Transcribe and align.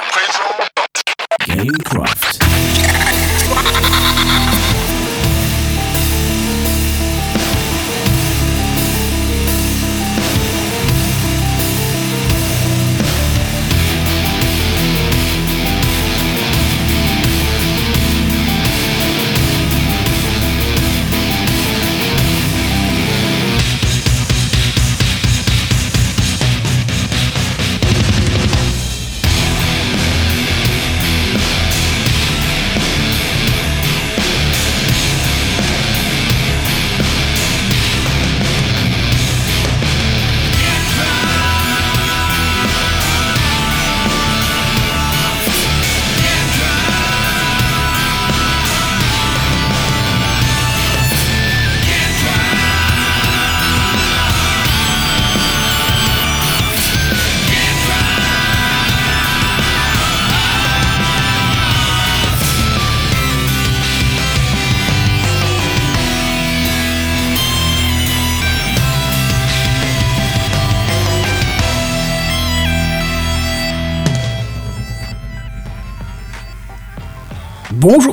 présente. 0.00 0.41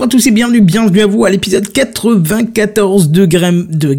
À 0.09 0.11
tous 0.11 0.25
et 0.25 0.31
bienvenue, 0.31 0.61
bienvenue 0.61 1.01
à 1.01 1.05
vous 1.05 1.23
à 1.23 1.29
l'épisode 1.29 1.71
94 1.71 3.09
de 3.11 3.25
Grem, 3.27 3.67
de 3.69 3.95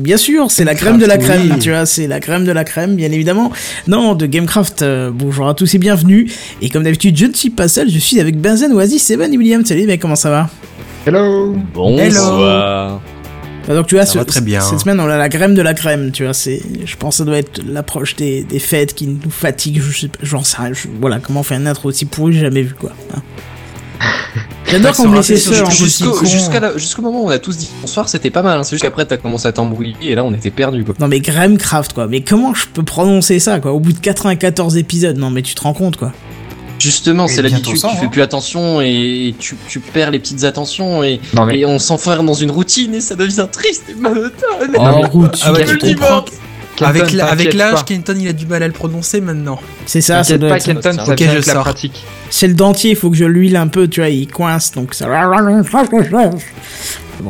bien 0.00 0.16
sûr, 0.18 0.50
c'est 0.50 0.64
la 0.64 0.74
crème 0.74 0.98
de 0.98 1.06
la 1.06 1.16
crème, 1.16 1.48
oui. 1.52 1.58
tu 1.60 1.70
vois, 1.70 1.86
c'est 1.86 2.06
la 2.06 2.20
crème 2.20 2.44
de 2.44 2.52
la 2.52 2.62
crème, 2.64 2.94
bien 2.94 3.10
évidemment. 3.10 3.50
Non, 3.86 4.14
de 4.14 4.26
Gamecraft, 4.26 4.82
euh, 4.82 5.10
bonjour 5.14 5.48
à 5.48 5.54
tous 5.54 5.74
et 5.74 5.78
bienvenue. 5.78 6.30
Et 6.60 6.68
comme 6.68 6.82
d'habitude, 6.82 7.16
je 7.16 7.24
ne 7.24 7.32
suis 7.32 7.48
pas 7.48 7.68
seul, 7.68 7.88
je 7.88 7.98
suis 7.98 8.20
avec 8.20 8.38
Benzen, 8.38 8.72
Oasis, 8.74 9.02
Seven 9.02 9.32
et 9.32 9.38
William. 9.38 9.64
Salut 9.64 9.86
mec, 9.86 10.00
comment 10.00 10.14
ça 10.16 10.28
va? 10.30 10.50
Hello 11.06 11.56
Bonsoir. 11.72 13.00
Bah, 13.66 13.74
Donc 13.74 13.86
tu 13.86 13.94
vois, 13.94 14.04
Ça 14.04 14.12
ce- 14.12 14.18
va 14.18 14.24
très 14.26 14.42
bien. 14.42 14.60
cette 14.60 14.80
semaine 14.80 15.00
on 15.00 15.08
a 15.08 15.16
la 15.16 15.28
crème 15.30 15.54
de 15.54 15.62
la 15.62 15.72
crème, 15.72 16.10
tu 16.12 16.24
vois, 16.24 16.34
c'est, 16.34 16.60
je 16.84 16.96
pense 16.96 17.14
que 17.14 17.18
ça 17.18 17.24
doit 17.24 17.38
être 17.38 17.62
l'approche 17.66 18.14
des, 18.16 18.42
des 18.44 18.58
fêtes 18.58 18.94
qui 18.94 19.06
nous 19.06 19.18
fatigue, 19.30 19.80
je 19.80 20.00
sais 20.00 20.08
pas, 20.08 20.18
j'en 20.22 20.44
sais 20.44 20.58
rien, 20.58 20.72
je- 20.74 20.88
voilà, 21.00 21.18
comment 21.18 21.42
faire 21.42 21.58
une 21.58 21.66
intro 21.66 21.88
aussi 21.88 22.04
pourrie, 22.04 22.34
j'ai 22.34 22.40
jamais 22.40 22.60
vu 22.62 22.74
quoi. 22.74 22.90
hein. 23.16 23.22
J'adore 24.66 24.96
qu'on 24.96 25.08
me 25.08 25.16
laissait 25.16 25.36
seul 25.36 25.70
Jusqu'au 25.70 26.14
la- 26.60 26.76
jusqu'au 26.76 27.02
moment 27.02 27.22
où 27.22 27.26
on 27.26 27.30
a 27.30 27.38
tous 27.38 27.56
dit 27.56 27.68
bonsoir, 27.80 28.08
c'était 28.08 28.30
pas 28.30 28.42
mal. 28.42 28.58
hein. 28.58 28.62
C'est 28.64 28.70
juste 28.70 28.82
qu'après 28.82 29.04
t'as 29.06 29.16
commencé 29.16 29.46
à 29.46 29.52
t'embrouiller 29.52 29.94
et 30.02 30.14
là 30.14 30.24
on 30.24 30.32
était 30.34 30.50
perdu 30.50 30.84
quoi. 30.84 30.94
Non 30.98 31.06
mais 31.08 31.20
Gramecraft 31.20 31.92
quoi, 31.92 32.06
mais 32.08 32.22
comment 32.22 32.54
je 32.54 32.66
peux 32.66 32.82
prononcer 32.82 33.38
ça 33.38 33.60
quoi? 33.60 33.72
Au 33.72 33.80
bout 33.80 33.92
de 33.92 33.98
94 34.00 34.76
épisodes, 34.76 35.16
non 35.18 35.30
mais 35.30 35.42
tu 35.42 35.54
te 35.54 35.60
rends 35.62 35.74
compte 35.74 35.96
quoi 35.96 36.12
Justement, 36.80 37.28
c'est 37.28 37.40
l'habitude. 37.40 37.78
Tu 37.78 37.86
hein. 37.86 37.90
fais 38.00 38.08
plus 38.08 38.20
attention 38.20 38.80
et 38.80 39.34
tu, 39.38 39.56
tu 39.68 39.78
perds 39.78 40.10
les 40.10 40.18
petites 40.18 40.42
attentions 40.44 41.04
et, 41.04 41.20
Non 41.32 41.46
mais 41.46 41.60
et 41.60 41.64
on 41.66 41.78
s'enferme 41.78 42.26
dans 42.26 42.34
une 42.34 42.50
routine 42.50 42.94
et 42.94 43.00
ça 43.00 43.14
devient 43.14 43.46
triste 43.50 43.84
et 43.88 43.94
monotone. 43.94 44.76
En 44.76 45.02
route, 45.02 45.38
ah 45.44 45.52
ouais, 45.52 45.64
tu 45.64 45.78
dis 45.78 45.94
comprends. 45.94 46.24
Avec 46.82 47.12
la- 47.12 47.26
avec 47.26 47.50
t'inquiète 47.50 47.54
l'âge. 47.54 47.84
Kenton 47.84 48.16
il 48.18 48.28
a 48.28 48.32
du 48.32 48.46
mal 48.46 48.62
à 48.62 48.66
le 48.66 48.72
prononcer 48.72 49.20
maintenant. 49.20 49.60
c'est 49.86 50.00
ça, 50.00 50.22
doit 50.22 50.48
pas, 50.50 50.56
être... 50.56 50.64
Kenton, 50.66 50.92
ça 50.92 51.14
je 51.16 51.46
la 51.46 51.54
pratique. 51.60 52.04
C'est 52.30 52.48
le 52.48 52.54
dentier, 52.54 52.90
il 52.90 52.96
faut 52.96 53.10
que 53.10 53.16
je 53.16 53.24
l'huile 53.24 53.56
un 53.56 53.68
peu, 53.68 53.86
tu 53.88 54.00
vois, 54.00 54.08
il 54.08 54.26
coince 54.26 54.72
donc 54.72 54.94
ça... 54.94 55.06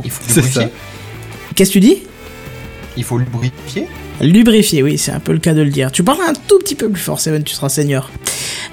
Il 0.04 0.10
faut 0.10 0.22
C'est 0.26 0.36
lubrifier. 0.36 0.62
ça. 0.62 0.68
Qu'est-ce 1.54 1.70
que 1.70 1.74
tu 1.74 1.80
dis? 1.80 2.02
Il 2.96 3.04
faut 3.04 3.18
lubrifier. 3.18 3.86
Lubrifier, 4.20 4.82
oui, 4.82 4.96
c'est 4.98 5.10
un 5.12 5.18
peu 5.20 5.32
le 5.32 5.38
cas 5.38 5.54
de 5.54 5.62
le 5.62 5.70
dire. 5.70 5.90
Tu 5.90 6.04
parles 6.04 6.20
un 6.26 6.32
tout 6.46 6.58
petit 6.60 6.74
peu 6.76 6.88
plus 6.88 7.02
fort, 7.02 7.18
Seven, 7.20 7.42
tu 7.42 7.54
seras 7.54 7.68
seigneur. 7.68 8.10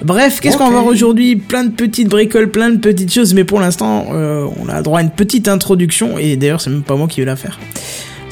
Bref, 0.02 0.40
qu'est-ce 0.40 0.56
qu'on 0.56 0.64
va 0.66 0.70
voir 0.70 0.86
aujourd'hui? 0.86 1.36
Plein 1.36 1.64
de 1.64 1.70
petites 1.70 2.08
bricoles, 2.08 2.50
plein 2.50 2.70
de 2.70 2.78
petites 2.78 3.12
choses, 3.12 3.34
mais 3.34 3.44
pour 3.44 3.60
l'instant, 3.60 4.06
euh, 4.12 4.46
on 4.60 4.68
a 4.68 4.80
droit 4.82 5.00
à 5.00 5.02
une 5.02 5.10
petite 5.10 5.48
introduction, 5.48 6.18
et 6.18 6.36
d'ailleurs, 6.36 6.60
c'est 6.60 6.70
même 6.70 6.82
pas 6.82 6.96
moi 6.96 7.08
qui 7.08 7.20
vais 7.20 7.26
la 7.26 7.36
faire. 7.36 7.58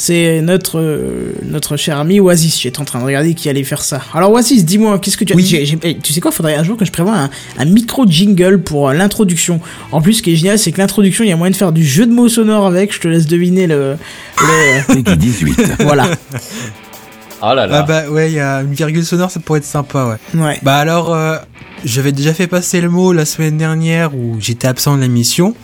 C'est 0.03 0.41
notre, 0.41 0.79
euh, 0.81 1.35
notre 1.45 1.77
cher 1.77 1.99
ami 1.99 2.21
Oasis, 2.21 2.59
j'étais 2.59 2.81
en 2.81 2.87
train 2.87 3.01
de 3.01 3.05
regarder 3.05 3.35
qui 3.35 3.51
allait 3.51 3.65
faire 3.65 3.83
ça. 3.83 4.01
Alors 4.15 4.33
Oasis, 4.33 4.65
dis-moi, 4.65 4.99
qu'est-ce 4.99 5.19
que 5.19 5.25
tu 5.25 5.35
as 5.35 5.37
Oui. 5.37 5.79
eh, 5.83 5.99
Tu 5.99 6.15
sais 6.15 6.21
quoi, 6.23 6.31
faudrait 6.33 6.55
un 6.55 6.65
jour 6.65 6.79
que 6.79 6.87
je 6.87 6.91
prévoie 6.91 7.15
un, 7.15 7.31
un 7.59 7.65
micro-jingle 7.67 8.63
pour 8.63 8.89
euh, 8.89 8.95
l'introduction. 8.95 9.61
En 9.93 10.01
plus, 10.01 10.15
ce 10.15 10.23
qui 10.23 10.33
est 10.33 10.37
génial, 10.37 10.59
c'est 10.59 10.73
que 10.73 10.79
l'introduction, 10.79 11.23
il 11.23 11.29
y 11.29 11.33
a 11.33 11.37
moyen 11.37 11.51
de 11.51 11.57
faire 11.57 11.73
du 11.73 11.85
jeu 11.85 12.07
de 12.07 12.13
mots 12.13 12.31
sonore 12.31 12.65
avec, 12.67 12.95
je 12.95 13.01
te 13.01 13.09
laisse 13.09 13.27
deviner 13.27 13.67
le... 13.67 13.97
le 14.41 14.95
Peggy 15.03 15.17
18. 15.19 15.61
voilà. 15.81 16.07
Oh 17.43 17.55
là 17.55 17.63
Ah 17.63 17.67
là. 17.67 17.83
bah 17.83 18.09
ouais, 18.11 18.31
il 18.31 18.35
y 18.37 18.41
a 18.41 18.63
une 18.63 18.73
virgule 18.73 19.05
sonore, 19.05 19.31
ça 19.31 19.39
pourrait 19.41 19.59
être 19.59 19.67
sympa, 19.67 20.17
ouais. 20.35 20.41
Ouais. 20.43 20.59
Bah 20.63 20.77
alors, 20.79 21.15
euh, 21.15 21.37
j'avais 21.85 22.13
déjà 22.13 22.33
fait 22.33 22.47
passer 22.47 22.81
le 22.81 22.89
mot 22.89 23.13
la 23.13 23.27
semaine 23.27 23.59
dernière 23.59 24.15
où 24.15 24.37
j'étais 24.41 24.67
absent 24.67 24.97
de 24.97 25.03
l'émission. 25.03 25.55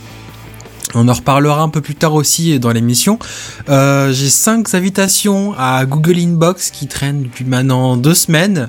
On 0.95 1.09
en 1.09 1.13
reparlera 1.13 1.63
un 1.63 1.69
peu 1.69 1.81
plus 1.81 1.95
tard 1.95 2.15
aussi 2.15 2.59
dans 2.59 2.71
l'émission. 2.71 3.19
Euh, 3.69 4.13
J'ai 4.13 4.31
cinq 4.31 4.75
invitations 4.75 5.55
à 5.59 5.85
Google 5.85 6.19
Inbox 6.19 6.71
qui 6.71 6.87
traînent 6.87 7.23
depuis 7.25 7.45
maintenant 7.45 7.97
deux 7.97 8.15
semaines. 8.15 8.69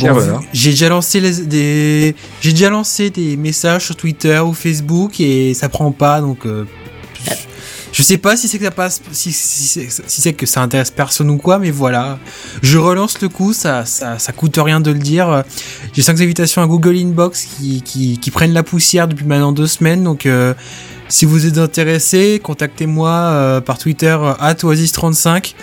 Bon, 0.00 0.14
j'ai 0.52 0.70
déjà 0.70 0.90
lancé 0.90 1.18
les, 1.18 1.46
des, 1.46 2.14
j'ai 2.42 2.52
déjà 2.52 2.68
lancé 2.68 3.08
des 3.08 3.38
messages 3.38 3.86
sur 3.86 3.96
Twitter 3.96 4.38
ou 4.40 4.52
Facebook 4.52 5.18
et 5.20 5.54
ça 5.54 5.70
prend 5.70 5.92
pas 5.92 6.20
donc. 6.20 6.44
euh, 6.44 6.64
je 7.90 8.02
sais 8.02 8.18
pas 8.18 8.36
si 8.36 8.48
c'est 8.48 8.58
que 8.58 8.64
ça 8.66 8.70
passe, 8.70 9.00
si, 9.12 9.32
si 9.32 9.90
c'est 10.06 10.34
que 10.34 10.44
ça 10.44 10.60
intéresse 10.60 10.90
personne 10.90 11.30
ou 11.30 11.38
quoi, 11.38 11.58
mais 11.58 11.70
voilà. 11.70 12.18
Je 12.62 12.76
relance 12.76 13.20
le 13.22 13.30
coup, 13.30 13.54
ça, 13.54 13.86
ça, 13.86 14.18
ça 14.18 14.32
coûte 14.32 14.58
rien 14.62 14.80
de 14.80 14.90
le 14.90 14.98
dire. 14.98 15.42
J'ai 15.94 16.02
cinq 16.02 16.20
invitations 16.20 16.62
à 16.62 16.66
Google 16.66 16.96
Inbox 16.96 17.46
qui, 17.46 17.80
qui, 17.82 18.18
qui 18.18 18.30
prennent 18.30 18.52
la 18.52 18.62
poussière 18.62 19.08
depuis 19.08 19.24
maintenant 19.24 19.52
deux 19.52 19.66
semaines, 19.66 20.04
donc 20.04 20.26
euh, 20.26 20.52
si 21.08 21.24
vous 21.24 21.46
êtes 21.46 21.58
intéressé, 21.58 22.40
contactez-moi 22.42 23.10
euh, 23.10 23.60
par 23.60 23.78
Twitter 23.78 24.16
euh, 24.20 24.34
@oasis35 24.54 25.54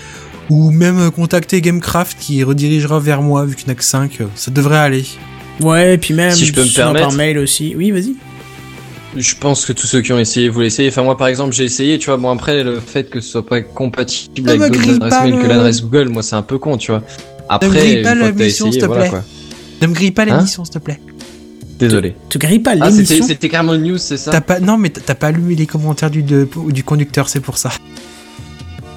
ou 0.50 0.72
même 0.72 1.00
euh, 1.00 1.12
contactez 1.12 1.62
Gamecraft 1.62 2.18
qui 2.20 2.44
redirigera 2.44 3.00
vers 3.00 3.22
moi 3.22 3.46
vu 3.46 3.56
qu'il 3.56 3.68
n'y 3.68 3.72
a 3.72 3.76
que 3.76 3.84
5, 3.84 4.20
ça 4.36 4.52
devrait 4.52 4.78
aller. 4.78 5.06
Ouais, 5.62 5.94
et 5.94 5.98
puis 5.98 6.14
même 6.14 6.32
Si 6.32 6.46
je 6.46 6.54
peux 6.54 6.64
me 6.64 6.76
permettre. 6.76 7.08
par 7.08 7.16
mail 7.16 7.38
aussi. 7.38 7.76
Oui, 7.78 7.92
vas-y. 7.92 8.16
Je 9.16 9.36
pense 9.36 9.66
que 9.66 9.72
tous 9.72 9.88
ceux 9.88 10.02
qui 10.02 10.12
ont 10.12 10.20
essayé, 10.20 10.50
vous 10.50 10.60
l'essayez. 10.60 10.90
Enfin 10.90 11.04
moi 11.04 11.16
par 11.18 11.28
exemple 11.28 11.54
j'ai 11.54 11.64
essayé, 11.64 11.98
tu 12.00 12.08
vois. 12.08 12.18
Bon 12.18 12.30
après 12.30 12.64
le 12.64 12.82
fait 12.82 13.10
que 13.10 13.22
ce 13.22 13.30
soit 13.30 13.46
pas 13.46 13.62
compatible 13.62 14.50
Ne 14.50 14.58
me 14.58 14.64
avec 14.64 14.74
d'autres 14.74 14.84
grille 14.84 14.96
adresses 14.96 15.10
pas 15.10 15.24
mail 15.24 15.42
que 15.42 15.48
l'adresse 15.48 15.82
Google, 15.82 16.10
moi 16.10 16.22
c'est 16.22 16.36
un 16.36 16.42
peu 16.42 16.58
con, 16.58 16.78
tu 16.78 16.92
vois. 16.92 17.02
Après, 17.48 17.70
grille 17.70 17.98
une 17.98 18.04
pas 18.04 18.16
fois 18.16 18.26
la 18.26 18.32
que 18.32 18.38
t'as 18.38 18.44
mission, 18.44 18.68
essayé, 18.68 18.82
s'il 18.82 18.90
te 18.90 18.94
plaît. 18.94 19.12
Ne 19.82 19.88
me 19.88 19.94
grille 19.94 20.12
pas 20.12 20.24
Hein 20.24 20.38
l'émission 20.38 20.66
s'il 20.66 20.74
te 20.74 20.80
plaît. 20.80 21.00
Désolé. 21.80 22.16
Tu 22.30 22.38
grilles 22.38 22.60
pas 22.60 22.72
Ah 22.80 22.90
c'était 22.90 23.02
l'émission. 23.16 23.26
c'était 23.28 23.50
carrément 23.50 23.74
une 23.74 23.84
news, 23.84 23.98
c'est 23.98 24.18
ça 24.18 24.32
T'as 24.32 24.42
pas, 24.42 24.60
non 24.60 24.78
mais 24.78 24.90
t'as 24.90 25.16
pas 25.16 25.28
allumé 25.28 25.56
les 25.56 25.66
commentaires 25.66 26.10
du, 26.10 26.24
de- 26.24 26.48
du 26.70 26.84
conducteur, 26.84 27.28
c'est 27.28 27.42
pour 27.42 27.58
ça. 27.58 27.70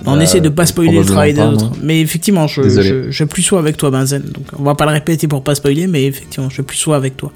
on 0.07 0.17
Euh, 0.17 0.21
essaie 0.21 0.41
de 0.41 0.49
pas 0.49 0.65
spoiler 0.67 0.99
le 0.99 1.05
travail 1.05 1.35
des 1.35 1.41
autres. 1.41 1.73
Mais 1.83 2.01
effectivement, 2.01 2.47
je, 2.47 2.63
je, 2.69 3.11
je 3.11 3.25
plus 3.25 3.43
sois 3.43 3.59
avec 3.59 3.77
toi, 3.77 3.91
Benzen. 3.91 4.23
Donc, 4.23 4.45
on 4.59 4.63
va 4.63 4.75
pas 4.77 4.87
le 4.87 4.93
répéter 4.93 5.27
pour 5.27 5.43
pas 5.43 5.55
spoiler, 5.57 5.87
mais 5.89 6.05
effectivement, 6.05 6.49
je 6.51 6.63
plus 6.63 6.77
sois 6.77 6.97
avec 6.97 7.17
toi. 7.17 7.33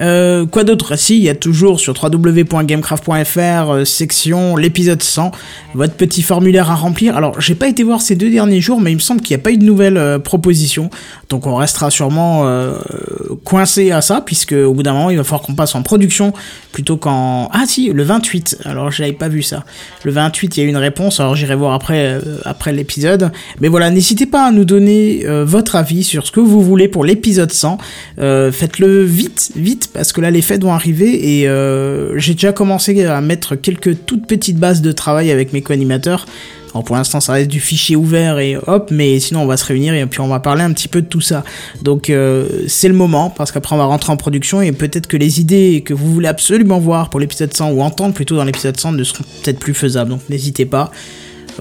Euh, 0.00 0.46
quoi 0.46 0.64
d'autre? 0.64 0.96
Si, 0.96 1.16
il 1.16 1.22
y 1.22 1.28
a 1.28 1.34
toujours 1.34 1.80
sur 1.80 1.94
www.gamecraft.fr 2.02 3.38
euh, 3.38 3.84
section 3.84 4.56
l'épisode 4.56 5.02
100, 5.02 5.32
votre 5.74 5.94
petit 5.94 6.22
formulaire 6.22 6.70
à 6.70 6.74
remplir. 6.74 7.16
Alors, 7.16 7.40
j'ai 7.40 7.54
pas 7.54 7.68
été 7.68 7.82
voir 7.82 8.00
ces 8.00 8.16
deux 8.16 8.30
derniers 8.30 8.60
jours, 8.60 8.80
mais 8.80 8.92
il 8.92 8.96
me 8.96 9.00
semble 9.00 9.20
qu'il 9.20 9.36
n'y 9.36 9.40
a 9.40 9.44
pas 9.44 9.52
eu 9.52 9.58
de 9.58 9.64
nouvelles 9.64 9.96
euh, 9.96 10.18
propositions. 10.18 10.90
Donc, 11.28 11.46
on 11.46 11.56
restera 11.56 11.90
sûrement 11.90 12.46
coincé 13.44 13.90
à 13.90 14.02
ça, 14.02 14.22
puisque 14.24 14.52
au 14.52 14.74
bout 14.74 14.82
d'un 14.82 14.92
moment, 14.92 15.10
il 15.10 15.16
va 15.16 15.24
falloir 15.24 15.42
qu'on 15.42 15.54
passe 15.54 15.74
en 15.74 15.82
production 15.82 16.32
plutôt 16.72 16.96
qu'en... 16.96 17.48
Ah 17.52 17.64
si, 17.66 17.90
le 17.90 18.02
28. 18.02 18.58
Alors, 18.64 18.90
j'avais 18.90 19.12
pas 19.12 19.28
vu 19.28 19.42
ça. 19.42 19.64
Le 20.04 20.12
28, 20.12 20.56
il 20.56 20.60
y 20.60 20.62
a 20.62 20.66
eu 20.66 20.68
une 20.68 20.76
réponse, 20.76 21.20
alors 21.20 21.34
j'irai 21.34 21.54
voir 21.54 21.72
après, 21.72 22.18
après 22.44 22.72
l'épisode. 22.72 23.30
Mais 23.60 23.68
voilà, 23.68 23.90
n'hésitez 23.90 24.26
pas 24.26 24.46
à 24.46 24.50
nous 24.50 24.64
donner 24.64 25.24
votre 25.44 25.76
avis 25.76 26.04
sur 26.04 26.26
ce 26.26 26.32
que 26.32 26.40
vous 26.40 26.60
voulez 26.60 26.88
pour 26.88 27.04
l'épisode 27.04 27.52
100. 27.52 27.78
Euh, 28.18 28.52
Faites-le 28.52 29.02
vite, 29.02 29.52
vite, 29.56 29.81
parce 29.86 30.12
que 30.12 30.20
là, 30.20 30.30
les 30.30 30.42
fêtes 30.42 30.62
vont 30.62 30.72
arriver 30.72 31.38
et 31.38 31.48
euh, 31.48 32.18
j'ai 32.18 32.34
déjà 32.34 32.52
commencé 32.52 33.04
à 33.04 33.20
mettre 33.20 33.56
quelques 33.56 34.04
toutes 34.06 34.26
petites 34.26 34.58
bases 34.58 34.82
de 34.82 34.92
travail 34.92 35.30
avec 35.30 35.52
mes 35.52 35.62
co-animateurs. 35.62 36.26
Alors 36.74 36.84
pour 36.84 36.96
l'instant, 36.96 37.20
ça 37.20 37.34
reste 37.34 37.50
du 37.50 37.60
fichier 37.60 37.96
ouvert 37.96 38.38
et 38.38 38.56
hop, 38.66 38.90
mais 38.90 39.20
sinon 39.20 39.42
on 39.42 39.46
va 39.46 39.58
se 39.58 39.64
réunir 39.64 39.94
et 39.94 40.06
puis 40.06 40.20
on 40.20 40.28
va 40.28 40.40
parler 40.40 40.62
un 40.62 40.72
petit 40.72 40.88
peu 40.88 41.02
de 41.02 41.06
tout 41.06 41.20
ça. 41.20 41.44
Donc 41.82 42.08
euh, 42.08 42.64
c'est 42.66 42.88
le 42.88 42.94
moment 42.94 43.28
parce 43.28 43.52
qu'après 43.52 43.74
on 43.74 43.78
va 43.78 43.84
rentrer 43.84 44.10
en 44.10 44.16
production 44.16 44.62
et 44.62 44.72
peut-être 44.72 45.06
que 45.06 45.18
les 45.18 45.40
idées 45.40 45.82
que 45.84 45.92
vous 45.92 46.10
voulez 46.10 46.28
absolument 46.28 46.78
voir 46.78 47.10
pour 47.10 47.20
l'épisode 47.20 47.52
100 47.52 47.72
ou 47.72 47.82
entendre 47.82 48.14
plutôt 48.14 48.36
dans 48.36 48.44
l'épisode 48.44 48.78
100 48.78 48.92
ne 48.92 49.04
seront 49.04 49.24
peut-être 49.42 49.58
plus 49.58 49.74
faisables. 49.74 50.10
Donc 50.10 50.20
n'hésitez 50.30 50.64
pas. 50.64 50.90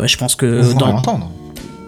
Je 0.01 0.15
pense 0.15 0.35
que 0.35 0.73
dans... 0.79 0.87
entendre. 0.87 1.29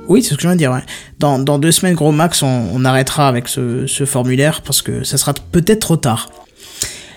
Oui, 0.10 0.22
c'est 0.22 0.30
ce 0.32 0.36
que 0.36 0.42
je 0.42 0.48
viens 0.48 0.54
de 0.56 0.60
dire. 0.60 0.72
Ouais. 0.72 0.84
Dans, 1.20 1.40
dans 1.40 1.60
deux 1.60 1.72
semaines, 1.72 1.96
gros 1.96 2.12
max, 2.12 2.44
on, 2.44 2.68
on 2.74 2.86
arrêtera 2.86 3.28
avec 3.28 3.48
ce, 3.48 3.88
ce 3.88 4.06
formulaire 4.06 4.62
parce 4.62 4.82
que 4.82 5.04
ça 5.04 5.18
sera 5.18 5.34
peut-être 5.34 5.80
trop 5.80 5.98
tard. 5.98 6.30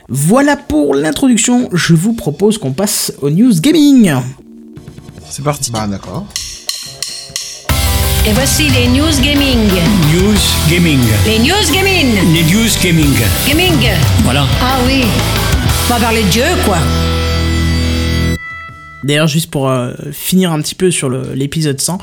Voilà 0.08 0.56
pour 0.56 0.94
l'introduction. 0.94 1.68
Je 1.72 1.94
vous 1.94 2.12
propose 2.12 2.58
qu'on 2.58 2.72
passe 2.72 3.12
aux 3.20 3.30
news 3.30 3.52
gaming. 3.60 4.14
C'est 5.28 5.42
parti. 5.42 5.72
Bah 5.72 5.86
d'accord. 5.88 6.26
Et 8.28 8.32
voici 8.32 8.68
les 8.70 8.88
news 8.88 9.20
gaming. 9.22 9.68
News 10.12 10.38
Gaming. 10.70 10.98
Les 11.26 11.38
news 11.40 11.72
gaming. 11.72 12.14
Les 12.32 12.42
News 12.44 12.68
Gaming. 12.82 13.14
Gaming. 13.48 13.88
Voilà. 14.24 14.46
Ah 14.60 14.78
oui. 14.86 15.02
On 15.88 15.92
va 15.92 16.00
parler 16.00 16.22
de 16.24 16.28
Dieu, 16.28 16.44
quoi. 16.64 16.78
D'ailleurs, 19.04 19.28
juste 19.28 19.50
pour 19.50 19.68
euh, 19.70 19.92
finir 20.10 20.50
un 20.52 20.60
petit 20.60 20.74
peu 20.74 20.90
sur 20.90 21.08
l'épisode 21.08 21.80
100, 21.80 21.98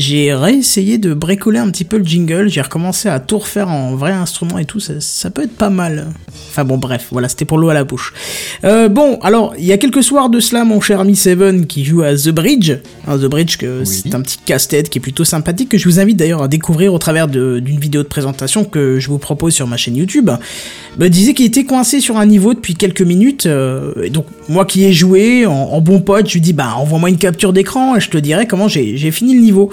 j'ai 0.00 0.34
réessayé 0.34 0.98
de 0.98 1.14
bricoler 1.14 1.58
un 1.58 1.70
petit 1.70 1.84
peu 1.84 1.98
le 1.98 2.04
jingle. 2.04 2.48
J'ai 2.48 2.60
recommencé 2.60 3.08
à 3.08 3.20
tout 3.20 3.38
refaire 3.38 3.68
en 3.68 3.94
vrai 3.94 4.12
instrument 4.12 4.58
et 4.58 4.64
tout. 4.64 4.80
Ça, 4.80 4.94
ça 4.98 5.30
peut 5.30 5.42
être 5.42 5.56
pas 5.56 5.70
mal. 5.70 6.08
Enfin 6.48 6.64
bon, 6.64 6.78
bref, 6.78 7.08
voilà, 7.12 7.28
c'était 7.28 7.44
pour 7.44 7.58
l'eau 7.58 7.68
à 7.68 7.74
la 7.74 7.84
bouche. 7.84 8.12
Euh, 8.64 8.88
bon, 8.88 9.18
alors, 9.22 9.54
il 9.58 9.64
y 9.64 9.72
a 9.72 9.78
quelques 9.78 10.02
soirs 10.02 10.30
de 10.30 10.40
cela, 10.40 10.64
mon 10.64 10.80
cher 10.80 11.00
ami 11.00 11.14
Seven 11.14 11.66
qui 11.66 11.84
joue 11.84 12.02
à 12.02 12.14
The 12.14 12.30
Bridge. 12.30 12.72
Hein, 13.06 13.18
The 13.18 13.26
Bridge, 13.26 13.56
que 13.56 13.84
c'est 13.84 14.14
un 14.14 14.20
petit 14.20 14.38
casse-tête 14.44 14.88
qui 14.90 14.98
est 14.98 15.00
plutôt 15.02 15.24
sympathique, 15.24 15.68
que 15.68 15.78
je 15.78 15.84
vous 15.84 16.00
invite 16.00 16.16
d'ailleurs 16.16 16.42
à 16.42 16.48
découvrir 16.48 16.92
au 16.94 16.98
travers 16.98 17.28
d'une 17.28 17.78
vidéo 17.78 18.02
de 18.02 18.08
présentation 18.08 18.64
que 18.64 18.98
je 18.98 19.08
vous 19.08 19.18
propose 19.18 19.54
sur 19.54 19.66
ma 19.66 19.76
chaîne 19.76 19.96
YouTube. 19.96 20.30
Me 20.98 21.08
disait 21.08 21.34
qu'il 21.34 21.46
était 21.46 21.64
coincé 21.64 22.00
sur 22.00 22.16
un 22.16 22.26
niveau 22.26 22.54
depuis 22.54 22.74
quelques 22.74 23.02
minutes. 23.02 23.46
euh, 23.46 23.92
et 24.02 24.10
donc, 24.10 24.26
moi 24.48 24.64
qui 24.64 24.84
ai 24.84 24.92
joué, 24.92 25.46
en, 25.46 25.52
en 25.52 25.80
bon 25.80 26.00
pote, 26.00 26.26
je 26.26 26.34
lui 26.34 26.40
dis, 26.40 26.52
bah, 26.52 26.74
envoie-moi 26.76 27.10
une 27.10 27.18
capture 27.18 27.52
d'écran 27.52 27.96
et 27.96 28.00
je 28.00 28.10
te 28.10 28.18
dirai 28.18 28.46
comment 28.46 28.68
j'ai 28.68 29.10
fini 29.10 29.34
le 29.34 29.40
niveau. 29.40 29.70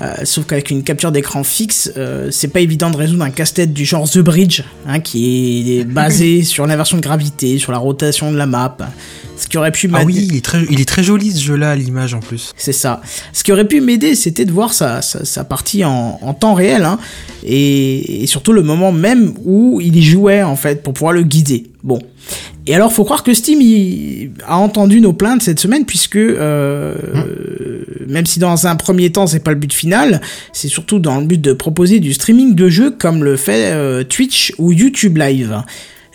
Euh, 0.00 0.14
sauf 0.24 0.46
qu'avec 0.46 0.70
une 0.70 0.84
capture 0.84 1.10
d'écran 1.10 1.42
fixe, 1.42 1.90
euh, 1.96 2.28
c'est 2.30 2.48
pas 2.48 2.60
évident 2.60 2.88
de 2.90 2.96
résoudre 2.96 3.24
un 3.24 3.30
casse-tête 3.30 3.72
du 3.72 3.84
genre 3.84 4.08
The 4.08 4.18
Bridge, 4.18 4.62
hein, 4.86 5.00
qui 5.00 5.78
est 5.78 5.84
basé 5.92 6.44
sur 6.44 6.66
l'inversion 6.68 6.96
de 6.96 7.02
gravité, 7.02 7.58
sur 7.58 7.72
la 7.72 7.78
rotation 7.78 8.30
de 8.30 8.36
la 8.36 8.46
map. 8.46 8.76
Ce 9.36 9.46
qui 9.48 9.56
aurait 9.58 9.72
pu 9.72 9.88
Ah 9.92 9.98
m'aider- 9.98 10.04
oui, 10.06 10.26
il 10.30 10.36
est 10.36 10.44
très, 10.44 10.62
il 10.70 10.80
est 10.80 10.84
très 10.88 11.02
joli 11.02 11.32
ce 11.32 11.42
jeu-là 11.42 11.74
l'image 11.76 12.14
en 12.14 12.20
plus. 12.20 12.52
c'est 12.56 12.72
ça. 12.72 13.00
Ce 13.32 13.42
qui 13.42 13.50
aurait 13.52 13.66
pu 13.66 13.80
m'aider, 13.80 14.14
c'était 14.14 14.44
de 14.44 14.52
voir 14.52 14.72
sa, 14.72 15.02
sa, 15.02 15.24
sa 15.24 15.42
partie 15.44 15.84
en, 15.84 16.18
en 16.22 16.32
temps 16.34 16.54
réel, 16.54 16.84
hein, 16.84 16.98
et, 17.44 18.22
et 18.22 18.26
surtout 18.28 18.52
le 18.52 18.62
moment 18.62 18.92
même 18.92 19.34
où 19.44 19.80
il 19.80 19.96
y 19.96 20.02
jouait, 20.02 20.42
en 20.44 20.56
fait, 20.56 20.82
pour 20.82 20.92
pouvoir 20.92 21.12
le 21.12 21.22
guider. 21.22 21.66
Bon. 21.82 22.00
Et 22.68 22.74
alors, 22.74 22.92
faut 22.92 23.04
croire 23.04 23.22
que 23.22 23.32
Steam 23.32 23.62
il 23.62 24.30
a 24.46 24.58
entendu 24.58 25.00
nos 25.00 25.14
plaintes 25.14 25.40
cette 25.40 25.58
semaine, 25.58 25.86
puisque 25.86 26.16
euh, 26.16 26.94
même 28.06 28.26
si 28.26 28.38
dans 28.38 28.66
un 28.66 28.76
premier 28.76 29.10
temps 29.10 29.26
c'est 29.26 29.42
pas 29.42 29.52
le 29.52 29.56
but 29.56 29.72
final, 29.72 30.20
c'est 30.52 30.68
surtout 30.68 30.98
dans 30.98 31.18
le 31.18 31.24
but 31.24 31.40
de 31.40 31.54
proposer 31.54 31.98
du 31.98 32.12
streaming 32.12 32.54
de 32.54 32.68
jeux 32.68 32.90
comme 32.90 33.24
le 33.24 33.38
fait 33.38 33.72
euh, 33.72 34.04
Twitch 34.04 34.52
ou 34.58 34.72
YouTube 34.72 35.16
Live. 35.16 35.62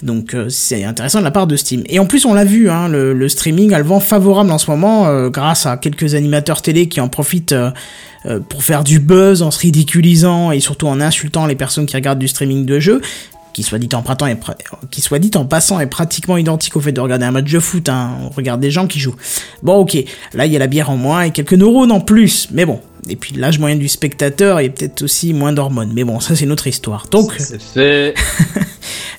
Donc 0.03 0.33
euh, 0.35 0.49
c'est 0.49 0.83
intéressant 0.83 1.19
de 1.19 1.23
la 1.23 1.31
part 1.31 1.47
de 1.47 1.55
Steam. 1.55 1.83
Et 1.87 1.97
en 1.97 2.05
plus 2.05 2.25
on 2.25 2.33
l'a 2.33 2.45
vu, 2.45 2.69
hein, 2.69 2.87
le, 2.87 3.13
le 3.13 3.29
streaming 3.29 3.73
a 3.73 3.79
le 3.79 3.85
vent 3.85 3.99
favorable 3.99 4.51
en 4.51 4.57
ce 4.57 4.69
moment 4.69 5.07
euh, 5.07 5.29
grâce 5.29 5.65
à 5.65 5.77
quelques 5.77 6.13
animateurs 6.13 6.61
télé 6.61 6.87
qui 6.87 6.99
en 6.99 7.07
profitent 7.07 7.53
euh, 7.53 8.39
pour 8.49 8.63
faire 8.63 8.83
du 8.83 8.99
buzz 8.99 9.41
en 9.41 9.51
se 9.51 9.59
ridiculisant 9.59 10.51
et 10.51 10.59
surtout 10.59 10.87
en 10.87 10.99
insultant 11.01 11.45
les 11.45 11.55
personnes 11.55 11.85
qui 11.85 11.95
regardent 11.95 12.19
du 12.19 12.27
streaming 12.27 12.65
de 12.65 12.79
jeux 12.79 13.01
qui 13.53 13.63
soit 13.63 13.79
dit 13.79 13.89
en 13.93 14.01
et 14.01 14.35
pra- 14.35 14.55
qui 14.89 15.01
soit 15.01 15.19
dit 15.19 15.31
en 15.35 15.45
passant 15.45 15.79
est 15.79 15.85
pratiquement 15.87 16.37
identique 16.37 16.75
au 16.75 16.81
fait 16.81 16.91
de 16.91 16.99
regarder 16.99 17.25
un 17.25 17.31
match 17.31 17.51
de 17.51 17.59
foot. 17.59 17.87
Hein. 17.89 18.17
On 18.23 18.29
regarde 18.29 18.59
des 18.59 18.71
gens 18.71 18.87
qui 18.87 18.99
jouent. 18.99 19.15
Bon, 19.61 19.75
ok, 19.77 19.97
là 20.33 20.45
il 20.45 20.51
y 20.51 20.55
a 20.55 20.59
la 20.59 20.67
bière 20.67 20.89
en 20.89 20.97
moins 20.97 21.21
et 21.23 21.31
quelques 21.31 21.53
neurones 21.53 21.91
en 21.91 22.01
plus, 22.01 22.49
mais 22.51 22.65
bon. 22.65 22.81
Et 23.09 23.15
puis 23.15 23.33
l'âge 23.35 23.59
moyen 23.59 23.75
du 23.75 23.87
spectateur 23.87 24.59
est 24.59 24.69
peut-être 24.69 25.01
aussi 25.03 25.33
moins 25.33 25.53
d'hormones, 25.53 25.91
mais 25.93 26.03
bon, 26.03 26.19
ça 26.19 26.35
c'est 26.35 26.45
notre 26.45 26.67
histoire. 26.67 27.07
Donc, 27.11 27.33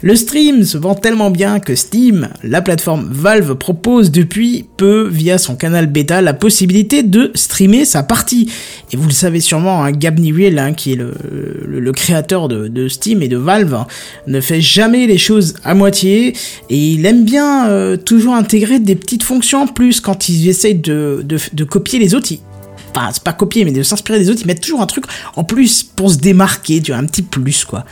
le 0.02 0.16
stream 0.16 0.64
se 0.64 0.76
vend 0.76 0.94
tellement 0.94 1.30
bien 1.30 1.60
que 1.60 1.74
Steam, 1.74 2.28
la 2.42 2.60
plateforme 2.62 3.08
Valve, 3.10 3.54
propose 3.54 4.10
depuis 4.10 4.66
peu 4.76 5.08
via 5.08 5.38
son 5.38 5.56
canal 5.56 5.86
bêta 5.86 6.20
la 6.20 6.34
possibilité 6.34 7.02
de 7.02 7.30
streamer 7.34 7.84
sa 7.84 8.02
partie. 8.02 8.50
Et 8.92 8.96
vous 8.96 9.06
le 9.08 9.12
savez 9.14 9.40
sûrement, 9.40 9.82
hein, 9.84 9.92
Gab 9.92 10.18
Newell, 10.20 10.58
hein, 10.58 10.72
qui 10.74 10.92
est 10.92 10.96
le, 10.96 11.12
le- 11.66 11.80
le 11.80 11.92
créateur 11.92 12.48
de, 12.48 12.68
de 12.68 12.88
Steam 12.88 13.22
et 13.22 13.28
de 13.28 13.36
Valve, 13.36 13.74
hein, 13.74 13.86
ne 14.26 14.40
fait 14.40 14.60
jamais 14.60 15.06
les 15.06 15.18
choses 15.18 15.54
à 15.64 15.74
moitié 15.74 16.34
et 16.70 16.78
il 16.92 17.04
aime 17.06 17.24
bien 17.24 17.68
euh, 17.68 17.96
toujours 17.96 18.34
intégrer 18.34 18.78
des 18.78 18.94
petites 18.96 19.22
fonctions 19.22 19.62
en 19.62 19.66
plus 19.66 20.00
quand 20.00 20.28
il 20.28 20.48
essaye 20.48 20.74
de, 20.74 21.22
de, 21.24 21.38
de 21.52 21.64
copier 21.64 21.98
les 21.98 22.14
autres. 22.14 22.32
Enfin, 22.94 23.10
c'est 23.12 23.22
pas 23.22 23.32
copier, 23.32 23.64
mais 23.64 23.72
de 23.72 23.82
s'inspirer 23.82 24.18
des 24.18 24.30
autres, 24.30 24.40
ils 24.42 24.46
mettent 24.46 24.60
toujours 24.62 24.80
un 24.82 24.86
truc 24.86 25.04
en 25.36 25.44
plus 25.44 25.82
pour 25.82 26.10
se 26.10 26.16
démarquer, 26.18 26.80
tu 26.80 26.92
vois, 26.92 27.00
un 27.00 27.06
petit 27.06 27.22
plus, 27.22 27.64
quoi. 27.64 27.84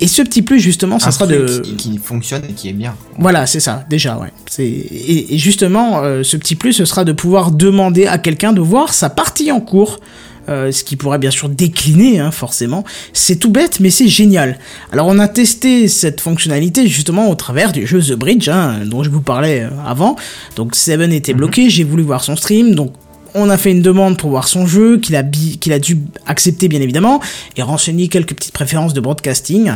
Et 0.00 0.08
ce 0.08 0.22
petit 0.22 0.42
plus, 0.42 0.58
justement, 0.58 0.98
ça 0.98 1.08
Un 1.08 1.12
sera 1.12 1.26
truc 1.26 1.38
de... 1.38 1.58
qui, 1.60 1.76
qui 1.76 1.98
fonctionne 1.98 2.42
et 2.48 2.52
qui 2.54 2.68
est 2.68 2.72
bien. 2.72 2.96
Voilà, 3.18 3.46
c'est 3.46 3.60
ça, 3.60 3.84
déjà, 3.88 4.18
ouais. 4.18 4.32
C'est 4.50 4.66
et, 4.66 5.34
et 5.34 5.38
justement, 5.38 6.02
euh, 6.02 6.22
ce 6.24 6.36
petit 6.36 6.56
plus, 6.56 6.72
ce 6.72 6.84
sera 6.84 7.04
de 7.04 7.12
pouvoir 7.12 7.52
demander 7.52 8.06
à 8.06 8.18
quelqu'un 8.18 8.52
de 8.52 8.60
voir 8.60 8.94
sa 8.94 9.10
partie 9.10 9.52
en 9.52 9.60
cours. 9.60 10.00
euh, 10.48 10.72
ce 10.72 10.84
qui 10.84 10.96
pourrait 10.96 11.18
bien 11.18 11.30
sûr 11.30 11.48
décliner, 11.48 12.20
hein, 12.20 12.30
forcément. 12.30 12.84
C'est 13.12 13.36
tout 13.36 13.50
bête, 13.50 13.80
mais 13.80 13.90
c'est 13.90 14.08
génial. 14.08 14.58
Alors 14.90 15.06
on 15.08 15.18
a 15.18 15.28
testé 15.28 15.88
cette 15.88 16.20
fonctionnalité 16.20 16.86
justement 16.88 17.30
au 17.30 17.34
travers 17.34 17.72
du 17.72 17.86
jeu 17.86 18.00
The 18.00 18.14
Bridge, 18.14 18.48
hein, 18.48 18.80
dont 18.86 19.02
je 19.02 19.10
vous 19.10 19.20
parlais 19.20 19.62
euh, 19.62 19.70
avant. 19.86 20.16
Donc 20.56 20.74
Seven 20.74 21.12
était 21.12 21.34
bloqué, 21.34 21.70
j'ai 21.70 21.84
voulu 21.84 22.02
voir 22.02 22.24
son 22.24 22.36
stream, 22.36 22.74
donc 22.74 22.92
on 23.34 23.48
a 23.50 23.56
fait 23.56 23.70
une 23.70 23.82
demande 23.82 24.16
pour 24.18 24.30
voir 24.30 24.46
son 24.48 24.66
jeu, 24.66 24.98
qu'il 24.98 25.16
a, 25.16 25.22
bi- 25.22 25.58
qu'il 25.58 25.72
a 25.72 25.78
dû 25.78 25.98
accepter 26.26 26.68
bien 26.68 26.80
évidemment, 26.80 27.20
et 27.56 27.62
renseigner 27.62 28.08
quelques 28.08 28.34
petites 28.34 28.52
préférences 28.52 28.92
de 28.94 29.00
broadcasting. 29.00 29.72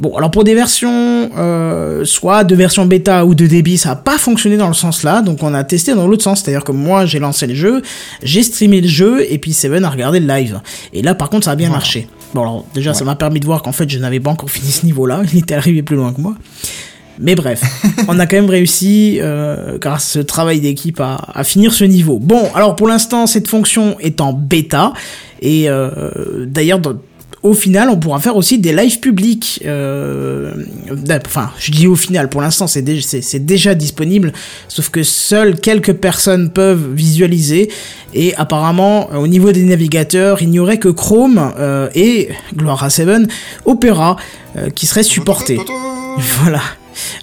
Bon, 0.00 0.16
alors 0.16 0.30
pour 0.30 0.44
des 0.44 0.54
versions, 0.54 1.30
euh, 1.36 2.04
soit 2.04 2.44
de 2.44 2.54
version 2.54 2.86
bêta 2.86 3.24
ou 3.26 3.34
de 3.34 3.46
débit, 3.46 3.76
ça 3.78 3.90
a 3.92 3.96
pas 3.96 4.18
fonctionné 4.18 4.56
dans 4.56 4.68
le 4.68 4.74
sens 4.74 5.02
là, 5.02 5.20
donc 5.22 5.42
on 5.42 5.52
a 5.54 5.62
testé 5.64 5.94
dans 5.94 6.06
l'autre 6.06 6.24
sens, 6.24 6.42
c'est-à-dire 6.42 6.64
que 6.64 6.72
moi 6.72 7.04
j'ai 7.06 7.18
lancé 7.18 7.46
le 7.46 7.54
jeu, 7.54 7.82
j'ai 8.22 8.42
streamé 8.42 8.80
le 8.80 8.88
jeu, 8.88 9.24
et 9.30 9.38
puis 9.38 9.52
Seven 9.52 9.84
a 9.84 9.90
regardé 9.90 10.18
le 10.18 10.26
live. 10.26 10.60
Et 10.92 11.02
là 11.02 11.14
par 11.14 11.28
contre 11.30 11.44
ça 11.44 11.52
a 11.52 11.56
bien 11.56 11.70
marché. 11.70 12.08
Bon 12.34 12.40
alors 12.42 12.64
déjà 12.74 12.94
ça 12.94 13.04
m'a 13.04 13.14
permis 13.16 13.38
de 13.40 13.44
voir 13.46 13.62
qu'en 13.62 13.72
fait 13.72 13.88
je 13.88 13.98
n'avais 13.98 14.18
pas 14.20 14.30
encore 14.30 14.50
fini 14.50 14.70
ce 14.72 14.86
niveau-là, 14.86 15.22
il 15.32 15.38
était 15.40 15.54
arrivé 15.54 15.82
plus 15.82 15.96
loin 15.96 16.12
que 16.12 16.20
moi. 16.20 16.34
Mais 17.18 17.34
bref, 17.34 17.62
on 18.08 18.18
a 18.18 18.26
quand 18.26 18.36
même 18.36 18.50
réussi, 18.50 19.18
euh, 19.20 19.78
grâce 19.78 20.04
à 20.04 20.12
ce 20.12 20.18
travail 20.18 20.60
d'équipe, 20.60 21.00
à, 21.00 21.16
à 21.34 21.44
finir 21.44 21.72
ce 21.72 21.84
niveau. 21.84 22.18
Bon, 22.18 22.42
alors 22.54 22.76
pour 22.76 22.88
l'instant, 22.88 23.26
cette 23.26 23.48
fonction 23.48 23.96
est 24.00 24.20
en 24.20 24.32
bêta, 24.32 24.92
et 25.40 25.68
euh, 25.68 26.46
d'ailleurs, 26.46 26.80
au 27.42 27.54
final, 27.54 27.88
on 27.88 27.96
pourra 27.96 28.20
faire 28.20 28.36
aussi 28.36 28.58
des 28.58 28.72
lives 28.72 29.00
publics. 29.00 29.60
euh, 29.66 30.52
enfin, 31.26 31.50
je 31.58 31.72
dis 31.72 31.88
au 31.88 31.96
final, 31.96 32.28
pour 32.28 32.40
l'instant, 32.40 32.68
c'est 32.68 32.82
déjà, 32.82 33.74
disponible, 33.74 34.32
sauf 34.68 34.90
que 34.90 35.02
seules 35.02 35.58
quelques 35.58 35.94
personnes 35.94 36.50
peuvent 36.50 36.92
visualiser, 36.92 37.68
et 38.14 38.34
apparemment, 38.36 39.10
au 39.10 39.26
niveau 39.26 39.50
des 39.50 39.64
navigateurs, 39.64 40.40
il 40.40 40.50
n'y 40.50 40.60
aurait 40.60 40.78
que 40.78 40.88
Chrome 40.88 41.52
euh, 41.58 41.88
et, 41.94 42.28
gloire 42.56 42.84
à 42.84 42.90
Seven, 42.90 43.26
Opera, 43.64 44.16
euh, 44.56 44.70
qui 44.70 44.86
seraient 44.86 45.02
supportés. 45.02 45.58
Voilà. 46.18 46.60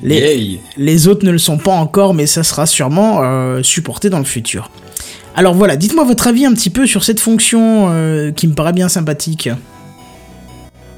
Les, 0.02 0.16
Yay. 0.20 0.62
les 0.78 1.08
autres 1.08 1.26
ne 1.26 1.32
le 1.32 1.38
sont 1.38 1.58
pas 1.58 1.72
encore, 1.72 2.14
mais 2.14 2.26
ça 2.28 2.44
sera 2.44 2.66
sûrement 2.66 3.20
euh, 3.22 3.64
supporté 3.64 4.10
dans 4.10 4.20
le 4.20 4.26
futur. 4.26 4.70
Alors 5.36 5.54
voilà, 5.54 5.76
dites-moi 5.78 6.04
votre 6.04 6.28
avis 6.28 6.46
un 6.46 6.54
petit 6.54 6.70
peu 6.70 6.86
sur 6.88 7.04
cette 7.04 7.20
fonction 7.20 7.88
euh, 7.90 8.32
qui 8.32 8.48
me 8.48 8.54
paraît 8.54 8.74
bien 8.74 8.90
sympathique. 8.90 9.48
Bah, 9.50 9.58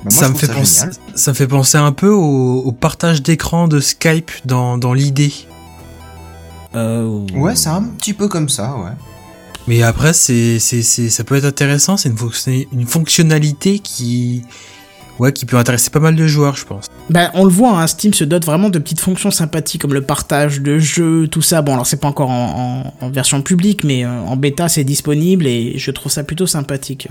moi, 0.04 0.12
ça, 0.12 0.30
me 0.30 0.36
fait 0.36 0.48
penser, 0.48 0.80
génial. 0.80 0.96
ça 1.16 1.32
me 1.32 1.36
fait 1.36 1.48
penser 1.48 1.78
un 1.78 1.92
peu 1.92 2.10
au, 2.10 2.60
au 2.64 2.72
partage 2.72 3.22
d'écran 3.22 3.68
de 3.68 3.80
Skype 3.80 4.32
dans, 4.46 4.78
dans 4.80 4.94
l'idée. 4.94 5.32
Euh, 6.76 7.20
Ouais, 7.36 7.56
c'est 7.56 7.70
un 7.70 7.84
petit 7.84 8.14
peu 8.14 8.28
comme 8.28 8.50
ça, 8.50 8.76
ouais. 8.78 8.92
Mais 9.68 9.84
après, 9.84 10.14
c'est, 10.14 10.58
c'est, 10.58 10.82
c'est, 10.82 11.10
ça 11.10 11.24
peut 11.24 11.36
être 11.36 11.46
intéressant. 11.46 11.98
C'est 11.98 12.10
une, 12.10 12.18
fonction- 12.18 12.66
une 12.74 12.88
fonctionnalité 12.88 13.78
qui, 13.78 14.42
ouais, 15.22 15.32
qui 15.32 15.46
peut 15.46 15.56
intéresser 15.58 15.90
pas 15.90 16.00
mal 16.00 16.16
de 16.16 16.28
joueurs, 16.28 16.56
je 16.56 16.66
pense. 16.66 16.88
Ben, 17.10 17.30
on 17.34 17.46
le 17.46 17.52
voit, 17.52 17.80
hein, 17.80 17.88
Steam 17.88 18.14
se 18.14 18.24
dote 18.26 18.44
vraiment 18.46 18.70
de 18.70 18.80
petites 18.80 19.00
fonctions 19.00 19.32
sympathiques 19.32 19.82
comme 19.82 19.94
le 19.94 20.02
partage 20.02 20.60
de 20.62 20.80
jeux, 20.80 21.28
tout 21.30 21.42
ça. 21.42 21.62
Bon, 21.62 21.74
alors 21.74 21.86
c'est 21.88 22.00
pas 22.02 22.08
encore 22.10 22.30
en, 22.30 22.94
en- 23.02 23.06
en 23.06 23.10
version 23.10 23.42
publique, 23.42 23.84
mais 23.84 24.04
euh, 24.06 24.10
en 24.10 24.36
bêta 24.36 24.68
c'est 24.68 24.84
disponible 24.84 25.48
et 25.48 25.74
je 25.78 25.92
trouve 25.92 26.12
ça 26.12 26.24
plutôt 26.24 26.48
sympathique. 26.48 27.08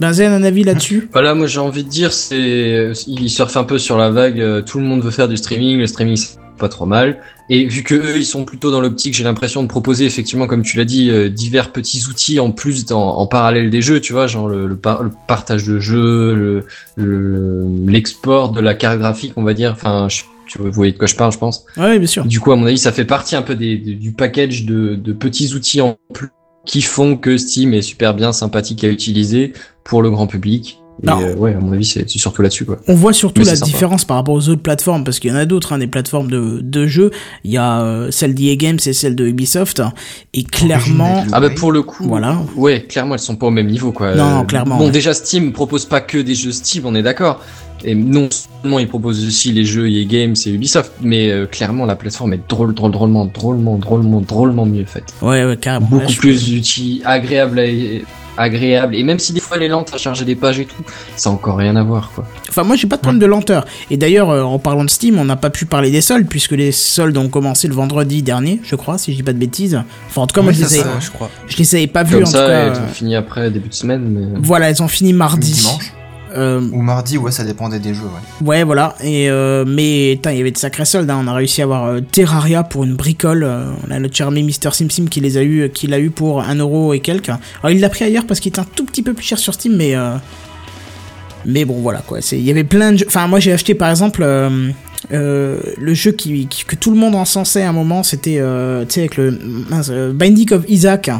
Benzen, 0.00 0.32
un 0.32 0.42
avis 0.42 0.64
là-dessus? 0.64 1.08
Voilà, 1.12 1.34
moi 1.34 1.46
j'ai 1.46 1.60
envie 1.60 1.84
de 1.84 1.88
dire, 1.88 2.12
c'est, 2.12 2.92
il 3.06 3.30
surfe 3.30 3.56
un 3.56 3.64
peu 3.64 3.78
sur 3.78 3.96
la 3.98 4.10
vague. 4.10 4.40
euh, 4.40 4.62
Tout 4.62 4.78
le 4.78 4.84
monde 4.84 5.02
veut 5.02 5.10
faire 5.10 5.28
du 5.28 5.36
streaming. 5.36 5.78
Le 5.78 5.86
streaming, 5.86 6.16
c'est 6.16 6.36
pas 6.62 6.68
trop 6.70 6.86
mal. 6.86 7.18
Et 7.50 7.66
vu 7.66 7.82
que 7.82 7.94
eux, 7.94 8.16
ils 8.16 8.24
sont 8.24 8.44
plutôt 8.46 8.70
dans 8.70 8.80
l'optique, 8.80 9.14
j'ai 9.14 9.24
l'impression 9.24 9.62
de 9.62 9.68
proposer 9.68 10.06
effectivement, 10.06 10.46
comme 10.46 10.62
tu 10.62 10.76
l'as 10.78 10.84
dit, 10.86 11.10
euh, 11.10 11.28
divers 11.28 11.72
petits 11.72 12.04
outils 12.08 12.38
en 12.40 12.52
plus 12.52 12.86
dans- 12.86 13.16
en 13.18 13.26
parallèle 13.26 13.68
des 13.68 13.82
jeux, 13.82 14.00
tu 14.00 14.12
vois, 14.14 14.26
genre 14.28 14.48
le, 14.48 14.66
le 14.66 14.76
par- 14.76 15.02
le 15.02 15.10
partage 15.26 15.64
de 15.66 15.78
jeux, 15.80 16.34
le- 16.34 16.64
le- 16.96 17.66
l'export 17.86 18.52
de 18.52 18.60
la 18.60 18.74
carte 18.74 18.98
graphique, 18.98 19.32
on 19.36 19.42
va 19.42 19.54
dire. 19.54 19.72
Enfin, 19.72 20.08
je- 20.08 20.22
tu 20.46 20.58
vois, 20.58 20.68
vous 20.68 20.74
voyez 20.74 20.92
de 20.92 20.98
quoi 20.98 21.06
je 21.08 21.16
parle, 21.16 21.32
je 21.32 21.38
pense. 21.38 21.64
Ouais, 21.76 21.98
bien 21.98 22.06
sûr. 22.06 22.24
Du 22.24 22.40
coup, 22.40 22.52
à 22.52 22.56
mon 22.56 22.66
avis, 22.66 22.78
ça 22.78 22.92
fait 22.92 23.04
partie 23.04 23.36
un 23.36 23.42
peu 23.42 23.54
des, 23.54 23.76
des- 23.76 23.94
du 23.94 24.12
package 24.12 24.64
de, 24.64 24.94
de 24.94 25.12
petits 25.12 25.52
outils 25.54 25.80
en 25.80 25.96
plus 26.14 26.28
qui 26.64 26.80
font 26.80 27.16
que 27.16 27.36
Steam 27.38 27.74
est 27.74 27.82
super 27.82 28.14
bien 28.14 28.32
sympathique 28.32 28.84
à 28.84 28.88
utiliser 28.88 29.52
pour 29.84 30.00
le 30.00 30.10
grand 30.10 30.28
public. 30.28 30.78
Et 31.02 31.06
Non. 31.06 31.20
euh, 31.20 31.34
ouais, 31.36 31.54
à 31.54 31.58
mon 31.58 31.72
avis, 31.72 31.84
c'est 31.84 32.08
surtout 32.08 32.42
là-dessus, 32.42 32.64
quoi. 32.64 32.78
On 32.86 32.94
voit 32.94 33.12
surtout 33.12 33.42
Mais 33.42 33.46
la 33.48 33.56
différence 33.56 34.04
par 34.04 34.16
rapport 34.18 34.34
aux 34.34 34.48
autres 34.48 34.62
plateformes, 34.62 35.04
parce 35.04 35.18
qu'il 35.18 35.30
y 35.30 35.34
en 35.34 35.36
a 35.36 35.46
d'autres, 35.46 35.72
hein, 35.72 35.78
des 35.78 35.86
plateformes 35.86 36.30
de, 36.30 36.60
de 36.62 36.86
jeux. 36.86 37.10
Il 37.44 37.50
y 37.50 37.56
a 37.56 37.80
euh, 37.82 38.10
celle 38.10 38.34
d'EA 38.34 38.56
Games 38.56 38.78
et 38.86 38.92
celle 38.92 39.16
de 39.16 39.26
Ubisoft. 39.26 39.82
Et 40.34 40.44
clairement. 40.44 41.24
Ah 41.32 41.40
bah 41.40 41.50
pour 41.50 41.72
le 41.72 41.82
coup, 41.82 42.04
voilà. 42.04 42.38
ouais, 42.56 42.82
clairement 42.82 43.14
elles 43.14 43.20
sont 43.20 43.36
pas 43.36 43.46
au 43.46 43.50
même 43.50 43.66
niveau 43.68 43.92
quoi. 43.92 44.14
Non, 44.14 44.30
non, 44.30 44.44
clairement, 44.44 44.78
Bon 44.78 44.86
ouais. 44.86 44.90
déjà 44.90 45.12
Steam 45.14 45.52
propose 45.52 45.86
pas 45.86 46.00
que 46.00 46.18
des 46.18 46.34
jeux 46.34 46.52
Steam, 46.52 46.84
on 46.86 46.94
est 46.94 47.02
d'accord. 47.02 47.40
Et 47.84 47.96
non 47.96 48.28
seulement 48.30 48.78
ils 48.78 48.86
proposent 48.86 49.26
aussi 49.26 49.50
les 49.50 49.64
jeux 49.64 49.90
EA 49.90 50.04
Games 50.04 50.36
et 50.46 50.50
Ubisoft, 50.50 50.92
mais 51.00 51.30
euh, 51.30 51.46
clairement 51.46 51.84
la 51.84 51.96
plateforme 51.96 52.32
est 52.34 52.40
drôle, 52.48 52.74
drôle, 52.74 52.92
drôlement, 52.92 53.24
drôlement, 53.24 53.76
drôlement, 53.76 54.20
drôlement 54.20 54.66
mieux 54.66 54.84
faite. 54.84 55.12
Ouais, 55.20 55.44
ouais, 55.44 55.56
carrément. 55.56 55.86
Beaucoup 55.90 56.12
plus 56.12 56.48
d'outils, 56.48 57.02
agréable, 57.04 57.58
à, 57.58 57.64
agréable. 58.36 58.94
Et 58.96 59.02
même 59.02 59.18
si 59.18 59.32
des 59.32 59.40
fois 59.40 59.56
elle 59.56 59.64
est 59.64 59.68
lente 59.68 59.92
à 59.94 59.98
charger 59.98 60.24
des 60.24 60.34
pages 60.34 60.58
et 60.58 60.64
tout, 60.66 60.82
ça 61.16 61.30
a 61.30 61.32
encore 61.32 61.56
rien 61.56 61.76
à 61.76 61.82
voir 61.82 62.10
quoi. 62.14 62.24
Enfin, 62.48 62.64
moi, 62.64 62.76
j'ai 62.76 62.86
pas 62.86 62.96
de 62.96 63.00
problème 63.00 63.18
de 63.18 63.24
lenteur. 63.26 63.64
Et 63.90 63.96
d'ailleurs, 63.96 64.28
euh, 64.28 64.42
en 64.42 64.58
parlant 64.58 64.84
de 64.84 64.90
Steam, 64.90 65.18
on 65.18 65.24
n'a 65.24 65.36
pas 65.36 65.48
pu 65.48 65.64
parler 65.64 65.90
des 65.90 66.02
soldes, 66.02 66.26
puisque 66.28 66.50
les 66.50 66.70
soldes 66.70 67.16
ont 67.16 67.28
commencé 67.30 67.66
le 67.66 67.72
vendredi 67.74 68.22
dernier, 68.22 68.60
je 68.62 68.76
crois, 68.76 68.98
si 68.98 69.12
je 69.12 69.16
dis 69.16 69.22
pas 69.22 69.32
de 69.32 69.38
bêtises. 69.38 69.82
Enfin, 70.08 70.20
en 70.20 70.26
tout 70.26 70.34
cas, 70.34 70.42
moi, 70.42 70.52
je 70.52 70.60
les, 70.60 70.66
c'est 70.66 70.78
ai, 70.80 70.82
ça, 70.82 71.00
je 71.00 71.10
crois. 71.10 71.30
je 71.46 71.56
les 71.56 71.74
avais 71.74 71.86
pas 71.86 72.02
vus, 72.02 72.16
Comme 72.16 72.24
en 72.24 72.26
tout 72.26 72.32
cas. 72.32 72.48
elles 72.48 72.72
euh, 72.72 72.84
ont 72.84 72.92
fini 72.92 73.16
après 73.16 73.50
début 73.50 73.70
de 73.70 73.74
semaine. 73.74 74.02
Mais... 74.06 74.38
Voilà, 74.42 74.68
elles 74.68 74.82
ont 74.82 74.88
fini 74.88 75.14
mardi. 75.14 75.52
Dimanche. 75.52 75.92
Euh, 76.34 76.60
Ou 76.72 76.82
mardi, 76.82 77.18
ouais, 77.18 77.30
ça 77.30 77.44
dépendait 77.44 77.78
des 77.78 77.94
jeux, 77.94 78.02
ouais. 78.04 78.46
Ouais, 78.46 78.64
voilà. 78.64 78.94
Et 79.02 79.28
euh, 79.30 79.64
mais 79.66 80.12
il 80.12 80.20
y 80.36 80.40
avait 80.40 80.50
de 80.50 80.58
sacrés 80.58 80.84
soldes. 80.84 81.10
hein. 81.10 81.20
On 81.22 81.26
a 81.28 81.34
réussi 81.34 81.60
à 81.60 81.64
avoir 81.64 81.84
euh, 81.86 82.00
Terraria 82.00 82.62
pour 82.62 82.84
une 82.84 82.94
bricole. 82.94 83.44
Euh, 83.44 83.64
on 83.86 83.90
a 83.90 83.98
notre 83.98 84.14
cher 84.16 84.28
ami 84.28 84.42
Mister 84.42 84.70
SimSim 84.72 85.06
qui 85.08 85.20
les 85.20 85.36
a 85.36 85.42
eu, 85.42 85.70
qui 85.70 85.86
l'a 85.86 85.98
eu 86.00 86.10
pour 86.10 86.40
un 86.42 86.54
euro 86.54 86.94
et 86.94 87.00
quelques. 87.00 87.28
Alors 87.28 87.70
il 87.70 87.80
l'a 87.80 87.88
pris 87.88 88.04
ailleurs 88.04 88.26
parce 88.26 88.40
qu'il 88.40 88.50
était 88.50 88.60
un 88.60 88.66
tout 88.74 88.84
petit 88.84 89.02
peu 89.02 89.12
plus 89.14 89.24
cher 89.24 89.38
sur 89.38 89.54
Steam, 89.54 89.76
mais 89.76 89.94
euh, 89.94 90.14
mais 91.44 91.64
bon 91.64 91.80
voilà 91.80 92.00
quoi. 92.06 92.20
Il 92.32 92.40
y 92.40 92.50
avait 92.50 92.64
plein 92.64 92.92
de 92.92 92.98
jeux. 92.98 93.06
Enfin 93.08 93.26
moi 93.26 93.40
j'ai 93.40 93.52
acheté 93.52 93.74
par 93.74 93.90
exemple. 93.90 94.22
euh, 94.22 94.70
euh, 95.12 95.58
le 95.78 95.94
jeu 95.94 96.12
qui, 96.12 96.46
qui- 96.46 96.64
que 96.64 96.76
tout 96.76 96.92
le 96.92 96.96
monde 96.96 97.16
encensait 97.16 97.62
à 97.62 97.68
un 97.68 97.72
moment, 97.72 98.04
c'était 98.04 98.36
euh, 98.38 98.84
tu 98.84 98.92
sais 98.94 99.00
avec 99.00 99.16
le 99.16 99.36
mince, 99.68 99.88
euh, 99.90 100.12
Binding 100.12 100.52
of 100.54 100.64
Isaac. 100.68 101.10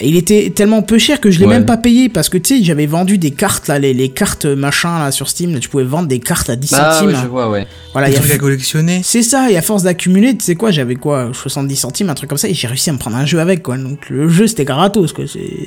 Et 0.00 0.08
il 0.08 0.16
était 0.16 0.50
tellement 0.54 0.82
peu 0.82 0.98
cher 0.98 1.20
que 1.20 1.30
je 1.30 1.38
l'ai 1.40 1.46
Ouais. 1.46 1.54
même 1.54 1.66
pas 1.66 1.76
payé 1.76 2.08
parce 2.08 2.28
que 2.28 2.38
tu 2.38 2.58
sais 2.58 2.64
j'avais 2.64 2.86
vendu 2.86 3.18
des 3.18 3.32
cartes 3.32 3.66
là, 3.68 3.78
les, 3.78 3.92
les 3.94 4.08
cartes 4.10 4.44
machin 4.46 4.98
là 4.98 5.10
sur 5.10 5.28
Steam, 5.28 5.52
là, 5.52 5.58
tu 5.60 5.68
pouvais 5.68 5.82
vendre 5.84 6.06
des 6.08 6.20
cartes 6.20 6.48
à 6.50 6.56
10 6.56 6.74
Ah 6.76 6.92
centimes. 6.94 7.08
ouais, 7.08 7.14
je 7.22 7.26
vois, 7.28 7.50
ouais. 7.50 7.66
Voilà, 7.92 8.06
Des 8.08 8.12
il 8.12 8.16
y 8.16 8.18
a- 8.18 8.20
trucs 8.22 8.34
à 8.34 8.38
collectionner. 8.38 9.00
c'est 9.02 9.22
ça, 9.22 9.50
et 9.50 9.56
à 9.56 9.62
force 9.62 9.82
d'accumuler, 9.82 10.36
tu 10.36 10.44
sais 10.44 10.54
quoi, 10.54 10.70
j'avais 10.70 10.94
quoi, 10.94 11.30
70 11.32 11.74
centimes, 11.76 12.10
un 12.10 12.14
truc 12.14 12.28
comme 12.28 12.38
ça, 12.38 12.48
et 12.48 12.54
j'ai 12.54 12.68
réussi 12.68 12.90
à 12.90 12.92
me 12.92 12.98
prendre 12.98 13.16
un 13.16 13.26
jeu 13.26 13.40
avec, 13.40 13.62
quoi. 13.62 13.76
Donc 13.76 14.08
le 14.10 14.28
jeu, 14.28 14.46
c'était 14.46 14.64
gratos, 14.64 15.12
quoi. 15.12 15.24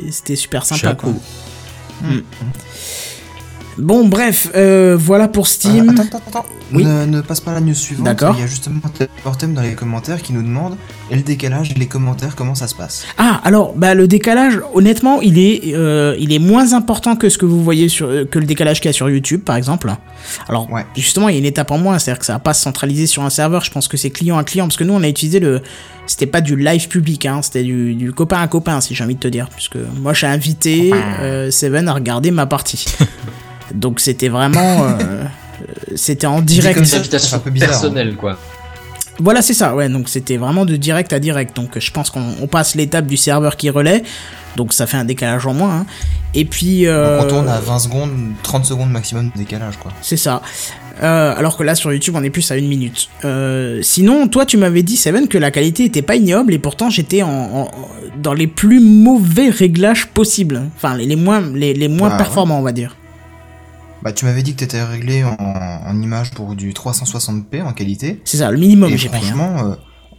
C'était 0.10 0.36
super 0.38 0.66
sympa, 0.66 0.80
Chapeau. 0.82 1.12
quoi. 1.12 2.10
Mm. 2.10 2.22
Bon, 3.78 4.08
bref, 4.08 4.50
euh, 4.56 4.98
voilà 5.00 5.28
pour 5.28 5.48
Steam. 5.48 5.90
Euh, 5.90 5.92
attends, 5.94 6.04
attends, 6.04 6.22
attends. 6.28 6.46
Oui. 6.74 6.86
Ne, 6.86 7.06
ne 7.06 7.22
passe 7.22 7.40
pas 7.42 7.54
la 7.54 7.60
news 7.60 7.74
suivante. 7.74 8.06
D'accord. 8.06 8.34
Il 8.38 8.42
y 8.42 8.44
a 8.44 8.48
justement 8.48 8.80
Portem 9.24 9.54
dans 9.54 9.62
les 9.62 9.74
commentaires 9.74 10.22
qui 10.22 10.32
nous 10.34 10.42
demande 10.42 10.75
et 11.10 11.16
le 11.16 11.22
décalage, 11.22 11.74
les 11.78 11.86
commentaires, 11.88 12.36
comment 12.36 12.56
ça 12.56 12.68
se 12.68 12.75
passe 12.75 13.06
Ah, 13.18 13.42
alors, 13.44 13.74
bah, 13.75 13.94
le 13.94 14.08
décalage, 14.08 14.60
honnêtement, 14.74 15.20
il 15.22 15.38
est, 15.38 15.74
euh, 15.75 16.16
il 16.20 16.32
est 16.32 16.40
moins 16.40 16.74
important 16.74 17.16
que 17.18 17.28
ce 17.30 17.38
que 17.38 17.46
vous 17.46 17.62
voyez 17.63 17.90
sur, 17.90 18.08
euh, 18.08 18.25
que 18.25 18.40
le 18.40 18.46
décalage 18.46 18.80
qu'il 18.80 18.88
y 18.88 18.90
a 18.90 18.94
sur 18.94 19.10
YouTube, 19.10 19.42
par 19.42 19.56
exemple. 19.58 19.94
Alors, 20.48 20.72
Ouais. 20.72 20.86
justement, 20.96 21.28
il 21.28 21.34
y 21.34 21.36
a 21.36 21.40
une 21.40 21.46
étape 21.46 21.72
en 21.72 21.78
moins, 21.78 22.00
c'est-à-dire 22.00 22.20
que 22.20 22.25
ça 22.25 22.34
va 22.34 22.40
pas 22.40 22.54
se 22.54 22.62
centraliser 22.62 23.06
sur 23.08 23.24
un 23.24 23.30
serveur. 23.30 23.63
Je 23.66 23.72
pense 23.72 23.88
que 23.90 23.98
c'est 23.98 24.10
client 24.12 24.38
à 24.38 24.44
client, 24.46 24.66
parce 24.68 24.78
que 24.78 24.84
nous, 24.86 24.94
on 24.94 25.04
a 25.04 25.10
utilisé 25.10 25.42
le, 25.42 25.62
c'était 26.08 26.25
pas 26.25 26.40
du 26.42 26.56
live 26.56 26.88
public, 26.88 27.25
hein, 27.25 27.42
c'était 27.42 27.63
du, 27.63 27.96
du 27.96 28.13
copain 28.13 28.40
à 28.42 28.48
copain, 28.48 28.80
si 28.80 28.96
j'ai 28.96 29.04
envie 29.04 29.16
de 29.16 29.20
te 29.20 29.28
dire, 29.28 29.50
puisque 29.50 29.78
moi, 30.01 30.13
j'ai 30.13 30.28
invité 30.28 30.92
Seven 31.50 31.90
à 31.90 31.94
regarder 31.94 32.32
ma 32.32 32.46
partie. 32.46 32.86
Donc, 33.74 34.00
c'était 34.00 34.30
vraiment, 34.30 34.84
euh, 34.86 35.24
c'était 35.96 36.28
en 36.28 36.42
direct. 36.42 36.75
comme 36.78 36.86
ça, 36.86 37.01
c'est 37.04 37.36
un 37.36 37.40
peu 37.40 37.50
bizarre, 37.51 37.70
hein. 37.70 37.72
personnelle, 37.74 38.16
quoi. 38.16 38.38
Voilà, 39.20 39.42
c'est 39.44 39.54
ça, 39.54 39.75
ouais. 39.75 39.88
Donc 39.88 40.10
c'était 40.10 40.38
vraiment 40.38 40.66
de 40.66 40.75
direct 40.78 41.13
à 41.13 41.20
direct. 41.20 41.56
Donc 41.56 41.78
je 41.78 41.92
pense 41.92 42.10
qu'on 42.10 42.24
on 42.42 42.48
passe 42.48 42.74
l'étape 42.74 43.06
du 43.06 43.18
serveur 43.18 43.56
qui 43.56 43.70
relaie. 43.70 44.01
Donc 44.56 44.74
ça 44.74 44.88
fait 44.88 44.98
un 44.98 45.06
décalage 45.06 45.46
en 45.46 45.54
moins. 45.54 45.82
hein. 45.82 45.86
Et 46.34 46.44
puis. 46.46 46.88
Euh, 46.88 47.18
Donc 47.18 47.25
on 47.25 47.30
tourne 47.30 47.50
à 47.50 47.60
20 47.60 47.80
secondes, 47.80 48.12
30 48.42 48.66
secondes 48.66 48.90
maximum 48.90 49.30
de 49.30 49.38
décalage, 49.38 49.78
quoi. 49.78 49.92
C'est 50.01 50.18
ça. 50.18 50.42
Euh, 51.04 51.36
alors 51.38 51.56
que 51.58 51.62
là 51.63 51.75
sur 51.75 51.92
YouTube 51.94 52.16
on 52.18 52.24
est 52.24 52.30
plus 52.32 52.50
à 52.51 52.56
une 52.58 52.68
minute. 52.68 53.10
Euh, 53.24 53.80
sinon, 53.84 54.28
toi 54.28 54.46
tu 54.48 54.58
m'avais 54.58 54.82
dit 54.82 54.98
Seven 54.98 55.28
que 55.28 55.38
la 55.38 55.51
qualité 55.51 55.84
était 55.84 56.01
pas 56.01 56.16
ignoble 56.16 56.54
et 56.54 56.60
pourtant 56.60 56.90
j'étais 56.90 57.22
en, 57.22 57.30
en- 57.30 57.72
dans 58.18 58.34
les 58.34 58.48
plus 58.48 58.80
mauvais 58.80 59.50
réglages 59.50 60.08
possibles. 60.08 60.63
Enfin 60.78 60.98
les, 60.98 61.06
les 61.06 61.16
moins 61.16 61.42
les, 61.54 61.74
les 61.75 61.88
moins 61.90 62.08
Ah, 62.10 62.12
ouais. 62.13 62.18
performants 62.18 62.58
on 62.60 62.63
va 62.63 62.72
dire. 62.72 62.96
Bah, 64.03 64.12
tu 64.12 64.25
m'avais 64.25 64.41
dit 64.43 64.53
que 64.53 64.60
t'étais 64.60 64.84
réglé 64.84 65.24
en, 65.24 65.36
en 65.39 66.01
image 66.01 66.31
pour 66.31 66.55
du 66.55 66.72
360p 66.74 67.62
en 67.63 67.74
qualité. 67.74 68.20
C'est 68.25 68.38
ça, 68.38 68.51
le 68.51 68.58
minimum 68.58 68.96
j'ai 68.98 69.10
pris. 69.10 69.17
hein. 69.17 69.22
franchement, 69.22 69.58
euh, 69.72 69.75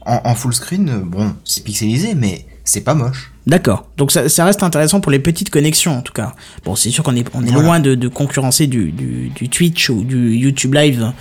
en, 0.07 0.21
en 0.31 0.35
full 0.35 0.55
screen, 0.55 0.89
euh, 0.89 0.99
bon, 1.05 1.35
c'est 1.45 1.65
pixelisé, 1.65 2.15
mais 2.15 2.47
c'est 2.65 2.83
pas 2.83 2.95
moche. 2.95 3.33
D'accord. 3.47 3.89
Donc 3.97 4.13
ça, 4.13 4.29
ça 4.29 4.45
reste 4.45 4.63
intéressant 4.63 5.01
pour 5.01 5.11
les 5.11 5.19
petites 5.19 5.51
connexions 5.51 5.99
en 5.99 6.03
tout 6.03 6.13
cas. 6.13 6.35
Bon, 6.65 6.77
c'est 6.77 6.91
sûr 6.91 7.03
qu'on 7.03 7.17
est, 7.17 7.27
on 7.35 7.43
est 7.43 7.51
Voilà. 7.51 7.63
loin 7.67 7.81
de, 7.81 7.97
de 7.97 8.07
concurrencer 8.09 8.69
du, 8.69 8.93
du, 8.93 9.31
du 9.35 9.49
Twitch 9.49 9.91
ou 9.91 10.05
du 10.05 10.37
YouTube 10.37 10.75
Live. 10.75 11.13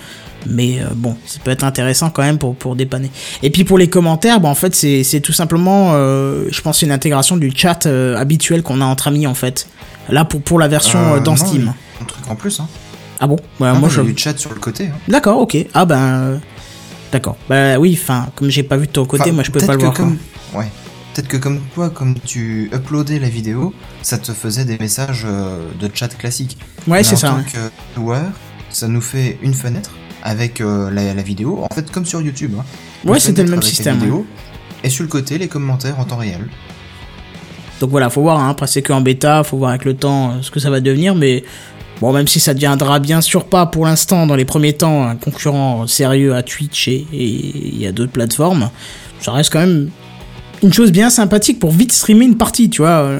Mais 0.46 0.80
euh, 0.80 0.86
bon, 0.94 1.16
ça 1.26 1.38
peut 1.44 1.50
être 1.50 1.64
intéressant 1.64 2.10
quand 2.10 2.22
même 2.22 2.38
pour, 2.38 2.56
pour 2.56 2.74
dépanner. 2.76 3.10
Et 3.42 3.50
puis 3.50 3.64
pour 3.64 3.78
les 3.78 3.88
commentaires, 3.88 4.40
bah, 4.40 4.48
en 4.48 4.54
fait, 4.54 4.74
c'est 4.74 5.20
tout 5.20 5.32
simplement, 5.32 5.90
euh, 5.94 6.46
je 6.50 6.60
pense, 6.60 6.82
une 6.82 6.90
intégration 6.92 7.36
du 7.36 7.52
chat 7.54 7.86
euh, 7.86 8.16
habituel 8.16 8.62
qu'on 8.62 8.80
a 8.80 8.84
entre 8.84 9.08
amis 9.08 9.26
en 9.26 9.34
fait. 9.34 9.68
Là, 10.08 10.24
pour, 10.24 10.42
pour 10.42 10.58
la 10.58 10.66
version 10.68 11.20
dans 11.22 11.32
non, 11.32 11.36
Steam. 11.36 11.74
Un 12.00 12.04
truc 12.04 12.28
en 12.28 12.34
plus, 12.34 12.58
hein. 12.60 12.68
Ah 13.20 13.28
bon? 13.28 13.36
Ouais, 13.60 13.68
Ah, 13.68 13.74
moi 13.74 13.82
non, 13.82 13.88
je. 13.88 14.00
du 14.02 14.16
chat 14.16 14.36
sur 14.36 14.52
le 14.52 14.58
côté. 14.58 14.86
hein. 14.88 14.98
D'accord, 15.06 15.38
ok. 15.40 15.56
Ah 15.74 15.84
ben. 15.84 16.40
D'accord. 17.12 17.36
Bah 17.48 17.78
oui, 17.78 17.96
enfin, 18.00 18.26
comme 18.34 18.50
j'ai 18.50 18.62
pas 18.64 18.76
vu 18.76 18.86
de 18.86 18.92
ton 18.92 19.04
côté, 19.04 19.30
moi 19.32 19.44
je 19.44 19.50
peux 19.52 19.60
pas 19.60 19.74
le 19.74 19.78
voir. 19.80 19.94
quoi. 19.94 20.06
Ouais. 20.54 20.66
Peut-être 21.14 21.28
que 21.28 21.36
comme 21.36 21.60
toi, 21.74 21.90
comme 21.90 22.14
tu 22.24 22.70
uploadais 22.72 23.18
la 23.18 23.28
vidéo, 23.28 23.74
ça 24.00 24.16
te 24.18 24.32
faisait 24.32 24.64
des 24.64 24.78
messages 24.78 25.24
de 25.24 25.90
chat 25.94 26.08
classique. 26.08 26.56
Ouais, 26.88 27.04
c'est 27.04 27.14
en 27.14 27.18
ça. 27.18 27.28
tant 27.28 27.36
ouais. 27.36 27.42
que 27.52 27.58
joueur, 28.00 28.22
ça 28.70 28.88
nous 28.88 29.02
fait 29.02 29.38
une 29.42 29.52
fenêtre 29.54 29.90
avec 30.22 30.60
euh, 30.60 30.90
la, 30.90 31.14
la 31.14 31.22
vidéo. 31.22 31.64
En 31.70 31.74
fait, 31.74 31.90
comme 31.90 32.04
sur 32.06 32.20
YouTube. 32.20 32.52
hein. 32.58 32.64
Ouais, 33.04 33.18
c'était 33.20 33.42
le 33.44 33.50
même 33.50 33.62
système. 33.62 34.00
ouais. 34.02 34.24
Et 34.84 34.88
sur 34.90 35.02
le 35.04 35.08
côté, 35.08 35.38
les 35.38 35.48
commentaires 35.48 35.98
en 35.98 36.04
temps 36.04 36.16
réel. 36.16 36.40
Donc 37.80 37.90
voilà, 37.90 38.10
faut 38.10 38.22
voir, 38.22 38.38
hein, 38.38 38.50
après 38.50 38.66
c'est 38.68 38.82
que 38.82 38.92
en 38.92 39.00
bêta, 39.00 39.42
faut 39.42 39.56
voir 39.56 39.70
avec 39.70 39.84
le 39.84 39.94
temps 39.94 40.30
euh, 40.30 40.34
ce 40.42 40.50
que 40.52 40.60
ça 40.60 40.70
va 40.70 40.80
devenir, 40.80 41.14
mais 41.16 41.42
bon, 42.00 42.12
même 42.12 42.28
si 42.28 42.38
ça 42.38 42.54
deviendra 42.54 43.00
bien 43.00 43.20
sûr 43.20 43.44
pas 43.44 43.66
pour 43.66 43.84
l'instant, 43.86 44.26
dans 44.26 44.36
les 44.36 44.44
premiers 44.44 44.72
temps, 44.72 45.02
un 45.08 45.16
concurrent 45.16 45.86
sérieux 45.88 46.34
à 46.34 46.42
Twitch 46.44 46.86
et 46.86 47.04
il 47.12 47.78
y 47.80 47.86
a 47.86 47.90
d'autres 47.92 48.12
plateformes, 48.12 48.70
ça 49.20 49.32
reste 49.32 49.52
quand 49.52 49.58
même 49.60 49.90
une 50.62 50.72
chose 50.72 50.92
bien 50.92 51.10
sympathique 51.10 51.58
pour 51.58 51.72
vite 51.72 51.90
streamer 51.92 52.24
une 52.26 52.36
partie, 52.36 52.70
tu 52.70 52.82
vois. 52.82 52.90
euh. 53.02 53.18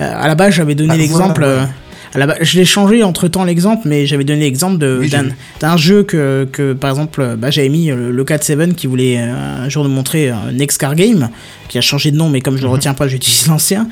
Euh, 0.00 0.12
à 0.12 0.26
la 0.26 0.34
base, 0.34 0.54
j'avais 0.54 0.74
donné 0.74 0.94
Ah, 0.94 0.96
l'exemple. 0.96 1.42
voilà, 1.44 1.62
ouais. 1.62 1.68
Euh, 2.16 2.22
à 2.22 2.26
la 2.26 2.36
je 2.42 2.56
l'ai 2.58 2.64
changé 2.64 3.02
entre 3.02 3.28
temps 3.28 3.44
l'exemple, 3.44 3.86
mais 3.88 4.06
j'avais 4.06 4.24
donné 4.24 4.40
l'exemple 4.40 4.78
de- 4.78 4.98
Oui, 5.00 5.08
j'ai 5.08 5.18
d'un 5.60 5.76
jeu 5.76 6.02
que, 6.02 6.48
que, 6.50 6.72
par 6.72 6.90
exemple, 6.90 7.20
euh, 7.20 7.36
bah, 7.36 7.50
j'avais 7.50 7.68
mis 7.68 7.90
euh, 7.90 8.10
le 8.10 8.24
4-7 8.24 8.74
qui 8.74 8.86
voulait 8.86 9.16
euh, 9.18 9.64
un 9.64 9.68
jour 9.68 9.84
nous 9.84 9.90
montrer 9.90 10.30
un 10.30 10.52
Next 10.52 10.78
Car 10.78 10.94
Game, 10.94 11.28
qui 11.68 11.78
a 11.78 11.80
changé 11.80 12.10
de 12.10 12.16
nom, 12.16 12.28
mais 12.30 12.40
comme 12.40 12.56
je 12.56 12.62
le 12.62 12.68
Mhm. 12.68 12.74
retiens 12.74 12.94
pas, 12.94 13.08
j'utilise 13.08 13.46
l'ancien. 13.48 13.88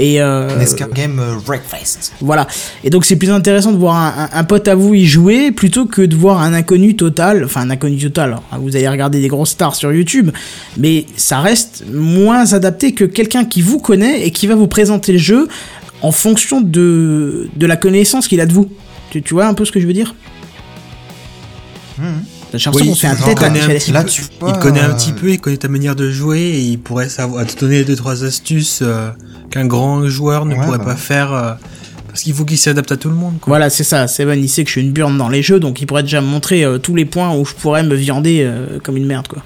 Et 0.00 0.22
euh, 0.22 0.56
Nescar 0.56 0.90
Game 0.90 1.18
euh, 1.18 1.34
Breakfast. 1.44 2.12
voilà. 2.20 2.46
Et 2.84 2.90
donc 2.90 3.04
c'est 3.04 3.16
plus 3.16 3.30
intéressant 3.30 3.72
de 3.72 3.78
voir 3.78 3.96
un, 3.96 4.26
un- 4.32 4.38
un 4.38 4.44
pote 4.44 4.68
à 4.68 4.76
vous 4.76 4.94
y 4.94 5.04
jouer 5.06 5.50
plutôt 5.50 5.86
que 5.86 6.02
de 6.02 6.14
voir 6.14 6.40
un 6.40 6.52
inconnu 6.54 6.94
total. 6.94 7.44
Enfin 7.44 7.62
un 7.62 7.70
inconnu 7.70 7.96
total. 7.98 8.36
Vous 8.60 8.76
allez 8.76 8.88
regarder 8.88 9.20
des 9.20 9.26
grosses 9.26 9.50
stars 9.50 9.74
sur 9.74 9.92
YouTube, 9.92 10.30
mais 10.76 11.04
ça 11.16 11.40
reste 11.40 11.82
moins 11.92 12.52
adapté 12.52 12.92
que 12.92 13.04
quelqu'un 13.04 13.44
qui 13.44 13.60
vous 13.60 13.80
connaît 13.80 14.24
et 14.24 14.30
qui 14.30 14.46
va 14.46 14.54
vous 14.54 14.68
présenter 14.68 15.12
le 15.12 15.18
jeu 15.18 15.48
en 16.02 16.12
fonction 16.12 16.60
de, 16.60 17.48
de 17.56 17.66
la 17.66 17.76
connaissance 17.76 18.28
qu'il 18.28 18.40
a 18.40 18.46
de 18.46 18.52
vous. 18.52 18.68
Tu, 19.10 19.22
tu 19.22 19.34
vois 19.34 19.46
un 19.46 19.54
peu 19.54 19.64
ce 19.64 19.72
que 19.72 19.80
je 19.80 19.86
veux 19.86 19.92
dire? 19.92 20.14
J'ai 22.54 22.64
l'impression 22.64 22.70
Oui, 22.72 22.88
qu'on 22.88 22.94
fait 22.94 23.06
un 23.08 23.14
tête 23.16 23.42
à 23.42 23.46
un 23.46 23.50
petit 23.52 23.92
Là, 23.92 24.04
Il 24.46 24.52
connaît 24.60 24.80
un 24.80 24.94
petit 24.94 25.12
peu, 25.12 25.30
il 25.30 25.40
connaît 25.40 25.56
ta 25.56 25.68
manière 25.68 25.96
de 25.96 26.10
jouer 26.10 26.40
et 26.40 26.60
il 26.60 26.78
pourrait 26.78 27.08
savoir 27.08 27.44
te 27.46 27.58
donner 27.60 27.84
deux 27.84 27.96
trois 27.96 28.24
astuces 28.24 28.80
euh, 28.82 29.10
qu'un 29.50 29.66
grand 29.66 30.08
joueur 30.08 30.46
ne 30.46 30.54
Ouais, 30.54 30.64
pourrait 30.64 30.78
bah. 30.78 30.84
pas 30.84 30.96
faire 30.96 31.32
euh, 31.32 31.50
parce 31.50 32.06
Parce 32.08 32.22
qu'il 32.22 32.34
faut 32.34 32.44
qu'il 32.44 32.56
s'adapte 32.58 32.90
à 32.92 32.96
tout 32.96 33.08
le 33.08 33.14
monde. 33.16 33.34
Quoi. 33.40 33.50
Voilà, 33.50 33.68
c'est 33.68 33.84
ça. 33.84 34.06
Seven, 34.08 34.42
il 34.42 34.48
sait 34.48 34.62
que 34.62 34.68
je 34.68 34.72
suis 34.72 34.80
une 34.80 34.92
burne 34.92 35.18
dans 35.18 35.28
les 35.28 35.42
jeux, 35.42 35.60
donc 35.60 35.80
il 35.82 35.86
pourrait 35.86 36.02
déjà 36.04 36.20
me 36.20 36.26
montrer 36.26 36.64
euh, 36.64 36.78
tous 36.78 36.94
les 36.94 37.04
points 37.04 37.34
où 37.36 37.44
je 37.44 37.52
pourrais 37.54 37.82
me 37.82 37.94
viander 37.94 38.40
euh, 38.42 38.78
comme 38.82 38.96
une 38.96 39.06
merde, 39.06 39.28
quoi. 39.28 39.42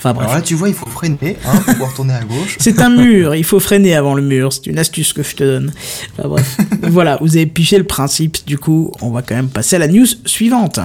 Enfin 0.00 0.14
bref. 0.14 0.28
Alors 0.28 0.36
là, 0.36 0.42
tu 0.42 0.54
vois, 0.54 0.70
il 0.70 0.74
faut 0.74 0.88
freiner, 0.88 1.36
hein, 1.44 1.56
pour 1.56 1.74
pouvoir 1.74 1.92
tourner 1.92 2.14
à 2.14 2.24
gauche. 2.24 2.56
C'est 2.58 2.80
un 2.80 2.88
mur, 2.88 3.34
il 3.34 3.44
faut 3.44 3.60
freiner 3.60 3.94
avant 3.94 4.14
le 4.14 4.22
mur, 4.22 4.50
c'est 4.50 4.66
une 4.66 4.78
astuce 4.78 5.12
que 5.12 5.22
je 5.22 5.36
te 5.36 5.44
donne. 5.44 5.72
Enfin 6.16 6.26
bref. 6.26 6.56
voilà, 6.84 7.18
vous 7.20 7.36
avez 7.36 7.44
piché 7.44 7.76
le 7.76 7.84
principe, 7.84 8.38
du 8.46 8.56
coup, 8.56 8.92
on 9.02 9.10
va 9.10 9.20
quand 9.20 9.34
même 9.34 9.50
passer 9.50 9.76
à 9.76 9.78
la 9.78 9.88
news 9.88 10.06
suivante. 10.24 10.80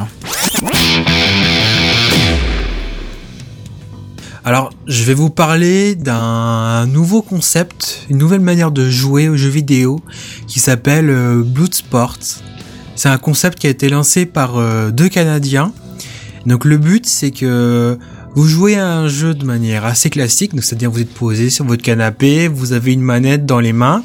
Alors, 4.43 4.73
je 4.85 5.03
vais 5.05 5.13
vous 5.13 5.29
parler 5.29 5.95
d'un 5.95 6.85
nouveau 6.85 7.21
concept, 7.21 8.01
une 8.09 8.17
nouvelle 8.17 8.41
manière 8.41 8.71
de 8.71 8.89
jouer 8.89 9.29
aux 9.29 9.37
jeux 9.37 9.47
vidéo 9.47 10.01
qui 10.45 10.59
s'appelle 10.59 11.09
euh, 11.09 11.41
Bloodsport. 11.41 12.17
C'est 12.97 13.09
un 13.09 13.17
concept 13.17 13.59
qui 13.59 13.67
a 13.67 13.69
été 13.69 13.87
lancé 13.87 14.25
par 14.25 14.57
euh, 14.57 14.91
deux 14.91 15.07
Canadiens. 15.07 15.71
Donc 16.45 16.65
le 16.65 16.77
but, 16.77 17.05
c'est 17.05 17.31
que 17.31 17.97
vous 18.35 18.47
jouez 18.47 18.75
à 18.75 18.87
un 18.97 19.07
jeu 19.07 19.33
de 19.33 19.45
manière 19.45 19.85
assez 19.85 20.09
classique, 20.09 20.53
donc 20.53 20.63
c'est-à-dire 20.63 20.91
vous 20.91 20.99
êtes 21.01 21.13
posé 21.13 21.49
sur 21.49 21.65
votre 21.65 21.81
canapé, 21.81 22.47
vous 22.49 22.73
avez 22.73 22.91
une 22.93 23.01
manette 23.01 23.45
dans 23.45 23.61
les 23.61 23.73
mains, 23.73 24.03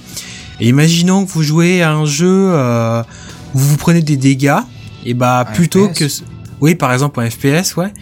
et 0.60 0.68
imaginons 0.68 1.26
que 1.26 1.30
vous 1.32 1.42
jouez 1.42 1.82
à 1.82 1.92
un 1.92 2.04
jeu 2.04 2.28
euh, 2.52 3.02
où 3.54 3.58
vous 3.58 3.76
prenez 3.76 4.02
des 4.02 4.16
dégâts, 4.16 4.60
et 5.04 5.14
bah 5.14 5.40
Un 5.49 5.52
plutôt 5.52 5.88
FPS. 5.88 5.99
que 5.99 6.04
oui 6.60 6.76
par 6.76 6.92
exemple 6.92 7.20
un 7.20 7.28
FPS, 7.28 7.76
ouais, 7.76 7.92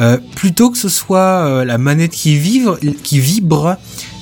euh, 0.00 0.18
plutôt 0.34 0.70
que 0.70 0.76
ce 0.76 0.90
soit 0.90 1.18
euh, 1.46 1.64
la 1.64 1.78
manette 1.78 2.12
qui 2.12 2.36
vibre, 2.36 2.78
qui 3.02 3.18
vibre, 3.18 3.76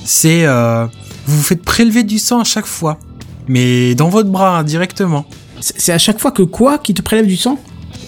c'est 0.05 0.45
vous 0.47 1.35
vous 1.37 1.43
faites 1.43 1.61
prélever 1.61 2.03
du 2.03 2.19
sang 2.19 2.39
à 2.39 2.43
chaque 2.45 2.65
fois, 2.65 2.97
mais 3.47 3.95
dans 3.95 4.09
votre 4.09 4.29
bras 4.29 4.57
hein, 4.59 4.63
directement. 4.63 5.25
C'est 5.59 5.91
à 5.91 5.97
chaque 5.97 6.19
fois 6.21 6.31
que 6.31 6.41
quoi 6.41 6.77
qui 6.77 6.93
te 6.93 7.01
prélève 7.01 7.27
du 7.27 7.35
sang? 7.35 7.59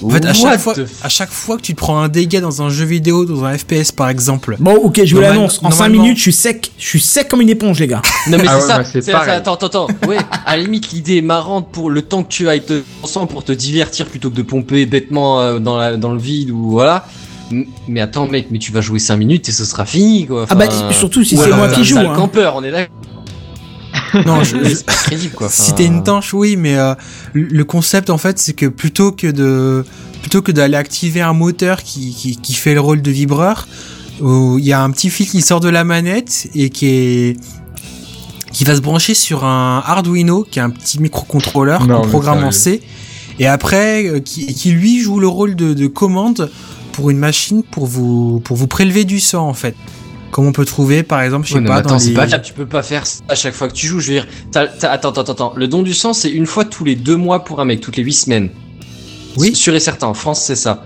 En 0.04 0.10
fait, 0.10 0.26
à 0.26 0.34
chaque, 0.34 0.60
fois, 0.60 0.74
à 1.04 1.10
chaque 1.10 1.30
fois 1.32 1.58
que 1.58 1.62
tu 1.62 1.74
te 1.74 1.78
prends 1.80 2.00
un 2.02 2.08
dégât 2.10 2.42
dans 2.42 2.62
un 2.62 2.70
jeu 2.70 2.86
vidéo, 2.86 3.26
dans 3.26 3.44
un 3.44 3.58
FPS 3.58 3.92
par 3.92 4.10
exemple, 4.10 4.56
Bon, 4.60 4.76
ok, 4.76 5.02
je 5.06 5.16
vous 5.16 5.22
l'annonce. 5.22 5.60
En 5.64 5.70
5 5.72 5.80
normalement- 5.86 6.04
minutes, 6.04 6.18
je 6.18 6.22
suis 6.24 6.34
sec. 6.34 6.72
Je 6.78 6.86
suis 6.88 7.00
sec 7.00 7.28
comme 7.28 7.42
une 7.42 7.50
éponge, 7.50 7.80
les 7.80 7.88
gars. 7.88 8.02
Non 8.28 8.38
mais 8.38 8.44
Ah 8.48 8.52
c'est 8.58 8.62
ouais, 8.64 8.68
ça, 8.68 8.78
bah, 8.80 8.84
c'est 8.86 9.02
c'est 9.02 9.12
ça, 9.12 9.18
pareil. 9.20 9.34
attends, 9.36 9.54
attends, 9.56 9.68
attends, 9.68 9.88
ouais, 10.08 10.18
à 10.46 10.58
la 10.58 10.64
limite 10.64 10.92
l'idée 10.92 11.18
est 11.18 11.22
marrante 11.22 11.68
pour 11.72 11.90
le 11.90 12.02
temps 12.02 12.24
que 12.24 12.30
tu 12.30 12.48
ailles 12.50 12.64
te 12.64 12.82
sang 13.04 13.26
pour 13.28 13.44
te 13.44 13.52
divertir 13.52 14.06
plutôt 14.08 14.30
que 14.30 14.36
de 14.36 14.42
pomper 14.44 14.86
bêtement 14.86 15.40
euh, 15.42 15.60
dans, 15.60 15.78
la, 15.78 15.98
dans 15.98 16.12
le 16.14 16.20
vide 16.20 16.52
ou 16.52 16.72
voilà. 16.72 17.06
Mais 17.88 18.00
attends 18.00 18.28
mec, 18.28 18.48
mais 18.50 18.60
tu 18.60 18.72
vas 18.72 18.80
jouer 18.82 19.00
5 19.00 19.18
minutes 19.18 19.50
et 19.50 19.52
ce 19.52 19.66
sera 19.66 19.86
fini 19.86 20.26
quoi. 20.26 20.46
Ah 20.50 20.56
bah, 20.56 20.66
surtout 20.92 21.24
si 21.24 21.36
c'est 21.38 21.50
moi 21.52 21.68
qui 21.70 21.84
joue. 21.84 21.98
hein. 22.00 22.14
campeur, 22.16 22.56
on 22.56 22.64
est 22.64 22.72
d'accord. 22.72 22.96
non, 24.26 24.44
je- 24.44 24.58
je- 24.64 24.76
C'est 24.76 24.86
pas 24.86 24.94
crédible 24.94 25.34
quoi. 25.34 25.50
si 25.50 25.62
enfin, 25.62 25.72
t'es 25.74 25.86
une 25.86 26.04
tanche, 26.04 26.34
oui, 26.34 26.56
mais 26.58 26.76
euh, 26.78 26.94
le 27.34 27.64
concept 27.64 28.10
en 28.10 28.18
fait, 28.18 28.40
c'est 28.40 28.54
que 28.54 28.66
plutôt 28.66 29.12
que 29.12 29.28
de 29.28 29.86
plutôt 30.22 30.42
que 30.42 30.52
d'aller 30.52 30.76
activer 30.78 31.22
un 31.22 31.34
moteur 31.34 31.82
qui, 31.82 32.14
qui, 32.14 32.38
qui 32.38 32.54
fait 32.54 32.74
le 32.76 32.80
rôle 32.82 33.02
de 33.02 33.10
vibreur, 33.12 33.68
où 34.22 34.58
il 34.60 34.66
y 34.66 34.72
a 34.74 34.82
un 34.84 34.92
petit 34.92 35.10
fil 35.10 35.28
qui 35.28 35.42
sort 35.42 35.60
de 35.62 35.70
la 35.70 35.84
manette 35.84 36.48
et 36.54 36.70
qui 36.70 36.86
est 36.88 37.38
qui 38.52 38.66
va 38.66 38.76
se 38.76 38.82
brancher 38.82 39.14
sur 39.14 39.46
un 39.46 39.82
Arduino, 39.86 40.46
qui 40.50 40.60
est 40.60 40.62
un 40.62 40.70
petit 40.70 41.00
microcontrôleur 41.00 41.88
qu'on 42.02 42.08
programme 42.10 42.40
en. 42.44 42.52
C, 42.52 42.82
et 43.40 43.48
après 43.48 44.06
euh, 44.08 44.20
qui, 44.20 44.54
qui 44.54 44.72
lui 44.72 45.00
joue 45.00 45.20
le 45.20 45.28
rôle 45.28 45.56
de, 45.56 45.74
de 45.74 45.88
commande 45.88 46.52
pour 46.92 47.10
une 47.10 47.18
machine 47.18 47.64
pour 47.64 47.86
vous 47.88 48.42
pour 48.44 48.58
vous 48.58 48.68
prélever 48.68 49.06
du 49.06 49.20
sang 49.22 49.48
en 49.48 49.54
fait. 49.54 49.76
Comme 50.32 50.48
on 50.48 50.52
peut 50.54 50.66
trouver 50.66 51.04
par 51.04 51.22
exemple, 51.22 51.46
je 51.48 51.54
sais 51.54 51.60
Ouais, 51.60 51.66
pas, 51.66 51.82
dans 51.82 51.90
attends, 51.90 52.00
c'est 52.00 52.10
les- 52.10 52.16
pas 52.16 52.28
tu 52.40 52.54
peux 52.54 52.66
pas 52.66 52.84
faire 52.84 53.06
ça 53.06 53.22
à 53.28 53.36
chaque 53.36 53.54
fois 53.54 53.68
que 53.68 53.74
tu 53.74 53.86
joues. 53.88 54.00
Je 54.00 54.08
veux 54.08 54.14
dire, 54.14 54.28
t'as- 54.52 54.68
t'as- 54.68 54.92
attends, 54.92 55.10
attends, 55.12 55.32
attends. 55.32 55.54
Le 55.56 55.68
don 55.68 55.84
du 55.84 55.94
sang, 55.94 56.14
c'est 56.14 56.30
une 56.32 56.46
fois 56.46 56.66
tous 56.66 56.84
les 56.86 56.96
deux 56.96 57.18
mois 57.18 57.44
pour 57.44 57.60
un 57.60 57.66
mec, 57.66 57.82
toutes 57.82 57.98
les 57.98 58.04
huit 58.04 58.14
semaines. 58.14 58.50
Oui. 59.38 59.56
Sûr 59.56 59.74
et 59.76 59.80
certain, 59.80 60.08
en 60.08 60.14
France, 60.14 60.42
c'est 60.44 60.56
ça. 60.56 60.86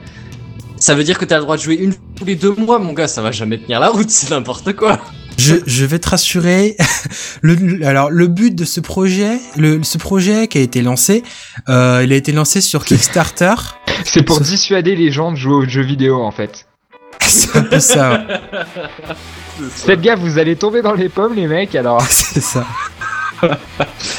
Ça 0.77 0.93
veut 0.93 1.03
dire 1.03 1.17
que 1.17 1.25
t'as 1.25 1.37
le 1.37 1.43
droit 1.43 1.57
de 1.57 1.61
jouer 1.61 1.75
une 1.75 1.91
fois 1.93 2.01
tous 2.15 2.25
les 2.25 2.35
deux 2.35 2.53
mois, 2.55 2.79
mon 2.79 2.93
gars, 2.93 3.07
ça 3.07 3.21
va 3.21 3.31
jamais 3.31 3.57
tenir 3.59 3.79
la 3.79 3.89
route, 3.89 4.09
c'est 4.09 4.29
n'importe 4.29 4.73
quoi. 4.73 4.99
Je, 5.37 5.55
je 5.65 5.85
vais 5.85 5.99
te 5.99 6.09
rassurer. 6.09 6.77
le, 7.41 7.55
le- 7.55 7.85
alors 7.85 8.09
le 8.09 8.27
but 8.27 8.55
de 8.55 8.63
ce 8.65 8.79
projet, 8.79 9.37
le, 9.57 9.83
ce 9.83 9.97
projet 9.97 10.47
qui 10.47 10.57
a 10.57 10.61
été 10.61 10.81
lancé, 10.81 11.23
euh, 11.69 12.01
il 12.03 12.13
a 12.13 12.15
été 12.15 12.31
lancé 12.31 12.61
sur 12.61 12.85
Kickstarter. 12.85 13.53
C'est 14.05 14.23
pour 14.23 14.39
dissuader 14.39 14.95
les 14.95 15.11
gens 15.11 15.31
de 15.31 15.37
jouer 15.37 15.53
aux 15.53 15.65
jeux 15.67 15.83
vidéo 15.83 16.21
en 16.21 16.31
fait. 16.31 16.67
C'est 17.27 17.55
un 17.57 17.61
peu 17.63 17.79
ça. 17.79 18.11
ouais. 18.11 19.69
Faites 19.69 20.01
gaffe, 20.01 20.19
vous 20.19 20.37
allez 20.37 20.55
tomber 20.55 20.81
dans 20.81 20.93
les 20.93 21.09
pommes 21.09 21.33
les 21.35 21.47
mecs 21.47 21.75
alors. 21.75 22.01
C'est 22.09 22.41
ça. 22.41 22.65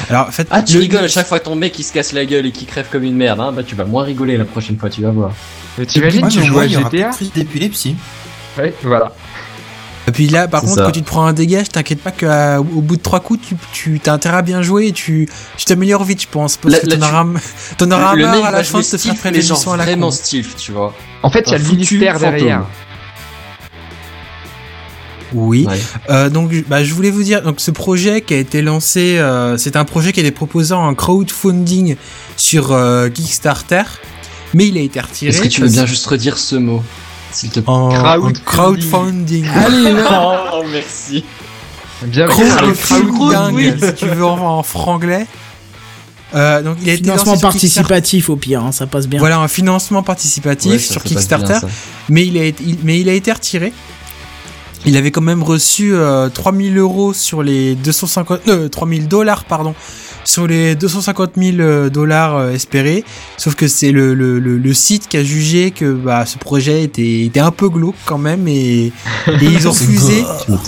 Alors 0.09 0.27
en 0.27 0.31
fait, 0.31 0.47
Ah, 0.51 0.61
tu 0.61 0.75
le- 0.75 0.79
rigoles 0.81 1.03
à 1.03 1.07
chaque 1.07 1.27
fois 1.27 1.39
que 1.39 1.45
ton 1.45 1.55
mec 1.55 1.77
il 1.79 1.83
se 1.83 1.91
casse 1.91 2.13
la 2.13 2.25
gueule 2.25 2.45
et 2.45 2.51
qu'il 2.51 2.67
crève 2.67 2.87
comme 2.91 3.03
une 3.03 3.15
merde, 3.15 3.39
hein, 3.39 3.51
bah 3.51 3.63
tu 3.63 3.75
vas 3.75 3.83
moins 3.85 4.03
rigoler 4.03 4.37
la 4.37 4.45
prochaine 4.45 4.77
fois, 4.77 4.89
tu 4.89 5.01
vas 5.01 5.09
voir. 5.11 5.31
Mais 5.77 5.85
T'imagines 5.85 6.27
tu 6.27 6.43
joues 6.43 6.59
à 6.59 6.67
GTA 6.67 7.11
d'épilepsie. 7.35 7.95
Ouais, 8.57 8.73
voilà. 8.83 9.13
Et 10.07 10.11
puis 10.11 10.27
là, 10.29 10.47
par 10.47 10.61
contre, 10.61 10.75
ça. 10.75 10.83
quand 10.85 10.91
tu 10.91 11.01
te 11.01 11.07
prends 11.07 11.25
un 11.25 11.33
dégage, 11.33 11.67
t'inquiète 11.69 12.01
pas 12.01 12.11
qu'au 12.11 12.63
bout 12.63 12.95
de 12.95 13.01
trois 13.01 13.19
coups, 13.19 13.45
tu, 13.45 13.55
tu 13.73 13.99
t'as 13.99 14.13
intérêt 14.13 14.37
à 14.37 14.41
bien 14.41 14.61
jouer 14.61 14.87
et 14.87 14.91
tu, 14.93 15.27
tu 15.57 15.65
t'améliores 15.65 16.05
vite, 16.05 16.21
je 16.21 16.27
pense, 16.29 16.55
parce 16.55 16.75
Là- 16.75 16.79
que 16.79 16.85
t'en 16.87 16.95
tu- 16.95 17.03
auras, 17.03 17.25
t'en 17.77 17.91
auras 17.91 18.15
le 18.15 18.21
marre 18.23 18.35
mec 18.37 18.45
à 18.45 18.51
la 18.51 18.63
jouer 18.63 18.81
de 18.83 18.87
te 18.87 18.97
faire 18.97 19.15
à 19.73 19.77
la 19.77 19.83
vraiment. 19.83 20.09
Steve, 20.11 20.47
tu 20.57 20.71
vois. 20.71 20.93
En 21.23 21.29
fait, 21.29 21.41
il 21.47 21.51
y 21.51 21.53
a 21.53 21.55
Un 21.57 21.61
le 21.61 21.65
ministère 21.65 22.13
fantôme. 22.13 22.35
derrière. 22.35 22.63
Oui. 25.33 25.65
Ouais. 25.67 25.79
Euh, 26.09 26.29
donc, 26.29 26.51
bah, 26.67 26.83
je 26.83 26.93
voulais 26.93 27.11
vous 27.11 27.23
dire, 27.23 27.41
donc 27.41 27.59
ce 27.59 27.71
projet 27.71 28.21
qui 28.21 28.33
a 28.33 28.37
été 28.37 28.61
lancé, 28.61 29.17
euh, 29.17 29.57
c'est 29.57 29.75
un 29.75 29.83
projet 29.85 30.13
qui 30.13 30.19
a 30.19 30.23
été 30.23 30.31
proposé 30.31 30.73
en 30.73 30.93
crowdfunding 30.95 31.95
sur 32.37 32.71
euh, 32.71 33.09
Kickstarter, 33.09 33.83
mais 34.53 34.67
il 34.67 34.77
a 34.77 34.81
été 34.81 34.99
retiré. 35.01 35.29
Est-ce 35.31 35.41
que 35.41 35.47
tu 35.47 35.61
veux 35.61 35.69
bien 35.69 35.85
juste 35.85 36.05
redire 36.07 36.37
ce 36.37 36.55
mot, 36.55 36.81
s'il 37.31 37.49
te 37.49 37.59
plaît? 37.59 37.69
en 37.69 37.89
en 37.89 38.01
Crowdfunding. 38.01 38.43
crowdfunding. 38.45 39.45
Allez, 39.55 39.91
là. 39.93 40.51
Oh, 40.53 40.63
merci. 40.71 41.23
Bien 42.05 42.27
sûr, 42.29 42.43
le 42.45 42.73
crowdfunding, 42.73 43.55
oui. 43.55 43.73
si 43.81 43.93
tu 43.95 44.05
veux 44.07 44.25
en, 44.25 44.37
en 44.59 44.63
franglais. 44.63 45.25
Euh, 46.35 46.61
donc, 46.61 46.77
il 46.81 46.89
a 46.89 46.93
été 46.93 47.03
Financement 47.03 47.37
participatif 47.37 48.29
au 48.29 48.35
pire, 48.35 48.61
hein, 48.63 48.71
ça 48.73 48.85
passe 48.85 49.07
bien. 49.07 49.19
Voilà, 49.19 49.39
un 49.39 49.47
financement 49.47 50.03
participatif 50.03 50.71
Ouais, 50.73 50.77
ça, 50.77 50.93
sur 50.93 51.01
ça 51.01 51.09
passe 51.15 51.27
bien, 51.27 51.37
Kickstarter. 51.37 51.67
mais 52.09 52.25
il 52.27 52.37
a 52.37 52.43
été, 52.43 52.63
il- 52.65 52.77
mais 52.83 52.99
il 52.99 53.07
a 53.07 53.13
été 53.13 53.31
retiré. 53.31 53.71
Il 54.87 54.95
avait 54.95 55.11
quand 55.11 55.21
même 55.21 55.43
reçu 55.43 55.93
euh, 55.93 56.29
3000 56.29 56.77
euros 56.77 57.11
sur 57.13 57.43
les 57.43 57.75
250, 57.75 58.47
euh, 58.47 58.69
3000 58.69 59.09
dollars 59.09 59.43
pardon, 59.43 59.75
sur 60.23 60.47
les 60.47 60.75
250 60.75 61.31
000 61.35 61.57
euh, 61.59 61.89
dollars 61.89 62.37
euh, 62.37 62.51
espérés. 62.51 63.03
Sauf 63.37 63.55
que 63.55 63.67
c'est 63.67 63.91
le, 63.91 64.13
le, 64.13 64.39
le, 64.39 64.57
le 64.57 64.73
site 64.73 65.07
qui 65.07 65.17
a 65.17 65.23
jugé 65.23 65.71
que 65.71 65.91
bah, 65.93 66.25
ce 66.25 66.37
projet 66.37 66.83
était, 66.83 67.21
était 67.25 67.39
un 67.39 67.51
peu 67.51 67.69
glauque 67.69 67.95
quand 68.05 68.17
même 68.17 68.47
et, 68.47 68.87
et 68.87 68.91
ils 69.41 69.67
ont 69.67 69.71
refusé. 69.77 70.23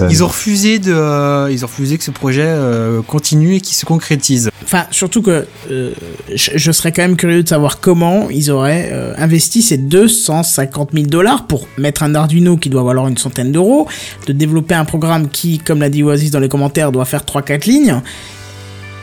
Ils 0.10 0.23
ont 0.23 0.27
refusé 0.27 0.79
de, 0.79 0.93
euh, 0.93 1.49
ils 1.51 1.63
ont 1.63 1.67
refusé 1.67 1.97
que 1.97 2.03
ce 2.03 2.12
projet 2.12 2.45
euh, 2.45 3.01
continue 3.01 3.55
et 3.55 3.62
qu'il 3.62 3.75
se 3.75 3.86
concrétise. 3.86 4.49
Enfin, 4.63 4.86
surtout 4.91 5.21
que 5.21 5.45
euh, 5.71 5.91
je, 6.34 6.51
je 6.55 6.71
serais 6.71 6.91
quand 6.91 7.01
même 7.01 7.15
curieux 7.17 7.43
de 7.43 7.49
savoir 7.49 7.79
comment 7.79 8.29
ils 8.29 8.51
auraient 8.51 8.89
euh, 8.91 9.13
investi 9.17 9.62
ces 9.62 9.77
250 9.77 10.91
000 10.93 11.05
dollars 11.08 11.47
pour 11.47 11.67
mettre 11.77 12.03
un 12.03 12.15
Arduino 12.15 12.55
qui 12.55 12.69
doit 12.69 12.84
valoir 12.84 13.08
une 13.08 13.17
centaine 13.17 13.51
d'euros, 13.51 13.88
de 14.28 14.34
développer 14.34 14.76
un 14.76 14.86
programme 14.86 15.30
qui, 15.30 15.60
comme 15.60 15.80
l'a 15.80 15.89
dit 15.89 16.04
Oasis 16.04 16.32
dans 16.32 16.39
les 16.39 16.50
commentaires, 16.50 16.91
doit 16.91 17.06
faire 17.06 17.24
3-4 17.24 17.67
lignes. 17.67 18.02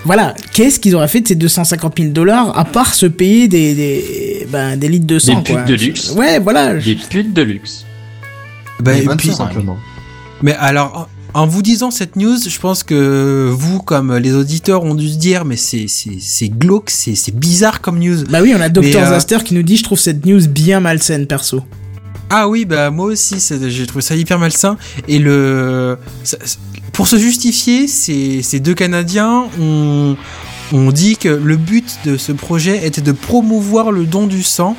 Voilà, 0.04 0.34
qu'est-ce 0.52 0.78
qu'ils 0.78 0.94
auraient 0.94 1.08
fait 1.08 1.20
de 1.20 1.28
ces 1.28 1.34
250 1.34 1.98
000 1.98 2.10
dollars 2.12 2.56
à 2.56 2.64
part 2.64 2.94
se 2.94 3.06
payer 3.06 3.48
des, 3.48 3.74
des, 3.74 4.46
ben, 4.52 4.76
des 4.76 4.88
litres 4.88 5.06
de 5.06 5.18
sang 5.18 5.42
putes 5.42 5.54
quoi. 5.56 5.64
de 5.64 5.74
luxe. 5.74 6.10
Ouais, 6.12 6.38
voilà. 6.38 6.74
Des 6.74 6.94
putes 6.94 7.32
de 7.34 7.42
luxe, 7.42 7.84
Bah, 8.80 8.92
Mais 8.94 9.02
et 9.04 9.16
puis- 9.16 9.32
simplement. 9.32 9.76
Mais 10.42 10.54
alors, 10.54 11.08
en 11.34 11.46
vous 11.48 11.60
disant 11.62 11.90
cette 11.90 12.14
news, 12.14 12.36
je 12.46 12.58
pense 12.60 12.84
que 12.84 13.50
vous, 13.52 13.80
comme 13.82 14.14
les 14.16 14.32
auditeurs, 14.34 14.84
ont 14.84 14.94
dû 14.94 15.08
se 15.08 15.16
dire, 15.16 15.44
mais 15.44 15.56
c'est 15.56 15.86
glauque, 16.50 16.90
c'est 16.90 17.14
c'est 17.16 17.34
bizarre 17.34 17.80
comme 17.80 17.98
news. 17.98 18.22
Bah 18.30 18.38
oui, 18.42 18.52
on 18.56 18.60
a 18.60 18.68
Dr 18.68 18.82
Mais, 18.82 18.96
euh, 18.96 19.06
Zaster 19.10 19.38
qui 19.44 19.54
nous 19.54 19.62
dit 19.64 19.76
je 19.76 19.82
trouve 19.82 19.98
cette 19.98 20.24
news 20.24 20.46
bien 20.46 20.78
malsaine 20.80 21.26
perso. 21.26 21.62
Ah 22.30 22.48
oui, 22.48 22.64
bah 22.64 22.90
moi 22.90 23.06
aussi, 23.06 23.38
c'est- 23.40 23.70
j'ai 23.70 23.86
trouvé 23.86 24.02
ça 24.02 24.16
hyper 24.16 24.38
malsain. 24.38 24.76
Et 25.06 25.18
le, 25.18 25.96
ça- 26.24 26.38
pour 26.92 27.06
se 27.06 27.16
justifier, 27.18 27.86
ces, 27.86 28.42
ces 28.42 28.58
deux 28.58 28.74
Canadiens 28.74 29.44
ont, 29.60 30.16
ont 30.72 30.90
dit 30.90 31.16
que 31.16 31.28
le 31.28 31.56
but 31.56 31.98
de 32.04 32.16
ce 32.16 32.32
projet 32.32 32.84
était 32.86 33.00
de 33.02 33.12
promouvoir 33.12 33.92
le 33.92 34.04
don 34.06 34.26
du 34.26 34.42
sang 34.42 34.76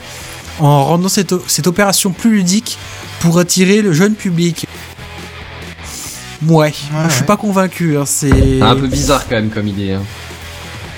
en 0.59 0.83
rendant 0.85 1.07
cette, 1.09 1.33
cette 1.47 1.67
opération 1.67 2.11
plus 2.11 2.31
ludique 2.37 2.77
pour 3.21 3.39
attirer 3.39 3.81
le 3.81 3.93
jeune 3.93 4.15
public. 4.15 4.65
Ouais, 6.47 6.71
je 6.71 7.11
suis 7.11 7.21
ouais. 7.21 7.25
pas 7.25 7.37
convaincu. 7.37 7.97
Hein, 7.97 8.03
c'est 8.05 8.61
Un 8.61 8.75
peu 8.75 8.87
bizarre 8.87 9.23
quand 9.27 9.35
même 9.35 9.49
comme 9.49 9.67
idée. 9.67 9.93
Hein. 9.93 10.03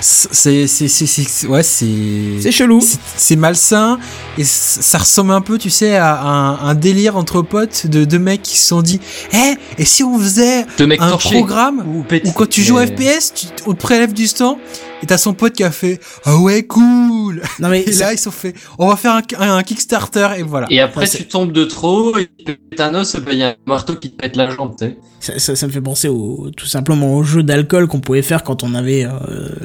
C'est 0.00 0.66
c'est 0.66 0.88
c'est 0.88 1.06
c'est- 1.06 1.46
ouais 1.46 1.62
c'est 1.62 1.86
C'est 2.40 2.52
chelou. 2.52 2.80
c'est- 2.80 2.98
c'est 3.16 3.36
malsain 3.36 3.98
et 4.38 4.44
ça 4.44 4.98
ressemble 4.98 5.32
un 5.32 5.40
peu, 5.40 5.58
tu 5.58 5.70
sais, 5.70 5.96
à 5.96 6.20
un, 6.22 6.58
un 6.68 6.74
délire 6.74 7.16
entre 7.16 7.42
potes 7.42 7.86
de 7.86 8.04
deux 8.04 8.18
mecs 8.18 8.42
qui 8.42 8.56
se 8.58 8.68
sont 8.68 8.82
dit, 8.82 9.00
eh, 9.32 9.54
et 9.78 9.84
si 9.84 10.02
on 10.02 10.18
faisait 10.18 10.64
Deux 10.78 10.86
mecs 10.86 11.00
un 11.02 11.10
torchés. 11.10 11.30
programme 11.36 11.84
Ou 11.86 12.04
où 12.24 12.32
quand 12.32 12.48
tu 12.48 12.62
joues 12.62 12.78
à 12.78 12.86
Mais- 12.86 12.96
FPS, 13.18 13.32
tu, 13.34 13.46
on 13.66 13.72
te 13.74 13.80
prélève 13.80 14.12
du 14.12 14.26
sang 14.26 14.58
Et 15.02 15.06
t'as 15.06 15.18
son 15.18 15.32
pote 15.34 15.52
qui 15.54 15.64
a 15.64 15.70
fait 15.70 16.00
ah 16.24 16.36
ouais 16.36 16.64
cool. 16.64 17.42
Non 17.58 17.68
mais 17.68 17.82
Et 17.82 17.92
là 17.92 18.12
ils 18.12 18.18
sont 18.18 18.30
fait 18.30 18.54
on 18.78 18.88
va 18.88 18.96
faire 18.96 19.12
un, 19.14 19.22
un, 19.38 19.56
un 19.56 19.62
Kickstarter 19.62 20.28
et 20.38 20.42
voilà. 20.42 20.66
Et 20.70 20.80
après, 20.80 21.08
tu 21.08 21.26
tombes 21.26 21.52
de 21.52 21.64
trop, 21.64 22.16
et 22.18 22.28
Thanos, 22.76 23.16
ben, 23.16 23.32
il 23.32 23.38
y 23.38 23.42
a 23.42 23.48
un 23.50 23.54
marteau 23.66 23.94
qui 23.96 24.10
te 24.10 24.16
pète 24.20 24.36
la 24.36 24.50
jambe, 24.50 24.74
tu 24.78 24.86
sais. 24.86 24.96
ça, 25.20 25.38
ça, 25.38 25.56
ça 25.56 25.66
me 25.66 25.72
fait 25.72 25.80
penser 25.80 26.08
au, 26.08 26.50
tout 26.56 26.66
simplement 26.66 27.14
au 27.14 27.22
jeu 27.22 27.42
d'alcool 27.42 27.86
qu'on 27.88 28.00
pouvait 28.00 28.22
faire 28.22 28.42
quand 28.42 28.62
on 28.62 28.74
avait 28.74 29.04
euh, 29.04 29.10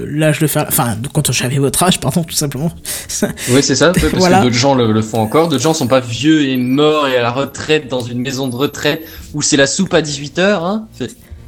l'âge 0.05 0.39
de 0.39 0.47
faire, 0.47 0.65
enfin 0.67 0.97
quand 1.13 1.31
j'avais 1.31 1.57
votre 1.57 1.81
âge, 1.83 1.99
pardon, 1.99 2.23
tout 2.23 2.35
simplement. 2.35 2.71
Oui, 3.49 3.61
c'est 3.63 3.75
ça, 3.75 3.91
parce 3.91 4.13
Voilà. 4.13 4.39
que 4.39 4.43
d'autres 4.45 4.55
gens 4.55 4.75
le, 4.75 4.91
le 4.91 5.01
font 5.01 5.19
encore. 5.19 5.47
D'autres 5.49 5.63
gens 5.63 5.73
sont 5.73 5.87
pas 5.87 5.99
vieux 5.99 6.47
et 6.47 6.57
morts 6.57 7.07
et 7.07 7.17
à 7.17 7.21
la 7.21 7.31
retraite 7.31 7.87
dans 7.87 8.01
une 8.01 8.19
maison 8.19 8.47
de 8.47 8.55
retraite 8.55 9.05
où 9.33 9.41
c'est 9.41 9.57
la 9.57 9.67
soupe 9.67 9.93
à 9.93 10.01
18h, 10.01 10.39
hein. 10.41 10.87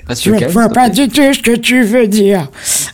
C'est- 0.10 0.16
Tu 0.22 0.32
ne 0.32 0.48
vois 0.48 0.70
pas 0.70 0.90
du 0.90 1.08
tout 1.10 1.34
ce 1.34 1.40
que 1.42 1.56
tu 1.56 1.84
veux 1.84 2.08
dire. 2.08 2.48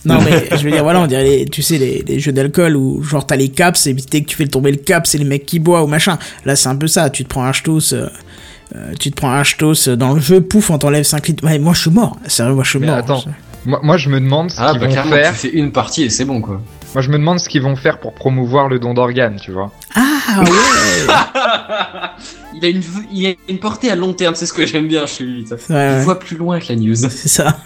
Non 0.06 0.20
mais 0.22 0.48
je 0.58 0.64
veux 0.64 0.72
dire 0.72 0.84
voilà 0.84 1.02
on 1.02 1.08
dirait 1.08 1.24
les, 1.24 1.46
tu 1.46 1.62
sais 1.62 1.78
les, 1.78 2.04
les 2.08 2.20
jeux 2.20 2.32
d'alcool 2.32 2.76
où 2.76 3.02
genre 3.04 3.26
t'as 3.26 3.36
les 3.36 3.50
caps 3.50 3.86
et 3.88 3.94
dès 3.94 4.22
que 4.22 4.26
tu 4.28 4.36
fais 4.36 4.48
tomber 4.48 4.72
le 4.72 4.78
cap 4.78 5.06
c'est 5.08 5.18
les 5.18 5.24
mecs 5.26 5.46
qui 5.46 5.60
boivent 5.60 5.84
ou 5.84 5.88
machin. 5.88 6.18
Là 6.46 6.56
c'est 6.56 6.70
un 6.70 6.76
peu 6.76 6.88
ça. 6.88 7.10
Tu 7.10 7.24
te 7.24 7.30
prends 7.30 7.44
un 7.46 7.52
ch'tos, 7.54 7.94
euh, 7.94 8.10
euh, 8.76 8.92
tu 9.00 9.12
te 9.12 9.16
prends 9.16 9.32
un 9.32 9.44
ch'tos 9.44 9.88
dans 9.96 10.14
le 10.14 10.20
jeu, 10.22 10.42
pouf 10.42 10.70
on 10.72 10.78
t'enlève 10.78 11.04
5 11.04 11.28
litres. 11.28 11.46
Ouais 11.46 11.60
moi 11.60 11.74
je 11.74 11.82
suis 11.82 11.92
mort. 11.92 12.18
Sérieux 12.28 12.54
moi 12.56 12.64
je 12.64 12.70
suis 12.72 12.80
Mais 12.80 12.88
mort. 12.88 12.98
attends. 12.98 13.24
Moi, 13.66 13.80
moi, 13.82 13.96
je 13.96 14.10
me 14.10 14.20
demande 14.20 14.52
ce 14.52 14.58
Ah, 14.60 14.72
qu'ils 14.72 14.82
bah, 14.82 14.88
vont 14.88 15.10
faire. 15.10 15.32
tu 15.32 15.38
fais 15.48 15.50
une 15.54 15.72
partie 15.72 16.04
et 16.04 16.10
c'est 16.10 16.26
bon, 16.26 16.42
quoi. 16.42 16.62
Moi, 16.94 17.02
je 17.02 17.10
me 17.10 17.18
demande 17.18 17.40
ce 17.40 17.50
qu'ils 17.50 17.62
vont 17.62 17.76
faire 17.76 18.00
pour 18.00 18.14
promouvoir 18.14 18.70
le 18.70 18.80
don 18.80 18.94
d'organes, 18.94 19.38
tu 19.42 19.52
vois. 19.52 19.72
Ah 19.96 20.42
ouais. 20.42 20.50
il, 22.56 22.66
a 22.66 22.68
une, 22.68 22.82
il 23.12 23.28
a 23.28 23.34
une 23.50 23.60
portée 23.60 23.90
à 23.90 23.96
long 23.96 24.14
terme, 24.14 24.36
c'est 24.36 24.46
ce 24.46 24.54
que 24.54 24.66
j'aime 24.66 24.88
bien 24.88 25.06
chez 25.08 25.24
lui. 25.24 25.48
ça. 25.48 25.56
Ouais, 25.74 26.00
Il 26.00 26.04
voit 26.04 26.20
plus 26.20 26.38
loin 26.38 26.60
que 26.60 26.70
la 26.70 26.76
news. 26.76 26.96
C'est 26.96 27.30
ça. 27.30 27.58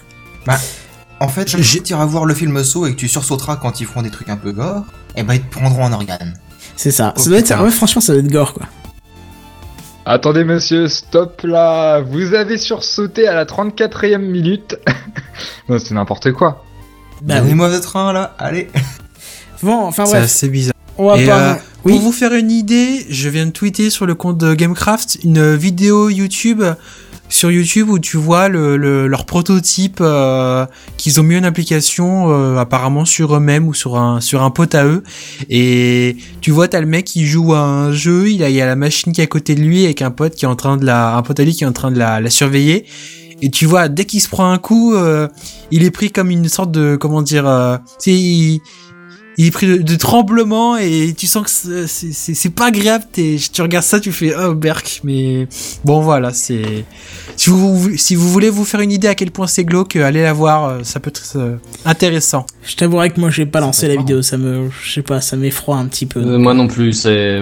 En 1.19 1.27
fait, 1.27 1.45
que 1.45 1.61
tu 1.61 1.91
iras 1.91 2.05
voir 2.05 2.25
le 2.25 2.33
film 2.33 2.63
Saw 2.63 2.87
et 2.87 2.91
que 2.91 2.97
tu 2.97 3.07
sursauteras 3.07 3.57
quand 3.57 3.81
ils 3.81 3.87
feront 3.87 4.01
des 4.01 4.11
trucs 4.11 4.29
un 4.29 4.37
peu 4.37 4.51
gore, 4.51 4.83
eh 5.15 5.23
ben 5.23 5.33
ils 5.33 5.41
te 5.41 5.51
prendront 5.51 5.83
en 5.83 5.93
organe. 5.93 6.35
C'est 6.75 6.91
ça. 6.91 7.13
Oh, 7.17 7.19
ça 7.19 7.29
doit 7.29 7.39
être, 7.39 7.63
ouais, 7.63 7.71
franchement, 7.71 8.01
ça 8.01 8.13
doit 8.13 8.21
être 8.21 8.31
gore, 8.31 8.53
quoi. 8.53 8.67
Attendez, 10.05 10.45
monsieur, 10.45 10.87
stop 10.87 11.41
là. 11.43 11.99
Vous 12.01 12.33
avez 12.33 12.57
sursauté 12.57 13.27
à 13.27 13.33
la 13.33 13.45
34e 13.45 14.19
minute. 14.19 14.77
non, 15.69 15.79
c'est 15.79 15.95
n'importe 15.95 16.31
quoi. 16.31 16.63
Bah 17.23 17.35
oui. 17.35 17.41
Donnez-moi 17.41 17.69
votre 17.69 17.83
train 17.89 18.13
là, 18.13 18.35
allez. 18.37 18.69
Bon, 19.63 19.73
enfin 19.85 20.05
C'est 20.05 20.11
bref, 20.13 20.23
assez 20.25 20.49
bizarre. 20.49 20.73
on 20.97 21.07
va 21.07 21.19
Et, 21.21 21.25
pas. 21.25 21.39
euh, 21.39 21.53
oui. 21.85 21.93
Pour 21.93 22.01
vous 22.01 22.11
faire 22.11 22.33
une 22.33 22.51
idée, 22.51 23.05
je 23.09 23.29
viens 23.29 23.45
de 23.45 23.51
tweeter 23.51 23.89
sur 23.89 24.05
le 24.05 24.15
compte 24.15 24.37
de 24.37 24.53
Gamecraft 24.53 25.19
une 25.23 25.55
vidéo 25.55 26.09
YouTube 26.09 26.63
sur 27.29 27.51
YouTube 27.51 27.89
où 27.89 27.99
tu 27.99 28.15
vois 28.15 28.47
le, 28.47 28.77
le- 28.77 29.05
leur 29.07 29.25
prototype 29.25 29.97
euh, 29.99 30.65
qu'ils 30.95 31.19
ont 31.19 31.23
mis 31.23 31.37
en 31.37 31.43
application 31.43 32.31
euh, 32.31 32.55
apparemment 32.57 33.03
sur 33.03 33.35
eux-mêmes 33.35 33.67
ou 33.67 33.73
sur 33.73 33.97
un 33.97 34.21
sur 34.21 34.43
un 34.43 34.49
pote 34.49 34.75
à 34.75 34.85
eux 34.85 35.03
et 35.49 36.15
tu 36.39 36.51
vois 36.51 36.69
t'as 36.69 36.79
le 36.79 36.87
mec 36.87 37.03
qui 37.03 37.25
joue 37.25 37.53
à 37.53 37.59
un 37.59 37.91
jeu 37.91 38.29
il 38.29 38.43
a 38.43 38.49
il 38.49 38.55
y 38.55 38.61
a 38.61 38.65
la 38.65 38.77
machine 38.77 39.11
qui 39.11 39.19
est 39.19 39.25
à 39.25 39.27
côté 39.27 39.55
de 39.55 39.61
lui 39.61 39.83
avec 39.83 40.01
un 40.01 40.09
pote 40.11 40.35
qui 40.35 40.45
est 40.45 40.47
en 40.47 40.55
train 40.55 40.77
de 40.77 40.85
la 40.85 41.17
un 41.17 41.21
pote 41.21 41.37
à 41.41 41.43
lui 41.43 41.53
qui 41.53 41.65
est 41.65 41.67
en 41.67 41.73
train 41.73 41.91
de 41.91 41.99
la, 41.99 42.21
la 42.21 42.29
surveiller 42.29 42.85
et 43.41 43.51
tu 43.51 43.65
vois 43.65 43.89
dès 43.89 44.05
qu'il 44.05 44.21
se 44.21 44.29
prend 44.29 44.49
un 44.49 44.57
coup 44.57 44.93
euh, 44.95 45.27
il 45.69 45.83
est 45.83 45.91
pris 45.91 46.11
comme 46.11 46.31
une 46.31 46.47
sorte 46.47 46.71
de 46.71 46.95
comment 46.95 47.21
dire 47.21 47.43
tu 48.01 48.11
sais, 48.57 48.61
il, 49.37 49.47
est 49.47 49.51
pris 49.51 49.67
de, 49.67 49.77
de 49.77 49.95
tremblement 49.95 50.77
et 50.77 51.13
tu 51.17 51.27
sens 51.27 51.43
que 51.63 51.85
c'est- 51.87 52.49
pas 52.49 52.67
agréable. 52.67 53.05
Tu 53.13 53.61
regardes 53.61 53.85
ça, 53.85 53.99
tu 53.99 54.11
fais 54.11 54.33
oh 54.35 54.53
berk. 54.53 55.01
Mais 55.03 55.47
bon 55.85 56.01
voilà, 56.01 56.33
c'est 56.33 56.85
si 57.35 57.49
vous 57.49 57.97
si 57.97 58.15
vous 58.15 58.29
voulez 58.29 58.49
vous 58.49 58.65
faire 58.65 58.79
une 58.81 58.91
idée 58.91 59.07
à 59.07 59.15
quel 59.15 59.31
point 59.31 59.47
c'est 59.47 59.63
glauque, 59.63 59.95
allez 59.95 60.23
la 60.23 60.33
voir, 60.33 60.65
euh, 60.65 60.79
ça 60.83 60.99
peut 60.99 61.09
être 61.09 61.23
euh, 61.35 61.57
intéressant. 61.85 62.45
Je 62.63 62.75
t'avouerai 62.75 63.11
que 63.11 63.19
moi, 63.19 63.29
j'ai 63.29 63.45
pas 63.45 63.59
lancé 63.59 63.87
la 63.87 63.95
vidéo. 63.95 64.21
Ça 64.21 64.37
me, 64.37 64.69
je 64.83 64.93
sais 64.93 65.01
pas, 65.01 65.21
ça 65.21 65.37
m'effroie 65.37 65.77
un 65.77 65.85
petit 65.85 66.05
peu. 66.05 66.19
Euh, 66.19 66.37
moi 66.37 66.53
non 66.53 66.67
plus, 66.67 66.93
c'est. 66.93 67.41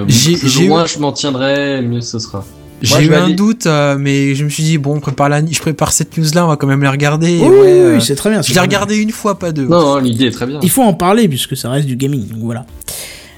Moins 0.67 0.85
je 0.85 0.99
m'en 0.99 1.11
tiendrai, 1.13 1.81
mieux 1.81 2.01
ce 2.01 2.19
sera. 2.19 2.45
J'ai 2.81 3.05
eu 3.05 3.13
un 3.15 3.25
aller- 3.25 3.33
doute, 3.33 3.65
euh, 3.65 3.97
mais 3.99 4.35
je 4.35 4.43
me 4.43 4.49
suis 4.49 4.63
dit 4.63 4.77
bon, 4.77 4.95
on 4.95 4.99
prépare 4.99 5.29
la, 5.29 5.45
je 5.45 5.59
prépare 5.59 5.91
cette 5.91 6.17
news 6.17 6.25
là, 6.33 6.45
on 6.45 6.49
va 6.49 6.57
quand 6.57 6.67
même 6.67 6.83
la 6.83 6.91
regarder. 6.91 7.39
oui, 7.41 7.47
ouais, 7.47 7.49
oui, 7.49 7.67
euh, 7.67 7.95
oui, 7.95 8.01
c'est 8.01 8.15
très 8.15 8.29
bien. 8.29 8.41
je 8.41 8.49
l'ai 8.49 8.55
très 8.55 8.67
bien. 8.67 8.77
regardé 8.77 8.97
une 8.97 9.11
fois, 9.11 9.39
pas 9.39 9.51
deux. 9.51 9.65
Non, 9.65 9.79
non, 9.81 9.97
l'idée 9.97 10.25
est 10.25 10.31
très 10.31 10.45
bien. 10.45 10.59
Il 10.61 10.69
faut 10.69 10.83
en 10.83 10.93
parler 10.93 11.27
puisque 11.27 11.55
ça 11.57 11.69
reste 11.69 11.87
du 11.87 11.95
gaming. 11.95 12.27
Donc 12.27 12.39
voilà. 12.41 12.65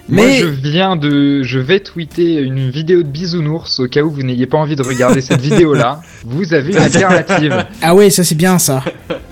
Moi, 0.10 0.24
Mais 0.26 0.40
je 0.40 0.46
viens 0.48 0.96
de, 0.96 1.44
je 1.44 1.60
vais 1.60 1.82
tweeter 1.82 2.36
une 2.36 2.70
vidéo 2.70 3.04
de 3.04 3.08
bisounours 3.08 3.80
au 3.82 3.88
cas 3.88 4.02
où 4.02 4.10
vous 4.10 4.24
n'ayez 4.24 4.46
pas 4.46 4.58
envie 4.58 4.78
de 4.78 4.82
regarder 4.84 5.20
cette 5.22 5.42
vidéo-là. 5.42 6.02
Vous 6.26 6.54
avez 6.54 6.72
une 6.72 6.78
alternative. 6.78 7.66
ah 7.82 7.94
ouais, 7.96 8.10
ça 8.10 8.24
c'est 8.24 8.36
bien 8.36 8.58
ça. 8.60 8.84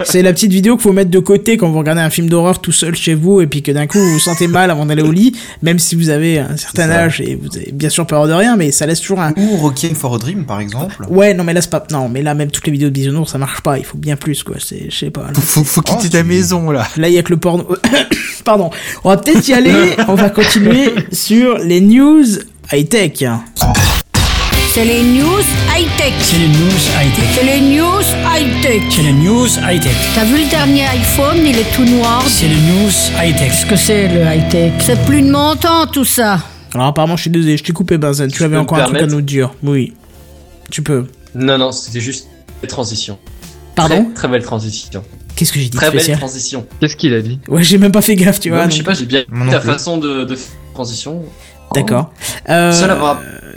C'est 0.03 0.21
la 0.21 0.33
petite 0.33 0.51
vidéo 0.51 0.75
qu'il 0.75 0.83
faut 0.83 0.91
mettre 0.93 1.11
de 1.11 1.19
côté 1.19 1.57
quand 1.57 1.69
vous 1.69 1.79
regardez 1.79 2.01
un 2.01 2.09
film 2.09 2.29
d'horreur 2.29 2.59
tout 2.59 2.71
seul 2.71 2.95
chez 2.95 3.13
vous 3.15 3.41
et 3.41 3.47
puis 3.47 3.61
que 3.63 3.71
d'un 3.71 3.87
coup 3.87 3.97
vous 3.99 4.13
vous 4.13 4.19
sentez 4.19 4.47
mal 4.47 4.69
avant 4.69 4.85
d'aller 4.85 5.01
au 5.01 5.11
lit, 5.11 5.33
même 5.61 5.79
si 5.79 5.95
vous 5.95 6.09
avez 6.09 6.39
un 6.39 6.57
certain 6.57 6.89
âge 6.89 7.21
et 7.21 7.35
vous 7.35 7.55
avez 7.57 7.71
bien 7.71 7.89
sûr 7.89 8.05
peur 8.05 8.27
de 8.27 8.33
rien, 8.33 8.55
mais 8.57 8.71
ça 8.71 8.85
laisse 8.85 8.99
toujours 9.01 9.21
un. 9.21 9.33
Ou 9.37 9.57
Requiem 9.57 9.95
for 9.95 10.15
a 10.15 10.17
Dream 10.17 10.45
par 10.45 10.59
exemple. 10.59 11.05
Ouais, 11.09 11.33
non 11.33 11.43
mais 11.43 11.53
là 11.53 11.61
c'est 11.61 11.69
pas. 11.69 11.83
Non, 11.91 12.09
mais 12.09 12.21
là 12.21 12.33
même 12.33 12.51
toutes 12.51 12.65
les 12.65 12.71
vidéos 12.73 12.89
de 12.89 12.93
bisounours 12.93 13.31
ça 13.31 13.37
marche 13.37 13.61
pas. 13.61 13.77
Il 13.77 13.85
faut 13.85 13.97
bien 13.97 14.15
plus 14.17 14.43
quoi. 14.43 14.55
C'est, 14.59 14.89
je 14.89 14.95
sais 14.97 15.09
pas. 15.09 15.27
là. 15.27 15.33
Faut, 15.33 15.41
faut, 15.41 15.63
faut 15.63 15.81
quitter 15.81 16.07
Oh, 16.07 16.09
ta 16.09 16.23
maison 16.23 16.69
là. 16.71 16.87
Là, 16.97 17.07
il 17.09 17.13
y 17.13 17.17
a 17.17 17.23
que 17.23 17.31
le 17.31 17.37
porno. 17.37 17.65
Pardon. 18.45 18.69
On 19.03 19.09
va 19.09 19.17
peut-être 19.17 19.47
y 19.47 19.53
aller. 19.53 19.95
On 20.07 20.13
va 20.13 20.29
continuer 20.29 20.93
sur 21.11 21.57
les 21.57 21.81
news 21.81 22.23
high-tech. 22.71 23.23
C'est 24.71 24.85
les 24.85 25.01
news 25.01 25.41
high-tech. 25.75 26.13
C'est 26.21 26.37
les 26.37 26.47
news 26.47 26.79
high-tech. 26.95 27.25
C'est 27.33 27.43
les 27.43 27.61
news 27.61 28.03
high-tech. 28.31 28.81
C'est 28.91 29.01
les 29.01 29.13
news 29.13 29.47
high-tech. 29.67 29.95
T'as 30.13 30.25
vu 30.25 30.43
le 30.43 30.49
dernier 30.49 30.83
iPhone, 30.85 31.37
il 31.43 31.57
est 31.57 31.75
tout 31.75 31.85
noir. 31.85 32.23
C'est 32.27 32.47
les 32.47 32.55
news 32.55 32.91
high-tech. 33.19 33.49
Qu'est-ce 33.49 33.65
que 33.65 33.75
c'est 33.75 34.07
le 34.09 34.21
high-tech? 34.21 34.73
C'est 34.79 35.03
plus 35.05 35.23
de 35.23 35.31
mon 35.31 35.55
temps 35.55 35.87
tout 35.87 36.05
ça. 36.05 36.39
Alors, 36.75 36.87
apparemment, 36.87 37.15
je 37.15 37.21
suis 37.23 37.31
désolé. 37.31 37.57
Je 37.57 37.63
t'ai 37.63 37.73
coupé, 37.73 37.97
Benzen. 37.97 38.29
Tu 38.31 38.37
Je 38.39 38.43
avais 38.43 38.57
encore 38.57 38.77
un 38.77 38.83
truc 38.85 39.01
à 39.01 39.07
nous 39.07 39.21
dire. 39.21 39.53
Oui. 39.63 39.93
Tu 40.69 40.83
peux. 40.83 41.07
Non, 41.33 41.57
non, 41.57 41.71
c'était 41.71 41.99
juste 41.99 42.27
une 42.61 42.69
transition. 42.69 43.17
Pardon 43.75 44.03
Très, 44.05 44.13
très 44.13 44.27
belle 44.27 44.43
transition. 44.43 45.03
Qu'est-ce 45.35 45.51
que 45.51 45.59
j'ai 45.59 45.65
dit 45.69 45.77
Très 45.77 45.87
belle 45.91 45.99
spécial 45.99 46.17
transition. 46.17 46.65
Qu'est-ce 46.79 46.95
qu'il 46.95 47.13
a 47.13 47.21
dit 47.21 47.39
Ouais, 47.47 47.63
j'ai 47.63 47.77
même 47.77 47.91
pas 47.91 48.01
fait 48.01 48.15
gaffe, 48.15 48.39
tu 48.39 48.49
Non, 48.49 48.55
vois. 48.57 48.69
je 48.69 48.77
sais 48.77 48.83
pas, 48.83 48.93
j'ai 48.93 49.05
bien 49.05 49.23
non 49.31 49.51
ta 49.51 49.59
plus. 49.59 49.69
façon 49.71 49.97
de, 49.97 50.27
transition. 50.73 51.23
D'accord. 51.73 52.11
Euh, 52.49 52.71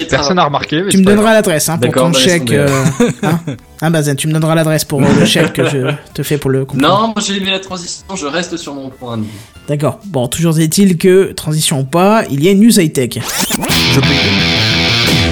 Personne 0.08 0.36
n'a 0.36 0.44
remarqué. 0.44 0.82
mais 0.82 0.90
tu 0.90 0.98
me 0.98 1.04
donneras 1.04 1.34
l'adresse 1.34 1.68
hein, 1.68 1.78
pour 1.78 1.92
ton 1.92 2.10
bah, 2.10 2.18
chèque. 2.18 2.50
euh, 2.50 2.84
hein, 3.22 3.40
hein, 3.82 4.14
tu 4.16 4.26
me 4.28 4.32
donneras 4.32 4.54
l'adresse 4.54 4.84
pour 4.84 5.02
euh, 5.02 5.06
le 5.18 5.24
chèque 5.26 5.52
que 5.52 5.68
je 5.68 5.92
te 6.14 6.22
fais 6.22 6.38
pour 6.38 6.50
le 6.50 6.64
comprendre. 6.64 6.88
Non, 6.88 7.06
moi 7.08 7.22
j'ai 7.24 7.36
aimé 7.36 7.50
la 7.50 7.60
transition, 7.60 8.04
je 8.16 8.26
reste 8.26 8.56
sur 8.56 8.74
mon 8.74 8.88
point 8.90 9.18
de 9.18 9.22
vue. 9.22 9.28
D'accord. 9.68 10.00
Bon, 10.06 10.26
toujours 10.28 10.58
est-il 10.58 10.96
que, 10.96 11.32
transition 11.32 11.80
ou 11.80 11.84
pas, 11.84 12.24
il 12.30 12.42
y 12.42 12.48
a 12.48 12.52
une 12.52 12.60
news 12.60 12.80
high-tech. 12.80 13.18
Je 13.18 14.00
peux 14.00 14.06
y 14.06 14.18
aller. 14.18 15.28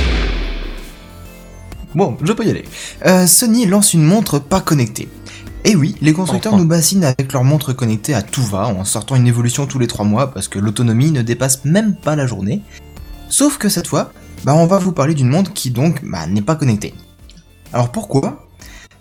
Bon, 1.94 2.16
je 2.22 2.32
peux 2.32 2.44
y 2.44 2.50
aller. 2.50 2.64
Euh, 3.06 3.26
Sony 3.26 3.66
lance 3.66 3.94
une 3.94 4.04
montre 4.04 4.38
pas 4.38 4.61
connectée. 4.61 5.09
Et 5.68 5.74
oui, 5.74 5.96
les 6.00 6.12
constructeurs 6.12 6.55
Enfin. 6.55 6.62
nous 6.62 6.68
bassinent 6.68 7.05
avec 7.05 7.33
leurs 7.33 7.42
montres 7.42 7.74
connectées 7.74 8.14
à 8.14 8.22
tout 8.22 8.42
va, 8.44 8.68
en 8.68 8.85
sortant 8.85 9.16
une 9.16 9.26
évolution 9.26 9.66
tous 9.66 9.81
les 9.81 9.88
3 9.88 10.05
mois, 10.05 10.33
parce 10.33 10.46
que 10.46 10.61
l'autonomie 10.61 11.11
ne 11.11 11.22
dépasse 11.22 11.64
même 11.64 11.96
pas 11.96 12.14
la 12.14 12.24
journée. 12.26 12.62
Sauf 13.29 13.59
que 13.59 13.68
cette 13.68 13.88
fois, 13.88 14.12
bah 14.44 14.55
on 14.55 14.66
va 14.66 14.79
vous 14.79 14.92
parler 14.92 15.14
d'une 15.14 15.29
montre 15.29 15.52
qui 15.52 15.70
donc 15.72 16.02
bah, 16.05 16.26
n'est 16.29 16.40
pas 16.40 16.55
connectée. 16.55 16.94
Alors 17.72 17.90
pourquoi? 17.90 18.46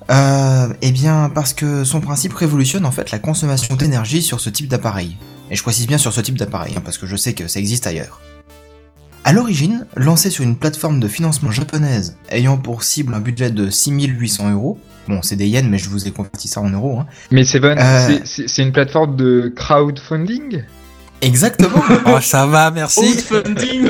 Euh, 0.10 0.70
Eh 0.82 0.92
bien 0.92 1.32
parce 1.34 1.54
que 1.54 1.84
son 1.84 2.02
principe 2.02 2.34
révolutionne 2.34 2.86
en 2.86 2.92
fait 2.92 3.12
la 3.12 3.20
consommation 3.20 3.76
d'énergie 3.76 4.24
sur 4.24 4.40
ce 4.40 4.50
type 4.50 4.68
d'appareil. 4.68 5.18
Et 5.52 5.56
je 5.56 5.62
précise 5.62 5.86
bien 5.86 6.00
sur 6.00 6.14
ce 6.14 6.22
type 6.22 6.38
d'appareil, 6.40 6.74
hein, 6.76 6.82
parce 6.84 6.98
que 6.98 7.06
je 7.06 7.16
sais 7.16 7.34
que 7.34 7.48
ça 7.48 7.60
existe 7.60 7.86
ailleurs. 7.86 8.20
À 9.24 9.34
l'origine, 9.34 9.86
lancé 9.96 10.32
sur 10.32 10.44
une 10.44 10.56
plateforme 10.56 11.00
de 11.00 11.08
financement 11.08 11.52
japonaise 11.52 12.18
ayant 12.30 12.58
pour 12.58 12.82
cible 12.82 13.14
un 13.14 13.20
budget 13.20 13.52
de 13.52 13.70
6800 13.70 14.52
euros, 14.52 14.80
bon 15.08 15.22
c'est 15.22 15.36
des 15.36 15.48
yens 15.48 15.68
mais 15.70 15.78
je 15.78 15.90
vous 15.90 16.08
ai 16.08 16.12
converti 16.12 16.48
ça 16.48 16.62
en 16.62 16.70
euros, 16.70 17.00
hein. 17.00 17.06
Mais 17.32 17.44
Seven, 17.44 17.78
Euh. 17.80 18.18
c'est- 18.24 18.62
une 18.64 18.72
plateforme 18.72 19.16
de 19.16 19.52
crowdfunding? 19.56 20.64
Exactement 21.22 21.82
Oh 22.06 22.18
ça 22.22 22.46
va, 22.46 22.72
merci. 22.72 23.16
Crowdfunding 23.26 23.88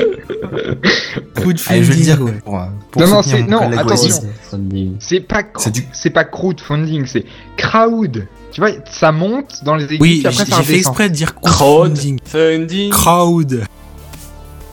Coup 1.42 1.52
de 1.52 1.60
Allez, 1.68 1.84
je 1.84 1.90
le 1.92 1.96
dire 1.96 2.22
ouais. 2.22 2.32
pour, 2.44 2.60
pour 2.90 3.02
Non, 3.02 3.08
non, 3.08 3.22
c'est- 3.22 3.42
non, 3.42 3.72
attention. 3.72 4.10
Crowdfunding. 4.48 4.96
C'est 5.00 5.20
pas 5.20 5.42
cr- 5.42 5.46
C'est 5.58 5.70
du- 5.72 5.86
c'est 5.92 6.10
pas 6.10 6.24
crowdfunding, 6.24 7.04
c'est 7.06 7.24
crowd. 7.56 8.26
Tu 8.52 8.60
vois, 8.60 8.70
ça 8.90 9.12
monte 9.12 9.64
dans 9.64 9.74
les 9.74 9.84
aiguilles, 9.84 9.98
Oui, 10.00 10.22
j'ai 10.30 10.44
fait 10.62 10.76
exprès 10.76 11.10
de 11.10 11.14
dire 11.14 11.34
crowdfunding. 11.34 12.18
Crowdfunding. 12.20 12.90
Crowd. 12.90 13.64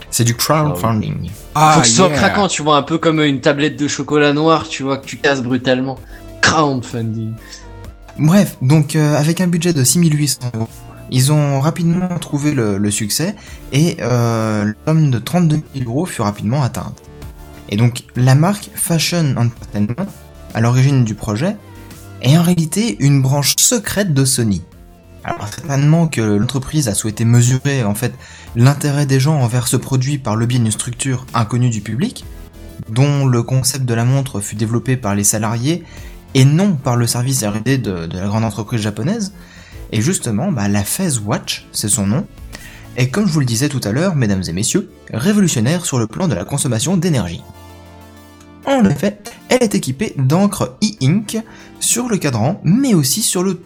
C'est 0.10 0.23
du 0.23 0.36
crowdfunding. 0.36 1.32
Ah, 1.56 1.73
Faut 1.75 1.82
que 1.82 1.88
ce 1.88 1.93
soit 1.95 2.08
yeah. 2.08 2.17
craquant, 2.17 2.47
tu 2.47 2.62
vois, 2.62 2.77
un 2.77 2.84
peu 2.84 2.97
comme 2.97 3.19
une 3.19 3.41
tablette 3.41 3.77
de 3.77 3.88
chocolat 3.88 4.32
noir, 4.32 4.67
tu 4.69 4.84
vois, 4.84 4.97
que 4.97 5.06
tu 5.06 5.17
casses 5.17 5.41
brutalement. 5.41 5.97
Crowdfunding. 6.43 7.34
Bref, 8.19 8.58
donc 8.62 8.95
euh, 8.95 9.15
avec 9.17 9.41
un 9.41 9.47
budget 9.47 9.73
de 9.73 9.84
6800 9.84 10.51
euros, 10.53 10.67
ils 11.10 11.32
ont 11.32 11.60
rapidement 11.60 12.19
trouvé 12.19 12.53
le, 12.53 12.91
succès 12.91 13.36
et 13.71 13.97
euh, 14.01 14.65
la 14.65 14.73
somme 14.86 15.10
de 15.10 15.19
32 15.19 15.62
000 15.75 15.89
euros 15.89 16.06
fut 16.06 16.21
rapidement 16.21 16.62
atteinte. 16.62 17.01
Et 17.69 17.77
donc 17.77 18.03
la 18.15 18.36
marque 18.36 18.69
Fashion 18.75 19.36
Entertainment, 19.38 20.08
à 20.53 20.62
l'origine 20.62 21.03
du 21.03 21.15
projet, 21.15 21.56
est 22.21 22.38
en 22.38 22.43
réalité 22.43 22.97
une 22.99 23.21
branche 23.21 23.56
secrète 23.58 24.13
de 24.13 24.25
Sony. 24.25 24.62
Alors 25.23 25.47
certainement 25.47 26.08
que 26.08 26.21
l'entreprise 26.21 26.88
a 26.88 26.93
souhaité 26.93 27.25
mesurer 27.25 27.84
en 27.84 27.95
fait 27.95 28.13
l'intérêt 28.56 29.06
des 29.06 29.19
gens 29.19 29.39
envers 29.39 29.67
ce 29.67 29.77
produit 29.77 30.17
par 30.17 30.36
le 30.36 30.45
biais 30.45 30.60
d'une 30.60 30.71
structure 30.71 31.25
inconnue 31.34 31.69
du 31.69 31.82
public, 31.82 32.25
dont 32.89 33.25
le 33.25 33.41
concept 33.41 33.86
de 33.86 33.93
la 33.93 34.06
montre 34.06 34.39
fut 34.39 34.56
développé 34.56 34.97
par 34.97 35.15
les 35.15 35.23
salariés 35.23 35.84
et 36.33 36.45
non 36.45 36.73
par 36.73 36.95
le 36.95 37.07
service 37.07 37.43
R&D 37.43 37.77
de, 37.77 38.05
de 38.07 38.17
la 38.17 38.27
grande 38.27 38.43
entreprise 38.43 38.81
japonaise. 38.81 39.33
Et 39.91 40.01
justement, 40.01 40.51
bah, 40.51 40.67
la 40.67 40.83
Phase 40.83 41.19
Watch, 41.19 41.67
c'est 41.71 41.89
son 41.89 42.07
nom, 42.07 42.25
est 42.97 43.09
comme 43.09 43.27
je 43.27 43.33
vous 43.33 43.39
le 43.39 43.45
disais 43.45 43.69
tout 43.69 43.81
à 43.83 43.91
l'heure, 43.91 44.15
mesdames 44.15 44.43
et 44.47 44.53
messieurs, 44.53 44.91
révolutionnaire 45.13 45.85
sur 45.85 45.99
le 45.99 46.07
plan 46.07 46.27
de 46.27 46.35
la 46.35 46.45
consommation 46.45 46.97
d'énergie. 46.97 47.43
En 48.65 48.85
effet, 48.85 49.19
elle 49.49 49.61
est 49.61 49.75
équipée 49.75 50.13
d'encre 50.17 50.77
e-ink 50.83 51.37
sur 51.79 52.07
le 52.07 52.17
cadran, 52.17 52.61
mais 52.63 52.93
aussi 52.93 53.21
sur 53.21 53.43
le 53.43 53.61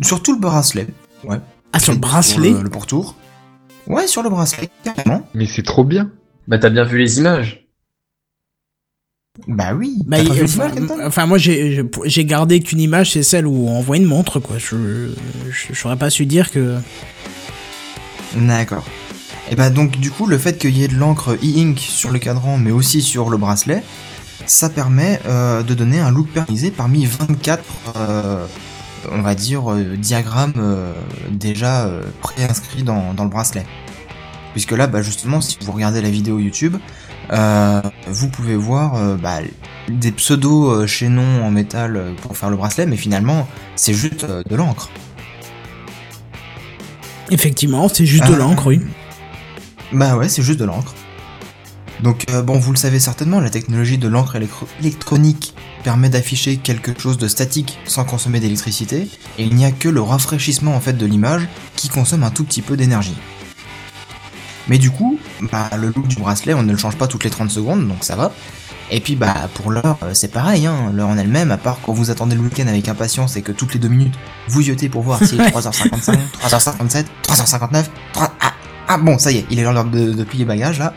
sur 0.00 0.22
tout 0.22 0.32
le 0.32 0.40
bracelet. 0.40 0.86
Ouais. 1.24 1.38
Ah, 1.72 1.78
sur 1.78 1.92
le 1.92 2.00
Pour 2.00 2.10
bracelet 2.10 2.50
le, 2.50 2.62
le 2.62 2.70
pourtour. 2.70 3.14
Ouais, 3.86 4.06
sur 4.06 4.22
le 4.22 4.30
bracelet, 4.30 4.70
carrément. 4.84 5.28
Mais 5.34 5.46
c'est 5.46 5.62
trop 5.62 5.84
bien. 5.84 6.10
Bah 6.48 6.58
t'as 6.58 6.70
bien 6.70 6.84
vu 6.84 6.98
les 6.98 7.18
images. 7.18 7.61
Bah 9.48 9.72
oui. 9.74 9.96
Bah, 10.06 10.18
il- 10.18 10.30
enfin, 11.04 11.26
moi, 11.26 11.38
j'ai 11.38 12.24
gardé 12.24 12.60
qu'une 12.60 12.80
image, 12.80 13.12
c'est 13.12 13.22
celle 13.22 13.46
où 13.46 13.66
on 13.68 13.80
voit 13.80 13.96
une 13.96 14.04
montre, 14.04 14.40
quoi. 14.40 14.58
Je 14.58 15.08
je- 15.50 15.72
j'aurais 15.72 15.96
pas 15.96 16.10
su 16.10 16.26
dire 16.26 16.50
que. 16.50 16.76
D'accord. 18.36 18.84
Et 19.50 19.56
bah 19.56 19.68
donc 19.70 19.98
du 19.98 20.10
coup 20.10 20.26
le 20.26 20.38
fait 20.38 20.56
qu'il 20.56 20.76
y 20.78 20.84
ait 20.84 20.88
de 20.88 20.94
l'encre 20.96 21.32
e-ink 21.42 21.78
sur 21.78 22.10
le 22.10 22.18
cadran 22.18 22.56
mais 22.56 22.70
aussi 22.70 23.02
sur 23.02 23.28
le 23.28 23.36
bracelet, 23.36 23.82
ça 24.46 24.70
permet 24.70 25.20
euh, 25.26 25.62
de 25.62 25.74
donner 25.74 25.98
un 25.98 26.10
look 26.10 26.28
personnalisé 26.28 26.70
parmi 26.70 27.04
24 27.04 27.62
euh, 27.96 28.46
on 29.10 29.20
va 29.20 29.34
dire 29.34 29.70
euh, 29.72 29.96
diagrammes 29.98 30.54
euh, 30.56 30.92
déjà 31.30 31.84
euh, 31.86 32.02
préinscrits 32.22 32.84
dans, 32.84 33.12
dans 33.12 33.24
le 33.24 33.30
bracelet. 33.30 33.66
Puisque 34.52 34.70
là 34.72 34.86
bah 34.86 35.02
justement 35.02 35.40
si 35.42 35.58
vous 35.60 35.72
regardez 35.72 36.00
la 36.00 36.08
vidéo 36.10 36.38
YouTube, 36.38 36.76
vous 37.30 38.28
pouvez 38.28 38.56
voir 38.56 38.96
euh, 38.96 39.16
bah, 39.16 39.38
des 39.88 40.12
pseudo 40.12 40.70
euh, 40.70 40.86
chaînons 40.86 41.44
en 41.44 41.50
métal 41.50 41.96
euh, 41.96 42.12
pour 42.22 42.36
faire 42.36 42.50
le 42.50 42.56
bracelet 42.56 42.86
mais 42.86 42.96
finalement 42.96 43.48
c'est 43.76 43.94
juste 43.94 44.24
euh, 44.24 44.42
de 44.48 44.56
l'encre. 44.56 44.90
Effectivement, 47.30 47.88
c'est 47.88 48.04
juste 48.04 48.26
de 48.26 48.34
l'encre, 48.34 48.66
oui. 48.66 48.80
Bah 49.92 50.16
ouais, 50.16 50.28
c'est 50.28 50.42
juste 50.42 50.58
de 50.58 50.66
l'encre. 50.66 50.92
Donc 52.02 52.26
euh, 52.30 52.42
bon, 52.42 52.58
vous 52.58 52.72
le 52.72 52.76
savez 52.76 52.98
certainement, 52.98 53.40
la 53.40 53.48
technologie 53.48 53.96
de 53.96 54.08
l'encre 54.08 54.36
électro- 54.36 54.66
électronique 54.80 55.54
permet 55.82 56.10
d'afficher 56.10 56.58
quelque 56.58 57.00
chose 57.00 57.16
de 57.16 57.28
statique 57.28 57.78
sans 57.86 58.04
consommer 58.04 58.38
d'électricité, 58.40 59.08
et 59.38 59.44
il 59.44 59.54
n'y 59.54 59.64
a 59.64 59.70
que 59.70 59.88
le 59.88 60.02
rafraîchissement 60.02 60.74
en 60.74 60.80
fait 60.80 60.92
de 60.92 61.06
l'image 61.06 61.48
qui 61.76 61.88
consomme 61.88 62.22
un 62.22 62.30
tout 62.30 62.44
petit 62.44 62.60
peu 62.60 62.76
d'énergie. 62.76 63.16
Mais 64.68 64.78
du 64.78 64.90
coup, 64.90 65.18
bah, 65.50 65.70
le 65.76 65.88
look 65.88 66.06
du 66.06 66.16
bracelet, 66.16 66.54
on 66.54 66.62
ne 66.62 66.72
le 66.72 66.78
change 66.78 66.96
pas 66.96 67.06
toutes 67.06 67.24
les 67.24 67.30
30 67.30 67.50
secondes, 67.50 67.86
donc 67.86 68.04
ça 68.04 68.16
va. 68.16 68.32
Et 68.90 69.00
puis 69.00 69.16
bah 69.16 69.48
pour 69.54 69.70
l'heure, 69.70 69.96
euh, 70.02 70.12
c'est 70.12 70.28
pareil, 70.28 70.66
hein, 70.66 70.92
l'heure 70.92 71.08
en 71.08 71.16
elle-même, 71.16 71.50
à 71.50 71.56
part 71.56 71.78
quand 71.82 71.94
vous 71.94 72.10
attendez 72.10 72.36
le 72.36 72.42
week-end 72.42 72.66
avec 72.66 72.88
impatience 72.88 73.36
et 73.36 73.42
que 73.42 73.50
toutes 73.50 73.72
les 73.72 73.80
deux 73.80 73.88
minutes, 73.88 74.14
vous 74.48 74.60
yotez 74.60 74.90
pour 74.90 75.02
voir 75.02 75.18
si 75.18 75.36
3h55, 75.36 76.18
3h57, 76.42 77.04
3h59, 77.26 77.84
3... 78.12 78.34
Ah, 78.40 78.52
ah 78.88 78.98
bon, 78.98 79.18
ça 79.18 79.32
y 79.32 79.38
est, 79.38 79.46
il 79.50 79.58
est 79.58 79.62
l'heure 79.62 79.84
de, 79.84 80.12
de 80.12 80.24
plier 80.24 80.44
bagages 80.44 80.78
là. 80.78 80.92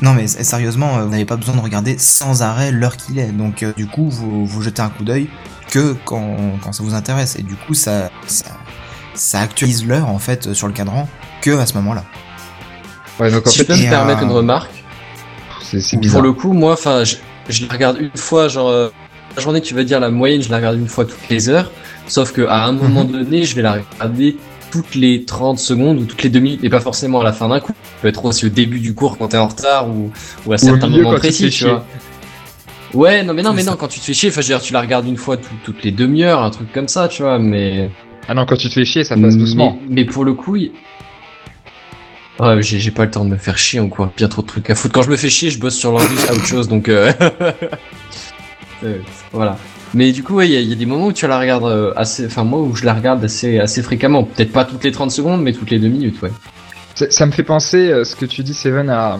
Non 0.00 0.14
mais 0.14 0.26
sérieusement, 0.26 0.96
euh, 0.96 1.04
vous 1.04 1.10
n'avez 1.10 1.26
pas 1.26 1.36
besoin 1.36 1.54
de 1.54 1.60
regarder 1.60 1.98
sans 1.98 2.42
arrêt 2.42 2.72
l'heure 2.72 2.96
qu'il 2.96 3.18
est. 3.18 3.32
Donc 3.32 3.62
euh, 3.62 3.72
du 3.76 3.86
coup, 3.86 4.08
vous, 4.08 4.46
vous 4.46 4.62
jetez 4.62 4.80
un 4.80 4.88
coup 4.88 5.04
d'œil 5.04 5.28
que 5.70 5.94
quand, 6.06 6.36
quand 6.62 6.72
ça 6.72 6.82
vous 6.82 6.94
intéresse. 6.94 7.36
Et 7.36 7.42
du 7.42 7.56
coup, 7.56 7.74
ça, 7.74 8.10
ça, 8.26 8.46
ça 9.14 9.40
actualise 9.40 9.86
l'heure 9.86 10.08
en 10.08 10.18
fait 10.18 10.54
sur 10.54 10.66
le 10.66 10.72
cadran 10.72 11.08
que 11.42 11.58
à 11.58 11.66
ce 11.66 11.74
moment-là. 11.74 12.04
Ouais, 13.20 13.30
donc 13.30 13.46
en 13.46 13.50
je 13.50 13.58
fait, 13.58 13.64
peux 13.64 13.74
me 13.74 13.82
et, 13.84 13.88
permettre 13.88 14.22
une 14.22 14.30
remarque. 14.32 14.70
c'est 15.62 15.80
c'est 15.80 15.96
Pour 15.96 16.02
bizarre. 16.02 16.22
le 16.22 16.32
coup, 16.32 16.52
moi, 16.52 16.72
enfin, 16.72 17.04
je, 17.04 17.16
je 17.48 17.66
la 17.66 17.72
regarde 17.72 17.98
une 18.00 18.10
fois, 18.14 18.48
genre, 18.48 18.68
euh, 18.68 18.88
la 19.36 19.42
journée, 19.42 19.60
tu 19.60 19.74
vas 19.74 19.84
dire 19.84 20.00
la 20.00 20.10
moyenne, 20.10 20.42
je 20.42 20.50
la 20.50 20.56
regarde 20.56 20.78
une 20.78 20.88
fois 20.88 21.04
toutes 21.04 21.28
les 21.30 21.48
heures. 21.48 21.70
Sauf 22.06 22.32
que 22.32 22.42
à 22.46 22.64
un 22.66 22.72
moment 22.72 23.04
donné, 23.04 23.44
je 23.44 23.56
vais 23.56 23.62
la 23.62 23.78
regarder 23.98 24.36
toutes 24.70 24.94
les 24.94 25.24
30 25.24 25.58
secondes 25.58 25.98
ou 26.00 26.04
toutes 26.04 26.22
les 26.22 26.28
2 26.28 26.40
minutes, 26.40 26.64
et 26.64 26.68
pas 26.70 26.80
forcément 26.80 27.20
à 27.20 27.24
la 27.24 27.32
fin 27.32 27.48
d'un 27.48 27.60
coup. 27.60 27.72
Ça 27.82 28.02
peut 28.02 28.08
être 28.08 28.24
aussi 28.24 28.46
au 28.46 28.48
début 28.50 28.78
du 28.80 28.94
cours 28.94 29.16
quand 29.16 29.28
t'es 29.28 29.36
en 29.38 29.48
retard 29.48 29.88
ou, 29.88 30.10
ou 30.46 30.52
à 30.52 30.58
certains 30.58 30.88
moments 30.88 31.14
précis, 31.14 31.50
tu 31.50 31.64
vois. 31.64 31.84
Ouais, 32.94 33.22
non, 33.22 33.34
mais 33.34 33.42
non, 33.42 33.52
mais 33.52 33.64
non, 33.64 33.76
quand 33.76 33.88
tu 33.88 33.98
te 34.00 34.04
fais 34.04 34.14
chier, 34.14 34.28
enfin, 34.30 34.40
je 34.40 34.46
veux 34.48 34.54
dire, 34.58 34.62
tu 34.62 34.72
la 34.72 34.80
regardes 34.80 35.06
une 35.06 35.16
fois 35.16 35.36
tout- 35.36 35.48
toutes 35.64 35.82
les 35.82 35.90
demi-heures, 35.90 36.42
un 36.42 36.50
truc 36.50 36.72
comme 36.72 36.88
ça, 36.88 37.08
tu 37.08 37.22
vois, 37.22 37.38
mais. 37.38 37.90
Ah 38.28 38.34
non, 38.34 38.46
quand 38.46 38.56
tu 38.56 38.68
te 38.68 38.74
fais 38.74 38.84
chier, 38.84 39.04
ça 39.04 39.16
passe 39.16 39.36
doucement. 39.36 39.78
Mais, 39.88 39.94
mais 39.96 40.04
pour 40.04 40.24
le 40.24 40.34
coup, 40.34 40.56
ouais, 42.40 42.62
j'ai 42.62 42.78
j'ai 42.78 42.90
pas 42.90 43.04
le 43.04 43.10
temps 43.10 43.24
de 43.24 43.30
me 43.30 43.36
faire 43.36 43.58
chier 43.58 43.80
encore. 43.80 44.10
Bien 44.16 44.28
trop 44.28 44.42
de 44.42 44.46
trucs 44.46 44.68
à 44.70 44.74
foutre. 44.74 44.94
Quand 44.94 45.02
je 45.02 45.10
me 45.10 45.16
fais 45.16 45.30
chier, 45.30 45.50
je 45.50 45.58
bosse 45.58 45.76
sur 45.76 45.92
l'ordi 45.92 46.14
à 46.28 46.32
autre 46.32 46.46
chose, 46.46 46.68
donc 46.68 46.88
euh... 46.88 47.12
euh, 48.84 48.98
voilà. 49.32 49.56
Mais 49.94 50.12
du 50.12 50.22
coup, 50.22 50.34
ouais, 50.34 50.48
il 50.48 50.52
y, 50.52 50.56
a- 50.56 50.60
il 50.60 50.68
y 50.68 50.72
a 50.72 50.76
des 50.76 50.86
moments 50.86 51.06
où 51.06 51.12
tu 51.12 51.26
la 51.26 51.38
regardes 51.38 51.64
euh, 51.64 51.92
assez, 51.96 52.26
enfin 52.26 52.44
moi 52.44 52.60
où 52.60 52.74
je 52.74 52.84
la 52.84 52.92
regarde 52.94 53.24
assez, 53.24 53.58
assez 53.58 53.82
fréquemment. 53.82 54.24
Peut-être 54.24 54.52
pas 54.52 54.64
toutes 54.64 54.84
les 54.84 54.92
30 54.92 55.10
secondes, 55.10 55.42
mais 55.42 55.52
toutes 55.52 55.70
les 55.70 55.78
deux 55.78 55.88
minutes, 55.88 56.20
ouais. 56.22 56.32
Ça, 56.94 57.10
ça 57.10 57.26
me 57.26 57.30
fait 57.32 57.42
penser, 57.42 57.90
euh, 57.90 58.04
ce 58.04 58.16
que 58.16 58.24
tu 58.26 58.42
dis, 58.42 58.54
Seven, 58.54 58.90
à, 58.90 59.14
à- 59.14 59.18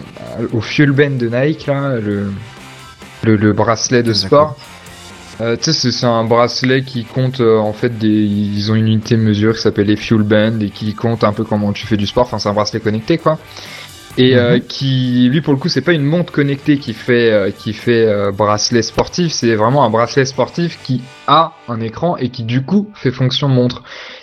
au 0.53 0.61
Fuel 0.61 0.91
Band 0.93 1.11
de 1.11 1.29
Nike, 1.29 1.67
là, 1.67 1.97
le, 1.99 2.31
le, 3.23 3.37
le 3.37 3.53
bracelet 3.53 4.03
de 4.03 4.13
sport. 4.13 4.57
Euh, 5.41 5.57
tu 5.57 5.73
sais, 5.73 5.91
c'est- 5.93 6.07
un 6.07 6.25
bracelet 6.25 6.83
qui 6.83 7.05
compte, 7.05 7.41
euh, 7.41 7.59
en 7.59 7.73
fait, 7.75 7.99
des, 7.99 8.09
ils 8.09 8.71
ont 8.73 8.75
une 8.75 8.87
unité 8.89 9.17
de 9.17 9.21
mesure 9.21 9.55
qui 9.55 9.61
s'appelle 9.61 9.87
les 9.89 9.97
Fuel 9.97 10.23
Band 10.23 10.61
et 10.61 10.71
qui 10.71 10.95
compte 10.95 11.25
un 11.25 11.33
peu 11.33 11.45
comment 11.45 11.73
tu 11.73 11.87
fais 11.87 11.97
du 11.99 12.07
sport. 12.07 12.25
Enfin, 12.25 12.39
c'est 12.39 12.49
un 12.49 12.55
bracelet 12.55 12.81
connecté, 12.81 13.19
quoi. 13.19 13.39
Et 14.19 14.37
euh, 14.37 14.59
qui, 14.59 15.29
lui, 15.31 15.43
pour 15.43 15.53
le 15.53 15.59
coup, 15.59 15.69
c'est 15.69 15.83
pas 15.83 15.93
une 15.93 16.05
montre 16.05 16.33
connectée 16.33 16.79
qui 16.79 16.95
fait, 16.95 17.31
euh, 17.31 17.51
qui 17.51 17.75
fait 17.75 18.07
euh, 18.07 18.33
bracelet 18.33 18.83
sportif, 18.83 19.33
c'est 19.33 19.55
vraiment 19.55 19.85
un 19.85 19.91
bracelet 19.91 20.25
sportif 20.25 20.79
qui 20.83 21.03
a 21.27 21.53
un 21.69 21.81
écran 21.81 22.17
et 22.17 22.31
qui, 22.31 22.43
du 22.43 22.63
coup, 22.63 22.91
fait 22.95 23.11
fonction 23.11 23.49
montre. 23.49 23.83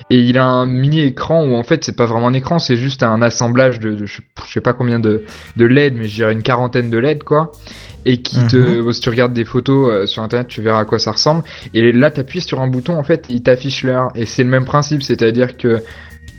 Et 0.10 0.20
il 0.20 0.38
a 0.38 0.46
un 0.46 0.66
mini 0.66 1.02
écran 1.02 1.46
où 1.46 1.56
en 1.56 1.64
fait 1.64 1.84
c'est 1.84 1.96
pas 1.96 2.06
vraiment 2.06 2.28
un 2.28 2.34
écran, 2.34 2.60
c'est 2.60 2.76
juste 2.76 3.04
un 3.04 3.22
assemblage 3.22 3.80
de, 3.80 3.94
de- 3.94 4.06
je, 4.06 4.22
sais 4.52 4.62
pas 4.62 4.74
combien 4.74 5.00
de, 5.00 5.24
de 5.56 5.66
LED, 5.66 5.96
mais 5.96 6.08
je 6.08 6.16
dirais 6.16 6.34
une 6.34 6.44
quarantaine 6.44 6.90
de 6.90 6.98
LED 6.98 7.24
quoi. 7.24 7.52
Et 8.06 8.22
qui 8.22 8.46
te, 8.48 8.92
si 8.92 9.00
tu 9.00 9.10
regardes 9.10 9.32
des 9.32 9.46
photos 9.46 9.90
euh, 9.90 10.06
sur 10.08 10.24
internet, 10.24 10.48
tu 10.50 10.62
verras 10.62 10.80
à 10.82 10.86
quoi 10.86 11.00
ça 11.00 11.14
ressemble. 11.14 11.44
Et 11.74 11.94
là, 11.94 12.12
t'appuies 12.12 12.42
sur 12.42 12.60
un 12.60 12.68
bouton, 12.68 12.98
en 12.98 13.04
fait, 13.04 13.26
il 13.30 13.44
t'affiche 13.44 13.84
l'heure. 13.86 14.10
Et 14.14 14.26
c'est 14.26 14.44
le 14.44 14.50
même 14.50 14.66
principe, 14.66 15.04
c'est-à-dire 15.04 15.56
que 15.56 15.82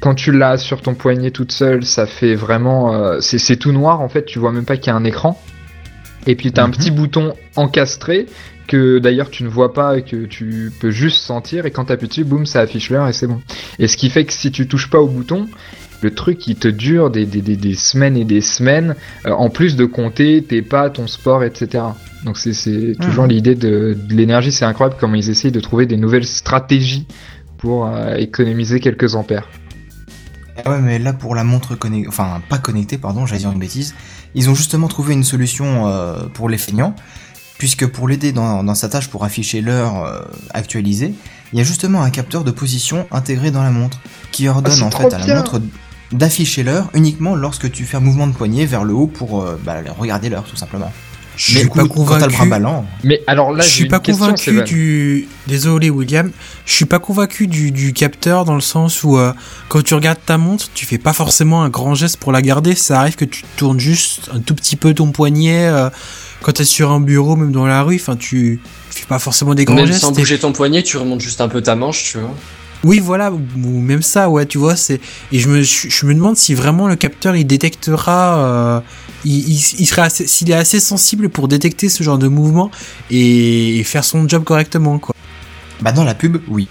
quand 0.00 0.14
tu 0.14 0.33
l'as 0.33 0.59
sur 0.59 0.83
ton 0.83 0.94
poignet 0.94 1.30
toute 1.30 1.52
seule, 1.52 1.85
ça 1.85 2.07
fait 2.07 2.35
vraiment, 2.35 2.94
euh, 2.94 3.18
c'est 3.20 3.57
tout 3.57 3.72
noir 3.72 4.00
en 4.00 4.09
fait, 4.09 4.24
tu 4.26 4.38
vois 4.38 4.52
même 4.52 4.64
pas 4.66 4.76
qu'il 4.76 4.88
y 4.88 4.90
a 4.90 4.96
un 4.96 5.04
écran. 5.04 5.40
Et 6.26 6.37
puis 6.37 6.52
t'as 6.52 6.64
un 6.64 6.68
Mhm. 6.68 6.72
petit 6.74 6.90
bouton 6.90 7.35
encastré 7.57 8.26
que 8.66 8.98
d'ailleurs 8.98 9.28
tu 9.30 9.44
ne 9.44 9.48
vois 9.48 9.74
pas 9.74 9.98
et 9.98 10.02
que 10.02 10.24
tu 10.24 10.72
peux 10.80 10.90
juste 10.90 11.18
sentir 11.22 11.66
et 11.66 11.70
quand 11.70 11.87
t'appuies 11.87 12.09
dessus, 12.09 12.24
boum, 12.24 12.46
ça 12.46 12.61
affiche 12.61 12.88
l'heure 12.90 13.07
et 13.09 13.12
c'est 13.12 13.26
bon. 13.26 13.40
Et 13.78 13.88
ce 13.88 13.96
qui 13.96 14.09
fait 14.11 14.24
que 14.24 14.33
si 14.33 14.50
tu 14.50 14.66
touches 14.66 14.88
pas 14.88 15.00
au 15.00 15.07
bouton, 15.07 15.48
le 16.00 16.11
truc 16.14 16.46
il 16.46 16.57
te 16.57 16.68
dure 16.68 17.11
des, 17.11 17.26
des, 17.26 17.40
des, 17.42 17.57
des 17.57 17.74
semaines 17.74 18.16
et 18.16 18.24
des 18.24 18.40
semaines, 18.40 18.94
euh, 19.26 19.33
en 19.33 19.48
plus 19.50 19.76
de 19.76 19.85
compter 19.85 20.42
tes 20.42 20.62
pas, 20.62 20.88
ton 20.90 21.07
sport, 21.07 21.44
etc. 21.44 21.85
Donc 22.24 22.38
c'est 22.38 22.94
toujours 23.00 23.26
l'idée 23.26 23.54
de, 23.54 23.94
de 24.09 24.14
l'énergie, 24.14 24.50
c'est 24.52 24.64
incroyable 24.64 24.96
comment 24.98 25.14
ils 25.14 25.28
essayent 25.30 25.52
de 25.52 25.61
trouver 25.61 25.85
des 25.87 25.98
nouvelles 25.98 26.26
stratégies 26.26 27.07
pour 27.59 27.87
euh, 27.87 28.14
économiser 28.16 28.80
quelques 28.80 29.14
ampères. 29.14 29.46
Ah 30.64 30.71
ouais, 30.71 30.81
mais 30.81 30.99
là 30.99 31.12
pour 31.12 31.35
la 31.35 31.45
montre 31.45 31.75
connectée, 31.75 32.09
enfin 32.09 32.40
pas 32.49 32.59
connectée, 32.59 32.99
pardon, 32.99 33.27
j'allais 33.27 33.40
dire 33.40 33.53
une 33.53 33.59
bêtise, 33.59 33.95
ils 34.35 34.49
ont 34.51 34.55
justement 34.55 34.88
trouvé 34.88 35.14
une 35.14 35.25
solution 35.25 35.88
euh, 35.88 36.27
pour 36.33 36.49
les 36.49 36.59
feignants, 36.59 36.95
puisque 37.59 37.87
pour 37.87 38.09
l'aider 38.09 38.33
dans, 38.33 38.62
dans 38.62 38.75
sa 38.75 38.88
tâche 38.88 39.09
pour 39.09 39.25
afficher 39.25 39.61
l'heure 39.61 40.05
euh, 40.05 40.23
actualisée, 40.51 41.14
il 41.53 41.59
y 41.59 41.61
a 41.61 41.64
justement 41.64 42.03
un 42.03 42.11
capteur 42.11 42.45
de 42.45 42.51
position 42.51 43.07
intégré 43.11 43.51
dans 43.51 43.62
la 43.62 43.71
montre, 43.71 44.01
qui 44.31 44.49
ordonne 44.49 44.73
Ah, 44.75 44.77
c'est 44.77 44.83
en 44.83 44.90
fait 44.90 45.14
à 45.14 45.19
la 45.19 45.25
bien. 45.25 45.37
montre 45.37 45.61
d'afficher 46.12 46.62
l'heure 46.62 46.90
uniquement 46.95 47.35
lorsque 47.35 47.71
tu 47.71 47.85
fais 47.85 47.97
un 47.97 48.01
mouvement 48.01 48.27
de 48.27 48.33
poignet 48.33 48.67
vers 48.67 48.85
le 48.85 48.95
haut 48.95 49.07
pour 49.07 49.43
euh, 49.43 49.61
bah, 49.64 49.77
regarder 49.99 50.29
l'heure 50.29 50.45
tout 50.45 50.57
simplement. 50.57 50.93
Je 51.37 51.55
Mais 51.55 51.61
suis 51.61 51.68
pas 51.68 51.83
quand 51.88 52.05
t'as 52.07 52.18
le 52.18 52.18
bras 52.18 52.29
convaincu. 52.29 52.49
ballant, 52.51 52.87
Mais 53.03 53.20
alors 53.27 53.53
là, 53.53 53.64
je 53.64 53.68
suis 53.68 53.88
pas 53.88 53.99
question, 53.99 54.27
convaincu 54.27 54.62
du. 54.62 55.29
Désolé 55.49 55.90
William, 55.90 56.31
je 56.64 56.73
suis 56.73 56.85
pas 56.85 56.99
convaincu 57.01 57.47
du, 57.49 57.70
du 57.73 57.92
capteur 57.92 58.44
dans 58.44 58.55
le 58.55 58.61
sens 58.61 59.03
où 59.03 59.18
euh, 59.18 59.33
quand 59.68 59.83
tu 59.83 59.94
regardes 59.94 60.20
ta 60.25 60.38
montre, 60.38 60.68
tu 60.75 60.87
fais 60.87 60.99
pas 60.99 61.12
forcément 61.12 61.62
un 61.64 61.68
grand 61.70 61.94
geste 61.94 62.18
pour 62.18 62.31
la 62.33 62.40
garder. 62.40 62.75
Ça 62.77 63.01
arrive 63.01 63.16
que 63.16 63.25
tu 63.25 63.42
tournes 63.57 63.81
juste 63.81 64.31
un 64.33 64.38
tout 64.40 64.55
petit 64.55 64.77
peu 64.77 64.94
ton 64.94 65.11
poignet 65.11 65.66
euh, 65.66 65.90
quand 66.42 66.53
t'es 66.53 66.64
sur 66.64 66.92
un 66.92 67.01
bureau, 67.01 67.35
même 67.37 67.53
dans 67.53 67.66
la 67.66 67.83
rue. 67.83 67.97
Enfin, 67.97 68.16
tu, 68.16 68.61
tu 68.92 69.01
fais 69.01 69.07
pas 69.07 69.18
forcément 69.18 69.55
des 69.55 69.64
grands 69.64 69.75
Même 69.75 69.87
gestes. 69.87 70.03
sans 70.03 70.12
bouger 70.12 70.38
ton 70.38 70.53
poignet, 70.53 70.83
tu 70.85 70.97
remontes 70.99 71.20
juste 71.20 71.40
un 71.40 71.49
peu 71.49 71.61
ta 71.62 71.75
manche, 71.75 72.05
tu 72.12 72.18
vois. 72.18 72.35
Oui, 72.85 73.01
voilà, 73.01 73.33
ou 73.33 73.38
même 73.81 74.03
ça, 74.03 74.29
ouais, 74.29 74.44
tu 74.44 74.59
vois, 74.59 74.77
c'est 74.77 75.01
et 75.33 75.38
je 75.38 75.49
me 75.49 75.62
je, 75.62 76.07
me 76.07 76.14
demande 76.14 76.37
si 76.37 76.55
vraiment 76.55 76.87
le 76.87 76.97
capteur 76.97 77.35
il 77.35 77.47
détectera, 77.47 78.38
euh, 78.38 78.81
il, 79.25 79.49
il, 79.49 79.81
il 79.81 80.11
s'il 80.11 80.51
est 80.51 80.55
assez 80.55 80.81
sensible 80.81 81.31
pour 81.31 81.49
détecter 81.49 81.88
ce 81.88 82.03
genre 82.03 82.18
de 82.18 82.29
mouvement 82.29 82.70
et, 83.11 83.79
et 83.79 83.85
faire 83.85 84.05
son 84.05 84.29
job 84.29 84.44
correctement, 84.44 84.99
quoi. 84.99 85.14
bah 85.81 85.92
dans 85.92 86.05
la 86.05 86.14
pub, 86.14 86.37
oui. 86.49 86.68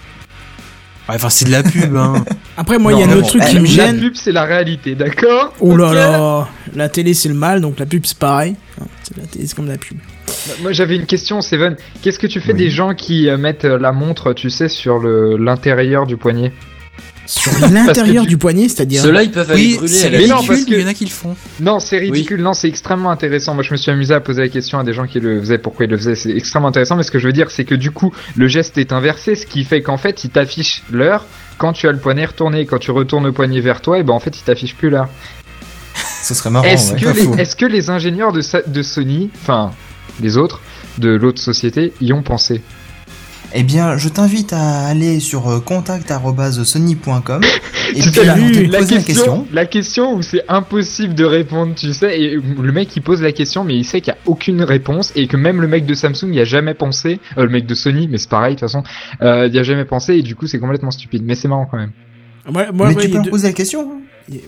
Ouais, 1.08 1.16
Enfin, 1.16 1.28
c'est 1.28 1.44
de 1.44 1.50
la 1.50 1.62
pub, 1.62 1.94
hein. 1.96 2.24
Après, 2.56 2.78
moi, 2.78 2.92
il 2.92 3.00
y 3.00 3.02
a 3.02 3.06
un 3.06 3.16
autre 3.16 3.28
truc 3.28 3.42
qui 3.44 3.56
me 3.56 3.62
La 3.64 3.68
gêne. 3.68 4.00
pub, 4.00 4.14
c'est 4.14 4.32
la 4.32 4.44
réalité, 4.44 4.94
d'accord 4.94 5.52
Oh 5.60 5.76
là 5.76 5.92
là, 5.92 6.48
la 6.74 6.88
télé 6.88 7.12
c'est 7.14 7.28
le 7.28 7.34
mal, 7.34 7.60
donc 7.60 7.78
la 7.78 7.86
pub 7.86 8.06
c'est 8.06 8.16
pareil. 8.18 8.54
C'est 9.02 9.16
la 9.18 9.24
télé 9.26 9.46
c'est 9.46 9.54
comme 9.54 9.68
la 9.68 9.76
pub. 9.76 9.98
Moi, 10.62 10.72
j'avais 10.72 10.96
une 10.96 11.06
question, 11.06 11.40
Seven. 11.42 11.76
Qu'est-ce 12.02 12.18
que 12.18 12.26
tu 12.26 12.40
fais 12.40 12.52
Oui. 12.52 12.58
des 12.58 12.70
gens 12.70 12.94
qui 12.94 13.28
euh, 13.28 13.36
mettent 13.36 13.64
euh, 13.66 13.78
la 13.78 13.92
montre, 13.92 14.32
tu 14.32 14.50
sais, 14.50 14.68
sur 14.68 14.98
l'intérieur 14.98 16.06
du 16.06 16.16
poignet? 16.16 16.52
Sur 17.26 17.52
l'intérieur 17.70 18.26
du 18.26 18.36
poignet, 18.36 18.68
c'est-à-dire. 18.68 19.02
Ceux-là, 19.02 19.22
ils 19.22 19.30
peuvent 19.30 19.50
aller 19.50 19.60
Oui, 19.62 19.76
brûler 19.76 19.92
c'est 19.92 20.06
à 20.06 20.10
la 20.10 20.18
Mais 20.18 20.26
non, 20.26 20.36
ridicule, 20.36 20.48
parce 20.56 20.64
que- 20.66 20.70
mais 20.70 20.76
il 20.76 20.82
y 20.82 20.84
en 20.84 20.88
a 20.88 20.94
qui 20.94 21.04
le 21.04 21.10
font. 21.10 21.36
Non, 21.60 21.80
c'est 21.80 21.98
ridicule. 21.98 22.42
Non, 22.42 22.52
c'est 22.52 22.68
extrêmement 22.68 23.10
intéressant. 23.10 23.54
Moi, 23.54 23.62
je 23.62 23.72
me 23.72 23.76
suis 23.76 23.90
amusé 23.90 24.12
à 24.14 24.20
poser 24.20 24.42
la 24.42 24.48
question 24.48 24.78
à 24.78 24.84
des 24.84 24.92
gens 24.92 25.06
qui 25.06 25.20
le 25.20 25.40
faisaient, 25.40 25.58
pourquoi 25.58 25.86
ils 25.86 25.90
le 25.90 25.96
faisaient. 25.96 26.14
C'est 26.16 26.30
extrêmement 26.30 26.68
intéressant. 26.68 26.96
Mais 26.96 27.02
ce 27.02 27.10
que 27.10 27.18
je 27.18 27.26
veux 27.26 27.32
dire, 27.32 27.50
c'est 27.50 27.64
que 27.64 27.74
du 27.74 27.90
coup, 27.90 28.12
le 28.36 28.46
geste 28.48 28.76
est 28.78 28.92
inversé, 28.92 29.34
ce 29.36 29.46
qui 29.46 29.64
fait 29.64 29.80
qu'en 29.82 29.96
fait, 29.96 30.24
il 30.24 30.30
t'affiche 30.30 30.82
l'heure 30.92 31.24
quand 31.58 31.72
tu 31.72 31.88
as 31.88 31.92
le 31.92 31.98
poignet 31.98 32.26
retourné. 32.26 32.66
Quand 32.66 32.78
tu 32.78 32.90
retournes 32.90 33.24
le 33.24 33.32
poignet 33.32 33.60
vers 33.60 33.80
toi, 33.80 33.98
et 33.98 34.02
ben 34.02 34.12
en 34.12 34.20
fait, 34.20 34.36
il 34.38 34.42
t'affiche 34.42 34.74
plus 34.74 34.90
l'heure. 34.90 35.08
Ce 36.22 36.34
serait 36.34 36.50
marrant, 36.50 36.66
Est-ce 36.66 36.92
ouais, 36.94 37.00
que, 37.00 37.08
les- 37.08 37.22
faux. 37.22 37.34
est-ce 37.36 37.54
que 37.56 37.66
les 37.66 37.90
ingénieurs 37.90 38.32
de, 38.32 38.40
sa- 38.40 38.62
de 38.62 38.82
Sony, 38.82 39.30
enfin 39.42 39.70
les 40.20 40.36
autres 40.36 40.60
de 40.98 41.10
l'autre 41.10 41.40
société, 41.40 41.92
y 42.00 42.12
ont 42.12 42.22
pensé? 42.22 42.62
Eh 43.52 43.62
bien, 43.62 43.96
je 43.96 44.08
t'invite 44.08 44.52
à 44.52 44.86
aller 44.86 45.20
sur 45.20 45.48
euh, 45.48 45.60
contact@sony.com 45.60 47.42
et 47.94 48.00
Tu 48.00 48.02
puis 48.10 48.12
sais, 48.12 48.20
à 48.28 48.36
la, 48.36 48.50
te 48.50 48.58
la 48.70 48.78
poser 48.78 48.94
question, 48.96 48.96
la 48.96 49.02
question. 49.04 49.46
la 49.52 49.66
question 49.66 50.14
où 50.14 50.22
c'est 50.22 50.42
impossible 50.48 51.14
de 51.14 51.24
répondre, 51.24 51.74
tu 51.76 51.92
sais, 51.92 52.20
et 52.20 52.36
le 52.36 52.72
mec 52.72 52.94
il 52.96 53.02
pose 53.02 53.22
la 53.22 53.30
question, 53.32 53.62
mais 53.62 53.76
il 53.76 53.84
sait 53.84 54.00
qu'il 54.00 54.12
n'y 54.12 54.18
a 54.18 54.22
aucune 54.26 54.62
réponse 54.62 55.12
et 55.14 55.28
que 55.28 55.36
même 55.36 55.60
le 55.60 55.68
mec 55.68 55.86
de 55.86 55.94
Samsung 55.94 56.26
n'y 56.30 56.40
a 56.40 56.44
jamais 56.44 56.74
pensé, 56.74 57.20
euh, 57.38 57.44
le 57.44 57.48
mec 57.50 57.66
de 57.66 57.74
Sony, 57.74 58.08
mais 58.08 58.18
c'est 58.18 58.28
pareil 58.30 58.56
de 58.56 58.60
toute 58.60 58.68
façon, 58.68 58.82
euh, 59.22 59.46
il 59.46 59.52
n'y 59.52 59.58
a 59.58 59.62
jamais 59.62 59.84
pensé 59.84 60.14
et 60.16 60.22
du 60.22 60.34
coup 60.34 60.46
c'est 60.48 60.58
complètement 60.58 60.90
stupide, 60.90 61.22
mais 61.24 61.34
c'est 61.36 61.48
marrant 61.48 61.66
quand 61.70 61.78
même. 61.78 61.92
Moi, 62.50 62.66
Mais 62.72 62.92
moi, 62.92 62.94
tu 63.02 63.08
peux 63.08 63.14
leur 63.14 63.28
poser 63.30 63.46
la 63.48 63.52
question. 63.54 63.80
a- 63.82 63.84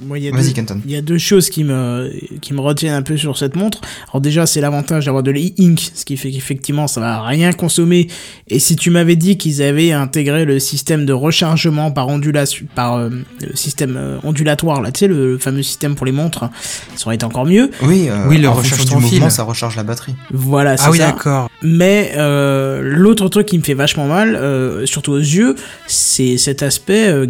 moi, 0.02 0.18
il 0.18 0.24
y 0.24 0.28
a 0.28 0.30
Vas-y, 0.32 0.48
deux- 0.48 0.52
Kenton. 0.52 0.80
Il 0.84 0.90
y 0.90 0.96
a 0.96 1.02
deux 1.02 1.18
choses 1.18 1.50
qui 1.50 1.64
me, 1.64 2.10
qui 2.40 2.54
me 2.54 2.60
retiennent 2.60 2.94
un 2.94 3.02
peu 3.02 3.16
sur 3.16 3.36
cette 3.36 3.56
montre. 3.56 3.80
Alors 4.10 4.20
déjà, 4.20 4.46
c'est 4.46 4.60
l'avantage 4.60 5.04
d'avoir 5.06 5.22
de 5.22 5.30
l'e-ink, 5.30 5.90
ce 5.94 6.04
qui 6.04 6.16
fait 6.16 6.30
qu'effectivement, 6.30 6.86
ça 6.86 7.00
va 7.00 7.22
rien 7.22 7.52
consommer. 7.52 8.08
Et 8.48 8.58
si 8.58 8.76
tu 8.76 8.90
m'avais 8.90 9.16
dit 9.16 9.36
qu'ils 9.36 9.62
avaient 9.62 9.92
intégré 9.92 10.44
le 10.44 10.58
système 10.58 11.04
de 11.06 11.12
rechargement 11.12 11.90
par 11.90 12.08
ondulation, 12.08 12.66
par 12.74 12.94
euh, 12.94 13.10
le 13.48 13.54
système 13.56 13.96
euh, 13.96 14.18
ondulatoire, 14.22 14.80
là, 14.80 14.92
tu 14.92 15.00
sais, 15.00 15.08
le, 15.08 15.32
le 15.32 15.38
fameux 15.38 15.62
système 15.62 15.94
pour 15.94 16.06
les 16.06 16.12
montres, 16.12 16.48
ça 16.94 17.06
aurait 17.06 17.16
été 17.16 17.24
encore 17.26 17.44
mieux. 17.46 17.70
Oui, 17.82 18.06
euh, 18.08 18.26
Oui, 18.28 18.38
le 18.38 18.48
recharge 18.48 18.84
du 18.86 18.94
mouvement, 18.94 19.08
fil. 19.08 19.30
ça 19.30 19.42
recharge 19.42 19.76
la 19.76 19.82
batterie. 19.82 20.14
Voilà, 20.32 20.76
c'est 20.76 20.84
Ah 20.86 20.90
oui, 20.90 20.98
ça. 20.98 21.06
d'accord. 21.12 21.50
Mais 21.62 22.12
euh, 22.16 22.80
l'autre 22.82 23.28
truc 23.28 23.46
qui 23.46 23.58
me 23.58 23.62
fait 23.62 23.74
vachement 23.74 24.06
mal, 24.06 24.36
euh, 24.36 24.86
surtout 24.86 25.12
aux 25.12 25.18
yeux, 25.18 25.54
c'est 25.86 26.36
cet 26.38 26.62
aspect 26.62 27.08
euh, 27.08 27.26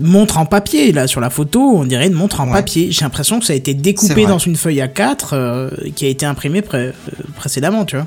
montre 0.00 0.38
en 0.38 0.46
papier. 0.46 0.92
Là, 0.92 1.06
sur 1.06 1.20
la 1.20 1.30
photo, 1.30 1.60
on 1.76 1.84
dirait 1.84 2.06
une 2.06 2.12
montre 2.14 2.40
en 2.40 2.46
Ouais. 2.46 2.52
papier. 2.52 2.90
J'ai 2.90 3.02
l'impression 3.04 3.38
que 3.40 3.46
ça 3.46 3.52
a 3.52 3.56
été 3.56 3.74
découpé 3.74 4.26
dans 4.26 4.38
une 4.38 4.56
feuille 4.56 4.80
A4 4.80 5.30
euh, 5.32 5.70
qui 5.94 6.04
a 6.06 6.08
été 6.08 6.26
imprimée 6.26 6.62
pré- 6.62 6.78
euh, 6.88 6.92
précédemment, 7.36 7.84
tu 7.84 7.96
vois. 7.96 8.06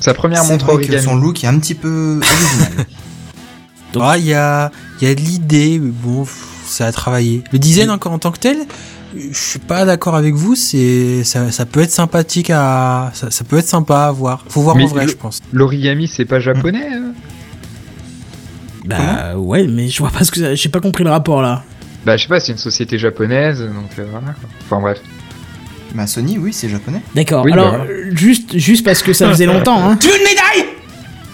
Sa 0.00 0.14
première 0.14 0.44
montre 0.44 0.68
origami. 0.68 1.02
son 1.02 1.16
look 1.16 1.42
est 1.42 1.48
un 1.48 1.58
petit 1.58 1.74
peu 1.74 2.20
original. 2.22 2.86
Donc- 3.92 4.02
Ah, 4.06 4.18
il 4.18 4.26
y 4.26 4.34
a, 4.34 4.70
il 5.00 5.08
y 5.08 5.10
a 5.10 5.14
de 5.14 5.20
l'idée, 5.20 5.78
mais 5.82 5.90
bon, 5.90 6.22
pff, 6.24 6.36
ça 6.66 6.86
a 6.86 6.92
travaillé. 6.92 7.42
Le 7.52 7.58
design 7.58 7.90
encore 7.90 8.12
en 8.12 8.18
tant 8.18 8.30
que 8.30 8.38
tel, 8.38 8.58
je 9.16 9.36
suis 9.36 9.58
pas 9.58 9.84
d'accord 9.86 10.14
avec 10.14 10.34
vous, 10.34 10.54
c'est, 10.54 11.24
ça, 11.24 11.50
ça 11.50 11.64
peut 11.66 11.80
être 11.80 11.90
sympathique 11.90 12.50
à, 12.50 13.10
ça, 13.14 13.30
ça 13.30 13.44
peut 13.44 13.56
être 13.58 13.66
sympa 13.66 14.00
à 14.02 14.10
voir. 14.12 14.44
Faut 14.50 14.60
voir 14.60 14.76
Mais 14.76 14.84
en 14.84 14.88
vrai, 14.88 15.08
je 15.08 15.16
pense. 15.16 15.40
L'origami 15.52 16.06
c'est 16.06 16.26
pas 16.26 16.38
japonais 16.38 16.86
hein? 16.92 17.12
Bah 18.88 19.34
ouais, 19.36 19.66
mais 19.66 19.88
je 19.88 19.98
vois 19.98 20.10
pas 20.10 20.24
ce 20.24 20.30
que 20.30 20.40
ça- 20.40 20.54
j'ai 20.54 20.68
pas 20.68 20.80
compris 20.80 21.04
le 21.04 21.10
rapport 21.10 21.42
là. 21.42 21.62
Bah 22.06 22.16
je 22.16 22.22
sais 22.22 22.28
pas, 22.28 22.40
c'est 22.40 22.52
une 22.52 22.58
société 22.58 22.98
japonaise, 22.98 23.60
donc 23.60 23.90
euh, 23.98 24.06
voilà. 24.10 24.28
quoi. 24.28 24.48
Enfin 24.64 24.80
bref. 24.80 24.98
bah, 25.94 26.06
Sony, 26.06 26.38
oui, 26.38 26.52
c'est 26.52 26.68
japonais. 26.68 27.02
D'accord. 27.14 27.44
Oui, 27.44 27.52
Alors 27.52 27.72
bah 27.72 27.78
voilà. 27.78 27.92
euh, 27.92 28.10
juste 28.16 28.56
juste 28.56 28.84
parce 28.84 29.02
que 29.02 29.12
ça 29.12 29.28
faisait 29.30 29.46
longtemps, 29.46 29.90
hein. 29.90 29.96
Tu 30.00 30.08
veux 30.08 30.16
une 30.16 30.22
médaille? 30.22 30.72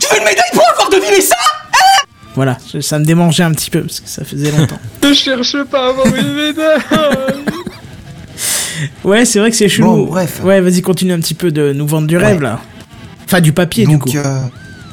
Tu 0.01 0.07
veux 0.11 0.19
une 0.19 0.25
médaille 0.25 0.51
pour 0.53 0.63
avoir 0.73 0.91
deviné 0.91 1.21
ça? 1.21 1.37
Voilà, 2.35 2.59
ça- 2.71 2.83
ça 2.83 2.99
me 2.99 3.05
démangeait 3.05 3.45
un 3.45 3.53
petit 3.53 3.71
peu 3.71 3.83
parce 3.83 4.01
que 4.01 4.09
ça 4.09 4.25
faisait 4.25 4.51
longtemps. 4.51 4.79
Ne 5.05 5.13
cherche 5.15 5.57
pas 5.71 5.87
à 5.87 5.89
avoir 5.91 6.07
une 6.09 6.35
médaille 6.35 6.81
ouais, 9.05 9.25
c'est 9.25 9.39
vrai 9.39 9.51
que 9.51 9.57
c'est 9.57 9.69
chelou. 9.69 9.87
Bon, 9.87 10.05
bref. 10.07 10.41
Ouais, 10.43 10.61
vas-y, 10.61 10.83
continue 10.83 11.13
un 11.13 11.21
petit 11.21 11.35
peu 11.35 11.53
de 11.53 11.73
nous 11.73 11.87
vendre 11.87 12.07
du 12.09 12.17
rêve 12.17 12.39
Ouais. 12.39 12.43
là. 12.43 12.61
Enfin, 13.27 13.41
du 13.41 13.53
papier 13.53 13.85
Donc, 13.87 14.07
du 14.07 14.13
coup. 14.13 14.19
euh, 14.27 14.41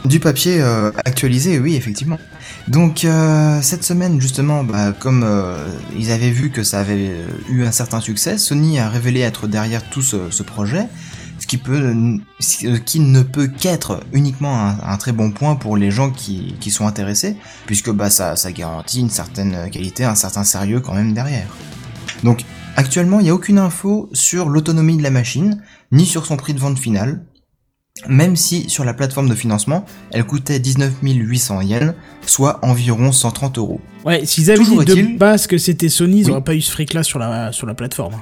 du 0.06 0.20
papier 0.20 0.62
euh, 0.62 0.92
actualisé, 1.06 1.60
oui, 1.60 1.76
effectivement. 1.76 2.20
Donc, 2.68 3.06
euh, 3.06 3.62
cette 3.62 3.84
semaine, 3.84 4.22
justement, 4.22 4.64
bah, 4.64 4.94
comme 4.98 5.24
euh, 5.24 5.68
ils 5.98 6.12
avaient 6.12 6.30
vu 6.30 6.52
que 6.52 6.64
ça 6.64 6.80
avait 6.80 7.10
euh, 7.10 7.28
eu 7.50 7.66
un 7.66 7.72
certain 7.72 8.00
succès, 8.00 8.38
Sony 8.38 8.80
a 8.80 8.90
révélé 8.90 9.22
être 9.22 9.48
derrière 9.48 9.90
tout 9.90 10.02
ce, 10.02 10.30
ce 10.30 10.44
projet, 10.44 10.88
ce 11.40 11.48
qui, 11.48 11.58
peut, 11.58 11.96
ce 12.40 12.78
qui 12.78 13.00
ne 13.00 13.24
peut 13.24 13.48
qu'être 13.48 14.02
uniquement 14.14 14.76
un, 14.84 14.98
très 14.98 15.12
bon 15.12 15.32
point 15.32 15.56
pour 15.56 15.76
les 15.76 15.90
gens 15.90 16.12
qui, 16.12 16.56
qui 16.60 16.70
sont 16.70 16.86
intéressés, 16.86 17.36
puisque 17.66 17.90
bah, 17.92 18.12
ça, 18.12 18.36
ça 18.36 18.52
garantit 18.52 19.00
une 19.00 19.10
certaine 19.10 19.70
qualité, 19.72 20.06
un 20.06 20.16
certain 20.16 20.44
sérieux 20.44 20.82
quand 20.82 20.94
même 20.94 21.14
derrière. 21.14 21.48
Donc, 22.24 22.46
actuellement, 22.76 23.20
il 23.20 23.24
n'y 23.24 23.30
a 23.32 23.34
aucune 23.34 23.58
info 23.58 24.08
sur 24.14 24.50
l'autonomie 24.50 24.98
de 24.98 25.04
la 25.04 25.10
machine, 25.10 25.64
ni 25.92 26.06
sur 26.06 26.28
son 26.28 26.38
prix 26.38 26.54
de 26.54 26.60
vente 26.60 26.78
final, 26.78 27.24
même 28.08 28.36
si 28.36 28.70
sur 28.70 28.84
la 28.84 28.94
plateforme 28.94 29.30
de 29.30 29.36
financement, 29.36 29.86
elle 30.12 30.26
coûtait 30.26 30.60
19 30.60 30.94
800 31.02 31.62
yens, 31.62 31.94
soit 32.26 32.60
environ 32.64 33.12
130 33.12 33.58
euros. 33.58 33.82
Ouais, 34.06 34.26
s'ils 34.26 34.50
avaient 34.52 34.64
dit 34.64 35.04
de 35.04 35.18
base 35.18 35.48
que 35.48 35.58
c'était 35.58 35.90
Sony, 35.90 36.20
ils 36.22 36.26
Oui. 36.26 36.32
auraient 36.32 36.44
pas 36.44 36.56
eu 36.56 36.62
ce 36.62 36.72
fric 36.72 36.94
là 36.94 37.04
sur 37.04 37.20
la, 37.20 37.52
sur 37.52 37.68
la 37.68 37.74
plateforme. 37.74 38.16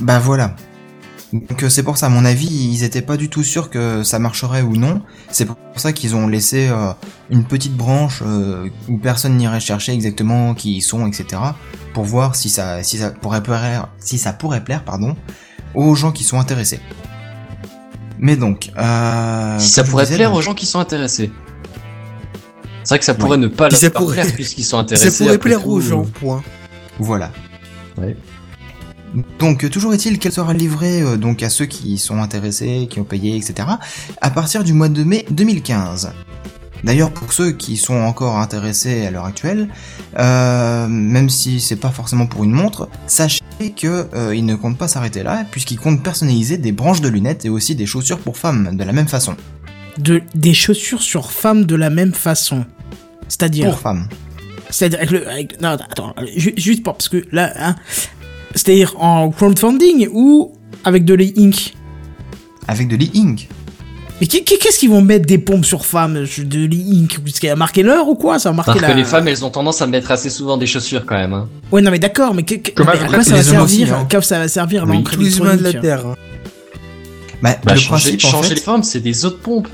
Bah 0.00 0.18
voilà. 0.18 0.56
Donc 1.32 1.62
euh, 1.62 1.68
c'est 1.70 1.82
pour 1.82 1.96
ça, 1.96 2.06
à 2.06 2.08
mon 2.10 2.24
avis, 2.26 2.46
ils 2.46 2.84
étaient 2.84 3.00
pas 3.02 3.16
du 3.16 3.30
tout 3.30 3.42
sûrs 3.42 3.70
que 3.70 4.02
ça 4.02 4.18
marcherait 4.18 4.60
ou 4.62 4.76
non. 4.76 5.00
C'est 5.30 5.46
pour 5.46 5.56
ça 5.76 5.92
qu'ils 5.92 6.14
ont 6.14 6.28
laissé 6.28 6.68
euh, 6.68 6.92
une 7.30 7.44
petite 7.44 7.74
branche 7.74 8.22
euh, 8.26 8.68
où 8.88 8.98
personne 8.98 9.36
n'irait 9.38 9.60
chercher 9.60 9.92
exactement 9.92 10.54
qui 10.54 10.76
ils 10.76 10.82
sont, 10.82 11.06
etc. 11.06 11.40
Pour 11.94 12.04
voir 12.04 12.36
si 12.36 12.50
ça, 12.50 12.82
si 12.82 12.98
ça 12.98 13.10
pourrait 13.10 13.42
plaire, 13.42 13.88
si 13.98 14.18
ça 14.18 14.32
pourrait 14.34 14.62
plaire, 14.62 14.84
pardon, 14.84 15.16
aux 15.74 15.94
gens 15.94 16.12
qui 16.12 16.24
sont 16.24 16.38
intéressés. 16.38 16.80
Mais 18.24 18.36
donc, 18.36 18.70
euh, 18.78 19.58
Si 19.58 19.68
ça 19.70 19.82
pourrait 19.84 20.04
disais, 20.04 20.14
plaire 20.16 20.30
donc- 20.30 20.38
aux 20.38 20.42
gens 20.42 20.54
qui 20.54 20.64
sont 20.64 20.78
intéressés. 20.78 21.30
C'est 22.84 22.88
vrai 22.94 22.98
que 23.00 23.04
ça 23.04 23.14
pourrait 23.14 23.36
ne 23.36 23.48
pas 23.48 23.68
ça 23.70 23.86
leur 23.88 23.92
pourrait- 23.92 24.22
plaire 24.22 24.32
puisqu'ils 24.34 24.62
sont 24.64 24.78
intéressés. 24.78 25.10
Ça 25.10 25.24
pourrait 25.24 25.38
plaire 25.38 25.62
tout. 25.62 25.70
aux 25.70 25.80
gens, 25.80 26.04
point. 26.04 26.42
Voilà. 27.00 27.30
Ouais. 27.98 28.16
Donc 29.38 29.64
euh, 29.64 29.68
toujours 29.68 29.92
est-il 29.92 30.18
qu'elle 30.18 30.32
sera 30.32 30.54
livrée 30.54 31.02
euh, 31.02 31.16
donc 31.16 31.42
à 31.42 31.50
ceux 31.50 31.66
qui 31.66 31.98
sont 31.98 32.18
intéressés, 32.22 32.86
qui 32.88 32.98
ont 33.00 33.04
payé, 33.04 33.36
etc. 33.36 33.68
à 34.20 34.30
partir 34.30 34.64
du 34.64 34.72
mois 34.72 34.88
de 34.88 35.02
mai 35.04 35.26
2015. 35.30 36.12
D'ailleurs 36.84 37.12
pour 37.12 37.32
ceux 37.32 37.52
qui 37.52 37.76
sont 37.76 37.94
encore 37.94 38.38
intéressés 38.38 39.06
à 39.06 39.10
l'heure 39.10 39.24
actuelle, 39.24 39.68
euh, 40.18 40.88
même 40.88 41.28
si 41.30 41.60
c'est 41.60 41.76
pas 41.76 41.90
forcément 41.90 42.26
pour 42.26 42.42
une 42.44 42.52
montre, 42.52 42.88
sachez 43.06 43.40
que 43.76 44.08
euh, 44.14 44.34
ils 44.34 44.44
ne 44.44 44.56
comptent 44.56 44.78
pas 44.78 44.88
s'arrêter 44.88 45.22
là 45.22 45.44
puisqu'ils 45.50 45.78
comptent 45.78 46.02
personnaliser 46.02 46.56
des 46.58 46.72
branches 46.72 47.00
de 47.00 47.08
lunettes 47.08 47.44
et 47.44 47.48
aussi 47.48 47.74
des 47.76 47.86
chaussures 47.86 48.18
pour 48.18 48.36
femmes 48.36 48.76
de 48.76 48.82
la 48.84 48.92
même 48.92 49.06
façon. 49.08 49.36
De, 49.98 50.22
des 50.34 50.54
chaussures 50.54 51.02
sur 51.02 51.30
femmes 51.30 51.64
de 51.66 51.74
la 51.76 51.90
même 51.90 52.12
façon. 52.14 52.64
C'est-à-dire. 53.28 53.70
Pour 53.70 53.78
femmes. 53.78 54.08
C'est-à-dire 54.70 54.98
avec 54.98 55.10
le. 55.10 55.28
avec- 55.28 55.60
non, 55.60 55.68
attends, 55.70 56.14
ju- 56.36 56.54
juste 56.56 56.82
pour. 56.82 56.94
Parce 56.94 57.08
que 57.10 57.24
là, 57.30 57.52
hein, 57.58 57.76
C'est-à-dire 58.54 58.94
en 58.98 59.30
crowdfunding 59.30 60.08
ou 60.12 60.52
avec 60.84 61.04
de 61.04 61.14
l'e-ink? 61.14 61.74
Avec 62.68 62.88
de 62.88 62.96
l'e-ink. 62.96 63.48
Mais 64.20 64.28
qu'est- 64.28 64.44
qu'est-ce 64.44 64.78
qu'ils 64.78 64.90
vont 64.90 65.02
mettre 65.02 65.26
des 65.26 65.38
pompes 65.38 65.64
sur 65.64 65.84
femmes 65.84 66.14
de 66.38 66.58
l'e-ink 66.66 67.18
Parce 67.24 67.40
qu'il 67.40 67.48
a 67.50 67.56
marqué 67.56 67.82
l'heure 67.82 68.06
ou 68.06 68.14
quoi 68.14 68.38
Ça 68.38 68.50
a 68.50 68.52
marqué 68.52 68.70
Parce 68.72 68.82
la... 68.82 68.88
que 68.92 68.96
les 68.96 69.04
femmes, 69.04 69.26
elles 69.26 69.44
ont 69.44 69.50
tendance 69.50 69.82
à 69.82 69.86
mettre 69.88 70.12
assez 70.12 70.30
souvent 70.30 70.56
des 70.56 70.66
chaussures 70.66 71.04
quand 71.04 71.16
même. 71.16 71.32
hein. 71.32 71.48
Ouais, 71.72 71.82
non, 71.82 71.90
mais 71.90 71.98
d'accord, 71.98 72.32
mais, 72.34 72.44
que- 72.44 72.54
que- 72.54 72.70
Comme 72.70 72.86
mais 72.86 72.92
à 72.92 72.94
à 72.94 72.98
peu 72.98 73.06
quoi 73.06 73.14
près 73.16 73.24
ça 73.24 73.30
va 73.30 73.36
hommes 73.58 73.64
aussi, 73.64 73.78
servir 73.78 73.96
hein. 73.96 74.20
ça 74.22 74.38
va 74.38 74.46
servir 74.48 74.84
Oui, 74.86 74.96
l'encre 74.96 75.12
Tous 75.14 75.20
les 75.20 75.38
humains 75.38 75.56
de 75.56 75.62
la 75.64 75.70
électronique 75.70 75.80
Terre. 75.82 76.06
hein. 76.06 76.14
Bah, 77.42 77.56
Bah, 77.64 77.72
le 77.74 77.80
changer, 77.80 78.10
principe 78.16 78.24
en 78.24 78.28
changer 78.30 78.48
fait, 78.50 78.54
les 78.54 78.60
formes, 78.60 78.82
c'est 78.84 79.00
des 79.00 79.24
autres 79.24 79.40
pompes. 79.40 79.68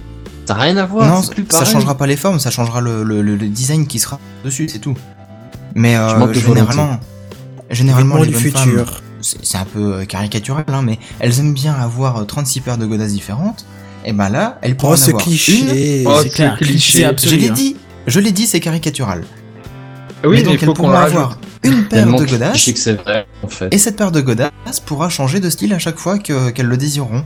Ça 0.47 0.55
n'a 0.55 0.61
rien 0.61 0.77
à 0.79 0.87
voir. 0.87 1.07
non, 1.07 1.21
plus 1.21 1.43
ça 1.51 1.59
pareil. 1.59 1.73
changera 1.75 1.95
pas 1.99 2.07
les 2.07 2.17
formes, 2.17 2.39
ça 2.41 2.51
changera 2.51 2.81
le, 2.81 3.03
le, 3.03 3.21
le- 3.21 3.37
le 3.37 3.49
design 3.49 3.87
qui 3.87 3.99
sera 3.99 4.19
dessus, 4.47 4.67
c'est 4.73 4.79
tout. 4.79 4.97
Mais 5.75 5.93
Je 5.95 5.99
euh, 5.99 6.33
généralement, 6.33 6.99
généralement 7.71 8.17
les 8.23 8.29
du 8.29 8.33
bonnes 8.33 8.53
femmes, 8.53 8.63
futur. 8.71 9.03
c'est 9.21 9.45
c'est 9.45 9.59
un 9.59 9.67
peu 9.67 9.93
euh, 9.97 10.05
caricatural, 10.07 10.65
hein, 10.69 10.81
mais 10.83 10.99
elles 11.21 11.39
aiment 11.41 11.53
bien 11.53 11.75
avoir 11.75 12.17
euh, 12.17 12.25
36 12.25 12.61
paires 12.63 12.79
de 12.79 12.87
godasses 12.87 13.13
différentes. 13.13 13.67
Et 14.09 14.13
ben 14.15 14.31
là, 14.31 14.59
elles 14.63 14.75
pourront 14.75 14.93
Oh, 14.93 14.95
en 14.95 14.97
ce 14.97 15.11
avoir 15.11 15.21
une. 15.23 15.27
cliché. 15.29 16.05
Oh, 16.07 16.19
C'est 16.23 16.31
clair, 16.31 16.57
cliché. 16.57 16.93
c'est 16.93 17.05
Je 17.05 17.09
absolu. 17.09 17.37
l'ai 17.37 17.49
hein. 17.51 17.53
dit, 17.53 17.77
je 18.07 18.21
l'ai 18.21 18.33
dit, 18.33 18.47
c'est 18.47 18.59
caricatural. 18.61 19.25
Oui, 20.25 20.39
mais 20.39 20.43
donc 20.45 20.55
il 20.55 20.59
faut 20.59 20.63
elles 20.63 20.67
qu'on 20.69 20.73
pourront 20.73 20.89
le 20.93 20.97
avoir 20.97 21.39
une 21.63 21.85
paire 21.89 22.07
de 22.07 22.25
godasses, 22.25 22.65
que 22.73 22.79
c'est 22.79 22.95
vrai, 22.95 23.27
en 23.43 23.49
fait. 23.49 23.69
et 23.73 23.77
cette 23.77 23.97
paire 23.97 24.11
de 24.11 24.23
godasses 24.23 24.81
pourra 24.87 25.11
changer 25.11 25.41
de 25.41 25.51
style 25.51 25.75
à 25.75 25.79
chaque 25.79 25.99
fois 25.99 26.19
que- 26.19 26.49
qu'elles 26.51 26.67
le 26.67 26.77
désireront. 26.79 27.23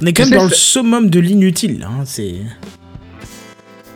On 0.00 0.06
est 0.06 0.12
quand 0.12 0.26
même 0.28 0.38
dans 0.38 0.44
le 0.44 0.50
summum 0.54 1.10
de 1.10 1.18
l'inutile, 1.18 1.80
là, 1.80 1.88
hein, 1.88 2.04
c'est... 2.04 2.36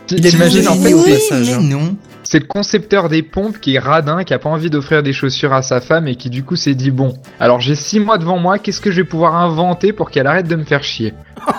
T'imagines, 0.07 0.67
en 0.67 0.75
fait, 0.75 0.93
c'est- 0.93 1.11
passage, 1.29 1.47
mais 1.47 1.53
hein. 1.53 1.61
non. 1.61 1.95
C'est 2.27 2.39
le 2.39 2.45
concepteur 2.47 3.07
des 3.07 3.21
pompes 3.23 3.59
qui 3.61 3.75
est 3.75 3.79
radin, 3.79 4.23
qui 4.23 4.33
a 4.33 4.39
pas 4.39 4.49
envie 4.49 4.69
d'offrir 4.69 5.03
des 5.03 5.13
chaussures 5.13 5.53
à 5.53 5.61
sa 5.61 5.79
femme 5.79 6.07
et 6.07 6.15
qui 6.15 6.29
du 6.29 6.43
coup 6.43 6.55
s'est 6.55 6.73
dit 6.75 6.91
bon, 6.91 7.13
alors 7.39 7.61
j'ai 7.61 7.75
six 7.75 7.99
mois 7.99 8.17
devant 8.17 8.37
moi, 8.39 8.57
qu'est-ce 8.59 8.81
que 8.81 8.91
je 8.91 8.97
vais 8.97 9.07
pouvoir 9.07 9.35
inventer 9.35 9.93
pour 9.93 10.09
qu'elle 10.11 10.27
arrête 10.27 10.47
de 10.47 10.55
me 10.55 10.63
faire 10.65 10.83
chier? 10.83 11.13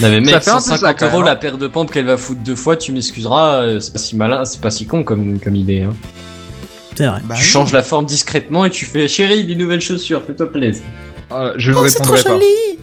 Non 0.00 0.10
mais 0.10 0.20
mec, 0.20 0.28
Ça 0.28 0.40
fait 0.40 0.50
un 0.50 0.54
peu 0.56 0.60
150 0.60 0.78
ça, 0.80 0.94
quand 0.94 1.06
euros 1.06 1.18
même, 1.18 1.22
hein. 1.26 1.30
la 1.30 1.36
paire 1.36 1.56
de 1.56 1.66
pompes 1.68 1.90
qu'elle 1.90 2.04
va 2.04 2.18
foutre 2.18 2.42
deux 2.42 2.54
fois, 2.54 2.76
tu 2.76 2.92
m'excuseras, 2.92 3.62
euh, 3.62 3.80
c'est 3.80 3.92
pas 3.94 3.98
si 3.98 4.14
malin, 4.14 4.44
c'est 4.44 4.60
pas 4.60 4.70
si 4.70 4.86
con 4.86 5.04
comme, 5.04 5.38
comme 5.40 5.56
idée. 5.56 5.82
Hein. 5.82 5.94
C'est 6.94 7.06
vrai. 7.06 7.20
Bah 7.24 7.34
tu 7.34 7.40
oui. 7.42 7.46
changes 7.46 7.72
la 7.72 7.82
forme 7.82 8.04
discrètement 8.04 8.64
et 8.66 8.70
tu 8.70 8.84
fais 8.84 9.08
chérie, 9.08 9.44
des 9.44 9.54
nouvelles 9.54 9.80
chaussures, 9.80 10.22
fais-toi 10.26 10.50
plaisir. 10.52 10.82
Euh, 11.32 11.54
Je 11.56 11.72
ne 11.72 11.76
Oh, 11.76 11.88
c'est 11.88 12.00
trop 12.02 12.12
répondrai 12.14 12.22
pas. 12.24 12.30
joli 12.44 12.78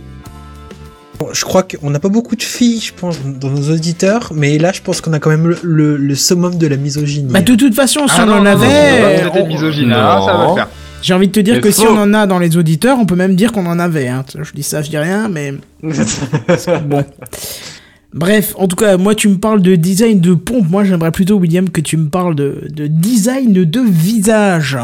je 1.31 1.45
crois 1.45 1.63
qu'on 1.63 1.89
n'a 1.89 1.99
pas 1.99 2.09
beaucoup 2.09 2.35
de 2.35 2.43
filles, 2.43 2.79
je 2.81 2.93
pense, 2.93 3.17
dans 3.39 3.49
nos 3.49 3.71
auditeurs, 3.71 4.31
mais 4.35 4.57
là, 4.57 4.71
je 4.73 4.81
pense 4.81 4.99
qu'on 5.01 5.13
a 5.13 5.19
quand 5.19 5.29
même 5.29 5.47
le, 5.47 5.57
le, 5.63 5.97
le 5.97 6.15
summum 6.15 6.57
de 6.57 6.67
la 6.67 6.75
misogynie. 6.77 7.31
Bah 7.31 7.41
de 7.41 7.55
toute 7.55 7.73
façon, 7.73 8.07
si 8.07 8.15
Ah 8.17 8.23
on 8.23 8.25
non, 8.27 8.33
en 8.33 8.37
non, 8.37 8.43
non, 8.43 8.51
on 8.51 8.57
va 8.57 8.65
avait, 8.67 9.01
pas 9.01 9.07
euh, 9.07 9.19
traiter 9.19 9.39
de 9.39 9.43
on- 9.43 9.47
misogyne, 9.47 9.89
Non. 9.89 9.95
ah, 9.97 10.21
ça 10.25 10.33
va 10.37 10.47
le 10.49 10.55
faire. 10.55 10.67
j'ai 11.01 11.13
envie 11.13 11.27
de 11.27 11.31
te 11.31 11.39
dire 11.39 11.55
Mais 11.55 11.61
que 11.61 11.71
si 11.71 11.85
on 11.85 11.97
en 11.97 12.13
a 12.13 12.25
dans 12.27 12.39
les 12.39 12.57
auditeurs, 12.57 12.97
on 12.99 13.05
peut 13.05 13.15
même 13.15 13.35
dire 13.35 13.51
qu'on 13.51 13.65
en 13.65 13.79
avait. 13.79 14.07
Hein. 14.07 14.25
Je 14.41 14.51
dis 14.53 14.63
ça, 14.63 14.81
je 14.81 14.89
dis 14.89 14.97
rien, 14.97 15.29
mais 15.29 15.53
bon. 16.85 17.05
Bref, 18.13 18.53
en 18.57 18.67
tout 18.67 18.75
cas, 18.75 18.97
moi 18.97 19.15
tu 19.15 19.27
me 19.27 19.37
parles 19.37 19.61
de 19.61 19.75
design 19.75 20.19
de 20.19 20.33
pompe, 20.35 20.69
moi 20.69 20.83
j'aimerais 20.83 21.09
plutôt, 21.11 21.35
William, 21.37 21.69
que 21.69 21.81
tu 21.81 21.97
me 21.97 22.09
parles 22.09 22.35
de, 22.35 22.67
de 22.71 22.85
design 22.87 23.51
de 23.53 23.79
visage. 23.81 24.77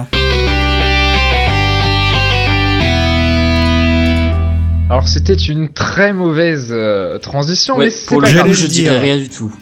Alors 4.89 5.07
c'était 5.07 5.33
une 5.35 5.69
très 5.69 6.13
mauvaise 6.13 6.69
euh, 6.71 7.19
transition, 7.19 7.77
Ouais, 7.77 7.85
mais 7.85 7.91
c'est 7.91 8.07
pour 8.07 8.21
pas 8.21 8.27
le 8.29 8.33
grave. 8.33 8.51
je 8.53 8.67
dirais 8.67 8.99
rien 8.99 9.17
du 9.17 9.29
tout. 9.29 9.53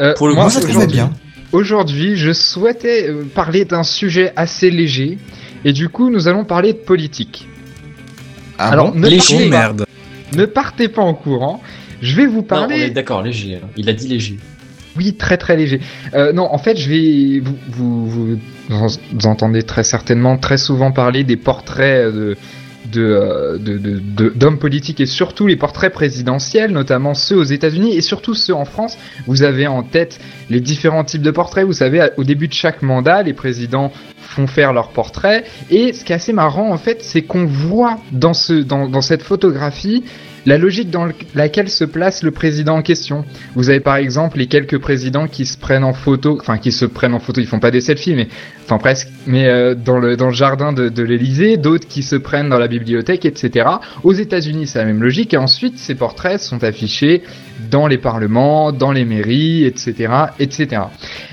Euh, 0.00 0.14
pour 0.14 0.28
le 0.28 0.34
moi, 0.34 0.44
coup, 0.44 0.50
ça 0.50 0.60
aujourd'hui- 0.60 0.86
bien. 0.96 1.10
Aujourd'hui, 1.52 2.16
je 2.16 2.32
souhaitais 2.34 3.08
euh, 3.08 3.24
parler 3.34 3.64
d'un 3.64 3.82
sujet 3.82 4.32
assez 4.36 4.70
léger, 4.70 5.18
et 5.64 5.72
du 5.72 5.88
coup, 5.88 6.10
nous 6.10 6.28
allons 6.28 6.44
parler 6.44 6.74
de 6.74 6.78
politique. 6.78 7.48
Ah 8.58 8.68
Alors, 8.70 8.92
bon 8.92 8.98
ne 9.00 9.08
Léger, 9.08 9.34
partez, 9.34 9.50
pas, 9.50 9.56
merde. 9.58 9.86
ne 10.36 10.44
partez 10.44 10.88
pas 10.88 11.02
en 11.02 11.14
courant. 11.14 11.62
Je 12.02 12.14
vais 12.16 12.26
vous 12.26 12.32
Non, 12.32 12.38
on 12.40 12.42
est 12.42 12.46
parler. 12.46 12.90
d'accord, 12.90 13.22
léger. 13.22 13.54
hein. 13.62 13.66
Il 13.76 13.88
a 13.88 13.92
dit 13.94 14.08
léger. 14.08 14.36
Oui, 14.96 15.14
très 15.14 15.36
très 15.38 15.56
léger. 15.56 15.80
Euh, 16.14 16.32
non, 16.32 16.52
en 16.52 16.58
fait, 16.58 16.76
je 16.76 16.88
vais 16.90 17.40
vous, 17.40 17.56
vous, 17.68 18.06
vous, 18.06 18.38
vous 18.68 19.26
entendez 19.26 19.62
très 19.62 19.84
certainement 19.84 20.36
très 20.36 20.58
souvent 20.58 20.92
parler 20.92 21.24
des 21.24 21.36
portraits 21.36 22.12
de 22.12 22.36
euh, 22.96 23.58
d'hommes 23.58 24.58
politiques 24.58 25.00
et 25.00 25.06
surtout 25.06 25.46
les 25.46 25.56
portraits 25.56 25.92
présidentiels, 25.92 26.72
notamment 26.72 27.14
ceux 27.14 27.36
aux 27.36 27.44
États-Unis 27.44 27.96
et 27.96 28.00
surtout 28.00 28.34
ceux 28.34 28.54
en 28.54 28.64
France. 28.64 28.98
Vous 29.26 29.42
avez 29.42 29.66
en 29.66 29.82
tête 29.82 30.20
les 30.50 30.60
différents 30.60 31.04
types 31.04 31.22
de 31.22 31.30
portraits. 31.30 31.64
Vous 31.64 31.72
savez, 31.72 32.08
au 32.16 32.24
début 32.24 32.48
de 32.48 32.52
chaque 32.52 32.82
mandat, 32.82 33.22
les 33.22 33.34
présidents 33.34 33.92
font 34.20 34.46
faire 34.46 34.72
leurs 34.72 34.90
portraits. 34.90 35.44
Et 35.70 35.92
ce 35.92 36.04
qui 36.04 36.12
est 36.12 36.16
assez 36.16 36.32
marrant, 36.32 36.70
en 36.70 36.78
fait, 36.78 37.02
c'est 37.02 37.22
qu'on 37.22 37.46
voit 37.46 37.98
dans 38.12 38.34
ce 38.34 38.52
dans 38.52 39.02
cette 39.02 39.22
photographie 39.22 40.04
la 40.46 40.58
logique 40.58 40.90
dans 40.90 41.04
le- 41.04 41.14
laquelle 41.34 41.68
se 41.68 41.84
place 41.84 42.22
le 42.22 42.30
président 42.30 42.76
en 42.76 42.82
question. 42.82 43.24
Vous 43.54 43.70
avez 43.70 43.80
par 43.80 43.96
exemple 43.96 44.38
les 44.38 44.46
quelques 44.46 44.78
présidents 44.78 45.26
qui 45.26 45.46
se 45.46 45.58
prennent 45.58 45.84
en 45.84 45.92
photo, 45.92 46.38
enfin 46.40 46.58
qui 46.58 46.72
se 46.72 46.84
prennent 46.84 47.14
en 47.14 47.18
photo, 47.20 47.40
ils 47.40 47.46
font 47.46 47.58
pas 47.60 47.70
des 47.70 47.80
selfies, 47.80 48.14
mais 48.14 48.28
enfin 48.64 48.78
presque, 48.78 49.08
mais 49.26 49.46
euh, 49.48 49.74
dans 49.74 49.98
le 49.98 50.16
dans 50.16 50.26
le 50.28 50.32
jardin 50.34 50.72
de, 50.72 50.88
de 50.88 51.02
l'Élysée, 51.02 51.56
d'autres 51.56 51.86
qui 51.88 52.02
se 52.02 52.16
prennent 52.16 52.48
dans 52.48 52.58
la 52.58 52.68
bibliothèque, 52.68 53.24
etc. 53.24 53.68
Aux 54.04 54.12
États-Unis, 54.12 54.66
c'est 54.66 54.78
la 54.78 54.84
même 54.84 55.02
logique, 55.02 55.34
et 55.34 55.38
ensuite 55.38 55.78
ces 55.78 55.94
portraits 55.94 56.40
sont 56.40 56.62
affichés 56.64 57.22
dans 57.70 57.86
les 57.86 57.98
parlements, 57.98 58.72
dans 58.72 58.92
les 58.92 59.04
mairies, 59.04 59.64
etc., 59.64 60.12
etc. 60.38 60.82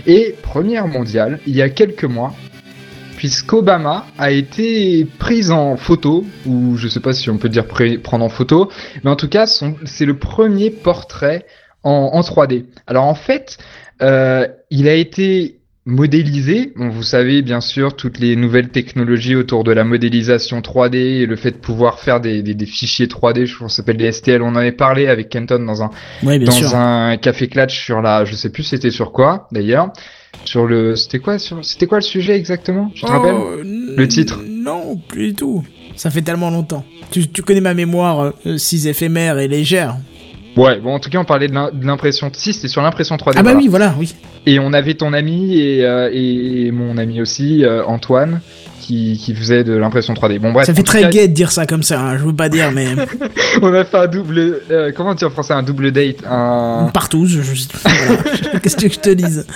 Et 0.08 0.36
première 0.42 0.88
mondiale, 0.88 1.40
il 1.48 1.56
y 1.56 1.62
a 1.62 1.70
quelques 1.70 2.04
mois, 2.06 2.34
puisqu'Obama 3.18 4.06
a 4.18 4.32
été 4.32 5.06
pris 5.20 5.50
en 5.52 5.78
photo, 5.78 6.26
ou 6.46 6.78
je 6.78 6.88
sais 6.88 7.00
pas 7.00 7.14
si 7.14 7.30
on 7.30 7.38
peut 7.38 7.50
dire 7.50 7.66
pr- 7.66 8.00
prendre 8.00 8.26
en 8.26 8.30
photo, 8.30 8.70
mais 9.04 9.10
en 9.10 9.16
tout 9.16 9.30
cas, 9.30 9.46
c'est 9.86 10.06
le 10.06 10.18
premier 10.18 10.70
portrait 10.70 11.46
en, 11.84 12.12
en 12.14 12.22
3D. 12.22 12.66
Alors 12.88 13.06
en 13.06 13.16
fait, 13.16 13.58
euh, 14.02 14.48
il 14.70 14.88
a 14.88 14.94
été 14.96 15.60
modélisé. 15.88 16.74
Bon, 16.76 16.90
vous 16.90 17.04
savez 17.04 17.44
bien 17.44 17.62
sûr 17.62 17.96
toutes 17.96 18.18
les 18.20 18.36
nouvelles 18.36 18.70
technologies 18.70 19.36
autour 19.36 19.64
de 19.64 19.72
la 19.72 19.84
modélisation 19.84 20.60
3D 20.62 20.96
et 20.96 21.26
le 21.28 21.36
fait 21.36 21.52
de 21.52 21.58
pouvoir 21.58 22.00
faire 22.00 22.20
des, 22.20 22.42
des, 22.42 22.56
des 22.56 22.66
fichiers 22.66 23.06
3D, 23.06 23.46
je 23.46 23.56
pense 23.56 23.76
s'appelle 23.76 23.98
des 23.98 24.12
STL. 24.12 24.42
On 24.42 24.48
en 24.48 24.56
avait 24.56 24.72
parlé 24.72 25.08
avec 25.08 25.30
Kenton 25.30 25.60
dans 25.64 25.84
un 25.84 25.92
dans 26.46 26.52
sûr. 26.54 26.76
un 26.76 27.18
café 27.18 27.48
clutch 27.48 27.78
sur 27.86 28.02
la, 28.02 28.26
je 28.26 28.34
sais 28.34 28.50
plus 28.50 28.64
c'était 28.64 28.90
sur 28.90 29.12
quoi 29.12 29.48
d'ailleurs, 29.52 29.92
sur 30.46 30.66
le, 30.66 30.96
c'était 30.96 31.20
quoi 31.20 31.40
sur, 31.40 31.64
c'était 31.64 31.88
quoi 31.88 31.98
le 32.00 32.04
sujet 32.04 32.36
exactement? 32.36 32.92
Tu 32.94 33.02
te 33.02 33.08
rappelles? 33.08 33.36
Oh, 33.36 33.62
Le 33.64 34.08
titre? 34.08 34.42
Non, 34.48 34.98
plus 35.08 35.28
du 35.28 35.34
tout. 35.36 35.64
Ça 35.96 36.10
fait 36.10 36.22
tellement 36.22 36.50
longtemps. 36.50 36.84
Tu, 37.12 37.28
tu 37.30 37.42
connais 37.42 37.62
ma 37.62 37.74
mémoire 37.74 38.34
euh, 38.46 38.58
si 38.58 38.88
éphémère 38.88 39.40
et 39.40 39.48
légère. 39.48 39.98
Ouais, 40.56 40.80
bon 40.80 40.94
en 40.94 41.00
tout 41.00 41.10
cas 41.10 41.18
on 41.20 41.26
parlait 41.26 41.48
de 41.48 41.54
l'im- 41.54 41.72
de 41.74 41.86
l'impression, 41.86 42.30
si 42.34 42.54
c'était 42.54 42.68
sur 42.68 42.82
l'impression 42.82 43.16
3D. 43.18 43.34
Ah 43.38 43.44
bah 43.44 43.52
voilà. 43.52 43.58
oui, 43.58 43.68
voilà, 43.68 43.96
oui. 44.00 44.16
Et 44.46 44.60
on 44.60 44.74
avait 44.74 44.94
ton 44.94 45.12
ami 45.14 45.58
et, 45.60 45.84
euh, 45.86 46.10
et 46.14 46.70
mon 46.72 46.98
ami 46.98 47.20
aussi, 47.20 47.66
euh, 47.66 47.84
Antoine, 47.86 48.42
qui, 48.80 49.18
qui 49.20 49.34
faisait 49.34 49.64
de 49.64 49.74
l'impression 49.74 50.14
3D. 50.14 50.38
Bon 50.40 50.52
bref. 50.54 50.68
ça 50.68 50.76
fait 50.76 50.84
très 50.84 51.02
cas, 51.02 51.10
gay 51.10 51.28
de 51.28 51.34
dire 51.34 51.52
ça 51.52 51.66
comme 51.66 51.82
ça, 51.82 52.00
hein, 52.00 52.18
je 52.20 52.24
veux 52.26 52.36
pas 52.36 52.48
dire, 52.50 52.72
mais 52.72 52.90
On 53.64 53.74
a 53.74 53.84
fait 53.84 53.98
un 53.98 54.06
double, 54.08 54.62
euh, 54.70 54.92
comment 54.96 55.12
on 55.12 55.14
dit 55.16 55.26
en 55.26 55.32
français 55.32 55.54
un 55.54 55.64
double 55.64 55.92
date, 55.92 56.18
un. 56.30 56.92
partout, 56.94 57.26
je, 57.26 57.42
je- 57.42 57.64
voilà. 57.84 58.60
Qu'est-ce 58.62 58.78
que 58.78 58.88
je 58.90 59.00
te 59.00 59.10
dise 59.10 59.48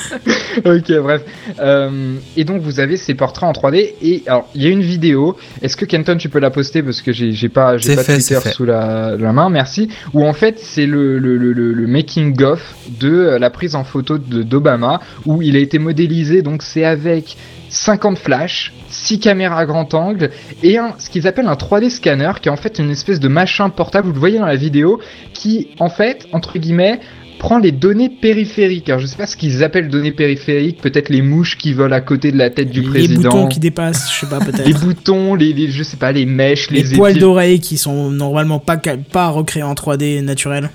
ok, 0.66 0.91
bref. 1.04 1.22
Euh, 1.60 2.16
et 2.36 2.43
donc 2.43 2.62
vous 2.64 2.80
avez 2.80 2.97
ces 2.97 3.14
portraits 3.14 3.47
en 3.47 3.52
3D 3.52 3.93
et 4.02 4.24
alors 4.28 4.50
il 4.56 4.64
y 4.64 4.66
a 4.68 4.70
une 4.70 4.82
vidéo. 4.82 5.38
Est-ce 5.62 5.78
que 5.78 5.86
Kenton 5.86 6.18
tu 6.18 6.30
peux 6.30 6.39
la 6.39 6.50
poster 6.50 6.82
parce 6.82 7.02
que 7.04 7.12
j'ai 7.14 7.50
pas 7.50 7.74
pas 7.74 7.80
fait, 7.80 8.18
Twitter 8.18 8.39
sous 8.52 8.66
la, 8.66 9.16
la 9.18 9.32
main, 9.34 9.50
merci. 9.50 9.89
Où 10.14 10.26
en 10.26 10.34
fait 10.34 10.60
c'est 10.60 10.88
le 10.90 11.88
making 11.88 12.42
of 12.44 12.76
de 13.00 13.10
euh, 13.10 13.40
la 13.40 13.50
prise 13.50 13.76
en 13.76 13.84
photo 13.84 14.18
d'Obama 14.18 15.00
où 15.26 15.42
il 15.42 15.56
a 15.56 15.60
été 15.60 15.80
modélisé 15.80 16.42
donc 16.42 16.64
c'est 16.64 16.86
avec 16.86 17.38
50 17.70 18.18
flashs, 18.18 18.74
6 18.90 19.20
caméras 19.20 19.60
à 19.60 19.66
grand 19.66 19.94
angle 19.94 20.32
et 20.64 20.78
ce 20.98 21.10
qu'ils 21.10 21.28
appellent 21.28 21.48
un 21.48 21.54
3D 21.54 21.90
scanner 21.90 22.32
qui 22.42 22.50
est 22.50 22.52
en 22.52 22.58
fait 22.58 22.80
une 22.80 22.90
espèce 22.90 23.20
de 23.20 23.28
machin 23.28 23.70
portable, 23.70 24.08
vous 24.08 24.14
le 24.14 24.20
voyez 24.20 24.40
dans 24.40 24.46
la 24.46 24.56
vidéo, 24.56 25.00
qui 25.34 25.70
en 25.80 25.90
fait, 25.90 26.28
entre 26.32 26.58
guillemets, 26.58 27.00
prend 27.40 27.58
les 27.58 27.72
données 27.72 28.10
périphériques. 28.10 28.90
Alors 28.90 29.00
je 29.02 29.08
sais 29.08 29.16
pas 29.18 29.26
ce 29.26 29.36
qu'ils 29.36 29.64
appellent 29.64 29.90
données 29.90 30.12
périphériques, 30.12 30.82
peut-être 30.82 31.10
les 31.10 31.22
mouches 31.24 31.58
qui 31.58 31.74
volent 31.74 31.96
à 31.96 32.02
côté 32.02 32.32
de 32.32 32.38
la 32.38 32.50
tête 32.52 32.70
du 32.70 32.82
Les 32.82 32.88
président. 32.88 33.30
boutons 33.32 33.48
qui 33.48 33.60
dépassent, 33.60 34.14
je 34.14 34.20
sais 34.20 34.28
pas, 34.30 34.40
Les 34.46 34.52
peut-être. 34.52 34.80
boutons, 34.82 35.34
les, 35.36 35.54
les- 35.54 35.72
je 35.72 35.82
sais 35.82 35.98
pas, 35.98 36.12
les 36.12 36.26
mèches, 36.28 36.70
les, 36.70 36.84
Les 36.84 36.96
poils 36.98 37.18
d'oreilles 37.18 37.60
qui 37.60 37.78
sont 37.78 38.12
normalement 38.12 38.60
pas, 38.60 38.78
pas 38.78 39.30
recréés 39.30 39.64
en 39.64 39.74
3D 39.74 40.22
naturel. 40.22 40.70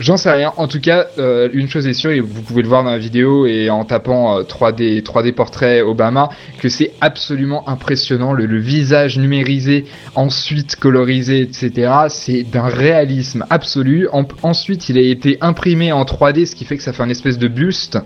J'en 0.00 0.16
sais 0.16 0.30
rien. 0.30 0.52
En 0.56 0.68
tout 0.68 0.80
cas, 0.80 1.06
euh, 1.18 1.48
une 1.52 1.68
chose 1.68 1.86
est 1.88 1.92
sûre, 1.92 2.12
et 2.12 2.20
vous 2.20 2.42
pouvez 2.42 2.62
le 2.62 2.68
voir 2.68 2.84
dans 2.84 2.90
la 2.90 2.98
vidéo 2.98 3.46
et 3.46 3.68
en 3.68 3.84
tapant 3.84 4.38
euh, 4.38 4.42
3D 4.42 5.02
3D 5.02 5.32
portrait 5.32 5.80
Obama, 5.80 6.28
que 6.60 6.68
c'est 6.68 6.92
absolument 7.00 7.68
impressionnant. 7.68 8.32
Le, 8.32 8.58
visage 8.58 9.18
numérisé, 9.18 9.86
ensuite 10.14 10.76
colorisé, 10.76 11.40
etc. 11.40 11.92
C'est 12.08 12.42
d'un 12.44 12.68
réalisme 12.68 13.44
absolu. 13.50 14.08
En- 14.12 14.26
ensuite, 14.42 14.88
il 14.88 14.98
a 14.98 15.00
été 15.00 15.36
imprimé 15.40 15.90
en 15.90 16.04
3D, 16.04 16.46
ce 16.46 16.54
qui 16.54 16.64
fait 16.64 16.76
que 16.76 16.82
ça 16.82 16.92
fait 16.92 17.02
un 17.02 17.08
espèce 17.10 17.38
de 17.38 17.48
buste. 17.48 17.98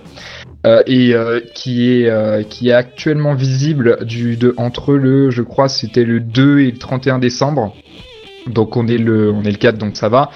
euh, 0.65 0.83
et 0.87 1.13
qui 1.55 1.91
est 1.91 2.49
qui 2.49 2.69
est 2.69 2.73
actuellement 2.73 3.35
visible 3.35 3.99
du 4.07 4.37
de 4.37 4.55
entre 4.57 4.95
le 4.95 5.29
je 5.31 5.43
crois 5.43 5.69
c'était 5.69 6.05
le 6.05 6.21
2 6.21 6.61
et 6.61 6.71
le 6.71 6.79
31 6.79 7.19
décembre 7.19 7.75
donc 8.47 8.77
on 8.77 8.87
est 8.87 8.97
le 8.99 9.33
on 9.33 9.43
est 9.43 9.51
le 9.51 9.57
4 9.57 9.77
donc 9.77 9.97
ça 9.97 10.09
va 10.09 10.31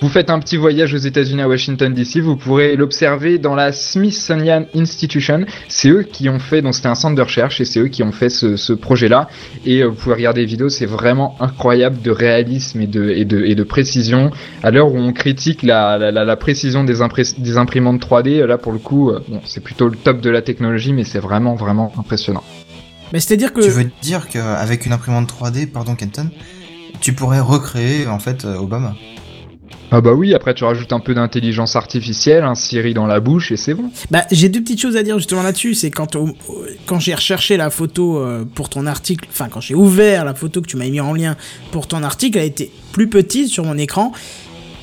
vous 0.00 0.08
faites 0.08 0.30
un 0.30 0.38
petit 0.38 0.56
voyage 0.56 0.94
aux 0.94 0.98
États-Unis 0.98 1.42
à 1.42 1.48
Washington 1.48 1.92
DC, 1.92 2.18
vous 2.18 2.36
pourrez 2.36 2.76
l'observer 2.76 3.38
dans 3.38 3.56
la 3.56 3.72
Smithsonian 3.72 4.64
Institution. 4.74 5.44
C'est 5.68 5.88
eux 5.88 6.04
qui 6.04 6.28
ont 6.28 6.38
fait, 6.38 6.62
donc 6.62 6.74
c'était 6.76 6.88
un 6.88 6.94
centre 6.94 7.16
de 7.16 7.22
recherche 7.22 7.60
et 7.60 7.64
c'est 7.64 7.80
eux 7.80 7.88
qui 7.88 8.04
ont 8.04 8.12
fait 8.12 8.28
ce, 8.28 8.56
ce 8.56 8.72
projet-là. 8.72 9.28
Et 9.66 9.82
euh, 9.82 9.88
vous 9.88 9.96
pouvez 9.96 10.14
regarder 10.14 10.42
les 10.42 10.46
vidéos, 10.46 10.68
c'est 10.68 10.86
vraiment 10.86 11.36
incroyable 11.40 12.00
de 12.00 12.12
réalisme 12.12 12.80
et 12.80 12.86
de, 12.86 13.10
et 13.10 13.24
de, 13.24 13.44
et 13.44 13.56
de 13.56 13.62
précision. 13.64 14.30
À 14.62 14.70
l'heure 14.70 14.92
où 14.92 14.96
on 14.98 15.12
critique 15.12 15.64
la, 15.64 15.98
la, 15.98 16.12
la, 16.12 16.24
la 16.24 16.36
précision 16.36 16.84
des, 16.84 16.94
des 17.38 17.56
imprimantes 17.56 18.00
3D, 18.00 18.44
là 18.44 18.56
pour 18.56 18.72
le 18.72 18.78
coup, 18.78 19.10
euh, 19.10 19.20
bon, 19.28 19.40
c'est 19.44 19.62
plutôt 19.62 19.88
le 19.88 19.96
top 19.96 20.20
de 20.20 20.30
la 20.30 20.42
technologie, 20.42 20.92
mais 20.92 21.02
c'est 21.02 21.18
vraiment 21.18 21.56
vraiment 21.56 21.92
impressionnant. 21.98 22.44
Mais 23.12 23.18
c'est-à-dire 23.18 23.52
que. 23.52 23.62
Tu 23.62 23.70
veux 23.70 23.90
dire 24.02 24.28
qu'avec 24.28 24.86
une 24.86 24.92
imprimante 24.92 25.32
3D, 25.32 25.66
pardon 25.66 25.96
Kenton, 25.96 26.28
tu 27.00 27.14
pourrais 27.14 27.40
recréer 27.40 28.06
en 28.06 28.18
fait 28.18 28.44
euh, 28.44 28.56
Obama? 28.58 28.94
Ah 29.90 30.00
bah 30.00 30.12
oui, 30.12 30.34
après 30.34 30.54
tu 30.54 30.64
rajoutes 30.64 30.92
un 30.92 31.00
peu 31.00 31.14
d'intelligence 31.14 31.76
artificielle, 31.76 32.44
un 32.44 32.54
Siri 32.54 32.94
dans 32.94 33.06
la 33.06 33.20
bouche 33.20 33.52
et 33.52 33.56
c'est 33.56 33.74
bon. 33.74 33.90
Bah, 34.10 34.24
j'ai 34.30 34.48
deux 34.48 34.60
petites 34.60 34.80
choses 34.80 34.96
à 34.96 35.02
dire 35.02 35.16
justement 35.18 35.42
là-dessus. 35.42 35.74
C'est 35.74 35.90
quand, 35.90 36.16
quand 36.86 37.00
j'ai 37.00 37.14
recherché 37.14 37.56
la 37.56 37.70
photo 37.70 38.18
euh, 38.18 38.44
pour 38.54 38.68
ton 38.68 38.86
article, 38.86 39.26
enfin, 39.30 39.48
quand 39.50 39.60
j'ai 39.60 39.74
ouvert 39.74 40.24
la 40.24 40.34
photo 40.34 40.60
que 40.60 40.66
tu 40.66 40.76
m'as 40.76 40.88
mis 40.88 41.00
en 41.00 41.14
lien 41.14 41.36
pour 41.70 41.86
ton 41.86 42.02
article, 42.02 42.38
elle 42.38 42.46
était 42.46 42.70
plus 42.92 43.08
petite 43.08 43.48
sur 43.48 43.64
mon 43.64 43.78
écran. 43.78 44.12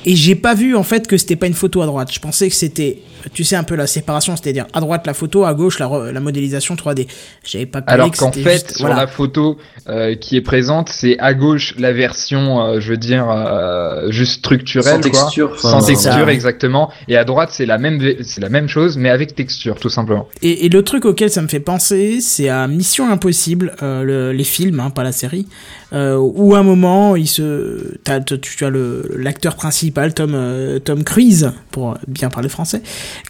Et 0.08 0.14
j'ai 0.16 0.36
pas 0.36 0.54
vu 0.54 0.76
en 0.76 0.84
fait 0.84 1.06
que 1.08 1.16
c'était 1.16 1.34
pas 1.36 1.48
une 1.48 1.54
photo 1.54 1.82
à 1.82 1.86
droite. 1.86 2.10
Je 2.12 2.20
pensais 2.20 2.48
que 2.48 2.54
c'était, 2.54 2.98
tu 3.34 3.42
sais, 3.42 3.56
un 3.56 3.64
peu 3.64 3.74
la 3.74 3.88
séparation, 3.88 4.36
c'est-à-dire 4.36 4.66
à 4.72 4.80
droite 4.80 5.04
la 5.06 5.14
photo, 5.14 5.44
à 5.44 5.52
gauche 5.52 5.80
la, 5.80 5.88
la 6.12 6.20
modélisation 6.20 6.76
3D. 6.76 7.08
J'avais 7.44 7.66
pas 7.66 7.80
compris 7.80 7.94
Alors 7.94 8.10
que 8.12 8.16
qu'en 8.18 8.30
fait, 8.32 8.52
juste- 8.52 8.76
sur 8.76 8.86
voilà. 8.86 9.02
la 9.02 9.06
photo 9.08 9.58
euh, 9.88 10.14
qui 10.14 10.36
est 10.36 10.40
présente, 10.42 10.88
c'est 10.90 11.18
à 11.18 11.34
gauche 11.34 11.74
la 11.78 11.92
version, 11.92 12.62
euh, 12.64 12.80
je 12.80 12.90
veux 12.92 12.96
dire, 12.96 13.26
euh, 13.28 14.10
juste 14.12 14.38
structurelle, 14.38 15.02
Sans 15.02 15.10
quoi. 15.10 15.20
texture. 15.22 15.58
Sans 15.60 15.82
texture, 15.84 16.12
ça, 16.12 16.24
ouais. 16.24 16.32
exactement. 16.32 16.90
Et 17.08 17.16
à 17.16 17.24
droite, 17.24 17.50
c'est 17.52 17.66
la 17.66 17.78
même, 17.78 18.00
la 18.38 18.48
même 18.48 18.68
chose, 18.68 18.96
mais 18.96 19.10
avec 19.10 19.34
texture, 19.34 19.74
tout 19.80 19.88
simplement. 19.90 20.28
Et, 20.40 20.66
et 20.66 20.68
le 20.68 20.82
truc 20.84 21.04
auquel 21.04 21.30
ça 21.30 21.42
me 21.42 21.48
fait 21.48 21.58
penser, 21.60 22.20
c'est 22.20 22.48
à 22.48 22.68
Mission 22.68 23.10
Impossible, 23.10 23.74
euh, 23.82 24.04
le- 24.04 24.32
les 24.32 24.44
films, 24.44 24.78
hein, 24.78 24.90
pas 24.90 25.02
la 25.02 25.10
série, 25.12 25.46
euh, 25.92 26.16
où 26.16 26.54
à 26.54 26.58
un 26.58 26.62
moment, 26.62 27.14
il 27.14 27.28
se, 27.28 27.94
t'as, 28.02 28.20
tu, 28.20 28.38
tu 28.38 28.64
as 28.64 28.70
le 28.70 29.08
l'acteur 29.16 29.54
principal, 29.54 30.14
Tom 30.14 30.32
euh, 30.34 30.78
Tom 30.80 31.04
Cruise, 31.04 31.52
pour 31.70 31.96
bien 32.08 32.28
parler 32.28 32.48
français, 32.48 32.82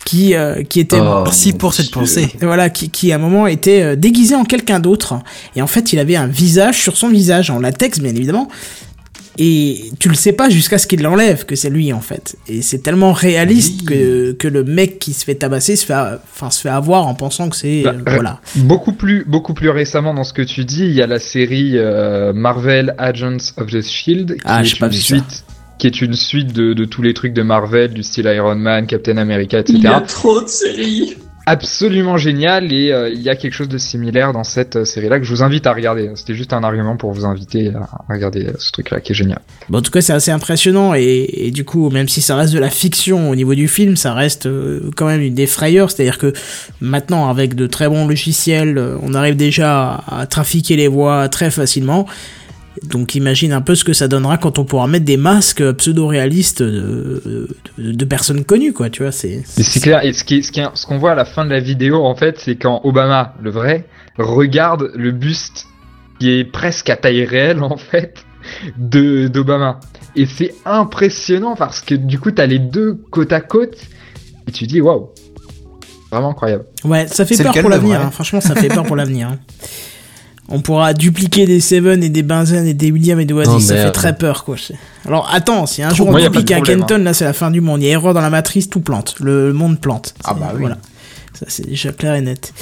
qui 0.05 0.35
euh, 0.35 0.63
qui 0.63 0.81
était 0.81 0.99
Oh, 0.99 1.23
Merci 1.25 1.53
pour 1.53 1.75
cette 1.75 1.91
pensée. 1.91 2.29
voilà, 2.41 2.71
qui, 2.71 2.89
qui 2.91 3.13
à 3.13 3.17
un 3.17 3.19
moment 3.19 3.47
était 3.47 3.83
euh, 3.83 3.97
déguisé 3.97 4.35
en 4.35 4.45
quelqu'un 4.45 4.81
d'autre. 4.81 5.15
Et 5.55 5.63
en 5.63 5.67
fait, 5.67 5.93
il 5.93 5.99
avait 5.99 6.17
un 6.17 6.27
visage 6.27 6.81
sur 6.81 6.97
son 6.97 7.09
visage, 7.09 7.51
en 7.51 7.59
latex, 7.59 8.01
bien 8.01 8.15
évidemment. 8.15 8.49
Et 9.39 9.91
tu 9.99 10.09
le 10.09 10.15
sais 10.15 10.33
pas 10.33 10.49
jusqu'à 10.49 10.79
ce 10.79 10.87
qu'il 10.87 11.03
l'enlève 11.03 11.45
que 11.45 11.57
c'est 11.57 11.69
lui 11.71 11.93
en 11.93 12.01
fait. 12.01 12.37
Et 12.49 12.63
c'est 12.63 12.79
tellement 12.79 13.13
réaliste 13.13 13.81
Oui. 13.81 13.87
que, 13.87 14.33
que 14.33 14.49
le 14.49 14.65
mec 14.65 14.99
qui 14.99 15.13
se 15.13 15.25
fait 15.25 15.35
tabasser 15.35 15.77
se 15.77 15.85
fait, 15.87 15.95
enfin, 15.95 16.51
se 16.51 16.61
fait 16.61 16.69
avoir 16.71 17.07
en 17.07 17.15
pensant 17.15 17.49
que 17.49 17.57
c'est 17.57 17.83
Bah, 17.83 17.95
euh, 17.95 18.03
voilà. 18.07 18.41
Beaucoup 18.57 18.93
plus, 18.93 19.25
beaucoup 19.27 19.53
plus 19.55 19.69
récemment 19.71 20.15
dans 20.15 20.25
ce 20.25 20.33
que 20.33 20.43
tu 20.43 20.65
dis, 20.65 20.85
il 20.87 20.93
y 20.95 21.03
a 21.03 21.07
la 21.07 21.19
série 21.19 21.73
euh, 21.77 22.33
Marvel 22.33 22.95
Agents 22.99 23.37
of 23.59 23.67
the 23.71 23.83
Shield, 23.83 24.35
qui 24.37 24.41
Ah, 24.45 24.63
est 24.63 24.79
pas 24.79 24.87
une 24.87 24.93
ça. 24.93 25.01
suite, 25.01 25.45
qui 25.79 25.87
est 25.87 26.01
une 26.01 26.15
suite 26.15 26.53
de, 26.55 26.73
de 26.73 26.85
tous 26.87 27.03
les 27.03 27.13
trucs 27.13 27.35
de 27.35 27.43
Marvel, 27.43 27.93
du 27.93 28.03
style 28.03 28.25
Iron 28.35 28.55
Man, 28.57 28.87
Captain 28.87 29.19
America, 29.19 29.63
Il 29.69 29.75
y 29.75 29.79
etc. 29.79 29.95
a 29.95 30.01
trop 30.01 30.41
de 30.41 30.49
séries. 30.49 31.17
Absolument 31.49 32.17
génial 32.17 32.73
et 32.73 32.91
euh, 32.91 33.09
il 33.09 33.23
y 33.23 33.29
a 33.29 33.37
quelque 33.37 33.53
chose 33.53 33.69
de 33.69 33.79
similaire 33.79 34.33
dans 34.33 34.43
cette 34.43 34.75
euh, 34.75 34.85
série-là 34.85 35.21
que 35.21 35.25
je 35.25 35.31
vous 35.31 35.45
invite 35.45 35.65
à 35.69 35.73
regarder. 35.73 36.11
C'était 36.17 36.35
juste 36.35 36.53
un 36.53 36.65
argument 36.65 36.97
pour 36.97 37.13
vous 37.13 37.25
inviter 37.25 37.73
à 37.73 38.13
regarder 38.13 38.47
euh, 38.47 38.53
ce 38.59 38.73
truc-là 38.73 38.99
qui 38.99 39.13
est 39.13 39.15
génial. 39.15 39.39
Bon, 39.69 39.79
en 39.79 39.83
tout 39.83 39.93
cas, 39.93 40.01
c'est 40.01 40.13
assez 40.13 40.33
impressionnant 40.33 40.93
et, 40.95 41.53
du 41.55 41.65
coup, 41.65 41.89
même 41.91 42.09
si 42.09 42.21
ça 42.21 42.35
reste 42.35 42.53
de 42.53 42.59
la 42.59 42.69
fiction 42.69 43.31
au 43.31 43.37
niveau 43.37 43.55
du 43.55 43.69
film, 43.69 43.95
ça 43.95 44.13
reste 44.13 44.49
quand 44.97 45.07
même 45.07 45.21
une 45.21 45.35
des 45.35 45.47
frayeurs. 45.47 45.93
C'est-à-dire 45.93 46.19
que 46.19 46.33
maintenant, 46.81 47.29
avec 47.29 47.55
de 47.55 47.69
très 47.69 47.89
bons 47.89 48.09
logiciels, 48.09 48.83
on 49.01 49.15
arrive 49.15 49.37
déjà 49.37 50.03
à, 50.09 50.23
à 50.23 50.27
trafiquer 50.27 50.75
les 50.75 50.89
voix 50.89 51.29
très 51.29 51.53
facilement. 51.53 52.07
Donc, 52.83 53.15
imagine 53.15 53.53
un 53.53 53.61
peu 53.61 53.75
ce 53.75 53.85
que 53.85 53.93
ça 53.93 54.09
donnera 54.09 54.39
quand 54.39 54.59
on 54.59 54.65
pourra 54.65 54.87
mettre 54.87 55.05
des 55.05 55.17
masques 55.17 55.63
pseudo-réalistes 55.73 56.63
de, 56.63 57.49
de, 57.79 57.93
de 57.93 58.05
personnes 58.05 58.45
connues, 58.45 58.73
quoi. 58.73 58.91
Tu 58.91 59.03
vois, 59.03 59.13
c'est. 59.13 59.43
Clair. 59.81 60.05
Et 60.05 60.13
ce 60.13 60.25
qui, 60.25 60.37
est- 60.37 60.43
ce 60.43 60.53
qui, 60.53 60.61
est- 60.61 60.69
ce 60.75 60.87
qu'on 60.87 60.99
voit 60.99 61.13
à 61.13 61.15
la 61.15 61.25
fin 61.25 61.45
de 61.45 61.51
la 61.51 61.61
vidéo, 61.61 62.05
en 62.05 62.15
fait, 62.15 62.39
c'est 62.39 62.57
quand 62.57 62.81
Obama, 62.85 63.35
le 63.43 63.51
vrai, 63.51 63.87
regarde 64.19 64.91
le 64.95 65.11
buste 65.13 65.67
qui 66.21 66.31
est 66.31 66.45
presque 66.45 66.89
à 66.91 66.97
taille 66.97 67.25
réelle, 67.25 67.63
en 67.63 67.77
fait, 67.77 68.25
de 68.79 69.29
d'Obama. 69.29 69.81
Et 70.15 70.25
c'est 70.27 70.55
impressionnant 70.65 71.57
parce 71.57 71.81
que 71.81 71.95
du 71.95 72.19
coup, 72.19 72.31
t'as 72.31 72.47
les 72.47 72.59
deux 72.59 72.95
côte 73.11 73.33
à 73.33 73.41
côte 73.41 73.77
et 74.49 74.53
tu 74.53 74.67
dis 74.67 74.81
waouh, 74.81 75.11
vraiment 76.11 76.31
incroyable. 76.31 76.65
Ouais, 76.85 77.07
ça 77.07 77.27
fait 77.27 77.35
C'est 77.35 77.43
peur 77.43 77.53
pour 77.61 77.69
l'avenir. 77.69 78.01
hein. 78.01 78.11
Franchement, 78.11 78.41
ça 78.41 78.55
fait 78.55 78.69
peur 78.69 78.85
pour 78.85 78.97
l'avenir. 78.97 79.29
hein. 79.29 79.39
On 80.49 80.61
pourra 80.61 80.95
dupliquer 80.95 81.45
des 81.47 81.61
Seven 81.61 82.05
et 82.05 82.09
des 82.09 82.23
Benzen 82.23 82.67
et 82.67 82.75
des 82.75 82.93
William 82.93 83.19
et 83.19 83.25
des 83.25 83.35
Oasis. 83.35 83.67
Ça 83.67 83.75
fait 83.75 83.83
merde. 83.83 83.95
très 83.95 84.17
peur, 84.17 84.45
quoi. 84.45 84.57
Alors, 85.05 85.29
attends, 85.33 85.67
si 85.67 85.83
un 85.83 85.93
jour 85.93 86.09
on 86.09 86.17
duplique 86.17 86.53
un 86.53 86.61
Kenton, 86.61 86.99
là, 86.99 87.15
c'est 87.15 87.25
la 87.25 87.33
fin 87.33 87.51
du 87.51 87.61
monde. 87.61 87.83
Il 87.83 87.87
y 87.87 87.89
a 87.89 87.93
erreur 87.93 88.15
dans 88.15 88.21
la 88.21 88.31
matrice, 88.31 88.71
tout 88.71 88.81
plante. 88.81 89.17
Le 89.21 89.53
monde 89.53 89.81
plante. 89.81 90.15
Ah 90.25 90.35
bah 90.35 90.51
oui. 90.55 90.61
Voilà. 90.61 90.79
Ça, 91.35 91.47
c'est 91.49 91.67
déjà 91.67 91.93
clair 91.93 92.15
et 92.15 92.21
net. 92.21 92.53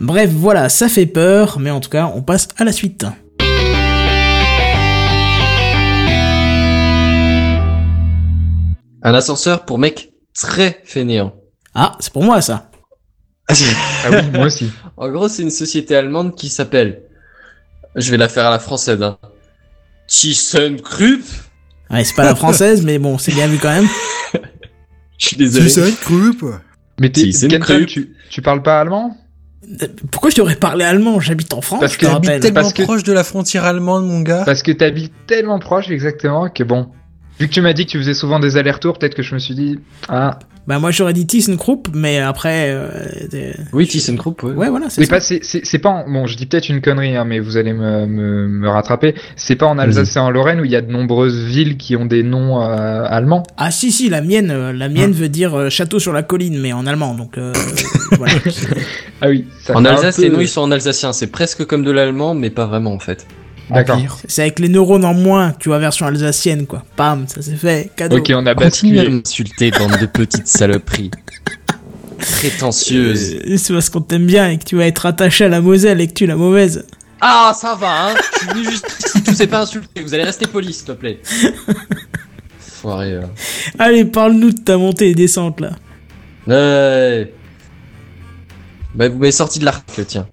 Bref, 0.00 0.30
voilà, 0.30 0.68
ça 0.68 0.88
fait 0.88 1.06
peur, 1.06 1.58
mais 1.60 1.70
en 1.70 1.80
tout 1.80 1.90
cas, 1.90 2.10
on 2.14 2.22
passe 2.22 2.48
à 2.58 2.64
la 2.64 2.72
suite. 2.72 3.06
Un 9.02 9.14
ascenseur 9.14 9.64
pour 9.64 9.78
mec 9.78 10.10
très 10.34 10.82
fainéant. 10.84 11.34
Ah, 11.74 11.96
c'est 12.00 12.12
pour 12.12 12.24
moi, 12.24 12.42
ça. 12.42 12.70
Ah 13.48 13.54
oui, 14.10 14.16
moi 14.32 14.46
aussi. 14.46 14.70
En 14.96 15.08
gros, 15.10 15.28
c'est 15.28 15.42
une 15.42 15.50
société 15.50 15.94
allemande 15.96 16.34
qui 16.34 16.48
s'appelle. 16.48 17.02
Je 17.96 18.10
vais 18.10 18.16
la 18.16 18.28
faire 18.28 18.46
à 18.46 18.50
la 18.50 18.58
française. 18.58 19.02
Hein. 19.02 19.18
ThyssenKrupp. 20.08 21.22
Ouais, 21.90 22.04
c'est 22.04 22.14
pas 22.16 22.24
la 22.24 22.34
française, 22.34 22.82
mais 22.84 22.98
bon, 22.98 23.18
c'est 23.18 23.32
bien 23.32 23.46
vu 23.46 23.58
quand 23.58 23.70
même. 23.72 23.86
Je 25.18 25.28
suis 25.28 25.36
désolé. 25.36 25.94
groupe. 26.04 26.44
Mais 27.00 27.10
t'es, 27.10 27.30
Kenton, 27.30 27.84
tu, 27.86 28.14
tu 28.30 28.42
parles 28.42 28.62
pas 28.62 28.80
allemand? 28.80 29.16
Pourquoi 30.12 30.30
je 30.30 30.36
devrais 30.36 30.56
parler 30.56 30.84
allemand? 30.84 31.20
J'habite 31.20 31.52
en 31.54 31.60
France, 31.60 31.80
Parce 31.80 31.94
je 31.94 31.98
que 31.98 32.06
rappelle. 32.06 32.40
Tellement 32.40 32.60
Parce 32.60 32.72
que- 32.72 32.82
proche 32.82 33.02
de 33.02 33.12
la 33.12 33.24
frontière 33.24 33.64
allemande, 33.64 34.06
mon 34.06 34.20
gars. 34.20 34.42
Parce 34.44 34.62
que 34.62 34.72
t'habites 34.72 35.12
tellement 35.26 35.58
proche 35.58 35.90
exactement 35.90 36.48
que 36.50 36.62
bon. 36.62 36.90
Vu 37.40 37.48
que 37.48 37.52
tu 37.52 37.60
m'as 37.62 37.72
dit 37.72 37.84
que 37.86 37.90
tu 37.92 37.98
faisais 37.98 38.14
souvent 38.14 38.38
des 38.38 38.56
allers-retours, 38.56 38.98
peut-être 38.98 39.14
que 39.14 39.22
je 39.22 39.34
me 39.34 39.38
suis 39.38 39.54
dit 39.54 39.78
ah 40.08 40.38
Bah, 40.66 40.80
moi, 40.80 40.90
j'aurais 40.90 41.12
dit 41.12 41.26
ThyssenKrupp, 41.26 41.88
mais 41.94 42.18
après. 42.18 42.70
euh, 42.70 43.52
Oui, 43.72 43.86
ThyssenKrupp, 43.86 44.42
ouais. 44.42 44.52
Ouais, 44.52 44.68
voilà, 44.68 44.90
c'est 44.90 45.00
Mais 45.00 45.06
ça. 45.06 45.10
pas, 45.14 45.20
c'est, 45.20 45.38
c'est, 45.44 45.64
c'est 45.64 45.78
pas 45.78 45.90
en- 45.90 46.10
bon, 46.10 46.26
je 46.26 46.36
dis 46.36 46.46
peut-être 46.46 46.68
une 46.68 46.80
connerie, 46.80 47.14
hein, 47.16 47.24
mais 47.24 47.38
vous 47.38 47.56
allez 47.56 47.72
me, 47.72 48.06
me, 48.06 48.48
me 48.48 48.68
rattraper. 48.68 49.14
C'est 49.36 49.54
pas 49.54 49.66
en 49.66 49.78
Alsace 49.78 50.16
et 50.16 50.18
en 50.18 50.30
Lorraine 50.30 50.60
où 50.60 50.64
il 50.64 50.70
y 50.72 50.76
a 50.76 50.80
de 50.82 50.90
nombreuses 50.90 51.44
villes 51.44 51.76
qui 51.76 51.94
ont 51.94 52.04
des 52.06 52.22
noms 52.24 52.60
euh, 52.62 53.04
allemands. 53.08 53.44
Ah 53.56 53.70
si 53.70 53.92
si 53.92 54.08
la 54.08 54.20
mienne 54.22 54.50
euh, 54.50 54.72
la 54.72 54.88
mienne 54.88 55.10
Hein 55.10 55.14
veut 55.14 55.28
dire 55.28 55.54
euh, 55.54 55.70
château 55.70 55.98
sur 56.00 56.12
la 56.12 56.22
colline 56.24 56.58
mais 56.60 56.72
en 56.72 56.86
allemand 56.86 57.14
donc 57.14 57.38
euh, 57.38 57.52
voilà. 58.18 58.34
Ah 59.20 59.28
oui. 59.28 59.44
Ça 59.60 59.74
En 59.76 59.82
fait 59.82 59.88
un 59.88 59.92
Alsace, 59.92 60.16
peu- 60.16 60.22
les 60.22 60.30
noms 60.30 60.40
ils 60.40 60.48
sont 60.48 60.62
en 60.62 60.70
alsacien. 60.72 61.12
C'est 61.12 61.28
presque 61.28 61.64
comme 61.64 61.84
de 61.84 61.90
l'allemand, 61.92 62.34
mais 62.34 62.50
pas 62.50 62.66
vraiment 62.66 62.92
en 62.92 62.98
fait. 62.98 63.26
D'accord. 63.70 64.00
C'est 64.28 64.42
avec 64.42 64.58
les 64.60 64.68
neurones 64.68 65.04
en 65.04 65.14
moins 65.14 65.52
tu 65.58 65.68
vois 65.70 65.78
version 65.78 66.06
alsacienne 66.06 66.66
quoi. 66.66 66.84
Pam 66.96 67.26
ça 67.26 67.42
c'est 67.42 67.56
fait 67.56 67.90
cadeau. 67.96 68.18
Ok, 68.18 68.30
on 68.34 68.46
a 68.46 68.54
Continue 68.54 68.98
à 68.98 69.02
basculé. 69.02 69.08
m'insulter, 69.08 69.70
bande 69.72 69.98
de 70.00 70.06
petites 70.06 70.46
saloperies. 70.46 71.10
Prétentieuse. 72.18 73.34
Euh, 73.46 73.56
C'est 73.56 73.72
parce 73.72 73.90
qu'on 73.90 74.00
t'aime 74.00 74.26
bien 74.26 74.50
et 74.50 74.58
que 74.58 74.64
tu 74.64 74.76
vas 74.76 74.86
être 74.86 75.06
attaché 75.06 75.44
à 75.44 75.48
la 75.48 75.60
Moselle 75.60 76.00
et 76.00 76.06
que 76.06 76.12
tu 76.12 76.24
es 76.24 76.26
la 76.26 76.36
mauvaise. 76.36 76.86
Ah, 77.20 77.52
ça 77.58 77.74
va, 77.74 78.08
hein 78.10 78.14
Je 78.32 78.38
suis 78.38 78.48
venu 78.48 78.70
juste 78.70 78.86
ici, 79.04 79.22
tu 79.22 79.34
sais 79.34 79.46
pas 79.46 79.62
insulter. 79.62 80.02
Vous 80.02 80.14
allez 80.14 80.24
rester 80.24 80.46
poli, 80.46 80.72
s'il 80.72 80.84
te 80.86 80.92
plaît. 80.92 81.20
Foiré, 82.60 83.12
euh. 83.14 83.22
Allez 83.78 84.04
parle-nous 84.04 84.52
de 84.52 84.58
ta 84.60 84.76
montée 84.76 85.10
et 85.10 85.14
descente 85.14 85.60
là. 85.60 85.70
Ouais. 86.46 87.32
Bah, 88.94 89.08
vous 89.08 89.18
m'avez 89.18 89.32
sorti 89.32 89.58
de 89.58 89.64
l'article, 89.64 90.04
tiens. 90.06 90.26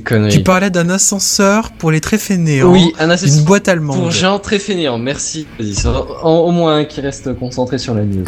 Conneries. 0.00 0.32
Tu 0.32 0.42
parlais 0.42 0.70
d'un 0.70 0.88
ascenseur 0.90 1.70
pour 1.72 1.90
les 1.90 2.00
très 2.00 2.18
fainéants. 2.18 2.70
Oui, 2.70 2.92
un 2.98 3.06
Une 3.06 3.10
assessment 3.12 3.44
boîte 3.44 3.68
allemande. 3.68 3.96
pour 3.98 4.10
gens 4.10 4.38
très 4.38 4.58
fainéants. 4.58 4.98
Merci. 4.98 5.46
En- 6.22 6.30
au 6.40 6.50
moins 6.50 6.76
un 6.76 6.84
qui 6.84 7.00
reste 7.00 7.34
concentré 7.38 7.78
sur 7.78 7.94
la 7.94 8.04
news. 8.04 8.24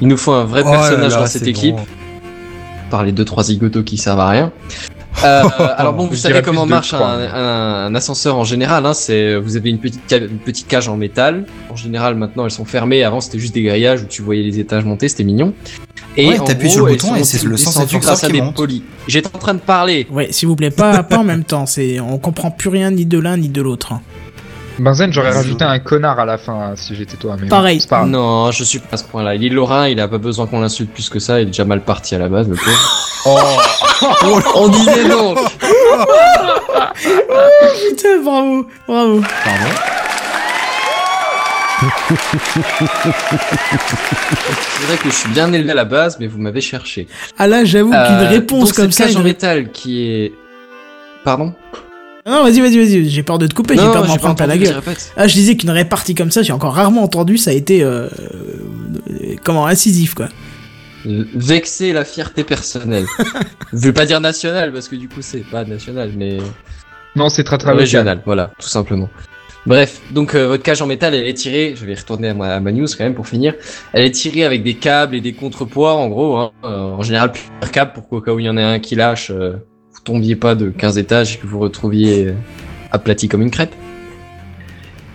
Il 0.00 0.08
nous 0.08 0.16
faut 0.16 0.32
un 0.32 0.44
vrai 0.44 0.62
Oh 0.66 0.70
personnage 0.70 1.12
là, 1.12 1.18
dans 1.20 1.26
cette 1.26 1.46
équipe. 1.46 1.76
bon. 1.76 1.86
Par 2.90 3.04
les 3.04 3.12
deux 3.12 3.24
trois 3.24 3.44
zigotos 3.44 3.82
qui 3.84 3.96
servent 3.96 4.20
à 4.20 4.28
rien. 4.28 4.52
Euh, 5.22 5.42
alors 5.76 5.92
bon, 5.92 6.06
vous 6.06 6.16
savez 6.16 6.42
comment 6.42 6.66
marche 6.66 6.92
un, 6.94 7.18
mais- 7.18 7.26
un- 7.32 7.86
un 7.86 7.94
ascenseur 7.94 8.36
en 8.36 8.44
général. 8.44 8.84
Hein, 8.86 8.94
c'est 8.94 9.36
vous 9.36 9.56
avez 9.56 9.70
une 9.70 9.78
petite 9.78 10.02
ca- 10.08 10.18
une 10.18 10.38
petite 10.38 10.66
cage 10.66 10.88
en 10.88 10.96
métal. 10.96 11.44
En 11.70 11.76
général, 11.76 12.14
maintenant 12.16 12.44
elles 12.44 12.50
sont 12.50 12.64
fermées. 12.64 13.04
Avant, 13.04 13.20
c'était 13.20 13.38
juste 13.38 13.54
des 13.54 13.62
grillages 13.62 14.02
où 14.02 14.06
tu 14.06 14.22
voyais 14.22 14.42
les 14.42 14.58
étages 14.58 14.84
monter. 14.84 15.08
C'était 15.08 15.24
mignon. 15.24 15.52
Et 16.16 16.28
Ouais, 16.28 16.38
t'appuies 16.38 16.70
sur 16.70 16.86
le 16.86 16.92
bouton 16.92 17.14
et 17.16 17.24
c'est 17.24 17.42
le 17.44 17.56
sens 17.56 17.76
à 17.78 17.84
qui 18.26 18.32
des 18.32 18.40
monte. 18.40 18.54
polis. 18.54 18.82
J'étais 19.08 19.28
en 19.34 19.38
train 19.38 19.54
de 19.54 19.58
parler. 19.60 20.06
Ouais 20.10 20.28
s'il 20.32 20.48
vous 20.48 20.56
plaît 20.56 20.70
pas 20.70 21.02
pas 21.02 21.18
en 21.18 21.24
même 21.24 21.44
temps 21.44 21.66
c'est 21.66 21.98
on 22.00 22.18
comprend 22.18 22.50
plus 22.50 22.68
rien 22.70 22.90
ni 22.90 23.04
de 23.06 23.18
l'un 23.18 23.36
ni 23.36 23.48
de 23.48 23.60
l'autre. 23.62 23.94
Benzen, 24.78 25.12
j'aurais 25.12 25.30
rajouté 25.30 25.64
un 25.64 25.78
connard 25.78 26.18
à 26.18 26.24
la 26.24 26.36
fin 26.38 26.52
hein, 26.54 26.72
si 26.76 26.94
j'étais 26.96 27.16
toi. 27.16 27.36
Mais 27.40 27.48
Pareil. 27.48 27.78
bon, 27.80 27.86
pas. 27.88 28.04
Non, 28.04 28.50
je 28.50 28.64
suis 28.64 28.78
pas 28.80 28.94
à 28.94 28.96
ce 28.96 29.04
point-là. 29.04 29.34
Il 29.36 29.44
est 29.44 29.48
lorrain, 29.48 29.88
il 29.88 30.00
a 30.00 30.08
pas 30.08 30.18
besoin 30.18 30.46
qu'on 30.46 30.60
l'insulte 30.60 30.92
plus 30.92 31.08
que 31.08 31.18
ça. 31.20 31.38
Il 31.40 31.44
est 31.44 31.46
déjà 31.46 31.64
mal 31.64 31.80
parti 31.82 32.14
à 32.14 32.18
la 32.18 32.28
base, 32.28 32.48
le 32.48 32.56
pauvre. 32.56 33.10
Oh, 33.26 33.38
On 34.56 34.68
disait 34.68 35.08
donc. 35.08 35.38
Putain 37.88 38.22
bravo 38.24 38.66
bravo. 38.88 39.20
Pardon. 39.44 39.70
C'est 43.54 44.86
vrai 44.86 44.96
que 45.02 45.10
je 45.10 45.14
suis 45.14 45.28
bien 45.30 45.52
élevé 45.52 45.70
à 45.72 45.74
la 45.74 45.84
base, 45.84 46.18
mais 46.20 46.26
vous 46.26 46.38
m'avez 46.38 46.60
cherché. 46.60 47.06
Ah 47.38 47.46
là 47.46 47.64
j'avoue 47.64 47.90
qu'une 47.90 47.98
Euh, 48.00 48.28
réponse 48.28 48.72
comme 48.72 48.90
ça. 48.92 49.04
cage 49.04 49.16
en 49.16 49.20
métal 49.22 49.70
qui 49.70 50.02
est. 50.10 50.32
Pardon 51.24 51.54
Non 52.26 52.42
vas-y 52.42 52.60
vas-y 52.60 52.78
vas-y 52.78 53.08
j'ai 53.08 53.22
peur 53.22 53.38
de 53.38 53.46
te 53.46 53.54
couper 53.54 53.74
j'ai 53.74 53.82
peur 53.82 54.02
de 54.02 54.08
m'en 54.08 54.14
pas 54.14 54.20
prendre 54.20 54.42
à 54.42 54.46
la 54.46 54.56
gueule. 54.56 54.80
Ah, 55.16 55.26
je 55.26 55.34
disais 55.34 55.56
qu'une 55.56 55.70
répartie 55.70 56.14
comme 56.14 56.30
ça, 56.30 56.42
j'ai 56.42 56.52
encore 56.52 56.74
rarement 56.74 57.02
entendu, 57.02 57.36
ça 57.36 57.50
a 57.50 57.54
été 57.54 57.82
euh, 57.82 58.08
euh, 58.08 59.36
comment 59.44 59.66
incisif 59.66 60.14
quoi. 60.14 60.28
Vexer 61.04 61.92
la 61.92 62.04
fierté 62.04 62.44
personnelle. 62.44 63.04
je 63.72 63.78
veux 63.78 63.92
pas 63.92 64.06
dire 64.06 64.20
nationale 64.20 64.72
parce 64.72 64.88
que 64.88 64.96
du 64.96 65.08
coup 65.08 65.20
c'est 65.20 65.44
pas 65.44 65.64
national, 65.64 66.12
mais 66.16 66.38
non, 67.16 67.28
c'est 67.28 67.44
très 67.44 67.58
très 67.58 67.72
régional, 67.72 68.22
voilà, 68.24 68.50
tout 68.58 68.68
simplement. 68.68 69.08
Bref, 69.66 70.00
donc 70.10 70.34
euh, 70.34 70.46
votre 70.48 70.62
cage 70.62 70.82
en 70.82 70.86
métal, 70.86 71.14
elle 71.14 71.26
est 71.26 71.34
tirée, 71.34 71.74
je 71.76 71.86
vais 71.86 71.94
retourner 71.94 72.28
à 72.28 72.34
ma, 72.34 72.56
à 72.56 72.60
ma 72.60 72.70
news 72.70 72.86
quand 72.86 73.04
même 73.04 73.14
pour 73.14 73.26
finir, 73.26 73.54
elle 73.92 74.04
est 74.04 74.10
tirée 74.10 74.44
avec 74.44 74.62
des 74.62 74.74
câbles 74.74 75.14
et 75.14 75.20
des 75.20 75.32
contrepoids 75.32 75.94
en 75.94 76.08
gros, 76.08 76.36
hein, 76.36 76.50
euh, 76.64 76.68
en 76.68 77.02
général 77.02 77.32
plusieurs 77.32 77.70
câbles 77.72 77.92
pour 77.92 78.08
qu'au 78.08 78.20
cas 78.20 78.32
où 78.32 78.40
il 78.40 78.46
y 78.46 78.48
en 78.48 78.58
ait 78.58 78.62
un 78.62 78.78
qui 78.78 78.94
lâche, 78.94 79.30
euh, 79.30 79.54
tombiez 80.04 80.36
pas 80.36 80.54
de 80.54 80.70
15 80.70 80.98
étages 80.98 81.34
et 81.34 81.38
que 81.38 81.46
vous 81.46 81.58
retrouviez 81.58 82.26
euh, 82.26 82.34
aplati 82.92 83.28
comme 83.28 83.42
une 83.42 83.50
crêpe. 83.50 83.74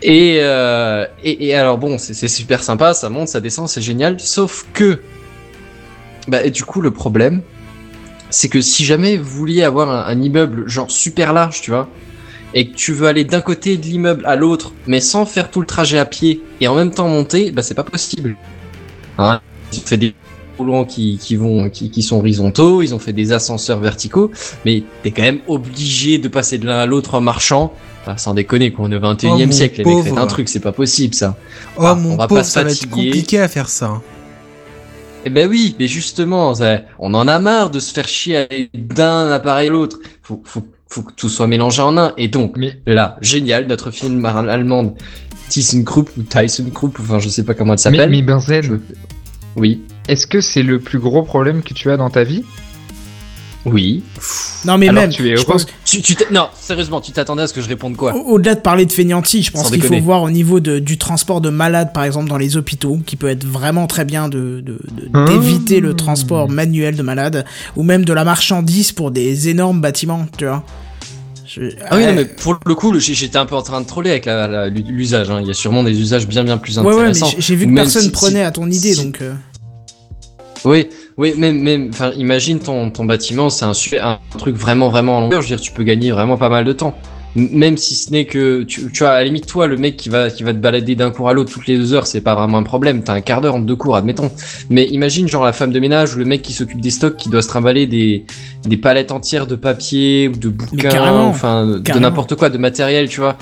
Et, 0.01 0.39
euh, 0.41 1.05
alors 1.53 1.77
bon, 1.77 1.97
c'est 1.97 2.27
super 2.27 2.63
sympa, 2.63 2.93
ça 2.93 3.09
monte, 3.09 3.27
ça 3.27 3.41
descend, 3.41 3.67
c'est 3.67 3.81
génial, 3.81 4.19
sauf 4.19 4.65
que, 4.73 5.01
bah 6.27 6.43
et 6.43 6.51
du 6.51 6.63
coup 6.63 6.79
le 6.79 6.91
problème, 6.91 7.41
c'est 8.29 8.47
que 8.47 8.61
si 8.61 8.85
jamais 8.85 9.17
vous 9.17 9.29
vouliez 9.29 9.63
avoir 9.63 10.07
un, 10.07 10.21
immeuble 10.21 10.69
genre 10.69 10.89
super 10.89 11.33
large, 11.33 11.61
tu 11.61 11.71
vois, 11.71 11.89
et 12.53 12.69
que 12.69 12.75
tu 12.75 12.93
veux 12.93 13.07
aller 13.07 13.25
d'un 13.25 13.41
côté 13.41 13.75
de 13.75 13.83
l'immeuble 13.83 14.25
à 14.25 14.37
l'autre, 14.37 14.71
mais 14.87 15.01
sans 15.01 15.25
faire 15.25 15.51
tout 15.51 15.59
le 15.59 15.67
trajet 15.67 15.99
à 15.99 16.05
pied 16.05 16.41
et 16.61 16.69
en 16.69 16.75
même 16.75 16.91
temps 16.91 17.09
monter, 17.09 17.51
bah 17.51 17.61
c'est 17.61 17.75
pas 17.75 17.83
possible. 17.83 18.37
Hein 19.17 19.41
des 19.97 20.13
roulants 20.59 20.85
qui, 20.85 21.17
qui 21.19 21.35
vont, 21.35 21.69
qui, 21.69 21.89
qui 21.89 22.03
sont 22.03 22.17
horizontaux, 22.17 22.81
ils 22.83 22.93
ont 22.93 22.99
fait 22.99 23.13
des 23.13 23.31
ascenseurs 23.31 23.79
verticaux, 23.79 24.29
mais 24.65 24.83
t'es 25.03 25.11
quand 25.11 25.23
même 25.23 25.39
obligé 25.47 26.17
de 26.19 26.27
passer 26.27 26.57
de 26.59 26.65
l'un 26.67 26.77
à 26.77 26.85
l'autre 26.85 27.15
en 27.15 27.21
marchant. 27.21 27.73
Enfin, 28.03 28.15
sans 28.17 28.33
déconner, 28.33 28.71
quoi, 28.71 28.85
on 28.87 28.91
est 28.91 28.95
au 28.95 28.99
21 29.01 29.31
Oh, 29.35 29.41
e 29.47 29.51
siècle, 29.51 29.79
les 29.79 29.85
mecs, 29.85 30.05
pauvre. 30.05 30.17
un 30.19 30.27
truc, 30.27 30.47
c'est 30.47 30.59
pas 30.61 30.71
possible 30.71 31.13
ça. 31.13 31.35
Oh 31.77 31.81
Ah, 31.85 31.95
mon 31.95 32.11
on 32.11 32.15
va 32.17 32.27
pauvre, 32.27 32.41
pas 32.41 32.43
ça 32.45 32.63
va 32.63 32.71
être 32.71 32.89
compliqué 32.89 33.39
à 33.39 33.47
faire 33.47 33.67
ça. 33.69 34.01
Eh 35.25 35.29
ben 35.29 35.49
oui, 35.49 35.75
mais 35.79 35.87
justement, 35.87 36.55
ça- 36.55 36.81
on 36.97 37.13
en 37.13 37.27
a 37.27 37.39
marre 37.39 37.69
de 37.71 37.79
se 37.79 37.93
faire 37.93 38.07
chier 38.07 38.69
d'un 38.73 39.29
appareil 39.31 39.67
à 39.67 39.71
l'autre. 39.71 39.97
Faut, 40.23 40.41
faut, 40.45 40.63
faut 40.87 41.01
que 41.01 41.11
tout 41.11 41.27
soit 41.27 41.47
mélangé 41.47 41.81
en 41.81 41.97
un. 41.97 42.13
Et 42.17 42.29
donc, 42.29 42.55
Mais- 42.57 42.79
là, 42.85 43.17
génial, 43.21 43.67
notre 43.67 43.91
film 43.91 44.23
allemande, 44.25 44.93
ThyssenKrupp 45.49 46.09
ou 46.17 46.21
ThyssenKrupp, 46.21 46.97
enfin 47.01 47.19
je 47.19 47.27
sais 47.27 47.43
pas 47.43 47.53
comment 47.53 47.73
elle 47.73 47.91
Mais, 47.91 47.97
s'appelle. 47.97 48.09
mais 48.09 48.23
Oui, 49.57 49.81
est-ce 50.09 50.27
que 50.27 50.41
c'est 50.41 50.63
le 50.63 50.79
plus 50.79 50.99
gros 50.99 51.23
problème 51.23 51.61
que 51.63 51.73
tu 51.73 51.89
as 51.91 51.97
dans 51.97 52.09
ta 52.09 52.23
vie? 52.23 52.43
Oui. 53.65 54.03
Non, 54.65 54.77
mais 54.77 54.87
Alors 54.87 55.01
même, 55.01 55.11
tu 55.11 55.27
es 55.27 55.31
je 55.31 55.41
heureux. 55.41 55.45
pense 55.45 55.65
Tu, 55.83 56.01
tu 56.01 56.15
t'es- 56.15 56.27
non, 56.31 56.47
sérieusement, 56.57 57.01
tu 57.01 57.11
t'attendais 57.11 57.41
à 57.43 57.47
ce 57.47 57.53
que 57.53 57.61
je 57.61 57.67
réponde 57.67 57.97
quoi? 57.97 58.15
Au- 58.15 58.35
Au-delà 58.35 58.55
de 58.55 58.61
parler 58.61 58.85
de 58.85 58.91
fainéantie, 58.91 59.43
je 59.43 59.51
pense 59.51 59.69
qu'il 59.69 59.81
faut 59.83 59.99
voir 59.99 60.23
au 60.23 60.29
niveau 60.31 60.61
de, 60.61 60.79
du 60.79 60.97
transport 60.97 61.41
de 61.41 61.49
malades, 61.49 61.91
par 61.93 62.05
exemple, 62.05 62.29
dans 62.29 62.37
les 62.37 62.55
hôpitaux, 62.55 62.99
qui 63.05 63.17
peut 63.17 63.27
être 63.27 63.43
vraiment 63.45 63.85
très 63.85 64.05
bien 64.05 64.29
de, 64.29 64.61
de- 64.65 64.79
de- 64.91 65.09
Ah. 65.13 65.25
d'éviter 65.27 65.81
le 65.81 65.93
transport 65.93 66.49
manuel 66.49 66.95
de 66.95 67.03
malades, 67.03 67.45
ou 67.75 67.83
même 67.83 68.05
de 68.05 68.13
la 68.13 68.23
marchandise 68.23 68.93
pour 68.93 69.11
des 69.11 69.49
énormes 69.49 69.81
bâtiments, 69.81 70.25
tu 70.37 70.45
vois. 70.45 70.63
Je- 71.45 71.71
Ah 71.89 71.97
oui, 71.97 72.03
Ouais. 72.03 72.07
non, 72.07 72.13
mais 72.15 72.25
pour 72.25 72.57
le 72.65 72.75
coup, 72.75 72.97
j'étais 72.97 73.37
un 73.37 73.45
peu 73.45 73.55
en 73.55 73.61
train 73.63 73.81
de 73.81 73.87
troller 73.87 74.11
avec 74.11 74.25
l'usage. 74.87 75.29
hein. 75.31 75.39
Il 75.41 75.47
y 75.47 75.51
a 75.51 75.53
sûrement 75.55 75.83
des 75.83 75.99
usages 75.99 76.27
bien 76.27 76.43
bien 76.45 76.57
plus 76.57 76.77
Ouais, 76.77 76.85
ouais, 76.85 76.93
mais 76.93 76.99
intéressants. 77.09 77.31
j'ai- 77.39 77.55
vu 77.55 77.67
que 77.67 77.73
personne 77.75 78.03
si- 78.03 78.09
prenait 78.11 78.35
si- 78.39 78.45
à 78.45 78.51
ton 78.51 78.67
idée, 78.67 78.93
si- 78.93 79.03
donc. 79.03 79.17
euh, 79.21 79.33
Oui, 80.65 80.89
oui, 81.17 81.33
même, 81.37 81.59
même, 81.59 81.89
enfin, 81.89 82.11
imagine 82.11 82.59
ton, 82.59 82.91
ton 82.91 83.05
bâtiment, 83.05 83.49
c'est 83.49 83.65
un, 83.65 83.73
un 84.01 84.19
truc 84.37 84.55
vraiment, 84.55 84.89
vraiment 84.89 85.17
en 85.17 85.21
longueur. 85.21 85.41
Je 85.41 85.49
veux 85.49 85.55
dire, 85.55 85.63
tu 85.63 85.71
peux 85.71 85.83
gagner 85.83 86.11
vraiment 86.11 86.37
pas 86.37 86.49
mal 86.49 86.65
de 86.65 86.73
temps. 86.73 86.95
Même 87.35 87.77
si 87.77 87.95
ce 87.95 88.11
n'est 88.11 88.25
que, 88.25 88.63
tu, 88.63 88.91
tu 88.91 89.03
vois, 89.03 89.11
à 89.11 89.19
la 89.19 89.23
limite, 89.23 89.45
toi, 89.45 89.67
le 89.67 89.77
mec 89.77 89.97
qui 89.97 90.09
va, 90.09 90.29
qui 90.29 90.43
va 90.43 90.51
te 90.51 90.57
balader 90.57 90.95
d'un 90.95 91.11
cours 91.11 91.29
à 91.29 91.33
l'autre 91.33 91.51
toutes 91.51 91.67
les 91.67 91.77
deux 91.77 91.93
heures, 91.93 92.07
c'est 92.07 92.21
pas 92.21 92.33
vraiment 92.33 92.57
un 92.57 92.63
problème. 92.63 93.03
T'as 93.03 93.13
un 93.13 93.21
quart 93.21 93.41
d'heure 93.41 93.55
entre 93.55 93.65
deux 93.65 93.75
cours, 93.75 93.95
admettons. 93.95 94.31
Mais 94.69 94.85
imagine, 94.85 95.27
genre, 95.27 95.45
la 95.45 95.53
femme 95.53 95.71
de 95.71 95.79
ménage 95.79 96.15
ou 96.15 96.19
le 96.19 96.25
mec 96.25 96.41
qui 96.41 96.53
s'occupe 96.53 96.81
des 96.81 96.89
stocks 96.89 97.17
qui 97.17 97.29
doit 97.29 97.43
se 97.43 97.47
trimballer 97.47 97.85
des, 97.85 98.25
des 98.65 98.77
palettes 98.77 99.11
entières 99.11 99.45
de 99.45 99.55
papier 99.55 100.27
ou 100.27 100.37
de 100.37 100.49
bouquins, 100.49 100.89
carrément, 100.89 101.27
enfin, 101.27 101.65
de 101.65 101.99
n'importe 101.99 102.35
quoi, 102.35 102.49
de 102.49 102.57
matériel, 102.57 103.07
tu 103.07 103.19
vois. 103.19 103.37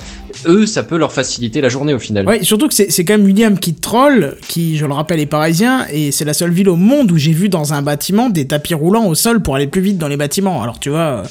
Eux, 0.46 0.66
ça 0.66 0.82
peut 0.82 0.98
leur 0.98 1.12
faciliter 1.12 1.60
la 1.60 1.68
journée 1.68 1.94
au 1.94 1.98
final. 1.98 2.26
Ouais, 2.26 2.42
surtout 2.44 2.68
que 2.68 2.74
c'est 2.74 2.90
c'est 2.90 3.04
quand 3.04 3.14
même 3.14 3.24
William 3.24 3.58
qui 3.58 3.74
troll, 3.74 4.36
qui, 4.48 4.76
je 4.76 4.86
le 4.86 4.92
rappelle, 4.92 5.18
est 5.18 5.26
parisien, 5.26 5.86
et 5.92 6.12
c'est 6.12 6.24
la 6.24 6.34
seule 6.34 6.52
ville 6.52 6.68
au 6.68 6.76
monde 6.76 7.10
où 7.10 7.16
j'ai 7.16 7.32
vu 7.32 7.48
dans 7.48 7.72
un 7.72 7.82
bâtiment 7.82 8.28
des 8.28 8.46
tapis 8.46 8.74
roulants 8.74 9.06
au 9.06 9.14
sol 9.14 9.40
pour 9.40 9.56
aller 9.56 9.66
plus 9.66 9.80
vite 9.80 9.98
dans 9.98 10.08
les 10.08 10.16
bâtiments. 10.16 10.62
Alors 10.62 10.78
tu 10.78 10.90
vois, 10.90 11.24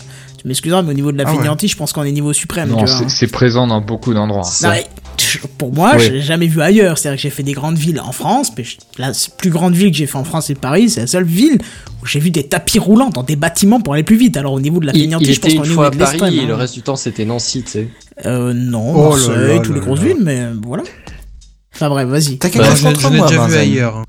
euh, 0.48 0.50
tu 0.50 0.50
m'excuseras, 0.50 0.82
mais 0.82 0.92
au 0.92 0.94
niveau 0.94 1.12
de 1.12 1.18
la 1.18 1.24
Ah 1.28 1.32
ouais. 1.32 1.38
fainéantie, 1.38 1.68
je 1.68 1.76
pense 1.76 1.94
qu'on 1.94 2.04
est 2.04 2.12
niveau 2.12 2.34
suprême. 2.34 2.70
Non, 2.70 2.78
tu 2.80 2.86
vois. 2.86 2.96
c'est 3.00 3.10
c'est 3.10 3.28
présent 3.28 3.68
dans 3.68 3.82
beaucoup 3.82 4.14
d'endroits. 4.14 4.48
Non, 4.64 4.70
mais, 4.70 4.86
tch, 5.18 5.42
pour 5.58 5.74
moi, 5.74 5.94
Oui. 5.98 6.04
je 6.06 6.12
l'ai 6.14 6.22
jamais 6.22 6.48
vu 6.48 6.62
ailleurs. 6.62 6.98
C'est-à-dire 6.98 7.18
que 7.18 7.22
j'ai 7.24 7.30
fait 7.30 7.44
des 7.44 7.54
grandes 7.54 7.78
villes 7.78 8.00
en 8.00 8.12
France, 8.12 8.52
mais 8.58 8.64
je- 8.64 8.78
la 8.98 9.12
plus 9.38 9.50
grande 9.50 9.74
ville 9.76 9.92
que 9.92 9.98
j'ai 9.98 10.08
fait 10.08 10.18
en 10.18 10.24
France, 10.24 10.46
c'est 10.48 10.56
Paris. 10.60 10.90
C'est 10.90 11.02
la 11.02 11.08
seule 11.08 11.26
ville 11.26 11.58
où 12.02 12.06
j'ai 12.06 12.20
vu 12.20 12.30
des 12.32 12.44
tapis 12.48 12.80
roulants 12.80 13.10
dans 13.10 13.24
des 13.24 13.36
bâtiments 13.36 13.82
pour 13.82 13.94
aller 13.94 14.04
plus 14.04 14.18
vite. 14.18 14.38
Alors 14.38 14.54
au 14.54 14.60
niveau 14.60 14.80
de 14.80 14.86
la 14.88 14.94
il 14.96 15.10
je 15.10 15.40
pense 15.40 15.54
qu'on 15.54 15.64
est 15.64 15.70
au 15.70 15.74
fois 15.74 15.88
à 15.88 15.90
niveau 15.90 16.04
de 16.06 16.18
Paris 16.20 16.38
et 16.40 16.46
le 16.46 16.54
hein. 16.54 16.58
reste 16.58 16.74
du 16.76 16.82
temps 16.82 16.96
c'était 16.96 17.26
Nancy, 17.26 17.64
tu 17.64 17.72
sais. 17.72 17.88
Euh, 18.26 18.54
non, 18.54 18.94
Oh 18.96 19.10
Marseille, 19.10 19.60
toutes 19.64 19.76
les 19.76 19.82
grosses 19.82 20.00
là. 20.00 20.06
villes, 20.06 20.18
mais 20.22 20.42
voilà. 20.66 20.84
Enfin 21.76 21.90
bref, 21.90 22.08
vas-y. 22.08 22.38
T'as 22.38 22.50
quelque 22.50 22.64
Bah, 22.64 22.76
chose 22.76 22.94
contre 22.94 23.12
moi, 23.12 23.28
déjà 23.28 23.46
vu 23.48 23.56
ailleurs. 23.56 24.04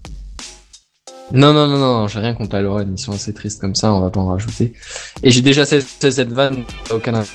Non, 1.33 1.53
non, 1.53 1.67
non, 1.67 1.79
non, 1.79 2.09
j'ai 2.09 2.21
rien 2.21 2.33
contre 2.33 2.57
la 2.57 2.63
Lorraine, 2.63 2.95
ils 2.97 3.01
sont 3.01 3.13
assez 3.13 3.35
tristes 3.35 3.61
comme 3.61 3.75
ça, 3.75 3.93
on 3.93 4.01
va 4.01 4.09
pas 4.09 4.21
en 4.21 4.29
rajouter. 4.29 4.73
Et 5.23 5.31
j'ai 5.31 5.43
déjà 5.43 5.67
cette, 5.67 5.85
cette 5.85 6.33
vanne 6.33 6.65
au 6.91 6.99
Canada. 6.99 7.27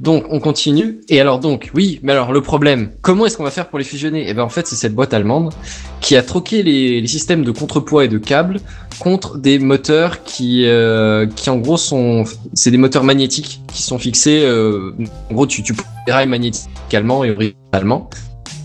Donc, 0.00 0.24
on 0.30 0.40
continue. 0.40 1.00
Et 1.08 1.20
alors 1.20 1.38
donc, 1.38 1.70
oui, 1.74 2.00
mais 2.02 2.12
alors 2.12 2.32
le 2.32 2.40
problème, 2.40 2.90
comment 3.00 3.26
est-ce 3.26 3.36
qu'on 3.36 3.44
va 3.44 3.50
faire 3.50 3.68
pour 3.68 3.78
les 3.78 3.84
fusionner? 3.84 4.24
Eh 4.28 4.34
ben 4.34 4.42
en 4.42 4.48
fait, 4.48 4.66
c'est 4.66 4.76
cette 4.76 4.94
boîte 4.94 5.14
allemande 5.14 5.52
qui 6.00 6.16
a 6.16 6.22
troqué 6.22 6.62
les, 6.62 7.00
les 7.00 7.06
systèmes 7.06 7.44
de 7.44 7.50
contrepoids 7.50 8.04
et 8.06 8.08
de 8.08 8.18
câbles 8.18 8.60
contre 8.98 9.38
des 9.38 9.58
moteurs 9.58 10.24
qui, 10.24 10.66
euh, 10.66 11.26
qui 11.26 11.50
en 11.50 11.58
gros 11.58 11.76
sont, 11.76 12.24
c'est 12.54 12.70
des 12.70 12.78
moteurs 12.78 13.04
magnétiques 13.04 13.60
qui 13.72 13.82
sont 13.82 13.98
fixés. 13.98 14.42
euh, 14.44 14.96
en 15.30 15.34
gros, 15.34 15.46
tu, 15.46 15.62
tu 15.62 15.74
des 16.06 16.12
rails 16.12 16.28
magnétiquement 16.28 17.22
et 17.22 17.30
horizontalement, 17.30 18.10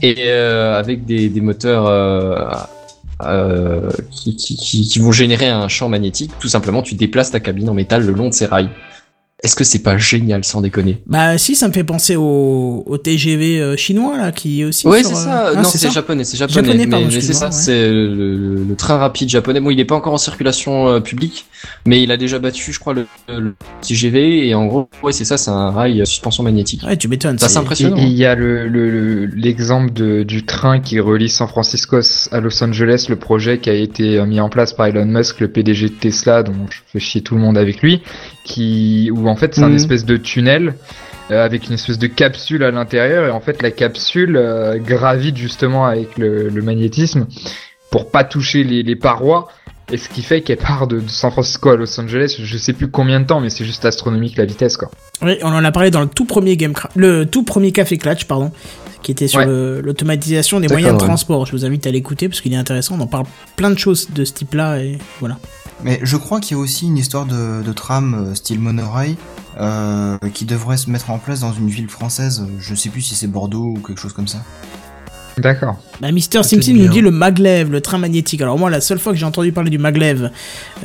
et 0.01 0.15
euh, 0.19 0.79
avec 0.79 1.05
des, 1.05 1.29
des 1.29 1.41
moteurs. 1.41 2.69
Euh, 3.23 3.89
qui 4.11 4.99
vont 4.99 5.11
générer 5.11 5.49
un 5.49 5.67
champ 5.67 5.89
magnétique. 5.89 6.31
Tout 6.39 6.47
simplement, 6.47 6.81
tu 6.81 6.95
déplaces 6.95 7.31
ta 7.31 7.41
cabine 7.41 7.69
en 7.69 7.73
métal 7.73 8.05
le 8.05 8.13
long 8.13 8.29
de 8.29 8.33
ces 8.33 8.45
rails. 8.45 8.69
Est-ce 9.41 9.55
que 9.55 9.63
c'est 9.63 9.79
pas 9.83 9.97
génial 9.97 10.43
sans 10.43 10.59
déconner? 10.59 11.01
Bah 11.07 11.37
si, 11.37 11.55
ça 11.55 11.69
me 11.69 11.73
fait 11.73 11.85
penser 11.85 12.17
au, 12.17 12.83
au 12.85 12.97
TGV 12.97 13.61
euh, 13.61 13.77
chinois 13.77 14.17
là, 14.17 14.33
qui 14.33 14.61
est 14.61 14.65
aussi. 14.65 14.85
Ouais, 14.85 14.99
sur, 14.99 15.11
c'est 15.15 15.15
euh, 15.15 15.25
ça. 15.25 15.51
ah, 15.55 15.55
non, 15.55 15.63
c'est 15.63 15.89
japonais, 15.91 16.25
c'est 16.25 16.35
japonais. 16.35 16.55
Japonais, 16.67 16.85
mais 16.85 16.87
pardon, 16.91 17.07
mais 17.09 17.21
c'est 17.21 17.31
ça, 17.33 17.45
ouais. 17.45 17.51
c'est 17.53 17.89
le, 17.89 18.75
train 18.77 18.97
rapide 18.97 19.29
japonais. 19.29 19.61
Bon, 19.61 19.69
il 19.69 19.79
est 19.79 19.85
pas 19.85 19.95
encore 19.95 20.11
en 20.13 20.17
circulation 20.17 20.89
euh, 20.89 20.99
publique, 20.99 21.45
mais 21.85 22.03
il 22.03 22.11
a 22.11 22.17
déjà 22.17 22.37
battu, 22.39 22.73
je 22.73 22.79
crois, 22.79 22.93
le, 22.93 23.05
le 23.29 23.55
TGV. 23.81 24.47
Et 24.49 24.55
en 24.55 24.65
gros, 24.65 24.89
ouais, 25.03 25.13
c'est 25.13 25.23
ça, 25.25 25.37
c'est 25.37 25.51
un 25.51 25.71
rail 25.71 26.01
euh, 26.01 26.05
suspension 26.05 26.43
magnétique. 26.43 26.83
Ouais, 26.83 26.97
tu 26.97 27.07
m'étonnes. 27.07 27.39
Ça, 27.39 27.47
c'est 27.47 27.57
impressionnant. 27.59 27.95
et 27.97 28.03
il 28.03 28.13
y 28.17 28.25
a 28.25 28.35
le- 28.35 28.67
le- 28.67 28.89
le- 28.89 29.25
l'exemple 29.27 30.25
du 30.25 30.43
train 30.45 30.81
qui 30.81 30.99
relie 30.99 31.29
San 31.29 31.47
Francisco 31.47 31.97
à 32.31 32.39
Los 32.41 32.61
Angeles, 32.61 33.05
le 33.09 33.15
projet 33.15 33.59
qui 33.59 33.69
a 33.69 33.73
été 33.73 34.17
euh, 34.19 34.25
mis 34.25 34.41
en 34.41 34.49
place 34.49 34.73
par 34.73 34.87
Elon 34.87 35.05
Musk, 35.05 35.39
le 35.39 35.47
PDG 35.47 35.87
de 35.89 35.93
Tesla, 35.93 36.43
dont 36.43 36.53
je 36.69 36.79
fais 36.91 36.99
chier 36.99 37.21
tout 37.21 37.35
le 37.35 37.41
monde 37.41 37.57
avec 37.57 37.81
lui, 37.81 38.01
qui 38.49 39.09
où 39.13 39.29
en 39.29 39.35
fait 39.35 39.55
c'est 39.55 39.61
un 39.63 39.69
Mhm. 39.69 39.75
espèce 39.75 40.05
de 40.05 40.17
tunnel 40.17 40.73
euh, 41.31 41.45
avec 41.45 41.67
une 41.67 41.73
espèce 41.73 41.99
de 41.99 42.07
capsule 42.07 42.63
à 42.63 42.71
l'intérieur 42.71 43.27
et 43.27 43.29
en 43.31 43.39
fait 43.39 43.61
la 43.61 43.71
capsule 43.71 44.35
euh, 44.35 44.77
gravite 44.79 45.37
justement 45.37 45.85
avec 45.85 46.17
le, 46.17 46.49
le 46.49 46.61
magnétisme 46.61 47.27
pour 47.91 48.09
pas 48.11 48.23
toucher 48.23 48.63
les, 48.63 48.83
les 48.83 48.95
parois. 48.95 49.47
Et 49.91 49.97
ce 49.97 50.07
qui 50.07 50.21
fait 50.21 50.41
qu'elle 50.41 50.57
part 50.57 50.85
de, 50.85 50.99
de 50.99 51.07
San 51.09 51.31
Francisco 51.31 51.69
à 51.69 51.75
Los 51.75 51.99
Angeles, 51.99 52.35
je 52.43 52.57
sais 52.59 52.73
plus 52.73 52.89
combien 52.91 53.19
de 53.19 53.25
temps, 53.25 53.39
mais 53.39 53.49
c'est 53.49 53.65
juste 53.65 53.85
astronomique 53.85 54.37
la 54.37 54.45
vitesse 54.45 54.77
quoi. 54.77 54.91
Oui, 55.23 55.37
on 55.41 55.47
en 55.47 55.63
a 55.65 55.71
parlé 55.71 55.89
dans 55.89 56.01
le 56.01 56.07
tout 56.07 56.25
premier 56.25 56.57
Game 56.57 56.73
le 56.95 57.25
tout 57.25 57.41
premier 57.43 57.71
Café 57.71 57.97
Clutch, 57.97 58.25
pardon, 58.25 58.51
qui 59.01 59.11
était 59.11 59.27
sur 59.27 59.39
Ouais. 59.39 59.81
l'automatisation 59.81 60.59
des 60.59 60.67
moyens 60.67 60.95
de 60.95 61.01
ouais. 61.01 61.07
transport. 61.07 61.45
Je 61.47 61.53
vous 61.53 61.65
invite 61.65 61.87
à 61.87 61.91
l'écouter 61.91 62.29
parce 62.29 62.39
qu'il 62.41 62.53
est 62.53 62.57
intéressant. 62.57 62.97
On 62.99 63.01
en 63.01 63.07
parle 63.07 63.25
plein 63.55 63.71
de 63.71 63.79
choses 63.79 64.09
de 64.13 64.23
ce 64.25 64.33
type-là 64.33 64.77
et 64.77 64.99
voilà. 65.19 65.37
Mais 65.83 65.99
je 66.03 66.17
crois 66.17 66.39
qu'il 66.39 66.57
y 66.57 66.59
a 66.59 66.61
aussi 66.61 66.87
une 66.87 66.97
histoire 66.97 67.25
de, 67.25 67.61
de 67.63 67.73
tram 67.73 68.13
euh, 68.13 68.35
style 68.35 68.59
monorail 68.59 69.15
euh, 69.59 70.17
qui 70.33 70.45
devrait 70.45 70.77
se 70.77 70.89
mettre 70.89 71.09
en 71.09 71.19
place 71.19 71.39
dans 71.39 71.53
une 71.53 71.69
ville 71.69 71.89
française. 71.89 72.45
Je 72.59 72.75
sais 72.75 72.89
plus 72.89 73.01
si 73.01 73.15
c'est 73.15 73.27
Bordeaux 73.27 73.73
ou 73.77 73.79
quelque 73.79 73.99
chose 73.99 74.13
comme 74.13 74.27
ça. 74.27 74.39
D'accord. 75.37 75.77
Bah, 76.01 76.11
Mister 76.11 76.43
Simpson 76.43 76.71
nous 76.73 76.87
dit 76.87 77.01
le 77.01 77.11
maglev, 77.11 77.69
le 77.71 77.81
train 77.81 77.97
magnétique. 77.97 78.41
Alors 78.41 78.57
moi, 78.57 78.69
la 78.69 78.79
seule 78.81 78.99
fois 78.99 79.11
que 79.11 79.17
j'ai 79.17 79.25
entendu 79.25 79.51
parler 79.51 79.69
du 79.69 79.77
maglev, 79.77 80.29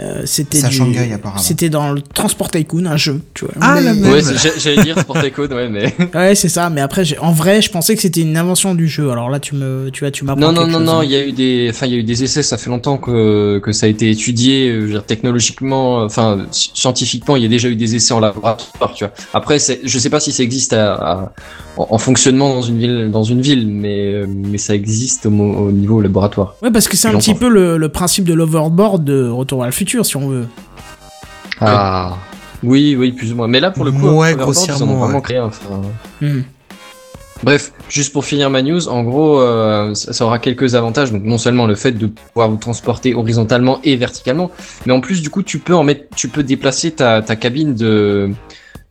euh, 0.00 0.22
c'était 0.24 0.58
C'est 0.58 0.66
à 0.66 0.68
du- 0.70 0.76
Shanghai, 0.76 1.12
apparemment. 1.12 1.40
C'était 1.40 1.68
dans 1.70 1.92
le 1.92 2.00
Transport 2.02 2.50
Tycoon, 2.50 2.86
un 2.86 2.96
jeu, 2.96 3.20
tu 3.32 3.44
vois. 3.44 3.54
Ah, 3.60 3.74
Mais- 3.76 3.82
la 3.84 3.94
même. 3.94 4.12
Ouais, 4.12 4.20
j'allais 4.58 4.82
dire 4.82 4.98
Sport 4.98 5.24
Icon, 5.24 5.46
ouais, 5.50 5.68
mais. 5.68 5.94
Ouais, 6.14 6.34
c'est 6.34 6.48
ça. 6.48 6.68
Mais 6.70 6.80
après, 6.80 7.04
en 7.20 7.32
vrai, 7.32 7.62
je 7.62 7.70
pensais 7.70 7.94
que 7.94 8.02
c'était 8.02 8.22
une 8.22 8.36
invention 8.36 8.74
du 8.74 8.88
jeu. 8.88 9.10
Alors 9.10 9.30
là, 9.30 9.38
tu 9.40 9.54
me, 9.54 9.90
tu 9.92 10.00
vois, 10.00 10.10
tu 10.10 10.24
m'apprends 10.24 10.40
Non, 10.40 10.52
non, 10.52 10.66
non, 10.66 10.78
chose, 10.78 10.86
non, 10.86 10.98
hein. 10.98 11.04
il 11.04 11.10
y 11.10 11.16
a 11.16 11.24
eu 11.26 11.32
des, 11.32 11.68
enfin, 11.70 11.86
il 11.86 11.92
y 11.92 11.96
a 11.96 11.98
eu 11.98 12.02
des 12.04 12.24
essais, 12.24 12.42
ça 12.42 12.56
fait 12.58 12.70
longtemps 12.70 12.96
que, 12.98 13.58
que 13.62 13.72
ça 13.72 13.86
a 13.86 13.88
été 13.88 14.10
étudié, 14.10 14.68
euh, 14.70 14.80
je 14.80 14.84
veux 14.86 14.90
dire, 14.92 15.04
technologiquement, 15.04 16.00
euh, 16.00 16.06
enfin, 16.06 16.46
sci- 16.50 16.70
scientifiquement, 16.74 17.36
il 17.36 17.42
y 17.42 17.46
a 17.46 17.48
déjà 17.48 17.68
eu 17.68 17.76
des 17.76 17.94
essais 17.94 18.14
en 18.14 18.20
laboratoire, 18.20 18.92
tu 18.94 19.04
vois. 19.04 19.12
Après, 19.32 19.58
c'est, 19.58 19.80
je 19.84 19.98
sais 19.98 20.10
pas 20.10 20.18
si 20.20 20.32
ça 20.32 20.42
existe 20.42 20.72
à, 20.72 20.94
à- 20.94 21.32
en, 21.76 21.86
en 21.90 21.98
fonctionnement 21.98 22.54
dans 22.54 22.62
une 22.62 22.78
ville, 22.78 23.10
dans 23.12 23.22
une 23.24 23.40
ville, 23.40 23.66
mais, 23.68 24.12
euh, 24.12 24.26
mais 24.28 24.58
ça 24.58 24.74
existe 24.74 25.03
au, 25.26 25.70
niveau 25.72 26.00
laboratoire. 26.00 26.54
Ouais, 26.62 26.70
parce 26.70 26.88
que 26.88 26.96
c'est 26.96 27.08
un 27.08 27.16
petit 27.18 27.34
peu 27.34 27.48
le, 27.48 27.76
le 27.76 27.88
principe 27.88 28.24
de 28.24 28.34
l'overboard 28.34 29.04
de 29.04 29.28
Retour 29.28 29.58
vers 29.58 29.66
le 29.66 29.72
futur, 29.72 30.04
si 30.06 30.16
on 30.16 30.28
veut. 30.28 30.46
Ah. 31.60 32.16
Oui, 32.62 32.96
oui, 32.98 33.12
plus 33.12 33.32
ou 33.32 33.36
moins. 33.36 33.48
Mais 33.48 33.60
là, 33.60 33.70
pour 33.70 33.84
le 33.84 33.92
coup, 33.92 34.08
Ouais, 34.08 34.32
Hoverboard, 34.32 34.38
ils 34.38 34.38
en 34.38 34.42
ont 34.42 34.44
grossièrement, 34.44 34.94
vraiment 34.96 35.14
ouais. 35.16 35.22
créé 35.22 35.36
un, 35.36 35.46
enfin, 35.46 35.82
Hmm. 36.20 36.40
Bref, 37.42 37.72
juste 37.90 38.12
pour 38.12 38.24
finir 38.24 38.48
ma 38.48 38.62
news, 38.62 38.88
en 38.88 39.02
gros, 39.02 39.38
euh, 39.40 39.92
ça, 39.94 40.14
ça 40.14 40.24
aura 40.24 40.38
quelques 40.38 40.74
avantages. 40.76 41.12
Donc 41.12 41.24
non 41.24 41.36
seulement 41.36 41.66
le 41.66 41.74
fait 41.74 41.92
de 41.92 42.06
pouvoir 42.06 42.48
vous 42.48 42.56
transporter 42.56 43.14
horizontalement 43.14 43.80
et 43.84 43.96
verticalement, 43.96 44.50
mais 44.86 44.92
en 44.94 45.00
plus 45.00 45.20
du 45.20 45.28
coup 45.28 45.42
tu 45.42 45.58
peux 45.58 45.74
en 45.74 45.82
mettre, 45.82 46.04
tu 46.16 46.28
peux 46.28 46.42
déplacer 46.42 46.92
ta, 46.92 47.20
ta 47.20 47.36
cabine 47.36 47.74
de 47.74 48.30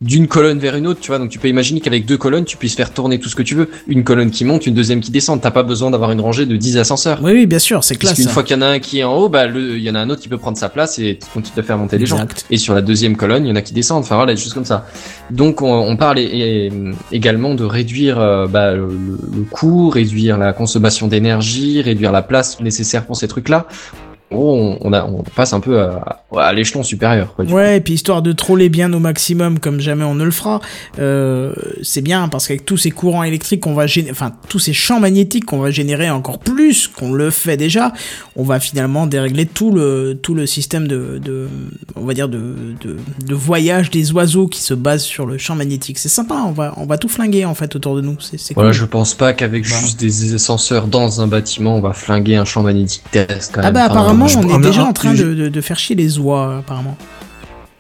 d'une 0.04 0.28
colonne 0.28 0.60
vers 0.60 0.76
une 0.76 0.86
autre, 0.86 1.00
tu 1.00 1.08
vois. 1.08 1.18
Donc 1.20 1.30
tu 1.30 1.40
peux 1.40 1.48
imaginer 1.48 1.80
qu'avec 1.80 2.06
deux 2.06 2.18
colonnes, 2.18 2.46
tu 2.46 2.58
puisses 2.58 2.76
faire 2.76 2.92
tourner 2.94 3.20
tout 3.20 3.30
ce 3.30 3.36
que 3.36 3.42
tu 3.42 3.56
veux. 3.56 3.70
Une 3.88 4.04
colonne 4.04 4.30
qui 4.32 4.46
monte, 4.46 4.68
une 4.68 4.74
deuxième 4.74 5.00
qui 5.00 5.12
descend. 5.12 5.42
T'as 5.42 5.52
pas 5.52 5.64
besoin 5.64 5.90
d'avoir 5.92 6.12
une 6.12 6.22
rangée 6.22 6.46
de 6.46 6.56
10 6.58 6.78
ascenseurs. 6.78 7.20
Oui, 7.24 7.32
oui, 7.32 7.46
bien 7.46 7.60
sûr, 7.60 7.84
c'est 7.84 7.96
Parce 7.96 8.00
classe. 8.12 8.16
qu'une 8.16 8.26
ça. 8.26 8.32
fois 8.32 8.44
qu'il 8.44 8.56
y 8.56 8.60
en 8.60 8.62
a 8.62 8.68
un 8.68 8.80
qui 8.80 9.00
est 9.00 9.04
en 9.04 9.16
haut, 9.16 9.30
bah 9.30 9.48
le- 9.48 9.78
il 9.78 9.84
y 9.84 9.90
en 9.90 9.96
a 9.96 10.00
un 10.00 10.10
autre 10.10 10.22
qui 10.22 10.28
peut 10.30 10.38
prendre 10.38 10.58
sa 10.58 10.70
place 10.70 11.00
et 11.00 11.18
continuer 11.34 11.62
de 11.62 11.66
faire 11.66 11.78
monter 11.78 11.98
les 11.98 12.06
gens. 12.06 12.18
Exact. 12.18 12.46
Et 12.52 12.58
sur 12.58 12.74
la 12.74 12.82
deuxième 12.82 13.16
colonne, 13.16 13.46
il 13.46 13.50
y 13.50 13.52
en 13.52 13.56
a 13.56 13.62
qui 13.62 13.74
descendent. 13.74 14.04
Enfin 14.04 14.16
voilà, 14.16 14.34
des 14.36 14.40
choses 14.42 14.54
comme 14.54 14.66
ça. 14.66 14.86
Donc 15.32 15.62
on, 15.62 15.72
on 15.74 15.96
parle 15.96 16.20
et- 16.20 16.24
et- 16.24 16.72
également 17.12 17.56
de 17.56 17.64
réduire 17.64 18.20
euh, 18.20 18.48
bah, 18.48 18.74
le, 18.74 18.88
le 18.88 19.44
coût, 19.50 19.90
réduire 19.90 20.38
la 20.38 20.52
consommation 20.54 21.08
d'énergie, 21.08 21.82
réduire 21.82 22.12
la 22.12 22.22
place 22.22 22.60
nécessaire 22.60 23.06
pour 23.06 23.16
ces 23.16 23.28
trucs-là. 23.28 23.68
Gros, 24.32 24.56
on, 24.58 24.78
on, 24.82 24.94
a, 24.94 25.04
on 25.06 25.22
passe 25.24 25.54
un 25.54 25.60
peu 25.60 25.80
à, 25.80 26.24
à 26.38 26.54
l'échelon 26.54 26.82
supérieur. 26.84 27.36
Quoi, 27.36 27.46
Ouais, 27.46 27.78
et 27.78 27.82
puis 27.82 27.94
histoire 27.94 28.22
de 28.22 28.32
troller 28.32 28.70
bien 28.70 28.92
au 28.94 29.00
maximum 29.00 29.60
comme 29.60 29.80
jamais 29.80 30.04
on 30.06 30.16
ne 30.16 30.24
le 30.24 30.32
fera, 30.32 30.60
euh, 31.00 31.54
c'est 31.82 32.02
bien 32.02 32.28
parce 32.30 32.48
qu'avec 32.48 32.66
tous 32.66 32.78
ces 32.78 32.92
courants 32.92 33.24
électriques 33.24 33.62
qu'on 33.62 33.74
va 33.74 33.88
générer, 33.88 34.12
enfin 34.12 34.32
tous 34.50 34.60
ces 34.60 34.74
champs 34.74 35.00
magnétiques 35.00 35.46
qu'on 35.46 35.60
va 35.60 35.72
générer 35.72 36.10
encore 36.10 36.40
plus 36.40 36.88
qu'on 36.88 37.14
le 37.14 37.30
fait 37.30 37.58
déjà, 37.58 37.94
on 38.36 38.44
va 38.44 38.60
finalement 38.60 39.06
dérégler 39.08 39.46
tout 39.46 39.72
le 39.72 40.18
tout 40.22 40.34
le 40.34 40.46
système 40.46 40.88
de, 40.88 41.20
de 41.24 41.48
on 41.96 42.06
va 42.06 42.14
dire 42.14 42.30
de, 42.30 42.56
de 42.82 42.98
de 43.26 43.34
voyage 43.36 43.90
des 43.92 44.12
oiseaux 44.14 44.48
qui 44.48 44.62
se 44.62 44.74
base 44.74 45.04
sur 45.04 45.26
le 45.26 45.38
champ 45.38 45.56
magnétique. 45.56 46.00
C'est 46.00 46.10
sympa, 46.10 46.36
on 46.48 46.52
va 46.52 46.74
on 46.78 46.86
va 46.86 46.98
tout 46.98 47.10
flinguer 47.10 47.46
en 47.46 47.54
fait 47.56 47.76
autour 47.76 47.96
de 47.96 48.02
nous. 48.02 48.16
C'est 48.20 48.40
c'est 48.40 48.54
Voilà, 48.56 48.72
cool. 48.72 48.80
je 48.80 48.86
pense 48.86 49.14
pas 49.14 49.34
qu'avec 49.34 49.64
Bah. 49.64 49.70
juste 49.80 50.00
des 50.00 50.34
ascenseurs 50.34 50.88
dans 50.88 51.22
un 51.22 51.28
bâtiment, 51.28 51.76
on 51.76 51.82
va 51.82 51.94
flinguer 51.94 52.36
un 52.36 52.46
champ 52.46 52.64
magnétique 52.64 53.04
terrestre. 53.12 53.52
Quand 53.54 53.62
Ah 53.62 53.66
même. 53.66 53.74
bah 53.74 53.88
Enfin, 53.92 54.13
apparemment 54.14 54.28
je- 54.28 54.38
on 54.38 54.60
est 54.60 54.62
déjà 54.62 54.82
un- 54.84 54.86
en 54.90 54.94
train 54.94 55.16
je- 55.16 55.24
de, 55.24 55.34
de, 55.34 55.50
de 55.50 55.62
faire 55.62 55.78
chier 55.80 55.96
les 55.96 56.18
oies 56.20 56.58
apparemment. 56.60 56.98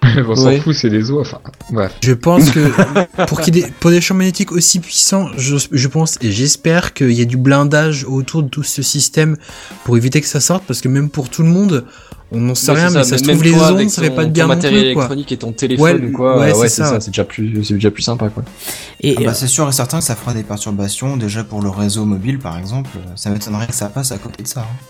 on 0.27 0.35
s'en 0.35 0.45
Ouais. 0.47 0.59
fout, 0.59 0.75
c'est 0.75 0.89
des 0.89 1.09
oies. 1.11 1.21
Enfin, 1.21 1.39
bref. 1.71 1.93
Je 2.03 2.11
pense 2.13 2.49
que 2.49 2.59
pour 3.27 3.39
qu'il 3.39 3.55
y 3.55 3.59
ait 3.59 3.63
des, 3.63 3.71
pour 3.79 3.89
des 3.89 4.01
champs 4.01 4.15
magnétiques 4.15 4.51
aussi 4.51 4.79
puissants, 4.79 5.27
je, 5.37 5.55
je 5.71 5.87
pense 5.87 6.17
et 6.21 6.31
j'espère 6.31 6.93
qu'il 6.93 7.13
y 7.13 7.21
a 7.21 7.25
du 7.25 7.37
blindage 7.37 8.03
autour 8.03 8.43
de 8.43 8.49
tout 8.49 8.63
ce 8.63 8.81
système 8.81 9.37
pour 9.85 9.95
éviter 9.95 10.19
que 10.19 10.27
ça 10.27 10.41
sorte, 10.41 10.63
parce 10.67 10.81
que 10.81 10.89
même 10.89 11.09
pour 11.09 11.29
tout 11.29 11.41
le 11.41 11.47
monde, 11.49 11.85
on 12.33 12.39
n'en 12.41 12.53
sait 12.55 12.71
Ouais, 12.71 12.79
rien, 12.79 12.89
c'est 12.89 12.97
mais 12.97 13.03
ça 13.05 13.17
se 13.17 13.23
trouve 13.23 13.43
les 13.43 13.53
ondes, 13.53 13.61
avec 13.61 13.89
ça 13.91 14.01
fait 14.01 14.09
ton- 14.09 14.15
pas 14.15 14.21
de 14.23 14.27
ton 14.27 14.33
bien 14.33 14.43
non 14.43 14.55
matériel 14.55 14.83
plus, 14.87 14.93
quoi. 14.93 15.03
électronique 15.03 15.31
et 15.31 15.37
ton 15.37 15.51
téléphone 15.53 15.85
Ouais, 15.85 16.09
ou 16.09 16.11
quoi. 16.11 16.39
ouais, 16.39 16.47
Ouais, 16.51 16.53
c'est 16.53 16.69
c'est 16.69 16.81
ça. 16.83 16.89
ça. 16.89 16.99
C'est 16.99 17.11
déjà 17.11 17.23
plus, 17.23 17.63
c'est 17.63 17.75
déjà 17.75 17.91
plus 17.91 18.03
sympa, 18.03 18.27
quoi. 18.29 18.43
Et 18.99 19.15
Ah 19.17 19.21
bah, 19.23 19.29
euh, 19.29 19.33
c'est 19.33 19.47
sûr 19.47 19.69
et 19.69 19.71
certain 19.71 19.99
que 19.99 20.03
ça 20.03 20.15
fera 20.15 20.33
des 20.33 20.43
perturbations, 20.43 21.15
déjà 21.15 21.43
pour 21.45 21.61
le 21.61 21.69
réseau 21.69 22.03
mobile 22.05 22.39
par 22.39 22.57
exemple, 22.57 22.89
ça 23.15 23.29
m'étonnerait 23.29 23.67
que 23.67 23.75
ça 23.75 23.87
passe 23.87 24.11
à 24.11 24.17
côté 24.17 24.43
de 24.43 24.47
ça. 24.49 24.61
hein. 24.61 24.85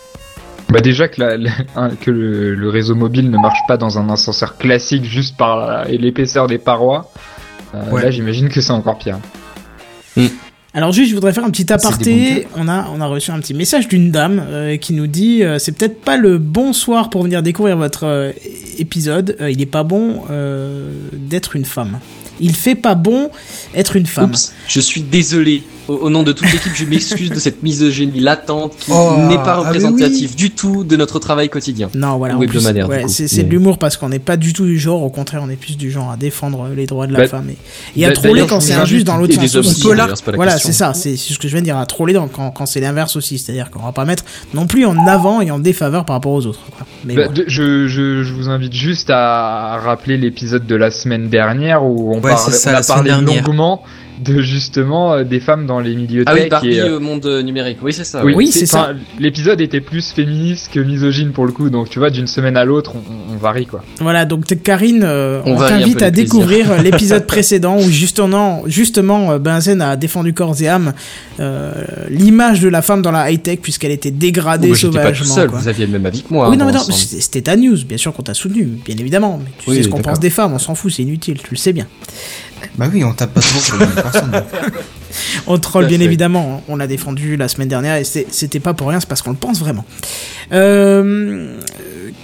Bah 0.70 0.80
déjà 0.80 1.08
que, 1.08 1.20
la, 1.20 1.36
la- 1.36 1.90
que 2.00 2.10
le, 2.10 2.54
le 2.54 2.68
réseau 2.68 2.94
mobile 2.94 3.30
ne 3.30 3.38
marche 3.38 3.60
pas 3.68 3.76
dans 3.76 3.98
un 3.98 4.08
ascenseur 4.10 4.56
classique 4.56 5.04
juste 5.04 5.36
par 5.36 5.56
la- 5.58 5.84
l'épaisseur 5.84 6.46
des 6.46 6.58
parois. 6.58 7.10
euh, 7.74 7.90
Ouais. 7.90 8.02
Là, 8.02 8.10
j'imagine 8.10 8.48
que 8.48 8.60
c'est 8.60 8.72
encore 8.72 8.98
pire. 8.98 9.18
Alors 10.76 10.90
juste, 10.90 11.10
je 11.10 11.14
voudrais 11.14 11.32
faire 11.32 11.44
un 11.44 11.50
petit 11.50 11.72
aparté. 11.72 12.48
On 12.56 12.66
a, 12.66 12.88
on 12.92 13.00
a 13.00 13.06
reçu 13.06 13.30
un 13.30 13.38
petit 13.38 13.54
message 13.54 13.86
d'une 13.86 14.10
dame 14.10 14.42
euh, 14.48 14.76
qui 14.76 14.92
nous 14.92 15.06
dit 15.06 15.44
euh, 15.44 15.60
c'est 15.60 15.70
peut-être 15.70 16.00
pas 16.00 16.16
le 16.16 16.36
bon 16.38 16.72
soir 16.72 17.10
pour 17.10 17.22
venir 17.22 17.44
découvrir 17.44 17.76
votre 17.76 18.04
euh, 18.04 18.32
épisode. 18.78 19.36
Euh, 19.40 19.50
il 19.52 19.62
est 19.62 19.66
pas 19.66 19.84
bon 19.84 20.22
euh, 20.30 20.90
d'être 21.12 21.54
une 21.54 21.64
femme. 21.64 22.00
Il 22.40 22.56
fait 22.56 22.74
pas 22.74 22.96
bon 22.96 23.30
être 23.76 23.94
une 23.94 24.06
femme. 24.06 24.30
Oups, 24.30 24.52
je 24.66 24.80
suis 24.80 25.02
désolé. 25.02 25.62
Au, 25.88 25.94
au 25.94 26.10
nom 26.10 26.22
de 26.22 26.32
toute 26.32 26.50
l'équipe, 26.50 26.72
je 26.74 26.84
m'excuse 26.84 27.30
de 27.30 27.38
cette 27.38 27.62
misogynie 27.62 28.20
latente 28.20 28.74
qui 28.78 28.90
Oh, 28.92 29.16
n'est 29.28 29.36
pas 29.36 29.54
ah, 29.56 29.60
représentative 29.60 30.34
du 30.34 30.50
tout 30.50 30.82
de 30.84 30.96
notre 30.96 31.18
travail 31.18 31.48
quotidien. 31.48 31.90
Non, 31.94 32.16
voilà. 32.16 32.36
Ouais, 32.36 32.46
c'est 33.08 33.42
de 33.42 33.50
l'humour 33.50 33.78
parce 33.78 33.96
qu'on 33.96 34.08
n'est 34.08 34.18
pas 34.18 34.36
du 34.36 34.52
tout 34.52 34.64
du 34.64 34.78
genre. 34.78 35.02
Au 35.02 35.10
contraire, 35.10 35.42
on 35.44 35.50
est 35.50 35.56
plus 35.56 35.76
du 35.76 35.90
genre 35.90 36.10
à 36.10 36.16
défendre 36.16 36.68
les 36.74 36.86
droits 36.86 37.06
de 37.06 37.12
la 37.12 37.20
Bah, 37.20 37.28
femme 37.28 37.50
et, 37.50 38.00
et 38.00 38.04
à 38.06 38.08
bah, 38.08 38.14
troller 38.14 38.32
d'ailleurs, 38.34 38.48
quand 38.48 38.60
c'est 38.60 38.72
injuste 38.74 39.06
dans 39.06 39.16
l'autre 39.16 39.34
sens 39.34 39.54
aussi. 39.56 39.82
c'est 39.82 39.88
pas 39.88 39.94
la 39.94 40.36
Voilà, 40.36 40.58
c'est 40.58 40.72
ça. 40.72 40.94
C'est 40.94 41.16
ce 41.16 41.38
que 41.38 41.48
je 41.48 41.52
viens 41.52 41.60
de 41.60 41.64
dire 41.66 41.76
à 41.78 41.86
troller 41.86 42.12
dans, 42.14 42.28
quand, 42.28 42.50
quand 42.50 42.66
c'est 42.66 42.80
l'inverse 42.80 43.16
aussi. 43.16 43.38
C'est-à-dire 43.38 43.70
qu'on 43.70 43.82
va 43.82 43.92
pas 43.92 44.04
mettre 44.04 44.24
non 44.54 44.66
plus 44.66 44.86
en 44.86 45.06
avant 45.06 45.40
et 45.40 45.50
en 45.50 45.58
défaveur 45.58 46.04
par 46.04 46.16
rapport 46.16 46.32
aux 46.32 46.46
autres. 46.46 46.60
quoi. 46.76 46.86
Mais 47.04 47.14
Bah, 47.14 47.22
voilà. 47.26 47.42
je, 47.46 47.86
je, 47.88 48.22
je 48.22 48.32
vous 48.32 48.48
invite 48.48 48.72
juste 48.72 49.10
à 49.10 49.78
rappeler 49.84 50.16
l'épisode 50.16 50.66
de 50.66 50.74
la 50.76 50.90
semaine 50.90 51.28
dernière 51.28 51.84
où 51.84 52.12
on, 52.12 52.16
Ouais, 52.16 52.20
parlait- 52.30 52.36
c'est 52.38 52.52
ça, 52.52 52.70
on 52.70 52.72
la 52.72 52.78
a 52.78 52.82
parlé 52.82 53.10
dernière. 53.10 53.44
longuement 53.44 53.82
de 54.24 54.40
justement 54.40 55.12
euh, 55.12 55.24
des 55.24 55.40
femmes 55.40 55.66
dans 55.66 55.80
les 55.80 55.94
milieux 55.94 56.24
Ah 56.26 56.32
oui, 56.34 56.40
tech 56.42 56.50
Barbie 56.50 56.72
et, 56.72 56.80
euh, 56.80 56.96
euh, 56.96 57.00
monde 57.00 57.26
numérique. 57.44 57.78
Oui, 57.82 57.92
c'est 57.92 58.04
ça. 58.04 58.24
oui, 58.24 58.34
Oui, 58.34 58.50
c'est 58.52 58.66
ça. 58.66 58.92
L'épisode 59.18 59.60
était 59.60 59.80
plus 59.80 60.12
féministe 60.12 60.70
que 60.72 60.80
misogyne 60.80 61.32
pour 61.32 61.46
le 61.46 61.52
coup, 61.52 61.70
donc 61.70 61.90
tu 61.90 61.98
vois, 61.98 62.10
d'une 62.10 62.26
semaine 62.26 62.56
à 62.56 62.64
l'autre, 62.64 62.92
on, 62.96 63.34
on 63.34 63.36
varie 63.36 63.66
quoi. 63.66 63.82
Voilà, 64.00 64.24
donc 64.24 64.46
Karine, 64.62 65.02
euh, 65.04 65.42
On 65.44 65.56
t'invite 65.56 66.02
à 66.02 66.10
découvrir 66.10 66.82
l'épisode 66.82 67.26
précédent 67.26 67.76
où 67.76 67.88
justement, 67.90 68.62
justement 68.66 69.38
Benzen 69.38 69.80
a 69.82 69.96
défendu 69.96 70.32
corps 70.34 70.60
et 70.60 70.68
âme 70.68 70.92
euh, 71.40 71.72
l'image 72.08 72.60
de 72.60 72.68
la 72.68 72.82
femme 72.82 73.02
dans 73.02 73.10
la 73.10 73.30
high-tech 73.30 73.58
puisqu'elle 73.60 73.90
était 73.92 74.10
dégradée 74.10 74.68
Oh, 74.68 74.70
bah, 74.70 74.76
J'étais 74.76 74.98
pas 74.98 75.12
tout 75.12 75.24
sauvagement. 75.24 75.34
seul, 75.34 75.50
quoi. 75.50 75.58
vous 75.60 75.68
aviez 75.68 75.86
le 75.86 75.92
même 75.92 76.06
avis 76.06 76.22
que 76.22 76.32
moi. 76.32 76.48
oui, 76.48 76.54
hein, 76.54 76.58
non, 76.58 76.66
mais 76.66 76.72
dans 76.72 76.78
non, 76.86 76.92
c'était 76.92 77.42
ta 77.42 77.56
news, 77.56 77.76
bien 77.86 77.96
sûr 77.96 78.12
qu'on 78.12 78.22
t'a 78.22 78.34
soutenu, 78.34 78.64
bien 78.84 78.96
évidemment. 78.98 79.38
Mais 79.42 79.50
tu 79.58 79.70
Oui, 79.70 79.76
sais 79.76 79.82
ce 79.84 79.88
qu'on 79.88 80.00
pense 80.00 80.20
des 80.20 80.30
femmes, 80.30 80.52
on 80.52 80.58
s'en 80.58 80.74
fout, 80.74 80.92
c'est 80.92 81.02
inutile, 81.02 81.38
tu 81.42 81.50
le 81.50 81.56
sais 81.56 81.72
bien. 81.72 81.86
Bah 82.76 82.88
oui, 82.92 83.04
on 83.04 83.12
tape 83.12 83.34
pas 83.34 83.40
trop 83.40 83.60
sur 83.60 83.78
les 83.78 83.86
mêmes 83.86 83.94
personnes. 83.94 84.30
donc. 84.30 84.44
On 85.46 85.58
troll 85.58 85.86
bien 85.86 85.98
fait. 85.98 86.04
évidemment, 86.04 86.62
on 86.68 86.76
l'a 86.76 86.86
défendu 86.86 87.36
la 87.36 87.48
semaine 87.48 87.68
dernière 87.68 87.96
et 87.96 88.04
c'était 88.04 88.60
pas 88.60 88.74
pour 88.74 88.88
rien, 88.88 89.00
c'est 89.00 89.08
parce 89.08 89.22
qu'on 89.22 89.30
le 89.30 89.36
pense 89.36 89.60
vraiment. 89.60 89.84
Euh, 90.52 91.56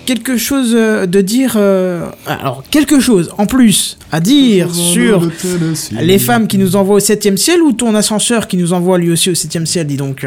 quelque 0.07 0.36
chose 0.36 0.72
euh, 0.74 1.07
de 1.07 1.20
dire, 1.20 1.55
euh, 1.57 2.07
alors 2.26 2.64
quelque 2.70 3.01
chose 3.01 3.30
en 3.38 3.47
plus 3.47 3.97
à 4.12 4.20
dire 4.20 4.74
sur 4.74 5.30
les 5.93 6.18
femmes 6.18 6.47
qui 6.47 6.59
nous 6.59 6.76
envoient 6.76 6.97
au 6.97 7.01
septième 7.01 7.36
ciel 7.36 7.62
ou 7.62 7.72
ton 7.72 7.95
ascenseur 7.95 8.49
qui 8.49 8.57
nous 8.57 8.72
envoie 8.72 8.99
lui 8.99 9.11
aussi 9.11 9.30
au 9.30 9.34
septième 9.34 9.66
ciel, 9.66 9.86
dis 9.86 9.97
donc. 9.97 10.26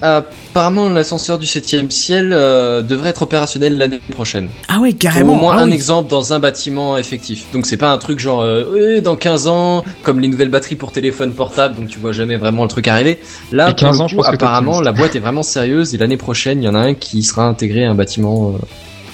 Apparemment, 0.00 0.88
l'ascenseur 0.88 1.38
du 1.38 1.46
7 1.46 1.90
ciel 1.92 2.32
euh, 2.32 2.82
devrait 2.82 3.10
être 3.10 3.22
opérationnel 3.22 3.76
l'année 3.78 4.00
prochaine. 4.10 4.48
Ah 4.68 4.78
ouais, 4.80 4.90
Pour 4.90 4.98
carrément. 4.98 5.32
au 5.34 5.36
moins 5.36 5.56
ah 5.58 5.62
un 5.62 5.66
oui. 5.66 5.72
exemple 5.72 6.08
dans 6.10 6.32
un 6.32 6.38
bâtiment 6.38 6.96
effectif. 6.96 7.46
Donc 7.52 7.66
c'est 7.66 7.76
pas 7.76 7.90
un 7.92 7.98
truc 7.98 8.18
genre 8.18 8.42
euh, 8.42 9.00
dans 9.00 9.16
15 9.16 9.46
ans, 9.48 9.84
comme 10.02 10.20
les 10.20 10.28
nouvelles 10.28 10.50
batteries 10.50 10.76
pour 10.76 10.92
téléphone 10.92 11.32
portable, 11.32 11.74
donc 11.76 11.88
tu 11.88 11.98
vois 11.98 12.12
jamais 12.12 12.36
vraiment 12.36 12.62
le 12.62 12.68
truc 12.68 12.86
arriver. 12.88 13.18
Là, 13.52 13.70
Et 13.70 13.74
15 13.74 13.76
pour 13.76 13.92
le 13.92 14.00
ans, 14.04 14.08
je 14.08 14.14
coup, 14.14 14.22
pense 14.22 14.30
que 14.30 14.36
t'es 14.36 14.44
apparemment, 14.44 14.80
la 14.80 14.92
boîte 14.92 15.16
est 15.16 15.20
vraiment 15.20 15.42
sérieuse 15.42 15.94
et 15.94 15.98
l'année 15.98 16.16
prochaine, 16.16 16.62
il 16.62 16.66
y 16.66 16.68
en 16.68 16.74
a 16.74 16.80
un 16.80 16.94
qui 16.94 17.22
sera 17.22 17.44
intégré 17.46 17.84
à 17.84 17.90
un 17.90 17.94
bâtiment 17.94 18.54
euh, 18.54 18.58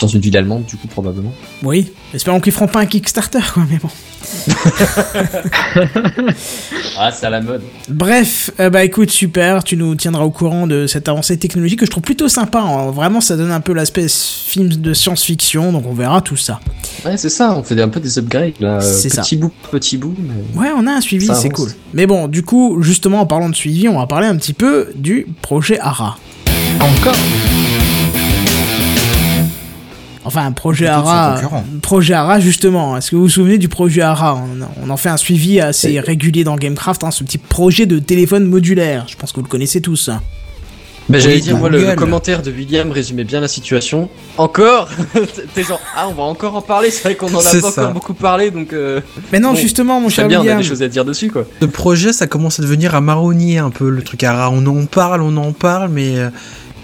dans 0.01 0.09
une 0.09 0.21
ville 0.21 0.37
allemande, 0.37 0.65
du 0.67 0.77
coup 0.77 0.87
probablement. 0.89 1.33
Oui, 1.63 1.93
espérons 2.13 2.41
qu'ils 2.41 2.53
feront 2.53 2.67
pas 2.69 2.81
un 2.81 2.87
Kickstarter, 2.87 3.41
quoi, 3.53 3.65
mais 3.71 3.79
bon. 3.79 3.89
Ah, 6.97 7.11
c'est 7.13 7.27
à 7.27 7.31
la 7.31 7.41
mode. 7.41 7.63
Bref, 7.89 8.51
euh, 8.61 8.71
bah 8.71 8.85
écoute, 8.85 9.11
super, 9.11 9.65
tu 9.65 9.77
nous 9.77 9.95
tiendras 9.97 10.23
au 10.23 10.31
courant 10.31 10.67
de 10.67 10.87
cette 10.87 11.09
avancée 11.09 11.37
technologique 11.37 11.81
que 11.81 11.87
je 11.87 11.91
trouve 11.91 12.05
plutôt 12.05 12.29
sympa. 12.29 12.61
hein. 12.61 12.91
Vraiment, 12.93 13.21
ça 13.21 13.37
donne 13.37 13.51
un 13.51 13.61
peu 13.61 13.73
l'aspect 13.73 14.07
film 14.09 14.69
de 14.69 14.95
science-fiction, 14.95 15.73
donc 15.73 15.85
on 15.87 15.93
verra 15.93 16.21
tout 16.21 16.37
ça. 16.37 16.61
Ouais, 17.05 17.17
c'est 17.17 17.31
ça, 17.31 17.55
on 17.57 17.63
fait 17.65 17.81
un 17.83 17.89
peu 17.89 18.01
des 18.01 18.19
upgrades 18.19 18.53
là, 18.61 18.81
C'est 18.81 19.09
ça. 19.09 19.23
petit 19.23 19.37
bout, 19.37 19.53
petit 19.73 19.97
bout. 19.99 20.15
Mais... 20.19 20.61
Ouais, 20.61 20.69
on 20.77 20.87
a 20.87 20.93
un 20.93 21.01
suivi, 21.01 21.29
c'est 21.35 21.51
cool. 21.51 21.71
Mais 21.93 22.07
bon, 22.07 22.29
du 22.29 22.43
coup, 22.43 22.81
justement, 22.83 23.21
en 23.21 23.27
parlant 23.27 23.49
de 23.49 23.57
suivi, 23.57 23.89
on 23.89 23.99
va 23.99 24.07
parler 24.07 24.27
un 24.29 24.37
petit 24.37 24.53
peu 24.55 24.89
du 24.95 25.27
projet 25.43 25.79
ARA. 25.81 26.17
Encore? 26.81 27.17
Enfin, 30.25 30.47
un 30.47 30.53
projet 30.53 30.87
ARA. 30.87 31.35
concurrent. 31.37 31.65
Projet 31.83 32.15
ARA, 32.15 32.41
justement. 32.41 32.97
Est-ce 32.97 33.11
que 33.11 33.17
vous 33.17 33.23
vous 33.23 33.29
souvenez 33.29 33.59
du 33.59 33.69
projet 33.69 34.03
ARA 34.03 34.37
on, 34.37 34.87
on 34.87 34.91
en 34.91 34.97
fait 34.97 35.11
un 35.11 35.17
suivi 35.17 35.61
assez 35.61 36.01
régulier 36.01 36.45
dans 36.45 36.57
Gamecraft, 36.57 37.05
hein, 37.05 37.11
ce 37.11 37.25
petit 37.25 37.39
projet 37.39 37.87
de 37.87 37.99
téléphone 37.99 38.45
modulaire. 38.45 39.07
Je 39.09 39.17
pense 39.17 39.33
que 39.33 39.37
vous 39.37 39.43
le 39.43 39.49
connaissez 39.49 39.81
tous. 39.81 40.11
Bah, 41.09 41.19
j'allais 41.19 41.41
dire, 41.41 41.59
moi, 41.59 41.69
le, 41.69 41.95
commentaire 41.97 42.41
de 42.41 42.51
William 42.51 42.91
résumait 42.91 43.25
bien 43.25 43.41
la 43.41 43.49
situation. 43.49 44.09
Encore 44.39 44.89
T'es 45.55 45.63
genre, 45.63 45.81
ah, 45.95 46.07
on 46.09 46.15
va 46.15 46.23
encore 46.23 46.57
en 46.57 46.63
parler, 46.63 46.91
c'est 46.91 47.03
vrai 47.03 47.15
qu'on 47.15 47.27
en 47.35 47.41
a 47.41 47.43
pas 47.43 47.61
ça. 47.61 47.69
encore 47.69 47.93
beaucoup 47.93 48.15
parlé, 48.15 48.51
donc 48.51 48.73
euh, 48.73 49.01
Mais 49.31 49.39
non, 49.39 49.51
Bon, 49.51 49.57
justement, 49.57 50.01
mon 50.01 50.09
cher 50.09 50.27
bien, 50.29 50.39
on 50.39 50.41
a 50.41 50.45
William. 50.45 50.59
des 50.63 50.67
choses 50.67 50.83
à 50.83 50.89
dire 50.89 51.05
dessus, 51.05 51.31
quoi. 51.31 51.45
Ce 51.61 51.67
projet, 51.67 52.15
ça 52.15 52.27
commence 52.27 52.59
à 52.59 52.63
devenir 52.63 52.95
un 52.95 53.03
marronnier 53.03 53.59
un 53.59 53.71
peu, 53.71 53.91
le 53.91 54.03
truc 54.03 54.25
à 54.25 54.51
On 54.51 54.65
en 54.65 54.87
parle, 54.87 55.21
on 55.21 55.37
en 55.37 55.53
parle, 55.53 55.91
mais 55.91 56.19
euh, 56.19 56.31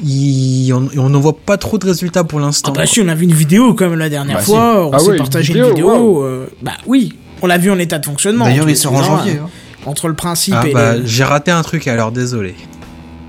il- 0.02 0.72
on 0.72 0.88
on 0.96 1.08
n'en 1.10 1.20
voit 1.20 1.36
pas 1.36 1.56
trop 1.56 1.78
de 1.78 1.86
résultats 1.86 2.24
pour 2.24 2.38
Ah 2.40 2.42
l'instant. 2.42 2.72
bah 2.72 2.86
si, 2.86 3.00
on 3.00 3.08
a 3.08 3.14
vu 3.14 3.24
une 3.24 3.32
vidéo 3.34 3.74
comme 3.74 3.94
la 3.94 4.08
dernière 4.08 4.36
Bah, 4.38 4.42
fois, 4.42 4.86
on 4.86 4.90
Ah 4.92 4.98
s'est 4.98 5.06
ouais, 5.06 5.12
une 5.12 5.18
partagé 5.18 5.52
vidéo, 5.52 5.66
une 5.68 5.74
vidéo. 5.74 6.24
euh, 6.24 6.46
bah 6.62 6.72
oui, 6.86 7.12
on 7.42 7.46
l'a 7.46 7.58
vu 7.58 7.70
en 7.70 7.78
état 7.78 7.98
de 7.98 8.06
fonctionnement. 8.06 8.44
D'ailleurs, 8.46 8.68
il 8.68 8.76
sort 8.76 8.94
en 8.94 9.02
janvier. 9.02 9.38
hein. 9.42 9.48
Entre 9.86 10.08
le 10.08 10.14
principe 10.14 10.54
Ah 10.58 10.66
et 10.68 10.72
bah, 10.74 10.96
les- 10.96 11.06
j'ai 11.06 11.24
raté 11.24 11.50
un 11.50 11.62
truc 11.62 11.88
alors, 11.88 12.12
désolé. 12.12 12.54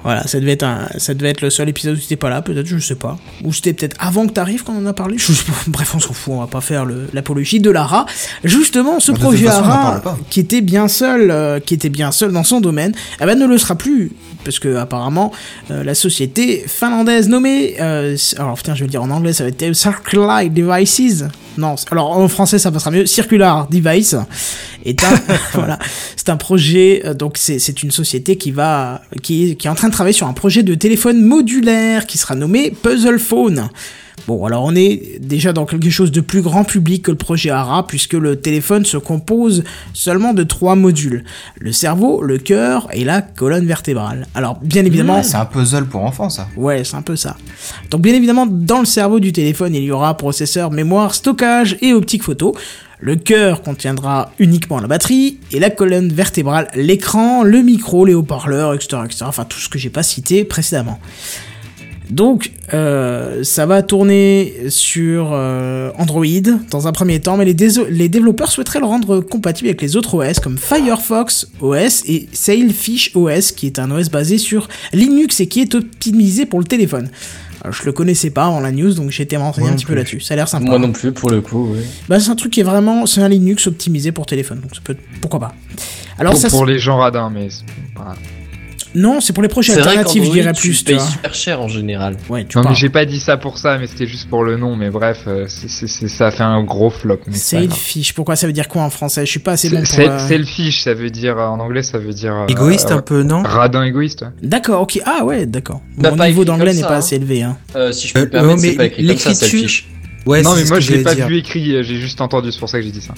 Voilà, 0.04 0.26
ça 0.26 0.40
devait 0.40 0.54
être 0.54 0.64
un, 0.64 0.88
ça 0.98 1.14
devait 1.14 1.30
être 1.30 1.42
le 1.42 1.50
seul 1.50 1.70
épisode 1.70 1.96
où 1.96 1.98
tu 1.98 2.04
n'étais 2.04 2.16
pas 2.16 2.30
là, 2.30 2.42
peut-être, 2.42 2.66
je 2.66 2.80
sais 2.80 2.96
pas. 2.96 3.18
Ou 3.44 3.54
c'était 3.54 3.74
peut-être 3.74 3.96
avant 4.00 4.26
que 4.26 4.34
t'arrives 4.34 4.64
quand 4.64 4.74
on 4.74 4.84
en 4.84 4.86
a 4.88 4.94
parlé. 4.94 5.18
Je. 5.18 5.32
Bref, 5.68 5.94
on 5.96 6.00
s'en 6.00 6.14
fout, 6.14 6.34
on 6.34 6.40
va 6.40 6.48
pas 6.48 6.62
faire 6.62 6.86
l'apologie 7.14 7.60
de 7.60 7.70
Lara. 7.70 8.06
Justement, 8.44 9.00
ce 9.00 9.12
Bah, 9.12 9.20
projet 9.20 9.46
façon, 9.46 9.62
on 9.64 9.66
en 9.66 9.70
ARA, 9.70 9.82
parle 9.84 10.02
pas. 10.02 10.20
qui 10.30 10.40
était 10.40 10.62
bien 10.62 10.88
seul, 10.88 11.30
euh, 11.30 11.60
qui 11.60 11.76
était 11.76 11.90
bien 11.90 12.12
seul 12.12 12.32
dans 12.32 12.44
son 12.44 12.62
domaine, 12.62 12.94
eh 13.22 13.26
ben, 13.26 13.38
ne 13.38 13.46
le 13.46 13.58
sera 13.58 13.76
plus. 13.76 14.12
Parce 14.44 14.58
que, 14.58 14.76
apparemment, 14.78 15.32
euh, 15.70 15.84
la 15.84 15.94
société 15.94 16.64
finlandaise 16.68 17.30
nommée, 17.30 17.76
euh, 17.80 18.18
alors, 18.38 18.56
putain, 18.56 18.74
je 18.74 18.80
vais 18.80 18.86
le 18.88 18.92
dire 18.92 19.04
en 19.04 19.12
anglais, 19.12 19.34
ça 19.34 19.44
va 19.44 19.50
être 19.50 19.74
Circular 19.74 20.44
Devices. 20.50 21.26
Non, 21.58 21.76
alors, 21.92 22.18
en 22.18 22.28
français, 22.28 22.58
ça 22.58 22.72
passera 22.72 22.90
mieux. 22.90 23.06
Circular 23.06 23.68
Device 23.70 24.16
est 24.84 25.04
un, 25.04 25.14
voilà, 25.54 25.78
c'est 26.16 26.30
un 26.30 26.38
projet, 26.38 27.04
donc 27.14 27.36
c'est, 27.38 27.84
une 27.84 27.92
société 27.92 28.36
qui 28.38 28.52
va, 28.52 29.02
qui 29.22 29.56
qui 29.58 29.68
est 29.68 29.70
en 29.70 29.76
train 29.76 29.90
de 29.92 29.94
travailler 29.94 30.14
sur 30.14 30.28
un 30.28 30.34
projet 30.34 30.64
de 30.64 30.74
téléphone 30.74 31.22
modulaire 31.22 32.08
qui 32.08 32.18
sera 32.18 32.34
nommé 32.34 32.72
Puzzle 32.72 33.20
Phone. 33.20 33.70
Bon, 34.28 34.46
alors 34.46 34.64
on 34.64 34.76
est 34.76 35.20
déjà 35.20 35.52
dans 35.52 35.66
quelque 35.66 35.90
chose 35.90 36.12
de 36.12 36.22
plus 36.22 36.42
grand 36.42 36.64
public 36.64 37.04
que 37.04 37.12
le 37.12 37.18
projet 37.18 37.50
ARA, 37.50 37.88
puisque 37.88 38.14
le 38.14 38.40
téléphone 38.40 38.86
se 38.86 38.98
compose 38.98 39.64
seulement 39.94 40.34
de 40.34 40.44
trois 40.44 40.76
modules. 40.76 41.26
Le 41.60 41.72
cerveau, 41.72 42.22
le 42.22 42.38
cœur 42.38 42.88
et 42.94 43.04
la 43.04 43.22
colonne 43.22 43.66
vertébrale. 43.66 44.28
Alors, 44.36 44.60
bien 44.62 44.86
évidemment... 44.86 45.16
Ouais, 45.16 45.24
c'est 45.24 45.38
un 45.38 45.46
puzzle 45.46 45.86
pour 45.86 46.04
enfants, 46.04 46.30
ça. 46.30 46.48
Ouais, 46.56 46.84
c'est 46.84 46.96
un 46.96 47.02
peu 47.02 47.16
ça. 47.16 47.36
Donc 47.90 48.02
bien 48.02 48.14
évidemment, 48.14 48.46
dans 48.46 48.80
le 48.80 48.86
cerveau 48.86 49.20
du 49.20 49.34
téléphone, 49.34 49.76
il 49.76 49.84
y 49.84 49.92
aura 49.92 50.16
processeur, 50.16 50.72
mémoire, 50.72 51.16
stockage 51.16 51.78
et 51.82 51.94
optique 51.94 52.24
photo. 52.24 52.56
Le 53.04 53.16
cœur 53.16 53.64
contiendra 53.64 54.32
uniquement 54.38 54.80
la 54.80 54.88
batterie 54.88 55.40
et 55.52 55.60
la 55.60 55.72
colonne 55.72 56.10
vertébrale, 56.10 56.68
l'écran, 56.76 57.42
le 57.42 57.64
micro, 57.64 58.06
les 58.06 58.14
haut-parleurs, 58.14 58.76
etc., 58.76 59.02
etc. 59.04 59.26
Enfin 59.28 59.44
tout 59.44 59.58
ce 59.58 59.70
que 59.70 59.80
j'ai 59.80 59.90
pas 59.90 60.04
cité 60.04 60.44
précédemment. 60.44 61.00
Donc, 62.12 62.52
euh, 62.74 63.44
ça 63.44 63.66
va 63.66 63.82
tourner 63.82 64.54
sur 64.68 65.32
euh, 65.32 65.92
Android 65.98 66.26
dans 66.70 66.88
un 66.88 66.92
premier 66.92 67.22
temps, 67.22 67.38
mais 67.38 67.46
les, 67.46 68.10
développeurs 68.10 68.52
souhaiteraient 68.52 68.82
le 68.82 68.86
rendre 68.86 69.22
compatible 69.22 69.70
avec 69.70 69.82
les 69.82 69.96
autres 69.96 70.14
OS 70.16 70.40
comme 70.40 70.58
Firefox 70.58 71.48
OS 71.62 72.04
et 72.08 72.28
Sailfish 72.34 73.16
OS, 73.16 73.54
qui 73.54 73.66
est 73.66 73.80
un 73.80 73.90
OS 73.90 74.10
basé 74.10 74.38
sur 74.38 74.68
Linux 74.94 75.40
et 75.40 75.48
qui 75.48 75.62
est 75.62 75.74
optimisé 75.74 76.46
pour 76.46 76.60
le 76.60 76.66
téléphone. 76.66 77.10
Je 77.70 77.84
le 77.86 77.92
connaissais 77.92 78.30
pas 78.32 78.46
avant 78.46 78.60
la 78.60 78.72
news, 78.72 78.94
donc 78.94 79.12
j'ai 79.12 79.24
été 79.24 79.38
Moi 79.38 79.46
un 79.56 79.62
non 79.62 79.76
petit 79.76 79.86
peu 79.86 79.90
plus. 79.94 79.96
là-dessus. 79.98 80.20
Ça 80.22 80.34
a 80.34 80.38
l'air 80.38 80.48
sympa. 80.48 80.66
Moi 80.66 80.80
non 80.80 80.92
plus, 80.92 81.12
pour 81.12 81.30
le 81.30 81.42
coup. 81.42 81.74
ouais. 81.74 81.84
Bah, 82.10 82.20
c'est 82.20 82.30
un 82.32 82.36
truc 82.36 82.52
qui 82.54 82.60
est 82.60 82.64
vraiment, 82.64 83.06
c'est 83.06 83.22
un 83.22 83.30
Linux 83.30 83.68
optimisé 83.68 84.12
pour 84.12 84.26
téléphone, 84.26 84.62
donc 84.62 84.74
ça 84.76 84.82
peut, 84.84 84.98
pourquoi 85.22 85.40
pas. 85.40 85.54
Alors 86.18 86.34
pour, 86.34 86.42
ça, 86.42 86.50
pour 86.50 86.66
les 86.66 86.80
gens 86.80 86.98
radins, 86.98 87.30
mais 87.30 87.50
pas- 87.96 88.16
non, 88.96 89.22
c'est 89.22 89.34
pour 89.34 89.42
les 89.44 89.50
projets 89.50 89.74
C'est 89.74 89.80
vrai 89.80 89.90
alternatifs, 89.98 90.24
je 90.26 90.32
dirais 90.32 90.54
plus, 90.54 90.78
tu 90.80 90.84
payes 90.84 91.00
super 91.00 91.34
cher 91.34 91.62
en 91.62 91.68
général. 91.68 92.18
Ouais, 92.30 92.46
tu 92.46 92.58
Non, 92.58 92.64
mais 92.70 92.76
j'ai 92.76 92.90
pas 92.90 93.06
dit 93.06 93.20
ça 93.20 93.38
pour 93.38 93.58
ça, 93.58 93.78
mais 93.78 93.88
c'était 93.88 94.06
juste 94.08 94.30
pour 94.30 94.44
le 94.44 94.58
nom. 94.58 94.76
Mais 94.76 94.90
bref, 94.90 95.24
euh, 95.28 95.46
ça 95.48 96.28
a 96.28 96.32
fait 96.32 96.44
un 96.44 96.64
gros 96.64 96.90
flop. 96.90 97.20
C'est 97.32 97.58
grave. 97.68 97.70
Sailfish, 97.70 98.14
pourquoi 98.14 98.36
ça 98.36 98.48
veut 98.48 98.54
dire 98.54 98.68
quoi 98.68 98.82
en 98.84 98.90
français? 98.90 99.26
Je 99.26 99.32
suis 99.32 99.40
pas 99.40 99.54
assez 99.54 99.70
bon 99.70 99.82
C'est- 99.86 100.04
pour. 100.04 100.12
euh, 100.14 100.20
Selfish, 100.28 100.84
ça 100.84 100.94
veut 100.94 101.10
dire 101.10 101.38
en 101.38 101.60
anglais, 101.60 101.84
ça 101.84 101.98
veut 101.98 102.14
dire 102.14 102.34
euh, 102.34 102.48
Égoïste 102.48 102.92
euh, 102.92 102.98
un 102.98 103.02
peu, 103.02 103.24
non? 103.24 103.44
radin 103.44 103.84
égoïste. 103.84 104.22
ouais. 104.24 104.28
D'accord, 104.44 104.82
ok. 104.82 105.00
Ah 105.06 105.24
ouais, 105.26 105.46
d'accord. 105.46 105.82
Bah, 105.98 106.12
Mon 106.16 106.26
niveau 106.26 106.46
d'anglais 106.46 106.74
n'est 106.74 106.82
pas 106.82 106.96
hein. 106.96 107.00
assez 107.00 107.16
élevé. 107.16 107.44
Hein. 107.44 107.58
Euh, 107.76 107.92
si 107.92 108.08
je 108.08 108.14
peux 108.14 108.20
Euh, 108.20 108.24
me 108.26 108.30
permettre, 108.30 108.56
non, 108.58 108.62
mais 108.62 108.70
c'est 108.72 108.76
pas 108.76 108.86
écrit 108.86 109.08
comme 109.08 109.18
ça, 109.18 109.30
l'écriture- 109.30 109.48
selfish. 109.50 109.88
Ouais, 110.26 110.42
non, 110.44 110.54
mais 110.56 110.66
moi 110.66 110.80
je 110.80 110.92
l'ai 110.94 111.02
pas 111.04 111.16
vu 111.16 111.38
écrit, 111.38 111.84
j'ai 111.84 111.96
juste 112.00 112.22
entendu, 112.22 112.52
c'est 112.52 112.60
pour 112.60 112.70
ça 112.70 112.78
que 112.78 112.84
j'ai 112.86 112.92
dit 112.92 113.02
ça. 113.02 113.16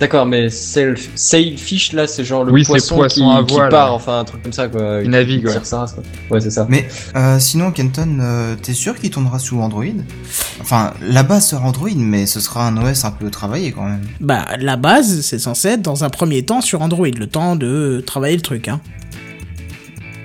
D'accord, 0.00 0.24
mais 0.24 0.48
self, 0.48 1.10
sailfish 1.14 1.92
là, 1.92 2.06
c'est 2.06 2.24
genre 2.24 2.42
le 2.44 2.52
Oui, 2.52 2.64
poisson, 2.64 2.96
poisson 2.96 3.20
qui, 3.20 3.38
à 3.38 3.44
qui 3.44 3.52
voile, 3.54 3.68
part, 3.68 3.90
ouais. 3.90 3.96
enfin 3.96 4.20
un 4.20 4.24
truc 4.24 4.42
comme 4.42 4.52
ça 4.54 4.66
quoi. 4.68 5.00
Il 5.04 5.10
navigue, 5.10 5.44
ouais. 5.46 5.52
ça, 5.62 5.84
quoi. 5.94 6.02
Ouais, 6.30 6.40
c'est 6.40 6.50
ça. 6.50 6.66
Mais 6.70 6.88
euh, 7.16 7.38
sinon, 7.38 7.70
Kenton, 7.70 8.18
euh, 8.18 8.56
t'es 8.62 8.72
sûr 8.72 8.98
qu'il 8.98 9.10
tournera 9.10 9.38
sous 9.38 9.60
Android? 9.60 9.84
Enfin, 10.62 10.94
la 11.02 11.22
base 11.22 11.48
sera 11.48 11.66
Android, 11.66 11.90
mais 11.94 12.24
ce 12.24 12.40
sera 12.40 12.66
un 12.66 12.76
OS 12.78 13.04
un 13.04 13.10
peu 13.10 13.28
travaillé 13.30 13.72
quand 13.72 13.84
même. 13.84 14.00
Bah, 14.20 14.46
la 14.58 14.76
base, 14.78 15.20
c'est 15.20 15.38
censé 15.38 15.68
être 15.68 15.82
dans 15.82 16.02
un 16.02 16.08
premier 16.08 16.42
temps 16.46 16.62
sur 16.62 16.80
Android, 16.80 17.06
le 17.08 17.26
temps 17.26 17.54
de 17.54 18.02
travailler 18.06 18.36
le 18.36 18.42
truc, 18.42 18.68
hein. 18.68 18.80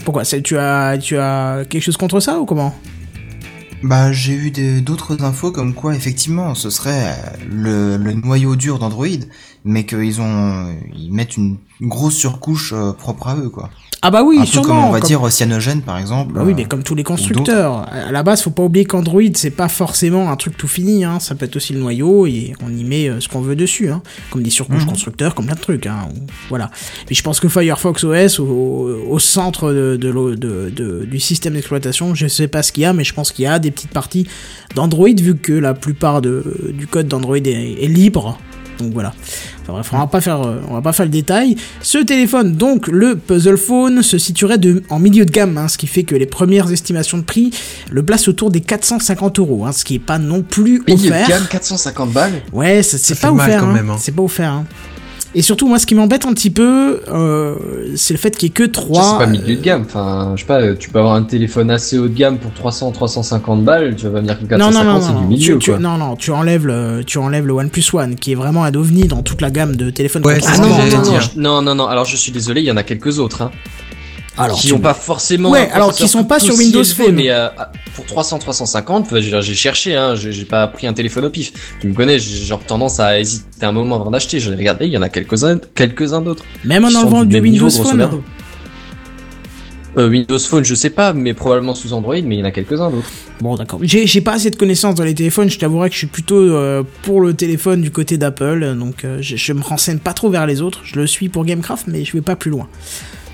Pourquoi? 0.06 0.24
C'est- 0.24 0.42
tu 0.42 0.58
as, 0.58 0.98
tu 0.98 1.18
as 1.18 1.64
quelque 1.70 1.84
chose 1.84 1.98
contre 1.98 2.22
ça 2.22 2.40
ou 2.40 2.46
comment? 2.46 2.74
Bah, 3.84 4.12
j'ai 4.12 4.34
eu 4.34 4.52
d'autres 4.82 5.24
infos 5.24 5.52
comme 5.52 5.74
quoi, 5.76 5.96
effectivement, 5.96 6.56
ce 6.56 6.70
serait 6.70 7.14
euh, 7.14 7.38
le, 7.46 7.98
le 7.98 8.14
noyau 8.14 8.56
dur 8.56 8.80
d'Android, 8.80 9.08
mais 9.64 9.86
qu'ils 9.86 10.22
ont, 10.22 10.76
ils 10.94 11.12
mettent 11.14 11.38
une 11.38 11.60
grosse 11.82 12.16
surcouche 12.16 12.74
euh, 12.74 12.94
propre 12.94 13.28
à 13.28 13.36
eux, 13.38 13.50
quoi. 13.50 13.70
Ah 14.02 14.12
bah 14.12 14.24
oui, 14.24 14.38
un 14.38 14.42
peu 14.42 14.46
sûrement. 14.46 14.68
comme 14.68 14.78
on 14.86 14.92
va 14.92 15.00
comme- 15.00 15.08
dire 15.08 15.32
Cyanogène, 15.32 15.82
par 15.82 15.98
exemple. 15.98 16.34
Bah 16.34 16.42
oui, 16.46 16.52
euh, 16.52 16.56
mais 16.58 16.66
comme 16.66 16.84
tous 16.84 16.94
les 16.96 17.04
constructeurs. 17.04 17.88
À 17.92 18.12
la 18.12 18.22
base, 18.24 18.42
faut 18.44 18.52
pas 18.52 18.64
oublier 18.64 18.86
qu'Android, 18.86 19.22
c'est 19.34 19.50
pas 19.50 19.68
forcément 19.68 20.30
un 20.30 20.36
truc 20.36 20.58
tout 20.58 20.68
fini, 20.68 21.04
hein. 21.04 21.20
Ça 21.20 21.34
peut 21.36 21.46
être 21.46 21.56
aussi 21.56 21.74
le 21.74 21.80
noyau 21.80 22.28
et 22.28 22.54
on 22.64 22.70
y 22.70 22.84
met 22.84 23.10
euh, 23.10 23.20
ce 23.20 23.28
qu'on 23.28 23.42
veut 23.42 23.56
dessus, 23.56 23.90
hein. 23.90 24.04
Comme 24.30 24.44
des 24.44 24.50
surcouches 24.52 24.84
Mhm. 24.84 24.90
constructeurs, 24.90 25.34
comme 25.34 25.46
plein 25.46 25.56
de 25.56 25.60
trucs, 25.62 25.88
hein. 25.88 26.08
Voilà. 26.50 26.70
Mais 27.10 27.16
je 27.16 27.24
pense 27.24 27.40
que 27.40 27.48
Firefox 27.50 28.04
OS, 28.04 28.40
au, 28.40 28.46
au 29.10 29.20
centre 29.20 29.72
de, 29.74 29.96
de 29.98 30.10
l'o- 30.10 30.36
de- 30.36 30.72
de- 30.76 31.06
du 31.10 31.20
système 31.20 31.54
d'exploitation, 31.54 32.14
je 32.14 32.28
sais 32.28 32.48
pas 32.48 32.62
ce 32.62 32.72
qu'il 32.72 32.84
y 32.84 32.86
a, 32.86 32.94
mais 32.94 33.04
je 33.04 33.14
pense 33.14 33.32
qu'il 33.32 33.44
y 33.44 33.48
a 33.48 33.58
des 33.60 33.72
petites 33.72 33.92
parties 33.92 34.28
d'Android, 34.76 35.10
vu 35.18 35.36
que 35.36 35.54
la 35.54 35.74
plupart 35.74 36.22
du 36.22 36.86
code 36.90 37.08
d'Android 37.08 37.38
est, 37.38 37.48
est 37.84 37.88
libre. 37.88 38.38
Donc 38.80 38.92
voilà. 38.94 39.14
Enfin 39.68 39.74
bref, 39.74 39.90
on 39.94 39.98
va 39.98 40.08
pas 40.08 40.22
faire, 40.22 40.42
euh, 40.42 40.62
on 40.70 40.76
va 40.76 40.82
pas 40.82 40.94
faire 40.94 41.06
le 41.06 41.12
détail. 41.12 41.56
Ce 41.82 41.98
téléphone, 41.98 42.54
donc 42.54 42.88
le 42.88 43.16
Puzzle 43.16 43.58
Phone, 43.58 44.04
se 44.04 44.18
situerait 44.18 44.58
de, 44.60 44.84
en 44.90 45.00
milieu 45.00 45.26
de 45.26 45.32
gamme, 45.32 45.58
hein, 45.58 45.68
ce 45.68 45.78
qui 45.78 45.88
fait 45.88 46.04
que 46.04 46.16
les 46.16 46.28
premières 46.28 46.72
estimations 46.72 47.18
de 47.18 47.24
prix 47.24 47.52
le 47.92 48.04
placent 48.04 48.28
autour 48.28 48.52
des 48.52 48.62
450 48.62 49.40
euros, 49.40 49.66
hein, 49.66 49.72
ce 49.72 49.84
qui 49.84 49.96
est 49.96 50.00
pas 50.00 50.20
non 50.20 50.44
plus 50.44 50.84
Milieu 50.88 51.10
de 51.10 51.14
offert. 51.14 51.28
gamme, 51.28 51.48
450 51.50 52.12
balles? 52.12 52.42
Ouais, 52.54 52.84
ça- 52.84 52.98
c'est 53.00 53.20
pas 53.20 53.32
mal 53.32 53.50
offert. 53.50 53.62
quand 53.62 53.70
hein. 53.70 53.74
même, 53.74 53.90
hein. 53.90 53.98
C'est 54.00 54.12
pas 54.12 54.22
offert. 54.24 54.64
Et 55.38 55.42
surtout, 55.42 55.68
moi, 55.68 55.80
ce 55.80 55.86
qui 55.86 55.96
m'embête 55.96 56.26
un 56.26 56.34
petit 56.34 56.50
peu, 56.50 57.02
euh, 57.10 57.56
c'est 57.98 58.14
le 58.14 58.18
fait 58.18 58.38
qu'il 58.38 58.48
y 58.48 58.50
ait 58.50 58.54
que 58.54 58.64
Ça, 58.66 58.72
3. 58.72 59.04
C'est 59.20 59.26
pas 59.26 59.30
milieu 59.30 59.56
de 59.58 59.62
gamme. 59.62 59.82
Enfin, 59.86 60.32
je 60.36 60.42
sais 60.42 60.48
pas, 60.48 60.62
euh, 60.62 60.76
tu 60.80 60.90
peux 60.90 61.00
avoir 61.00 61.16
un 61.16 61.24
téléphone 61.24 61.70
assez 61.70 61.98
haut 62.00 62.08
de 62.08 62.14
gamme 62.16 62.38
pour 62.38 62.54
300, 62.54 62.92
350 62.94 63.66
balles. 63.66 63.96
Tu 63.98 64.08
vas 64.08 64.22
dire 64.22 64.38
que 64.40 64.44
non, 64.56 64.72
450 64.72 64.86
non, 64.86 64.94
non, 64.94 65.02
c'est 65.02 65.12
non, 65.14 65.22
du 65.22 65.28
milieu, 65.28 65.54
tu, 65.54 65.60
tu- 65.60 65.72
quoi. 65.72 65.80
non, 65.80 65.98
non, 65.98 66.16
tu 66.16 66.32
enlèves 66.32 66.66
le, 66.66 67.04
tu 67.06 67.18
enlèves 67.18 67.46
le 67.46 67.52
OnePlus 67.52 67.84
One, 67.94 68.16
qui 68.16 68.32
est 68.32 68.36
vraiment 68.36 68.64
un 68.64 68.74
ovni 68.76 69.10
dans 69.10 69.24
toute 69.24 69.42
la 69.42 69.52
gamme 69.52 69.76
de 69.76 69.90
téléphones. 69.90 70.26
Ouais, 70.26 70.40
Ah 70.48 70.58
non, 70.58 70.70
non, 70.70 71.20
non, 71.36 71.62
non, 71.62 71.76
non. 71.76 71.88
Alors 71.88 72.06
je 72.06 72.16
suis 72.16 72.32
désolé, 72.32 72.62
il 72.62 72.68
y 72.68 72.72
en 72.72 72.78
a 72.78 72.84
quelques 72.84 73.20
autres, 73.20 73.42
hein, 73.42 73.52
Alors, 74.38 74.60
qui 74.60 74.72
n'ont 74.72 74.80
pas 74.80 74.94
forcément. 74.94 75.52
Ouais, 75.52 75.70
alors, 75.72 75.94
qui 75.94 76.08
sont 76.08 76.26
pas 76.26 76.40
sur 76.40 76.56
Windows 76.56 76.84
élevé, 76.84 77.06
Phone. 77.06 77.16
Mais 77.16 77.32
euh, 77.32 77.48
pour 77.96 78.06
300, 78.06 78.40
350, 78.40 79.06
enfin, 79.06 79.16
je 79.18 79.22
veux 79.24 79.30
dire, 79.30 79.42
j'ai 79.42 79.56
cherché, 79.56 79.96
hein, 79.96 80.16
j'ai 80.16 80.46
pas 80.46 80.68
pris 80.68 80.88
un 80.88 80.94
téléphone 80.94 81.26
au 81.26 81.30
pif. 81.30 81.54
Tu 81.80 81.88
me 81.88 81.94
connais, 81.94 82.20
j'ai 82.20 82.46
genre 82.46 82.64
tendance 82.64 83.00
à 83.00 83.20
hésiter 83.20 83.66
un 83.66 83.72
moment 83.72 83.96
avant 83.96 84.12
d'acheter. 84.12 84.40
J'ai 84.40 84.54
regardé, 84.54 84.86
il 84.88 84.92
y 84.92 84.98
en 84.98 85.02
a 85.02 85.10
quelques-uns, 85.10 85.60
quelques-uns 85.74 86.22
d'autres. 86.22 86.44
même 86.64 86.84
en 86.84 86.90
enlevant 86.90 87.24
du 87.24 87.40
niveau, 87.40 87.68
Windows 87.68 87.84
Phone. 87.84 88.22
Euh, 89.98 90.10
Windows 90.10 90.40
Phone, 90.40 90.66
je 90.66 90.76
sais 90.76 90.90
pas, 90.90 91.14
mais 91.14 91.34
probablement 91.34 91.74
sous 91.74 91.94
Android, 91.94 92.16
mais 92.22 92.36
il 92.36 92.40
y 92.40 92.42
en 92.42 92.46
a 92.46 92.52
quelques-uns 92.52 92.90
d'autres. 92.90 93.10
Bon, 93.40 93.56
d'accord. 93.56 93.80
J'ai 93.84 94.20
pas 94.22 94.34
assez 94.34 94.52
de 94.52 94.58
connaissances 94.58 94.96
dans 94.96 95.06
les 95.06 95.16
téléphones. 95.16 95.50
Je 95.50 95.58
t'avouerai 95.58 95.88
que 95.88 95.94
je 95.94 96.00
suis 96.00 96.08
plutôt 96.08 96.36
euh, 96.36 96.84
pour 97.04 97.22
le 97.22 97.34
téléphone 97.34 97.82
du 97.82 97.92
côté 97.92 98.18
d'Apple. 98.18 98.76
Donc, 98.78 99.06
je, 99.22 99.38
je 99.38 99.54
me 99.54 99.62
renseigne 99.62 100.00
pas 100.00 100.14
trop 100.14 100.30
vers 100.30 100.46
les 100.46 100.62
autres. 100.62 100.82
Je 100.84 101.00
le 101.00 101.08
suis 101.08 101.30
pour 101.30 101.46
Gamecraft, 101.46 101.88
mais 101.88 102.04
je 102.04 102.12
vais 102.12 102.22
pas 102.22 102.36
plus 102.36 102.52
loin. 102.52 102.68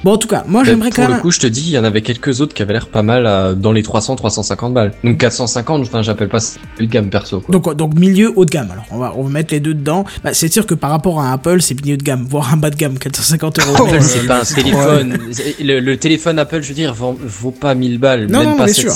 Bon, 0.03 0.13
en 0.13 0.17
tout 0.17 0.27
cas, 0.27 0.43
moi, 0.47 0.61
Euh, 0.61 0.65
j'aimerais 0.65 0.89
pour 0.89 0.95
quand 0.95 1.07
le 1.07 1.13
même. 1.13 1.21
coup, 1.21 1.29
je 1.31 1.39
te 1.39 1.45
dis, 1.47 1.61
il 1.61 1.69
y 1.69 1.77
en 1.77 1.83
avait 1.83 2.01
quelques 2.01 2.41
autres 2.41 2.53
qui 2.55 2.63
avaient 2.63 2.73
l'air 2.73 2.87
pas 2.87 3.03
mal 3.03 3.25
euh, 3.27 3.53
dans 3.53 3.71
les 3.71 3.83
300, 3.83 4.15
350 4.15 4.73
balles. 4.73 4.93
Donc 5.03 5.17
450, 5.19 5.81
enfin, 5.81 6.01
j'appelle 6.01 6.29
pas 6.29 6.39
ça 6.39 6.59
de 6.79 6.85
gamme 6.85 7.09
perso, 7.09 7.39
quoi. 7.41 7.53
Donc, 7.53 7.75
donc 7.75 7.93
milieu 7.93 8.31
haut 8.35 8.45
de 8.45 8.49
gamme. 8.49 8.71
Alors, 8.71 8.85
on 8.89 8.97
va, 8.97 9.13
on 9.15 9.23
va 9.23 9.29
mettre 9.29 9.53
les 9.53 9.59
deux 9.59 9.75
dedans. 9.75 10.03
Bah, 10.23 10.33
c'est 10.33 10.51
sûr 10.51 10.65
que 10.65 10.73
par 10.73 10.89
rapport 10.89 11.21
à 11.21 11.31
Apple, 11.33 11.61
c'est 11.61 11.79
milieu 11.79 11.97
de 11.97 12.03
gamme, 12.03 12.25
voire 12.27 12.51
un 12.53 12.57
bas 12.57 12.71
de 12.71 12.75
gamme, 12.75 12.97
450 12.97 13.59
euros. 13.59 13.67
Oh, 13.81 13.87
c'est 13.99 14.25
pas 14.27 14.41
un 14.41 14.43
téléphone. 14.43 15.17
Le, 15.59 15.79
le 15.79 15.97
téléphone 15.97 16.39
Apple, 16.39 16.61
je 16.61 16.69
veux 16.69 16.73
dire, 16.75 16.93
vaut, 16.93 17.17
vaut 17.23 17.51
pas 17.51 17.75
1000 17.75 17.97
balles, 17.99 18.25
Non, 18.27 18.39
même 18.39 18.49
non, 18.49 18.57
pas 18.57 18.65
bien 18.65 18.73
sûr. 18.73 18.91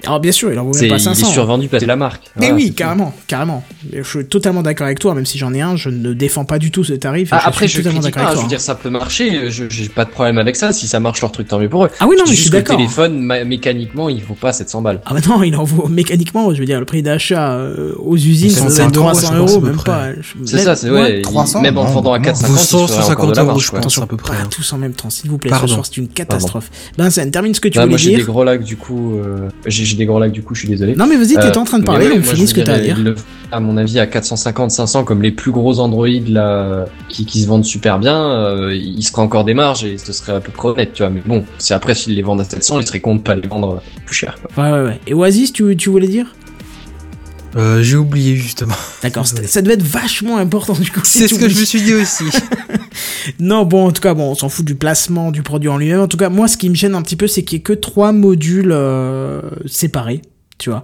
700. 0.00 0.08
Alors, 0.10 0.20
bien 0.20 0.32
sûr, 0.32 0.52
il 0.52 0.58
en 0.58 0.64
vaut 0.64 0.72
C'est, 0.72 0.82
même 0.82 0.90
pas 0.90 0.96
il 0.96 1.00
est 1.00 1.04
500. 1.14 1.26
survendu 1.32 1.68
parce 1.68 1.80
que 1.80 1.84
c'est 1.84 1.86
la 1.86 1.96
marque. 1.96 2.22
Mais 2.36 2.46
Voilà, 2.46 2.54
oui, 2.54 2.62
c'est 2.64 2.68
tout. 2.70 2.74
carrément, 2.76 3.14
carrément. 3.26 3.64
Je 3.92 4.02
suis 4.02 4.24
totalement 4.26 4.62
d'accord 4.62 4.86
avec 4.86 4.98
toi, 4.98 5.14
même 5.14 5.26
si 5.26 5.38
j'en 5.38 5.52
ai 5.54 5.60
un, 5.60 5.76
je 5.76 5.88
ne 5.90 6.12
défends 6.12 6.44
pas 6.44 6.58
du 6.58 6.70
tout 6.70 6.84
ce 6.84 6.92
tarif. 6.94 7.28
Ah, 7.32 7.40
je 7.42 7.48
après, 7.48 7.68
suis 7.68 7.78
je 7.78 7.82
totalement 7.82 8.00
d'accord 8.00 8.22
avec 8.22 8.32
je 8.32 8.36
veux 8.36 8.42
toi. 8.42 8.48
dire, 8.48 8.60
ça 8.60 8.74
peut 8.74 8.90
marcher, 8.90 9.50
je, 9.50 9.64
j'ai 9.68 9.88
pas 9.88 10.04
de 10.04 10.10
problème 10.10 10.38
avec 10.38 10.56
ça, 10.56 10.72
si 10.72 10.86
ça 10.88 11.00
marche 11.00 11.20
leur 11.20 11.32
truc, 11.32 11.48
tant 11.48 11.58
mieux 11.58 11.68
pour 11.68 11.84
eux. 11.84 11.90
Ah 12.00 12.06
oui, 12.08 12.16
non, 12.16 12.24
C'est 12.24 12.30
mais 12.30 12.36
je 12.36 12.40
suis 12.42 12.50
que 12.50 12.56
le 12.56 12.62
d'accord. 12.62 12.76
téléphone, 12.76 13.20
mécaniquement, 13.46 14.08
il 14.08 14.22
vaut 14.22 14.34
pas 14.34 14.52
700 14.52 14.82
balles. 14.82 15.00
Ah 15.06 15.14
bah 15.14 15.20
non, 15.28 15.42
il 15.42 15.54
en 15.56 15.64
vaut 15.64 15.88
mécaniquement, 15.88 16.52
je 16.54 16.58
veux 16.60 16.66
dire, 16.66 16.78
le 16.78 16.84
prix 16.86 17.02
d'achat 17.02 17.52
euh, 17.54 17.94
aux 17.98 18.16
usines, 18.16 18.50
ça 18.50 18.60
doit 18.62 18.70
150 18.70 18.88
être 18.90 18.96
euros, 18.98 19.10
300 19.10 19.32
je 19.34 19.38
pense, 19.40 19.50
euros, 19.52 19.60
même 19.60 19.76
pas. 19.82 20.06
C'est 20.44 20.58
ça, 20.58 20.76
c'est 20.76 20.90
ouais, 20.90 21.00
ouais. 21.00 21.16
il- 21.18 21.22
300, 21.22 21.60
même 21.60 21.78
en 21.78 21.84
vendant 21.84 22.12
à 22.12 22.18
non. 22.18 22.24
450, 22.24 22.50
Vaut 22.50 22.86
il 22.86 22.88
serait 22.88 23.02
encore 23.12 23.26
de 23.30 23.34
150 23.34 23.36
la 23.36 23.42
euros, 23.44 23.58
je 23.60 23.70
pense, 23.70 23.98
à 23.98 24.06
peu 24.06 24.16
près. 24.16 24.36
pas 24.36 24.42
hein. 24.42 24.48
tous 24.50 24.72
en 24.72 24.78
même 24.78 24.92
temps, 24.92 25.10
s'il 25.10 25.30
vous 25.30 25.38
plaît, 25.38 25.50
Pardon. 25.50 25.66
ce 25.66 25.74
soir 25.74 25.86
c'est 25.86 25.96
une 25.96 26.08
catastrophe. 26.08 26.70
Ben, 26.98 27.10
ça 27.10 27.24
termine 27.26 27.54
ce 27.54 27.60
que 27.60 27.68
tu 27.68 27.78
Ah, 27.78 27.82
voulais 27.82 27.90
moi 27.90 27.98
j'ai 27.98 28.10
dire. 28.10 28.18
des 28.20 28.24
gros 28.24 28.44
lags 28.44 28.62
du 28.62 28.76
coup, 28.76 29.16
euh, 29.18 29.48
j'ai 29.90 29.96
des 29.96 30.06
gros 30.06 30.18
lacs 30.18 30.32
du 30.32 30.42
coup, 30.42 30.54
je 30.54 30.60
suis 30.60 30.68
désolé. 30.68 30.94
Non 30.96 31.06
mais 31.06 31.16
vas-y, 31.16 31.28
t'étais 31.34 31.56
Euh, 31.56 31.60
en 31.60 31.64
train 31.64 31.78
de 31.78 31.84
parler, 31.84 32.08
ouais, 32.08 32.20
je 32.22 32.44
ce 32.46 32.54
que 32.54 32.60
t'as 32.60 32.74
à 32.74 32.78
dire. 32.80 32.98
le- 32.98 33.14
à 33.52 33.58
mon 33.60 33.76
avis, 33.76 33.98
à 33.98 34.06
450, 34.06 34.70
500, 34.70 35.02
comme 35.04 35.22
les 35.22 35.32
plus 35.32 35.50
gros 35.50 35.80
Android 35.80 36.06
là, 36.28 36.86
qui, 37.08 37.24
qui 37.26 37.42
se 37.42 37.48
vendent 37.48 37.64
super 37.64 37.98
bien, 37.98 38.30
euh, 38.30 38.72
il 38.74 39.02
serait 39.02 39.22
encore 39.22 39.44
des 39.44 39.54
marges 39.54 39.84
et 39.84 39.98
ce 39.98 40.12
serait 40.12 40.32
à 40.34 40.40
peu 40.40 40.52
près 40.52 40.68
honnête, 40.68 40.92
tu 40.94 41.02
vois. 41.02 41.10
Mais 41.10 41.20
bon, 41.26 41.44
c'est 41.58 41.74
après 41.74 41.94
s'ils 41.94 42.14
les 42.14 42.22
vendent 42.22 42.40
à 42.40 42.44
700, 42.44 42.80
ils 42.80 42.86
seraient 42.86 43.00
con 43.00 43.16
de 43.16 43.20
pas 43.20 43.34
les 43.34 43.48
vendre 43.48 43.82
plus 44.06 44.14
cher. 44.14 44.36
quoi. 44.54 44.64
Ouais, 44.64 44.72
ouais, 44.72 44.84
ouais. 44.86 45.00
Et 45.08 45.14
Oasis, 45.14 45.52
tu, 45.52 45.76
tu 45.76 45.90
voulais 45.90 46.06
dire? 46.08 46.26
Euh, 47.56 47.82
J'ai 47.82 47.96
oublié 47.96 48.36
justement. 48.36 48.74
D'accord, 49.02 49.26
ça 49.26 49.62
devait 49.62 49.74
être 49.74 49.82
vachement 49.82 50.36
important 50.38 50.74
du 50.74 50.90
coup. 50.90 51.00
C'est 51.04 51.26
ce 51.28 51.34
que 51.34 51.48
je 51.48 51.58
me 51.60 51.64
suis 51.64 51.82
dit 51.82 51.94
aussi. 51.94 52.24
Non, 53.38 53.64
bon, 53.64 53.86
en 53.88 53.92
tout 53.92 54.00
cas, 54.00 54.14
bon, 54.14 54.30
on 54.30 54.34
s'en 54.34 54.48
fout 54.48 54.64
du 54.64 54.74
placement 54.74 55.30
du 55.30 55.42
produit 55.42 55.68
en 55.68 55.76
lui-même. 55.78 56.00
En 56.00 56.08
tout 56.08 56.16
cas, 56.16 56.28
moi, 56.28 56.48
ce 56.48 56.56
qui 56.56 56.68
me 56.70 56.74
gêne 56.74 56.94
un 56.94 57.02
petit 57.02 57.16
peu, 57.16 57.26
c'est 57.26 57.42
qu'il 57.42 57.58
y 57.58 57.60
ait 57.60 57.62
que 57.62 57.72
trois 57.72 58.12
modules 58.12 58.72
euh, 58.72 59.42
séparés, 59.66 60.22
tu 60.58 60.70
vois. 60.70 60.82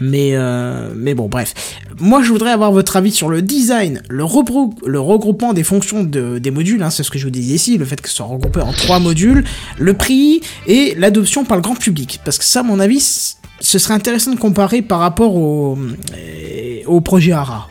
Mais, 0.00 0.30
euh, 0.34 0.92
mais 0.94 1.14
bon, 1.14 1.28
bref. 1.28 1.54
Moi, 1.98 2.22
je 2.22 2.30
voudrais 2.30 2.50
avoir 2.52 2.72
votre 2.72 2.96
avis 2.96 3.10
sur 3.10 3.28
le 3.28 3.42
design, 3.42 4.02
le, 4.08 4.22
rebrou- 4.24 4.74
le 4.86 5.00
regroupement 5.00 5.52
des 5.54 5.64
fonctions 5.64 6.04
de, 6.04 6.38
des 6.38 6.50
modules, 6.50 6.82
hein, 6.82 6.90
c'est 6.90 7.02
ce 7.02 7.10
que 7.10 7.18
je 7.18 7.24
vous 7.24 7.30
disais 7.30 7.54
ici, 7.54 7.78
le 7.78 7.84
fait 7.84 8.00
que 8.00 8.08
ce 8.08 8.16
soit 8.16 8.26
regroupé 8.26 8.60
en 8.60 8.72
trois 8.72 8.98
modules, 9.00 9.44
le 9.78 9.94
prix 9.94 10.40
et 10.66 10.94
l'adoption 10.96 11.44
par 11.44 11.56
le 11.56 11.62
grand 11.62 11.74
public. 11.74 12.20
Parce 12.24 12.38
que 12.38 12.44
ça, 12.44 12.60
à 12.60 12.62
mon 12.64 12.80
avis, 12.80 13.34
ce 13.60 13.78
serait 13.78 13.94
intéressant 13.94 14.32
de 14.34 14.38
comparer 14.38 14.82
par 14.82 15.00
rapport 15.00 15.34
au, 15.34 15.76
euh, 16.14 16.80
au 16.86 17.00
projet 17.00 17.32
ARA. 17.32 17.68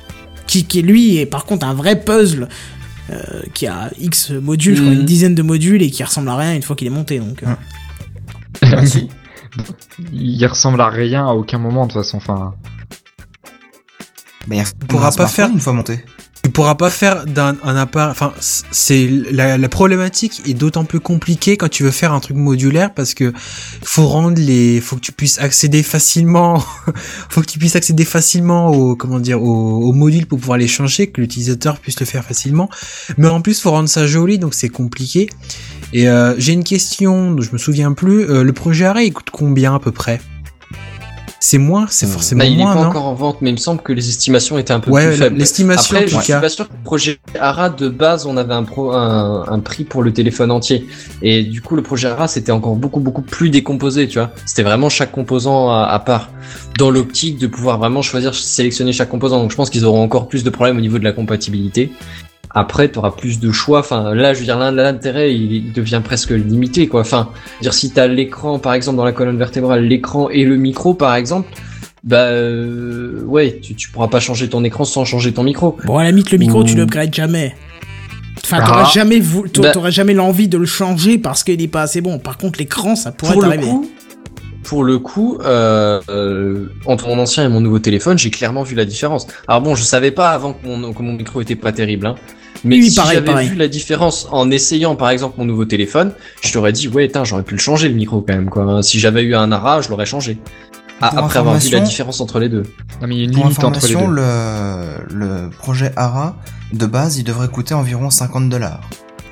Qui, 0.47 0.65
qui, 0.65 0.81
lui, 0.81 1.17
est 1.17 1.25
par 1.25 1.45
contre 1.45 1.65
un 1.65 1.73
vrai 1.73 1.99
puzzle 1.99 2.47
euh, 3.09 3.41
qui 3.53 3.67
a 3.67 3.89
X 3.99 4.31
modules, 4.31 4.75
je 4.75 4.81
crois, 4.81 4.93
Mhm. 4.93 4.99
une 4.99 5.05
dizaine 5.05 5.35
de 5.35 5.41
modules 5.41 5.81
et 5.81 5.89
qui 5.91 6.03
ressemble 6.03 6.29
à 6.29 6.35
rien 6.38 6.55
une 6.55 6.63
fois 6.63 6.75
qu'il 6.75 6.88
est 6.88 6.91
monté. 6.91 7.19
Donc, 7.19 7.43
euh. 7.43 7.53
Il 10.13 10.45
ressemble 10.45 10.79
à 10.81 10.89
rien 10.89 11.27
à 11.27 11.31
aucun 11.33 11.57
moment 11.57 11.88
de 11.88 11.91
toute 11.93 12.01
façon. 12.01 12.17
Enfin, 12.17 12.53
Bah, 14.47 14.55
il 14.55 14.63
pourra 14.88 15.11
pas 15.11 15.27
faire- 15.27 15.49
une 15.49 15.59
fois 15.59 15.73
monté. 15.73 16.03
Pourras 16.58 16.74
pas 16.74 16.89
faire 16.89 17.28
d'un 17.28 17.55
un 17.64 17.76
appareil. 17.76 18.10
Enfin, 18.10 18.34
c'est 18.72 19.08
la, 19.30 19.70
problématique 19.70 20.41
est 20.47 20.55
d'autant 20.55 20.86
plus 20.86 20.99
compliquée 20.99 21.55
quand 21.55 21.70
tu 21.70 21.84
veux 21.84 21.91
faire 21.91 22.14
un 22.14 22.20
truc 22.20 22.36
modulaire 22.36 22.95
parce 22.95 23.14
que 23.14 23.32
faut 23.84 24.08
rendre 24.08 24.41
les, 24.41 24.82
faut 24.82 24.95
que 24.95 25.01
tu 25.01 25.12
puisses 25.12 25.38
accéder 25.38 25.84
facilement, 25.84 26.58
faut 27.30 27.41
que 27.41 27.45
tu 27.45 27.60
puisses 27.60 27.76
accéder 27.76 28.05
facilement 28.05 28.70
au, 28.72 28.95
comment 28.95 29.20
dire, 29.20 29.43
au 29.43 29.93
module 29.93 30.26
pour 30.26 30.39
pouvoir 30.39 30.58
les 30.58 30.68
changer, 30.68 31.12
que 31.12 31.22
l'utilisateur 31.22 31.78
puisse 31.78 31.99
le 31.99 32.08
faire 32.08 32.26
facilement. 32.26 32.72
Mais 33.20 33.28
en 33.28 33.41
plus, 33.41 33.62
faut 33.62 33.70
rendre 33.70 33.88
ça 33.88 34.08
joli, 34.08 34.39
donc 34.39 34.55
c'est 34.55 34.70
compliqué. 34.70 35.30
Et 35.93 36.10
euh, 36.10 36.34
j'ai 36.39 36.53
une 36.53 36.64
question, 36.64 37.39
je 37.39 37.51
me 37.51 37.60
souviens 37.60 37.93
plus. 37.93 38.24
euh, 38.24 38.43
le 38.43 38.51
projet 38.51 38.86
arrêt, 38.86 39.05
il 39.05 39.14
coûte 39.14 39.30
combien 39.32 39.76
à 39.76 39.80
peu 39.80 39.91
près? 39.91 40.20
C'est 41.39 41.59
moins, 41.59 41.85
c'est 41.89 42.07
forcément 42.07 42.39
Bah, 42.39 42.45
il 42.45 42.53
est 42.59 42.63
moins, 42.63 42.73
pas 42.73 42.81
non 42.81 42.88
encore 42.89 43.05
en 43.05 43.13
vente, 43.13 43.38
mais 43.41 43.49
il 43.51 43.53
me 43.53 43.57
semble 43.57 43.81
que 43.81 43.93
les 43.93 44.09
estimations 44.09 44.57
étaient 44.57 44.73
un 44.73 44.79
peu 44.79 44.89
Ouais, 44.91 45.07
plus 45.07 45.17
faibles. 45.17 45.38
l'estimation, 45.38 45.95
Après, 45.95 46.13
en 46.13 46.17
je 46.17 46.23
suis 46.23 46.33
cas. 46.33 46.41
pas 46.41 46.49
sûr 46.49 46.67
que 46.67 46.73
le 46.73 46.83
projet 46.83 47.19
ARA 47.39 47.69
de 47.69 47.89
base, 47.89 48.25
on 48.25 48.38
avait 48.38 48.53
un, 48.55 48.63
pro, 48.63 48.91
un, 48.91 49.45
un 49.47 49.59
prix 49.59 49.83
pour 49.83 50.01
le 50.03 50.11
téléphone 50.11 50.49
entier. 50.51 50.88
Et 51.21 51.43
du 51.43 51.61
coup, 51.61 51.75
le 51.75 51.83
projet 51.83 52.07
ARA, 52.07 52.27
c'était 52.27 52.51
encore 52.51 52.75
beaucoup, 52.75 52.99
beaucoup 52.99 53.21
plus 53.21 53.49
décomposé, 53.51 54.07
tu 54.07 54.17
vois. 54.17 54.31
C'était 54.45 54.63
vraiment 54.63 54.89
chaque 54.89 55.11
composant 55.11 55.69
à, 55.69 55.83
à 55.85 55.99
part. 55.99 56.29
Dans 56.79 56.89
l'optique 56.89 57.38
de 57.38 57.47
pouvoir 57.47 57.77
vraiment 57.77 58.01
choisir, 58.01 58.33
sélectionner 58.33 58.91
chaque 58.91 59.09
composant. 59.09 59.39
Donc, 59.39 59.51
je 59.51 59.55
pense 59.55 59.69
qu'ils 59.69 59.85
auront 59.85 60.01
encore 60.03 60.27
plus 60.27 60.43
de 60.43 60.49
problèmes 60.49 60.77
au 60.77 60.81
niveau 60.81 60.97
de 60.99 61.03
la 61.03 61.11
compatibilité. 61.11 61.91
Après, 62.51 62.89
tu 62.89 62.97
auras 62.99 63.11
plus 63.11 63.39
de 63.39 63.51
choix. 63.51 63.79
Enfin, 63.79 64.13
là, 64.15 64.33
je 64.33 64.39
veux 64.39 64.45
dire, 64.45 64.57
l'intérêt, 64.57 65.33
il, 65.35 65.71
devient 65.73 66.01
presque 66.03 66.31
limité, 66.31 66.87
quoi. 66.87 67.01
Enfin, 67.01 67.29
je 67.33 67.55
veux 67.55 67.61
dire, 67.63 67.73
si 67.73 67.91
t'as 67.91 68.07
l'écran, 68.07 68.59
par 68.59 68.73
exemple, 68.73 68.97
dans 68.97 69.05
la 69.05 69.11
colonne 69.11 69.37
vertébrale, 69.37 69.85
l'écran 69.85 70.29
et 70.29 70.43
le 70.43 70.55
micro, 70.55 70.93
par 70.93 71.15
exemple, 71.15 71.49
bah, 72.03 72.27
euh, 72.27 73.21
ouais, 73.25 73.59
tu, 73.61 73.75
tu 73.75 73.89
pourras 73.89 74.07
pas 74.07 74.19
changer 74.19 74.47
ton 74.49 74.63
écran 74.63 74.85
sans 74.85 75.03
changer 75.05 75.33
ton 75.33 75.43
micro. 75.43 75.77
Bon, 75.85 75.97
à 75.97 76.03
la 76.03 76.09
limite, 76.11 76.31
le 76.31 76.37
micro, 76.37 76.63
tu 76.63 76.75
l'upgrades 76.75 77.13
jamais. 77.13 77.53
Enfin, 78.43 78.59
Ah. 78.61 78.65
t'auras 78.65 78.89
jamais, 78.89 79.21
t'a- 79.51 79.73
Bah. 79.73 79.89
jamais 79.89 80.13
l'envie 80.13 80.47
de 80.47 80.57
le 80.57 80.65
changer 80.65 81.17
parce 81.17 81.43
qu'il 81.43 81.61
est 81.61 81.67
pas 81.67 81.81
assez 81.81 82.01
bon. 82.01 82.17
Par 82.17 82.37
contre, 82.37 82.59
l'écran, 82.59 82.95
ça 82.95 83.11
pourrait 83.11 83.33
pour 83.33 83.41
le 83.41 83.49
t'arriver. 83.49 83.71
pour 84.63 84.83
le 84.83 84.99
coup, 84.99 85.37
euh, 85.43 85.99
euh, 86.09 86.67
entre 86.85 87.07
mon 87.07 87.19
ancien 87.19 87.45
et 87.45 87.49
mon 87.49 87.61
nouveau 87.61 87.79
téléphone, 87.79 88.17
j'ai 88.17 88.29
clairement 88.29 88.63
vu 88.63 88.75
la 88.75 88.85
différence. 88.85 89.27
Alors 89.47 89.61
bon, 89.61 89.75
je 89.75 89.83
savais 89.83 90.11
pas 90.11 90.31
avant 90.31 90.53
que 90.53 90.65
mon, 90.67 90.93
que 90.93 91.01
mon 91.01 91.13
micro 91.13 91.41
était 91.41 91.55
pas 91.55 91.71
terrible, 91.71 92.05
hein. 92.07 92.15
Mais 92.64 92.78
Oui, 92.78 92.89
si 92.89 92.95
pareil, 92.95 93.16
j'avais 93.16 93.26
pareil. 93.26 93.49
vu 93.49 93.55
la 93.55 93.68
différence 93.68 94.28
en 94.32 94.49
essayant 94.51 94.95
par 94.95 95.10
exemple 95.10 95.36
mon 95.38 95.45
nouveau 95.45 95.66
téléphone, 95.66 96.12
je 96.41 96.51
t'aurais 96.51 96.72
dit 96.74 96.88
ouais, 96.88 97.08
tain, 97.08 97.24
j'aurais 97.24 97.43
pu 97.43 97.53
le 97.53 97.60
changer 97.60 97.88
le 97.89 97.95
micro 97.95 98.22
quand 98.22 98.34
même 98.34 98.49
quoi. 98.49 98.82
Si 98.84 98.99
j'avais 98.99 99.22
eu 99.24 99.36
un 99.36 99.51
ARA, 99.51 99.82
je 99.82 99.89
l'aurais 99.89 100.05
changé. 100.05 100.38
Ah, 100.99 101.12
après 101.16 101.38
avoir 101.39 101.58
vu 101.60 101.70
la 101.70 101.80
différence 101.82 102.20
entre 102.22 102.39
les 102.39 102.49
deux. 102.49 102.64
non, 103.01 103.08
mais 103.08 103.16
il 103.16 103.20
y 103.20 103.22
a 103.22 103.26
une 103.26 103.32
Pour 103.34 103.43
limite 103.43 103.64
entre 103.64 103.86
les 103.88 103.93
deux. 103.93 104.05
le, 104.08 105.16
le 105.45 105.49
projet 105.51 105.91
ARA, 105.95 106.36
de 106.74 106.86
base, 106.88 107.18
il 107.20 107.24
devrait 107.24 107.49
coûter 107.49 107.76
environ 107.76 108.10
50 108.10 108.49
dollars. 108.49 108.82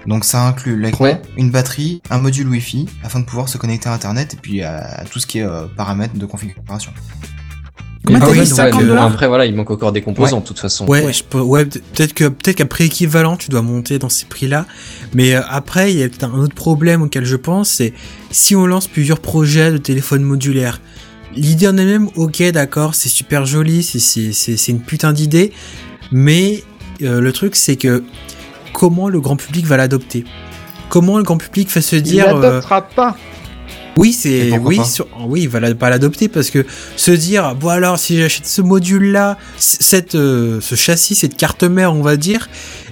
Donc 0.05 0.23
ça 0.25 0.45
inclut 0.45 0.79
l'écran, 0.79 1.05
Ouais. 1.05 1.19
une 1.37 1.49
batterie, 1.49 2.03
un 2.11 2.19
module 2.19 2.47
Wi-Fi, 2.47 2.85
afin 3.03 3.19
de 3.19 3.25
pouvoir 3.25 3.49
se 3.49 3.57
connecter 3.57 3.89
à 3.89 3.93
Internet 3.93 4.35
et 4.35 4.37
puis 4.39 4.61
à, 4.61 4.77
à 4.99 5.05
tout 5.05 5.19
ce 5.19 5.25
qui 5.25 5.39
est 5.39 5.43
euh, 5.43 5.65
paramètres 5.75 6.13
de 6.15 6.25
configuration. 6.27 6.91
Combien 8.05 8.21
Ah 8.21 8.25
t'as 8.25 8.31
oui, 8.31 8.39
dit 8.41 8.49
donc, 8.49 8.55
50 8.57 8.85
dollars 8.85 9.03
Après 9.05 9.27
voilà, 9.27 9.45
il 9.45 9.55
manque 9.55 9.71
encore 9.71 9.91
des 9.91 10.01
composants 10.01 10.39
de 10.39 10.45
toute 10.45 10.59
façon. 10.59 10.85
Ouais, 10.87 11.03
Ouais. 11.05 11.13
je 11.13 11.23
peux- 11.23 11.39
ouais, 11.41 11.65
peut- 11.65 11.81
peut-être 11.93 12.13
que 12.13 12.25
peut-être 12.25 12.57
qu'après 12.57 12.85
équivalent, 12.85 13.35
tu 13.37 13.49
dois 13.49 13.61
monter 13.61 13.97
dans 13.99 14.09
ces 14.09 14.25
prix-là. 14.25 14.65
Mais 15.13 15.33
euh, 15.35 15.41
après, 15.49 15.91
il 15.91 15.99
y 15.99 16.03
a 16.03 16.07
peut-être 16.09 16.25
un 16.25 16.37
autre 16.39 16.55
problème 16.55 17.01
auquel 17.01 17.25
je 17.25 17.35
pense, 17.35 17.69
c'est 17.69 17.93
si 18.31 18.55
on 18.55 18.65
lance 18.67 18.87
plusieurs 18.87 19.19
projets 19.19 19.71
de 19.71 19.77
téléphone 19.77 20.21
modulaire. 20.23 20.81
L'idée 21.35 21.67
en 21.67 21.77
elle-même, 21.77 22.09
ok, 22.15 22.41
d'accord, 22.51 22.95
c'est 22.95 23.09
super 23.09 23.45
joli, 23.45 23.83
c'est 23.83 23.99
c'est 23.99 24.31
c'est 24.31 24.55
c'est 24.55 24.71
une 24.71 24.79
putain 24.81 25.11
d'idée, 25.11 25.51
mais 26.11 26.63
euh, 27.01 27.19
le 27.19 27.31
truc 27.33 27.55
c'est 27.55 27.75
que 27.75 28.03
comment 28.73 29.09
le 29.09 29.19
grand 29.19 29.35
public 29.35 29.65
va 29.65 29.77
l'adopter? 29.77 30.23
Comment 30.89 31.17
le 31.17 31.23
grand 31.23 31.37
public 31.37 31.69
va 31.73 31.81
se 31.81 31.95
Il 31.97 32.03
dire 32.03 32.29
euh, 32.37 32.41
l'adoptera 32.41 32.81
pas. 32.83 33.17
Oui, 33.97 34.11
c'est 34.13 34.57
oui, 34.57 34.79
sur- 34.85 35.07
oui, 35.27 35.43
il 35.43 35.49
va 35.49 35.59
la- 35.59 35.73
pas 35.75 35.89
l'adopter 35.89 36.27
parce 36.27 36.49
que 36.49 36.65
se 36.97 37.11
dire 37.11 37.55
bon 37.55 37.69
alors 37.69 37.97
si 37.97 38.17
j'achète 38.17 38.45
ce 38.45 38.61
module 38.61 39.11
là, 39.11 39.37
cette 39.57 40.15
euh, 40.15 40.59
ce 40.61 40.75
châssis, 40.75 41.15
cette 41.15 41.37
carte 41.37 41.63
mère, 41.63 41.93
on 41.93 42.01
va 42.01 42.17
dire, 42.17 42.49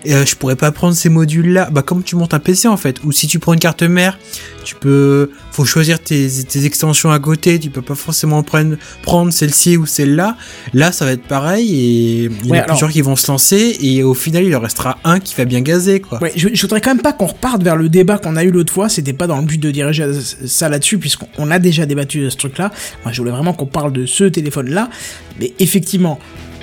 euh, 0.10 0.26
je 0.26 0.36
pourrais 0.36 0.56
pas 0.56 0.72
prendre 0.72 0.96
ces 0.96 1.10
modules 1.10 1.54
là. 1.54 1.70
Bah 1.72 1.82
comme 1.82 2.04
tu 2.04 2.16
montes 2.16 2.34
un 2.34 2.40
PC 2.40 2.68
en 2.68 2.78
fait, 2.78 2.98
ou 3.04 3.12
si 3.12 3.28
tu 3.28 3.40
prends 3.40 3.54
une 3.54 3.60
carte 3.60 3.84
mère, 3.84 4.18
tu 4.64 4.76
peux 4.76 5.30
faut 5.52 5.66
choisir 5.66 6.00
tes, 6.00 6.28
tes 6.48 6.66
extensions 6.66 7.12
à 7.12 7.20
côté, 7.20 7.60
tu 7.60 7.70
peux 7.70 7.82
pas 7.82 7.96
forcément 7.96 8.42
prendre 8.44 8.76
prendre 9.02 9.32
celle-ci 9.32 9.78
ou 9.78 9.86
celle-là. 9.86 10.36
Là, 10.74 10.92
ça 10.92 11.06
va 11.06 11.12
être 11.12 11.24
pareil 11.28 11.74
et 11.76 12.24
il 12.26 12.46
y 12.48 12.52
Ouais, 12.52 12.58
a 12.58 12.64
alors- 12.64 12.76
plusieurs 12.76 12.92
qui 12.92 13.02
vont 13.02 13.16
se 13.16 13.28
lancer 13.32 13.78
et 13.82 14.04
au 14.04 14.14
final, 14.14 14.44
il 14.44 14.56
en 14.56 14.60
restera 14.60 14.98
un 15.04 15.20
qui 15.20 15.36
va 15.36 15.46
bien 15.46 15.62
gazer 15.62 16.00
quoi. 16.00 16.22
Ouais, 16.22 16.34
je, 16.36 16.50
je 16.54 16.62
voudrais 16.62 16.82
quand 16.82 16.92
même 16.94 17.02
pas 17.04 17.14
qu'on 17.14 17.28
reparte 17.28 17.62
vers 17.64 17.76
le 17.76 17.90
débat 17.90 18.18
qu'on 18.18 18.36
a 18.36 18.44
eu 18.44 18.52
l'autre 18.52 18.74
fois. 18.74 18.90
C'était 18.90 19.14
pas 19.14 19.28
dans 19.28 19.38
le 19.40 19.46
but 19.46 19.60
de 19.60 19.72
diriger 19.72 20.10
ça 20.46 20.70
là-dessus, 20.70 20.98
puisqu'on 20.98 21.28
on 21.38 21.52
a 21.52 21.60
déjà 21.60 21.86
débattu 21.86 22.22
de 22.22 22.30
ce 22.30 22.38
truc-là. 22.38 22.72
Moi, 23.04 23.12
je 23.14 23.20
voulais 23.22 23.32
vraiment 23.32 23.54
qu'on 23.54 23.66
parle 23.66 23.94
de 23.94 24.06
ce 24.06 24.24
téléphone-là. 24.26 24.90
Mais 25.40 25.54
effectivement, 25.60 26.20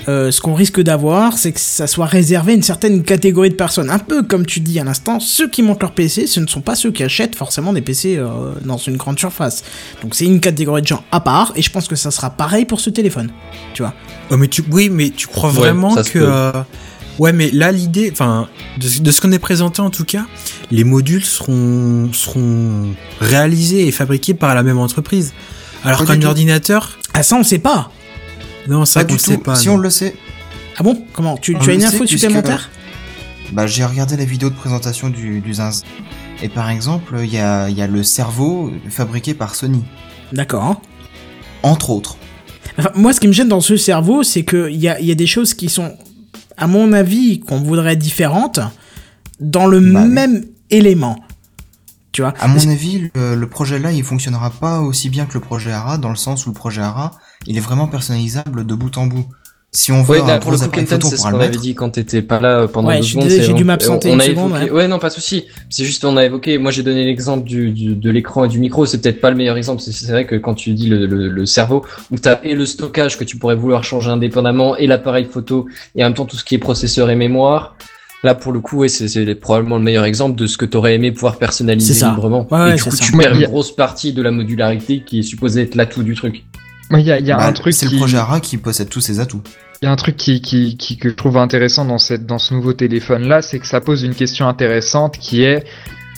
euh, 0.08 0.30
ce 0.30 0.40
qu'on 0.40 0.54
risque 0.54 0.80
d'avoir, 0.80 1.36
c'est 1.38 1.52
que 1.52 1.60
ça 1.60 1.86
soit 1.86 2.06
réservé 2.06 2.52
à 2.52 2.54
une 2.54 2.62
certaine 2.62 3.02
catégorie 3.02 3.50
de 3.50 3.54
personnes. 3.54 3.90
Un 3.90 3.98
peu 3.98 4.22
comme 4.22 4.46
tu 4.46 4.60
dis 4.60 4.80
à 4.80 4.84
l'instant, 4.84 5.20
ceux 5.20 5.48
qui 5.48 5.62
montent 5.62 5.82
leur 5.82 5.92
PC, 5.92 6.26
ce 6.26 6.40
ne 6.40 6.46
sont 6.46 6.60
pas 6.62 6.74
ceux 6.74 6.90
qui 6.90 7.02
achètent 7.02 7.36
forcément 7.36 7.72
des 7.72 7.82
PC 7.82 8.16
euh, 8.16 8.52
dans 8.64 8.78
une 8.78 8.96
grande 8.96 9.18
surface. 9.18 9.62
Donc 10.02 10.14
c'est 10.14 10.24
une 10.24 10.40
catégorie 10.40 10.82
de 10.82 10.86
gens 10.86 11.04
à 11.12 11.20
part, 11.20 11.52
et 11.56 11.62
je 11.62 11.70
pense 11.70 11.86
que 11.88 11.96
ça 11.96 12.10
sera 12.10 12.30
pareil 12.30 12.64
pour 12.64 12.80
ce 12.80 12.90
téléphone. 12.90 13.30
Tu 13.74 13.82
vois 13.82 13.94
Oh, 14.30 14.36
mais 14.36 14.48
tu, 14.48 14.62
oui, 14.70 14.88
mais 14.90 15.10
tu 15.10 15.26
crois 15.26 15.50
vraiment 15.50 15.94
que. 15.96 16.18
euh, 16.18 16.52
ouais, 17.18 17.32
mais 17.32 17.50
là, 17.50 17.72
l'idée, 17.72 18.10
enfin, 18.12 18.48
de, 18.78 19.02
de 19.02 19.10
ce 19.10 19.20
qu'on 19.20 19.32
est 19.32 19.38
présenté 19.40 19.82
en 19.82 19.90
tout 19.90 20.04
cas, 20.04 20.24
les 20.70 20.84
modules 20.84 21.24
seront, 21.24 22.10
seront 22.12 22.86
réalisés 23.20 23.86
et 23.86 23.90
fabriqués 23.92 24.34
par 24.34 24.54
la 24.54 24.62
même 24.62 24.78
entreprise. 24.78 25.32
Alors 25.84 26.04
qu'un 26.04 26.22
ordinateur, 26.22 26.98
Ah 27.14 27.22
ça, 27.22 27.36
on 27.36 27.42
sait 27.42 27.58
pas. 27.58 27.90
Non, 28.68 28.84
ça 28.84 29.04
qu'on 29.04 29.14
du 29.14 29.18
sait 29.18 29.36
tout. 29.36 29.42
pas. 29.42 29.54
si 29.56 29.68
non. 29.68 29.74
on 29.74 29.78
le 29.78 29.90
sait, 29.90 30.14
Ah 30.78 30.82
bon 30.82 31.02
Comment 31.12 31.36
Tu, 31.36 31.54
On 31.56 31.58
tu 31.58 31.70
as 31.70 31.72
le 31.74 31.78
une 31.80 31.84
info 31.84 31.98
puisque- 31.98 32.18
supplémentaire? 32.18 32.70
Bah, 33.52 33.66
j'ai 33.66 33.84
regardé 33.84 34.16
la 34.16 34.24
vidéo 34.24 34.48
de 34.50 34.54
présentation 34.54 35.08
du, 35.10 35.40
du 35.40 35.54
Zinz. 35.54 35.82
Et 36.42 36.48
par 36.48 36.70
exemple, 36.70 37.16
il 37.22 37.32
y 37.32 37.38
a, 37.38 37.68
il 37.68 37.76
y 37.76 37.82
a 37.82 37.86
le 37.86 38.02
cerveau 38.02 38.70
fabriqué 38.88 39.34
par 39.34 39.54
Sony, 39.54 39.82
D'accord. 40.32 40.80
entre 41.62 41.90
autres. 41.90 42.16
Enfin, 42.78 42.90
moi, 42.94 43.12
ce 43.12 43.20
qui 43.20 43.26
me 43.28 43.32
gêne 43.32 43.48
dans 43.48 43.60
ce 43.60 43.76
cerveau, 43.76 44.22
c'est 44.22 44.44
qu'il 44.44 44.76
y 44.76 44.88
a, 44.88 45.00
il 45.00 45.06
y 45.06 45.10
a 45.10 45.14
des 45.16 45.26
choses 45.26 45.52
qui 45.54 45.68
sont, 45.68 45.92
à 46.56 46.66
mon 46.66 46.92
avis, 46.92 47.40
qu'on 47.40 47.60
voudrait 47.60 47.96
différentes 47.96 48.60
dans 49.40 49.66
le 49.66 49.80
Bah 49.80 50.02
oui. 50.04 50.08
même 50.08 50.44
élément. 50.70 51.18
Tu 52.12 52.22
vois? 52.22 52.32
À 52.40 52.48
mon 52.48 52.56
avis, 52.68 53.10
le, 53.14 53.34
le 53.34 53.48
projet 53.48 53.78
là, 53.78 53.92
il 53.92 54.02
fonctionnera 54.04 54.50
pas 54.50 54.80
aussi 54.80 55.10
bien 55.10 55.26
que 55.26 55.34
le 55.34 55.40
projet 55.40 55.72
ARA, 55.72 55.98
dans 55.98 56.08
le 56.10 56.16
sens 56.16 56.46
où 56.46 56.50
le 56.50 56.54
projet 56.54 56.80
ARA, 56.80 57.12
il 57.46 57.56
est 57.56 57.60
vraiment 57.60 57.86
personnalisable 57.86 58.66
de 58.66 58.74
bout 58.74 58.96
en 58.98 59.06
bout. 59.06 59.26
Si 59.72 59.92
on 59.92 60.02
veut 60.02 60.16
Ouais, 60.16 60.20
un 60.22 60.26
là, 60.26 60.38
pour 60.40 60.50
le 60.50 60.56
coup, 60.58 60.64
photo, 60.64 61.06
c'est 61.08 61.16
ce 61.16 61.22
qu'on 61.22 61.38
avait 61.38 61.56
dit 61.56 61.76
quand 61.76 61.90
t'étais 61.90 62.22
pas 62.22 62.40
là 62.40 62.62
euh, 62.62 62.66
pendant 62.66 62.88
Ouais, 62.88 62.96
deux 62.96 63.02
je 63.04 63.12
secondes. 63.12 63.28
j'ai 63.28 63.52
dû 63.54 63.62
m'absenter 63.62 64.10
on 64.10 64.14
une 64.14 64.20
a 64.20 64.24
seconde, 64.24 64.50
évoqué- 64.50 64.64
ouais. 64.64 64.70
Ouais, 64.72 64.88
non, 64.88 64.98
pas 64.98 65.10
de 65.10 65.14
souci. 65.14 65.44
C'est 65.68 65.84
juste, 65.84 66.04
on 66.04 66.16
a 66.16 66.24
évoqué, 66.24 66.58
moi 66.58 66.72
j'ai 66.72 66.82
donné 66.82 67.04
l'exemple 67.04 67.44
du, 67.46 67.70
du- 67.70 67.94
de 67.94 68.10
l'écran 68.10 68.44
et 68.44 68.48
du 68.48 68.58
micro, 68.58 68.84
c'est 68.84 69.00
peut-être 69.00 69.20
pas 69.20 69.30
le 69.30 69.36
meilleur 69.36 69.56
exemple. 69.56 69.80
C'est 69.80 69.92
c'est 69.92 70.10
vrai 70.10 70.26
que 70.26 70.34
quand 70.34 70.54
tu 70.54 70.72
dis 70.72 70.88
le, 70.88 71.06
le, 71.06 71.28
le 71.28 71.46
cerveau, 71.46 71.84
où 72.10 72.18
t'as 72.18 72.40
et 72.42 72.54
le 72.56 72.66
stockage 72.66 73.16
que 73.16 73.22
tu 73.22 73.36
pourrais 73.36 73.54
vouloir 73.54 73.84
changer 73.84 74.10
indépendamment, 74.10 74.76
et 74.76 74.88
l'appareil 74.88 75.26
photo, 75.26 75.66
et 75.94 76.02
en 76.02 76.08
même 76.08 76.14
temps 76.14 76.24
tout 76.26 76.36
ce 76.36 76.42
qui 76.44 76.56
est 76.56 76.58
processeur 76.58 77.08
et 77.10 77.14
mémoire, 77.16 77.76
Là, 78.22 78.34
pour 78.34 78.52
le 78.52 78.60
coup, 78.60 78.76
ouais, 78.78 78.88
c'est 78.88 79.08
c'est 79.08 79.34
probablement 79.34 79.78
le 79.78 79.82
meilleur 79.82 80.04
exemple 80.04 80.34
de 80.38 80.46
ce 80.46 80.58
que 80.58 80.66
t'aurais 80.66 80.94
aimé 80.94 81.10
pouvoir 81.10 81.38
personnaliser 81.38 81.94
C'est 81.94 82.00
ça. 82.00 82.10
librement. 82.10 82.46
Ouais, 82.50 82.58
et 82.58 82.62
ouais, 82.64 82.72
du 82.74 82.78
c'est 82.82 82.90
coup, 82.90 82.96
ça. 82.96 83.04
tu 83.06 83.12
perds 83.16 83.34
une 83.34 83.46
grosse 83.46 83.74
partie 83.74 84.12
de 84.12 84.20
la 84.20 84.30
modularité 84.30 85.02
qui 85.06 85.20
est 85.20 85.22
supposée 85.22 85.62
être 85.62 85.74
l'atout 85.74 86.02
du 86.02 86.14
truc. 86.14 86.44
Il 86.92 87.00
y 87.00 87.12
a, 87.12 87.18
il 87.18 87.26
y 87.26 87.32
a 87.32 87.36
Bah, 87.36 87.46
un 87.46 87.52
truc 87.52 87.72
C'est 87.74 87.86
qui... 87.86 87.94
le 87.94 87.98
projet 87.98 88.16
ARA 88.18 88.40
qui 88.40 88.56
possède 88.56 88.88
tous 88.88 89.00
ses 89.00 89.20
atouts. 89.20 89.42
Il 89.82 89.86
y 89.86 89.88
a 89.88 89.92
un 89.92 89.96
truc 89.96 90.16
qui, 90.16 90.40
qui, 90.42 90.76
qui, 90.76 90.96
que 90.98 91.08
je 91.08 91.14
trouve 91.14 91.36
intéressant 91.38 91.84
dans, 91.84 91.98
cette, 91.98 92.26
dans 92.26 92.38
ce 92.38 92.52
nouveau 92.52 92.72
téléphone-là, 92.72 93.40
c'est 93.42 93.58
que 93.60 93.66
ça 93.66 93.80
pose 93.80 94.02
une 94.02 94.14
question 94.14 94.46
intéressante 94.48 95.16
qui 95.18 95.42
est 95.42 95.64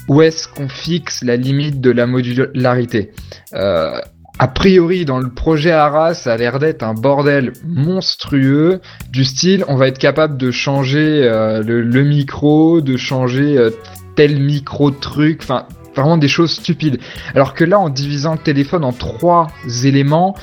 où 0.09 0.21
est-ce 0.23 0.49
qu'on 0.49 0.69
fixe 0.69 1.23
la 1.23 1.37
limite 1.37 1.81
de 1.81 1.91
la 1.91 2.07
modularité? 2.07 3.13
Euh, 3.55 4.01
A 4.39 4.49
priori, 4.49 5.05
dans 5.05 5.19
le 5.21 5.29
projet 5.31 5.71
ARA, 5.71 6.15
ça 6.15 6.33
a 6.33 6.37
l'air 6.37 6.59
d'être 6.59 6.83
un 6.83 6.95
bordel 6.95 7.53
monstrueux 7.65 8.81
du 9.11 9.25
style, 9.25 9.65
on 9.69 9.77
va 9.77 9.87
être 9.89 9.99
capable 9.99 10.37
de 10.39 10.51
changer 10.51 11.23
euh, 11.23 11.63
le, 11.63 11.83
le 11.83 12.03
micro, 12.03 12.81
de 12.81 12.97
changer 12.97 13.57
euh, 13.59 13.71
tel 14.17 14.41
micro 14.41 14.91
truc, 14.91 15.41
enfin 15.43 15.67
vraiment 15.95 16.17
des 16.17 16.29
choses 16.29 16.53
stupides. 16.53 16.99
Alors 17.35 17.55
que 17.55 17.65
là, 17.65 17.79
en 17.79 17.89
divisant 17.89 18.33
le 18.33 18.39
téléphone 18.39 18.85
en 18.85 18.93
trois 18.93 19.49
éléments, 19.85 20.35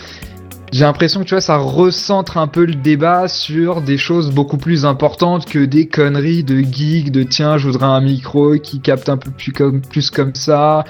j'ai 0.72 0.86
l'impression 0.86 1.22
que 1.22 1.26
tu 1.26 1.34
vois, 1.34 1.42
ça 1.42 1.58
recentre 1.58 2.38
un 2.38 2.48
peu 2.48 2.66
le 2.66 2.76
débat 2.76 3.28
sur 3.28 3.82
des 3.82 3.98
choses 3.98 4.30
beaucoup 4.32 4.58
plus 4.58 4.86
importantes 4.86 5.46
que 5.46 5.66
des 5.66 5.88
conneries 5.88 6.44
de 6.44 6.60
geek, 6.60 7.12
de 7.12 7.24
tiens, 7.24 7.58
je 7.58 7.68
voudrais 7.68 7.88
un 7.88 8.02
micro 8.02 8.56
qui 8.60 8.80
capte 8.80 9.10
un 9.10 9.18
peu 9.18 9.32
plus 9.32 9.52
comme, 9.52 9.82
plus 9.82 10.12
comme 10.12 10.36
ça. 10.36 10.84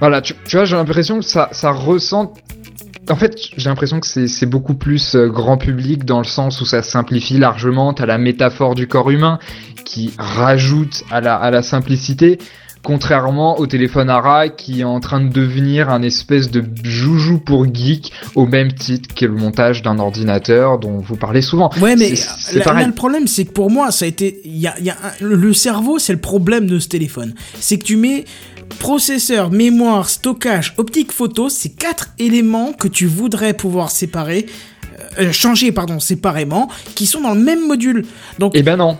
Voilà, 0.00 0.20
tu, 0.20 0.34
vois, 0.52 0.64
j'ai 0.64 0.76
l'impression 0.76 1.20
que 1.20 1.24
ça, 1.24 1.48
ça 1.52 1.70
recentre. 1.70 2.40
En 3.08 3.16
fait, 3.16 3.36
j'ai 3.56 3.68
l'impression 3.68 4.00
que 4.00 4.06
c'est 4.06 4.28
c'est 4.28 4.46
beaucoup 4.46 4.74
plus 4.74 5.14
euh, 5.14 5.28
grand 5.28 5.56
public 5.56 6.04
dans 6.04 6.18
le 6.18 6.24
sens 6.24 6.60
où 6.60 6.66
ça 6.66 6.82
simplifie 6.82 7.38
largement. 7.38 7.94
T'as 7.94 8.04
la 8.04 8.18
métaphore 8.18 8.74
du 8.74 8.86
corps 8.86 9.10
humain 9.10 9.38
qui 9.84 10.12
rajoute 10.18 11.04
à 11.10 11.20
la, 11.20 11.36
à 11.36 11.50
la 11.50 11.62
simplicité. 11.62 12.38
Contrairement 12.82 13.58
au 13.58 13.66
téléphone 13.66 14.08
ARA 14.08 14.48
qui 14.48 14.80
est 14.80 14.84
en 14.84 15.00
train 15.00 15.20
de 15.20 15.28
devenir 15.28 15.90
un 15.90 16.02
espèce 16.02 16.50
de 16.50 16.64
joujou 16.84 17.38
pour 17.38 17.66
geek 17.72 18.12
au 18.34 18.46
même 18.46 18.72
titre 18.72 19.14
que 19.14 19.26
le 19.26 19.32
montage 19.34 19.82
d'un 19.82 19.98
ordinateur 19.98 20.78
dont 20.78 20.98
vous 20.98 21.16
parlez 21.16 21.42
souvent. 21.42 21.70
Ouais, 21.80 21.96
mais 21.96 22.14
C'est- 22.16 22.60
pareil. 22.60 22.82
là, 22.82 22.86
le 22.88 22.94
problème, 22.94 23.26
c'est 23.26 23.44
que 23.44 23.52
pour 23.52 23.70
moi, 23.70 23.90
ça 23.90 24.04
a 24.04 24.08
été. 24.08 24.40
Il 24.44 24.56
y 24.58 24.66
a, 24.66 24.74
il 24.78 24.84
y 24.86 24.90
a 24.90 24.94
un- 24.94 25.24
le- 25.24 25.34
le 25.36 25.52
cerveau, 25.52 25.98
c'est 25.98 26.12
le 26.12 26.20
problème 26.20 26.66
de 26.66 26.78
ce 26.78 26.88
téléphone. 26.88 27.34
C'est 27.60 27.78
que 27.78 27.84
tu 27.84 27.96
mets 27.96 28.24
processeur, 28.78 29.50
mémoire, 29.50 30.08
stockage, 30.08 30.74
optique 30.76 31.12
photo, 31.12 31.48
c'est 31.48 31.70
quatre 31.70 32.10
éléments 32.18 32.72
que 32.72 32.86
tu 32.88 33.06
voudrais 33.06 33.54
pouvoir 33.54 33.90
séparer, 33.90 34.46
euh, 35.18 35.32
changer, 35.32 35.72
pardon, 35.72 35.98
séparément, 36.00 36.68
qui 36.94 37.06
sont 37.06 37.20
dans 37.22 37.34
le 37.34 37.40
même 37.40 37.66
module. 37.66 38.04
Donc, 38.38 38.52
Eh 38.54 38.62
ben 38.62 38.76
non. 38.76 38.96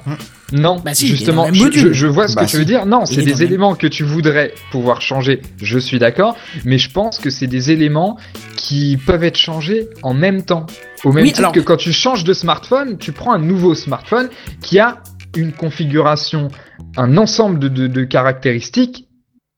Non, 0.52 0.80
Bah 0.82 0.94
si, 0.94 1.08
justement, 1.08 1.52
je, 1.52 1.70
je- 1.70 1.92
je 1.92 2.06
vois 2.06 2.26
ce 2.26 2.34
Bah 2.34 2.42
que 2.42 2.46
tu 2.46 2.52
si. 2.52 2.56
veux 2.58 2.64
dire. 2.64 2.86
Non, 2.86 3.04
c'est 3.04 3.22
des 3.22 3.42
éléments 3.42 3.74
que 3.74 3.86
tu 3.86 4.02
voudrais 4.02 4.54
pouvoir 4.70 5.02
changer, 5.02 5.42
je 5.62 5.78
suis 5.78 5.98
d'accord, 5.98 6.36
mais 6.64 6.78
je 6.78 6.90
pense 6.90 7.18
que 7.18 7.28
c'est 7.28 7.46
des 7.46 7.70
éléments 7.70 8.16
qui 8.56 8.96
peuvent 8.96 9.24
être 9.24 9.36
changés 9.36 9.88
en 10.02 10.14
même 10.14 10.42
temps. 10.42 10.64
Au 11.04 11.12
même 11.12 11.22
Oui, 11.24 11.28
titre 11.28 11.40
alors- 11.40 11.52
que 11.52 11.60
quand 11.60 11.76
tu 11.76 11.92
changes 11.92 12.24
de 12.24 12.32
smartphone, 12.32 12.96
tu 12.98 13.12
prends 13.12 13.32
un 13.32 13.38
nouveau 13.38 13.74
smartphone 13.74 14.28
qui 14.62 14.78
a 14.78 15.02
une 15.36 15.52
configuration, 15.52 16.48
un 16.96 17.16
ensemble 17.18 17.58
de, 17.58 17.68
de- 17.68 17.86
de 17.86 18.04
caractéristiques 18.04 19.07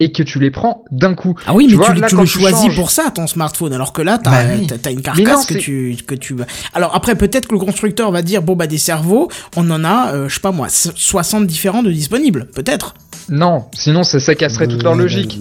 et 0.00 0.10
que 0.12 0.22
tu 0.22 0.38
les 0.40 0.50
prends 0.50 0.82
d'un 0.90 1.14
coup. 1.14 1.34
Ah 1.46 1.54
oui, 1.54 1.66
Tu 1.66 1.72
mais 1.72 1.76
vois, 1.76 1.94
tu, 1.94 2.00
là, 2.00 2.08
tu 2.08 2.16
le 2.16 2.22
tu 2.22 2.26
choisis 2.40 2.58
changes- 2.66 2.74
pour 2.76 2.90
ça, 2.90 3.10
ton 3.14 3.26
smartphone, 3.26 3.72
alors 3.72 3.92
que 3.92 4.02
là, 4.02 4.18
t'as 4.18 4.30
Bah 4.30 4.38
oui. 4.58 4.66
une 4.92 5.02
carcasse 5.02 5.26
non, 5.50 5.54
que 5.56 5.60
tu 5.60 5.96
que 6.06 6.14
tu. 6.14 6.34
Alors 6.72 6.94
après, 6.94 7.14
peut-être 7.14 7.46
que 7.46 7.52
le 7.54 7.60
constructeur 7.60 8.10
va 8.10 8.22
dire 8.22 8.42
bon 8.42 8.56
bah 8.56 8.66
des 8.66 8.78
cerveaux, 8.78 9.28
on 9.56 9.70
en 9.70 9.84
a, 9.84 10.14
euh, 10.14 10.28
je 10.28 10.34
sais 10.34 10.40
pas 10.40 10.52
moi, 10.52 10.68
so- 10.68 10.90
60 10.96 11.46
différents 11.46 11.82
de 11.82 11.90
disponibles, 11.92 12.46
peut-être. 12.54 12.94
Non, 13.28 13.66
sinon 13.74 14.02
ça, 14.02 14.18
ça 14.18 14.34
casserait 14.34 14.66
toute 14.68 14.82
leur 14.82 14.94
logique. 14.96 15.38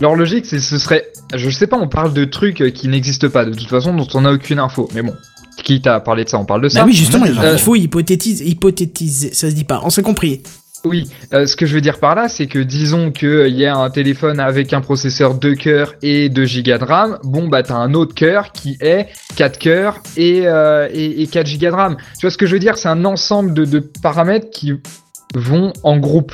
Leur 0.00 0.14
logique, 0.14 0.46
c'est 0.46 0.60
ce 0.60 0.78
serait, 0.78 1.06
je 1.34 1.48
sais 1.50 1.66
pas, 1.66 1.78
on 1.78 1.88
parle 1.88 2.12
de 2.12 2.24
trucs 2.24 2.60
euh, 2.60 2.70
qui 2.70 2.88
n'existent 2.88 3.28
pas 3.30 3.44
de 3.44 3.52
toute 3.54 3.68
façon, 3.68 3.94
dont 3.94 4.06
on 4.14 4.24
a 4.24 4.32
aucune 4.32 4.58
info. 4.58 4.88
Mais 4.94 5.02
bon, 5.02 5.14
qui 5.62 5.80
t'a 5.80 6.00
parlé 6.00 6.24
de 6.24 6.28
ça, 6.28 6.38
on 6.38 6.44
parle 6.44 6.62
de 6.62 6.68
ça. 6.68 6.80
Bah 6.80 6.86
oui, 6.86 6.92
justement, 6.94 7.24
Euh, 7.26 7.52
il 7.54 7.58
faut 7.58 7.76
hypothétiser, 7.76 8.44
hypothétiser, 8.48 9.32
ça 9.32 9.48
se 9.48 9.54
dit 9.54 9.64
pas, 9.64 9.80
on 9.84 9.90
s'est 9.90 10.02
compris. 10.02 10.42
Oui, 10.84 11.08
euh, 11.32 11.46
ce 11.46 11.54
que 11.54 11.64
je 11.64 11.74
veux 11.74 11.80
dire 11.80 12.00
par 12.00 12.16
là, 12.16 12.28
c'est 12.28 12.46
que 12.46 12.58
disons 12.58 13.12
que 13.12 13.46
il 13.48 13.56
y 13.56 13.66
a 13.66 13.76
un 13.76 13.88
téléphone 13.88 14.40
avec 14.40 14.72
un 14.72 14.80
processeur 14.80 15.34
2 15.34 15.54
cœurs 15.54 15.94
et 16.02 16.28
2 16.28 16.44
gigas 16.44 16.78
de 16.78 16.84
RAM, 16.84 17.18
bon 17.22 17.46
bah 17.46 17.62
t'as 17.62 17.76
un 17.76 17.94
autre 17.94 18.14
cœur 18.14 18.50
qui 18.50 18.76
est 18.80 19.06
4 19.36 19.58
cœurs 19.58 20.00
et, 20.16 20.42
euh, 20.46 20.88
et, 20.92 21.22
et 21.22 21.26
4 21.28 21.46
gigas 21.46 21.70
de 21.70 21.76
RAM. 21.76 21.96
Tu 22.18 22.26
vois 22.26 22.30
ce 22.30 22.38
que 22.38 22.46
je 22.46 22.52
veux 22.52 22.58
dire? 22.58 22.76
C'est 22.76 22.88
un 22.88 23.04
ensemble 23.04 23.54
de, 23.54 23.64
de 23.64 23.78
paramètres 24.02 24.50
qui 24.50 24.72
vont 25.34 25.72
en 25.84 25.98
groupe. 25.98 26.32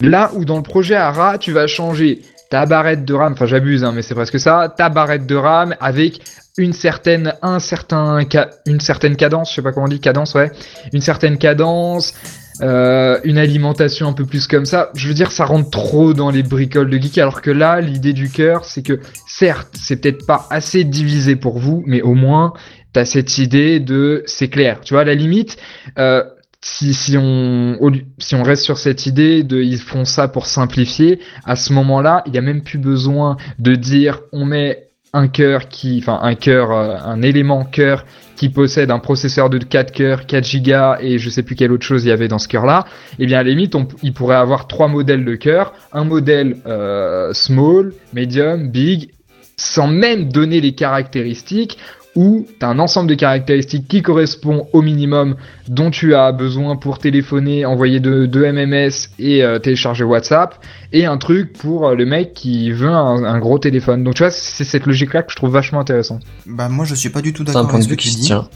Là 0.00 0.30
où 0.34 0.44
dans 0.44 0.56
le 0.56 0.62
projet 0.62 0.94
ARA, 0.94 1.38
tu 1.38 1.50
vas 1.50 1.66
changer 1.66 2.22
ta 2.50 2.66
barrette 2.66 3.04
de 3.04 3.14
RAM, 3.14 3.32
enfin 3.32 3.46
j'abuse, 3.46 3.82
hein, 3.82 3.92
mais 3.94 4.02
c'est 4.02 4.14
presque 4.14 4.38
ça, 4.38 4.72
ta 4.76 4.90
barrette 4.90 5.26
de 5.26 5.34
RAM 5.34 5.74
avec 5.80 6.20
une 6.58 6.74
certaine, 6.74 7.34
un 7.40 7.58
certain, 7.58 8.18
une 8.66 8.80
certaine 8.80 9.16
cadence, 9.16 9.50
je 9.50 9.54
sais 9.54 9.62
pas 9.62 9.72
comment 9.72 9.86
on 9.86 9.88
dit, 9.88 10.00
cadence, 10.00 10.34
ouais, 10.34 10.50
une 10.92 11.00
certaine 11.00 11.38
cadence, 11.38 12.12
euh, 12.60 13.18
une 13.24 13.38
alimentation 13.38 14.08
un 14.08 14.12
peu 14.12 14.24
plus 14.24 14.46
comme 14.46 14.66
ça. 14.66 14.90
Je 14.94 15.08
veux 15.08 15.14
dire, 15.14 15.32
ça 15.32 15.44
rentre 15.44 15.70
trop 15.70 16.12
dans 16.12 16.30
les 16.30 16.42
bricoles 16.42 16.90
de 16.90 16.98
geek, 16.98 17.18
alors 17.18 17.40
que 17.40 17.50
là, 17.50 17.80
l'idée 17.80 18.12
du 18.12 18.30
cœur, 18.30 18.64
c'est 18.64 18.82
que, 18.82 19.00
certes, 19.26 19.74
c'est 19.74 19.96
peut-être 19.96 20.26
pas 20.26 20.46
assez 20.50 20.84
divisé 20.84 21.36
pour 21.36 21.58
vous, 21.58 21.82
mais 21.86 22.02
au 22.02 22.14
moins, 22.14 22.52
t'as 22.92 23.04
cette 23.04 23.38
idée 23.38 23.80
de, 23.80 24.22
c'est 24.26 24.48
clair. 24.48 24.80
Tu 24.82 24.94
vois, 24.94 25.02
à 25.02 25.04
la 25.04 25.14
limite, 25.14 25.56
euh, 25.98 26.22
si, 26.60 26.94
si 26.94 27.16
on, 27.18 27.76
si 28.18 28.34
on 28.34 28.42
reste 28.42 28.62
sur 28.62 28.78
cette 28.78 29.06
idée 29.06 29.42
de, 29.42 29.60
ils 29.60 29.80
font 29.80 30.04
ça 30.04 30.28
pour 30.28 30.46
simplifier, 30.46 31.20
à 31.44 31.56
ce 31.56 31.72
moment-là, 31.72 32.22
il 32.26 32.34
y 32.34 32.38
a 32.38 32.42
même 32.42 32.62
plus 32.62 32.78
besoin 32.78 33.36
de 33.58 33.74
dire, 33.74 34.20
on 34.32 34.44
met 34.44 34.88
un 35.12 35.28
cœur 35.28 35.68
qui, 35.68 35.98
enfin, 35.98 36.20
un 36.22 36.34
cœur, 36.34 36.72
euh, 36.72 36.96
un 37.04 37.22
élément 37.22 37.64
cœur 37.64 38.04
qui 38.42 38.48
possède 38.48 38.90
un 38.90 38.98
processeur 38.98 39.50
de 39.50 39.58
4 39.58 39.92
cœurs, 39.92 40.26
4 40.26 40.56
Go 40.64 41.00
et 41.00 41.18
je 41.18 41.30
sais 41.30 41.44
plus 41.44 41.54
quelle 41.54 41.70
autre 41.70 41.86
chose 41.86 42.04
il 42.04 42.08
y 42.08 42.10
avait 42.10 42.26
dans 42.26 42.40
ce 42.40 42.48
cœur-là, 42.48 42.86
eh 43.20 43.26
bien 43.26 43.38
à 43.38 43.44
la 43.44 43.50
limite, 43.50 43.76
on, 43.76 43.86
il 44.02 44.12
pourrait 44.12 44.34
avoir 44.34 44.66
trois 44.66 44.88
modèles 44.88 45.24
de 45.24 45.36
cœur, 45.36 45.72
un 45.92 46.02
modèle 46.02 46.56
euh, 46.66 47.32
small, 47.34 47.92
medium, 48.12 48.68
big, 48.68 49.12
sans 49.56 49.86
même 49.86 50.32
donner 50.32 50.60
les 50.60 50.72
caractéristiques, 50.72 51.78
où 52.14 52.46
tu 52.58 52.64
as 52.64 52.68
un 52.68 52.78
ensemble 52.78 53.08
de 53.08 53.14
caractéristiques 53.14 53.88
qui 53.88 54.02
correspond 54.02 54.68
au 54.72 54.82
minimum 54.82 55.36
dont 55.68 55.90
tu 55.90 56.14
as 56.14 56.32
besoin 56.32 56.76
pour 56.76 56.98
téléphoner, 56.98 57.64
envoyer 57.64 58.00
de, 58.00 58.26
de 58.26 58.44
MMS 58.44 59.08
et 59.18 59.42
euh, 59.42 59.58
télécharger 59.58 60.04
WhatsApp, 60.04 60.56
et 60.92 61.06
un 61.06 61.16
truc 61.16 61.52
pour 61.54 61.88
euh, 61.88 61.94
le 61.94 62.04
mec 62.04 62.34
qui 62.34 62.70
veut 62.70 62.90
un, 62.90 63.24
un 63.24 63.38
gros 63.38 63.58
téléphone. 63.58 64.04
Donc 64.04 64.14
tu 64.14 64.22
vois, 64.22 64.30
c'est 64.30 64.64
cette 64.64 64.86
logique-là 64.86 65.22
que 65.22 65.30
je 65.32 65.36
trouve 65.36 65.50
vachement 65.52 65.80
intéressante. 65.80 66.22
Bah 66.46 66.68
moi 66.68 66.84
je 66.84 66.94
suis 66.94 67.10
pas 67.10 67.22
du 67.22 67.32
tout 67.32 67.44
C'est 67.46 67.56
un 67.56 67.64
d'accord 67.64 67.70
point 67.70 67.80
avec 67.80 67.88
de 67.88 67.88
ce 67.88 67.88
que 67.88 67.92
vue 67.94 67.96
tu 67.96 68.08
qui 68.08 68.14
se 68.14 68.20
dis. 68.20 68.26
tient. 68.26 68.48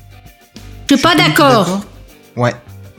Je 0.90 0.94
suis 0.94 1.02
pas 1.02 1.12
tout 1.12 1.18
d'accord. 1.18 1.80
Ouais. 2.36 2.52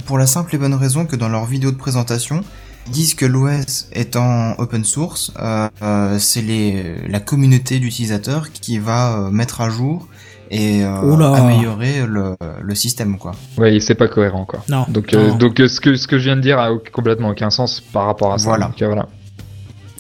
Pour 0.06 0.18
la 0.18 0.26
simple 0.26 0.56
et 0.56 0.58
bonne 0.58 0.74
raison 0.74 1.06
que 1.06 1.16
dans 1.16 1.30
leur 1.30 1.46
vidéo 1.46 1.72
de 1.72 1.78
présentation, 1.78 2.42
ils 2.88 2.92
disent 2.92 3.14
que 3.14 3.26
l'OS 3.26 3.90
étant 3.92 4.56
open 4.58 4.86
source, 4.86 5.34
euh, 5.42 6.18
c'est 6.20 6.42
les 6.42 6.96
la 7.10 7.20
communauté 7.20 7.80
d'utilisateurs 7.80 8.50
qui 8.52 8.80
va 8.80 9.18
euh, 9.20 9.30
mettre 9.30 9.60
à 9.62 9.70
jour 9.70 10.08
et 10.52 10.84
euh, 10.84 11.02
Oula. 11.02 11.34
améliorer 11.34 12.06
le, 12.08 12.36
le 12.62 12.76
système 12.76 13.18
quoi. 13.18 13.32
Ouais, 13.58 13.80
c'est 13.80 13.96
pas 13.96 14.08
cohérent 14.08 14.46
quoi. 14.46 14.64
Non. 14.70 14.86
Donc, 14.90 15.14
euh, 15.14 15.34
donc 15.34 15.60
euh, 15.60 15.68
ce 15.68 15.80
que 15.80 15.96
ce 15.96 16.08
que 16.08 16.18
je 16.18 16.26
viens 16.26 16.36
de 16.36 16.42
dire 16.42 16.60
a 16.60 16.70
complètement 16.92 17.30
aucun 17.30 17.50
sens 17.50 17.82
par 17.82 18.06
rapport 18.06 18.34
à 18.34 18.38
ça. 18.38 18.50
Voilà. 18.50 18.66
Donc, 18.68 18.84
voilà. 18.84 19.08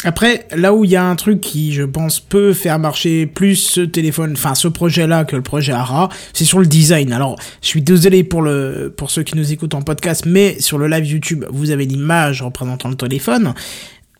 Après, 0.03 0.45
là 0.55 0.75
où 0.75 0.83
il 0.85 0.91
y 0.91 0.95
a 0.95 1.03
un 1.03 1.15
truc 1.15 1.41
qui, 1.41 1.73
je 1.73 1.81
pense, 1.81 2.19
peut 2.19 2.53
faire 2.53 2.77
marcher 2.77 3.25
plus 3.25 3.55
ce 3.55 3.81
téléphone, 3.81 4.33
enfin 4.33 4.53
ce 4.53 4.67
projet-là 4.67 5.25
que 5.25 5.35
le 5.35 5.41
projet 5.41 5.73
ARA, 5.73 6.09
c'est 6.33 6.45
sur 6.45 6.59
le 6.59 6.67
design. 6.67 7.11
Alors, 7.11 7.35
je 7.63 7.67
suis 7.67 7.81
désolé 7.81 8.23
pour 8.23 8.43
le 8.43 8.93
pour 8.95 9.09
ceux 9.09 9.23
qui 9.23 9.35
nous 9.35 9.51
écoutent 9.51 9.73
en 9.73 9.81
podcast, 9.81 10.25
mais 10.27 10.59
sur 10.59 10.77
le 10.77 10.87
live 10.87 11.05
YouTube, 11.05 11.45
vous 11.49 11.71
avez 11.71 11.85
l'image 11.85 12.43
représentant 12.43 12.89
le 12.89 12.95
téléphone. 12.95 13.55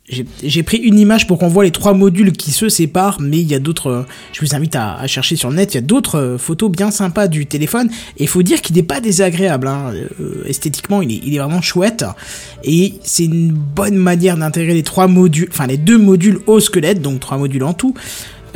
J'ai- 0.09 0.63
pris 0.63 0.77
une 0.77 0.97
image 0.97 1.27
pour 1.27 1.37
qu'on 1.37 1.49
voit 1.49 1.65
les 1.65 1.71
trois 1.71 1.93
modules 1.93 2.31
qui 2.31 2.51
se 2.51 2.69
séparent, 2.69 3.17
mais 3.19 3.39
il 3.39 3.47
y 3.47 3.53
a 3.55 3.59
d'autres. 3.59 3.87
euh, 3.87 4.03
Je 4.31 4.39
vous 4.39 4.55
invite 4.55 4.75
à, 4.77 5.05
chercher 5.05 5.35
sur 5.35 5.49
le 5.49 5.55
net. 5.57 5.73
Il 5.73 5.75
y 5.75 5.77
a 5.79 5.81
d'autres 5.81 6.15
euh, 6.17 6.37
photos 6.37 6.71
bien 6.71 6.91
sympas 6.91 7.27
du 7.27 7.45
téléphone. 7.45 7.89
Et 8.17 8.25
faut 8.25 8.41
dire 8.41 8.61
qu'il 8.61 8.77
n'est 8.77 8.83
pas 8.83 9.01
désagréable. 9.01 9.67
Hein. 9.67 9.91
Euh, 10.21 10.43
esthétiquement, 10.45 11.01
il 11.01 11.11
est, 11.11 11.19
il 11.25 11.35
est 11.35 11.39
vraiment 11.39 11.61
chouette. 11.61 12.05
Et 12.63 12.93
c'est 13.03 13.25
une 13.25 13.51
bonne 13.51 13.97
manière 13.97 14.37
d'intégrer 14.37 14.73
les 14.73 14.83
trois 14.83 15.07
modules, 15.07 15.49
enfin 15.51 15.67
les 15.67 15.77
deux 15.77 15.97
modules 15.97 16.39
au 16.47 16.61
squelette, 16.61 17.01
donc 17.01 17.19
trois 17.19 17.37
modules 17.37 17.63
en 17.63 17.73
tout, 17.73 17.93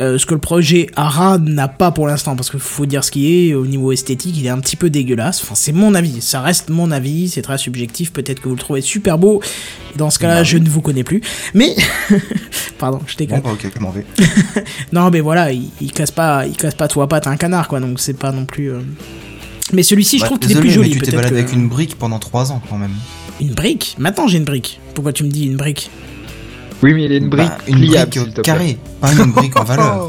Euh, 0.00 0.18
ce 0.18 0.26
que 0.26 0.34
le 0.34 0.40
projet 0.40 0.88
ARA 0.96 1.38
n'a 1.38 1.68
pas 1.68 1.90
pour 1.92 2.06
l'instant, 2.06 2.34
parce 2.34 2.50
qu'il 2.50 2.58
faut 2.60 2.86
dire 2.86 3.04
ce 3.04 3.10
qui 3.10 3.50
est, 3.50 3.54
au 3.54 3.66
niveau 3.66 3.92
esthétique, 3.92 4.34
il 4.36 4.46
est 4.46 4.48
un 4.48 4.58
petit 4.58 4.74
peu 4.76 4.90
dégueulasse. 4.90 5.40
Enfin, 5.42 5.54
c'est 5.54 5.72
mon 5.72 5.94
avis, 5.94 6.20
ça 6.22 6.40
reste 6.40 6.70
mon 6.70 6.90
avis, 6.90 7.28
c'est 7.28 7.42
très 7.42 7.58
subjectif, 7.58 8.12
peut-être 8.12 8.40
que 8.40 8.48
vous 8.48 8.54
le 8.54 8.60
trouvez 8.60 8.80
super 8.80 9.18
beau, 9.18 9.42
dans 9.96 10.10
ce 10.10 10.18
cas-là, 10.18 10.36
Bah 10.36 10.44
je 10.44 10.56
ne 10.58 10.68
vous 10.68 10.80
connais 10.80 11.04
plus. 11.04 11.20
Mais, 11.54 11.76
pardon, 12.78 13.00
je 13.06 13.12
Bon, 13.14 13.18
déconne. 13.18 13.40
bah, 13.42 13.50
ok, 13.52 13.80
m'en 13.80 13.90
vais. 13.90 14.04
Non, 14.92 15.10
mais 15.10 15.20
voilà, 15.20 15.52
il, 15.52 15.68
il 15.80 15.92
casse 15.92 16.10
pas, 16.10 16.46
il 16.46 16.56
casse 16.56 16.74
pas 16.74 16.88
trois 16.88 17.06
pattes 17.06 17.26
à 17.26 17.30
un 17.30 17.36
canard, 17.36 17.68
quoi, 17.68 17.78
donc 17.78 18.00
c'est 18.00 18.16
pas 18.18 18.32
non 18.32 18.44
plus... 18.46 18.72
euh, 18.72 18.80
Mais 19.72 19.82
celui-ci, 19.82 20.16
je 20.16 20.22
Bah, 20.22 20.26
trouve 20.28 20.38
qu'il 20.40 20.52
est 20.56 20.60
plus 20.60 20.70
joli, 20.70 20.90
mais 20.94 20.96
tu 20.96 21.02
t'es 21.02 21.12
baladé 21.16 21.34
que- 21.34 21.38
avec 21.40 21.52
une 21.52 21.68
brique 21.68 21.96
pendant 21.96 22.18
3 22.18 22.50
ans 22.50 22.62
quand 22.68 22.78
même. 22.78 22.94
Une 23.40 23.52
brique? 23.54 23.94
Maintenant, 23.98 24.26
j'ai 24.26 24.38
une 24.38 24.44
brique. 24.44 24.80
Pourquoi 24.94 25.12
tu 25.12 25.22
me 25.24 25.30
dis 25.30 25.46
une 25.46 25.56
brique? 25.56 25.90
Oui, 26.82 26.94
mais 26.94 27.04
il 27.04 27.12
est 27.12 27.18
une 27.18 27.28
brique 27.28 27.48
Bah, 27.48 27.58
une 27.68 27.76
pliable, 27.76 28.10
brique 28.10 28.24
te 28.28 28.30
plaît. 28.34 28.42
carrée, 28.42 28.78
pas 29.00 29.12
une 29.12 29.32
brique 29.32 29.56
en 29.56 29.64
valeur. 29.64 30.08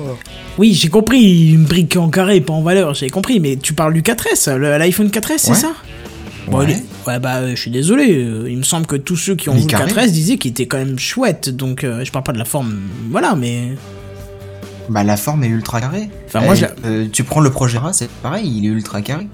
Oui, 0.58 0.74
j'ai 0.74 0.90
compris, 0.90 1.52
une 1.54 1.66
brique 1.66 1.95
en 1.98 2.10
carré, 2.10 2.41
pas 2.41 2.54
en 2.54 2.62
valeur, 2.62 2.94
j'ai 2.94 3.10
compris, 3.10 3.40
mais 3.40 3.58
tu 3.58 3.74
parles 3.74 3.94
du 3.94 4.02
4S, 4.02 4.56
le- 4.56 4.78
l'iPhone 4.78 5.10
4S, 5.10 5.38
c'est 5.38 5.54
ça 5.56 5.74
Bon, 6.48 6.60
Ouais. 6.60 6.66
il 6.68 6.72
est- 6.72 6.84
ouais, 7.08 7.20
bah, 7.20 7.38
euh, 7.38 7.52
je 7.56 7.62
suis 7.62 7.72
désolé, 7.72 8.16
euh, 8.18 8.48
il 8.50 8.58
me 8.58 8.64
semble 8.64 8.86
que 8.86 8.95
tous 8.98 9.16
ceux 9.16 9.36
qui 9.36 9.50
ont 9.50 9.54
vu 9.56 9.62
le 9.62 9.68
carré. 9.68 9.86
4S 9.91 10.12
disaient 10.12 10.38
qu'il 10.38 10.52
était 10.52 10.66
quand 10.66 10.78
même 10.78 11.00
chouette, 11.00 11.50
donc 11.56 11.84
euh, 11.84 12.04
je 12.04 12.12
parle 12.12 12.24
pas 12.26 12.34
de 12.34 12.38
la 12.38 12.45
forme, 12.45 12.76
voilà, 13.10 13.34
mais... 13.36 13.70
Bah 14.90 15.04
la 15.04 15.16
forme 15.18 15.44
est 15.44 15.48
ultra 15.48 15.80
carrée. 15.80 16.10
Enfin, 16.28 16.42
moi, 16.42 16.56
Eh, 16.56 16.60
je- 16.60 16.66
euh, 16.86 17.06
tu 17.12 17.24
prends 17.24 17.40
le 17.40 17.50
projet 17.50 17.78
RA, 17.78 17.94
c'est 17.94 18.10
pareil, 18.10 18.52
il 18.58 18.66
est 18.66 18.70
ultra 18.70 19.02
carré. 19.02 19.28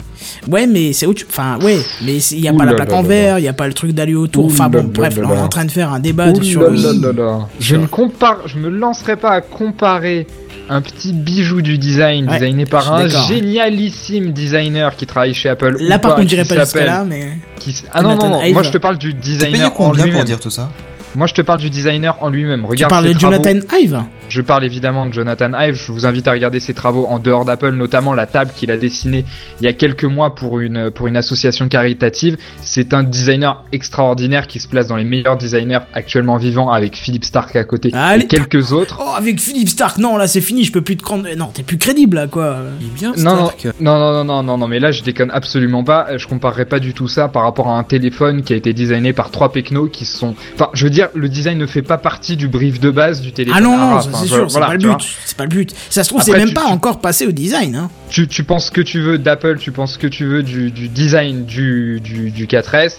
Ouais, 0.48 0.68
mais 0.68 0.94
c'est 0.94 1.06
autre... 1.08 1.24
Enfin, 1.28 1.58
ouais, 1.62 1.80
mais 2.04 2.18
il 2.18 2.40
y 2.40 2.48
a 2.48 2.54
Ouh 2.54 2.58
pas 2.58 2.66
la 2.66 2.72
là 2.72 2.76
plaque 2.78 2.92
là 2.92 2.98
en 2.98 3.02
là 3.02 3.08
verre, 3.08 3.40
il 3.40 3.46
y 3.46 3.48
a 3.48 3.54
pas 3.54 3.68
le 3.68 3.74
truc 3.74 3.92
d'aller 3.94 4.14
autour, 4.16 4.46
Ouh 4.46 4.50
enfin 4.52 4.70
bon, 4.70 4.84
bref, 4.84 5.18
on 5.24 5.34
est 5.34 5.40
en 5.40 5.48
train 5.48 5.66
de 5.66 5.72
faire 5.72 5.92
un 5.92 6.00
débat 6.00 6.28
Ouh 6.30 6.44
sur 6.44 6.62
là 6.62 6.70
le... 6.70 6.76
là 6.76 6.94
là 6.94 7.14
là. 7.14 7.40
Je 7.60 7.76
ne 7.76 7.88
compare, 7.88 8.48
je 8.48 8.60
me 8.60 8.70
lancerai 8.70 9.16
pas 9.16 9.32
à 9.32 9.42
comparer 9.42 10.28
un 10.70 10.82
petit 10.82 11.14
bijou 11.14 11.64
du 11.64 11.80
design 11.80 12.30
Ouais, 12.30 12.38
designé 12.40 12.66
je 12.66 12.70
par 12.70 12.94
un 12.94 13.08
génialissime 13.08 14.32
designer 14.32 14.96
qui 14.96 15.08
travaille 15.08 15.34
chez 15.34 15.50
Apple. 15.50 15.78
Là, 15.80 15.98
par 16.00 16.12
pas, 16.12 16.18
contre, 16.18 16.30
j'irai 16.30 16.44
qui 16.44 16.50
pas 16.54 16.64
jusqu'à 16.64 16.86
là, 16.86 17.04
mais... 17.08 17.38
qui 17.60 17.76
Ah 17.92 18.04
non, 18.04 18.16
non, 18.16 18.30
non, 18.30 18.52
moi 18.54 18.64
je 18.64 18.70
te 18.70 18.78
parle 18.78 18.98
du 18.98 19.14
payé 19.14 19.38
designer 19.38 19.68
en 19.68 19.72
combien 19.72 20.08
pour 20.10 20.24
dire 20.24 20.40
tout 20.40 20.52
ça? 20.52 20.70
Moi 21.16 21.28
je 21.28 21.34
te 21.34 21.42
parle 21.42 21.60
du 21.60 21.70
designer 21.70 22.18
en 22.22 22.30
lui-même. 22.30 22.62
Tu 22.62 22.68
Regarde 22.68 22.90
parles 22.92 23.08
ses 23.08 23.14
de 23.14 23.20
travaux. 23.20 23.36
Jonathan 23.44 23.78
Ive 23.80 24.00
Je 24.30 24.42
parle 24.42 24.64
évidemment 24.64 25.06
de 25.08 25.14
Jonathan 25.14 25.52
Ive. 25.60 25.76
Je 25.76 25.92
vous 25.92 26.06
invite 26.06 26.28
à 26.28 26.32
regarder 26.32 26.60
ses 26.60 26.74
travaux 26.74 27.06
en 27.08 27.20
dehors 27.20 27.46
d'Apple, 27.46 27.72
notamment 27.72 28.14
la 28.14 28.26
table 28.28 28.52
qu'il 28.56 28.70
a 28.72 28.78
dessinée 28.78 29.26
il 29.60 29.66
y 29.66 29.68
a 29.68 29.74
quelques 29.74 30.06
mois 30.06 30.36
pour 30.36 30.60
une, 30.60 30.92
pour 30.92 31.08
une 31.08 31.18
association 31.18 31.68
caritative. 31.68 32.38
C'est 32.62 32.94
un 32.94 33.04
designer 33.04 33.64
extraordinaire 33.72 34.48
qui 34.48 34.60
se 34.60 34.68
place 34.68 34.88
dans 34.88 34.96
les 34.98 35.04
meilleurs 35.04 35.38
designers 35.38 35.80
actuellement 35.94 36.38
vivants 36.38 36.72
avec 36.72 36.96
Philippe 36.96 37.26
Stark 37.26 37.56
à 37.56 37.64
côté 37.64 37.90
Allez. 37.94 38.26
et 38.26 38.28
quelques 38.28 38.72
autres. 38.72 39.00
Oh, 39.02 39.12
avec 39.18 39.40
Philippe 39.40 39.70
Stark, 39.70 39.98
non, 39.98 40.18
là, 40.18 40.28
c'est 40.28 40.42
fini, 40.42 40.64
je 40.64 40.72
peux 40.72 40.82
plus 40.82 40.96
te 40.98 41.02
prendre... 41.04 41.26
Non, 41.36 41.48
t'es 41.54 41.64
plus 41.64 41.78
crédible, 41.78 42.18
là, 42.18 42.28
quoi 42.28 42.58
Il 42.80 42.88
est 42.88 42.90
bien, 42.92 43.14
Non, 43.18 43.36
non, 43.36 43.46
Stark. 43.48 43.68
non, 43.80 43.98
non, 43.98 44.12
non, 44.12 44.24
non, 44.24 44.44
non, 44.44 44.58
non, 44.58 44.68
mais 44.68 44.80
là 44.80 44.92
je 44.92 45.02
déconne 45.04 45.32
absolument 45.32 45.84
pas. 45.84 46.18
Je 46.18 46.28
comparerais 46.28 46.66
pas 46.66 46.80
du 46.80 46.94
tout 46.94 47.08
ça 47.08 47.28
par 47.28 47.44
rapport 47.44 47.68
à 47.70 47.78
un 47.78 47.84
téléphone 47.84 48.44
qui 48.44 48.54
a 48.54 48.56
été 48.56 48.74
designé 48.74 49.14
par 49.14 49.32
trois 49.32 49.52
pecnos 49.52 49.90
qui 49.90 50.06
sont. 50.06 50.36
Enfin, 50.54 50.70
je 50.74 50.84
veux 50.84 50.90
dire, 50.90 50.99
le 51.14 51.30
design 51.30 51.58
ne 51.58 51.66
fait 51.66 51.82
pas 51.82 51.98
partie 51.98 52.36
du 52.38 52.48
brief 52.48 52.80
de 52.80 52.90
base 52.92 53.22
du 53.22 53.32
téléphone. 53.32 53.58
Ah 53.58 53.62
non, 53.62 53.78
non, 53.78 53.94
Enfin, 53.96 54.10
c'est 54.22 54.28
voilà, 54.28 54.48
sûr, 54.48 54.52
c'est 54.52 54.60
pas 54.60 54.74
le 54.74 54.78
but. 54.80 55.06
C'est 55.26 55.38
pas 55.38 55.44
le 55.44 55.50
but. 55.50 55.76
Ça 55.90 56.04
se 56.04 56.10
trouve, 56.10 56.22
c'est 56.22 56.32
même 56.34 56.48
tu- 56.50 56.54
pas 56.54 56.66
tu- 56.68 56.72
encore 56.72 57.00
passé 57.00 57.26
au 57.28 57.32
design. 57.32 57.76
Hein. 57.76 57.90
Tu, 58.10 58.28
tu 58.28 58.44
penses 58.44 58.68
ce 58.68 58.72
que 58.72 58.82
tu 58.82 59.00
veux 59.02 59.18
d'Apple, 59.18 59.58
tu 59.60 59.72
penses 59.72 59.94
ce 59.94 59.98
que 60.00 60.08
tu 60.08 60.26
veux 60.26 60.44
du, 60.44 60.72
du 60.72 60.88
design 60.90 61.46
du, 61.46 62.00
du, 62.04 62.32
du 62.32 62.46
4S. 62.48 62.98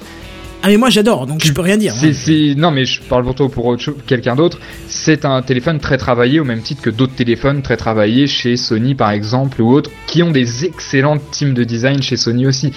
Ah, 0.63 0.69
mais 0.69 0.77
moi 0.77 0.91
j'adore, 0.91 1.27
donc 1.27 1.43
je 1.45 1.53
peux 1.53 1.63
rien 1.63 1.79
dire. 1.79 1.95
C'est, 1.95 2.11
hein. 2.11 2.13
c'est, 2.15 2.55
non, 2.57 2.71
mais 2.71 2.85
je 2.85 3.01
parle 3.01 3.25
pour 3.25 3.35
toi 3.35 3.47
ou 3.47 3.49
pour 3.49 3.65
autre 3.65 3.83
chose- 3.83 3.95
quelqu'un 4.07 4.37
d'autre. 4.37 4.59
C'est 4.89 5.25
un 5.25 5.41
téléphone 5.41 5.79
très 5.81 5.97
travaillé 5.97 6.39
au 6.39 6.45
même 6.45 6.61
titre 6.61 6.83
que 6.83 6.91
d'autres 6.91 7.15
téléphones 7.15 7.63
très 7.63 7.79
travaillés 7.79 8.27
chez 8.27 8.57
Sony 8.59 8.95
par 8.95 9.11
exemple 9.11 9.63
ou 9.63 9.73
autres, 9.73 9.91
qui 10.07 10.23
ont 10.23 10.31
des 10.31 10.67
excellentes 10.67 11.23
teams 11.31 11.55
de 11.55 11.65
design 11.65 12.03
chez 12.03 12.17
Sony 12.19 12.47
aussi. 12.47 12.73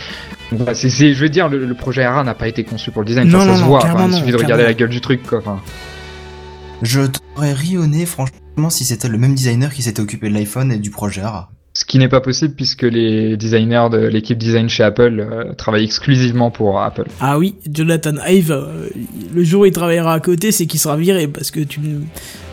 Donc, 0.51 0.60
voilà, 0.61 0.73
c'est, 0.76 0.89
c'est- 0.89 1.14
je 1.14 1.19
veux 1.19 1.30
dire, 1.30 1.49
le, 1.49 1.65
le 1.65 1.73
projet 1.73 2.03
ARA 2.03 2.23
n'a 2.23 2.34
pas 2.35 2.47
été 2.47 2.64
conçu 2.64 2.89
pour 2.91 3.01
le 3.01 3.07
design, 3.07 3.27
Non, 3.27 3.39
ça, 3.39 3.45
ça 3.45 3.51
non, 3.51 3.55
se 3.57 3.61
non, 3.61 3.68
voit. 3.68 3.80
Enfin, 3.85 4.05
il 4.05 4.11
non, 4.11 4.18
suffit 4.18 4.31
de 4.31 4.38
regarder 4.38 4.64
la 4.64 4.73
gueule 4.73 4.89
du 4.89 5.01
truc, 5.01 5.22
quoi. 5.27 5.39
Enfin, 5.39 5.60
Je 6.81 7.01
t'aurais 7.01 7.53
ri 7.53 7.77
au 7.77 7.88
nez, 7.88 8.05
franchement, 8.05 8.69
si 8.69 8.85
c'était 8.85 9.07
le 9.10 9.18
même 9.18 9.35
designer 9.35 9.73
qui 9.73 9.81
s'était 9.81 10.01
occupé 10.01 10.30
de 10.30 10.34
l'iPhone 10.34 10.72
et 10.72 10.77
du 10.77 10.89
projet 10.89 11.22
RA. 11.22 11.49
Qui 11.94 11.99
n'est 11.99 12.10
pas 12.10 12.22
possible 12.22 12.56
puisque 12.56 12.82
les 12.82 13.38
designers 13.38 13.86
de 13.91 13.99
l'équipe 13.99 14.40
design 14.40 14.68
chez 14.68 14.82
Apple 14.82 15.20
euh, 15.20 15.53
travaillent 15.53 15.84
exclusivement 15.84 16.49
pour 16.49 16.82
Apple. 16.82 17.06
Ah 17.22 17.38
oui, 17.38 17.53
Jonathan 17.72 18.15
Ive, 18.28 18.52
euh, 18.52 18.90
le 19.32 19.44
jour 19.44 19.61
où 19.61 19.65
il 19.68 19.72
travaillera 19.72 20.15
à 20.15 20.20
côté, 20.20 20.52
c'est 20.52 20.65
qu'il 20.65 20.80
sera 20.80 20.98
viré 20.98 21.28
parce 21.28 21.52
que 21.52 21.60
tu. 21.60 21.80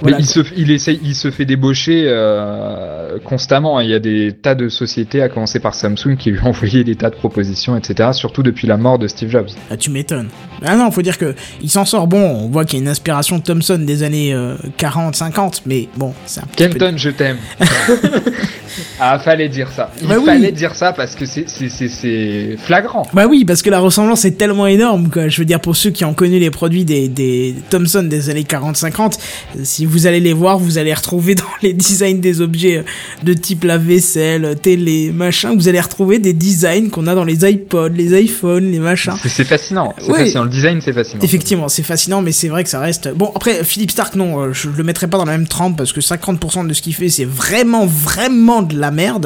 Voilà, 0.03 0.19
mais 0.19 0.25
il 0.25 0.31
quoi. 0.31 0.45
se, 0.45 0.55
il 0.59 0.71
essaye, 0.71 1.01
il 1.03 1.15
se 1.15 1.31
fait 1.31 1.47
débaucher 1.47 2.05
euh, 2.07 3.19
constamment. 3.25 3.81
Il 3.81 3.89
y 3.89 3.95
a 3.95 3.99
des 3.99 4.33
tas 4.33 4.55
de 4.55 4.69
sociétés, 4.69 5.23
à 5.23 5.31
commencer 5.31 5.59
par 5.59 5.75
Samsung, 5.75 6.19
qui 6.19 6.33
lui 6.33 6.41
ont 6.41 6.49
envoyé 6.49 6.85
des 6.85 6.97
tas 6.97 7.09
de 7.09 7.17
propositions, 7.17 7.79
etc. 7.79 8.11
Surtout 8.13 8.43
depuis 8.43 8.67
la 8.67 8.77
mort 8.77 8.99
de 8.99 9.09
Steve 9.09 9.31
Jobs. 9.31 9.49
Ah, 9.71 9.79
tu 9.79 9.89
m'étonnes. 9.89 10.29
Ah 10.63 10.77
non, 10.77 10.91
faut 10.91 11.01
dire 11.01 11.17
que 11.17 11.35
il 11.63 11.71
s'en 11.71 11.87
sort 11.87 12.07
bon. 12.07 12.21
On 12.21 12.49
voit 12.49 12.67
qu'il 12.67 12.79
y 12.79 12.83
a 12.83 12.85
une 12.85 12.91
inspiration 12.91 13.39
de 13.39 13.43
Thomson 13.43 13.79
des 13.79 14.03
années 14.03 14.35
euh, 14.35 14.57
40-50, 14.79 15.63
mais 15.65 15.89
bon, 15.97 16.13
c'est 16.27 16.41
un 16.41 16.47
petit 16.47 16.69
peu. 16.69 16.79
Kenton, 16.79 16.99
je 16.99 17.11
t'aime. 17.11 17.39
ah, 19.01 19.19
fallait 19.31 19.49
dire 19.49 19.69
ça. 19.75 19.91
Il 20.03 20.09
Bah 20.09 20.17
oui. 20.19 20.25
fallait 20.27 20.53
dire 20.53 20.75
ça 20.75 20.93
parce 20.93 21.15
que 21.15 21.25
c'est, 21.27 22.57
flagrant. 22.59 23.07
Bah 23.13 23.27
oui, 23.29 23.45
parce 23.45 23.63
que 23.63 23.71
la 23.71 23.79
ressemblance 23.81 24.25
est 24.25 24.33
tellement 24.33 24.67
énorme, 24.67 25.09
quoi. 25.09 25.29
Je 25.29 25.39
veux 25.41 25.45
dire, 25.45 25.61
pour 25.61 25.77
ceux 25.77 25.91
qui 25.91 26.05
ont 26.05 26.15
connu 26.15 26.39
les 26.39 26.51
produits 26.51 26.85
des, 26.85 27.09
des 27.09 27.55
Thomson 27.71 28.03
des 28.03 28.31
années 28.31 28.43
40-50, 28.43 29.19
euh, 29.57 29.61
si 29.63 29.87
vous 29.87 30.07
allez 30.07 30.21
les 30.21 30.33
voir, 30.33 30.59
vous 30.59 30.79
allez 30.79 30.93
retrouver 30.95 31.35
dans 31.35 31.45
les 31.63 31.73
designs 31.73 32.21
des 32.21 32.41
objets 32.41 32.79
euh, 32.79 32.83
de 33.23 33.33
type 33.35 33.65
la 33.65 33.79
vaisselle, 33.79 34.57
télé, 34.61 35.13
machin, 35.13 35.55
vous 35.55 35.69
allez 35.69 35.81
retrouver 35.81 36.19
des 36.19 36.33
designs 36.33 36.89
qu'on 36.91 37.07
a 37.07 37.15
dans 37.15 37.25
les 37.25 37.49
iPods, 37.49 37.89
les 37.91 38.21
iPhones, 38.21 38.71
les 38.71 38.79
machins. 38.79 39.13
C'est, 39.25 39.45
fascinant. 39.45 39.95
C'est 39.99 40.11
Oui. 40.11 40.19
fascinant. 40.21 40.45
Le 40.45 40.51
design, 40.51 40.81
c'est 40.81 40.93
fascinant. 40.93 41.23
Effectivement, 41.23 41.69
c'est 41.69 41.83
fascinant, 41.83 42.23
mais 42.23 42.33
c'est 42.33 42.49
vrai 42.49 42.65
que 42.65 42.71
ça 42.71 42.81
reste. 42.81 43.09
Bon, 43.15 43.31
après, 43.35 43.65
Philippe 43.65 43.91
Stark, 43.93 44.15
non, 44.17 44.41
euh, 44.41 44.53
je 44.53 44.69
le 44.69 44.83
mettrai 44.85 45.07
pas 45.07 45.19
dans 45.19 45.25
la 45.25 45.33
même 45.33 45.47
trempe 45.47 45.77
parce 45.77 45.93
que 45.93 46.01
50% 46.01 46.67
de 46.67 46.75
ce 46.75 46.83
qu'il 46.83 46.95
fait, 46.95 47.09
c'est 47.09 47.25
vraiment, 47.25 47.87
vraiment 47.87 48.63
de 48.63 48.79
la 48.79 48.91
merde. 48.91 49.20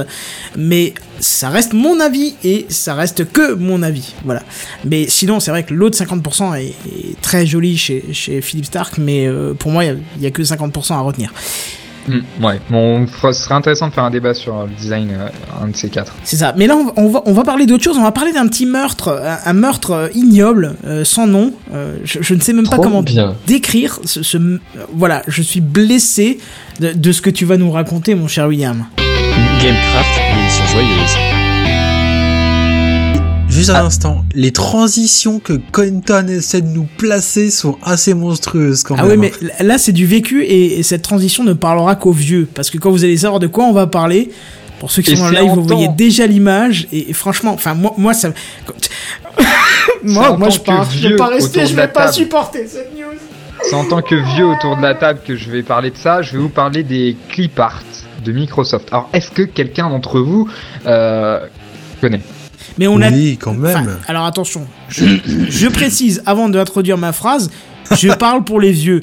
Mais 0.57 0.95
ça 1.21 1.49
reste 1.49 1.73
mon 1.73 2.01
avis 2.01 2.35
et 2.45 2.67
ça 2.69 2.95
reste 2.95 3.31
que 3.33 3.55
mon 3.55 3.83
avis. 3.83 4.13
Voilà. 4.25 4.43
Mais 4.85 5.07
sinon, 5.09 5.41
c'est 5.41 5.51
vrai 5.51 5.63
que 5.65 5.75
l'autre 5.75 5.97
50% 5.99 6.55
est, 6.59 6.67
est 6.69 7.21
très 7.21 7.47
joli 7.47 7.77
chez, 7.77 8.05
chez 8.13 8.41
Philippe 8.41 8.67
Stark, 8.67 8.99
mais 8.99 9.27
euh, 9.27 9.55
pour 9.55 9.71
moi, 9.73 9.85
il 9.85 9.99
y 10.21 10.27
a 10.27 10.31
que 10.31 10.43
50% 10.43 10.93
à 10.95 11.01
retenir. 11.01 11.33
Hmm, 12.07 12.45
ouais. 12.45 12.61
Bon, 12.69 13.07
ce 13.07 13.33
serait 13.33 13.55
intéressant 13.55 13.89
de 13.89 13.95
faire 13.95 14.05
un 14.05 14.11
débat 14.11 14.35
sur 14.35 14.65
le 14.67 14.69
design, 14.75 15.09
euh, 15.13 15.29
un 15.63 15.69
de 15.69 15.75
ces 15.77 15.89
quatre. 15.89 16.13
C'est 16.23 16.37
ça. 16.37 16.53
Mais 16.55 16.67
là, 16.67 16.77
on 16.77 16.85
va, 16.85 16.93
on 16.97 17.09
va, 17.09 17.23
on 17.25 17.33
va 17.33 17.45
parler 17.45 17.65
d'autre 17.65 17.83
chose. 17.83 17.97
On 17.97 18.03
va 18.03 18.13
parler 18.13 18.33
d'un 18.33 18.47
petit 18.47 18.67
meurtre, 18.67 19.09
un, 19.25 19.39
un 19.49 19.53
meurtre 19.55 19.91
euh, 19.93 20.09
ignoble, 20.15 20.77
euh, 20.85 21.03
sans 21.03 21.27
nom. 21.27 21.55
Euh, 21.73 21.97
je, 22.05 22.19
je 22.21 22.35
ne 22.35 22.41
sais 22.41 22.53
même 22.53 22.69
pas 22.69 22.77
comment 22.77 23.03
bien. 23.03 23.35
décrire 23.47 24.01
ce, 24.05 24.23
ce- 24.23 24.37
euh, 24.37 24.59
voilà, 24.93 25.23
je 25.29 25.41
suis 25.41 25.63
blessé 25.63 26.41
de, 26.79 26.93
de 26.93 27.11
ce 27.13 27.23
que 27.23 27.31
tu 27.31 27.47
vas 27.47 27.57
nous 27.57 27.71
raconter, 27.71 28.15
mon 28.15 28.29
cher 28.29 28.49
William. 28.49 28.85
Gamecraft, 29.61 30.21
une 30.33 30.39
émission 30.41 30.65
joyeuse. 30.67 31.17
Juste 33.49 33.71
un 33.71 33.85
instant, 33.87 34.25
les 34.35 34.51
transitions 34.53 35.39
que 35.39 35.53
Quentin 35.71 36.27
essaie 36.27 36.61
de 36.61 36.67
nous 36.67 36.89
placer 36.99 37.51
sont 37.51 37.79
assez 37.85 38.13
monstrueuses 38.15 38.83
quand 38.83 38.97
Ah 38.99 39.05
même. 39.05 39.21
oui, 39.21 39.31
mais 39.41 39.65
là, 39.65 39.79
c'est 39.79 39.93
du 39.93 40.07
vécu 40.07 40.43
et, 40.45 40.79
et 40.81 40.83
cette 40.83 41.03
transition 41.03 41.45
ne 41.45 41.53
parlera 41.53 41.95
qu'aux 41.95 42.11
vieux, 42.13 42.49
parce 42.53 42.69
que 42.71 42.79
quand 42.79 42.91
vous 42.91 43.05
allez 43.05 43.17
savoir 43.19 43.39
de 43.41 43.47
quoi 43.47 43.65
on 43.65 43.73
va 43.73 43.87
parler. 43.87 44.31
Pour 44.81 44.91
ceux 44.91 45.03
qui 45.03 45.13
Et 45.13 45.17
sont 45.17 45.23
en 45.27 45.31
live, 45.31 45.51
vous 45.55 45.63
voyez 45.63 45.89
déjà 45.89 46.27
l'image 46.27 46.89
et, 46.93 47.09
et 47.11 47.13
franchement, 47.13 47.53
enfin 47.55 47.75
moi, 47.75 47.95
moi 47.97 48.13
ça, 48.13 48.31
moi, 50.03 50.37
moi 50.37 50.51
je 50.51 50.59
pars, 50.59 50.91
je 50.91 51.09
vais 51.09 51.17
pas 51.17 51.29
rester, 51.29 51.65
je 51.65 51.75
vais 51.77 51.87
pas 51.87 52.03
table. 52.07 52.13
supporter 52.15 52.67
cette 52.67 52.93
news. 52.93 53.17
C'est 53.63 53.77
en 53.77 53.85
tant 53.85 54.03
que 54.03 54.17
vieux 54.35 54.45
autour 54.47 54.77
de 54.77 54.83
la 54.83 54.95
table 54.95 55.21
que 55.27 55.37
je 55.37 55.49
vais 55.49 55.63
parler 55.63 55.91
de 55.91 55.97
ça. 55.97 56.21
Je 56.23 56.33
vais 56.33 56.39
vous 56.39 56.49
parler 56.51 56.83
des 56.83 57.17
clip 57.31 57.59
art 57.59 57.83
de 58.25 58.33
Microsoft. 58.33 58.89
Alors, 58.93 59.09
est-ce 59.13 59.31
que 59.31 59.43
quelqu'un 59.43 59.89
d'entre 59.89 60.21
vous 60.21 60.49
euh, 60.87 61.41
connaît 62.01 62.21
Mais 62.79 62.87
on 62.87 63.01
a 63.01 63.11
oui, 63.11 63.39
quand 63.41 63.55
même. 63.55 63.77
Enfin, 63.77 63.99
alors 64.09 64.25
attention, 64.25 64.67
je, 64.89 65.05
je 65.49 65.69
précise 65.69 66.23
avant 66.27 66.49
d'introduire 66.49 66.99
ma 66.99 67.13
phrase, 67.13 67.51
je 67.97 68.09
parle 68.19 68.45
pour 68.45 68.61
les 68.61 68.73
vieux. 68.73 69.03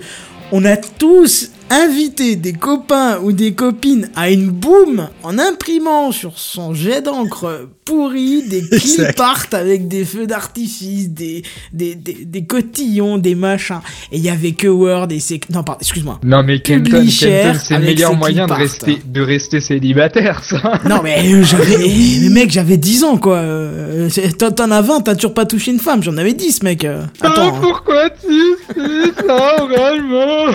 On 0.51 0.65
a 0.65 0.75
tous 0.75 1.51
invité 1.71 2.35
des 2.35 2.53
copains 2.53 3.19
ou 3.23 3.31
des 3.31 3.53
copines 3.53 4.09
à 4.15 4.29
une 4.29 4.49
boom 4.49 5.07
en 5.23 5.39
imprimant 5.39 6.11
sur 6.11 6.37
son 6.37 6.73
jet 6.73 7.01
d'encre 7.01 7.67
pourri 7.85 8.43
des 8.47 8.61
clip 8.61 8.73
Exact. 8.83 9.19
art 9.19 9.45
avec 9.53 9.87
des 9.87 10.05
feux 10.05 10.27
d'artifice, 10.27 11.09
des, 11.09 11.43
des, 11.73 11.95
des, 11.95 12.25
des 12.25 12.43
cotillons, 12.45 13.17
des 13.17 13.35
machins. 13.35 13.79
Et 14.11 14.17
il 14.17 14.23
y 14.23 14.29
avait 14.29 14.51
que 14.51 14.67
Word 14.67 15.07
et 15.11 15.19
c'est... 15.19 15.39
Non, 15.49 15.63
pardon, 15.63 15.79
excuse-moi. 15.81 16.19
Non, 16.23 16.43
mais 16.43 16.59
Kenton, 16.61 17.05
c'est 17.09 17.53
le 17.71 17.79
meilleur 17.79 18.15
moyen 18.15 18.45
de 18.47 18.53
rester, 18.53 18.97
de 19.05 19.21
rester 19.21 19.61
célibataire, 19.61 20.43
ça. 20.43 20.79
Non 20.89 20.99
mais 21.03 21.19
euh, 21.33 21.43
j'avais... 21.43 21.77
Mais 21.77 22.29
mec, 22.41 22.51
j'avais 22.51 22.77
10 22.77 23.03
ans 23.05 23.17
quoi. 23.17 23.37
Euh, 23.37 24.09
T'en 24.37 24.71
as 24.71 24.81
20, 24.81 25.01
t'as 25.01 25.15
toujours 25.15 25.33
pas 25.33 25.45
touché 25.45 25.71
une 25.71 25.79
femme. 25.79 26.03
J'en 26.03 26.17
avais 26.17 26.33
10 26.33 26.63
mec. 26.63 26.83
Euh, 26.85 27.03
Attends. 27.21 27.55
hein. 27.55 27.59
pourquoi 27.61 28.09
tu 28.09 28.55
fais 28.73 29.25
ça, 29.27 29.65
vraiment? 29.65 30.53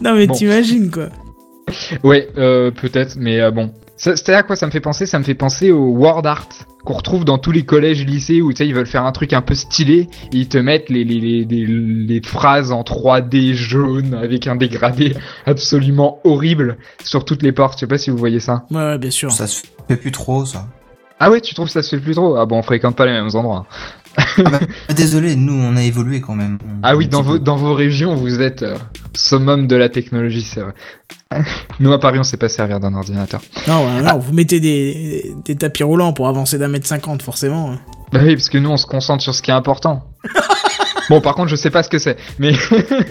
Non 0.00 0.14
mais 0.14 0.26
Bon. 0.26 0.34
t'imagines 0.34 0.90
quoi. 0.90 1.08
Ouais, 2.02 2.28
euh, 2.38 2.70
peut-être, 2.70 3.16
mais 3.18 3.40
euh, 3.40 3.50
bon. 3.50 3.72
C'est 3.96 4.28
à 4.32 4.44
quoi 4.44 4.54
ça 4.54 4.64
me 4.66 4.70
fait 4.70 4.78
penser? 4.80 5.06
Ça 5.06 5.18
me 5.18 5.24
fait 5.24 5.34
penser 5.34 5.72
au 5.72 5.88
word 5.88 6.24
art 6.24 6.48
qu'on 6.84 6.94
retrouve 6.94 7.24
dans 7.24 7.36
tous 7.36 7.50
les 7.50 7.64
collèges, 7.64 8.04
lycées 8.06 8.40
où 8.40 8.52
tu 8.52 8.58
sais 8.58 8.66
ils 8.68 8.72
veulent 8.74 8.86
faire 8.86 9.04
un 9.04 9.10
truc 9.10 9.32
un 9.32 9.42
peu 9.42 9.56
stylé 9.56 10.02
et 10.32 10.36
ils 10.36 10.48
te 10.48 10.56
mettent 10.56 10.88
les 10.88 11.02
les, 11.02 11.18
les, 11.20 11.44
les, 11.44 11.66
les 11.66 12.22
phrases 12.22 12.70
en 12.70 12.82
3D 12.82 13.54
jaune 13.54 14.14
avec 14.14 14.46
un 14.46 14.54
dégradé 14.54 15.14
absolument 15.46 16.20
horrible 16.22 16.78
sur 17.04 17.24
toutes 17.24 17.42
les 17.42 17.50
portes. 17.52 17.74
Je 17.74 17.80
sais 17.80 17.86
pas 17.88 17.98
si 17.98 18.10
vous 18.10 18.16
voyez 18.18 18.38
ça. 18.40 18.64
Ouais, 18.70 18.76
ouais, 18.76 18.98
bien 18.98 19.10
sûr. 19.10 19.32
Ça 19.32 19.48
se 19.48 19.62
fait 19.88 19.96
plus 19.96 20.12
trop, 20.12 20.44
ça. 20.46 20.66
Ah 21.20 21.32
ouais, 21.32 21.40
tu 21.40 21.52
trouves 21.52 21.66
que 21.66 21.72
ça 21.72 21.82
se 21.82 21.96
fait 21.96 22.00
plus 22.00 22.14
trop? 22.14 22.36
Ah 22.36 22.46
bon, 22.46 22.58
on 22.58 22.62
fréquente 22.62 22.94
pas 22.94 23.04
les 23.04 23.10
mêmes 23.12 23.34
endroits. 23.34 23.66
Ah, 24.18 24.94
Désolé, 24.94 25.36
nous, 25.36 25.52
on 25.54 25.76
a 25.76 25.82
évolué 25.82 26.20
quand 26.20 26.34
même. 26.34 26.58
Ah 26.82 26.96
oui, 26.96 27.08
dans 27.08 27.22
vos, 27.22 27.34
peu. 27.34 27.38
dans 27.38 27.56
vos 27.56 27.74
régions, 27.74 28.14
vous 28.16 28.40
êtes 28.40 28.62
euh, 28.62 28.76
summum 29.14 29.66
de 29.66 29.76
la 29.76 29.88
technologie, 29.88 30.42
c'est 30.42 30.60
vrai. 30.60 30.72
Nous, 31.80 31.92
à 31.92 32.00
Paris, 32.00 32.18
on 32.18 32.22
sait 32.24 32.36
pas 32.38 32.48
servir 32.48 32.80
d'un 32.80 32.94
ordinateur. 32.94 33.40
Non, 33.68 33.86
ouais, 33.86 34.02
non, 34.02 34.18
vous 34.18 34.32
mettez 34.32 34.60
des, 34.60 35.34
des 35.44 35.56
tapis 35.56 35.82
roulants 35.82 36.12
pour 36.12 36.26
avancer 36.26 36.58
d'un 36.58 36.68
mètre 36.68 36.86
cinquante, 36.86 37.22
forcément. 37.22 37.72
hein. 37.72 37.78
Bah 38.12 38.20
oui, 38.22 38.34
parce 38.34 38.48
que 38.48 38.58
nous, 38.58 38.70
on 38.70 38.76
se 38.78 38.86
concentre 38.86 39.22
sur 39.22 39.34
ce 39.34 39.42
qui 39.42 39.50
est 39.50 39.54
important. 39.54 40.04
bon, 41.10 41.20
par 41.20 41.34
contre, 41.34 41.48
je 41.48 41.56
sais 41.56 41.70
pas 41.70 41.82
ce 41.82 41.90
que 41.90 41.98
c'est, 41.98 42.16
mais... 42.38 42.52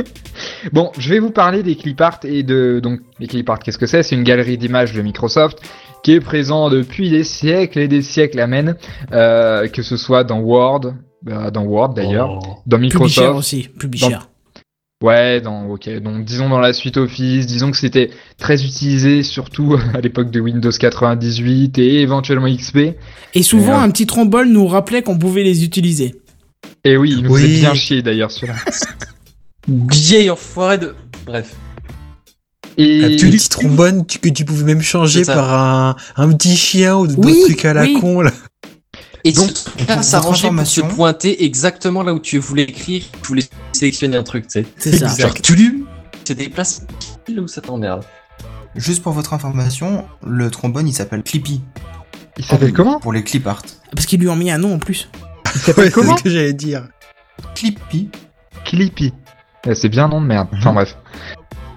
bon, 0.73 0.91
je 0.97 1.09
vais 1.09 1.19
vous 1.19 1.29
parler 1.31 1.63
des 1.63 1.75
clip 1.75 2.01
art 2.01 2.19
et 2.23 2.43
de... 2.43 2.79
Donc, 2.81 2.99
les 3.19 3.27
clip 3.27 3.47
art, 3.49 3.59
qu'est-ce 3.59 3.77
que 3.77 3.85
c'est? 3.85 4.01
C'est 4.03 4.15
une 4.15 4.23
galerie 4.23 4.57
d'images 4.57 4.93
de 4.93 5.01
Microsoft 5.01 5.59
qui 6.07 6.13
est 6.13 6.21
présent 6.21 6.69
depuis 6.69 7.09
des 7.09 7.25
siècles 7.25 7.79
et 7.79 7.89
des 7.89 8.01
siècles, 8.01 8.39
amen. 8.39 8.77
Euh, 9.11 9.67
que 9.67 9.81
ce 9.81 9.97
soit 9.97 10.23
dans 10.23 10.39
Word, 10.39 10.93
bah, 11.21 11.51
dans 11.51 11.63
Word 11.65 11.95
d'ailleurs, 11.95 12.39
Oh. 12.41 12.55
dans 12.65 12.77
Publisher 12.77 12.97
Microsoft... 12.99 13.37
aussi, 13.37 13.67
Publisher. 13.77 14.19
Ouais, 15.03 15.41
dans 15.41 15.65
ok, 15.67 15.89
donc 16.01 16.23
disons 16.23 16.47
dans 16.47 16.61
la 16.61 16.71
suite 16.71 16.95
Office, 16.95 17.45
disons 17.45 17.71
que 17.71 17.77
c'était 17.77 18.09
très 18.37 18.63
utilisé 18.63 19.21
surtout 19.21 19.75
à 19.93 19.99
l'époque 19.99 20.31
de 20.31 20.39
Windows 20.39 20.71
98 20.71 21.77
et 21.77 21.99
éventuellement 22.03 22.47
XP. 22.47 22.95
Et 23.33 23.43
souvent, 23.43 23.73
Et, 23.73 23.81
euh, 23.81 23.83
un 23.83 23.89
petit 23.89 24.07
trombone 24.07 24.53
nous 24.53 24.65
rappelait 24.65 25.01
qu'on 25.01 25.17
pouvait 25.19 25.43
les 25.43 25.65
utiliser. 25.65 26.15
Et 26.85 26.95
oui, 26.95 27.15
il 27.17 27.23
nous 27.23 27.33
Oui. 27.33 27.41
faisait 27.41 27.59
bien 27.59 27.73
chier 27.73 28.01
d'ailleurs 28.01 28.31
celui-là. 28.31 28.55
Vieille 29.67 30.29
enfoiré 30.29 30.77
de. 30.77 30.95
Bref. 31.25 31.53
Et 32.77 33.03
Un 33.03 33.07
petit 33.17 33.49
trombone 33.49 34.05
tu- 34.05 34.19
que 34.19 34.29
tu 34.29 34.45
pouvais 34.45 34.63
même 34.63 34.81
changer 34.81 35.23
par 35.25 35.51
un, 35.53 35.95
un 36.15 36.31
petit 36.33 36.55
chien 36.55 36.95
ou 36.95 37.07
d'autres 37.07 37.25
Oui, 37.27 37.41
trucs 37.45 37.65
à 37.65 37.73
la 37.73 37.81
oui. 37.83 37.97
con 37.99 38.21
là. 38.21 38.31
Et 39.23 39.31
Donc, 39.33 39.49
ça 39.87 40.03
s'arrangeait 40.03 40.49
pour 40.49 40.65
se 40.67 40.81
pointer 40.81 41.43
exactement 41.43 42.03
là 42.03 42.13
où 42.13 42.19
tu 42.19 42.37
voulais 42.37 42.63
écrire, 42.63 43.03
tu 43.21 43.27
voulais 43.27 43.43
sélectionner 43.73 44.15
un 44.15 44.23
truc, 44.23 44.47
tu 44.47 44.61
sais. 44.61 44.65
C'est 44.77 44.95
ça. 44.95 45.05
Exact. 45.07 45.21
Genre, 45.21 45.33
tu 45.41 45.55
lui, 45.55 45.85
c'est 46.23 46.35
des 46.35 46.49
places 46.49 46.83
là 47.27 47.41
où 47.41 47.47
ça 47.47 47.61
t'emmerde. 47.61 48.03
Juste 48.75 49.01
pour 49.01 49.11
votre 49.11 49.33
information, 49.33 50.05
le 50.25 50.49
trombone, 50.51 50.87
il 50.87 50.93
s'appelle 50.93 51.23
Clippy. 51.23 51.61
il 52.37 52.45
s'appelle 52.45 52.71
comment 52.73 52.99
Pour 52.99 53.11
les 53.11 53.23
clip 53.23 53.47
art. 53.47 53.63
Parce 53.93 54.05
qu'ils 54.05 54.19
lui 54.19 54.29
ont 54.29 54.35
mis 54.35 54.51
un 54.51 54.59
nom 54.59 54.75
en 54.75 54.79
plus. 54.79 55.09
Il 55.55 55.59
s'appelle 55.61 55.85
Ouais, 55.85 55.89
c'est 55.89 55.93
comment 55.95 56.15
ce 56.15 56.23
que 56.23 56.29
j'allais 56.29 56.53
dire. 56.53 56.87
Clippy. 57.55 58.09
Clippy. 58.65 59.13
Ouais, 59.65 59.73
C'est 59.75 59.89
bien 59.89 60.05
un 60.05 60.09
nom 60.09 60.21
de 60.21 60.27
merde. 60.27 60.47
Enfin 60.53 60.73
bref. 60.73 60.95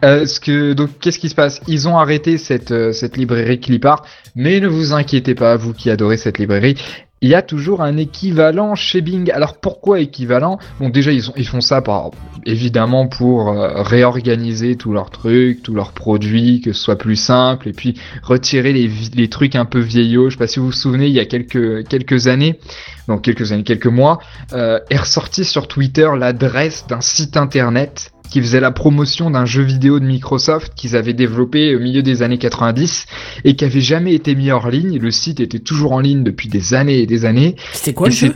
Euh, 0.05 0.25
ce 0.27 0.41
que 0.41 0.73
donc 0.73 0.99
qu'est-ce 1.01 1.19
qui 1.19 1.29
se 1.29 1.35
passe? 1.35 1.61
Ils 1.67 1.89
ont 1.89 1.99
arrêté 1.99 2.39
cette 2.39 2.71
euh, 2.71 2.93
cette 2.93 3.17
librairie 3.17 3.61
Clipart, 3.61 4.05
mais 4.35 4.61
ne 4.61 4.69
vous 4.69 4.93
inquiétez 4.93 5.35
pas, 5.35 5.57
vous 5.57 5.75
qui 5.75 5.91
adorez 5.91 6.17
cette 6.17 6.39
librairie, 6.39 6.77
il 7.23 7.29
y 7.29 7.35
a 7.35 7.43
toujours 7.43 7.83
un 7.83 7.99
équivalent 7.99 8.75
chez 8.75 9.03
Bing. 9.03 9.31
Alors 9.31 9.59
pourquoi 9.59 10.01
équivalent? 10.01 10.59
Bon 10.79 10.89
déjà 10.89 11.13
ils 11.13 11.23
ils 11.37 11.47
font 11.47 11.61
ça 11.61 11.83
par 11.83 12.13
évidemment 12.47 13.09
pour 13.09 13.51
euh, 13.51 13.83
réorganiser 13.83 14.77
tous 14.77 14.95
leurs 14.95 15.11
trucs, 15.11 15.63
tous 15.63 15.75
leurs 15.75 15.93
produits, 15.93 16.63
que 16.63 16.73
ce 16.73 16.83
soit 16.83 16.97
plus 16.97 17.17
simple 17.17 17.69
et 17.69 17.75
puis 17.75 18.01
retirer 18.23 18.73
les 18.73 18.91
les 19.15 19.29
trucs 19.29 19.55
un 19.55 19.67
peu 19.67 19.81
vieillots. 19.81 20.31
Je 20.31 20.37
sais 20.37 20.39
pas 20.39 20.47
si 20.47 20.61
vous 20.61 20.67
vous 20.67 20.73
souvenez, 20.73 21.09
il 21.09 21.13
y 21.13 21.21
a 21.21 21.27
quelques 21.27 21.87
quelques 21.89 22.27
années, 22.27 22.59
donc 23.07 23.21
quelques 23.21 23.53
années, 23.53 23.65
quelques 23.65 23.87
mois, 23.87 24.19
euh, 24.55 24.81
est 24.89 24.97
ressorti 24.97 25.45
sur 25.45 25.69
Twitter 25.69 26.09
l'adresse 26.17 26.87
d'un 26.89 27.03
site 27.03 27.37
internet 27.37 28.13
qui 28.31 28.41
faisait 28.41 28.61
la 28.61 28.71
promotion 28.71 29.31
d'un 29.31 29.45
jeu 29.45 29.63
vidéo 29.63 30.01
de 30.01 30.07
Microsoft 30.07 30.73
qu'ils 30.75 30.97
avaient 30.97 31.13
développé 31.15 31.75
au 31.75 31.81
milieu 31.81 32.03
des 32.03 32.23
années 32.23 32.39
90 32.39 33.07
et 33.45 33.57
qui 33.57 33.65
avait 33.65 33.81
jamais 33.81 34.15
été 34.15 34.35
mis 34.35 34.51
hors 34.51 34.71
ligne. 34.71 34.99
Le 34.99 35.11
site 35.11 35.41
était 35.41 35.59
toujours 35.59 35.93
en 35.93 36.01
ligne 36.01 36.23
depuis 36.23 36.49
des 36.49 36.75
années 36.75 36.99
et 37.01 37.07
des 37.07 37.25
années. 37.25 37.57
C'était 37.73 37.93
quoi 37.93 38.07
Et 38.07 38.11
le 38.11 38.17
c'est- 38.17 38.27
jeu? 38.29 38.35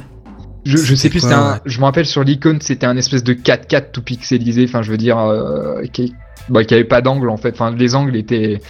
Je, 0.66 0.78
je 0.78 0.94
sais 0.94 1.10
plus, 1.10 1.20
quoi, 1.20 1.28
c'était 1.28 1.40
un, 1.40 1.52
ouais. 1.52 1.58
je 1.66 1.78
me 1.78 1.84
rappelle 1.84 2.06
sur 2.06 2.24
l'icône, 2.24 2.58
c'était 2.62 2.86
un 2.86 2.96
espèce 2.96 3.22
de 3.22 3.34
4-4 3.34 3.90
tout 3.92 4.00
pixelisé, 4.02 4.64
enfin 4.64 4.80
je 4.80 4.90
veux 4.90 4.96
dire, 4.96 5.18
euh, 5.18 5.82
qui, 5.92 6.14
bah, 6.48 6.64
qui 6.64 6.72
avait 6.72 6.84
pas 6.84 7.02
d'angle 7.02 7.28
en 7.28 7.36
fait, 7.36 7.50
enfin 7.52 7.70
les 7.76 7.94
angles 7.94 8.16
étaient 8.16 8.60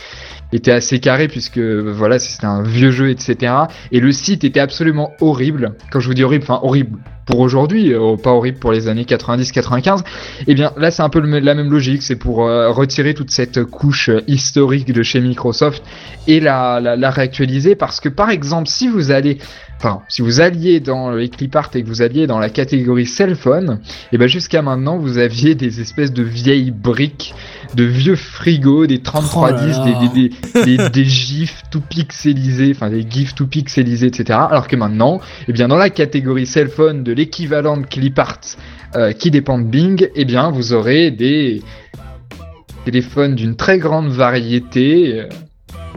étaient 0.55 0.73
assez 0.73 1.01
carrés 1.01 1.29
puisque 1.29 1.59
voilà 1.59 2.19
c'était 2.19 2.47
un 2.47 2.63
vieux 2.63 2.91
jeu 2.91 3.11
etc 3.11 3.53
et 3.93 4.01
le 4.01 4.13
site 4.13 4.45
était 4.45 4.61
absolument 4.61 5.13
horrible. 5.21 5.75
Quand 5.91 6.01
je 6.01 6.07
vous 6.07 6.15
dis 6.15 6.25
horrible 6.25 6.45
enfin 6.45 6.61
horrible 6.63 6.99
pour 7.27 7.41
aujourd'hui 7.41 7.93
euh, 7.93 8.17
pas 8.17 8.33
horrible 8.33 8.59
pour 8.59 8.73
les 8.73 8.89
années 8.89 9.05
90 9.05 9.53
95 9.53 10.05
et 10.47 10.55
bien 10.55 10.73
là 10.77 10.91
c'est 10.91 11.03
un 11.03 11.09
peu 11.09 11.21
la 11.21 11.55
même 11.55 11.71
logique. 11.71 12.03
C'est 12.03 12.17
pour 12.17 12.47
euh, 12.47 12.71
retirer 12.71 13.15
toute 13.15 13.31
cette 13.31 13.65
couche 13.65 14.09
euh, 14.09 14.23
historique 14.27 14.93
de 14.93 15.03
chez 15.03 15.21
Microsoft 15.21 15.83
et 16.27 16.41
la, 16.41 16.81
la 16.81 17.11
réactualiser 17.11 17.75
parce 17.75 18.01
que 18.01 18.09
par 18.09 18.31
exemple 18.31 18.69
si 18.69 18.89
vous 18.89 19.11
allez 19.11 19.39
enfin 19.85 20.03
si 20.09 20.23
vous 20.23 20.41
alliez 20.41 20.81
dans 20.81 21.11
les 21.11 21.29
clipart 21.29 21.71
et 21.75 21.83
que 21.83 21.89
vous 21.89 22.01
alliez 22.01 22.27
dans 22.27 22.39
la 22.39 22.49
catégorie 22.49 23.07
cell 23.07 23.37
phone 23.37 23.81
et 24.13 24.19
ben 24.19 24.27
jusqu'à 24.27 24.63
maintenant 24.63 24.97
vous 24.97 25.19
aviez 25.19 25.55
des 25.55 25.81
espèces 25.81 26.13
de 26.13 26.23
vieilles 26.23 26.71
briques 26.71 27.35
de 27.75 27.85
vieux 27.85 28.17
frigos 28.17 28.87
des 28.87 29.01
3310 29.01 29.35
Oh 29.37 29.85
là 29.85 29.93
là. 29.93 30.09
des, 30.09 30.09
des, 30.09 30.65
des, 30.65 30.77
des, 30.77 30.89
des 30.89 31.05
gifs 31.05 31.63
tout 31.71 31.83
pixelisés 31.83 32.73
enfin 32.75 32.89
des 32.89 33.05
gifs 33.09 33.35
tout 33.35 33.47
pixelisés 33.47 34.07
etc 34.07 34.39
alors 34.51 34.69
que 34.69 34.77
maintenant 34.77 35.21
et 35.49 35.53
bien 35.53 35.69
dans 35.69 35.77
la 35.77 35.91
catégorie 35.91 36.47
cell 36.47 36.69
phone 36.69 37.05
de 37.05 37.13
l'équivalent 37.13 37.77
de 37.77 37.85
clipart 37.85 38.41
euh, 38.97 39.13
qui 39.13 39.31
dépend 39.31 39.59
de 39.59 39.65
Bing 39.65 40.09
et 40.15 40.25
bien 40.25 40.51
vous 40.51 40.73
aurez 40.73 41.11
des 41.11 41.63
téléphones 42.87 43.35
d'une 43.35 43.57
très 43.57 43.79
grande 43.79 44.09
variété 44.09 45.21
euh, 45.21 45.29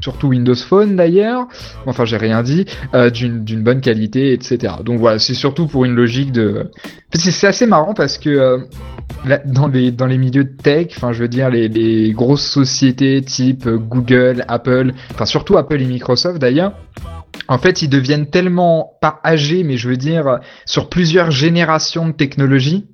surtout 0.02 0.28
Windows 0.28 0.56
Phone 0.56 0.96
d'ailleurs, 0.96 1.48
enfin 1.86 2.06
j'ai 2.06 2.18
rien 2.18 2.44
dit, 2.44 2.66
euh, 2.94 3.10
d'une 3.10 3.64
bonne 3.64 3.82
qualité, 3.82 4.34
etc. 4.34 4.76
Donc 4.84 5.00
voilà, 5.00 5.20
c'est 5.20 5.34
surtout 5.34 5.68
pour 5.68 5.86
une 5.86 5.96
logique 5.96 6.32
de... 6.32 6.72
C'est 7.14 7.48
assez 7.48 7.66
marrant 7.66 7.94
parce 7.94 8.18
que 8.18 8.30
euh, 8.30 8.58
dans, 9.46 9.68
les, 9.68 10.18
milieux 10.18 10.44
de 10.44 10.56
tech, 10.62 10.88
enfin 10.98 11.14
je 11.14 11.22
veux 11.24 11.28
dire 11.28 11.50
les, 11.50 11.68
les 11.68 12.12
grosses 12.12 12.46
sociétés 12.46 13.22
type 13.22 13.66
euh, 13.68 13.78
Google, 13.78 14.46
Apple, 14.48 14.94
enfin 15.12 15.26
surtout 15.26 15.58
Apple 15.58 15.82
et 15.82 15.86
Microsoft 15.86 16.40
d'ailleurs, 16.40 16.74
en 17.48 17.58
fait 17.58 17.82
ils 17.82 17.90
deviennent 17.90 18.30
tellement, 18.30 18.98
pas 19.02 19.20
âgés, 19.26 19.64
mais 19.64 19.78
je 19.78 19.90
veux 19.90 19.98
dire 19.98 20.40
sur 20.66 20.90
plusieurs 20.90 21.32
générations 21.32 22.08
de 22.08 22.14
technologie, 22.14 22.88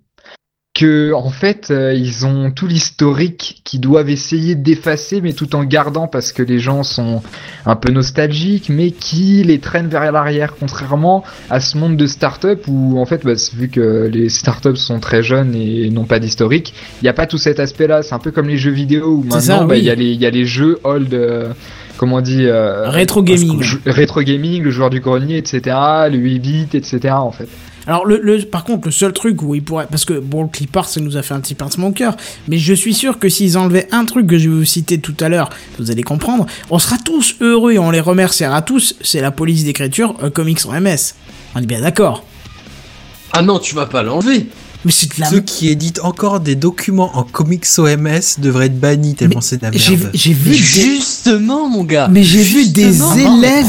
que 0.73 1.13
en 1.13 1.29
fait 1.29 1.69
euh, 1.69 1.93
ils 1.93 2.25
ont 2.25 2.49
tout 2.49 2.65
l'historique 2.65 3.61
qu'ils 3.63 3.79
doivent 3.79 4.09
essayer 4.09 4.55
d'effacer 4.55 5.21
mais 5.21 5.33
tout 5.33 5.55
en 5.55 5.63
gardant 5.63 6.07
parce 6.07 6.31
que 6.31 6.41
les 6.41 6.57
gens 6.57 6.81
sont 6.81 7.21
un 7.67 7.75
peu 7.75 7.91
nostalgiques 7.91 8.69
mais 8.69 8.89
qui 8.89 9.43
les 9.43 9.59
traînent 9.59 9.87
vers 9.87 10.11
l'arrière 10.11 10.55
contrairement 10.59 11.23
à 11.51 11.59
ce 11.59 11.77
monde 11.77 11.95
de 11.95 12.07
start-up 12.07 12.63
où 12.67 12.99
en 12.99 13.05
fait 13.05 13.23
bah, 13.23 13.33
vu 13.55 13.69
que 13.69 14.09
les 14.11 14.29
start-up 14.29 14.75
sont 14.75 14.99
très 14.99 15.21
jeunes 15.21 15.53
et 15.53 15.91
n'ont 15.91 16.05
pas 16.05 16.17
d'historique 16.17 16.73
il 17.01 17.05
n'y 17.05 17.09
a 17.09 17.13
pas 17.13 17.27
tout 17.27 17.37
cet 17.37 17.59
aspect 17.59 17.85
là 17.85 18.01
c'est 18.01 18.15
un 18.15 18.19
peu 18.19 18.31
comme 18.31 18.47
les 18.47 18.57
jeux 18.57 18.71
vidéo 18.71 19.17
où 19.17 19.23
maintenant 19.23 19.65
bah, 19.65 19.77
il 19.77 19.81
oui. 19.81 19.85
y 19.85 19.89
a 19.91 19.95
les 19.95 20.13
y 20.13 20.25
a 20.25 20.31
les 20.31 20.45
jeux 20.45 20.79
old 20.83 21.13
euh, 21.13 21.53
comment 21.97 22.15
on 22.15 22.21
dit 22.21 22.45
euh, 22.45 22.89
Rétro 22.89 23.21
gaming. 23.21 23.63
rétro 23.85 24.23
gaming 24.23 24.63
le 24.63 24.71
joueur 24.71 24.89
du 24.89 25.01
grenier 25.01 25.37
etc 25.37 25.77
le 26.09 26.17
8 26.17 26.39
bits 26.39 26.67
etc 26.73 27.13
en 27.13 27.31
fait 27.31 27.47
Alors, 27.87 28.05
le, 28.05 28.17
le- 28.21 28.39
par 28.43 28.63
contre, 28.63 28.87
le 28.87 28.91
seul 28.91 29.11
truc 29.13 29.41
où 29.41 29.55
ils 29.55 29.63
pourraient. 29.63 29.87
Parce 29.89 30.05
que, 30.05 30.13
bon, 30.19 30.43
le 30.43 30.49
clipart, 30.49 30.87
ça 30.87 31.01
nous 31.01 31.17
a 31.17 31.21
fait 31.21 31.33
un 31.33 31.39
petit 31.41 31.55
pincement 31.55 31.87
au 31.87 31.91
cœur. 31.91 32.15
Mais 32.47 32.57
je 32.57 32.73
suis 32.73 32.93
sûr 32.93 33.19
que 33.19 33.29
s'ils 33.29 33.57
enlevaient 33.57 33.87
un 33.91 34.05
truc 34.05 34.27
que 34.27 34.37
je 34.37 34.49
vais 34.49 34.55
vous 34.55 34.65
citer 34.65 34.99
tout 34.99 35.15
à 35.19 35.29
l'heure, 35.29 35.49
vous 35.79 35.91
allez 35.91 36.03
comprendre, 36.03 36.45
on 36.69 36.79
sera 36.79 36.97
tous 36.97 37.35
heureux 37.41 37.73
et 37.73 37.79
on 37.79 37.91
les 37.91 37.99
remerciera 37.99 38.61
tous. 38.61 38.95
C'est 39.01 39.21
la 39.21 39.31
police 39.31 39.63
d'écriture 39.65 40.15
euh, 40.23 40.29
Comics 40.29 40.65
en 40.65 40.79
MS. 40.79 41.15
On 41.55 41.61
est 41.61 41.65
bien 41.65 41.81
d'accord. 41.81 42.23
Ah 43.33 43.41
non, 43.41 43.59
tu 43.59 43.75
vas 43.75 43.85
pas 43.87 44.03
l'enlever. 44.03 44.47
Mais 44.85 44.91
c'est 44.91 45.15
de 45.15 45.21
la 45.21 45.29
Ceux 45.29 45.39
qui 45.39 45.69
éditent 45.69 45.99
encore 46.03 46.39
des 46.39 46.55
documents 46.55 47.15
en 47.17 47.23
comics 47.23 47.65
OMS 47.77 48.19
devraient 48.39 48.65
être 48.65 48.79
bannis 48.79 49.15
tellement 49.15 49.39
c'est 49.41 49.57
de 49.57 49.63
la 49.63 49.71
J'ai 49.71 49.95
merde. 49.97 50.11
j'ai 50.13 50.33
vu 50.33 50.51
des... 50.51 50.57
Justement, 50.57 51.69
mon 51.69 51.83
gars. 51.83 52.07
Mais 52.11 52.23
j'ai 52.23 52.43
vu 52.43 52.67
des 52.67 52.91
Justement, 52.91 53.37
élèves 53.37 53.65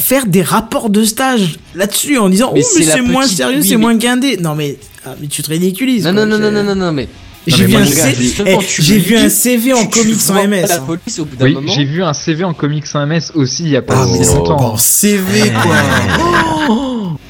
faire 0.00 0.26
des 0.26 0.42
rapports 0.42 0.90
de 0.90 1.04
stage 1.04 1.58
là-dessus 1.74 2.18
en 2.18 2.28
disant 2.28 2.50
Mais 2.54 2.62
oh 2.64 2.68
mais 2.78 2.84
c'est 2.84 3.00
moins 3.02 3.22
petite- 3.24 3.36
sérieux, 3.36 3.58
oui, 3.60 3.68
c'est 3.68 3.76
mais- 3.76 3.80
moins 3.82 3.94
guindé. 3.96 4.36
Non 4.38 4.54
mais 4.54 4.78
ah, 5.06 5.14
mais 5.20 5.28
tu 5.28 5.42
te 5.42 5.50
ridiculises. 5.50 6.04
Non, 6.04 6.12
quoi. 6.12 6.26
non, 6.26 6.38
non, 6.38 6.50
non, 6.50 6.52
non, 6.52 6.64
non, 6.64 6.74
non, 6.74 6.92
mais. 6.92 7.08
J'ai 7.48 7.66
vu 7.66 7.76
un 7.76 7.84
C- 7.84 8.14
eh, 8.46 8.56
j'ai 8.78 8.98
vu 8.98 9.30
CV 9.30 9.72
en 9.72 9.86
comics 9.86 10.16
en 10.30 10.34
MS. 10.46 10.66
La 10.68 10.76
hein. 10.76 10.84
police 10.86 11.18
au 11.18 11.24
bout 11.24 11.36
d'un 11.36 11.46
oui 11.46 11.56
j'ai 11.74 11.84
vu 11.84 12.02
un 12.02 12.12
CV 12.12 12.44
en 12.44 12.54
comics 12.54 12.84
en 12.94 13.06
MS 13.06 13.32
aussi 13.34 13.64
il 13.64 13.70
y 13.70 13.76
a 13.76 13.82
pas 13.82 13.94
Ah, 14.02 14.06
si 14.06 14.18
mais 14.18 14.24
c'est 14.24 14.34
longtemps 14.36 14.56
pas 14.56 14.64
en 14.64 14.76
CV 14.76 15.50
quoi. 15.62 15.76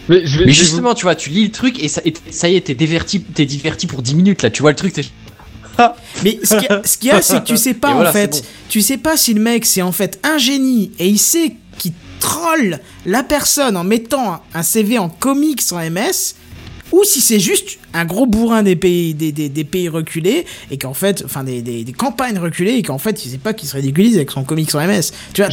mais 0.09 0.27
je 0.27 0.39
vais, 0.39 0.47
Mais 0.47 0.53
je 0.53 0.59
vais 0.61 0.65
vous- 0.65 0.71
justement, 0.71 0.95
tu 0.95 1.03
vois, 1.05 1.15
tu 1.15 1.31
lis 1.31 1.45
le 1.45 1.51
truc 1.53 1.83
et 1.83 1.89
ça, 1.89 2.01
et 2.05 2.13
ça 2.31 2.49
y 2.49 2.57
est, 2.57 2.63
t'es 2.63 2.75
diverti, 2.75 3.21
t'es 3.21 3.45
diverti 3.47 3.87
pour 3.87 4.03
10 4.03 4.15
minutes 4.15 4.43
là, 4.43 4.51
tu 4.51 4.63
vois 4.63 4.71
le 4.71 4.77
truc, 4.77 4.93
t'es. 4.93 5.05
ça. 5.77 5.97
Mais 6.25 6.39
ce 6.43 6.55
qu'il 6.57 6.65
y 6.65 6.73
a, 6.73 6.83
ce 6.85 6.99
qu'il 6.99 7.09
y 7.09 7.13
a, 7.13 7.23
c'est 7.23 7.41
que 7.41 7.47
tu 7.47 7.57
sais 7.57 7.75
pas 7.75 7.91
Et 7.91 7.93
en 7.93 7.97
voilà, 7.97 8.13
fait. 8.13 8.33
bon. 8.33 8.41
Tu 8.69 8.81
sais 8.81 8.97
pas 8.99 9.17
si 9.17 9.35
le 9.35 9.41
mec 9.41 9.65
c'est 9.65 9.83
en 9.83 9.93
fait 9.93 10.19
un 10.25 10.39
génie 10.39 10.91
et 10.99 11.09
il 11.09 11.19
sait 11.19 11.55
qu'il 11.79 11.93
troll 12.21 12.81
la 13.07 13.23
personne 13.23 13.77
en 13.77 13.85
mettant 13.85 14.43
un 14.55 14.63
CV 14.63 14.99
en 14.99 15.09
comics 15.09 15.63
en 15.71 15.79
MS 15.79 16.35
ou 16.91 17.05
si 17.05 17.21
c'est 17.21 17.39
juste 17.39 17.79
un 17.95 18.05
gros 18.05 18.27
bourrin 18.27 18.63
des 18.63 18.77
pays, 18.77 19.15
des, 19.15 19.33
des, 19.33 19.49
des 19.49 19.65
pays 19.65 19.89
reculés 19.89 20.45
et 20.71 20.77
qu'en 20.79 20.93
fait, 20.95 21.23
enfin 21.25 21.43
des, 21.45 21.63
des, 21.63 21.85
des 21.85 21.93
campagnes 21.93 22.39
reculées 22.39 22.73
et 22.75 22.83
qu'en 22.83 22.99
fait 22.99 23.25
il 23.25 23.31
sait 23.31 23.39
pas 23.39 23.55
qu'il 23.55 23.69
se 23.69 23.75
ridiculise 23.77 24.17
avec 24.17 24.31
son 24.31 24.45
comics 24.45 24.75
en 24.75 24.81
MS. 24.87 25.13
Tu 25.33 25.43
vois, 25.43 25.51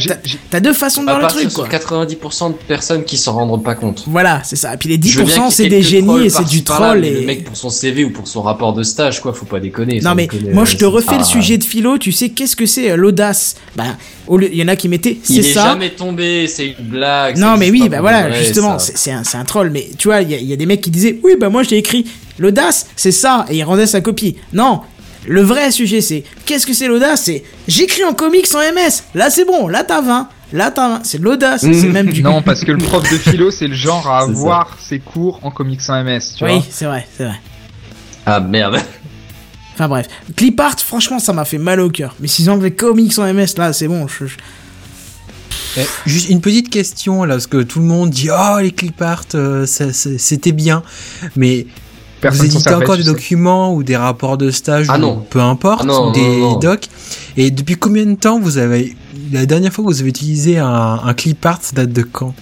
t'as- 0.50 0.60
deux 0.60 0.72
façons 0.74 1.00
de 1.02 1.06
voir 1.06 1.20
le 1.20 1.26
truc 1.28 1.50
sur 1.50 1.66
quoi. 1.66 1.68
90% 1.68 2.48
de 2.48 2.54
personnes 2.68 3.04
qui 3.04 3.16
s'en 3.16 3.32
rendront 3.34 3.58
pas 3.58 3.74
compte. 3.74 4.04
Voilà, 4.06 4.42
c'est 4.44 4.56
ça. 4.56 4.74
Et 4.74 4.76
puis 4.76 4.88
les 4.88 5.00
Je 5.08 5.18
veux 5.18 5.24
bien 5.24 5.34
10% 5.34 5.38
qu'il 5.38 5.48
y 5.48 5.52
c'est 5.52 5.68
des 5.68 5.82
génies 5.82 6.26
et 6.26 6.30
c'est 6.30 6.44
du 6.48 6.62
troll 6.62 7.00
mais 7.00 7.08
et 7.08 7.20
Le 7.20 7.26
mec 7.26 7.44
pour 7.44 7.56
son 7.56 7.70
CV 7.70 8.04
ou 8.04 8.10
pour 8.10 8.28
son 8.28 8.42
rapport 8.42 8.72
de 8.74 8.82
stage, 8.82 9.20
quoi, 9.20 9.32
faut 9.32 9.46
pas 9.46 9.60
déconner. 9.60 10.00
Non 10.00 10.14
mais 10.14 10.26
déconner, 10.26 10.52
moi 10.52 10.62
euh, 10.64 10.66
je 10.66 10.74
te 10.74 10.80
c'est- 10.80 10.84
refais 10.86 11.18
le 11.18 11.24
sujet 11.24 11.58
de 11.58 11.64
philo, 11.64 11.96
tu 11.98 12.12
sais 12.12 12.28
qu'est-ce 12.30 12.56
que 12.56 12.66
c'est 12.66 12.90
euh, 12.90 12.96
l'audace? 12.96 13.56
Ben 13.76 13.96
il 14.42 14.56
y 14.56 14.62
en 14.62 14.68
a 14.68 14.74
qui 14.76 14.88
mettaient 14.88 15.18
c'est 15.22 15.34
Il 15.34 15.38
est 15.46 15.52
ça. 15.54 15.66
jamais 15.66 15.90
tombé, 15.90 16.48
c'est 16.48 16.74
une 16.78 16.84
blague. 16.86 17.36
Non 17.38 17.52
ça 17.52 17.56
mais 17.58 17.70
oui, 17.70 17.88
bah 17.88 18.00
voilà, 18.00 18.32
justement, 18.32 18.78
ça. 18.78 18.92
c'est 18.94 19.12
c'est 19.24 19.36
un, 19.36 19.44
troll, 19.44 19.70
mais 19.70 19.88
tu 19.96 20.08
vois, 20.08 20.20
il 20.22 20.30
y, 20.30 20.34
a- 20.34 20.38
il 20.38 20.46
y 20.46 20.52
a 20.52 20.56
des 20.56 20.66
mecs 20.66 20.80
qui 20.80 20.90
disaient, 20.90 21.18
oui, 21.22 21.34
bah 21.38 21.48
moi 21.48 21.62
j'ai 21.62 21.76
écrit 21.78 22.04
l'audace, 22.38 22.86
c'est 22.96 23.12
ça, 23.12 23.46
et 23.50 23.56
ils 23.58 23.62
rendaient 23.64 23.86
sa 23.86 24.00
copie. 24.00 24.36
Non, 24.52 24.80
le 25.26 25.42
vrai 25.42 25.70
sujet 25.70 26.00
c'est, 26.00 26.22
qu'est-ce 26.44 26.66
que 26.66 26.72
c'est 26.74 26.86
l'audace? 26.88 27.22
C'est, 27.24 27.42
j'écris 27.68 28.04
en 28.04 28.14
comics 28.14 28.46
en 28.54 28.58
MS, 28.60 29.02
là 29.14 29.30
c'est 29.30 29.44
bon, 29.44 29.68
là 29.68 29.82
t'as 29.84 30.00
20, 30.02 30.28
là 30.52 30.70
t'as 30.70 30.88
20, 30.98 31.00
c'est 31.04 31.18
de 31.18 31.24
l'audace, 31.24 31.62
c'est 31.62 31.88
même 31.88 32.10
du... 32.12 32.22
Non, 32.22 32.42
parce 32.44 32.62
que 32.64 32.72
le 32.72 32.78
prof 32.78 33.02
de 33.10 33.18
philo, 33.18 33.50
c'est 33.50 33.66
le 33.68 33.74
genre 33.74 34.06
à 34.08 34.20
ça. 34.20 34.26
avoir 34.26 34.76
ses 34.80 34.98
cours 35.00 35.40
en 35.42 35.50
comics 35.50 35.80
en 35.88 36.04
MS, 36.04 36.20
tu 36.38 36.44
Oui, 36.44 36.52
vois. 36.54 36.62
c'est 36.70 36.84
vrai, 36.84 37.06
c'est 37.16 37.24
vrai. 37.24 37.40
Ah 38.24 38.40
merde. 38.40 38.78
Enfin 39.74 39.88
bref, 39.88 40.06
clip 40.36 40.58
art, 40.60 40.78
franchement 40.80 41.18
ça 41.18 41.32
m'a 41.32 41.44
fait 41.44 41.58
mal 41.58 41.80
au 41.80 41.90
cœur, 41.90 42.14
mais 42.20 42.28
s'ils 42.28 42.48
enlevaient 42.48 42.70
comics 42.74 43.18
en 43.18 43.24
MS, 43.32 43.56
là 43.58 43.72
c'est 43.72 43.88
bon, 43.88 44.06
je- 44.08 44.26
je- 44.26 44.36
Eh, 45.78 45.84
Juste 46.06 46.30
une 46.30 46.40
petite 46.40 46.70
question 46.70 47.24
là, 47.24 47.34
parce 47.34 47.46
que 47.46 47.62
tout 47.62 47.80
le 47.80 47.84
monde 47.84 48.08
dit 48.08 48.28
oh 48.30 48.58
les 48.60 48.70
clip 48.70 49.00
art, 49.02 49.24
euh, 49.34 49.66
c'était 49.66 50.52
bien, 50.52 50.82
mais 51.36 51.66
Personne 52.30 52.46
vous 52.48 52.54
éditez 52.56 52.74
encore 52.74 52.96
des 52.96 53.04
documents 53.04 53.74
ou 53.74 53.82
des 53.82 53.96
rapports 53.96 54.36
de 54.38 54.50
stage, 54.50 54.86
Ah 54.88 54.96
ou 54.98 55.00
non. 55.00 55.16
peu 55.28 55.40
importe, 55.40 55.80
Ah 55.82 55.86
non, 55.86 56.10
des 56.12 56.20
non, 56.38 56.52
non. 56.52 56.58
docs. 56.58 56.88
Et 57.36 57.50
depuis 57.50 57.76
combien 57.76 58.06
de 58.06 58.14
temps 58.14 58.38
vous 58.40 58.58
avez 58.58 58.96
la 59.32 59.44
dernière 59.46 59.72
fois 59.72 59.84
que 59.84 59.90
vous 59.90 60.00
avez 60.00 60.10
utilisé 60.10 60.58
un, 60.58 61.00
un 61.04 61.14
clip 61.14 61.44
art, 61.44 61.58
ça 61.62 61.72
date 61.74 61.92
de 61.92 62.02
quand? 62.02 62.34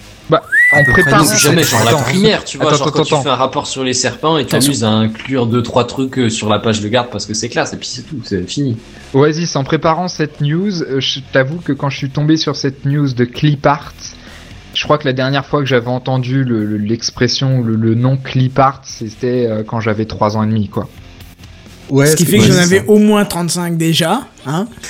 Préparant. 0.91 1.21
deux- 1.23 1.27
C'est 1.29 1.37
jamais 1.37 1.63
genre 1.63 1.83
la 1.85 1.93
primaire, 1.95 2.43
tu 2.43 2.57
vois, 2.57 2.67
Attends, 2.67 2.77
genre 2.77 2.87
attends, 2.87 2.97
quand 3.03 3.03
tu 3.17 3.23
fais 3.23 3.29
un 3.29 3.35
rapport 3.35 3.67
sur 3.67 3.83
les 3.83 3.93
serpents 3.93 4.37
et 4.37 4.45
t'amuses 4.45 4.83
à 4.83 4.89
inclure 4.89 5.45
deux 5.45 5.61
trois 5.63 5.85
trucs 5.85 6.17
euh, 6.17 6.29
sur 6.29 6.49
la 6.49 6.59
page 6.59 6.81
de 6.81 6.87
garde 6.89 7.09
parce 7.11 7.25
que 7.25 7.33
c'est 7.33 7.47
classe 7.49 7.71
et 7.73 7.77
puis 7.77 7.87
c'est 7.87 8.01
tout, 8.01 8.17
c'est 8.23 8.43
fini. 8.49 8.75
Oasis, 9.13 9.55
en 9.55 9.63
préparant 9.63 10.07
cette 10.07 10.41
news, 10.41 10.81
euh, 10.81 10.99
je 10.99 11.19
t'avoue 11.31 11.57
que 11.63 11.71
quand 11.71 11.89
je 11.89 11.97
suis 11.97 12.09
tombé 12.09 12.35
sur 12.35 12.55
cette 12.55 12.83
news 12.85 13.07
de 13.13 13.23
clip 13.25 13.65
art, 13.65 13.93
je 14.75 14.83
crois 14.83 14.97
que 14.99 15.05
la 15.07 15.13
dernière 15.13 15.45
fois 15.45 15.61
que 15.61 15.65
j'avais 15.65 15.87
entendu 15.87 16.43
le- 16.43 16.65
le- 16.65 16.77
l'expression, 16.77 17.61
le, 17.61 17.75
le 17.75 17.95
nom 17.95 18.17
clip 18.17 18.59
art, 18.59 18.81
c'était 18.83 19.47
euh, 19.47 19.63
quand 19.65 19.79
j'avais 19.79 20.05
3 20.05 20.37
ans 20.37 20.43
et 20.43 20.47
demi, 20.47 20.67
quoi. 20.69 20.87
Ouais, 21.89 22.07
Ce 22.07 22.15
qui 22.15 22.25
fait 22.25 22.39
que 22.39 22.45
j'en 22.45 22.57
avais 22.57 22.83
au 22.87 22.97
moins 22.97 23.25
35 23.25 23.77
déjà, 23.77 24.21
hein. 24.47 24.67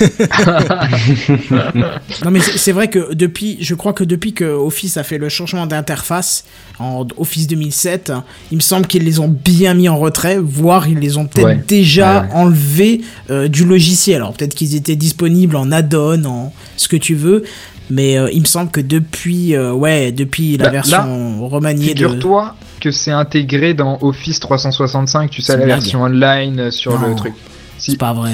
non 2.24 2.30
mais 2.30 2.40
c'est 2.40 2.56
c'est 2.58 2.72
vrai 2.72 2.88
que 2.88 3.14
depuis, 3.14 3.58
je 3.60 3.74
crois 3.74 3.92
que 3.92 4.02
depuis 4.04 4.32
que 4.32 4.44
Office 4.44 4.96
a 4.96 5.02
fait 5.02 5.18
le 5.18 5.28
changement 5.28 5.66
d'interface 5.66 6.44
en 6.78 7.06
Office 7.18 7.46
2007, 7.46 8.12
il 8.50 8.56
me 8.56 8.60
semble 8.62 8.86
qu'ils 8.86 9.04
les 9.04 9.18
ont 9.20 9.28
bien 9.28 9.74
mis 9.74 9.88
en 9.88 9.98
retrait, 9.98 10.38
voire 10.38 10.88
ils 10.88 10.98
les 10.98 11.16
ont 11.16 11.26
peut-être 11.26 11.46
Ouais. 11.46 11.60
déjà 11.68 12.22
Ouais, 12.22 12.28
ouais. 12.28 12.34
enlevés 12.34 13.00
euh, 13.30 13.48
du 13.48 13.64
logiciel. 13.64 14.16
Alors 14.16 14.32
peut-être 14.32 14.54
qu'ils 14.54 14.74
étaient 14.74 14.96
disponibles 14.96 15.56
en 15.56 15.70
add-on, 15.72 16.24
en 16.24 16.52
ce 16.76 16.88
que 16.88 16.96
tu 16.96 17.14
veux. 17.14 17.44
Mais 17.90 18.18
euh, 18.18 18.28
il 18.32 18.40
me 18.40 18.46
semble 18.46 18.70
que 18.70 18.80
depuis, 18.80 19.54
euh, 19.54 19.72
ouais, 19.72 20.12
depuis 20.12 20.56
la 20.56 20.64
Bah, 20.66 20.70
version 20.70 21.46
remaniée 21.48 21.94
de... 21.94 21.98
Figure-toi 22.06 22.54
que 22.80 22.90
c'est 22.90 23.10
intégré 23.12 23.74
dans 23.74 23.98
Office 24.02 24.40
365, 24.40 25.30
tu 25.30 25.40
sais, 25.42 25.52
la 25.56 25.64
blague. 25.64 25.78
version 25.80 26.02
online 26.02 26.70
sur 26.70 26.98
Non. 27.00 27.08
le 27.08 27.14
truc. 27.14 27.34
Si. 27.78 27.92
C'est 27.92 27.96
pas 27.98 28.12
vrai. 28.12 28.32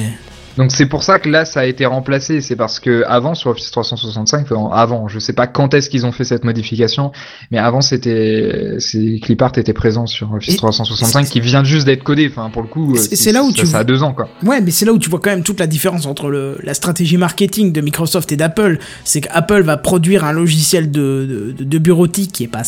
Donc 0.58 0.70
c'est 0.70 0.86
pour 0.86 1.02
ça 1.02 1.18
que 1.18 1.28
là 1.30 1.44
ça 1.44 1.60
a 1.60 1.64
été 1.64 1.86
remplacé, 1.86 2.40
c'est 2.42 2.56
parce 2.56 2.78
que 2.78 3.04
avant 3.06 3.34
sur 3.34 3.50
Office 3.50 3.70
365, 3.70 4.50
enfin, 4.52 4.68
avant, 4.74 5.08
je 5.08 5.18
sais 5.18 5.32
pas 5.32 5.46
quand 5.46 5.72
est-ce 5.74 5.88
qu'ils 5.88 6.04
ont 6.04 6.12
fait 6.12 6.24
cette 6.24 6.44
modification, 6.44 7.10
mais 7.50 7.58
avant 7.58 7.80
c'était, 7.80 8.76
Clipart 9.22 9.52
était 9.56 9.72
présent 9.72 10.06
sur 10.06 10.32
Office 10.34 10.54
Et 10.54 10.56
365 10.58 11.26
qui 11.28 11.40
vient 11.40 11.64
juste 11.64 11.86
d'être 11.86 12.02
codé, 12.04 12.28
enfin 12.30 12.50
pour 12.50 12.62
le 12.62 12.68
coup, 12.68 12.94
euh, 12.94 12.98
C'est- 12.98 13.16
c'est 13.16 13.32
là 13.32 13.42
où 13.42 13.50
ça, 13.50 13.62
tu 13.62 13.66
ça 13.66 13.78
a 13.78 13.84
deux 13.84 14.02
ans 14.02 14.12
quoi. 14.12 14.28
Ouais, 14.44 14.60
mais 14.60 14.70
c'est 14.70 14.84
là 14.84 14.92
où 14.92 14.98
tu 14.98 15.08
vois 15.08 15.20
quand 15.20 15.30
même 15.30 15.42
toute 15.42 15.58
la 15.60 15.66
différence 15.66 16.04
entre 16.06 16.28
le, 16.28 16.58
la 16.62 16.74
stratégie 16.74 17.16
marketing 17.16 17.72
de 17.72 17.80
Microsoft 17.80 18.30
et 18.32 18.36
d'Apple. 18.36 18.78
C'est 19.04 19.22
qu'Apple 19.22 19.62
va 19.62 19.76
produire 19.78 20.24
un 20.24 20.32
logiciel 20.32 20.90
de, 20.90 21.54
de, 21.56 21.64
de 21.64 21.78
bureautique 21.78 22.32
qui 22.32 22.44
est 22.44 22.48
pas 22.48 22.62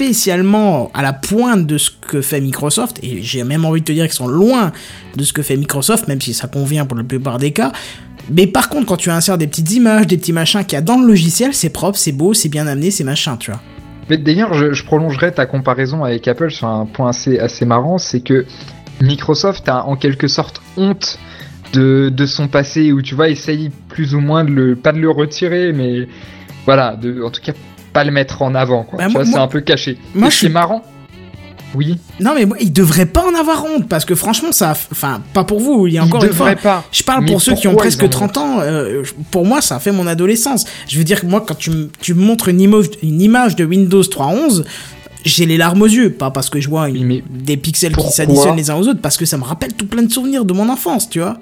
spécialement 0.00 0.90
à 0.94 1.02
la 1.02 1.12
pointe 1.12 1.66
de 1.66 1.76
ce 1.76 1.90
que 1.90 2.22
fait 2.22 2.40
Microsoft. 2.40 2.98
Et 3.02 3.22
j'ai 3.22 3.44
même 3.44 3.66
envie 3.66 3.80
de 3.80 3.84
te 3.84 3.92
dire 3.92 4.06
qu'ils 4.06 4.14
sont 4.14 4.28
loin 4.28 4.72
de 5.14 5.22
ce 5.24 5.34
que 5.34 5.42
fait 5.42 5.58
Microsoft, 5.58 6.08
même 6.08 6.22
si 6.22 6.32
ça 6.32 6.48
convient 6.48 6.86
pour 6.86 6.96
la 6.96 7.04
plupart 7.04 7.36
des 7.36 7.52
cas. 7.52 7.70
Mais 8.30 8.46
par 8.46 8.70
contre, 8.70 8.86
quand 8.86 8.96
tu 8.96 9.10
insères 9.10 9.36
des 9.36 9.46
petites 9.46 9.70
images, 9.72 10.06
des 10.06 10.16
petits 10.16 10.32
machins 10.32 10.64
qu'il 10.64 10.72
y 10.72 10.76
a 10.76 10.80
dans 10.80 10.98
le 10.98 11.06
logiciel, 11.06 11.52
c'est 11.52 11.68
propre, 11.68 11.98
c'est 11.98 12.12
beau, 12.12 12.32
c'est 12.32 12.48
bien 12.48 12.66
amené, 12.66 12.90
c'est 12.90 13.04
machin, 13.04 13.36
tu 13.36 13.50
vois. 13.50 13.60
Mais 14.08 14.16
d'ailleurs, 14.16 14.54
je, 14.54 14.84
prolongerai 14.84 15.32
ta 15.32 15.44
comparaison 15.44 16.02
avec 16.02 16.26
Apple 16.26 16.50
sur 16.50 16.66
un 16.66 16.86
point 16.86 17.10
assez, 17.10 17.38
assez 17.38 17.66
marrant, 17.66 17.98
c'est 17.98 18.20
que 18.20 18.46
Microsoft 19.02 19.68
a 19.68 19.84
en 19.84 19.96
quelque 19.96 20.28
sorte 20.28 20.62
honte 20.78 21.18
de, 21.74 22.08
de 22.08 22.24
son 22.26 22.48
passé, 22.48 22.90
où 22.92 23.02
tu 23.02 23.14
vois, 23.14 23.28
essaye 23.28 23.70
plus 23.90 24.14
ou 24.14 24.20
moins 24.20 24.44
de 24.44 24.50
le, 24.50 24.76
pas 24.76 24.92
de 24.92 24.98
le 24.98 25.10
retirer, 25.10 25.74
mais 25.74 26.08
voilà, 26.64 26.96
de, 26.96 27.22
en 27.22 27.30
tout 27.30 27.42
cas, 27.42 27.52
pas 27.92 28.04
le 28.04 28.10
mettre 28.12 28.42
en 28.42 28.54
avant, 28.54 28.84
quoi. 28.84 28.98
Bah, 28.98 29.06
tu 29.06 29.12
moi- 29.12 29.22
vois, 29.24 29.32
c'est 29.32 29.38
un 29.38 29.48
peu 29.48 29.60
caché. 29.60 29.98
moi, 30.14 30.28
je 30.30 30.34
ce 30.34 30.40
qui 30.40 30.46
est 30.46 30.48
suis- 30.48 30.52
marrant, 30.54 30.82
oui, 31.74 31.98
Non, 32.18 32.32
mais 32.34 32.46
il 32.60 32.72
devrait 32.72 33.06
pas 33.06 33.22
en 33.24 33.38
avoir 33.38 33.64
honte, 33.64 33.88
parce 33.88 34.04
que 34.04 34.16
franchement, 34.16 34.50
ça. 34.50 34.72
Enfin, 34.90 35.22
pas 35.32 35.44
pour 35.44 35.60
vous, 35.60 35.86
il 35.86 35.94
y 35.94 35.98
a 35.98 36.04
encore 36.04 36.24
il 36.24 36.28
une 36.28 36.32
fois. 36.34 36.50
devrait 36.50 36.60
pas. 36.62 36.84
Je 36.90 37.02
parle 37.04 37.22
Mais 37.24 37.30
pour 37.30 37.40
ceux 37.40 37.54
qui 37.54 37.68
ont 37.68 37.76
presque 37.76 38.02
ont 38.02 38.08
30 38.08 38.36
ans. 38.38 38.58
euh, 38.60 39.04
pour 39.30 39.46
moi, 39.46 39.60
ça 39.60 39.76
a 39.76 39.78
fait 39.78 39.92
mon 39.92 40.06
adolescence. 40.08 40.64
Je 40.88 40.98
veux 40.98 41.04
dire 41.04 41.20
que 41.20 41.26
moi, 41.26 41.44
quand 41.46 41.56
tu, 41.56 41.70
me- 41.70 41.88
tu 42.00 42.14
me 42.14 42.22
montres 42.24 42.48
une 42.48 42.60
image, 42.60 42.86
une 43.04 43.20
image 43.22 43.54
de 43.54 43.64
Windows 43.64 44.02
3.11, 44.02 44.64
j'ai 45.24 45.46
les 45.46 45.56
larmes 45.58 45.82
aux 45.82 45.86
yeux. 45.86 46.10
Pas 46.12 46.32
parce 46.32 46.50
que 46.50 46.60
je 46.60 46.68
vois 46.68 46.88
une- 46.88 47.22
des 47.30 47.56
pixels 47.56 47.94
qui 47.94 48.08
s'additionnent 48.10 48.56
les 48.56 48.70
uns 48.70 48.74
aux 48.74 48.88
autres, 48.88 49.00
parce 49.00 49.16
que 49.16 49.24
ça 49.24 49.36
me 49.38 49.44
rappelle 49.44 49.72
tout 49.74 49.86
plein 49.86 50.02
de 50.02 50.10
souvenirs 50.10 50.44
de 50.44 50.52
mon 50.52 50.68
enfance, 50.68 51.08
tu 51.08 51.20
vois. 51.20 51.38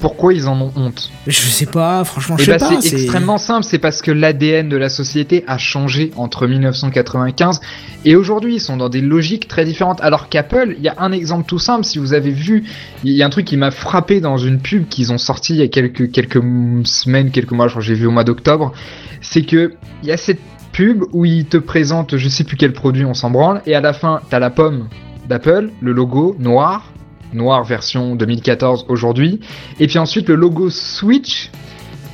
Pourquoi 0.00 0.32
ils 0.32 0.46
en 0.48 0.60
ont 0.60 0.72
honte 0.76 1.10
Je 1.26 1.32
sais 1.40 1.66
pas, 1.66 2.04
franchement, 2.04 2.36
je 2.36 2.42
Eh 2.42 2.44
sais 2.46 2.52
ben, 2.52 2.58
pas. 2.58 2.80
c'est 2.80 2.92
extrêmement 2.94 3.38
simple, 3.38 3.64
c'est 3.64 3.78
parce 3.78 4.00
que 4.00 4.12
l'ADN 4.12 4.68
de 4.68 4.76
la 4.76 4.88
société 4.88 5.42
a 5.48 5.58
changé 5.58 6.12
entre 6.16 6.46
1995 6.46 7.60
et 8.04 8.14
aujourd'hui. 8.14 8.54
Ils 8.56 8.60
sont 8.60 8.76
dans 8.76 8.88
des 8.88 9.00
logiques 9.00 9.48
très 9.48 9.64
différentes. 9.64 10.00
Alors 10.00 10.28
qu'Apple, 10.28 10.74
il 10.78 10.84
y 10.84 10.88
a 10.88 10.94
un 10.98 11.10
exemple 11.12 11.46
tout 11.46 11.58
simple. 11.58 11.84
Si 11.84 11.98
vous 11.98 12.12
avez 12.14 12.30
vu, 12.30 12.64
il 13.02 13.12
y 13.12 13.22
a 13.22 13.26
un 13.26 13.30
truc 13.30 13.44
qui 13.46 13.56
m'a 13.56 13.70
frappé 13.72 14.20
dans 14.20 14.36
une 14.36 14.60
pub 14.60 14.86
qu'ils 14.88 15.12
ont 15.12 15.18
sorti 15.18 15.54
il 15.54 15.58
y 15.58 15.62
a 15.62 15.68
quelques 15.68 16.12
quelques 16.12 16.42
semaines, 16.84 17.30
quelques 17.30 17.50
mois. 17.52 17.66
Je 17.66 17.72
crois 17.72 17.82
que 17.82 17.86
j'ai 17.88 17.94
vu 17.94 18.06
au 18.06 18.12
mois 18.12 18.24
d'octobre. 18.24 18.72
C'est 19.20 19.42
que 19.42 19.74
il 20.04 20.08
y 20.08 20.12
a 20.12 20.16
cette 20.16 20.40
pub 20.72 21.02
où 21.12 21.24
ils 21.24 21.44
te 21.46 21.56
présentent, 21.56 22.16
je 22.16 22.28
sais 22.28 22.44
plus 22.44 22.56
quel 22.56 22.72
produit, 22.72 23.04
on 23.04 23.14
s'en 23.14 23.30
branle, 23.30 23.62
et 23.66 23.74
à 23.74 23.80
la 23.80 23.92
fin, 23.92 24.20
t'as 24.30 24.38
la 24.38 24.50
pomme 24.50 24.86
d'Apple, 25.28 25.70
le 25.80 25.92
logo 25.92 26.36
noir, 26.38 26.92
noir 27.32 27.64
version 27.64 28.16
2014 28.16 28.86
aujourd'hui, 28.88 29.40
et 29.80 29.86
puis 29.86 29.98
ensuite 29.98 30.28
le 30.28 30.34
logo 30.34 30.70
Switch 30.70 31.50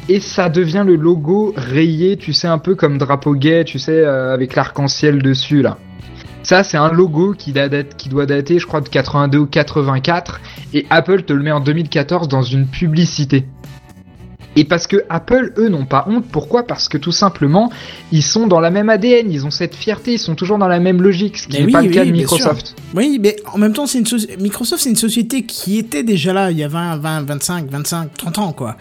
et 0.09 0.21
ça 0.21 0.49
devient 0.49 0.85
le 0.87 0.97
logo 0.97 1.55
rayé, 1.57 2.17
tu 2.17 2.33
sais, 2.33 2.49
un 2.49 2.59
peu 2.59 2.75
comme 2.75 2.99
drapeau 2.99 3.35
gay, 3.35 3.65
tu 3.65 3.79
sais, 3.79 4.05
euh, 4.05 4.35
avec 4.35 4.55
l'arc-en-ciel 4.55 5.23
dessus, 5.23 5.63
là. 5.63 5.79
Ça, 6.43 6.63
c'est 6.63 6.77
un 6.77 6.93
logo 6.93 7.33
qui, 7.33 7.55
qui 7.97 8.09
doit 8.11 8.27
dater, 8.27 8.59
je 8.59 8.67
crois, 8.67 8.83
de 8.83 8.89
82 8.91 9.39
ou 9.39 9.47
84, 9.47 10.41
et 10.75 10.87
Apple 10.91 11.23
te 11.23 11.33
le 11.33 11.43
met 11.43 11.53
en 11.53 11.61
2014 11.61 12.29
dans 12.29 12.43
une 12.43 12.67
publicité. 12.67 13.47
Et 14.57 14.65
parce 14.65 14.87
que 14.87 15.05
Apple, 15.09 15.53
eux, 15.59 15.69
n'ont 15.69 15.87
pas 15.87 16.07
honte. 16.09 16.25
Pourquoi? 16.31 16.63
Parce 16.65 16.89
que 16.89 16.97
tout 16.99 17.13
simplement, 17.13 17.71
ils 18.13 18.23
sont 18.23 18.47
dans 18.47 18.61
la 18.61 18.71
même 18.71 18.89
ADN, 18.89 19.31
ils 19.31 19.45
ont 19.47 19.51
cette 19.51 19.75
fierté, 19.75 20.13
ils 20.13 20.19
sont 20.19 20.35
toujours 20.35 20.59
dans 20.59 20.69
la 20.69 20.81
même 20.81 21.03
logique, 21.03 21.39
ce 21.39 21.49
qui 21.49 21.59
n'est 21.59 21.65
oui, 21.67 21.73
pas 21.73 21.83
le 21.83 21.89
oui, 21.89 21.95
cas 21.95 22.05
de 22.05 22.11
Microsoft. 22.11 22.75
Oui, 22.95 23.19
mais 23.21 23.37
en 23.53 23.59
même 23.59 23.73
temps, 23.73 23.87
c'est 23.87 23.99
une 23.99 24.05
soci- 24.05 24.41
Microsoft, 24.41 24.83
c'est 24.83 24.91
une 24.91 24.97
société 24.97 25.43
qui 25.43 25.79
était 25.79 26.03
déjà 26.03 26.33
là 26.33 26.51
il 26.51 26.59
y 26.59 26.63
a 26.63 26.69
20, 26.69 26.97
20, 26.99 27.23
25, 27.23 27.71
25, 27.71 28.17
30 28.17 28.39
ans, 28.39 28.53
quoi. 28.53 28.77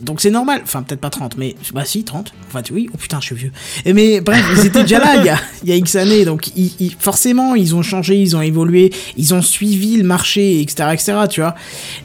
Donc 0.00 0.20
c'est 0.20 0.30
normal, 0.30 0.60
enfin 0.62 0.82
peut-être 0.82 1.00
pas 1.00 1.10
30, 1.10 1.36
mais 1.36 1.54
bah 1.74 1.84
si 1.84 2.04
30. 2.04 2.32
Enfin 2.48 2.62
oui, 2.72 2.88
oh 2.92 2.96
putain, 2.96 3.18
je 3.20 3.26
suis 3.26 3.34
vieux. 3.34 3.52
Mais 3.86 4.20
bref, 4.20 4.44
ils 4.56 4.66
étaient 4.66 4.82
déjà 4.82 4.98
là 4.98 5.16
il 5.62 5.68
y 5.68 5.72
a, 5.72 5.76
X 5.76 5.96
années, 5.96 6.24
donc 6.24 6.50
forcément 6.98 7.54
ils 7.54 7.74
ont 7.74 7.82
changé, 7.82 8.16
ils 8.16 8.36
ont 8.36 8.42
évolué, 8.42 8.92
ils 9.16 9.34
ont 9.34 9.42
suivi 9.42 9.96
le 9.96 10.04
marché, 10.04 10.60
etc., 10.60 10.90
etc. 10.92 11.12
Tu 11.28 11.40
vois. 11.40 11.54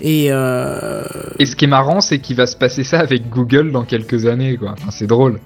Et 0.01 0.27
euh... 0.29 1.03
Et 1.39 1.45
ce 1.45 1.55
qui 1.55 1.65
est 1.65 1.69
marrant, 1.69 2.01
c'est 2.01 2.19
qu'il 2.19 2.35
va 2.35 2.45
se 2.45 2.55
passer 2.55 2.83
ça 2.83 2.99
avec 2.99 3.29
Google 3.29 3.71
dans 3.71 3.83
quelques 3.83 4.25
années, 4.25 4.57
quoi. 4.57 4.75
C'est 4.89 5.07
drôle. 5.07 5.39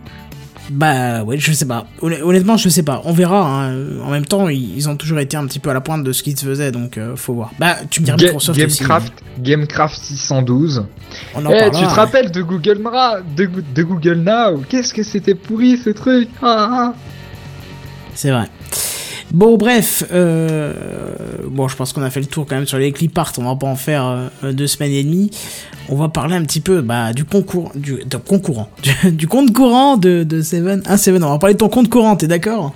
Bah 0.70 1.24
ouais, 1.24 1.38
je 1.38 1.52
sais 1.54 1.66
pas. 1.66 1.88
Honn- 2.02 2.22
Honnêtement, 2.24 2.58
je 2.58 2.68
sais 2.68 2.84
pas. 2.84 3.02
On 3.06 3.14
verra. 3.14 3.68
hein. 3.70 4.00
En 4.04 4.12
même 4.12 4.26
temps, 4.26 4.50
ils 4.50 4.90
ont 4.90 4.98
toujours 4.98 5.20
été 5.20 5.38
un 5.38 5.46
petit 5.48 5.60
peu 5.60 5.70
à 5.70 5.74
la 5.74 5.80
pointe 5.82 6.04
de 6.04 6.12
ce 6.12 6.24
qu'ils 6.24 6.38
se 6.38 6.46
faisaient, 6.46 6.72
donc 6.72 6.98
euh, 6.98 7.16
faut 7.16 7.34
voir. 7.34 7.52
Bah, 7.58 7.78
tu 7.90 8.02
me 8.02 8.06
diras 8.06 8.18
Ga- 8.18 8.26
Microsoft 8.26 8.60
aussi. 8.62 8.80
Gamecraft, 8.80 9.14
Gamecraft 9.40 9.96
612. 9.98 10.86
On 11.36 11.46
en 11.46 11.50
Eh, 11.52 11.60
parlera. 11.60 11.70
tu 11.72 11.86
te 11.86 11.90
rappelles 11.94 12.32
de 12.32 12.42
Google 12.42 12.80
Now, 12.84 13.22
de, 13.36 13.50
de 13.74 13.84
Google 13.84 14.24
Now? 14.26 14.62
Qu'est-ce 14.68 14.94
que 14.94 15.04
c'était 15.04 15.36
pourri 15.36 15.78
ce 15.78 15.92
truc? 15.92 16.28
Ah, 16.42 16.70
ah. 16.70 16.94
C'est 18.14 18.32
vrai. 18.32 18.48
Bon, 19.32 19.58
bref, 19.58 20.06
euh, 20.14 20.74
bon, 21.50 21.68
je 21.68 21.76
pense 21.76 21.92
qu'on 21.92 22.02
a 22.02 22.10
fait 22.10 22.22
le 22.22 22.28
tour 22.28 22.46
quand 22.48 22.56
même 22.56 22.66
sur 22.66 22.78
les 22.78 22.94
clip 22.94 23.18
art. 23.18 23.34
On 23.38 23.44
va 23.44 23.56
pas 23.56 23.68
en 23.68 23.76
faire 23.76 24.30
euh, 24.44 24.54
deux 24.54 24.68
semaines 24.68 24.94
et 24.94 25.04
demie. 25.04 25.32
On 25.90 25.96
va 25.96 26.08
parler 26.08 26.36
un 26.36 26.44
petit 26.44 26.62
peu 26.62 26.82
bah, 26.82 27.12
du 27.12 27.26
concours, 27.26 27.72
du, 27.76 28.04
de 28.06 28.18
concourant, 28.18 28.70
du, 29.04 29.28
compte 29.28 29.52
courant 29.54 29.98
de, 29.98 30.24
de 30.24 30.42
Seven. 30.42 30.82
Un 30.86 30.98
Seven. 30.98 31.24
On 31.24 31.30
va 31.30 31.40
parler 31.40 31.56
de 31.56 31.60
ton 31.60 31.70
compte 31.70 31.90
courant. 31.90 32.16
T'es 32.16 32.28
d'accord? 32.28 32.74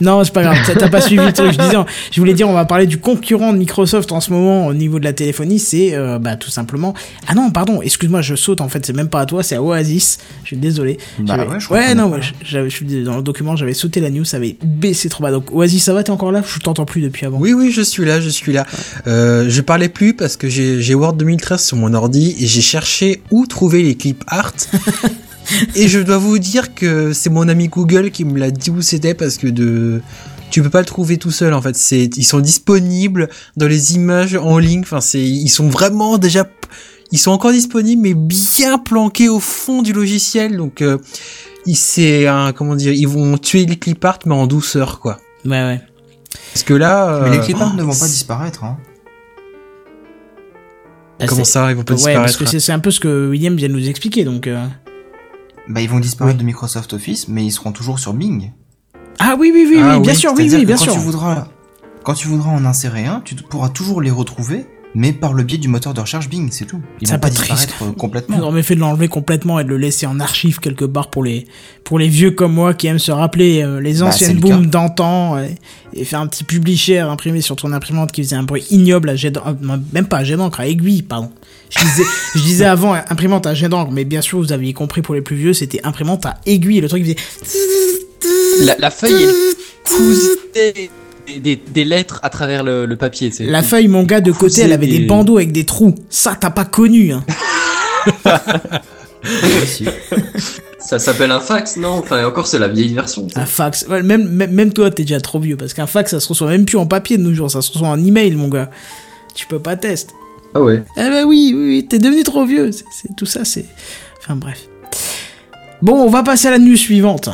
Non, 0.00 0.24
c'est 0.24 0.32
pas 0.32 0.42
grave. 0.42 0.58
T'as 0.78 0.88
pas 0.88 1.00
suivi 1.00 1.24
le 1.24 1.32
truc. 1.32 1.52
Je 1.52 1.58
disais, 1.58 1.76
je 2.10 2.20
voulais 2.20 2.34
dire, 2.34 2.48
on 2.48 2.52
va 2.52 2.64
parler 2.64 2.86
du 2.86 2.98
concurrent 2.98 3.52
de 3.52 3.58
Microsoft 3.58 4.12
en 4.12 4.20
ce 4.20 4.32
moment 4.32 4.66
au 4.66 4.74
niveau 4.74 4.98
de 4.98 5.04
la 5.04 5.12
téléphonie. 5.12 5.58
C'est 5.58 5.94
euh, 5.94 6.18
bah, 6.18 6.36
tout 6.36 6.50
simplement. 6.50 6.94
Ah 7.26 7.34
non, 7.34 7.50
pardon. 7.50 7.82
Excuse-moi, 7.82 8.22
je 8.22 8.34
saute. 8.34 8.60
En 8.60 8.68
fait, 8.68 8.84
c'est 8.86 8.92
même 8.94 9.08
pas 9.08 9.20
à 9.20 9.26
toi. 9.26 9.42
C'est 9.42 9.56
à 9.56 9.62
Oasis. 9.62 10.18
Je 10.42 10.48
suis 10.48 10.56
désolé. 10.56 10.98
Bah 11.18 11.36
ouais, 11.36 11.90
je 11.90 11.94
non, 11.94 12.12
je 12.42 12.68
suis 12.68 13.04
dans 13.04 13.16
le 13.16 13.22
document, 13.22 13.56
j'avais 13.56 13.74
sauté 13.74 14.00
la 14.00 14.10
news, 14.10 14.24
ça 14.24 14.36
avait 14.38 14.56
baissé 14.62 15.08
trop 15.08 15.22
bas. 15.22 15.30
Donc, 15.30 15.52
Oasis, 15.52 15.84
ça 15.84 15.92
va, 15.92 16.02
t'es 16.02 16.10
encore 16.10 16.32
là? 16.32 16.42
Je 16.46 16.58
t'entends 16.60 16.84
plus 16.84 17.02
depuis 17.02 17.26
avant. 17.26 17.38
Oui, 17.38 17.52
oui, 17.52 17.70
je 17.70 17.82
suis 17.82 18.04
là, 18.04 18.20
je 18.20 18.28
suis 18.28 18.52
là. 18.52 18.66
Euh, 19.06 19.46
je 19.48 19.60
parlais 19.60 19.88
plus 19.88 20.14
parce 20.14 20.36
que 20.36 20.48
j'ai 20.48 20.80
j'ai 20.80 20.94
Word 20.94 21.14
2013 21.14 21.62
sur 21.62 21.76
mon 21.76 21.94
ordi 21.94 22.36
et 22.38 22.46
j'ai 22.46 22.60
cherché 22.60 23.22
où 23.30 23.46
trouver 23.46 23.82
les 23.82 23.96
clips 23.96 24.24
art. 24.26 24.52
et 25.74 25.88
je 25.88 25.98
dois 26.00 26.18
vous 26.18 26.38
dire 26.38 26.74
que 26.74 27.12
c'est 27.12 27.30
mon 27.30 27.48
ami 27.48 27.68
Google 27.68 28.10
qui 28.10 28.24
me 28.24 28.38
l'a 28.38 28.50
dit 28.50 28.70
où 28.70 28.82
c'était 28.82 29.14
parce 29.14 29.36
que 29.38 29.46
de 29.48 30.00
tu 30.50 30.62
peux 30.62 30.70
pas 30.70 30.80
le 30.80 30.86
trouver 30.86 31.16
tout 31.16 31.30
seul 31.30 31.54
en 31.54 31.62
fait. 31.62 31.76
C'est 31.76 32.16
ils 32.16 32.24
sont 32.24 32.40
disponibles 32.40 33.28
dans 33.56 33.68
les 33.68 33.94
images 33.94 34.34
en 34.36 34.58
ligne. 34.58 34.80
Enfin, 34.80 35.00
c'est 35.00 35.22
ils 35.22 35.48
sont 35.48 35.68
vraiment 35.68 36.18
déjà 36.18 36.46
ils 37.12 37.18
sont 37.18 37.30
encore 37.32 37.52
disponibles 37.52 38.02
mais 38.02 38.14
bien 38.14 38.78
planqués 38.78 39.28
au 39.28 39.40
fond 39.40 39.82
du 39.82 39.92
logiciel. 39.92 40.56
Donc 40.56 40.82
euh, 40.82 40.98
c'est 41.72 42.26
un 42.26 42.52
comment 42.52 42.74
dire, 42.74 42.92
ils 42.92 43.06
vont 43.08 43.38
tuer 43.38 43.64
les 43.66 43.76
clip 43.78 44.04
art 44.04 44.18
mais 44.26 44.34
en 44.34 44.46
douceur 44.46 44.98
quoi. 45.00 45.18
Ouais, 45.44 45.50
ouais. 45.50 45.80
Parce 46.52 46.62
que 46.64 46.74
là, 46.74 47.20
Mais 47.24 47.30
les 47.30 47.38
euh, 47.38 47.42
clip 47.42 47.60
art 47.60 47.74
ne 47.74 47.82
vont 47.82 47.94
pas 47.94 48.06
disparaître. 48.06 48.64
Hein. 48.64 48.76
Comment 51.26 51.44
c'est- 51.44 51.52
ça, 51.52 51.70
ils 51.70 51.76
vont 51.76 51.82
pas 51.82 51.94
Ouais, 51.94 51.98
parce 51.98 52.06
disparaître 52.06 52.38
que 52.38 52.46
c'est, 52.46 52.60
c'est 52.60 52.72
un 52.72 52.78
peu 52.78 52.90
ce 52.90 52.98
que 52.98 53.28
William 53.28 53.54
vient 53.54 53.68
de 53.68 53.74
nous 53.74 53.88
expliquer, 53.88 54.24
donc. 54.24 54.46
euh. 54.46 54.66
Bah, 55.70 55.80
ils 55.80 55.88
vont 55.88 56.00
disparaître 56.00 56.38
de 56.38 56.44
Microsoft 56.44 56.92
Office, 56.92 57.28
mais 57.28 57.44
ils 57.46 57.52
seront 57.52 57.70
toujours 57.72 57.98
sur 58.00 58.12
Bing. 58.12 58.50
Ah 59.20 59.36
oui, 59.38 59.52
oui, 59.54 59.66
oui, 59.70 59.78
Ah 59.80 59.90
oui, 59.92 59.94
oui, 59.96 60.00
bien 60.02 60.14
sûr, 60.14 60.32
oui, 60.36 60.48
oui, 60.52 60.64
bien 60.64 60.76
quand 60.76 60.82
sûr. 60.84 60.92
Tu 60.94 60.98
voudras, 60.98 61.46
quand 62.02 62.14
tu 62.14 62.26
voudras 62.26 62.50
en 62.50 62.64
insérer 62.64 63.06
un, 63.06 63.20
tu 63.24 63.34
pourras 63.36 63.68
toujours 63.68 64.00
les 64.00 64.10
retrouver, 64.10 64.66
mais 64.96 65.12
par 65.12 65.32
le 65.32 65.44
biais 65.44 65.58
du 65.58 65.68
moteur 65.68 65.94
de 65.94 66.00
recherche 66.00 66.28
Bing, 66.28 66.48
c'est 66.50 66.64
tout. 66.64 66.80
Ils 67.00 67.06
C'est 67.06 67.14
vont 67.14 67.20
pas 67.20 67.28
peu 67.28 67.34
triste. 67.34 67.52
disparaître 67.68 67.84
euh, 67.84 67.92
complètement. 67.92 68.36
Ils 68.38 68.42
auraient 68.42 68.62
fait 68.64 68.74
de 68.74 68.80
l'enlever 68.80 69.06
complètement 69.06 69.60
et 69.60 69.64
de 69.64 69.68
le 69.68 69.76
laisser 69.76 70.06
en 70.06 70.18
archive 70.18 70.58
quelque 70.58 70.84
part 70.84 71.10
pour 71.10 71.22
les, 71.22 71.46
pour 71.84 72.00
les 72.00 72.08
vieux 72.08 72.32
comme 72.32 72.54
moi 72.54 72.74
qui 72.74 72.88
aiment 72.88 72.98
se 72.98 73.12
rappeler 73.12 73.62
euh, 73.62 73.80
les 73.80 73.98
Bah, 74.00 74.06
anciennes 74.06 74.34
le 74.34 74.40
booms 74.40 74.66
d'antan 74.66 75.38
et, 75.38 76.04
faire 76.04 76.20
un 76.20 76.26
petit 76.26 76.42
publisher 76.44 76.98
imprimé 77.00 77.40
sur 77.42 77.54
ton 77.54 77.72
imprimante 77.72 78.10
qui 78.10 78.22
faisait 78.24 78.36
un 78.36 78.42
bruit 78.42 78.64
ignoble 78.70 79.08
à 79.10 79.14
jet 79.16 79.30
d'encre, 79.30 79.48
euh, 79.50 79.76
même 79.92 80.06
pas 80.06 80.18
à 80.18 80.24
jet 80.24 80.36
d'encre, 80.36 80.58
à 80.58 80.66
aiguille, 80.66 81.02
pardon. 81.02 81.30
Je 81.70 81.78
disais, 81.84 82.02
je 82.34 82.40
disais 82.40 82.64
avant 82.64 82.94
imprimante 82.94 83.46
à 83.46 83.54
jet 83.54 83.68
d'encre, 83.68 83.92
mais 83.92 84.04
bien 84.04 84.20
sûr 84.20 84.38
vous 84.38 84.52
aviez 84.52 84.72
compris 84.72 85.02
pour 85.02 85.14
les 85.14 85.22
plus 85.22 85.36
vieux, 85.36 85.52
c'était 85.52 85.80
imprimante 85.84 86.26
à 86.26 86.36
aiguille, 86.46 86.80
le 86.80 86.88
truc 86.88 87.04
qui 87.04 87.14
faisait 87.14 88.64
La, 88.64 88.76
la 88.78 88.90
feuille, 88.90 89.22
elle 89.22 89.34
cousait 89.84 90.28
des, 90.54 90.90
des, 91.38 91.56
des 91.56 91.84
lettres 91.84 92.18
à 92.24 92.28
travers 92.30 92.64
le, 92.64 92.86
le 92.86 92.96
papier. 92.96 93.30
c'est- 93.30 93.44
La 93.44 93.62
feuille, 93.62 93.86
mon 93.88 94.02
gars, 94.02 94.20
de 94.20 94.32
côté, 94.32 94.62
elle 94.62 94.72
avait 94.72 94.88
des 94.88 94.98
des- 95.00 95.06
bandeaux 95.06 95.36
avec 95.36 95.52
des 95.52 95.64
trous. 95.64 95.94
Ça, 96.10 96.36
t'as 96.38 96.50
pas 96.50 96.64
connu, 96.64 97.12
hein. 97.12 97.24
Ça 100.80 100.98
s'appelle 100.98 101.30
un 101.30 101.40
fax, 101.40 101.76
non? 101.76 101.90
Enfin, 101.98 102.24
encore, 102.26 102.46
c'est 102.46 102.58
la 102.58 102.66
vieille 102.68 102.94
version. 102.94 103.28
Un 103.36 103.46
fax. 103.46 103.86
Ouais, 103.88 104.02
même, 104.02 104.28
même, 104.28 104.50
même 104.50 104.72
toi, 104.72 104.90
t'es 104.90 105.02
déjà 105.02 105.20
trop 105.20 105.38
vieux. 105.38 105.56
Parce 105.56 105.72
qu'un 105.74 105.86
fax, 105.86 106.10
ça 106.10 106.20
se 106.20 106.28
reçoit 106.28 106.48
même 106.48 106.64
plus 106.64 106.78
en 106.78 106.86
papier 106.86 107.16
de 107.18 107.22
nos 107.22 107.32
jours. 107.34 107.50
Ça 107.50 107.62
se 107.62 107.70
reçoit 107.70 107.88
en 107.88 108.02
email, 108.02 108.32
mon 108.32 108.48
gars. 108.48 108.70
Tu 109.34 109.46
peux 109.46 109.58
pas 109.60 109.76
tester. 109.76 110.12
Ah 110.54 110.60
ouais. 110.60 110.82
Eh 110.96 111.00
ben 111.00 111.24
oui, 111.24 111.52
oui, 111.54 111.68
oui, 111.68 111.86
t'es 111.88 111.98
devenu 111.98 112.22
trop 112.22 112.44
vieux. 112.44 112.72
C'est, 112.72 112.84
c'est- 112.90 113.14
tout 113.16 113.26
ça, 113.26 113.44
c'est. 113.44 113.66
Enfin, 114.18 114.36
bref. 114.36 114.66
Bon, 115.82 115.94
on 115.94 116.08
va 116.10 116.22
passer 116.22 116.48
à 116.48 116.50
la 116.50 116.58
news 116.58 116.76
suivante. 116.76 117.30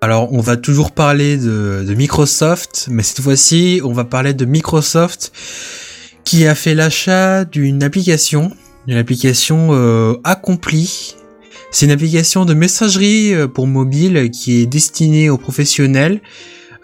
Alors, 0.00 0.32
on 0.32 0.40
va 0.40 0.56
toujours 0.56 0.90
parler 0.90 1.36
de, 1.36 1.84
de 1.86 1.94
Microsoft, 1.94 2.88
mais 2.90 3.04
cette 3.04 3.20
fois-ci, 3.20 3.80
on 3.84 3.92
va 3.92 4.04
parler 4.04 4.34
de 4.34 4.44
Microsoft 4.44 5.32
qui 6.24 6.44
a 6.46 6.56
fait 6.56 6.74
l'achat 6.74 7.44
d'une 7.44 7.84
application, 7.84 8.50
une 8.88 8.96
application 8.96 9.68
euh, 9.70 10.14
accomplie. 10.24 11.14
C'est 11.70 11.86
une 11.86 11.92
application 11.92 12.44
de 12.44 12.52
messagerie 12.52 13.32
euh, 13.32 13.46
pour 13.46 13.68
mobile 13.68 14.30
qui 14.32 14.60
est 14.60 14.66
destinée 14.66 15.30
aux 15.30 15.38
professionnels. 15.38 16.20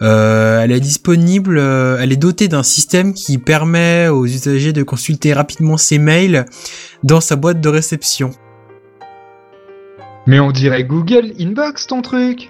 Euh, 0.01 0.61
elle 0.61 0.71
est 0.71 0.79
disponible, 0.79 1.57
euh, 1.57 1.97
elle 1.99 2.13
est 2.13 2.17
dotée 2.17 2.47
d'un 2.47 2.63
système 2.63 3.13
qui 3.13 3.37
permet 3.37 4.07
aux 4.07 4.25
usagers 4.25 4.71
de 4.71 4.83
consulter 4.83 5.33
rapidement 5.33 5.75
ses 5.77 5.97
mails 5.99 6.45
dans 7.03 7.19
sa 7.19 7.35
boîte 7.35 7.59
de 7.59 7.67
réception. 7.69 8.31
Mais 10.25 10.39
on 10.39 10.51
dirait 10.51 10.83
Google 10.83 11.33
Inbox 11.39 11.87
ton 11.87 12.01
truc 12.01 12.49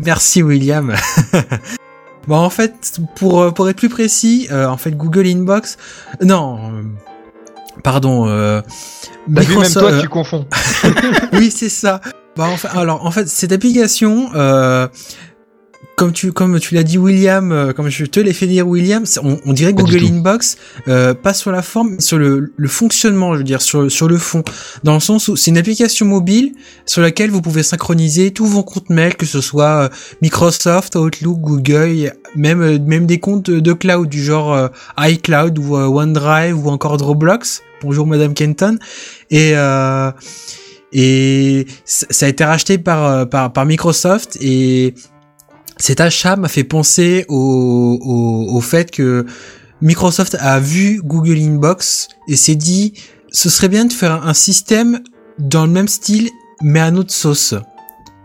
Merci 0.00 0.42
William. 0.42 0.94
bon 2.28 2.36
en 2.36 2.50
fait 2.50 3.00
pour 3.16 3.40
euh, 3.42 3.50
pour 3.50 3.68
être 3.70 3.76
plus 3.76 3.88
précis, 3.88 4.48
euh, 4.50 4.66
en 4.66 4.76
fait 4.76 4.92
Google 4.96 5.26
Inbox 5.26 5.78
non 6.22 6.58
euh, 6.58 6.82
pardon 7.82 8.28
euh, 8.28 8.60
T'as 9.34 9.40
vu, 9.42 9.54
même 9.54 9.62
Microsoft- 9.64 9.80
toi 9.80 10.00
tu 10.00 10.08
confonds. 10.08 10.46
oui 11.34 11.50
c'est 11.50 11.68
ça. 11.70 12.00
Bah 12.36 12.44
en 12.44 12.56
fait, 12.56 12.68
alors 12.76 13.04
en 13.06 13.10
fait 13.10 13.28
cette 13.28 13.52
application 13.52 14.30
euh, 14.34 14.86
comme 15.96 16.12
tu 16.12 16.32
comme 16.32 16.58
tu 16.60 16.74
l'as 16.74 16.82
dit 16.82 16.96
William, 16.96 17.52
euh, 17.52 17.72
comme 17.72 17.90
je 17.90 18.04
te 18.06 18.20
l'ai 18.20 18.32
fait 18.32 18.46
dire 18.46 18.66
William, 18.66 19.04
on, 19.22 19.38
on 19.44 19.52
dirait 19.52 19.74
Pas 19.74 19.82
Google. 19.82 20.04
Inbox, 20.04 20.56
euh, 20.88 21.12
pas 21.12 21.34
sur 21.34 21.50
la 21.52 21.60
forme, 21.60 21.90
mais 21.90 22.00
sur 22.00 22.16
le, 22.16 22.52
le 22.56 22.68
fonctionnement, 22.68 23.34
je 23.34 23.38
veux 23.38 23.44
dire 23.44 23.60
sur 23.60 23.90
sur 23.90 24.08
le 24.08 24.16
fond, 24.16 24.42
dans 24.82 24.94
le 24.94 25.00
sens 25.00 25.28
où 25.28 25.36
c'est 25.36 25.50
une 25.50 25.58
application 25.58 26.06
mobile 26.06 26.52
sur 26.86 27.02
laquelle 27.02 27.30
vous 27.30 27.42
pouvez 27.42 27.62
synchroniser 27.62 28.30
tous 28.30 28.46
vos 28.46 28.62
comptes 28.62 28.88
mail, 28.88 29.14
que 29.16 29.26
ce 29.26 29.40
soit 29.42 29.84
euh, 29.84 29.88
Microsoft, 30.22 30.96
Outlook, 30.96 31.38
Google, 31.38 32.12
même 32.34 32.62
euh, 32.62 32.78
même 32.78 33.06
des 33.06 33.20
comptes 33.20 33.50
de 33.50 33.72
cloud 33.74 34.08
du 34.08 34.22
genre 34.22 34.54
euh, 34.54 34.68
iCloud 34.98 35.58
ou 35.58 35.76
OneDrive 35.76 36.58
ou 36.64 36.70
encore 36.70 36.96
Dropbox. 36.96 37.62
Bonjour 37.82 38.06
Madame 38.06 38.32
Kenton 38.32 38.78
et 39.30 39.52
euh, 39.54 40.10
et 40.92 41.66
ça 41.84 42.26
a 42.26 42.28
été 42.28 42.44
racheté 42.44 42.78
par 42.78 43.28
par 43.28 43.52
par 43.52 43.66
Microsoft 43.66 44.38
et 44.40 44.94
cet 45.80 46.00
achat 46.00 46.36
m'a 46.36 46.48
fait 46.48 46.64
penser 46.64 47.24
au, 47.28 47.98
au, 48.02 48.56
au 48.56 48.60
fait 48.60 48.90
que 48.90 49.26
Microsoft 49.80 50.36
a 50.40 50.60
vu 50.60 51.00
Google 51.04 51.38
Inbox 51.38 52.08
et 52.28 52.36
s'est 52.36 52.54
dit 52.54 52.94
ce 53.32 53.48
serait 53.48 53.68
bien 53.68 53.84
de 53.86 53.92
faire 53.92 54.26
un 54.26 54.34
système 54.34 55.00
dans 55.38 55.64
le 55.64 55.72
même 55.72 55.88
style 55.88 56.28
mais 56.62 56.80
à 56.80 56.90
notre 56.90 57.12
sauce. 57.12 57.54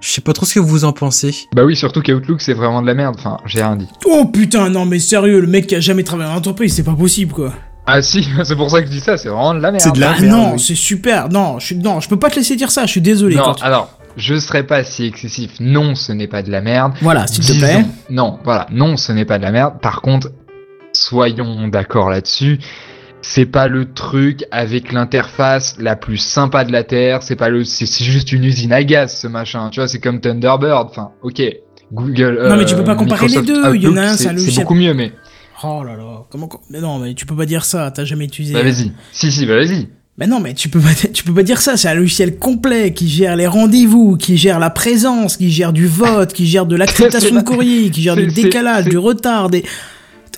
Je 0.01 0.09
sais 0.09 0.21
pas 0.21 0.33
trop 0.33 0.45
ce 0.45 0.53
que 0.55 0.59
vous 0.59 0.83
en 0.85 0.91
pensez. 0.91 1.33
Bah 1.55 1.63
oui, 1.63 1.75
surtout 1.75 2.01
qu'Outlook 2.01 2.41
c'est 2.41 2.53
vraiment 2.53 2.81
de 2.81 2.87
la 2.87 2.93
merde. 2.93 3.15
Enfin, 3.17 3.37
j'ai 3.45 3.63
rien 3.63 3.75
dit. 3.77 3.87
Oh 4.05 4.25
putain, 4.25 4.69
non 4.69 4.85
mais 4.85 4.99
sérieux, 4.99 5.39
le 5.39 5.47
mec 5.47 5.67
qui 5.67 5.75
a 5.75 5.79
jamais 5.79 6.03
travaillé 6.03 6.29
en 6.29 6.35
entreprise, 6.35 6.75
c'est 6.75 6.83
pas 6.83 6.93
possible 6.93 7.31
quoi. 7.33 7.53
Ah 7.87 8.01
si, 8.01 8.27
c'est 8.43 8.55
pour 8.55 8.69
ça 8.69 8.81
que 8.81 8.87
je 8.87 8.91
dis 8.91 8.99
ça, 8.99 9.17
c'est 9.17 9.29
vraiment 9.29 9.53
de 9.53 9.59
la 9.61 9.71
merde. 9.71 9.81
C'est 9.83 9.93
de 9.93 9.99
la 9.99 10.11
Ah 10.17 10.19
merde, 10.21 10.35
non, 10.37 10.53
oui. 10.53 10.59
c'est 10.59 10.75
super. 10.75 11.29
Non, 11.29 11.59
je 11.59 11.67
suis 11.67 11.75
non, 11.77 11.99
je 12.01 12.09
peux 12.09 12.19
pas 12.19 12.29
te 12.29 12.35
laisser 12.35 12.55
dire 12.55 12.71
ça. 12.71 12.85
Je 12.85 12.91
suis 12.91 13.01
désolé. 13.01 13.35
Non, 13.35 13.53
alors, 13.61 13.97
je 14.17 14.35
serais 14.35 14.63
pas 14.63 14.83
si 14.83 15.05
excessif. 15.05 15.51
Non, 15.59 15.95
ce 15.95 16.11
n'est 16.11 16.27
pas 16.27 16.41
de 16.41 16.51
la 16.51 16.61
merde. 16.61 16.93
Voilà, 17.01 17.27
s'il 17.27 17.45
te 17.45 17.57
plaît. 17.57 17.85
Non, 18.09 18.39
voilà, 18.43 18.67
non, 18.71 18.97
ce 18.97 19.11
n'est 19.11 19.25
pas 19.25 19.37
de 19.37 19.43
la 19.43 19.51
merde. 19.51 19.79
Par 19.81 20.01
contre, 20.01 20.31
soyons 20.93 21.67
d'accord 21.67 22.09
là-dessus. 22.09 22.59
C'est 23.21 23.47
pas 23.47 23.67
le 23.67 23.91
truc 23.91 24.45
avec 24.51 24.91
l'interface 24.91 25.75
la 25.79 25.95
plus 25.95 26.17
sympa 26.17 26.63
de 26.63 26.71
la 26.71 26.83
terre. 26.83 27.23
C'est 27.23 27.35
pas 27.35 27.49
le, 27.49 27.63
c'est 27.63 27.87
c'est 27.87 28.03
juste 28.03 28.31
une 28.31 28.43
usine 28.43 28.71
à 28.71 28.83
gaz 28.83 29.19
ce 29.19 29.27
machin. 29.27 29.69
Tu 29.71 29.79
vois, 29.79 29.87
c'est 29.87 29.99
comme 29.99 30.21
Thunderbird. 30.21 30.89
Enfin, 30.89 31.11
ok. 31.23 31.41
Google. 31.91 32.39
Non, 32.47 32.55
mais 32.55 32.63
euh, 32.63 32.65
tu 32.65 32.75
peux 32.75 32.83
pas 32.83 32.95
comparer 32.95 33.27
les 33.27 33.41
deux. 33.41 33.75
Il 33.75 33.81
y 33.81 33.87
en 33.87 33.97
a 33.97 34.01
un, 34.01 34.13
c'est 34.15 34.29
un 34.29 34.33
logiciel. 34.33 34.63
beaucoup 34.63 34.75
mieux, 34.75 34.93
mais. 34.93 35.11
Oh 35.63 35.83
là 35.83 35.95
là, 35.95 36.25
comment 36.29 36.49
mais 36.69 36.81
non, 36.81 36.99
mais 36.99 37.13
tu 37.13 37.25
peux 37.25 37.35
pas 37.35 37.45
dire 37.45 37.65
ça. 37.65 37.89
T'as 37.89 38.03
jamais 38.05 38.25
utilisé. 38.25 38.53
Bah 38.53 38.61
vas-y. 38.61 38.91
Si 39.11 39.31
si, 39.31 39.45
bah 39.45 39.55
vas-y. 39.55 39.87
Mais 40.17 40.27
non, 40.27 40.39
mais 40.39 40.53
tu 40.53 40.69
peux 40.69 40.79
pas, 40.79 40.93
tu 41.13 41.23
peux 41.23 41.33
pas 41.33 41.43
dire 41.43 41.61
ça. 41.61 41.75
C'est 41.75 41.89
un 41.89 41.93
logiciel 41.93 42.37
complet 42.37 42.93
qui 42.93 43.09
gère 43.09 43.35
les 43.35 43.47
rendez-vous, 43.47 44.15
qui 44.15 44.37
gère 44.37 44.59
la 44.59 44.69
présence, 44.69 45.35
qui 45.35 45.51
gère 45.51 45.73
du 45.73 45.87
vote, 45.87 46.31
qui 46.31 46.47
gère 46.47 46.65
de 46.65 46.75
l'acceptation 46.77 47.35
de 47.35 47.41
courrier, 47.41 47.89
qui 47.89 48.01
gère 48.01 48.15
du 48.15 48.27
décalage, 48.27 48.85
du 48.85 48.97
retard, 48.97 49.49
des. 49.49 49.63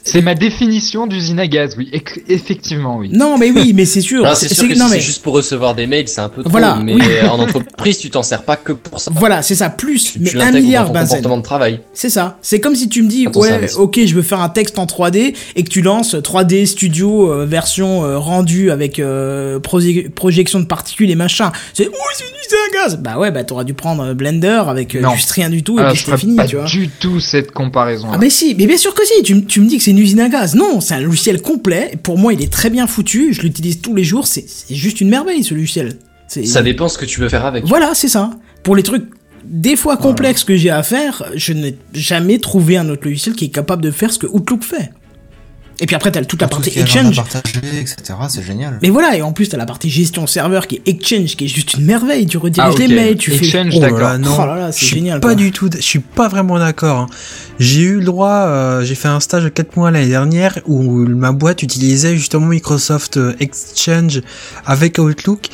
C'est 0.07 0.21
ma 0.21 0.35
définition 0.35 1.07
d'usine 1.07 1.39
à 1.39 1.47
gaz, 1.47 1.75
oui. 1.77 1.89
Ec- 1.93 2.23
effectivement, 2.29 2.97
oui. 2.97 3.09
Non, 3.11 3.37
mais 3.37 3.51
oui, 3.51 3.73
mais 3.73 3.85
c'est 3.85 4.01
sûr. 4.01 4.25
C'est 4.35 4.53
sûr 4.53 4.67
que 4.67 4.73
si 4.73 4.79
non, 4.79 4.87
c'est 4.87 4.95
mais 4.95 5.01
juste 5.01 5.21
pour 5.23 5.33
recevoir 5.33 5.75
des 5.75 5.87
mails, 5.87 6.07
c'est 6.07 6.21
un 6.21 6.29
peu 6.29 6.41
trop. 6.41 6.49
Voilà, 6.51 6.79
mais 6.83 6.93
oui. 6.93 7.01
en 7.29 7.39
entreprise, 7.39 7.97
tu 7.99 8.09
t'en 8.09 8.23
sers 8.23 8.43
pas 8.43 8.55
que 8.55 8.71
pour 8.73 8.99
ça. 8.99 9.11
voilà, 9.13 9.41
c'est 9.41 9.55
ça. 9.55 9.69
Plus, 9.69 10.13
Tu, 10.13 10.19
mais 10.19 10.29
tu 10.29 10.39
un 10.39 10.51
milliard, 10.51 10.85
dans 10.85 10.93
ton 10.93 10.93
Benzen. 10.99 11.07
comportement 11.09 11.37
de 11.37 11.43
travail. 11.43 11.79
C'est 11.93 12.09
ça. 12.09 12.37
C'est 12.41 12.59
comme 12.59 12.75
si 12.75 12.89
tu 12.89 13.01
me 13.03 13.07
dis, 13.09 13.27
ouais, 13.27 13.47
service. 13.47 13.75
ok, 13.75 13.99
je 14.05 14.15
veux 14.15 14.21
faire 14.21 14.39
un 14.41 14.49
texte 14.49 14.79
en 14.79 14.85
3D 14.85 15.35
et 15.55 15.63
que 15.63 15.69
tu 15.69 15.81
lances 15.81 16.15
3D 16.15 16.65
Studio 16.65 17.31
euh, 17.31 17.45
version 17.45 18.05
euh, 18.05 18.17
rendue 18.17 18.71
avec 18.71 18.99
euh, 18.99 19.59
proje- 19.59 20.09
projection 20.09 20.59
de 20.59 20.65
particules 20.65 21.09
et 21.11 21.15
machin. 21.15 21.51
C'est, 21.73 21.87
oh, 21.91 21.95
c'est 22.15 22.23
une 22.23 22.29
usine 22.35 22.57
à 22.71 22.83
gaz. 22.85 22.97
Bah 22.97 23.17
ouais, 23.17 23.31
bah 23.31 23.43
t'auras 23.43 23.63
dû 23.63 23.73
prendre 23.73 24.13
Blender 24.13 24.63
avec 24.67 24.95
euh, 24.95 25.03
juste 25.15 25.31
rien 25.31 25.49
du 25.49 25.63
tout 25.63 25.79
et 25.79 25.83
Ah, 25.83 25.89
puis 25.89 25.97
je 25.99 26.05
c'était 26.05 26.17
fini, 26.17 26.35
pas 26.35 26.45
tu 26.45 26.55
vois. 26.55 26.65
du 26.65 26.87
tout 26.89 27.19
cette 27.19 27.51
comparaison. 27.51 28.07
Ah 28.11 28.17
mais 28.19 28.29
si, 28.29 28.55
mais 28.57 28.67
bien 28.67 28.77
sûr 28.77 28.93
que 28.93 29.05
si, 29.05 29.21
tu, 29.23 29.43
tu 29.45 29.59
me 29.61 29.67
dis 29.67 29.77
que 29.77 29.83
c'est 29.83 29.93
une 29.97 30.03
usine 30.03 30.19
à 30.19 30.29
gaz. 30.29 30.55
Non, 30.55 30.79
c'est 30.79 30.93
un 30.93 30.99
logiciel 30.99 31.41
complet. 31.41 31.97
Pour 32.03 32.17
moi, 32.17 32.33
il 32.33 32.41
est 32.43 32.51
très 32.51 32.69
bien 32.69 32.85
foutu. 32.85 33.33
Je 33.33 33.41
l'utilise 33.41 33.81
tous 33.81 33.95
les 33.95 34.03
jours. 34.03 34.27
C'est 34.27 34.45
juste 34.69 35.01
une 35.01 35.09
merveille, 35.09 35.43
ce 35.43 35.53
logiciel. 35.53 35.97
Ça 36.27 36.61
dépend 36.61 36.87
ce 36.87 36.97
que 36.97 37.05
tu 37.05 37.19
veux 37.19 37.29
faire 37.29 37.45
avec. 37.45 37.65
Voilà, 37.65 37.93
c'est 37.95 38.09
ça. 38.09 38.31
Pour 38.63 38.75
les 38.75 38.83
trucs 38.83 39.05
des 39.43 39.75
fois 39.75 39.97
complexes 39.97 40.43
que 40.43 40.55
j'ai 40.55 40.69
à 40.69 40.83
faire, 40.83 41.23
je 41.35 41.53
n'ai 41.53 41.77
jamais 41.93 42.37
trouvé 42.37 42.77
un 42.77 42.89
autre 42.89 43.05
logiciel 43.05 43.33
qui 43.35 43.45
est 43.45 43.49
capable 43.49 43.81
de 43.81 43.91
faire 43.91 44.11
ce 44.11 44.19
que 44.19 44.27
Outlook 44.27 44.63
fait. 44.63 44.91
Et 45.79 45.85
puis 45.85 45.95
après, 45.95 46.11
t'as 46.11 46.23
toute 46.25 46.41
la 46.41 46.47
partie 46.47 46.77
Exchange. 46.79 47.15
partagé, 47.17 47.59
etc. 47.79 47.97
C'est 48.29 48.41
génial. 48.43 48.79
Mais 48.81 48.89
voilà, 48.89 49.15
et 49.15 49.21
en 49.21 49.31
plus, 49.31 49.47
t'as 49.47 49.57
la 49.57 49.65
partie 49.67 49.89
gestion 49.91 50.25
serveur 50.25 50.65
qui 50.65 50.77
est 50.77 50.87
Exchange, 50.87 51.35
qui 51.35 51.45
est 51.45 51.47
juste 51.47 51.75
une 51.75 51.85
merveille. 51.85 52.25
Tu 52.25 52.37
rediriges 52.37 52.73
Ah, 52.75 52.79
les 52.79 52.87
mails, 52.87 53.17
tu 53.17 53.31
Exchange, 53.33 53.73
fais. 53.73 53.79
d'accord. 53.79 53.99
là, 53.99 54.17
non. 54.17 54.35
Oh 54.39 54.45
là 54.45 54.55
là, 54.55 54.71
c'est 54.71 54.79
je 54.81 54.85
suis 54.85 54.95
génial, 54.95 55.19
Pas 55.19 55.27
quoi. 55.29 55.35
du 55.35 55.51
tout. 55.51 55.69
Je 55.71 55.81
suis 55.81 55.99
pas 55.99 56.27
vraiment 56.29 56.57
d'accord. 56.57 56.97
hein. 57.01 57.07
J'ai 57.59 57.81
eu 57.81 57.99
le 57.99 58.05
droit. 58.05 58.31
euh, 58.47 58.83
j'ai 58.83 58.95
fait 58.95 59.07
un 59.07 59.19
stage 59.19 59.43
de 59.43 59.49
4 59.49 59.75
mois 59.77 59.91
l'année 59.91 60.07
dernière 60.09 60.57
où 60.65 61.05
ma 61.05 61.31
boîte 61.31 61.61
utilisait 61.61 62.15
justement 62.17 62.47
Microsoft 62.47 63.17
euh, 63.17 63.35
Exchange 63.39 64.21
avec 64.65 64.97
Outlook. 64.97 65.49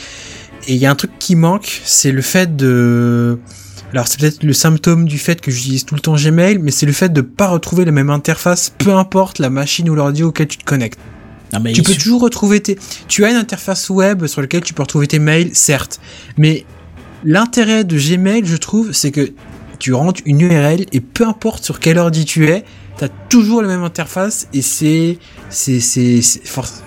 Et 0.68 0.74
il 0.76 0.78
y 0.80 0.86
a 0.86 0.92
un 0.92 0.96
truc 0.96 1.12
qui 1.20 1.36
manque, 1.36 1.82
c'est 1.84 2.14
le 2.14 2.22
fait 2.22 2.56
de. 2.56 3.40
Alors 3.94 4.08
c'est 4.08 4.20
peut-être 4.20 4.44
le 4.44 4.54
symptôme 4.54 5.06
du 5.08 5.18
fait 5.20 5.40
que 5.40 5.52
j'utilise 5.52 5.86
tout 5.86 5.94
le 5.96 6.02
temps 6.02 6.16
Gmail, 6.16 6.58
mais 6.58 6.72
c'est 6.72 6.86
le 6.88 6.92
fait 6.94 7.14
de 7.14 7.22
pas 7.22 7.48
retrouver 7.48 7.86
la 7.86 7.92
même 7.92 8.10
interface, 8.10 8.74
peu 8.78 8.92
importe 8.94 9.38
la 9.40 9.50
machine 9.52 9.88
ou 9.90 9.96
l'ordi 9.96 10.24
auquel 10.24 10.48
tu 10.48 10.58
te 10.58 10.64
connectes. 10.64 11.00
Ah, 11.52 11.60
mais 11.60 11.74
Tu 11.74 11.84
peux 11.84 11.92
su- 11.94 12.00
toujours 12.00 12.22
retrouver 12.22 12.60
tes. 12.62 12.78
Tu 13.08 13.24
as 13.24 13.30
une 13.30 13.36
interface 13.36 13.92
web 13.92 14.26
sur 14.26 14.42
laquelle 14.42 14.64
tu 14.64 14.74
peux 14.74 14.82
retrouver 14.82 15.06
tes 15.08 15.20
mails, 15.20 15.52
certes. 15.54 16.00
Mais 16.38 16.66
l'intérêt 17.24 17.84
de 17.84 17.96
Gmail, 17.96 18.42
je 18.46 18.58
trouve, 18.58 18.92
c'est 18.94 19.12
que 19.12 19.32
tu 19.78 19.94
rentres 19.94 20.22
une 20.26 20.42
URL 20.42 20.86
et 20.92 21.00
peu 21.00 21.28
importe 21.28 21.64
sur 21.64 21.80
quel 21.80 22.00
ordi 22.00 22.26
tu 22.26 22.48
es, 22.48 22.66
t'as 22.98 23.08
toujours 23.30 23.62
la 23.62 23.68
même 23.68 23.84
interface 23.84 24.48
et 24.54 24.62
c'est 24.62 25.18
c'est 25.50 25.80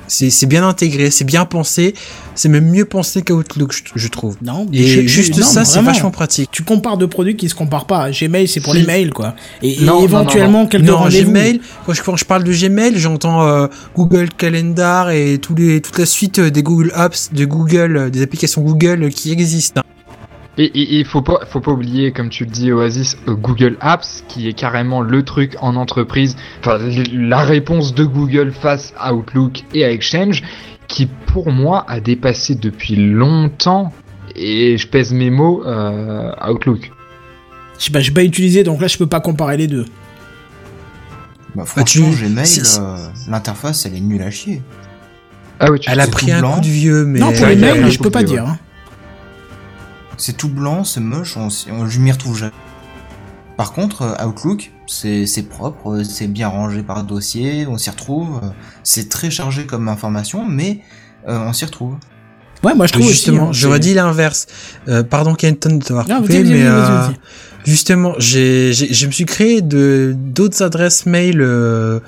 c'est 0.09 0.47
bien 0.47 0.67
intégré, 0.67 1.11
c'est 1.11 1.25
bien 1.25 1.45
pensé, 1.45 1.95
c'est 2.35 2.49
même 2.49 2.69
mieux 2.71 2.85
pensé 2.85 3.23
qu'Outlook, 3.23 3.73
je, 3.73 3.83
je 3.97 4.09
trouve. 4.09 4.37
Non, 4.43 4.67
Et 4.73 4.87
je- 4.87 5.01
je- 5.03 5.07
juste 5.09 5.37
non, 5.39 5.45
ça, 5.45 5.65
c'est 5.65 5.81
vachement 5.81 6.11
pratique. 6.11 6.49
Tu 6.53 6.63
compares 6.63 6.97
deux 6.97 7.09
produits 7.09 7.37
qui 7.37 7.49
se 7.49 7.55
comparent 7.55 7.87
pas. 7.87 8.11
Gmail, 8.11 8.47
c'est 8.49 8.61
pour 8.61 8.75
les 8.75 8.85
mails, 8.85 9.13
quoi. 9.13 9.35
Et, 9.63 9.81
Non, 9.81 10.03
éventuellement 10.03 10.63
non, 10.63 10.67
quelques 10.69 10.85
Non, 10.87 10.99
rendez-vous. 10.99 11.31
Gmail, 11.31 11.61
quand 11.85 11.93
je, 11.93 12.03
quand 12.03 12.17
je 12.17 12.25
parle 12.25 12.45
de 12.45 12.53
Gmail, 12.53 12.99
j'entends 12.99 13.43
euh, 13.47 13.67
Google 13.97 14.29
Calendar 14.37 15.11
et 15.11 15.39
tous 15.39 15.55
les, 15.55 15.81
toute 15.81 15.99
la 15.99 16.07
suite 16.07 16.39
euh, 16.39 16.51
des 16.51 16.63
Google 16.63 16.93
Apps, 16.95 17.31
de 17.33 17.45
Google, 17.45 17.97
euh, 17.97 18.11
des 18.11 18.23
applications 18.23 18.63
Google 18.63 19.11
qui 19.11 19.33
existent. 19.33 19.81
hein. 19.81 19.96
Et 20.59 20.71
il 20.99 21.05
faut 21.05 21.21
pas, 21.21 21.41
faut 21.47 21.61
pas 21.61 21.73
oublier, 21.73 22.13
comme 22.13 22.31
tu 22.31 22.45
le 22.47 22.51
dis, 22.51 22.73
Oasis, 22.73 23.19
euh, 23.29 23.35
Google 23.35 23.77
Apps, 23.81 24.25
qui 24.27 24.49
est 24.49 24.55
carrément 24.55 25.03
le 25.03 25.23
truc 25.23 25.55
en 25.61 25.77
entreprise, 25.77 26.35
enfin 26.61 26.79
la 27.13 27.41
réponse 27.41 27.95
de 27.95 28.05
Google 28.05 28.53
face 28.53 28.95
à 28.99 29.15
Outlook 29.15 29.65
et 29.75 29.85
à 29.85 29.91
Exchange, 29.93 30.43
qui 30.89 31.07
pour 31.27 31.53
moi 31.53 31.85
a 31.89 32.01
dépassé 32.01 32.55
depuis 32.55 32.97
longtemps, 32.97 33.93
et 34.35 34.79
je 34.79 34.87
pèse 34.89 35.13
mes 35.13 35.29
mots, 35.29 35.63
euh, 35.67 36.31
Outlook. 36.49 36.91
Je 37.79 37.85
sais 37.85 37.91
pas, 37.91 38.01
j'ai 38.01 38.13
pas 38.13 38.25
utilisé, 38.25 38.65
donc 38.65 38.81
là, 38.81 38.87
je 38.87 38.97
peux 38.97 39.07
pas 39.07 39.21
comparer 39.21 39.59
les 39.59 39.67
deux. 39.67 39.85
Bah, 41.55 41.65
franchement, 41.67 42.11
tu- 42.11 42.25
Gmail, 42.29 42.47
euh, 42.79 42.97
l'interface, 43.29 43.85
elle 43.87 43.95
est 43.95 44.01
nulle 44.01 44.23
à 44.23 44.31
chier. 44.31 44.63
Ah 45.61 45.71
oui, 45.71 45.81
tu 45.81 45.91
Elle 45.91 46.01
a 46.01 46.07
pris 46.07 46.27
tout 46.27 46.33
un 46.33 46.41
blanc. 46.41 46.55
coup 46.55 46.61
de 46.61 46.67
vieux, 46.67 47.05
mais 47.05 47.19
non, 47.19 47.33
pour 47.33 47.47
les 47.47 47.57
mails, 47.57 47.91
je 47.91 47.99
peux 47.99 48.11
pas 48.11 48.23
dire. 48.23 48.47
hein. 48.47 48.59
C'est 50.17 50.37
tout 50.37 50.49
blanc, 50.49 50.85
c'est 50.85 51.01
moche, 51.01 51.37
on, 51.37 51.51
s'y- 51.51 51.71
on- 51.71 51.87
je 51.89 52.01
m'y 52.01 52.11
retrouve 52.13 52.37
jamais. 52.39 52.53
Par 53.57 53.73
contre, 53.73 54.03
euh, 54.03 54.27
Outlook, 54.27 54.71
c'est 54.87 55.49
propre, 55.49 56.03
c'est 56.03 56.27
bien 56.27 56.49
rangé 56.49 56.83
par 56.83 57.05
dossier, 57.05 57.67
on 57.69 57.79
s'y 57.79 57.91
retrouve. 57.91 58.41
C'est 58.83 59.09
très 59.09 59.31
chargé 59.31 59.65
comme 59.67 59.89
information, 59.89 60.47
mais 60.47 60.81
euh, 61.29 61.39
on 61.41 61.53
s'y 61.53 61.65
retrouve. 61.65 61.95
Ouais, 62.63 62.75
moi, 62.75 62.87
je 62.87 62.93
trouve 62.93 63.07
justement, 63.09 63.49
aussi, 63.51 63.59
hein, 63.59 63.61
j'aurais 63.61 63.79
dit 63.81 63.95
l'inverse. 63.95 64.47
Euh, 64.89 65.03
pardon 65.03 65.35
Kenton 65.35 65.77
de 65.77 65.85
t'avoir 65.85 66.07
coupé, 66.21 66.43
mais 66.45 66.63
euh, 66.67 67.01
justement, 67.65 68.15
j'ai, 68.19 68.73
j'ai, 68.73 68.93
je 68.93 69.07
me 69.07 69.13
suis 69.13 69.25
créé 69.27 69.61
de 69.63 70.15
d'autres 70.17 70.63
adresses 70.63 71.05
mail 71.07 71.41
euh, 71.41 72.01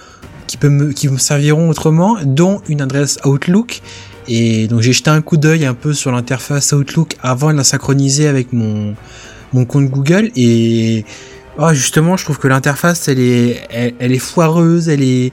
qui 0.47 0.57
peut 0.57 0.71
me, 0.71 0.93
qui 0.93 1.09
me 1.09 1.19
serviront 1.19 1.69
autrement, 1.69 2.17
dont 2.25 2.61
une 2.69 2.81
adresse 2.81 3.19
Outlook. 3.25 3.81
Et 4.29 4.69
donc 4.69 4.81
j'ai 4.83 4.93
jeté 4.93 5.11
un 5.11 5.23
coup 5.23 5.37
d'œil 5.37 5.65
un 5.65 5.75
peu 5.75 5.93
sur 5.95 6.13
l'interface 6.13 6.73
Outlook 6.73 7.17
avant 7.23 7.51
de 7.53 7.57
la 7.57 7.65
synchroniser 7.65 8.29
avec 8.29 8.53
mon 8.53 8.95
mon 9.55 9.65
compte 9.65 9.87
Google 9.89 10.31
et 10.37 11.05
oh, 11.59 11.73
justement 11.73 12.17
je 12.19 12.25
trouve 12.25 12.39
que 12.39 12.49
l'interface 12.49 13.09
elle 13.09 13.19
est 13.21 13.61
elle, 13.71 13.95
elle 13.99 14.13
est 14.13 14.19
foireuse, 14.19 14.91
elle 14.91 15.03
est 15.03 15.33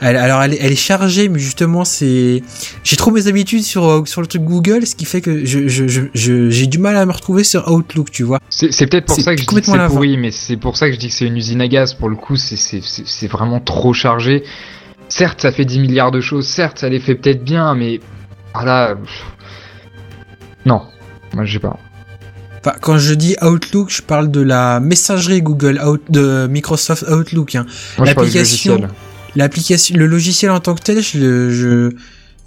elle- 0.00 0.16
alors 0.16 0.40
elle 0.42 0.54
est, 0.54 0.58
elle 0.60 0.70
est 0.70 0.76
chargée 0.76 1.28
mais 1.28 1.40
justement 1.40 1.84
c'est 1.84 2.42
j'ai 2.84 2.96
trop 2.96 3.10
mes 3.10 3.26
habitudes 3.26 3.64
sur 3.64 3.84
euh, 3.88 4.02
sur 4.04 4.20
le 4.20 4.28
truc 4.28 4.42
Google 4.42 4.86
ce 4.86 4.94
qui 4.94 5.04
fait 5.06 5.20
que 5.20 5.44
je 5.44 5.66
je 5.66 5.88
je- 5.88 6.02
je- 6.14 6.48
j'ai 6.50 6.66
du 6.68 6.78
mal 6.78 6.96
à 6.96 7.04
me 7.06 7.12
retrouver 7.12 7.42
sur 7.42 7.68
Outlook, 7.72 8.12
tu 8.12 8.22
vois. 8.22 8.38
C'est 8.50 8.68
peut-être 8.86 9.06
pour 9.06 9.16
ça 9.16 9.34
que 9.34 9.40
je 9.42 9.46
dis 9.46 9.54
que 9.56 9.64
c'est 9.64 9.72
pourri, 9.88 10.16
mais 10.18 10.30
c'est 10.30 10.56
pour 10.56 10.76
ça 10.76 10.86
que 10.86 10.94
je 10.94 10.98
dis 11.00 11.08
que 11.08 11.14
c'est 11.14 11.26
une 11.26 11.36
usine 11.36 11.60
à 11.60 11.66
gaz. 11.68 11.94
Pour 11.94 12.08
le 12.08 12.14
coup, 12.16 12.36
c'est- 12.36 12.56
c'est 12.82 13.26
vraiment 13.26 13.58
trop 13.58 13.92
chargé. 13.92 14.44
Certes, 15.08 15.40
ça 15.42 15.50
fait 15.52 15.64
10 15.64 15.78
milliards 15.80 16.10
de 16.12 16.20
choses. 16.20 16.46
Certes, 16.46 16.78
ça 16.78 16.88
les 16.88 17.00
fait 17.00 17.14
peut-être 17.16 17.42
bien, 17.44 17.74
mais 17.74 18.00
voilà. 18.56 18.96
pff. 18.96 19.24
Non, 20.64 20.82
moi 21.34 21.44
je 21.44 21.54
sais 21.54 21.58
pas. 21.58 21.78
Enfin, 22.60 22.76
quand 22.80 22.98
je 22.98 23.14
dis 23.14 23.36
Outlook, 23.42 23.90
je 23.90 24.02
parle 24.02 24.30
de 24.30 24.40
la 24.40 24.80
messagerie 24.80 25.40
Google 25.40 25.80
Out 25.80 26.02
de 26.10 26.48
Microsoft 26.48 27.04
Outlook. 27.08 27.54
Hein. 27.54 27.66
L'application-. 27.98 28.88
L'application, 29.36 29.96
le 29.96 30.06
logiciel 30.06 30.50
en 30.50 30.60
tant 30.60 30.74
que 30.74 30.82
tel, 30.82 31.02
je, 31.02 31.90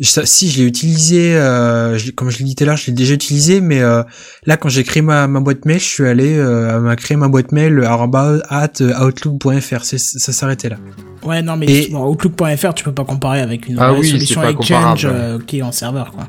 ça- 0.05 0.25
si 0.25 0.49
je 0.49 0.59
l'ai 0.59 0.65
utilisé, 0.67 1.35
euh, 1.35 1.97
je 1.97 2.11
comme 2.11 2.29
je 2.29 2.39
l'ai 2.39 2.45
dit 2.45 2.55
tout 2.55 2.63
à 2.63 2.67
l'heure, 2.67 2.77
je 2.77 2.87
l'ai 2.87 2.93
déjà 2.93 3.13
utilisé, 3.13 3.61
mais 3.61 3.81
euh, 3.81 4.03
là 4.45 4.57
quand 4.57 4.69
j'ai 4.69 4.83
créé 4.83 5.01
ma, 5.01 5.27
ma 5.27 5.39
boîte 5.39 5.65
mail, 5.65 5.79
je 5.79 5.85
suis 5.85 6.05
allé 6.07 6.35
euh, 6.37 6.95
créer 6.95 7.17
ma 7.17 7.27
boîte 7.27 7.51
mail 7.51 7.83
arobase 7.83 8.41
at 8.49 8.71
outlook.fr. 8.81 9.83
C'est- 9.83 9.97
Ça 9.97 10.31
s'arrêtait 10.33 10.69
là. 10.69 10.77
Ouais, 11.23 11.41
non, 11.41 11.57
mais 11.57 11.65
Et- 11.67 11.93
Outlook.fr, 11.93 12.73
tu 12.73 12.83
peux 12.85 12.93
pas 12.93 13.03
comparer 13.03 13.41
avec 13.41 13.67
une 13.67 13.77
Ah 13.79 13.93
oui, 13.93 14.09
solution 14.09 14.41
Exchange 14.47 15.05
euh, 15.09 15.37
qui 15.45 15.59
est 15.59 15.61
en 15.61 15.71
serveur, 15.73 16.11
quoi. 16.11 16.27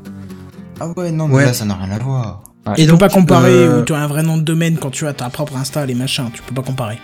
Ah 0.81 0.89
ouais, 0.97 1.13
non, 1.13 1.29
mais 1.29 1.35
Ouais. 1.37 1.45
là, 1.45 1.53
ça 1.53 1.65
n'a 1.65 1.75
rien 1.75 1.91
à 1.95 1.99
voir. 1.99 2.43
Et 2.77 2.81
tu 2.83 2.85
peux 2.87 2.91
donc, 2.93 3.01
pas 3.01 3.09
comparer 3.09 3.53
euh, 3.53 3.81
où 3.81 3.85
tu 3.85 3.93
as 3.95 3.99
un 3.99 4.07
vrai 4.07 4.23
nom 4.23 4.37
de 4.37 4.43
domaine 4.43 4.77
quand 4.79 4.91
tu 4.91 5.07
as 5.07 5.13
ta 5.13 5.29
propre 5.31 5.57
install 5.57 5.91
et 5.91 5.95
machin, 5.95 6.31
tu 6.35 6.43
peux 6.43 6.55
pas 6.55 6.63
comparer. 6.63 6.99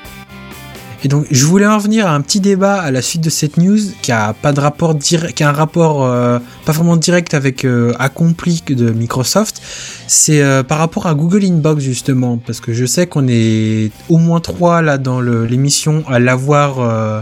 Et 1.06 1.08
donc, 1.08 1.24
je 1.30 1.46
voulais 1.46 1.68
en 1.68 1.78
venir 1.78 2.08
à 2.08 2.16
un 2.16 2.20
petit 2.20 2.40
débat 2.40 2.80
à 2.80 2.90
la 2.90 3.00
suite 3.00 3.20
de 3.20 3.30
cette 3.30 3.58
news 3.58 3.78
qui 4.02 4.10
a 4.10 4.32
pas 4.32 4.52
de 4.52 4.58
rapport 4.58 4.96
direct, 4.96 5.36
qui 5.36 5.44
a 5.44 5.48
un 5.50 5.52
rapport 5.52 6.04
euh, 6.04 6.40
pas 6.64 6.72
vraiment 6.72 6.96
direct 6.96 7.32
avec 7.32 7.64
euh, 7.64 7.92
Accompli 8.00 8.60
de 8.66 8.90
Microsoft. 8.90 9.62
C'est 10.08 10.42
euh, 10.42 10.64
par 10.64 10.78
rapport 10.78 11.06
à 11.06 11.14
Google 11.14 11.44
Inbox 11.44 11.80
justement, 11.80 12.38
parce 12.38 12.58
que 12.58 12.72
je 12.72 12.84
sais 12.86 13.06
qu'on 13.06 13.28
est 13.28 13.92
au 14.08 14.18
moins 14.18 14.40
trois 14.40 14.82
là 14.82 14.98
dans 14.98 15.20
l'émission 15.20 16.02
à 16.08 16.18
l'avoir, 16.18 16.80
euh, 16.80 17.20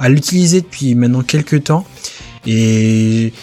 à 0.00 0.08
l'utiliser 0.08 0.62
depuis 0.62 0.94
maintenant 0.94 1.20
quelques 1.20 1.64
temps. 1.64 1.84
Et 2.46 3.34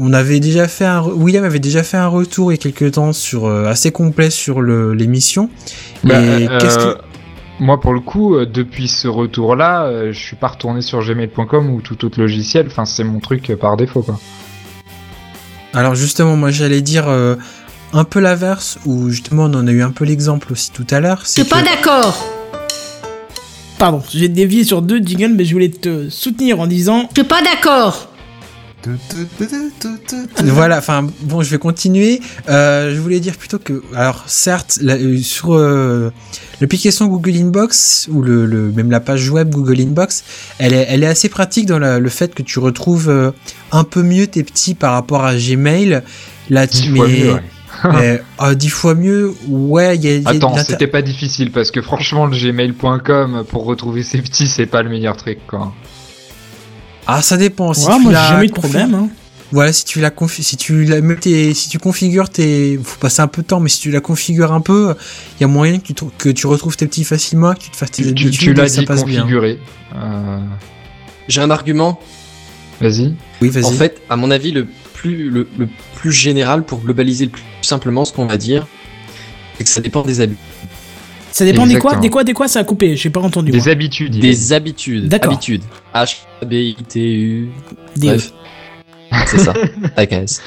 on 0.00 0.14
avait 0.14 0.40
déjà 0.40 0.66
fait 0.66 0.86
un, 0.86 1.02
William 1.02 1.44
avait 1.44 1.58
déjà 1.58 1.82
fait 1.82 1.98
un 1.98 2.08
retour 2.08 2.50
il 2.50 2.56
y 2.56 2.58
a 2.58 2.62
quelques 2.72 2.94
temps 2.94 3.12
sur 3.12 3.44
euh, 3.44 3.66
assez 3.66 3.92
complet 3.92 4.30
sur 4.30 4.62
l'émission. 4.62 5.50
Bah, 6.02 6.14
euh, 6.14 6.58
qu'est-ce 6.58 6.78
que 6.78 6.96
Moi, 7.60 7.78
pour 7.78 7.92
le 7.92 8.00
coup, 8.00 8.34
euh, 8.34 8.46
depuis 8.46 8.88
ce 8.88 9.06
retour-là, 9.06 9.84
euh, 9.84 10.12
je 10.12 10.18
suis 10.18 10.36
pas 10.36 10.48
retourné 10.48 10.80
sur 10.80 11.00
gmail.com 11.04 11.70
ou 11.70 11.82
tout 11.82 12.04
autre 12.06 12.18
logiciel. 12.18 12.66
Enfin, 12.66 12.86
c'est 12.86 13.04
mon 13.04 13.20
truc 13.20 13.50
euh, 13.50 13.56
par 13.56 13.76
défaut, 13.76 14.02
quoi. 14.02 14.18
Alors 15.72 15.94
justement, 15.94 16.36
moi 16.36 16.50
j'allais 16.50 16.80
dire 16.80 17.08
euh, 17.08 17.36
un 17.92 18.04
peu 18.04 18.18
l'inverse, 18.18 18.78
où 18.86 19.08
justement 19.10 19.44
on 19.44 19.54
en 19.54 19.66
a 19.68 19.70
eu 19.70 19.82
un 19.82 19.90
peu 19.90 20.04
l'exemple 20.04 20.52
aussi 20.52 20.72
tout 20.72 20.86
à 20.90 21.00
l'heure. 21.00 21.20
Je 21.22 21.28
suis 21.28 21.42
C'est 21.42 21.48
pas 21.48 21.62
que 21.62 21.66
d'accord. 21.66 22.26
Pardon, 23.78 24.02
j'ai 24.10 24.28
dévié 24.28 24.64
sur 24.64 24.82
deux 24.82 24.98
jingles, 24.98 25.34
mais 25.36 25.44
je 25.44 25.52
voulais 25.52 25.70
te 25.70 26.10
soutenir 26.10 26.60
en 26.60 26.66
disant 26.66 27.08
Je 27.10 27.20
suis 27.20 27.28
pas 27.28 27.40
d'accord. 27.42 28.08
Voilà, 30.44 30.78
enfin 30.78 31.06
bon, 31.22 31.42
je 31.42 31.50
vais 31.50 31.58
continuer. 31.58 32.20
Euh, 32.48 32.94
je 32.94 33.00
voulais 33.00 33.20
dire 33.20 33.36
plutôt 33.36 33.58
que, 33.58 33.82
alors 33.94 34.24
certes, 34.26 34.78
la- 34.82 34.94
euh, 34.96 35.18
sur 35.18 35.54
euh, 35.54 36.10
l'application 36.60 37.06
Google 37.06 37.36
Inbox 37.36 38.08
ou 38.10 38.22
le, 38.22 38.46
le- 38.46 38.70
même 38.72 38.90
la 38.90 39.00
page 39.00 39.28
web 39.30 39.50
Google 39.50 39.80
Inbox, 39.80 40.24
elle 40.58 40.72
est, 40.74 40.86
elle 40.88 41.02
est 41.02 41.06
assez 41.08 41.28
pratique 41.28 41.66
dans 41.66 41.78
la- 41.78 41.98
le 41.98 42.08
fait 42.08 42.34
que 42.34 42.42
tu 42.42 42.58
retrouves 42.58 43.08
euh, 43.08 43.30
un 43.72 43.84
peu 43.84 44.02
mieux 44.02 44.26
tes 44.26 44.42
petits 44.42 44.74
par 44.74 44.92
rapport 44.94 45.24
à 45.24 45.34
Gmail. 45.36 46.02
Là, 46.48 46.66
Dix 46.66 46.82
tu 46.82 46.96
fois 46.96 47.06
mais- 47.92 48.20
ah, 48.38 48.54
dix 48.54 48.68
fois 48.68 48.94
mieux. 48.94 49.32
Ouais, 49.48 49.96
y 49.96 50.08
a, 50.08 50.16
il 50.16 50.22
y 50.22 50.26
a 50.26 50.30
Attends, 50.30 50.54
c'était 50.70 50.86
pas 50.86 51.02
difficile 51.02 51.50
parce 51.52 51.70
que 51.70 51.80
franchement, 51.80 52.26
le 52.26 52.36
gmail.com 52.36 53.44
pour 53.48 53.64
retrouver 53.64 54.02
ses 54.02 54.18
petits, 54.20 54.48
c'est 54.48 54.66
pas 54.66 54.82
le 54.82 54.90
meilleur 54.90 55.16
truc 55.16 55.38
quoi. 55.46 55.72
Ah, 57.12 57.22
ça 57.22 57.36
dépend. 57.36 57.72
Si 57.74 57.86
Ouais, 57.86 57.94
tu 57.96 58.02
moi, 58.02 58.12
j'ai 58.12 58.18
jamais 58.28 58.44
eu 58.44 58.48
de 58.48 58.52
problème. 58.52 58.94
Hein. 58.94 59.08
Voilà, 59.52 59.72
si 59.72 59.84
tu 59.84 60.00
la 60.00 60.10
confi- 60.10 60.42
si 60.42 60.56
tu 60.56 60.84
la 60.84 61.00
mets 61.00 61.16
tes- 61.16 61.54
si 61.54 61.68
tu 61.68 61.78
configures 61.80 62.28
tes, 62.30 62.78
faut 62.82 62.98
passer 63.00 63.20
un 63.20 63.26
peu 63.26 63.42
de 63.42 63.48
temps, 63.48 63.58
mais 63.58 63.68
si 63.68 63.80
tu 63.80 63.90
la 63.90 64.00
configures 64.00 64.52
un 64.52 64.60
peu, 64.60 64.94
il 65.38 65.40
y 65.40 65.44
a 65.44 65.48
moyen 65.48 65.78
que 65.80 65.86
tu, 65.86 65.94
trou- 65.94 66.12
que 66.18 66.28
tu 66.28 66.46
retrouves 66.46 66.76
tes 66.76 66.86
petits 66.86 67.02
facilement, 67.02 67.54
que 67.54 67.60
tu 67.60 67.70
te 67.70 67.76
fasses 67.76 67.90
tes 67.90 68.04
Tu, 68.04 68.14
tu- 68.14 68.26
habitudes, 68.26 68.40
tu 68.40 68.54
l'as 68.54 68.68
dit 68.68 68.84
passe 68.84 69.00
configuré. 69.02 69.58
Euh, 69.96 70.38
J'ai 71.26 71.40
un 71.40 71.50
argument. 71.50 71.98
Vas-y. 72.80 73.14
Oui, 73.42 73.48
vas-y. 73.48 73.64
En 73.64 73.72
fait, 73.72 74.00
à 74.08 74.14
mon 74.16 74.30
avis, 74.30 74.52
le 74.52 74.66
plus, 74.94 75.28
le, 75.30 75.48
le 75.58 75.68
plus 75.96 76.12
général 76.12 76.62
pour 76.64 76.80
globaliser 76.80 77.24
le 77.24 77.30
plus 77.32 77.42
simplement 77.62 78.04
ce 78.04 78.12
qu'on 78.12 78.26
va 78.26 78.36
dire, 78.36 78.68
c'est 79.58 79.64
que 79.64 79.70
ça 79.70 79.80
dépend 79.80 80.02
des 80.02 80.20
habitudes. 80.20 80.38
Ça 81.32 81.44
dépend 81.44 81.66
des 81.66 81.76
quoi, 81.76 81.96
des 81.96 82.10
quoi, 82.10 82.24
des 82.24 82.32
quoi, 82.34 82.48
ça 82.48 82.60
a 82.60 82.64
coupé. 82.64 82.96
J'ai 82.96 83.10
pas 83.10 83.20
entendu. 83.20 83.52
Des 83.52 83.58
moi. 83.58 83.68
habitudes. 83.68 84.18
Des 84.18 84.52
habitudes. 84.52 85.08
D'accord. 85.08 85.32
Habitudes. 85.32 85.62
H-B-I-T-U. 85.94 87.48
Des- 87.96 88.06
Bref. 88.08 88.32
C'est 89.26 89.38
ça. 89.38 89.52
Avec 89.96 90.12
S. 90.12 90.40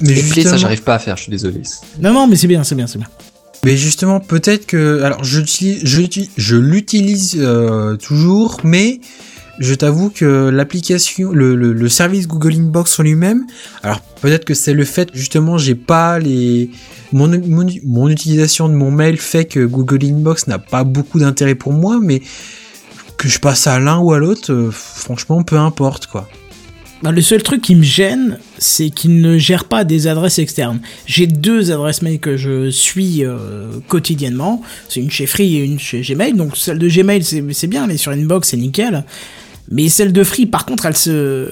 mais 0.00 0.10
Et 0.10 0.14
play, 0.14 0.22
ça, 0.22 0.34
justement, 0.34 0.56
j'arrive 0.56 0.82
pas 0.82 0.94
à 0.94 0.98
faire, 0.98 1.16
je 1.16 1.22
suis 1.22 1.30
désolé. 1.30 1.62
Non, 2.00 2.12
non, 2.12 2.26
mais 2.26 2.36
c'est 2.36 2.46
bien, 2.46 2.64
c'est 2.64 2.74
bien, 2.74 2.86
c'est 2.86 2.98
bien. 2.98 3.08
mais 3.64 3.76
justement, 3.76 4.18
peut-être 4.20 4.66
que, 4.66 5.02
alors, 5.02 5.22
je 5.24 5.40
l'utilise, 5.40 5.80
je, 5.84 6.00
l'utilise- 6.00 6.30
je 6.36 6.56
l'utilise 6.56 7.36
euh, 7.38 7.96
toujours, 7.96 8.60
mais 8.64 9.00
je 9.60 9.74
t'avoue 9.74 10.08
que 10.08 10.48
l'application, 10.48 11.32
le, 11.32 11.54
le, 11.54 11.88
service 11.88 12.26
Google 12.26 12.54
Inbox 12.54 12.98
en 12.98 13.02
lui-même, 13.02 13.46
alors 13.82 14.00
peut-être 14.00 14.46
que 14.46 14.54
c'est 14.54 14.72
le 14.72 14.84
fait, 14.84 15.10
justement, 15.12 15.58
j'ai 15.58 15.74
pas 15.74 16.18
les, 16.18 16.70
mon, 17.12 17.28
mon, 17.28 17.66
mon 17.84 18.08
utilisation 18.08 18.70
de 18.70 18.74
mon 18.74 18.90
mail 18.90 19.18
fait 19.18 19.44
que 19.44 19.64
Google 19.64 20.06
Inbox 20.06 20.46
n'a 20.46 20.58
pas 20.58 20.82
beaucoup 20.82 21.20
d'intérêt 21.20 21.54
pour 21.54 21.74
moi, 21.74 21.98
mais 22.02 22.22
que 23.18 23.28
je 23.28 23.38
passe 23.38 23.66
à 23.66 23.78
l'un 23.78 23.98
ou 23.98 24.14
à 24.14 24.18
l'autre, 24.18 24.50
euh, 24.50 24.70
franchement, 24.72 25.42
peu 25.42 25.58
importe, 25.58 26.06
quoi. 26.06 26.26
Bah, 27.02 27.12
le 27.12 27.20
seul 27.20 27.42
truc 27.42 27.60
qui 27.60 27.74
me 27.76 27.82
gêne, 27.82 28.38
c'est 28.58 28.88
qu'il 28.90 29.20
ne 29.20 29.36
gère 29.38 29.66
pas 29.66 29.84
des 29.84 30.06
adresses 30.06 30.38
externes. 30.38 30.80
J'ai 31.06 31.26
deux 31.26 31.70
adresses 31.70 32.02
mail 32.02 32.18
que 32.18 32.36
je 32.36 32.70
suis 32.70 33.24
euh, 33.24 33.70
quotidiennement. 33.88 34.62
C'est 34.88 35.00
une 35.00 35.10
chez 35.10 35.26
Free 35.26 35.56
et 35.56 35.64
une 35.64 35.78
chez 35.78 36.00
Gmail. 36.02 36.34
Donc 36.34 36.56
celle 36.58 36.78
de 36.78 36.88
Gmail, 36.88 37.22
c'est 37.24 37.66
bien, 37.66 37.88
est 37.88 37.96
sur 37.96 38.12
Inbox, 38.12 38.48
c'est 38.48 38.58
nickel. 38.58 39.04
Mais 39.70 39.88
celle 39.88 40.12
de 40.12 40.24
Free, 40.24 40.46
par 40.46 40.66
contre, 40.66 40.86
elle 40.86 40.96
se, 40.96 41.48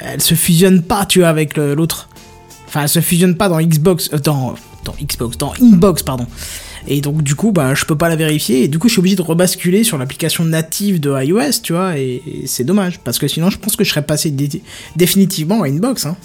elle 0.00 0.22
se 0.22 0.34
fusionne 0.34 0.82
pas, 0.82 1.04
tu 1.06 1.18
vois, 1.20 1.28
avec 1.28 1.56
l'autre. 1.56 2.08
Enfin, 2.66 2.82
elle 2.82 2.88
se 2.88 3.00
fusionne 3.00 3.36
pas 3.36 3.48
dans 3.50 3.60
Xbox, 3.60 4.08
euh, 4.14 4.18
dans, 4.18 4.54
dans 4.84 4.94
Xbox, 5.02 5.36
dans 5.36 5.52
Inbox, 5.60 6.02
pardon. 6.02 6.26
Et 6.88 7.00
donc 7.02 7.22
du 7.22 7.34
coup, 7.36 7.52
bah, 7.52 7.74
je 7.74 7.84
peux 7.84 7.96
pas 7.96 8.08
la 8.08 8.16
vérifier. 8.16 8.64
Et 8.64 8.68
du 8.68 8.78
coup, 8.78 8.88
je 8.88 8.94
suis 8.94 9.00
obligé 9.00 9.16
de 9.16 9.22
rebasculer 9.22 9.84
sur 9.84 9.98
l'application 9.98 10.44
native 10.44 10.98
de 10.98 11.10
iOS, 11.22 11.60
tu 11.62 11.74
vois. 11.74 11.98
Et, 11.98 12.22
et 12.26 12.46
c'est 12.46 12.64
dommage 12.64 12.98
parce 13.00 13.18
que 13.18 13.28
sinon, 13.28 13.50
je 13.50 13.58
pense 13.58 13.76
que 13.76 13.84
je 13.84 13.90
serais 13.90 14.02
passé 14.04 14.30
dé- 14.30 14.62
définitivement 14.96 15.62
à 15.62 15.66
Inbox. 15.68 16.06
Hein. 16.06 16.16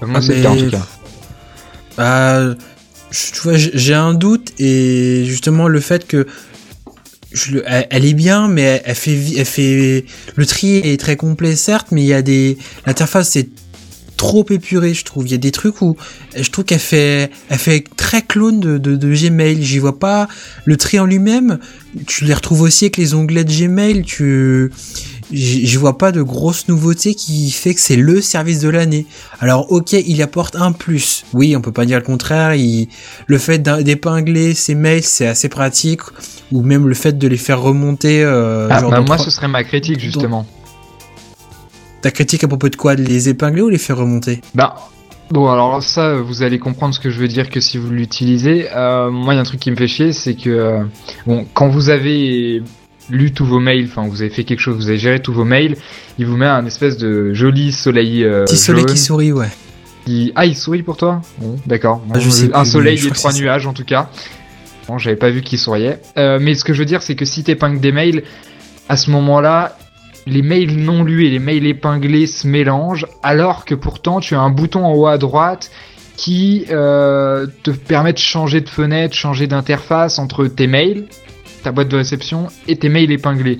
Moi, 0.00 0.20
c'est 0.22 0.28
Mais- 0.30 0.36
le 0.38 0.42
cas 0.42 0.50
en 0.50 0.56
tout 0.56 0.70
cas. 0.70 0.86
Bah, 1.96 2.54
tu 3.10 3.40
vois, 3.42 3.52
j'ai 3.56 3.94
un 3.94 4.14
doute 4.14 4.52
et 4.58 5.24
justement 5.26 5.68
le 5.68 5.78
fait 5.80 6.06
que 6.06 6.26
elle, 7.66 8.04
est 8.04 8.14
bien, 8.14 8.48
mais 8.48 8.82
elle, 8.84 8.94
fait, 8.94 9.18
elle 9.36 9.44
fait, 9.44 10.04
le 10.36 10.46
tri 10.46 10.76
est 10.76 11.00
très 11.00 11.16
complet 11.16 11.56
certes, 11.56 11.88
mais 11.90 12.02
il 12.02 12.06
y 12.06 12.14
a 12.14 12.22
des, 12.22 12.58
l'interface 12.86 13.36
est 13.36 13.48
trop 14.16 14.46
épurée, 14.50 14.94
je 14.94 15.04
trouve. 15.04 15.26
Il 15.26 15.32
y 15.32 15.34
a 15.34 15.38
des 15.38 15.52
trucs 15.52 15.82
où 15.82 15.96
je 16.36 16.48
trouve 16.50 16.64
qu'elle 16.64 16.78
fait, 16.78 17.30
elle 17.48 17.58
fait 17.58 17.84
très 17.96 18.22
clone 18.22 18.60
de, 18.60 18.78
de, 18.78 18.96
de 18.96 19.14
Gmail. 19.14 19.62
J'y 19.62 19.78
vois 19.78 19.98
pas 19.98 20.28
le 20.64 20.76
tri 20.76 20.98
en 20.98 21.06
lui-même. 21.06 21.58
Tu 22.06 22.24
les 22.24 22.34
retrouves 22.34 22.62
aussi 22.62 22.86
avec 22.86 22.96
les 22.96 23.14
onglets 23.14 23.44
de 23.44 23.52
Gmail. 23.52 24.02
Tu, 24.02 24.70
j'y 25.32 25.76
vois 25.76 25.98
pas 25.98 26.12
de 26.12 26.22
grosses 26.22 26.68
nouveautés 26.68 27.14
qui 27.14 27.50
fait 27.50 27.74
que 27.74 27.80
c'est 27.80 27.96
le 27.96 28.20
service 28.20 28.60
de 28.60 28.68
l'année. 28.68 29.06
Alors 29.40 29.70
ok, 29.72 29.92
il 29.92 30.22
apporte 30.22 30.56
un 30.56 30.72
plus. 30.72 31.24
Oui, 31.32 31.56
on 31.56 31.60
peut 31.60 31.72
pas 31.72 31.86
dire 31.86 31.98
le 31.98 32.04
contraire. 32.04 32.54
Il, 32.54 32.88
le 33.26 33.38
fait 33.38 33.58
d'épingler 33.58 34.54
ses 34.54 34.74
mails, 34.74 35.02
c'est 35.02 35.26
assez 35.26 35.48
pratique. 35.48 36.00
Ou 36.52 36.62
même 36.62 36.88
le 36.88 36.94
fait 36.94 37.18
de 37.18 37.26
les 37.26 37.36
faire 37.36 37.60
remonter. 37.60 38.22
Euh, 38.22 38.68
Ah, 38.70 38.80
genre 38.80 38.90
bah, 38.90 39.00
moi, 39.00 39.18
ce 39.18 39.30
serait 39.30 39.48
ma 39.48 39.64
critique 39.64 39.98
justement. 39.98 40.46
Ta 42.02 42.10
critique 42.10 42.44
à 42.44 42.48
propos 42.48 42.68
de 42.68 42.76
quoi? 42.76 42.96
De 42.96 43.02
les 43.02 43.28
épingler 43.28 43.62
ou 43.62 43.70
les 43.70 43.78
faire 43.78 43.96
remonter? 43.96 44.42
Bah, 44.54 44.74
bon, 45.30 45.48
alors 45.48 45.82
ça, 45.82 46.16
vous 46.16 46.42
allez 46.42 46.58
comprendre 46.58 46.94
ce 46.94 47.00
que 47.00 47.10
je 47.10 47.18
veux 47.18 47.28
dire 47.28 47.48
que 47.48 47.60
si 47.60 47.78
vous 47.78 47.90
l'utilisez. 47.90 48.68
Euh, 48.76 49.10
moi, 49.10 49.32
il 49.32 49.36
y 49.36 49.38
a 49.38 49.40
un 49.40 49.44
truc 49.44 49.60
qui 49.60 49.70
me 49.70 49.76
fait 49.76 49.88
chier, 49.88 50.12
c'est 50.12 50.34
que, 50.34 50.50
euh, 50.50 50.84
bon, 51.26 51.46
quand 51.54 51.68
vous 51.68 51.88
avez 51.88 52.62
lu 53.10 53.32
tous 53.32 53.44
vos 53.44 53.60
mails, 53.60 53.86
enfin, 53.90 54.06
vous 54.08 54.22
avez 54.22 54.30
fait 54.30 54.44
quelque 54.44 54.60
chose, 54.60 54.76
vous 54.76 54.88
avez 54.88 54.98
géré 54.98 55.20
tous 55.20 55.32
vos 55.32 55.44
mails, 55.44 55.76
il 56.18 56.26
vous 56.26 56.36
met 56.36 56.46
un 56.46 56.64
espèce 56.66 56.96
de 56.96 57.32
joli 57.34 57.72
soleil 57.72 58.24
euh, 58.24 58.44
Petit 58.44 58.56
soleil 58.56 58.82
jaune 58.82 58.92
qui 58.92 58.98
sourit, 58.98 59.32
ouais. 59.32 59.48
qui- 60.06 60.32
Ah, 60.34 60.46
il 60.46 60.56
sourit 60.56 60.82
pour 60.82 60.96
toi? 60.96 61.20
Bon, 61.38 61.56
d'accord. 61.66 62.00
Ah, 62.10 62.14
Bon, 62.14 62.18
un 62.18 62.62
plus, 62.62 62.70
soleil 62.70 63.06
et 63.06 63.10
trois 63.10 63.32
nuages, 63.32 63.66
en 63.66 63.72
tout 63.72 63.84
cas. 63.84 64.08
Bon, 64.88 64.98
j'avais 64.98 65.16
pas 65.16 65.30
vu 65.30 65.42
qu'il 65.42 65.58
souriait. 65.58 66.00
Euh, 66.18 66.38
mais 66.40 66.54
ce 66.54 66.64
que 66.64 66.72
je 66.74 66.78
veux 66.80 66.84
dire, 66.84 67.02
c'est 67.02 67.14
que 67.14 67.24
si 67.24 67.42
t'épingles 67.44 67.80
des 67.80 67.92
mails, 67.92 68.22
à 68.88 68.96
ce 68.96 69.10
moment-là, 69.10 69.76
les 70.26 70.42
mails 70.42 70.76
non 70.76 71.04
lus 71.04 71.26
et 71.26 71.30
les 71.30 71.38
mails 71.38 71.66
épinglés 71.66 72.26
se 72.26 72.46
mélangent, 72.46 73.06
alors 73.22 73.64
que 73.64 73.74
pourtant 73.74 74.20
tu 74.20 74.34
as 74.34 74.40
un 74.40 74.50
bouton 74.50 74.84
en 74.84 74.92
haut 74.94 75.06
à 75.06 75.18
droite 75.18 75.70
qui 76.16 76.64
euh, 76.70 77.46
te 77.62 77.70
permet 77.70 78.12
de 78.12 78.18
changer 78.18 78.60
de 78.60 78.68
fenêtre, 78.68 79.14
changer 79.14 79.46
d'interface 79.46 80.18
entre 80.18 80.46
tes 80.46 80.66
mails, 80.66 81.06
ta 81.64 81.72
boîte 81.72 81.88
de 81.88 81.96
réception 81.96 82.48
et 82.68 82.76
tes 82.76 82.88
mails 82.88 83.10
épinglés. 83.10 83.58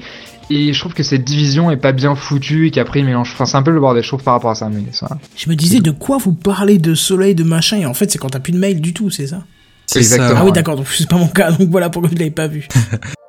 Et 0.50 0.72
je 0.72 0.78
trouve 0.78 0.92
que 0.94 1.02
cette 1.02 1.24
division 1.24 1.70
est 1.70 1.76
pas 1.78 1.92
bien 1.92 2.14
foutue 2.14 2.66
et 2.66 2.70
qu'après 2.70 3.00
ils 3.00 3.06
mélangent. 3.06 3.32
Enfin, 3.32 3.46
c'est 3.46 3.56
un 3.56 3.62
peu 3.62 3.70
le 3.70 3.80
bordel, 3.80 4.02
je 4.02 4.08
trouve, 4.08 4.22
par 4.22 4.34
rapport 4.34 4.50
à 4.50 4.54
ça. 4.54 4.68
Mais 4.68 4.82
ça. 4.92 5.08
Je 5.36 5.48
me 5.48 5.56
disais 5.56 5.80
de 5.80 5.90
quoi 5.90 6.18
vous 6.18 6.32
parlez 6.34 6.78
de 6.78 6.94
soleil, 6.94 7.34
de 7.34 7.44
machin, 7.44 7.78
et 7.78 7.86
en 7.86 7.94
fait 7.94 8.10
c'est 8.10 8.18
quand 8.18 8.30
t'as 8.30 8.40
plus 8.40 8.52
de 8.52 8.58
mail 8.58 8.80
du 8.80 8.92
tout, 8.92 9.10
c'est 9.10 9.26
ça? 9.26 9.42
C'est 9.86 9.98
Exactement. 10.00 10.30
ça. 10.30 10.38
Ah 10.40 10.44
oui 10.44 10.52
d'accord, 10.52 10.76
donc 10.76 10.86
c'est 10.88 11.08
pas 11.08 11.16
mon 11.16 11.28
cas, 11.28 11.50
donc 11.52 11.68
voilà 11.70 11.90
pourquoi 11.90 12.10
je 12.10 12.16
l'avais 12.16 12.30
pas 12.30 12.46
vu. 12.46 12.68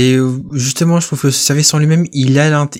Et 0.00 0.14
euh, 0.14 0.30
justement, 0.52 1.00
je 1.00 1.08
trouve 1.08 1.22
que 1.22 1.30
ce 1.30 1.44
service 1.44 1.74
en 1.74 1.78
lui-même, 1.78 2.06
il, 2.12 2.30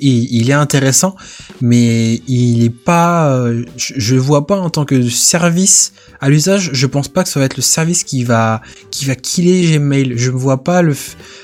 il, 0.00 0.50
est 0.50 0.52
intéressant, 0.52 1.16
mais 1.60 2.22
il 2.28 2.64
est 2.64 2.70
pas. 2.70 3.32
euh, 3.32 3.64
je, 3.76 3.94
je 3.96 4.14
vois 4.14 4.46
pas 4.46 4.56
en 4.56 4.70
tant 4.70 4.84
que 4.84 5.02
service 5.08 5.92
à 6.20 6.28
l'usage. 6.28 6.70
Je 6.72 6.86
pense 6.86 7.08
pas 7.08 7.24
que 7.24 7.28
ça 7.28 7.40
va 7.40 7.46
être 7.46 7.56
le 7.56 7.62
service 7.62 8.04
qui 8.04 8.22
va 8.22 8.62
qui 8.92 9.04
va 9.04 9.16
killer 9.16 9.78
Gmail. 9.78 10.12
Je 10.16 10.30
ne 10.30 10.36
vois 10.36 10.62
pas 10.62 10.80
le. 10.82 10.94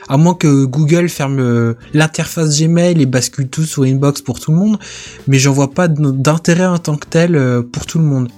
À 0.09 0.17
moins 0.17 0.35
que 0.35 0.65
Google 0.65 1.09
ferme 1.09 1.41
euh, 1.41 1.75
l'interface 1.93 2.61
Gmail 2.61 3.03
et 3.03 3.07
bascule 3.07 3.49
tout 3.49 3.65
sur 3.65 3.83
Inbox 3.83 4.23
pour 4.23 4.39
tout 4.39 4.53
le 4.53 4.59
monde, 4.59 4.79
mais 5.27 5.39
j'en 5.41 5.53
vois 5.53 5.73
pas 5.73 5.89
d'intérêt 5.89 6.67
en 6.67 6.79
tant 6.79 6.97
que 6.97 7.07
tel 7.09 7.65
pour 7.73 7.85
tout 7.87 7.99
le 7.99 8.05
monde. 8.05 8.29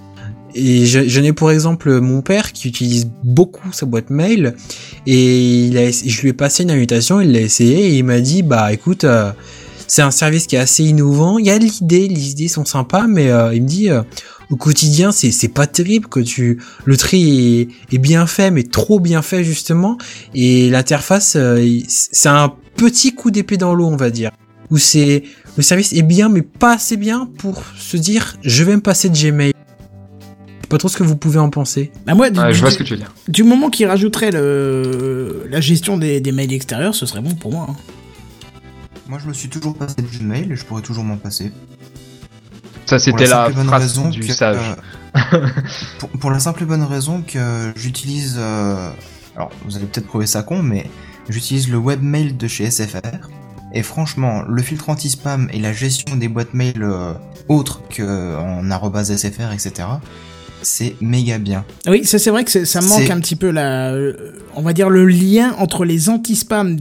Et 0.59 0.87
je- 0.87 1.07
j'en 1.07 1.23
ai 1.23 1.33
pour 1.35 1.51
exemple 1.51 2.01
mon 2.01 2.23
père 2.23 2.53
qui 2.53 2.67
utilise 2.69 3.11
beaucoup 3.23 3.71
sa 3.73 3.85
boîte 3.85 4.09
mail 4.11 4.55
et 5.07 5.67
il 5.67 5.77
a, 5.77 5.91
je 5.91 6.21
lui 6.23 6.31
ai 6.31 6.33
passé 6.33 6.63
une 6.63 6.71
invitation, 6.71 7.21
il 7.21 7.33
l'a 7.33 7.41
essayé 7.41 7.89
et 7.89 7.97
il 7.99 8.05
m'a 8.05 8.21
dit 8.21 8.43
bah 8.43 8.73
écoute 8.73 9.05
euh, 9.05 9.33
c'est 9.87 10.03
un 10.03 10.11
service 10.11 10.47
qui 10.47 10.57
est 10.57 10.59
assez 10.59 10.83
innovant, 10.85 11.39
il 11.39 11.47
y 11.47 11.51
a 11.51 11.59
l'idée, 11.59 12.09
les 12.09 12.31
idées 12.31 12.49
sont 12.49 12.65
sympas 12.65 13.07
mais 13.07 13.31
euh, 13.31 13.55
il 13.55 13.63
me 13.65 13.69
dit 13.69 13.91
euh, 13.91 14.01
au 14.51 14.57
quotidien 14.57 15.13
c'est 15.13 15.31
c'est 15.31 15.49
pas 15.49 15.67
terrible 15.67 16.09
que 16.09 16.21
tu 16.21 16.59
le 16.87 16.97
tri 16.97 17.61
est, 17.91 17.95
est 17.95 17.99
bien 17.99 18.27
fait 18.27 18.51
mais 18.51 18.63
trop 18.63 18.99
bien 18.99 19.21
fait 19.21 19.45
justement. 19.45 19.99
Et 20.35 20.71
l'interface 20.71 21.37
c'est 21.89 22.29
un 22.29 22.53
petit 22.77 23.15
coup 23.15 23.31
d'épée 23.31 23.59
dans 23.59 23.75
l'eau 23.75 23.87
on 23.89 23.97
va 23.97 24.09
dire. 24.11 24.31
Où 24.71 24.79
c'est 24.79 25.23
le 25.57 25.63
service 25.63 25.93
est 25.93 26.03
bien 26.03 26.29
mais 26.29 26.43
pas 26.43 26.75
assez 26.75 26.97
bien 26.97 27.29
pour 27.39 27.63
se 27.79 27.97
dire 27.97 28.37
je 28.43 28.65
vais 28.65 28.75
me 28.77 28.81
passer 28.83 29.09
de 29.11 29.15
Gmail. 29.17 29.53
Je 30.67 30.69
sais 30.69 30.69
Pas 30.69 30.79
trop 30.79 30.89
ce 30.89 30.97
que 30.97 31.05
vous 31.05 31.17
pouvez 31.17 31.39
en 31.39 31.49
penser. 31.51 31.93
Bah 32.07 32.15
moi, 32.15 32.29
du, 32.31 32.41
Ouais, 32.41 32.49
je 32.51 32.55
du- 32.55 32.61
vois 32.61 32.71
ce 32.73 32.79
que 32.79 32.83
tu 32.83 32.95
veux 32.95 32.99
dire. 32.99 33.13
du 33.29 33.45
moment 33.45 33.71
qu'il 33.71 33.87
rajouterait 33.87 34.33
le, 34.33 35.47
la 35.49 35.61
gestion 35.61 35.97
des, 35.97 36.21
des 36.21 36.33
mails 36.33 36.53
extérieurs, 36.53 36.95
ce 36.95 37.07
serait 37.07 37.21
bon 37.21 37.35
pour 37.35 37.53
moi. 37.53 37.67
hein. 37.71 37.77
Moi, 39.09 39.21
je 39.23 39.29
me 39.29 39.33
suis 39.33 39.49
toujours 39.49 39.77
passé 39.77 39.95
de 39.99 40.07
Gmail 40.19 40.51
et 40.51 40.57
je 40.57 40.65
pourrais 40.65 40.83
toujours 40.83 41.05
m'en 41.05 41.17
passer. 41.17 41.53
Ça, 42.87 42.97
Pour 42.97 43.01
c'était 43.05 43.27
la 43.27 43.45
simple 43.47 43.51
et 43.53 43.55
bonne 43.55 43.67
phrase 43.67 43.83
raison 43.83 44.09
du 44.09 44.21
que, 44.21 44.33
sage. 44.33 44.59
euh, 45.33 45.47
pour, 46.01 46.09
pour 46.11 46.31
la 46.33 46.41
simple 46.41 46.65
et 46.65 46.67
bonne 46.67 46.83
raison 46.83 47.23
que 47.23 47.73
j'utilise. 47.77 48.35
euh, 48.39 48.91
alors, 49.37 49.51
vous 49.65 49.77
allez 49.77 49.87
peut-être 49.87 50.09
trouver 50.09 50.27
ça 50.27 50.43
con, 50.43 50.63
mais 50.63 50.87
j'utilise 51.29 51.69
le 51.69 51.79
webmail 51.79 52.33
de 52.33 52.49
chez 52.49 52.69
SFR. 52.69 53.29
Et 53.73 53.83
franchement, 53.85 54.43
le 54.49 54.63
filtre 54.63 54.89
anti-spam 54.89 55.49
et 55.53 55.61
la 55.61 55.73
gestion 55.73 56.17
des 56.17 56.27
boîtes 56.29 56.55
mail 56.55 56.83
euh, 56.83 57.13
autres 57.49 57.83
qu'en 57.97 58.69
arrobase 58.71 59.15
SFR, 59.15 59.53
etc., 59.53 59.87
c'est 60.67 60.97
méga 61.01 61.39
bien. 61.39 61.65
Oui, 61.87 62.05
ça 62.05 62.19
c'est 62.19 62.31
vrai 62.31 62.43
que 62.45 62.65
ça 62.65 62.81
manque 62.81 63.09
un 63.11 63.21
petit 63.21 63.37
peu 63.37 63.51
la, 63.51 63.93
euh, 63.93 64.33
on 64.57 64.63
va 64.63 64.73
dire 64.73 64.91
le 64.91 65.07
lien 65.07 65.55
entre 65.59 65.85
les 65.85 66.09
anti-spam 66.09 66.79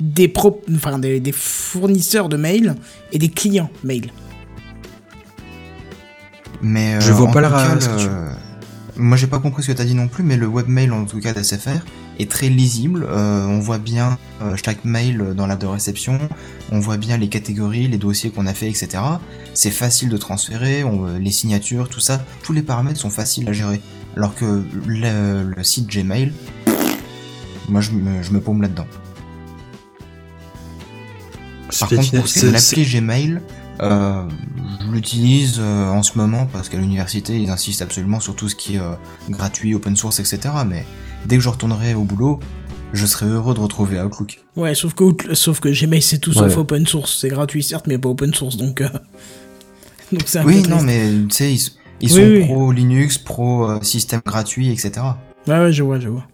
des 0.00 0.28
pro, 0.28 0.62
enfin 0.74 0.98
des, 1.00 1.18
des 1.18 1.32
fournisseurs 1.32 2.28
de 2.28 2.36
mail 2.36 2.76
et 3.10 3.18
des 3.18 3.28
clients 3.28 3.70
mail. 3.82 4.12
Mais 6.60 6.94
euh, 6.94 7.00
Je 7.00 7.12
vois 7.12 7.28
en 7.28 7.32
pas 7.32 7.40
la 7.40 7.50
cas, 7.50 7.74
le- 7.74 7.80
Moi 8.96 9.16
j'ai 9.16 9.26
pas 9.26 9.38
compris 9.38 9.62
ce 9.62 9.68
que 9.72 9.76
t'as 9.76 9.84
dit 9.84 9.94
non 9.94 10.06
plus, 10.08 10.22
mais 10.22 10.36
le 10.36 10.46
webmail 10.46 10.90
en 10.90 11.04
tout 11.06 11.18
cas 11.18 11.32
d'SFR 11.32 11.80
est 12.18 12.30
très 12.30 12.48
lisible. 12.50 13.06
Euh, 13.08 13.46
on 13.46 13.58
voit 13.58 13.78
bien 13.78 14.18
euh, 14.42 14.54
chaque 14.62 14.84
mail 14.84 15.32
dans 15.34 15.46
la 15.46 15.56
de 15.56 15.66
réception, 15.66 16.18
on 16.70 16.78
voit 16.78 16.98
bien 16.98 17.16
les 17.16 17.28
catégories, 17.28 17.88
les 17.88 17.96
dossiers 17.96 18.30
qu'on 18.30 18.46
a 18.46 18.52
fait, 18.52 18.68
etc. 18.68 19.02
C'est 19.54 19.70
facile 19.70 20.10
de 20.10 20.16
transférer, 20.18 20.84
on- 20.84 21.06
euh, 21.06 21.18
les 21.18 21.30
signatures, 21.30 21.88
tout 21.88 22.00
ça, 22.00 22.22
tous 22.42 22.52
les 22.52 22.62
paramètres 22.62 23.00
sont 23.00 23.08
faciles 23.10 23.48
à 23.48 23.52
gérer. 23.54 23.80
Alors 24.14 24.34
que 24.34 24.62
le, 24.86 25.42
le 25.56 25.64
site 25.64 25.86
Gmail, 25.88 26.32
moi 27.70 27.80
je 27.80 27.92
me, 27.92 28.22
je 28.22 28.30
me 28.32 28.40
paume 28.40 28.60
là-dedans. 28.60 28.86
Par 31.80 31.88
contre, 31.96 32.10
pour 32.18 32.28
l'appli 32.52 32.84
Gmail, 32.84 33.40
euh, 33.82 34.22
je 34.86 34.90
l'utilise 34.92 35.58
euh, 35.60 35.88
en 35.90 36.02
ce 36.02 36.16
moment 36.16 36.46
parce 36.52 36.68
qu'à 36.68 36.78
l'université, 36.78 37.38
ils 37.38 37.50
insistent 37.50 37.82
absolument 37.82 38.20
sur 38.20 38.34
tout 38.36 38.48
ce 38.48 38.54
qui 38.54 38.76
est 38.76 38.80
euh, 38.80 38.94
gratuit, 39.28 39.74
open 39.74 39.96
source, 39.96 40.20
etc. 40.20 40.40
Mais 40.66 40.84
dès 41.26 41.36
que 41.36 41.42
je 41.42 41.48
retournerai 41.48 41.94
au 41.94 42.04
boulot, 42.04 42.38
je 42.92 43.04
serai 43.06 43.26
heureux 43.26 43.54
de 43.54 43.60
retrouver 43.60 44.00
Outlook. 44.00 44.40
Ouais, 44.56 44.74
sauf 44.74 44.94
que 44.94 45.34
sauf 45.34 45.60
que 45.60 45.68
Gmail 45.68 46.02
c'est 46.02 46.18
tout 46.18 46.32
sauf 46.32 46.48
Ouais. 46.52 46.58
open 46.58 46.86
source, 46.86 47.18
c'est 47.20 47.28
gratuit 47.30 47.62
certes 47.62 47.86
mais 47.86 47.98
pas 47.98 48.08
open 48.10 48.32
source 48.34 48.56
donc 48.56 48.80
euh, 48.82 48.88
donc 50.12 50.22
c'est 50.26 50.38
un 50.40 50.44
Oui, 50.44 50.62
peu 50.62 50.68
non, 50.68 50.82
mais 50.82 51.10
tu 51.28 51.34
sais, 51.34 51.52
ils, 51.54 51.70
ils 52.02 52.12
Oui, 52.12 52.20
sont 52.20 52.22
oui. 52.22 52.44
pro 52.44 52.70
Linux, 52.72 53.18
pro 53.18 53.70
euh, 53.70 53.78
système 53.82 54.20
gratuit, 54.24 54.70
etc. 54.70 54.92
Ouais, 55.48 55.58
ouais, 55.58 55.72
je 55.72 55.82
vois, 55.82 55.98
je 55.98 56.08
vois. 56.08 56.26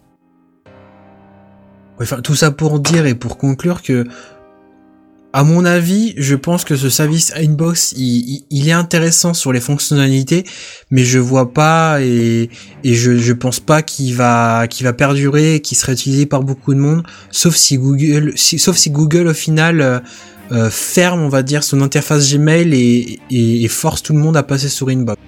Enfin, 2.00 2.20
tout 2.20 2.34
ça 2.36 2.50
pour 2.50 2.78
dire 2.78 3.06
et 3.06 3.14
pour 3.14 3.38
conclure 3.38 3.82
que, 3.82 4.06
à 5.32 5.44
mon 5.44 5.64
avis, 5.64 6.14
je 6.16 6.34
pense 6.34 6.64
que 6.64 6.74
ce 6.74 6.88
service 6.88 7.32
Inbox, 7.36 7.92
il, 7.96 8.68
est 8.68 8.72
intéressant 8.72 9.34
sur 9.34 9.52
les 9.52 9.60
fonctionnalités, 9.60 10.44
mais 10.90 11.04
je 11.04 11.18
vois 11.18 11.52
pas 11.52 12.00
et, 12.00 12.48
je, 12.82 13.32
pense 13.32 13.60
pas 13.60 13.82
qu'il 13.82 14.14
va, 14.14 14.66
perdurer, 14.96 15.60
qu'il 15.60 15.76
sera 15.76 15.92
utilisé 15.92 16.24
par 16.24 16.42
beaucoup 16.42 16.72
de 16.72 16.80
monde, 16.80 17.02
sauf 17.30 17.54
si 17.56 17.76
Google, 17.76 18.32
sauf 18.36 18.76
si 18.76 18.90
Google 18.90 19.28
au 19.28 19.34
final 19.34 20.02
euh, 20.50 20.70
ferme, 20.70 21.20
on 21.20 21.28
va 21.28 21.42
dire, 21.42 21.62
son 21.62 21.82
interface 21.82 22.32
Gmail 22.32 23.18
et 23.30 23.68
force 23.68 24.02
tout 24.02 24.14
le 24.14 24.20
monde 24.20 24.36
à 24.36 24.42
passer 24.42 24.70
sur 24.70 24.88
Inbox. 24.88 25.20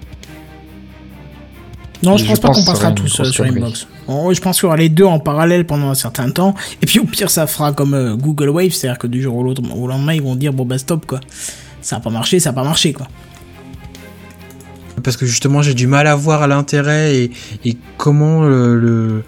Non, 2.03 2.17
je, 2.17 2.23
Je 2.23 2.29
pense 2.29 2.39
pas 2.39 2.49
qu'on 2.49 2.63
passera 2.63 2.91
tous 2.91 3.21
sur. 3.31 3.45
Inbox. 3.45 3.87
Oh, 4.07 4.31
je 4.33 4.41
pense 4.41 4.57
qu'il 4.59 4.63
y 4.65 4.67
aura 4.67 4.77
les 4.77 4.89
deux 4.89 5.05
en 5.05 5.19
parallèle 5.19 5.65
pendant 5.65 5.89
un 5.89 5.95
certain 5.95 6.29
temps. 6.31 6.55
Et 6.81 6.85
puis 6.85 6.99
au 6.99 7.05
pire, 7.05 7.29
ça 7.29 7.47
fera 7.47 7.71
comme 7.73 7.93
euh, 7.93 8.15
Google 8.15 8.49
Wave, 8.49 8.71
c'est-à-dire 8.71 8.97
que 8.97 9.07
du 9.07 9.21
jour 9.21 9.35
au, 9.35 9.87
lendemain, 9.87 10.13
ils 10.13 10.21
vont 10.21 10.35
dire 10.35 10.51
bon 10.53 10.65
bah 10.65 10.77
stop 10.77 11.05
quoi. 11.05 11.19
Ça 11.81 11.97
a 11.97 11.99
pas 11.99 12.09
marché, 12.09 12.39
ça 12.39 12.49
a 12.49 12.53
pas 12.53 12.63
marché 12.63 12.93
quoi. 12.93 13.07
parce 15.03 15.17
que 15.17 15.25
justement 15.25 15.61
j'ai 15.61 15.73
du 15.73 15.87
mal 15.87 16.05
à 16.07 16.15
voir 16.15 16.47
l'intérêt 16.47 17.15
et, 17.15 17.31
et 17.65 17.77
comment 17.97 18.43
le, 18.43 18.77
le- 18.79 19.23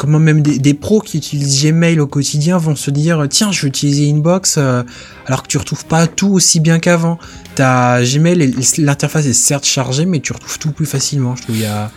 comment 0.00 0.18
même 0.18 0.40
des, 0.40 0.58
des 0.58 0.72
pros 0.72 1.00
qui 1.00 1.18
utilisent 1.18 1.62
Gmail 1.62 2.00
au 2.00 2.06
quotidien 2.06 2.56
vont 2.56 2.74
se 2.74 2.90
dire 2.90 3.26
tiens 3.28 3.52
je 3.52 3.60
vais 3.60 3.68
utiliser 3.68 4.10
Inbox 4.10 4.56
euh, 4.56 4.82
alors 5.26 5.42
que 5.42 5.48
tu 5.48 5.58
retrouves 5.58 5.84
pas 5.84 6.06
tout 6.06 6.32
aussi 6.32 6.58
bien 6.58 6.78
qu'avant. 6.78 7.18
T'as 7.54 8.02
Gmail 8.02 8.54
l'interface 8.78 9.26
est 9.26 9.34
certes 9.34 9.66
chargée 9.66 10.06
mais 10.06 10.20
tu 10.20 10.32
retrouves 10.32 10.58
tout 10.58 10.72
plus 10.72 10.86
facilement 10.86 11.36
je 11.36 11.42
trouve. 11.42 11.56
Il 11.56 11.62
y 11.62 11.66
a 11.66 11.90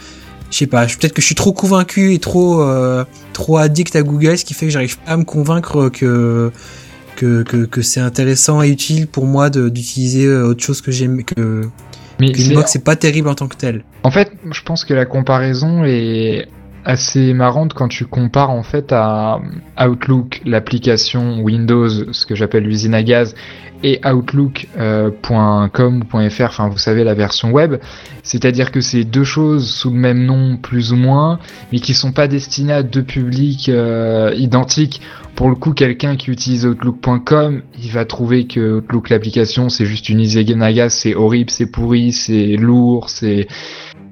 je 0.51 0.57
sais 0.57 0.67
pas 0.67 0.85
peut-être 0.85 1.13
que 1.13 1.21
je 1.21 1.27
suis 1.27 1.35
trop 1.35 1.53
convaincu 1.53 2.13
et 2.13 2.19
trop 2.19 2.61
euh, 2.61 3.05
trop 3.31 3.55
addict 3.55 3.95
à 3.95 4.03
Google 4.03 4.37
ce 4.37 4.43
qui 4.43 4.53
fait 4.53 4.65
que 4.65 4.73
j'arrive 4.73 4.97
pas 4.99 5.11
à 5.13 5.17
me 5.17 5.23
convaincre 5.23 5.87
que 5.87 6.51
que, 7.15 7.43
que, 7.43 7.63
que 7.63 7.81
c'est 7.81 8.01
intéressant 8.01 8.61
et 8.61 8.67
utile 8.67 9.07
pour 9.07 9.27
moi 9.27 9.49
d'utiliser 9.49 10.25
euh, 10.25 10.47
autre 10.47 10.61
chose 10.61 10.81
que 10.81 10.91
Gmail 10.91 11.23
que 11.23 11.69
Mais 12.19 12.37
Inbox 12.37 12.69
c'est 12.69 12.83
pas 12.83 12.97
terrible 12.97 13.29
en 13.29 13.35
tant 13.35 13.47
que 13.47 13.55
tel. 13.55 13.85
En 14.03 14.11
fait, 14.11 14.29
je 14.51 14.61
pense 14.63 14.83
que 14.83 14.93
la 14.93 15.05
comparaison 15.05 15.85
est 15.85 16.49
assez 16.85 17.33
marrante 17.33 17.73
quand 17.73 17.87
tu 17.87 18.05
compares 18.05 18.51
en 18.51 18.63
fait 18.63 18.91
à 18.91 19.39
Outlook, 19.79 20.41
l'application 20.45 21.39
Windows, 21.39 22.11
ce 22.11 22.25
que 22.25 22.35
j'appelle 22.35 22.63
l'usine 22.63 22.93
à 22.93 23.03
gaz, 23.03 23.35
et 23.83 23.99
Outlook.com 24.05 26.03
ou 26.13 26.29
.fr, 26.29 26.43
enfin 26.43 26.69
vous 26.69 26.77
savez 26.77 27.03
la 27.03 27.13
version 27.13 27.51
web. 27.51 27.75
C'est-à-dire 28.23 28.71
que 28.71 28.79
c'est 28.79 29.03
deux 29.03 29.25
choses 29.25 29.69
sous 29.69 29.89
le 29.89 29.97
même 29.97 30.25
nom 30.25 30.57
plus 30.57 30.93
ou 30.93 30.95
moins, 30.95 31.39
mais 31.71 31.79
qui 31.79 31.93
sont 31.93 32.13
pas 32.13 32.27
destinées 32.27 32.73
à 32.73 32.83
deux 32.83 33.03
publics 33.03 33.67
euh, 33.67 34.33
identiques. 34.35 35.01
Pour 35.35 35.49
le 35.49 35.55
coup, 35.55 35.73
quelqu'un 35.73 36.15
qui 36.15 36.31
utilise 36.31 36.65
Outlook.com, 36.65 37.61
il 37.81 37.91
va 37.91 38.05
trouver 38.05 38.47
que 38.47 38.77
Outlook 38.77 39.09
l'application 39.09 39.67
c'est 39.67 39.85
juste 39.85 40.07
une 40.09 40.21
usine 40.21 40.61
à 40.61 40.71
gaz, 40.71 40.93
c'est 40.93 41.15
horrible, 41.15 41.49
c'est 41.49 41.69
pourri, 41.69 42.13
c'est 42.13 42.55
lourd, 42.55 43.09
c'est 43.09 43.47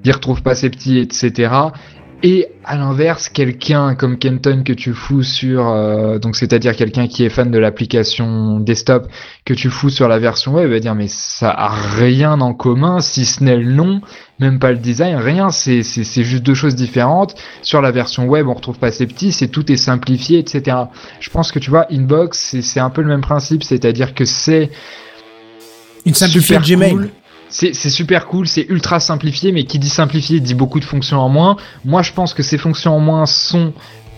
il 0.04 0.12
retrouve 0.12 0.42
pas 0.42 0.56
ses 0.56 0.70
petits, 0.70 0.98
etc. 0.98 1.52
Et 2.24 2.50
à 2.64 2.78
l'inverse, 2.78 3.30
quelqu'un 3.30 3.96
comme 3.96 4.20
Kenton 4.20 4.62
que 4.64 4.74
tu 4.74 4.94
fous 4.94 5.24
sur, 5.24 5.68
euh, 5.68 6.20
donc 6.20 6.36
c'est-à-dire 6.36 6.76
quelqu'un 6.76 7.08
qui 7.08 7.24
est 7.24 7.30
fan 7.30 7.50
de 7.50 7.58
l'application 7.58 8.60
desktop 8.60 9.08
que 9.44 9.56
tu 9.56 9.72
fous 9.72 9.90
sur 9.90 10.08
la 10.08 10.20
version 10.20 10.54
web, 10.54 10.70
va 10.70 10.80
dire 10.80 10.94
mais 10.94 11.08
ça 11.08 11.50
a 11.50 11.70
rien 11.70 12.40
en 12.40 12.54
commun, 12.54 13.00
si 13.00 13.26
ce 13.26 13.44
n'est 13.44 13.58
le 13.58 13.72
nom, 13.72 14.02
même 14.40 14.60
pas 14.60 14.72
le 14.72 14.78
design, 14.78 15.16
rien. 15.16 15.50
C'est 15.50 15.82
c'est 15.82 16.04
c'est 16.04 16.24
juste 16.24 16.44
deux 16.44 16.54
choses 16.54 16.76
différentes. 16.76 17.34
Sur 17.64 17.82
la 17.82 17.90
version 17.90 18.28
web, 18.28 18.48
on 18.48 18.54
retrouve 18.54 18.78
pas 18.78 18.92
ces 18.92 19.08
petits, 19.08 19.32
c'est 19.32 19.48
tout 19.48 19.72
est 19.72 19.78
simplifié, 19.78 20.38
etc. 20.38 20.78
Je 21.20 21.30
pense 21.32 21.52
que 21.52 21.58
tu 21.58 21.72
vois, 21.72 21.88
Inbox, 21.92 22.38
c'est 22.38 22.62
c'est 22.62 22.80
un 22.80 22.92
peu 22.92 23.02
le 23.02 23.08
même 23.08 23.22
principe, 23.22 23.64
c'est-à-dire 23.64 24.14
que 24.14 24.26
c'est 24.26 24.70
Une 26.06 26.14
simplifiée 26.14 26.60
de 26.60 26.64
Gmail. 26.64 26.92
cool. 26.92 27.10
C'est 27.52 27.74
super 27.74 28.28
cool, 28.28 28.48
c'est 28.48 28.66
ultra 28.70 29.00
simplifié, 29.00 29.52
mais 29.52 29.66
qui 29.66 29.78
dit 29.78 29.90
simplifié 29.90 30.40
dit 30.40 30.56
beaucoup 30.56 30.80
de 30.80 30.86
fonctions 30.86 31.20
en 31.20 31.30
moins. 31.30 31.58
Moi, 31.84 32.02
je 32.02 32.14
pense 32.14 32.34
que 32.34 32.44
ces 32.44 32.58
fonctions 32.58 32.96
en 32.96 33.00
moins 33.00 33.26
sont 33.26 33.74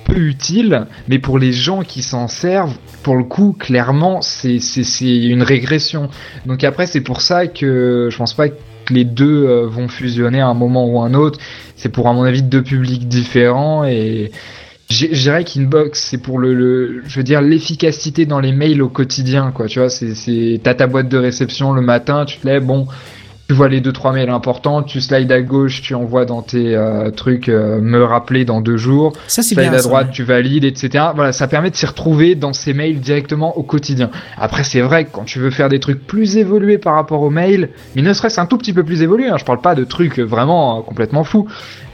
peu 0.05 0.17
utiles, 0.17 0.85
mais 1.07 1.17
pour 1.17 1.39
les 1.39 1.51
gens 1.51 1.81
qui 1.81 2.03
s'en 2.03 2.27
servent, 2.27 2.77
pour 3.01 3.15
le 3.15 3.23
coup, 3.23 3.55
clairement, 3.57 4.21
c'est 4.21 4.59
une 5.01 5.43
régression. 5.43 6.09
Donc 6.45 6.63
après, 6.63 6.85
c'est 6.85 7.01
pour 7.01 7.21
ça 7.21 7.47
que 7.47 8.09
je 8.11 8.17
pense 8.17 8.33
pas 8.33 8.49
que 8.49 8.55
les 8.89 9.05
deux 9.05 9.45
euh, 9.45 9.65
vont 9.67 9.87
fusionner 9.87 10.41
à 10.41 10.47
un 10.47 10.53
moment 10.53 10.85
ou 10.85 11.01
un 11.01 11.13
autre. 11.13 11.39
C'est 11.75 11.89
pour, 11.89 12.07
à 12.07 12.13
mon 12.13 12.23
avis, 12.23 12.43
deux 12.43 12.61
publics 12.61 13.07
différents 13.07 13.83
et 13.85 14.31
je 14.89 15.07
dirais 15.07 15.43
qu'Inbox, 15.43 16.07
c'est 16.11 16.17
pour 16.17 16.37
le, 16.37 17.01
je 17.07 17.15
veux 17.15 17.23
dire, 17.23 17.41
l'efficacité 17.41 18.25
dans 18.25 18.39
les 18.39 18.51
mails 18.51 18.81
au 18.81 18.89
quotidien, 18.89 19.51
quoi. 19.51 19.67
Tu 19.67 19.79
vois, 19.79 19.89
c'est, 19.89 20.59
t'as 20.61 20.75
ta 20.75 20.87
boîte 20.87 21.09
de 21.09 21.17
réception 21.17 21.73
le 21.73 21.81
matin, 21.81 22.25
tu 22.25 22.37
te 22.37 22.47
lèves, 22.47 22.65
bon, 22.65 22.87
tu 23.53 23.57
vois 23.57 23.69
les 23.69 23.81
deux 23.81 23.93
trois 23.93 24.13
mails 24.13 24.31
importants, 24.31 24.81
tu 24.81 24.99
slides 24.99 25.31
à 25.31 25.43
gauche, 25.43 25.83
tu 25.83 25.93
envoies 25.93 26.25
dans 26.25 26.41
tes 26.41 26.75
euh, 26.75 27.11
trucs, 27.11 27.49
euh, 27.49 27.79
me 27.79 28.03
rappeler 28.03 28.45
dans 28.45 28.61
deux 28.61 28.77
jours, 28.77 29.13
Ça 29.27 29.43
c'est 29.43 29.53
slide 29.53 29.69
bien. 29.69 29.77
à 29.77 29.81
droite, 29.83 30.09
tu 30.11 30.23
valides, 30.23 30.63
etc. 30.63 31.05
Voilà, 31.13 31.31
ça 31.33 31.47
permet 31.47 31.69
de 31.69 31.75
s'y 31.75 31.85
retrouver 31.85 32.33
dans 32.33 32.51
ces 32.51 32.73
mails 32.73 32.99
directement 32.99 33.55
au 33.55 33.61
quotidien. 33.61 34.09
Après, 34.39 34.63
c'est 34.63 34.81
vrai 34.81 35.05
que 35.05 35.11
quand 35.11 35.25
tu 35.25 35.37
veux 35.37 35.51
faire 35.51 35.69
des 35.69 35.79
trucs 35.79 36.07
plus 36.07 36.37
évolués 36.37 36.79
par 36.79 36.95
rapport 36.95 37.21
aux 37.21 37.29
mails, 37.29 37.69
mais 37.95 38.01
ne 38.01 38.11
serait-ce 38.11 38.41
un 38.41 38.47
tout 38.47 38.57
petit 38.57 38.73
peu 38.73 38.83
plus 38.83 39.03
évolué, 39.03 39.27
hein, 39.27 39.37
je 39.37 39.45
parle 39.45 39.61
pas 39.61 39.75
de 39.75 39.83
trucs 39.83 40.17
vraiment 40.17 40.79
euh, 40.79 40.81
complètement 40.81 41.23
fous, 41.23 41.47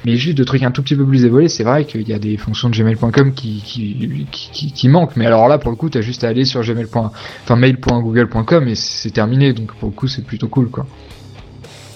mais 0.05 0.15
juste 0.15 0.37
de 0.37 0.45
trucs 0.45 0.63
un 0.63 0.71
tout 0.71 0.81
petit 0.81 0.95
peu 0.95 1.05
plus 1.05 1.25
évolués, 1.25 1.49
c'est 1.49 1.65
vrai 1.65 1.83
qu'il 1.83 2.07
y 2.07 2.13
a 2.13 2.19
des 2.19 2.37
fonctions 2.37 2.69
de 2.69 2.75
gmail.com 2.77 3.33
qui, 3.33 3.61
qui, 3.65 4.27
qui, 4.31 4.49
qui, 4.53 4.71
qui 4.71 4.87
manquent, 4.87 5.17
mais 5.17 5.25
alors 5.25 5.49
là, 5.49 5.57
pour 5.57 5.71
le 5.71 5.75
coup, 5.75 5.89
t'as 5.89 5.99
juste 5.99 6.23
à 6.23 6.29
aller 6.29 6.45
sur 6.45 6.61
gmail. 6.61 6.85
enfin 6.93 7.55
mail.google.com 7.57 8.69
et 8.69 8.75
c'est 8.75 9.11
terminé, 9.11 9.51
donc 9.51 9.73
pour 9.75 9.89
le 9.89 9.93
coup, 9.93 10.07
c'est 10.07 10.23
plutôt 10.23 10.47
cool, 10.47 10.69
quoi. 10.69 10.85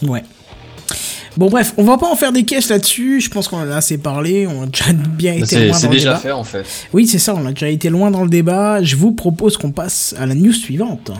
Ouais. 0.07 0.23
Bon 1.35 1.49
bref, 1.49 1.73
on 1.77 1.83
va 1.83 1.97
pas 1.97 2.07
en 2.07 2.15
faire 2.15 2.31
des 2.31 2.43
caisses 2.43 2.69
là-dessus. 2.69 3.19
Je 3.19 3.29
pense 3.29 3.47
qu'on 3.47 3.57
en 3.57 3.71
a 3.71 3.75
assez 3.75 3.97
parlé. 3.97 4.45
On 4.45 4.63
a 4.63 4.65
déjà 4.67 4.93
bien 4.93 5.33
été 5.33 5.67
loin 5.67 5.79
dans 5.79 5.89
le 5.89 5.95
déjà 5.95 6.09
débat. 6.09 6.19
fait 6.19 6.31
en 6.31 6.43
fait. 6.43 6.65
Oui, 6.93 7.07
c'est 7.07 7.19
ça. 7.19 7.33
On 7.35 7.45
a 7.47 7.51
déjà 7.51 7.69
été 7.69 7.89
loin 7.89 8.11
dans 8.11 8.23
le 8.23 8.29
débat. 8.29 8.83
Je 8.83 8.95
vous 8.95 9.13
propose 9.13 9.57
qu'on 9.57 9.71
passe 9.71 10.13
à 10.19 10.27
la 10.27 10.35
news 10.35 10.53
suivante. 10.53 11.11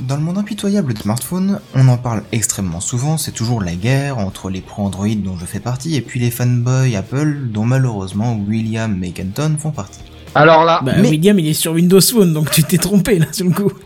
Dans 0.00 0.16
le 0.16 0.22
monde 0.22 0.38
impitoyable 0.38 0.94
des 0.94 1.00
smartphones, 1.00 1.58
on 1.74 1.88
en 1.88 1.96
parle 1.96 2.22
extrêmement 2.30 2.80
souvent, 2.80 3.16
c'est 3.16 3.32
toujours 3.32 3.60
la 3.60 3.74
guerre 3.74 4.18
entre 4.18 4.50
les 4.50 4.60
pros 4.60 4.84
Android 4.84 5.08
dont 5.16 5.36
je 5.36 5.46
fais 5.46 5.58
partie 5.58 5.96
et 5.96 6.00
puis 6.00 6.20
les 6.20 6.30
fanboys 6.30 6.94
Apple 6.94 7.48
dont 7.50 7.64
malheureusement 7.64 8.38
William 8.46 9.02
et 9.02 9.10
Kenton 9.10 9.56
font 9.58 9.72
partie. 9.72 9.98
Alors 10.36 10.64
là, 10.64 10.80
Bah, 10.84 10.92
Mais- 10.98 11.08
William, 11.10 11.38
il 11.38 11.48
est 11.48 11.54
sur 11.54 11.72
Windows 11.72 12.00
Phone, 12.00 12.32
donc 12.32 12.50
tu 12.50 12.62
t'es 12.62 12.78
trompé 12.78 13.18
là 13.18 13.26
sur 13.32 13.46
le 13.46 13.52
coup. 13.52 13.72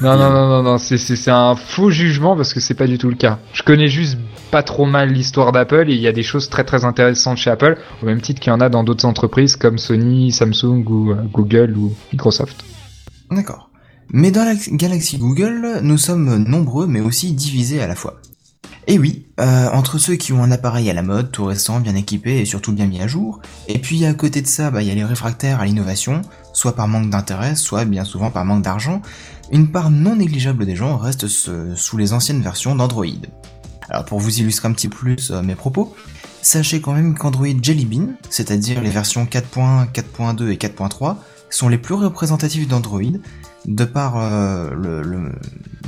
Non, 0.00 0.16
non, 0.16 0.30
non, 0.30 0.48
non, 0.48 0.62
non, 0.62 0.78
c'est, 0.78 0.96
c'est, 0.96 1.16
c'est 1.16 1.30
un 1.30 1.54
faux 1.54 1.90
jugement 1.90 2.34
parce 2.34 2.54
que 2.54 2.60
c'est 2.60 2.72
pas 2.72 2.86
du 2.86 2.96
tout 2.96 3.10
le 3.10 3.14
cas. 3.14 3.38
Je 3.52 3.62
connais 3.62 3.88
juste 3.88 4.16
pas 4.50 4.62
trop 4.62 4.86
mal 4.86 5.10
l'histoire 5.12 5.52
d'Apple 5.52 5.90
et 5.90 5.92
il 5.94 6.00
y 6.00 6.08
a 6.08 6.12
des 6.12 6.22
choses 6.22 6.48
très 6.48 6.64
très 6.64 6.86
intéressantes 6.86 7.36
chez 7.36 7.50
Apple, 7.50 7.76
au 8.02 8.06
même 8.06 8.22
titre 8.22 8.40
qu'il 8.40 8.50
y 8.50 8.54
en 8.54 8.60
a 8.62 8.70
dans 8.70 8.84
d'autres 8.84 9.04
entreprises 9.04 9.56
comme 9.56 9.76
Sony, 9.76 10.32
Samsung 10.32 10.82
ou 10.88 11.10
euh, 11.12 11.16
Google 11.30 11.74
ou 11.76 11.92
Microsoft. 12.10 12.64
D'accord. 13.30 13.68
Mais 14.10 14.30
dans 14.30 14.44
la 14.46 14.54
galaxie 14.70 15.18
Google, 15.18 15.80
nous 15.82 15.98
sommes 15.98 16.42
nombreux 16.44 16.86
mais 16.86 17.00
aussi 17.00 17.34
divisés 17.34 17.82
à 17.82 17.86
la 17.86 17.94
fois. 17.94 18.14
Et 18.88 18.98
oui, 18.98 19.26
euh, 19.38 19.68
entre 19.70 19.98
ceux 19.98 20.16
qui 20.16 20.32
ont 20.32 20.42
un 20.42 20.50
appareil 20.50 20.90
à 20.90 20.92
la 20.92 21.02
mode, 21.02 21.30
tout 21.30 21.44
récent, 21.44 21.78
bien 21.78 21.94
équipé 21.94 22.40
et 22.40 22.44
surtout 22.44 22.72
bien 22.72 22.86
mis 22.86 23.00
à 23.00 23.06
jour, 23.06 23.40
et 23.68 23.78
puis 23.78 24.04
à 24.04 24.12
côté 24.12 24.42
de 24.42 24.46
ça, 24.46 24.70
bah, 24.70 24.82
il 24.82 24.88
y 24.88 24.90
a 24.90 24.94
les 24.94 25.04
réfractaires 25.04 25.60
à 25.60 25.66
l'innovation, 25.66 26.22
soit 26.52 26.74
par 26.74 26.88
manque 26.88 27.08
d'intérêt, 27.08 27.54
soit 27.54 27.84
bien 27.84 28.04
souvent 28.04 28.30
par 28.30 28.44
manque 28.44 28.62
d'argent, 28.62 29.00
une 29.52 29.70
part 29.70 29.90
non 29.90 30.16
négligeable 30.16 30.66
des 30.66 30.74
gens 30.74 30.96
reste 30.96 31.28
sous 31.28 31.96
les 31.96 32.12
anciennes 32.12 32.42
versions 32.42 32.74
d'Android. 32.74 33.06
Alors 33.88 34.04
pour 34.04 34.18
vous 34.18 34.40
illustrer 34.40 34.68
un 34.68 34.72
petit 34.72 34.88
peu 34.88 34.96
plus 34.96 35.30
euh, 35.30 35.42
mes 35.42 35.54
propos, 35.54 35.94
sachez 36.40 36.80
quand 36.80 36.92
même 36.92 37.16
qu'Android 37.16 37.46
Jelly 37.62 37.84
Bean, 37.84 38.14
c'est-à-dire 38.30 38.80
les 38.80 38.90
versions 38.90 39.26
4.1, 39.26 39.92
4.2 39.92 40.50
et 40.50 40.56
4.3, 40.56 41.16
sont 41.50 41.68
les 41.68 41.78
plus 41.78 41.94
représentatives 41.94 42.66
d'Android, 42.66 43.02
de 43.66 43.84
par, 43.84 44.16
euh, 44.18 44.70
le, 44.74 45.02
le- 45.02 45.32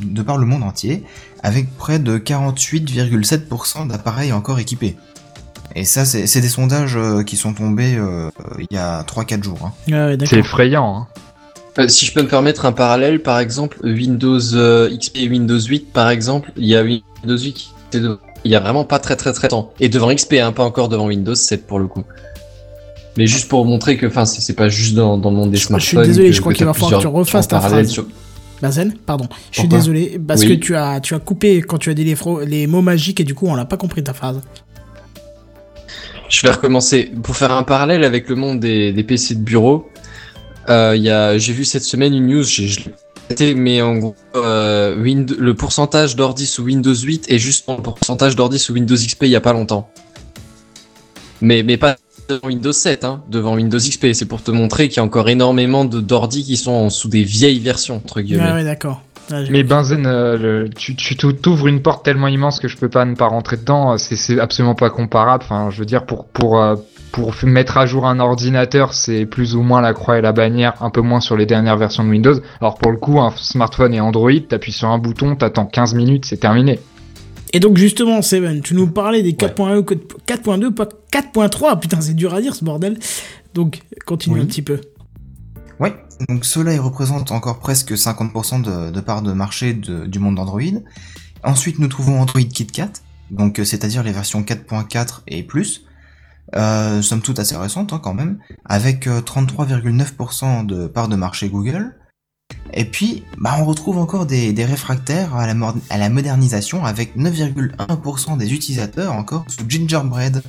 de 0.03 0.23
par 0.23 0.39
le 0.39 0.47
monde 0.47 0.63
entier, 0.63 1.05
avec 1.43 1.77
près 1.77 1.99
de 1.99 2.19
48,7% 2.19 3.89
d'appareils 3.89 4.33
encore 4.33 4.59
équipés. 4.59 4.97
Et 5.75 5.85
ça, 5.85 6.05
c'est 6.05 6.27
c'est 6.27 6.41
des 6.41 6.49
sondages 6.49 6.97
euh, 6.97 7.23
qui 7.25 7.37
sont 7.37 7.53
tombés 7.53 7.97
euh, 7.97 8.31
il 8.59 8.67
y 8.71 8.79
a 8.79 9.03
3-4 9.03 9.43
jours. 9.43 9.59
hein. 9.65 9.73
Ouais, 9.93 10.17
C'est 10.27 10.39
effrayant. 10.39 10.97
Hein. 10.97 11.07
Euh, 11.81 11.89
si 11.89 12.07
je 12.07 12.13
peux 12.15 12.23
me 12.23 12.29
permettre 12.29 12.67
un 12.67 12.73
parallèle, 12.73 13.21
par 13.21 13.41
exemple, 13.41 13.79
Windows 13.83 14.39
euh, 14.55 14.89
XP 14.97 15.17
et 15.17 15.29
Windows 15.29 15.59
8, 15.59 15.93
par 15.93 16.11
exemple, 16.11 16.53
il 16.57 16.67
y 16.67 16.77
a 16.77 16.83
Windows 16.85 17.03
8 17.39 17.53
qui 17.55 17.73
était 17.89 18.01
devant. 18.01 18.19
Il 18.45 18.51
y 18.53 18.55
a 18.57 18.61
vraiment 18.61 18.85
pas 18.85 18.99
très 19.01 19.17
très 19.17 19.33
très 19.33 19.49
temps. 19.49 19.73
Et 19.81 19.89
devant 19.89 20.15
XP, 20.15 20.35
hein, 20.35 20.53
pas 20.53 20.63
encore 20.65 20.89
devant 20.89 21.07
Windows 21.07 21.35
7 21.35 21.67
pour 21.67 21.79
le 21.81 21.87
coup. 21.89 22.05
Mais 23.17 23.27
juste 23.27 23.49
pour 23.49 23.65
montrer 23.65 23.97
que, 23.97 24.07
enfin, 24.07 24.25
c'est 24.25 24.55
pas 24.57 24.69
juste 24.69 24.95
dans, 24.95 25.17
dans 25.19 25.31
le 25.31 25.37
monde 25.37 25.51
des 25.51 25.57
Je- 25.57 25.63
je 25.63 25.67
smartphones. 25.69 26.03
suis 26.03 26.09
désolé, 26.09 26.29
que- 26.29 26.35
je 26.35 26.41
crois 26.41 26.53
qu'il 26.55 26.67
va 26.67 26.75
falloir 26.75 26.99
que 27.01 27.01
tu 27.03 27.07
refasses 27.07 27.49
ta 27.49 27.61
phrase. 27.61 27.89
sur- 27.89 28.07
Bazen, 28.63 28.95
pardon. 29.05 29.27
Je 29.53 29.61
suis 29.61 29.69
désolé 29.69 30.19
parce 30.27 30.41
Oui. 30.43 30.49
que 30.49 30.65
tu 30.65 30.75
as, 30.75 31.01
tu 31.01 31.15
as 31.15 31.19
coupé 31.19 31.61
quand 31.61 31.77
tu 31.79 31.91
as 31.91 31.95
dit 31.95 32.05
les, 32.05 32.15
fro- 32.15 32.43
les 32.45 32.67
mots 32.67 32.81
magiques 32.83 33.21
et 33.21 33.25
du 33.25 33.35
coup 33.35 33.47
on 33.47 33.55
l'a 33.55 33.67
pas 33.67 33.77
compris 33.77 34.03
ta 34.03 34.15
phrase. 34.15 34.41
Je 36.31 36.43
vais 36.43 36.51
recommencer. 36.53 37.11
Pour 37.23 37.37
faire 37.37 37.53
un 37.53 37.63
parallèle 37.63 38.05
avec 38.05 38.29
le 38.29 38.37
monde 38.37 38.61
des, 38.61 38.93
des 38.93 39.05
PC 39.05 39.35
de 39.35 39.41
bureau, 39.41 39.89
euh, 40.71 40.95
il 40.97 41.03
y 41.03 41.11
a, 41.11 41.37
j'ai 41.37 41.53
vu 41.53 41.65
cette 41.65 41.83
semaine 41.85 42.15
une 42.15 42.27
news, 42.27 42.43
j'ai, 42.43 42.67
je 42.69 42.81
mais 43.57 43.81
en 43.83 43.97
gros, 43.97 44.15
euh, 44.37 44.97
Wind- 45.01 45.37
le 45.39 45.55
pourcentage 45.55 46.15
d'ordi 46.17 46.47
sous 46.47 46.63
Windows 46.63 46.95
8 46.95 47.27
est 47.31 47.39
juste 47.39 47.65
le 47.69 47.83
pourcentage 47.83 48.37
d'ordi 48.37 48.59
sous 48.59 48.73
Windows 48.73 48.97
XP 48.97 49.23
il 49.25 49.31
y 49.31 49.37
a 49.37 49.41
pas 49.41 49.53
longtemps. 49.53 49.89
Mais, 51.41 51.63
mais 51.63 51.77
pas 51.77 51.97
devant 52.29 52.47
Windows 52.49 52.73
7, 52.73 53.05
hein, 53.05 53.23
devant 53.29 53.55
Windows 53.55 53.79
XP. 53.79 54.13
C'est 54.13 54.27
pour 54.27 54.43
te 54.43 54.51
montrer 54.51 54.89
qu'il 54.89 54.99
y 54.99 55.01
a 55.01 55.05
encore 55.05 55.29
énormément 55.29 55.85
de 55.85 56.01
d'ordi 56.01 56.45
qui 56.45 56.57
sont 56.57 56.73
en- 56.73 56.91
sous 56.91 57.09
des 57.09 57.23
vieilles 57.25 57.61
versions, 57.61 57.97
entre 57.97 58.21
guillemets. 58.21 58.45
Ouais, 58.45 58.53
ouais, 58.55 58.65
d'accord. 58.65 59.03
Mais 59.51 59.63
Benzen, 59.63 60.07
euh, 60.07 60.37
le- 60.65 60.69
tu, 60.69 60.95
tu 60.97 61.17
t'ou- 61.17 61.33
t'ouvres 61.33 61.67
une 61.69 61.81
porte 61.81 62.05
tellement 62.05 62.29
immense 62.29 62.61
que 62.61 62.69
je 62.69 62.77
peux 62.77 62.91
pas 62.91 63.07
ne 63.07 63.15
pas 63.15 63.27
rentrer 63.27 63.57
dedans. 63.57 63.97
C'est, 63.97 64.17
c'est 64.17 64.39
absolument 64.39 64.75
pas 64.75 64.91
comparable. 64.91 65.43
Enfin, 65.45 65.71
je 65.71 65.79
veux 65.79 65.87
dire, 65.87 66.05
pour 66.05 66.27
pour 66.27 66.61
euh, 66.61 66.77
pour 67.11 67.33
mettre 67.45 67.79
à 67.79 67.87
jour 67.87 68.07
un 68.07 68.19
ordinateur, 68.21 68.93
c'est 68.93 69.25
plus 69.25 69.55
ou 69.55 69.63
moins 69.63 69.81
la 69.81 69.95
croix 69.95 70.19
et 70.19 70.21
la 70.21 70.33
bannière, 70.33 70.75
un 70.83 70.91
peu 70.91 71.01
moins 71.01 71.21
sur 71.21 71.37
les 71.37 71.47
dernières 71.47 71.77
versions 71.79 72.05
de 72.05 72.11
Windows. 72.11 72.35
Alors 72.61 72.75
pour 72.77 72.91
le 72.91 72.99
coup, 72.99 73.19
un 73.21 73.33
smartphone 73.37 73.95
et 73.95 74.01
Android, 74.01 74.33
t'appuies 74.47 74.73
sur 74.73 74.89
un 74.89 74.99
bouton, 74.99 75.37
t'attends 75.37 75.65
15 75.67 75.95
minutes, 75.95 76.25
c'est 76.27 76.37
terminé. 76.39 76.81
Et 77.55 77.61
donc 77.61 77.77
justement, 77.79 78.21
Seven, 78.21 78.61
tu 78.63 78.75
nous 78.75 78.89
parlais 78.89 79.23
des 79.23 79.33
4.1 79.33 79.77
ou 79.79 79.83
4.2, 80.27 80.71
pas 80.75 80.89
4.3. 81.13 81.79
Putain, 81.81 82.01
c'est 82.01 82.15
dur 82.15 82.35
à 82.35 82.41
dire 82.43 82.55
ce 82.55 82.65
bordel. 82.65 82.99
Donc 83.55 83.81
continue 84.07 84.35
Oui. 84.37 84.43
un 84.43 84.47
petit 84.47 84.61
peu. 84.63 84.81
Ouais, 85.81 85.95
donc 86.29 86.45
cela 86.45 86.81
représente 86.83 87.31
encore 87.33 87.61
presque 87.61 87.93
50% 87.93 88.63
de, 88.63 88.91
de 88.91 89.01
part 89.01 89.23
de 89.23 89.33
marché 89.33 89.73
de- 89.73 90.05
du 90.07 90.19
monde 90.19 90.35
d'Android. 90.37 90.61
Ensuite, 91.45 91.79
nous 91.79 91.89
trouvons 91.89 92.21
Android 92.21 92.43
KitKat, 92.43 92.91
donc 93.31 93.59
euh, 93.61 93.65
c'est-à-dire 93.65 94.03
les 94.03 94.13
versions 94.13 94.43
4.4 94.43 95.23
et 95.29 95.43
plus. 95.43 95.85
Euh, 96.57 97.03
somme 97.03 97.23
toute 97.23 97.39
assez 97.39 97.57
récente 97.57 97.93
hein, 97.93 98.01
quand 98.03 98.15
même, 98.15 98.39
avec 98.65 99.07
euh, 99.07 99.21
33,9% 99.21 100.67
de 100.67 100.87
part 100.87 101.09
de 101.09 101.17
marché 101.17 101.49
Google. 101.49 101.95
Et 102.73 102.85
puis, 102.85 103.23
bah, 103.39 103.57
on 103.61 103.65
retrouve 103.65 103.99
encore 103.99 104.27
des, 104.27 104.53
des 104.53 104.65
réfractaires 104.65 105.35
à 105.37 105.47
la, 105.47 105.55
mor- 105.55 105.75
à 105.91 105.99
la 105.99 106.09
modernisation 106.09 106.85
avec 106.85 107.17
9,1% 107.17 108.37
des 108.37 108.53
utilisateurs 108.53 109.13
encore 109.13 109.45
sous 109.49 109.65
Gingerbread, 109.69 110.43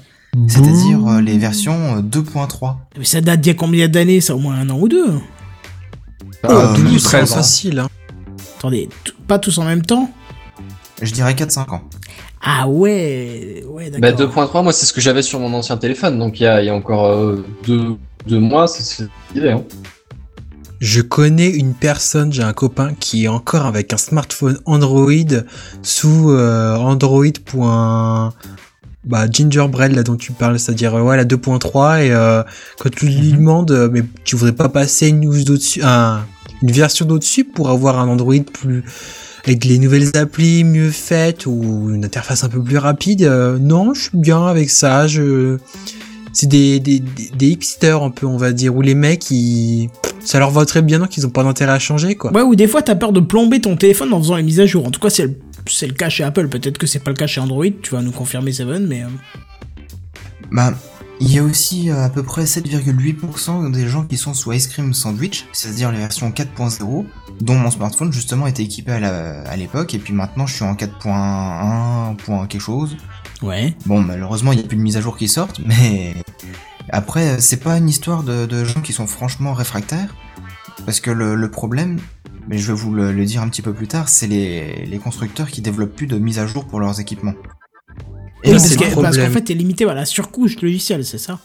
c'est-à-dire 0.48 1.07
euh, 1.07 1.22
les 1.22 1.38
versions 1.38 1.98
euh, 1.98 2.02
2.3. 2.02 2.76
Mais 2.98 3.06
ça 3.06 3.22
date 3.22 3.41
d'il 3.41 3.52
y 3.52 3.56
a 3.56 3.57
combien 3.57 3.88
d'années 3.88 4.22
Ça? 4.22 4.36
Au 4.36 4.40
moins 4.40 4.56
un 4.56 4.69
an 4.69 4.80
ou 4.80 4.88
deux. 4.88 5.14
Euh, 6.45 6.73
12 6.76 6.80
ou 6.80 6.84
douze, 6.90 7.03
13 7.03 7.11
treize 7.11 7.32
ans. 7.32 7.36
facile. 7.36 7.80
Hein. 7.80 7.88
Attendez, 8.57 8.90
pas 9.27 9.40
tous 9.40 9.57
en 9.60 9.64
même 9.65 9.82
temps? 9.84 10.10
Je 11.02 11.11
dirais 11.11 11.34
4-5 11.34 11.69
ans. 11.76 11.82
Ah 12.41 12.68
ouais, 12.68 13.64
ouais, 13.69 13.90
Bah, 13.99 14.11
d'accord. 14.11 14.45
2.3, 14.48 14.64
moi, 14.64 14.73
c'est 14.73 14.86
ce 14.86 14.94
que 14.94 15.02
j'avais 15.02 15.22
sur 15.22 15.40
mon 15.40 15.53
ancien 15.53 15.77
téléphone. 15.77 16.18
Donc, 16.19 16.40
il 16.40 16.44
y 16.44 16.48
a, 16.48 16.61
il 16.61 16.65
y 16.65 16.69
a 16.69 16.76
encore 16.76 17.06
euh, 17.07 17.44
deux, 17.65 17.98
deux 18.27 18.40
mois, 18.40 18.68
c'est 18.68 18.84
c'est 18.84 19.07
l'idée, 19.34 19.49
hein. 19.52 19.64
Je 20.86 21.02
connais 21.02 21.49
une 21.49 21.74
personne, 21.74 22.32
j'ai 22.32 22.44
un 22.44 22.53
copain 22.53 22.91
qui 22.99 23.26
est 23.26 23.28
encore 23.28 23.66
avec 23.66 23.91
un 23.91 23.98
smartphone 23.98 24.60
Android 24.66 25.10
sous 25.82 26.30
euh, 26.30 26.76
Android. 26.76 27.26
Bah, 29.03 29.26
Gingerbread 29.32 29.94
là 29.94 30.03
dont 30.03 30.16
tu 30.16 30.32
parles, 30.32 30.60
c'est-à-dire 30.60 30.94
euh, 30.94 31.02
ouais 31.02 31.18
la 31.18 31.26
2.3 31.26 32.03
et 32.06 32.12
euh, 32.12 32.44
quand 32.80 32.90
tu 32.91 33.07
lui 33.07 33.32
Mhm. 33.34 33.38
demandes 33.38 33.72
euh, 33.72 33.90
mais 33.91 34.03
tu 34.26 34.36
voudrais 34.36 34.53
pas 34.56 34.70
passer 34.70 35.07
une 35.10 35.22
news 35.22 35.44
d'au-dessus, 35.44 35.82
un- 35.84 36.22
une 36.62 36.72
version 36.72 37.06
d'au-dessus 37.06 37.45
pour 37.45 37.70
avoir 37.72 37.99
un 37.99 38.07
Android 38.07 38.36
plus 38.53 38.84
avec 39.44 39.66
les 39.66 39.78
nouvelles 39.80 40.16
applis 40.16 40.64
mieux 40.64 40.90
faites 40.91 41.45
ou 41.48 41.90
une 41.94 42.03
interface 42.06 42.44
un 42.44 42.49
peu 42.49 42.62
plus 42.62 42.78
rapide, 42.80 43.24
euh, 43.24 43.57
non, 43.60 43.94
je 43.95 44.02
suis 44.02 44.18
bien 44.18 44.45
avec 44.48 44.70
ça. 44.72 45.07
Je 45.07 45.57
c'est 46.36 46.48
des, 46.48 46.80
des, 46.80 46.99
des, 46.99 47.30
des 47.36 47.48
hipsters 47.48 48.03
un 48.03 48.12
peu 48.12 48.26
on 48.28 48.38
va 48.38 48.52
dire 48.52 48.76
où 48.76 48.82
les 48.82 48.94
mecs 48.95 49.32
ils 49.32 49.90
ça 50.24 50.38
leur 50.40 50.52
va 50.52 50.66
très 50.66 50.82
bien 50.82 50.99
donc 50.99 51.18
ils 51.18 51.26
ont 51.26 51.30
pas 51.32 51.44
d'intérêt 51.44 51.72
à 51.74 51.80
changer 51.80 52.16
quoi. 52.16 52.32
Ouais, 52.34 52.41
ou 52.44 52.56
des 52.56 52.68
fois 52.68 52.82
t'as 52.82 52.95
peur 52.95 53.12
de 53.14 53.20
plomber 53.20 53.62
ton 53.62 53.76
téléphone 53.78 54.14
en 54.14 54.20
faisant 54.20 54.36
les 54.36 54.44
mises 54.44 54.60
à 54.60 54.66
jour. 54.66 54.86
En 54.86 54.91
tout 54.91 54.99
cas, 54.99 55.10
c'est 55.10 55.24
le, 55.26 55.40
c'est 55.68 55.88
le 55.88 55.94
cas 55.94 56.10
chez 56.10 56.24
Apple. 56.24 56.48
Peut-être 56.49 56.78
que 56.78 56.88
c'est 56.88 56.99
pas 56.99 57.12
le 57.12 57.18
cas 57.18 57.28
chez 57.28 57.41
Android. 57.41 57.66
Tu 57.82 57.91
vas 57.95 58.02
nous 58.02 58.12
confirmer 58.12 58.52
Seven, 58.52 58.86
mais. 58.88 59.03
euh, 59.03 59.07
Bah, 60.52 60.74
il 61.22 61.32
y 61.32 61.40
a 61.40 61.44
aussi 61.44 61.90
euh, 61.90 62.03
à 62.03 62.10
peu 62.10 62.24
près 62.24 62.44
7,8% 62.44 63.72
des 63.72 63.88
gens 63.88 64.03
qui 64.03 64.18
sont 64.18 64.34
sous 64.34 64.52
Ice 64.52 64.68
Cream 64.68 64.94
Sandwich, 64.94 65.45
c'est-à-dire 65.53 65.91
les 65.91 65.99
versions 65.99 66.30
4.0, 66.32 67.06
dont 67.41 67.56
mon 67.56 67.72
smartphone 67.72 68.12
justement 68.12 68.48
était 68.48 68.64
équipé 68.64 68.91
à 68.94 68.99
la- 68.99 69.41
à 69.44 69.56
l'époque, 69.56 69.94
et 69.94 69.99
puis 69.99 70.14
maintenant 70.14 70.45
je 70.45 70.56
suis 70.56 70.66
en 70.66 70.74
4.1, 70.76 72.16
point 72.18 72.48
quelque 72.48 72.62
chose. 72.62 72.98
Ouais. 73.46 73.76
Bon, 73.86 74.02
malheureusement, 74.02 74.52
il 74.52 74.58
n'y 74.60 74.64
a 74.64 74.68
plus 74.68 74.78
de 74.78 74.82
mise 74.82 74.98
à 74.98 75.02
jour 75.02 75.18
qui 75.18 75.28
sortent, 75.28 75.62
mais 75.66 76.16
après, 76.90 77.40
c'est 77.40 77.58
pas 77.58 77.78
une 77.78 77.88
histoire 77.90 78.24
de, 78.24 78.46
de 78.46 78.66
gens 78.66 78.82
qui 78.82 78.94
sont 78.94 79.08
franchement 79.08 79.54
réfractaires, 79.54 80.16
parce 80.86 81.00
que 81.00 81.12
le, 81.12 81.36
le 81.36 81.52
problème, 81.52 82.00
mais 82.48 82.58
je 82.58 82.68
vais 82.68 82.78
vous 82.78 82.94
le, 82.94 83.12
le 83.12 83.26
dire 83.26 83.42
un 83.42 83.50
petit 83.50 83.62
peu 83.62 83.74
plus 83.74 83.88
tard, 83.88 84.10
c'est 84.10 84.28
les, 84.28 84.86
les 84.86 84.98
constructeurs 84.98 85.48
qui 85.48 85.62
développent 85.62 85.96
plus 85.96 86.08
de 86.08 86.18
mise 86.18 86.40
à 86.40 86.48
jour 86.48 86.66
pour 86.66 86.80
leurs 86.80 87.00
équipements. 87.00 87.34
Oui, 88.44 88.60
ça, 88.60 88.76
parce, 89.02 89.18
qu'en 89.18 89.30
fait, 89.32 89.42
t'es 89.42 89.54
limité 89.56 89.88
à 89.90 89.94
la 89.94 90.06
surcouche 90.06 90.62
logicielle, 90.62 91.04
c'est 91.06 91.18
ça 91.18 91.40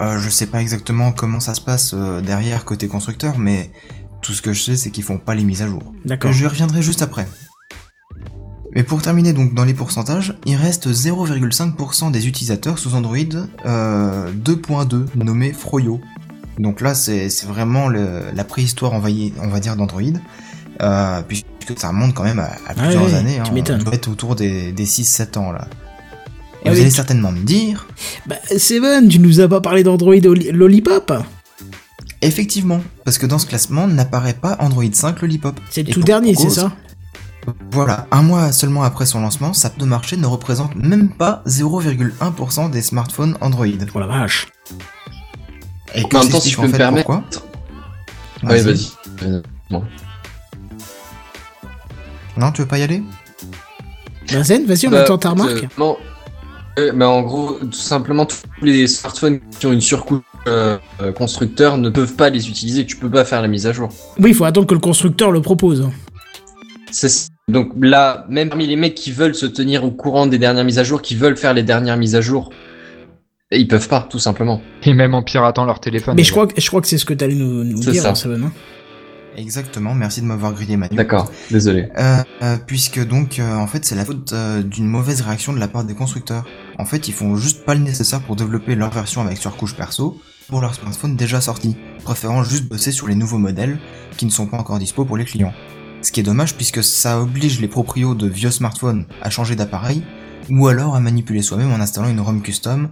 Euh, 0.00 0.18
je 0.18 0.28
sais 0.28 0.46
pas 0.46 0.60
exactement 0.60 1.12
comment 1.12 1.38
ça 1.38 1.54
se 1.54 1.60
passe 1.60 1.92
euh, 1.94 2.20
derrière 2.20 2.64
côté 2.64 2.88
constructeur, 2.88 3.38
mais 3.38 3.70
tout 4.22 4.32
ce 4.32 4.42
que 4.42 4.52
je 4.52 4.62
sais, 4.62 4.76
c'est 4.76 4.90
qu'ils 4.90 5.04
font 5.04 5.18
pas 5.18 5.34
les 5.34 5.44
mises 5.44 5.62
à 5.62 5.68
jour. 5.68 5.92
D'accord. 6.04 6.32
Je 6.32 6.46
reviendrai 6.46 6.82
juste 6.82 7.02
après. 7.02 7.26
Mais 8.74 8.82
pour 8.82 9.02
terminer 9.02 9.32
donc 9.32 9.52
dans 9.54 9.64
les 9.64 9.74
pourcentages, 9.74 10.34
il 10.46 10.56
reste 10.56 10.88
0,5% 10.88 12.10
des 12.10 12.26
utilisateurs 12.26 12.78
sous 12.78 12.94
Android 12.94 13.16
euh, 13.66 14.30
2.2 14.32 15.06
nommé 15.16 15.52
Froyo. 15.52 16.00
Donc 16.58 16.80
là 16.80 16.94
c'est 16.94 17.28
vraiment 17.46 17.88
le- 17.88 18.22
la 18.34 18.44
préhistoire 18.44 19.08
y- 19.08 19.32
on 19.42 19.48
va 19.48 19.60
dire 19.60 19.76
d'Android, 19.76 20.02
euh, 20.80 21.22
puisque 21.28 21.44
ça 21.78 21.88
remonte 21.88 22.14
quand 22.14 22.24
même 22.24 22.38
à, 22.38 22.50
à 22.66 22.74
plusieurs 22.74 23.14
années, 23.14 23.40
tu 23.44 23.50
hein, 23.50 23.78
on 23.80 23.84
doit 23.84 23.94
être 23.94 24.08
autour 24.08 24.36
des, 24.36 24.72
des 24.72 24.86
6-7 24.86 25.38
ans 25.38 25.52
là. 25.52 25.66
Et 26.64 26.68
Ah 26.68 26.70
vous 26.70 26.76
oui, 26.76 26.80
allez 26.82 26.90
tu- 26.90 26.96
certainement 26.96 27.32
me 27.32 27.40
dire, 27.42 27.86
Bah, 28.26 28.36
Seven, 28.56 29.08
tu 29.08 29.18
nous 29.18 29.40
as 29.40 29.48
pas 29.48 29.60
parlé 29.60 29.82
d'Android 29.82 30.14
Lollipop? 30.52 31.12
Effectivement, 32.20 32.80
parce 33.04 33.18
que 33.18 33.26
dans 33.26 33.38
ce 33.38 33.46
classement 33.46 33.88
n'apparaît 33.88 34.34
pas 34.34 34.56
Android 34.60 34.84
5 34.92 35.20
Lollipop. 35.22 35.58
C'est 35.70 35.82
le 35.82 35.92
tout 35.92 36.02
dernier, 36.02 36.34
c'est 36.36 36.50
ça? 36.50 36.72
Voilà, 37.72 38.06
un 38.12 38.22
mois 38.22 38.52
seulement 38.52 38.82
après 38.84 39.04
son 39.06 39.20
lancement, 39.20 39.52
sa 39.52 39.68
part 39.70 39.78
de 39.78 39.84
marché 39.84 40.16
ne 40.16 40.26
représente 40.26 40.74
même 40.76 41.08
pas 41.10 41.42
0,1% 41.46 42.70
des 42.70 42.82
smartphones 42.82 43.36
Android. 43.40 43.66
Oh 43.94 43.98
la 43.98 44.06
vache. 44.06 44.48
Et 45.94 46.04
En 46.04 46.08
même 46.20 46.28
temps, 46.30 46.40
si 46.40 46.50
je 46.50 46.56
peux 46.60 46.68
me 46.68 46.72
permettre. 46.76 47.06
pourquoi 47.06 47.24
Ouais, 48.48 48.60
vas-y. 48.62 48.90
Bon. 49.70 49.84
Non, 52.36 52.52
tu 52.52 52.62
veux 52.62 52.68
pas 52.68 52.78
y 52.78 52.82
aller? 52.82 53.02
Benzen, 54.32 54.64
vas-y, 54.66 54.86
on 54.86 54.90
Bah, 54.90 55.00
attend 55.02 55.18
ta 55.18 55.30
remarque. 55.30 55.50
euh, 55.64 55.68
non. 55.78 55.96
Euh, 56.78 56.92
bah, 56.92 57.08
en 57.08 57.22
gros, 57.22 57.54
tout 57.60 57.72
simplement, 57.72 58.24
tous 58.24 58.38
les 58.62 58.86
smartphones 58.86 59.40
qui 59.58 59.66
ont 59.66 59.72
une 59.72 59.80
surcouche 59.82 60.22
euh, 60.46 60.78
euh, 61.00 61.12
constructeur 61.12 61.76
ne 61.76 61.90
peuvent 61.90 62.14
pas 62.14 62.30
les 62.30 62.48
utiliser. 62.48 62.86
Tu 62.86 62.96
peux 62.96 63.10
pas 63.10 63.24
faire 63.24 63.42
la 63.42 63.48
mise 63.48 63.66
à 63.66 63.72
jour. 63.72 63.90
Oui, 64.18 64.30
il 64.30 64.34
faut 64.34 64.44
attendre 64.44 64.66
que 64.66 64.74
le 64.74 64.80
constructeur 64.80 65.30
le 65.30 65.40
propose. 65.42 65.88
C'est- 66.90 67.28
Donc 67.48 67.72
là, 67.80 68.24
même 68.28 68.48
parmi 68.48 68.66
les 68.66 68.76
mecs 68.76 68.94
qui 68.94 69.10
veulent 69.10 69.34
se 69.34 69.46
tenir 69.46 69.84
au 69.84 69.90
courant 69.90 70.26
des 70.26 70.38
dernières 70.38 70.64
mises 70.64 70.78
à 70.78 70.84
jour, 70.84 71.02
qui 71.02 71.16
veulent 71.16 71.36
faire 71.36 71.54
les 71.54 71.62
dernières 71.64 71.96
mises 71.96 72.14
à 72.14 72.20
jour, 72.20 72.50
ils 73.50 73.66
peuvent 73.68 73.88
pas, 73.88 74.06
tout 74.08 74.18
simplement. 74.20 74.62
Et 74.84 74.94
même 74.94 75.14
en 75.14 75.22
piratant 75.22 75.64
leur 75.64 75.80
téléphone. 75.80 76.14
Mais 76.16 76.22
je 76.22 76.30
crois, 76.30 76.46
que- 76.46 76.60
je 76.60 76.66
crois 76.68 76.80
que 76.80 76.86
c'est 76.86 76.98
ce 76.98 77.04
que 77.04 77.14
t'allais 77.14 77.34
nous, 77.34 77.64
dire, 77.64 78.02
ça. 78.02 78.10
hein. 78.10 78.52
Exactement, 79.36 79.94
merci 79.94 80.20
de 80.20 80.26
m'avoir 80.26 80.52
grillé 80.52 80.76
Manu. 80.76 80.94
D'accord, 80.94 81.30
désolé. 81.50 81.88
Euh, 81.98 82.22
euh, 82.42 82.56
puisque 82.66 83.04
donc, 83.06 83.38
euh, 83.38 83.54
en 83.56 83.66
fait, 83.66 83.84
c'est 83.84 83.94
la 83.94 84.04
faute 84.04 84.32
euh, 84.34 84.62
d'une 84.62 84.86
mauvaise 84.86 85.22
réaction 85.22 85.52
de 85.54 85.58
la 85.58 85.68
part 85.68 85.84
des 85.84 85.94
constructeurs. 85.94 86.44
En 86.78 86.84
fait, 86.84 87.08
ils 87.08 87.14
font 87.14 87.34
juste 87.36 87.64
pas 87.64 87.74
le 87.74 87.80
nécessaire 87.80 88.20
pour 88.20 88.36
développer 88.36 88.74
leur 88.74 88.90
version 88.90 89.22
avec 89.22 89.38
surcouche 89.38 89.74
perso 89.74 90.20
pour 90.48 90.60
leurs 90.60 90.74
smartphones 90.74 91.16
déjà 91.16 91.40
sortis, 91.40 91.76
préférant 92.04 92.44
juste 92.44 92.68
bosser 92.68 92.92
sur 92.92 93.08
les 93.08 93.14
nouveaux 93.14 93.38
modèles 93.38 93.78
qui 94.18 94.26
ne 94.26 94.30
sont 94.30 94.46
pas 94.46 94.58
encore 94.58 94.78
dispo 94.78 95.04
pour 95.06 95.16
les 95.16 95.24
clients. 95.24 95.54
Ce 96.02 96.10
qui 96.12 96.20
est 96.20 96.24
dommage 96.24 96.54
puisque 96.56 96.82
ça 96.82 97.20
oblige 97.20 97.60
les 97.60 97.68
proprios 97.68 98.14
de 98.14 98.26
vieux 98.28 98.50
smartphones 98.50 99.06
à 99.22 99.30
changer 99.30 99.54
d'appareil 99.56 100.02
ou 100.50 100.66
alors 100.66 100.96
à 100.96 101.00
manipuler 101.00 101.42
soi-même 101.42 101.70
en 101.72 101.76
installant 101.80 102.08
une 102.10 102.20
ROM 102.20 102.42
custom 102.42 102.88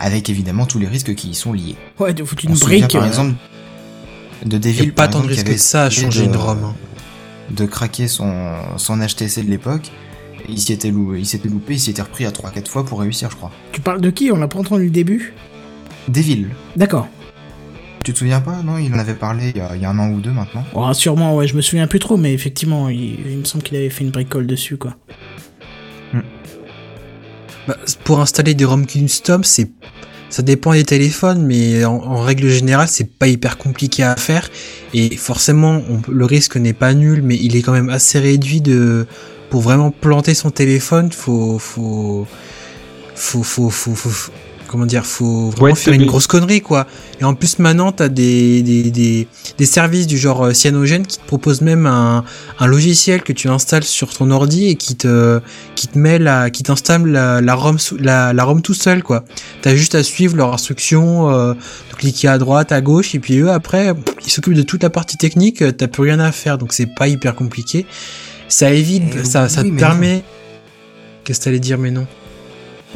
avec 0.00 0.30
évidemment 0.30 0.64
tous 0.66 0.78
les 0.78 0.88
risques 0.88 1.14
qui 1.14 1.28
y 1.30 1.34
sont 1.34 1.52
liés. 1.52 1.76
Ouais, 1.98 2.14
de 2.14 2.24
foutre 2.24 2.44
On 2.46 2.50
une 2.50 2.56
souvient 2.56 2.78
brique. 2.80 2.92
par 2.92 3.02
euh, 3.04 3.06
exemple 3.08 3.34
de 4.44 4.56
Il 4.56 4.60
Devil 4.60 4.92
pas 4.92 5.08
tant 5.08 5.20
de 5.20 5.28
risque 5.28 5.40
avait 5.46 5.54
que 5.54 5.60
ça 5.60 5.84
à 5.84 5.90
changer 5.90 6.22
de- 6.22 6.26
une 6.32 6.36
ROM. 6.36 6.58
hein. 6.64 6.74
de 7.50 7.64
craquer 7.66 8.08
son, 8.08 8.54
son 8.76 8.98
HTC 8.98 9.42
de 9.44 9.50
l'époque. 9.50 9.92
Il 10.48 10.58
s'y 10.60 10.72
était, 10.72 10.90
lou- 10.90 11.14
il 11.14 11.26
s'était 11.26 11.48
loupé, 11.48 11.74
il 11.74 11.80
s'y 11.80 11.90
était 11.90 12.02
repris 12.02 12.24
à 12.24 12.30
3-4 12.30 12.68
fois 12.68 12.84
pour 12.84 13.00
réussir, 13.00 13.30
je 13.30 13.36
crois. 13.36 13.50
Tu 13.72 13.80
parles 13.80 14.00
de 14.00 14.10
qui? 14.10 14.30
On 14.32 14.36
l'a 14.36 14.48
pas 14.48 14.58
entendu 14.58 14.84
le 14.84 14.90
début? 14.90 15.34
Devil, 16.08 16.48
D'accord. 16.76 17.08
Tu 18.06 18.12
te 18.12 18.18
souviens 18.18 18.40
pas 18.40 18.62
Non, 18.62 18.78
il 18.78 18.94
en 18.94 18.98
avait 19.00 19.14
parlé 19.14 19.50
il 19.52 19.58
y, 19.58 19.60
a, 19.60 19.74
il 19.74 19.82
y 19.82 19.84
a 19.84 19.90
un 19.90 19.98
an 19.98 20.08
ou 20.10 20.20
deux 20.20 20.30
maintenant. 20.30 20.64
Oh, 20.74 20.92
sûrement, 20.94 21.34
ouais, 21.34 21.48
je 21.48 21.56
me 21.56 21.60
souviens 21.60 21.88
plus 21.88 21.98
trop, 21.98 22.16
mais 22.16 22.32
effectivement, 22.32 22.88
il, 22.88 23.16
il 23.28 23.38
me 23.38 23.44
semble 23.44 23.64
qu'il 23.64 23.76
avait 23.76 23.90
fait 23.90 24.04
une 24.04 24.10
bricole 24.10 24.46
dessus, 24.46 24.76
quoi. 24.76 24.94
Bah, 27.66 27.76
pour 28.04 28.20
installer 28.20 28.54
des 28.54 28.64
ROM 28.64 28.86
custom, 28.86 29.42
c'est 29.42 29.70
ça 30.28 30.42
dépend 30.42 30.72
des 30.72 30.84
téléphones, 30.84 31.44
mais 31.44 31.84
en, 31.84 31.94
en 31.96 32.20
règle 32.20 32.48
générale, 32.48 32.86
c'est 32.88 33.10
pas 33.18 33.26
hyper 33.26 33.58
compliqué 33.58 34.04
à 34.04 34.14
faire. 34.16 34.48
Et 34.94 35.16
forcément, 35.16 35.82
on 35.88 36.00
le 36.10 36.24
risque 36.24 36.56
n'est 36.56 36.72
pas 36.72 36.94
nul, 36.94 37.22
mais 37.22 37.36
il 37.36 37.56
est 37.56 37.62
quand 37.62 37.72
même 37.72 37.88
assez 37.88 38.18
réduit 38.20 38.60
de 38.60 39.06
pour 39.50 39.62
vraiment 39.62 39.90
planter 39.90 40.34
son 40.34 40.50
téléphone. 40.50 41.10
Faut 41.12 41.58
faut 41.58 42.26
faut 43.16 43.42
faut 43.42 43.70
faut, 43.70 43.94
faut- 43.94 44.08
faut- 44.08 44.32
comment 44.66 44.86
dire, 44.86 45.06
faut 45.06 45.50
vraiment 45.50 45.74
faire 45.74 45.94
une 45.94 46.06
grosse 46.06 46.26
connerie 46.26 46.60
quoi. 46.60 46.86
Et 47.20 47.24
en 47.24 47.34
plus 47.34 47.58
maintenant, 47.58 47.92
t'as 47.92 48.08
des 48.08 48.62
des, 48.62 48.90
des 48.90 49.28
des 49.56 49.66
services 49.66 50.06
du 50.06 50.18
genre 50.18 50.46
euh, 50.46 50.52
Cyanogen 50.52 51.06
qui 51.06 51.18
te 51.18 51.26
proposent 51.26 51.60
même 51.62 51.86
un 51.86 52.24
un 52.58 52.66
logiciel 52.66 53.22
que 53.22 53.32
tu 53.32 53.48
installes 53.48 53.84
sur 53.84 54.12
ton 54.12 54.30
ordi 54.30 54.68
et 54.68 54.74
qui 54.76 54.96
te 54.96 55.40
qui 55.74 55.88
te 55.88 55.98
met 55.98 56.18
la, 56.18 56.50
qui 56.50 56.62
t'installe 56.62 57.06
la, 57.06 57.40
la 57.40 57.54
ROM, 57.54 57.76
la, 57.98 58.32
la 58.32 58.44
ROM 58.44 58.62
tout 58.62 58.74
seul, 58.74 59.02
quoi. 59.02 59.24
T'as 59.62 59.74
juste 59.74 59.94
à 59.94 60.02
suivre 60.02 60.36
leurs 60.36 60.52
instructions, 60.52 61.30
euh, 61.30 61.54
de 61.54 61.96
cliquer 61.96 62.28
à 62.28 62.38
droite, 62.38 62.72
à 62.72 62.80
gauche, 62.80 63.14
et 63.14 63.18
puis 63.18 63.38
eux, 63.38 63.50
après, 63.50 63.92
ils 64.24 64.30
s'occupent 64.30 64.54
de 64.54 64.62
toute 64.62 64.82
la 64.82 64.90
partie 64.90 65.16
technique, 65.16 65.62
euh, 65.62 65.72
t'as 65.72 65.86
plus 65.88 66.02
rien 66.02 66.18
à 66.20 66.32
faire, 66.32 66.58
donc 66.58 66.72
c'est 66.72 66.86
pas 66.94 67.08
hyper 67.08 67.34
compliqué. 67.34 67.86
Ça 68.48 68.70
évite, 68.72 69.02
Eh 69.20 69.24
ça, 69.24 69.48
ça 69.48 69.62
te 69.64 69.68
permet. 69.70 70.22
Qu'est-ce 71.24 71.40
que 71.40 71.44
t'allais 71.44 71.58
dire, 71.58 71.78
mais 71.78 71.90
non? 71.90 72.06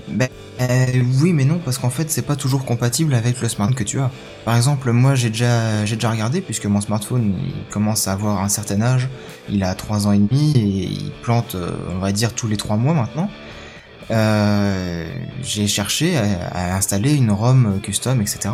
Ben, 0.09 0.29
euh, 0.61 1.03
oui, 1.21 1.33
mais 1.33 1.45
non, 1.45 1.61
parce 1.65 1.79
qu'en 1.79 1.91
fait, 1.91 2.11
c'est 2.11 2.23
pas 2.23 2.37
toujours 2.37 2.65
compatible 2.65 3.15
avec 3.15 3.41
le 3.41 3.49
smartphone 3.49 3.75
que 3.75 3.85
tu 3.85 3.99
as. 3.99 4.11
Par 4.45 4.57
exemple, 4.57 4.93
moi, 4.93 5.15
j'ai 5.15 5.31
déjà, 5.31 5.85
j'ai 5.85 5.97
déjà 5.97 6.11
regardé, 6.11 6.41
puisque 6.41 6.67
mon 6.67 6.81
smartphone, 6.81 7.35
il 7.45 7.73
commence 7.73 8.09
à 8.09 8.13
avoir 8.13 8.43
un 8.43 8.49
certain 8.49 8.81
âge. 8.83 9.09
Il 9.49 9.63
a 9.63 9.75
3 9.75 10.07
ans 10.07 10.13
et 10.13 10.19
demi, 10.19 10.53
et 10.57 10.85
il 10.85 11.13
plante, 11.23 11.55
euh, 11.55 11.73
on 11.91 11.99
va 11.99 12.13
dire, 12.13 12.35
tous 12.35 12.47
les 12.47 12.57
3 12.57 12.77
mois 12.77 12.95
maintenant. 12.95 13.31
Euh, 14.11 15.07
j'ai 15.43 15.67
cherché 15.67 16.17
à, 16.17 16.77
installer 16.77 17.15
une 17.15 17.31
ROM 17.31 17.81
custom, 17.83 18.21
etc. 18.21 18.51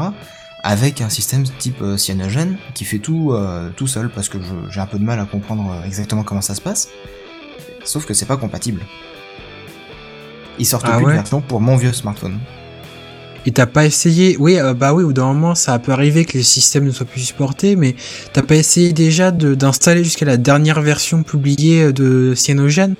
Avec 0.63 1.01
un 1.01 1.09
système 1.09 1.45
type 1.45 1.81
euh, 1.81 1.97
Cyanogen 1.97 2.57
qui 2.75 2.85
fait 2.85 2.99
tout 2.99 3.35
tout 3.77 3.87
seul 3.87 4.11
parce 4.11 4.29
que 4.29 4.39
j'ai 4.71 4.81
un 4.81 4.87
peu 4.87 4.99
de 4.99 5.05
mal 5.05 5.19
à 5.21 5.25
comprendre 5.25 5.83
exactement 5.87 6.25
comment 6.25 6.43
ça 6.43 6.55
se 6.55 6.61
passe. 6.61 6.89
Sauf 7.85 8.05
que 8.05 8.15
c'est 8.15 8.27
pas 8.27 8.37
compatible. 8.37 8.83
Ils 10.59 10.65
sortent 10.67 10.87
Ah 10.89 10.97
plus 10.97 11.07
ouais 11.07 11.13
de 11.13 11.17
version 11.17 11.41
pour 11.41 11.61
mon 11.61 11.77
vieux 11.77 11.93
smartphone. 11.93 12.39
Et 13.49 13.53
t'as 13.53 13.67
pas 13.67 13.87
essayé, 13.87 14.37
oui, 14.41 14.59
euh, 14.59 14.75
bah 14.75 14.93
oui, 14.93 15.05
au 15.05 15.09
bout 15.09 15.13
d'un 15.13 15.27
moment, 15.27 15.55
ça 15.55 15.79
peut 15.79 15.93
arriver 15.93 16.25
que 16.25 16.37
les 16.37 16.43
systèmes 16.43 16.85
ne 16.85 16.91
soient 16.91 17.07
plus 17.07 17.21
supportés, 17.21 17.77
mais 17.77 17.95
t'as 18.33 18.43
pas 18.43 18.57
essayé 18.57 18.93
déjà 18.93 19.31
de- 19.31 19.55
d'installer 19.55 20.03
jusqu'à 20.03 20.25
la 20.27 20.37
dernière 20.37 20.81
version 20.81 21.23
publiée 21.23 21.83
euh, 21.85 21.93
de 21.93 22.35
Cyanogen? 22.35 22.97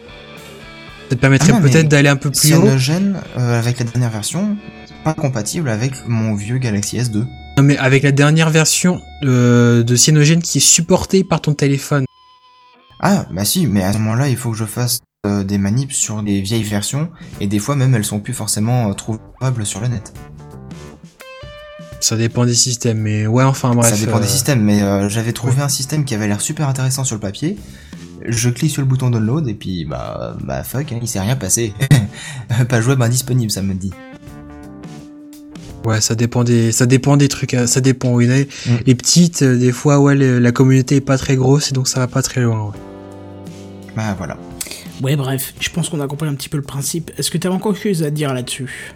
Ça 1.09 1.17
te 1.17 1.21
permettrait 1.21 1.53
Ah 1.57 1.61
peut-être 1.61 1.89
d'aller 1.89 2.09
un 2.09 2.15
peu 2.17 2.31
plus 2.31 2.55
haut? 2.55 2.61
Cyanogen, 2.63 3.17
euh, 3.39 3.59
avec 3.59 3.81
la 3.81 3.87
dernière 3.87 4.11
version, 4.11 4.57
pas 5.03 5.15
compatible 5.15 5.69
avec 5.69 5.95
mon 6.07 6.35
vieux 6.37 6.59
Galaxy 6.59 6.99
S2. 6.99 7.25
Non 7.59 7.63
mais 7.65 7.77
avec 7.79 8.03
la 8.05 8.13
dernière 8.13 8.51
version 8.51 9.01
euh, 9.25 9.83
de 9.83 9.97
Cyanogen 9.97 10.43
qui 10.43 10.59
est 10.59 10.61
supportée 10.61 11.25
par 11.25 11.41
ton 11.41 11.55
téléphone. 11.55 12.05
Ah, 13.01 13.27
bah 13.33 13.45
si, 13.45 13.67
mais 13.67 13.83
à 13.83 13.93
ce 13.93 13.99
moment-là, 13.99 14.29
il 14.29 14.37
faut 14.37 14.53
que 14.53 14.57
je 14.57 14.65
fasse 14.65 15.01
des 15.45 15.59
manips 15.59 15.93
sur 15.93 16.23
des 16.23 16.41
vieilles 16.41 16.63
versions, 16.63 17.09
et 17.41 17.47
des 17.47 17.59
fois 17.59 17.77
même 17.77 17.95
elles 17.95 18.05
sont 18.05 18.21
plus 18.21 18.35
forcément 18.35 18.91
euh, 18.91 18.93
trouvables 18.93 19.67
sur 19.67 19.81
le 19.81 19.89
net. 19.89 20.13
Ça 22.01 22.17
dépend 22.17 22.45
des 22.45 22.55
systèmes, 22.55 22.99
mais 22.99 23.27
ouais, 23.27 23.45
enfin 23.45 23.75
bref. 23.75 23.95
ça 23.95 24.05
dépend 24.05 24.19
euh, 24.19 24.21
des 24.21 24.29
systèmes, 24.29 24.63
mais 24.63 24.83
euh, 24.83 25.09
j'avais 25.09 25.33
trouvé 25.33 25.63
un 25.63 25.69
système 25.69 26.05
qui 26.05 26.15
avait 26.15 26.29
l'air 26.29 26.41
super 26.41 26.69
intéressant 26.69 27.05
sur 27.05 27.17
le 27.17 27.21
papier. 27.21 27.57
Je 28.29 28.51
clique 28.51 28.71
sur 28.71 28.83
le 28.83 28.87
bouton 28.89 29.11
download 29.11 29.49
et 29.49 29.55
puis 29.55 29.85
bah 29.85 30.37
bah 30.43 30.63
fuck, 30.65 30.93
hein, 30.93 30.99
il 31.01 31.09
s'est 31.09 31.21
rien 31.21 31.37
passé. 31.37 31.73
pas 32.69 32.81
jouable 32.81 33.03
indisponible, 33.03 33.51
ça 33.51 33.63
me 33.63 33.75
dit. 33.75 33.93
Ouais, 35.85 36.01
ça 36.01 36.17
dépend 36.17 36.43
des, 36.43 36.73
ça 36.73 36.85
dépend 36.87 37.17
des 37.17 37.29
trucs, 37.29 37.55
euh, 37.55 37.69
ça 37.69 37.81
dépend. 37.81 38.13
Oui, 38.13 38.27
les, 38.27 38.45
Mm. 38.45 38.77
les 38.87 38.95
petites, 38.97 39.43
euh, 39.43 39.57
des 39.57 39.71
fois, 39.71 40.01
ouais, 40.01 40.17
la 40.17 40.53
communauté 40.53 40.97
est 40.97 41.01
pas 41.01 41.17
très 41.17 41.37
grosse 41.37 41.71
et 41.71 41.75
donc 41.75 41.87
ça 41.87 42.01
va 42.01 42.09
pas 42.09 42.23
très 42.23 42.41
loin. 42.41 42.67
Ouais. 42.67 42.73
Bah 43.95 44.15
voilà. 44.19 44.37
Ouais, 45.03 45.17
bref, 45.17 45.55
je 45.61 45.69
pense 45.71 45.89
qu'on 45.89 46.01
a 46.01 46.07
compris 46.07 46.29
un 46.29 46.35
petit 46.35 46.49
peu 46.49 46.57
le 46.57 46.63
principe. 46.63 47.11
Est-ce 47.19 47.31
que 47.31 47.39
t'as 47.39 47.51
encore 47.51 47.75
quelque 47.75 47.95
chose 47.95 48.03
à 48.03 48.11
dire 48.11 48.33
là-dessus? 48.33 48.93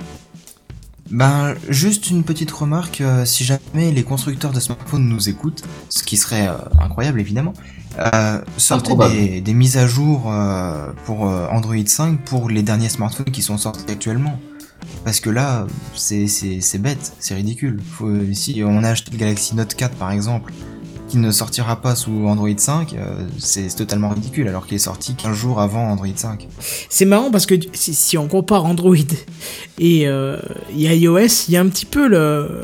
Ben, 1.10 1.54
juste 1.68 2.08
une 2.10 2.22
petite 2.22 2.50
remarque, 2.52 3.00
euh, 3.00 3.24
si 3.24 3.42
jamais 3.44 3.90
les 3.92 4.04
constructeurs 4.04 4.52
de 4.52 4.60
smartphones 4.60 5.08
nous 5.08 5.28
écoutent, 5.28 5.62
ce 5.88 6.04
qui 6.04 6.16
serait 6.16 6.46
euh, 6.46 6.52
incroyable 6.80 7.20
évidemment, 7.20 7.52
euh, 7.98 8.40
sortez 8.56 8.94
des, 9.08 9.40
des 9.40 9.54
mises 9.54 9.76
à 9.76 9.88
jour 9.88 10.30
euh, 10.32 10.92
pour 11.06 11.28
euh, 11.28 11.48
Android 11.50 11.74
5 11.84 12.20
pour 12.24 12.48
les 12.48 12.62
derniers 12.62 12.88
smartphones 12.88 13.32
qui 13.32 13.42
sont 13.42 13.58
sortis 13.58 13.90
actuellement. 13.90 14.38
Parce 15.04 15.18
que 15.20 15.30
là, 15.30 15.66
c'est 15.94 16.26
c'est- 16.28 16.60
c'est 16.60 16.78
bête, 16.78 17.12
c'est 17.18 17.34
ridicule. 17.34 17.80
Faut, 17.90 18.08
si 18.32 18.62
on 18.64 18.84
a 18.84 18.90
acheté 18.90 19.10
le 19.10 19.18
Galaxy 19.18 19.56
Note 19.56 19.74
4 19.74 19.96
par 19.96 20.12
exemple, 20.12 20.52
qui 21.10 21.18
ne 21.18 21.32
sortira 21.32 21.82
pas 21.82 21.96
sous 21.96 22.26
Android 22.26 22.48
5, 22.56 22.94
euh, 22.94 23.26
c'est 23.38 23.66
totalement 23.74 24.10
ridicule 24.10 24.46
alors 24.46 24.64
qu'il 24.64 24.76
est 24.76 24.78
sorti 24.78 25.14
15 25.14 25.36
jours 25.36 25.60
avant 25.60 25.90
Android 25.90 26.06
5. 26.14 26.46
C'est 26.88 27.04
marrant 27.04 27.32
parce 27.32 27.46
que 27.46 27.56
si, 27.72 27.94
si 27.94 28.16
on 28.16 28.28
compare 28.28 28.64
Android 28.64 28.94
et, 29.80 30.06
euh, 30.06 30.36
et 30.72 30.96
iOS, 30.96 31.48
il 31.48 31.54
y 31.54 31.56
a 31.56 31.60
un 31.60 31.66
petit 31.66 31.84
peu 31.84 32.06
le, 32.06 32.62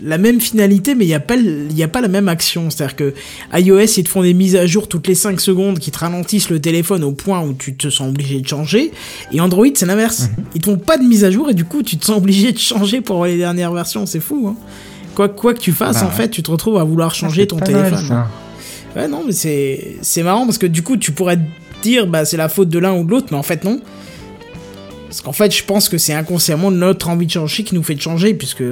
la 0.00 0.16
même 0.16 0.40
finalité, 0.40 0.94
mais 0.94 1.06
il 1.06 1.08
n'y 1.08 1.14
a, 1.14 1.20
pas 1.20 1.34
y 1.36 1.82
a 1.82 1.88
pas 1.88 2.00
la 2.00 2.06
même 2.06 2.28
action. 2.28 2.70
C'est-à-dire 2.70 2.94
que 2.94 3.14
iOS, 3.52 3.96
ils 3.96 4.04
te 4.04 4.08
font 4.08 4.22
des 4.22 4.34
mises 4.34 4.54
à 4.54 4.66
jour 4.66 4.86
toutes 4.86 5.08
les 5.08 5.16
5 5.16 5.40
secondes 5.40 5.80
qui 5.80 5.90
te 5.90 5.98
ralentissent 5.98 6.50
le 6.50 6.60
téléphone 6.60 7.02
au 7.02 7.12
point 7.12 7.42
où 7.42 7.52
tu 7.52 7.74
te 7.74 7.90
sens 7.90 8.08
obligé 8.08 8.40
de 8.40 8.46
changer. 8.46 8.92
Et 9.32 9.40
Android, 9.40 9.66
c'est 9.74 9.86
l'inverse. 9.86 10.28
Ils 10.54 10.60
te 10.60 10.70
font 10.70 10.78
pas 10.78 10.98
de 10.98 11.04
mise 11.04 11.24
à 11.24 11.32
jour 11.32 11.50
et 11.50 11.54
du 11.54 11.64
coup, 11.64 11.82
tu 11.82 11.98
te 11.98 12.04
sens 12.04 12.18
obligé 12.18 12.52
de 12.52 12.58
changer 12.58 13.00
pour 13.00 13.24
les 13.24 13.38
dernières 13.38 13.72
versions. 13.72 14.06
C'est 14.06 14.20
fou, 14.20 14.46
hein. 14.48 14.56
Quoi, 15.18 15.28
quoi 15.28 15.52
que 15.52 15.58
tu 15.58 15.72
fasses, 15.72 15.96
Bah 15.96 16.04
en 16.04 16.10
ouais. 16.10 16.14
fait, 16.14 16.28
tu 16.28 16.44
te 16.44 16.50
retrouves 16.52 16.78
à 16.78 16.84
vouloir 16.84 17.12
changer 17.12 17.44
ton 17.48 17.56
téléphone. 17.58 17.90
mal, 17.90 18.04
ça. 18.06 18.28
Ouais, 18.94 19.08
non, 19.08 19.24
mais 19.26 19.32
c'est 19.32 19.96
c'est 20.00 20.22
marrant 20.22 20.44
parce 20.44 20.58
que 20.58 20.66
du 20.66 20.84
coup, 20.84 20.96
tu 20.96 21.10
pourrais 21.10 21.38
te 21.38 21.42
dire 21.82 22.06
bah 22.06 22.24
c'est 22.24 22.36
la 22.36 22.48
faute 22.48 22.68
de 22.68 22.78
l'un 22.78 22.94
ou 22.94 23.02
de 23.02 23.10
l'autre, 23.10 23.26
mais 23.32 23.36
en 23.36 23.42
fait 23.42 23.64
non. 23.64 23.80
Parce 25.08 25.20
qu'en 25.20 25.32
fait, 25.32 25.52
je 25.52 25.64
pense 25.64 25.88
que 25.88 25.98
c'est 25.98 26.12
inconsciemment 26.14 26.70
notre 26.70 27.08
envie 27.08 27.26
de 27.26 27.32
changer 27.32 27.64
qui 27.64 27.74
nous 27.74 27.82
fait 27.82 28.00
changer, 28.00 28.32
puisque 28.32 28.62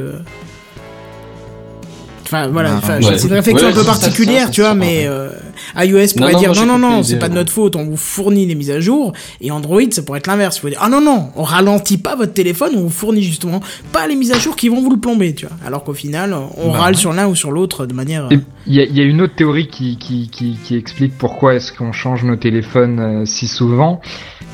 Enfin 2.27 2.49
voilà, 2.49 2.73
Ah, 2.75 2.79
enfin, 2.79 3.01
ouais. 3.01 3.19
c'est 3.19 3.29
une 3.29 3.33
réflexion 3.35 3.69
Ouais, 3.69 3.73
un 3.73 3.77
peu 3.77 3.85
particulière, 3.85 4.47
ça, 4.47 4.51
tu 4.53 4.61
vois, 4.61 4.71
ça, 4.71 4.75
mais 4.77 5.07
euh, 5.07 5.31
iOS 5.77 6.15
pourrait 6.17 6.33
non, 6.33 6.39
dire 6.39 6.53
non 6.55 6.67
non 6.67 6.79
non, 6.79 7.03
c'est 7.03 7.19
pas 7.19 7.29
de 7.29 7.35
notre 7.35 7.53
faute, 7.53 7.77
on 7.77 7.85
vous 7.85 7.97
fournit 7.97 8.47
les 8.47 8.55
mises 8.55 8.71
à 8.71 8.81
jour, 8.81 9.13
et 9.41 9.51
Android 9.51 9.81
ça 9.91 10.03
pourrait 10.03 10.19
être 10.19 10.27
l'inverse, 10.27 10.57
il 10.57 10.61
faut 10.61 10.69
dire 10.69 10.79
ah 10.83 10.89
non 10.89 11.01
non, 11.01 11.31
on 11.37 11.43
ralentit 11.45 11.99
pas 11.99 12.17
votre 12.17 12.33
téléphone, 12.35 12.73
on 12.77 12.81
vous 12.83 12.91
fournit 12.91 13.23
justement 13.23 13.61
pas 13.93 14.07
les 14.09 14.17
mises 14.17 14.33
à 14.33 14.39
jour 14.39 14.57
qui 14.57 14.69
vont 14.69 14.83
vous 14.83 14.91
le 14.91 14.99
plomber, 14.99 15.35
tu 15.35 15.47
vois, 15.47 15.57
alors 15.65 15.85
qu'au 15.85 15.95
final 15.95 16.35
on 16.57 16.73
Bah, 16.73 16.79
râle 16.79 16.95
ouais. 16.95 17.01
sur 17.01 17.13
l'un 17.13 17.29
ou 17.29 17.35
sur 17.37 17.53
l'autre 17.53 17.87
de 17.87 17.95
manière. 17.95 18.27
Et 18.33 18.39
Il 18.67 18.75
y, 18.75 18.81
a- 18.81 18.85
il 18.85 18.97
y 18.97 19.01
a 19.01 19.05
une 19.05 19.21
autre 19.23 19.35
théorie 19.37 19.69
qui, 19.69 19.97
qui, 19.97 20.29
qui, 20.29 20.59
qui 20.65 20.75
explique 20.77 21.17
pourquoi 21.17 21.55
est-ce 21.55 21.73
qu'on 21.73 21.93
change 21.93 22.25
nos 22.25 22.35
téléphones 22.37 22.99
euh, 22.99 23.25
si 23.25 23.47
souvent. 23.47 24.01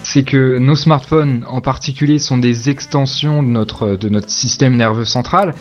C'est 0.05 0.25
que 0.25 0.59
nos 0.59 0.75
smartphones 0.75 1.45
en 1.49 1.61
particulier 1.61 2.19
sont 2.19 2.37
des 2.37 2.69
extensions 2.69 3.43
de 3.43 3.49
notre, 3.49 3.97
de 3.97 4.09
notre 4.09 4.29
système 4.29 4.77
nerveux 4.77 5.05
central. 5.05 5.55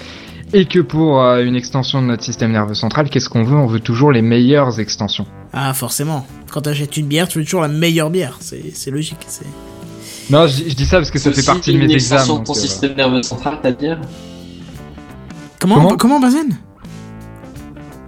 Et 0.53 0.65
que 0.65 0.79
pour 0.79 1.21
euh, 1.21 1.43
une 1.45 1.55
extension 1.55 2.01
de 2.01 2.07
notre 2.07 2.23
système 2.23 2.51
nerveux 2.51 2.73
central, 2.73 3.09
qu'est-ce 3.09 3.29
qu'on 3.29 3.43
veut? 3.43 3.55
On 3.55 3.67
veut 3.67 3.79
toujours 3.79 4.11
les 4.11 4.21
meilleures 4.21 4.79
extensions. 4.79 5.25
Ah 5.53 5.73
forcément, 5.73 6.25
quand 6.51 6.61
t'achètes 6.61 6.97
une 6.97 7.07
bière, 7.07 7.27
tu 7.27 7.37
veux 7.39 7.45
toujours 7.45 7.61
la 7.61 7.67
meilleure 7.69 8.09
bière, 8.09 8.37
c'est 8.41 8.71
c'est 8.73 8.91
logique, 8.91 9.17
c'est. 9.27 9.45
Non, 10.29 10.47
je, 10.47 10.63
je 10.69 10.73
dis 10.75 10.85
ça 10.85 10.97
parce 10.97 11.11
que 11.11 11.19
ça 11.19 11.31
fait 11.31 11.43
partie 11.45 11.71
de 11.73 11.77
une 11.79 11.87
mes 11.87 11.93
extension 11.93 12.17
examens. 12.35 12.39
de 12.41 12.45
ton 12.45 12.53
donc, 12.53 12.57
euh, 12.57 12.67
système 12.67 12.95
nerveux 12.95 13.23
central, 13.23 13.59
t'as 13.61 13.71
dire 13.71 13.99
Comment 15.59 15.75
Comment? 15.75 15.97
comment 15.97 16.19
Bazen? 16.19 16.57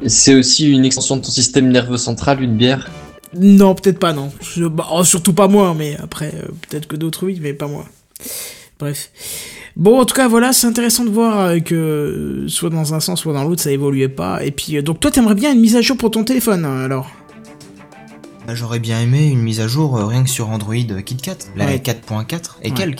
C'est 0.06 0.36
aussi 0.36 0.70
une 0.70 0.84
extension 0.84 1.16
de 1.18 1.22
ton 1.22 1.32
système 1.32 1.70
nerveux 1.70 1.98
central, 1.98 2.42
une 2.44 2.58
bière? 2.58 2.90
Non, 3.36 3.74
peut-être 3.74 4.00
pas, 4.00 4.12
non. 4.14 4.32
Je- 4.42 4.66
bah, 4.66 4.88
oh, 4.92 5.04
surtout 5.06 5.34
pas 5.34 5.48
moi, 5.48 5.74
mais 5.78 5.96
après, 5.98 6.34
euh, 6.36 6.48
peut-être 6.68 6.88
que 6.88 6.96
d'autres 6.98 7.26
oui, 7.26 7.40
mais 7.42 7.54
pas 7.54 7.68
moi. 7.68 7.86
Bref. 8.80 9.12
Bon, 9.76 10.00
en 10.00 10.06
tout 10.06 10.16
cas, 10.16 10.28
voilà, 10.28 10.54
c'est 10.54 10.68
intéressant 10.68 11.06
de 11.06 11.10
voir 11.10 11.40
euh, 11.40 11.60
que 11.60 11.74
euh, 11.76 12.48
soit 12.48 12.70
dans 12.70 12.94
un 12.94 13.00
sens, 13.00 13.22
soit 13.22 13.34
dans 13.34 13.44
l'autre, 13.44 13.62
ça 13.62 13.72
évoluait 13.72 14.10
pas. 14.10 14.44
Et 14.44 14.52
puis, 14.52 14.78
euh, 14.78 14.82
donc 14.82 15.00
toi, 15.00 15.10
t'aimerais 15.12 15.36
bien 15.36 15.52
une 15.54 15.62
mise 15.62 15.76
à 15.76 15.82
jour 15.82 15.98
pour 15.98 16.12
ton 16.12 16.24
téléphone, 16.24 16.66
hein, 16.66 16.84
alors? 16.84 17.10
Bah, 18.46 18.56
J'aurais 18.56 18.80
bien 18.80 19.00
aimé 19.02 19.28
une 19.30 19.42
mise 19.42 19.62
à 19.62 19.68
jour 19.68 19.98
euh, 19.98 20.06
rien 20.06 20.24
que 20.24 20.30
sur 20.30 20.50
Android 20.50 20.76
KitKat, 20.76 21.38
la 21.56 21.66
Ouais. 21.66 21.78
4.4 21.78 22.58
et 22.62 22.70
Ouais. 22.70 22.74
quelques. 22.76 23.00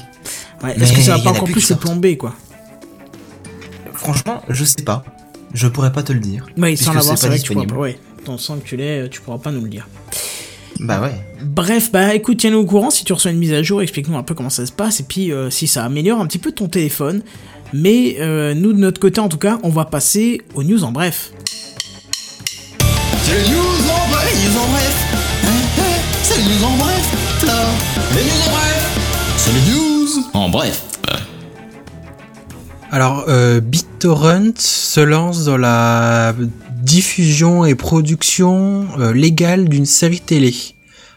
Ouais, 0.64 0.76
est-ce 0.80 0.94
que 0.94 1.02
ça 1.02 1.18
va 1.18 1.24
pas 1.24 1.30
encore 1.32 1.50
plus 1.50 1.62
se 1.62 1.74
plomber, 1.74 2.18
quoi? 2.18 2.34
Franchement, 3.94 4.42
je 4.50 4.64
sais 4.64 4.84
pas. 4.84 5.04
Je 5.54 5.68
pourrais 5.68 5.92
pas 5.92 6.02
te 6.02 6.14
le 6.14 6.20
dire. 6.20 6.46
Oui, 6.58 6.76
sans 6.78 6.94
l'avoir, 6.94 7.18
c'est 7.18 7.28
vrai 7.28 7.38
que 7.38 7.44
tu 7.44 7.54
pourras 7.54 7.66
pas. 7.68 7.76
Ouais, 7.76 8.00
que 8.26 8.64
tu 8.66 8.78
l'es, 8.78 9.08
tu 9.10 9.22
pourras 9.22 9.38
pas 9.38 9.52
nous 9.52 9.62
le 9.62 9.70
dire. 9.70 9.88
Bah 10.80 11.02
ouais. 11.02 11.14
Bref, 11.42 11.92
bah 11.92 12.14
écoute, 12.16 12.38
tiens-nous 12.38 12.60
au 12.60 12.66
courant 12.66 12.90
si 12.90 13.06
tu 13.06 13.14
reçois 13.14 13.32
une 13.32 13.38
mise 13.38 13.54
à 13.54 13.64
jour, 13.64 13.82
explique-nous 13.82 14.18
un 14.18 14.24
peu 14.24 14.34
comment 14.34 14.50
ça 14.50 14.66
se 14.66 14.72
passe, 14.72 15.00
et 15.00 15.04
puis 15.04 15.32
euh, 15.32 15.50
si 15.50 15.68
ça 15.68 15.86
améliore 15.86 16.20
un 16.20 16.28
petit 16.28 16.40
peu 16.40 16.52
ton 16.52 16.68
téléphone. 16.68 17.22
Mais 17.74 18.18
euh, 18.20 18.54
nous, 18.54 18.72
de 18.74 18.78
notre 18.78 19.00
côté, 19.00 19.20
en 19.20 19.30
tout 19.30 19.38
cas, 19.38 19.58
on 19.64 19.70
va 19.70 19.86
passer 19.86 20.42
aux 20.54 20.64
news 20.64 20.84
en 20.84 20.92
bref. 20.92 21.32
C'est 23.24 23.34
les 23.36 23.50
news 23.50 23.90
en 23.90 24.10
bref, 24.10 24.34
les 24.34 24.50
news 24.50 24.58
en 24.58 24.68
bref. 24.68 25.06
Hein, 25.44 25.48
hein, 25.80 25.84
C'est 26.22 26.38
les 26.38 26.44
news 26.44 26.64
en 26.66 26.78
bref, 26.78 27.46
là. 27.48 27.66
Les 28.16 28.24
news 28.24 28.48
en 28.48 28.52
bref. 28.52 29.00
C'est 29.38 29.52
les 29.52 29.74
news 29.74 30.24
en 30.34 30.50
bref. 30.50 30.84
Alors, 32.92 33.26
euh, 33.28 33.60
BitTorrent 33.60 34.54
se 34.56 35.00
lance 35.00 35.46
dans 35.46 35.58
la 35.58 36.36
diffusion 36.84 37.66
et 37.66 37.76
production 37.76 38.88
euh, 39.00 39.14
légale 39.14 39.70
d'une 39.70 39.86
série 39.86 40.20
télé. 40.20 40.54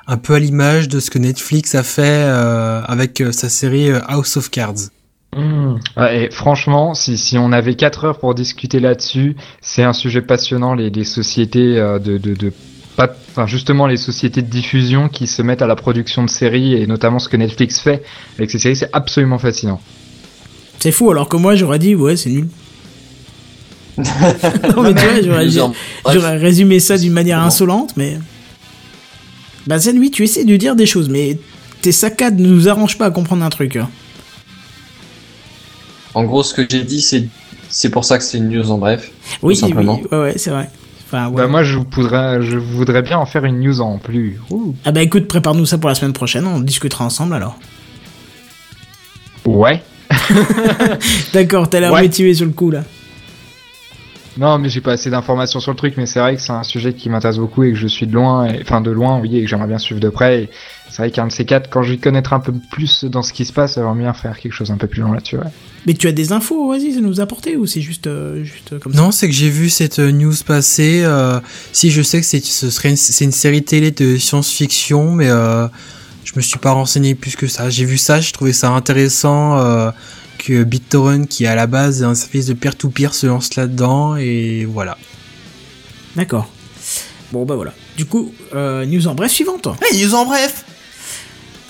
Un 0.07 0.17
peu 0.17 0.35
à 0.35 0.39
l'image 0.39 0.89
de 0.89 1.01
ce 1.01 1.11
que 1.11 1.19
Netflix 1.19 1.75
a 1.75 1.83
fait 1.83 2.03
euh, 2.05 2.81
avec 2.87 3.21
euh, 3.21 3.33
sa 3.33 3.49
série 3.49 3.91
House 3.91 4.37
of 4.37 4.51
Cards. 4.51 4.91
Mmh. 5.37 5.75
Ouais, 5.97 6.25
et 6.25 6.31
franchement, 6.31 6.95
si, 6.95 7.19
si 7.19 7.37
on 7.37 7.53
avait 7.53 7.75
4 7.75 8.05
heures 8.05 8.19
pour 8.19 8.35
discuter 8.35 8.81
là-dessus, 8.81 9.37
c'est 9.61 9.83
un 9.83 9.93
sujet 9.93 10.23
passionnant, 10.23 10.75
les, 10.75 10.89
les 10.91 11.05
sociétés 11.05 11.79
euh, 11.79 11.99
de, 11.99 12.17
de, 12.17 12.35
de 12.35 12.53
pas, 12.97 13.11
enfin, 13.31 13.47
justement 13.47 13.87
les 13.87 13.99
sociétés 13.99 14.41
de 14.41 14.49
diffusion 14.49 15.09
qui 15.09 15.27
se 15.27 15.43
mettent 15.43 15.61
à 15.61 15.67
la 15.67 15.77
production 15.77 16.25
de 16.25 16.31
séries 16.31 16.75
et 16.75 16.87
notamment 16.87 17.19
ce 17.19 17.29
que 17.29 17.37
Netflix 17.37 17.81
fait 17.81 18.03
avec 18.39 18.51
ses 18.51 18.59
séries, 18.59 18.77
c'est 18.77 18.89
absolument 18.95 19.39
fascinant. 19.39 19.81
C'est 20.79 20.93
fou, 20.93 21.11
alors 21.11 21.29
que 21.29 21.37
moi 21.37 21.55
j'aurais 21.55 21.79
dit, 21.79 21.95
ouais, 21.95 22.17
c'est 22.17 22.31
nul. 22.31 22.49
non, 24.77 24.83
mais 24.83 24.95
tu 24.95 25.29
vois, 25.29 25.73
j'aurais, 26.13 26.37
résumé 26.37 26.81
ça 26.81 26.99
d'une 26.99 27.13
manière 27.13 27.41
insolente, 27.41 27.95
mais. 27.97 28.19
Bah, 29.67 29.79
Zen, 29.79 29.99
oui, 29.99 30.11
tu 30.11 30.23
essaies 30.23 30.45
de 30.45 30.57
dire 30.57 30.77
des 30.77 30.87
choses, 30.87 31.09
mais 31.09 31.39
tes 31.83 31.93
saccades 31.93 32.39
ne 32.39 32.47
nous 32.49 32.69
arrangent 32.69 32.99
pas 32.99 33.07
à 33.07 33.11
comprendre 33.11 33.45
un 33.45 33.49
truc. 33.51 33.77
hein. 33.77 33.89
En 36.15 36.25
gros, 36.25 36.43
ce 36.43 36.55
que 36.55 36.63
j'ai 36.69 36.83
dit, 36.83 37.01
c'est 37.01 37.29
c'est 37.69 37.91
pour 37.91 38.05
ça 38.05 38.17
que 38.19 38.25
c'est 38.25 38.39
une 38.39 38.49
news 38.49 38.71
en 38.71 38.79
bref. 38.79 39.11
Oui, 39.43 39.55
Tout 39.55 39.61
simplement. 39.61 39.99
oui, 40.03 40.09
ouais, 40.13 40.23
ouais, 40.25 40.35
c'est 40.39 40.51
vrai. 40.51 40.71
Enfin, 41.07 41.29
ouais. 41.29 41.37
Bah, 41.43 41.47
moi, 41.49 41.63
je 41.63 41.79
voudrais, 41.79 42.43
je 42.43 42.57
voudrais 42.59 43.03
bien 43.03 43.19
en 43.19 43.27
faire 43.27 43.45
une 43.45 43.61
news 43.61 43.81
en 43.81 43.99
plus. 43.99 44.39
Ouh. 44.51 44.75
Ah 44.85 44.93
bah 44.93 45.03
écoute, 45.03 45.27
prépare-nous 45.29 45.67
ça 45.67 45.79
pour 45.79 45.89
la 45.89 45.95
semaine 45.95 46.13
prochaine, 46.13 46.47
on 46.47 46.61
discutera 46.61 47.05
ensemble 47.05 47.35
alors. 47.35 47.59
Ouais. 49.45 49.83
D'accord, 51.33 51.69
t'as 51.71 51.81
l'air 51.81 51.93
Ouais. 51.93 52.03
motivé 52.03 52.35
sur 52.35 52.47
le 52.47 52.53
coup 52.53 52.71
là. 52.71 52.83
Non, 54.39 54.59
mais 54.59 54.69
j'ai 54.69 54.81
pas 54.81 54.93
assez 54.93 55.09
d'informations 55.11 55.61
sur 55.61 55.71
le 55.73 55.77
truc, 55.77 55.95
mais 55.97 56.07
c'est 56.07 56.21
vrai 56.21 56.37
que 56.37 56.43
c'est 56.43 56.53
un 56.53 56.63
sujet 56.63 56.93
qui 56.93 57.09
m'intéresse 57.09 57.39
beaucoup 57.39 57.63
et 57.65 57.71
que 57.73 57.79
je 57.79 57.87
suis 57.87 58.07
de 58.07 58.13
loin, 58.13 58.47
et- 58.47 58.61
enfin 58.61 58.81
de 58.81 58.91
loin, 58.91 59.19
oui, 59.19 59.37
et 59.39 59.43
que 59.43 59.49
j'aimerais 59.49 59.69
bien 59.69 59.79
suivre 59.79 60.01
de 60.01 60.09
près. 60.11 60.43
Et 60.43 60.51
c'est 60.91 60.99
vrai 60.99 61.11
qu'un 61.11 61.27
de 61.27 61.33
ces 61.33 61.45
quatre, 61.47 61.71
quand 61.71 61.83
je 61.83 61.93
vais 61.93 61.99
connaître 61.99 62.33
un 62.35 62.41
peu 62.41 62.53
plus 62.71 63.05
dans 63.05 63.23
ce 63.23 63.33
qui 63.33 63.45
se 63.45 63.53
passe, 63.53 63.77
j'aimerais 63.77 63.99
bien 63.99 64.13
faire 64.13 64.39
quelque 64.39 64.53
chose 64.53 64.71
un 64.71 64.77
peu 64.77 64.87
plus 64.87 65.01
long 65.03 65.13
là-dessus. 65.13 65.37
Ouais. 65.39 65.45
Mais 65.87 65.95
tu 65.95 66.07
as 66.07 66.13
des 66.13 66.33
infos, 66.33 66.69
vas-y, 66.69 66.97
à 66.99 67.01
nous 67.01 67.21
apporter 67.21 67.57
ou 67.57 67.65
c'est 67.67 67.81
juste, 67.81 68.09
euh, 68.09 68.45
juste 68.45 68.73
euh, 68.73 68.79
comme 68.79 68.93
ça? 68.93 69.01
Non, 69.01 69.11
c'est 69.11 69.27
que 69.29 69.35
j'ai 69.35 69.49
vu 69.51 69.71
cette 69.71 70.01
euh, 70.01 70.11
news 70.13 70.35
passer. 70.47 71.03
euh, 71.05 71.41
si 71.73 71.91
je 71.91 72.03
sais 72.03 72.21
que 72.21 72.27
c'est, 72.27 72.45
ce 72.45 72.71
serait 72.71 72.91
une, 72.91 72.97
c'est 72.97 73.25
une 73.25 73.33
série 73.33 73.63
télé 73.63 73.91
de 73.91 74.17
science-fiction, 74.19 75.13
mais 75.13 75.29
euh, 75.29 75.67
je 76.25 76.33
me 76.37 76.41
suis 76.43 76.59
pas 76.59 76.73
renseigné 76.73 77.15
plus 77.15 77.37
que 77.37 77.47
ça. 77.47 77.71
J'ai 77.71 77.85
vu 77.85 77.97
ça, 77.99 78.21
j'ai 78.21 78.33
trouvé 78.33 78.53
ça 78.53 78.71
intéressant 78.71 79.59
BitTorrent, 80.53 81.27
qui 81.29 81.47
à 81.47 81.55
la 81.55 81.67
base 81.67 82.03
est 82.03 82.05
un 82.05 82.15
service 82.15 82.47
de 82.47 82.55
peer-to-peer, 82.55 83.15
se 83.15 83.27
lance 83.27 83.57
là-dedans 83.57 84.17
et 84.17 84.65
voilà. 84.65 84.97
D'accord. 86.15 86.49
Bon 87.33 87.45
bah 87.45 87.57
voilà. 87.57 87.75
Du 87.97 88.05
coup, 88.05 88.33
euh, 88.55 88.87
news 88.87 89.09
en 89.09 89.15
bref 89.15 89.33
suivante. 89.33 89.69
Les 89.93 90.05
news 90.05 90.15
en 90.15 90.25
bref. 90.27 90.65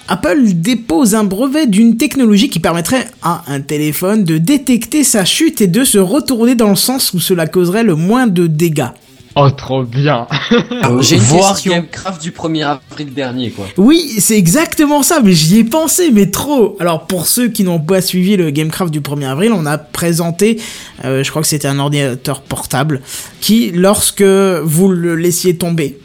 Apple 0.08 0.52
dépose 0.52 1.14
un 1.14 1.24
brevet 1.24 1.66
d'une 1.66 1.96
technologie 1.96 2.48
qui 2.48 2.60
permettrait 2.60 3.08
à 3.22 3.42
un 3.48 3.60
téléphone 3.60 4.22
de 4.22 4.38
détecter 4.38 5.02
sa 5.02 5.24
chute 5.24 5.60
et 5.60 5.66
de 5.66 5.82
se 5.82 5.98
retourner 5.98 6.54
dans 6.54 6.70
le 6.70 6.76
sens 6.76 7.12
où 7.12 7.18
cela 7.18 7.46
causerait 7.46 7.82
le 7.82 7.96
moins 7.96 8.28
de 8.28 8.46
dégâts. 8.46 8.90
Oh, 9.38 9.50
trop 9.50 9.82
bien 9.82 10.26
Alors, 10.82 11.02
j'ai 11.02 11.16
une 11.16 11.22
Voir 11.22 11.52
question. 11.52 11.72
Gamecraft 11.72 12.22
du 12.22 12.30
1er 12.30 12.64
avril 12.64 13.12
dernier, 13.12 13.50
quoi. 13.50 13.66
Oui, 13.76 14.14
c'est 14.18 14.38
exactement 14.38 15.02
ça, 15.02 15.20
mais 15.22 15.32
j'y 15.32 15.58
ai 15.58 15.64
pensé, 15.64 16.10
mais 16.10 16.30
trop. 16.30 16.74
Alors 16.80 17.06
pour 17.06 17.26
ceux 17.26 17.48
qui 17.48 17.62
n'ont 17.62 17.78
pas 17.78 18.00
suivi 18.00 18.38
le 18.38 18.48
Gamecraft 18.48 18.90
du 18.90 19.02
1er 19.02 19.26
avril, 19.26 19.52
on 19.52 19.66
a 19.66 19.76
présenté, 19.76 20.58
euh, 21.04 21.22
je 21.22 21.28
crois 21.28 21.42
que 21.42 21.48
c'était 21.48 21.68
un 21.68 21.78
ordinateur 21.78 22.40
portable, 22.40 23.02
qui, 23.42 23.72
lorsque 23.72 24.22
vous 24.22 24.88
le 24.88 25.14
laissiez 25.16 25.58
tomber, 25.58 25.98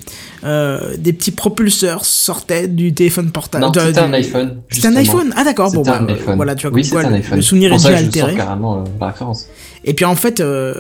euh, 0.43 0.95
des 0.97 1.13
petits 1.13 1.31
propulseurs 1.31 2.03
sortaient 2.05 2.68
du 2.68 2.93
téléphone 2.93 3.31
portable. 3.31 3.63
Non, 3.65 3.72
c'était 3.73 3.99
un 3.99 4.13
iPhone. 4.13 4.57
C'était 4.69 4.88
un 4.88 4.95
iPhone 4.95 5.34
Ah 5.38 5.43
d'accord, 5.43 5.72
bon 5.72 5.81
bah, 5.84 5.99
un 6.01 6.07
iPhone. 6.07 6.35
voilà, 6.35 6.55
tu 6.55 6.68
vois, 6.68 6.76
oui, 6.76 6.89
quoi 6.89 7.01
un 7.01 7.09
le- 7.09 7.15
iPhone. 7.18 7.35
le 7.38 7.41
souvenir 7.43 7.73
est 7.73 7.77
déjà 7.77 7.97
altéré. 7.97 8.35
carrément 8.35 8.80
euh, 8.80 8.84
la 8.99 9.07
référence. 9.07 9.47
Et 9.85 9.93
puis 9.93 10.05
en 10.05 10.15
fait, 10.15 10.39
euh, 10.39 10.73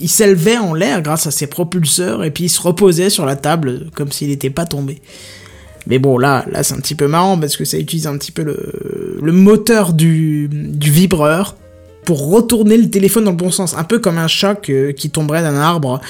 il 0.00 0.08
s'élevait 0.08 0.58
en 0.58 0.74
l'air 0.74 1.02
grâce 1.02 1.26
à 1.26 1.30
ses 1.30 1.46
propulseurs 1.46 2.24
et 2.24 2.30
puis 2.30 2.44
il 2.44 2.48
se 2.50 2.60
reposait 2.60 3.10
sur 3.10 3.24
la 3.26 3.36
table 3.36 3.90
comme 3.94 4.10
s'il 4.12 4.28
n'était 4.28 4.50
pas 4.50 4.64
tombé. 4.66 5.00
Mais 5.86 5.98
bon, 5.98 6.16
là, 6.16 6.44
là 6.52 6.62
c'est 6.62 6.74
un 6.74 6.78
petit 6.80 6.94
peu 6.94 7.08
marrant 7.08 7.38
parce 7.38 7.56
que 7.56 7.64
ça 7.64 7.76
utilise 7.78 8.06
un 8.06 8.16
petit 8.16 8.30
peu 8.32 8.42
le, 8.42 9.18
le 9.20 9.32
moteur 9.32 9.92
du, 9.94 10.48
du 10.52 10.90
vibreur 10.90 11.56
pour 12.04 12.30
retourner 12.30 12.76
le 12.76 12.90
téléphone 12.90 13.24
dans 13.24 13.30
le 13.30 13.36
bon 13.36 13.50
sens. 13.50 13.74
Un 13.76 13.84
peu 13.84 13.98
comme 13.98 14.18
un 14.18 14.28
chat 14.28 14.54
que- 14.54 14.90
qui 14.90 15.10
tomberait 15.10 15.42
d'un 15.42 15.56
arbre. 15.56 16.00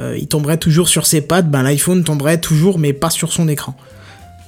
Euh, 0.00 0.16
il 0.18 0.26
tomberait 0.26 0.56
toujours 0.58 0.88
sur 0.88 1.06
ses 1.06 1.20
pattes, 1.20 1.50
ben 1.50 1.62
l'iPhone 1.62 2.02
tomberait 2.02 2.40
toujours 2.40 2.78
mais 2.78 2.92
pas 2.92 3.10
sur 3.10 3.32
son 3.32 3.46
écran. 3.48 3.74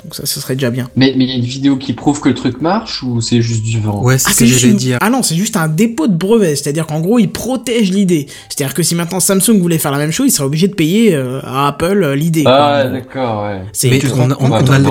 Donc 0.05 0.15
ça, 0.15 0.25
ce 0.27 0.39
serait 0.41 0.55
déjà 0.55 0.71
bien. 0.71 0.89
Mais 0.95 1.15
mais 1.17 1.25
il 1.25 1.31
y 1.31 1.33
a 1.33 1.37
une 1.37 1.45
vidéo 1.45 1.77
qui 1.77 1.93
prouve 1.93 2.21
que 2.21 2.29
le 2.29 2.35
truc 2.35 2.61
marche 2.61 3.03
ou 3.03 3.21
c'est 3.21 3.43
juste 3.43 3.63
du 3.65 3.81
vent? 3.81 4.03
Ouais, 4.03 4.19
c'est 4.19 4.29
Ah, 4.29 4.33
ce 4.35 4.39
que 4.41 4.47
j'allais 4.47 4.71
une- 4.73 4.77
dire. 4.77 4.99
Ah 5.01 5.11
non, 5.11 5.23
c'est 5.23 5.35
juste 5.35 5.57
un 5.57 5.67
dépôt 5.69 6.07
de 6.07 6.15
brevet. 6.15 6.55
C'est-à-dire 6.55 6.87
qu'en 6.87 7.01
gros, 7.01 7.19
il 7.19 7.29
protège 7.31 7.91
l'idée. 7.91 8.27
C'est-à-dire 8.49 8.73
que 8.75 8.83
si 8.85 8.95
maintenant 8.95 9.19
Samsung 9.21 9.59
voulait 9.61 9.79
faire 9.79 9.91
la 9.91 9.99
même 9.99 10.13
chose, 10.13 10.27
il 10.29 10.31
serait 10.31 10.45
obligé 10.45 10.69
de 10.69 10.75
payer 10.75 11.15
euh, 11.15 11.41
à 11.43 11.69
Apple 11.69 12.03
euh, 12.05 12.15
l'idée. 12.15 12.45
Ah, 12.47 12.85
d'accord, 12.89 13.45
ouais. 13.45 13.63
c'est 13.73 13.89
on, 14.15 14.31
on- 14.31 14.37
on 14.39 14.53
a 14.53 14.79
le 14.79 14.85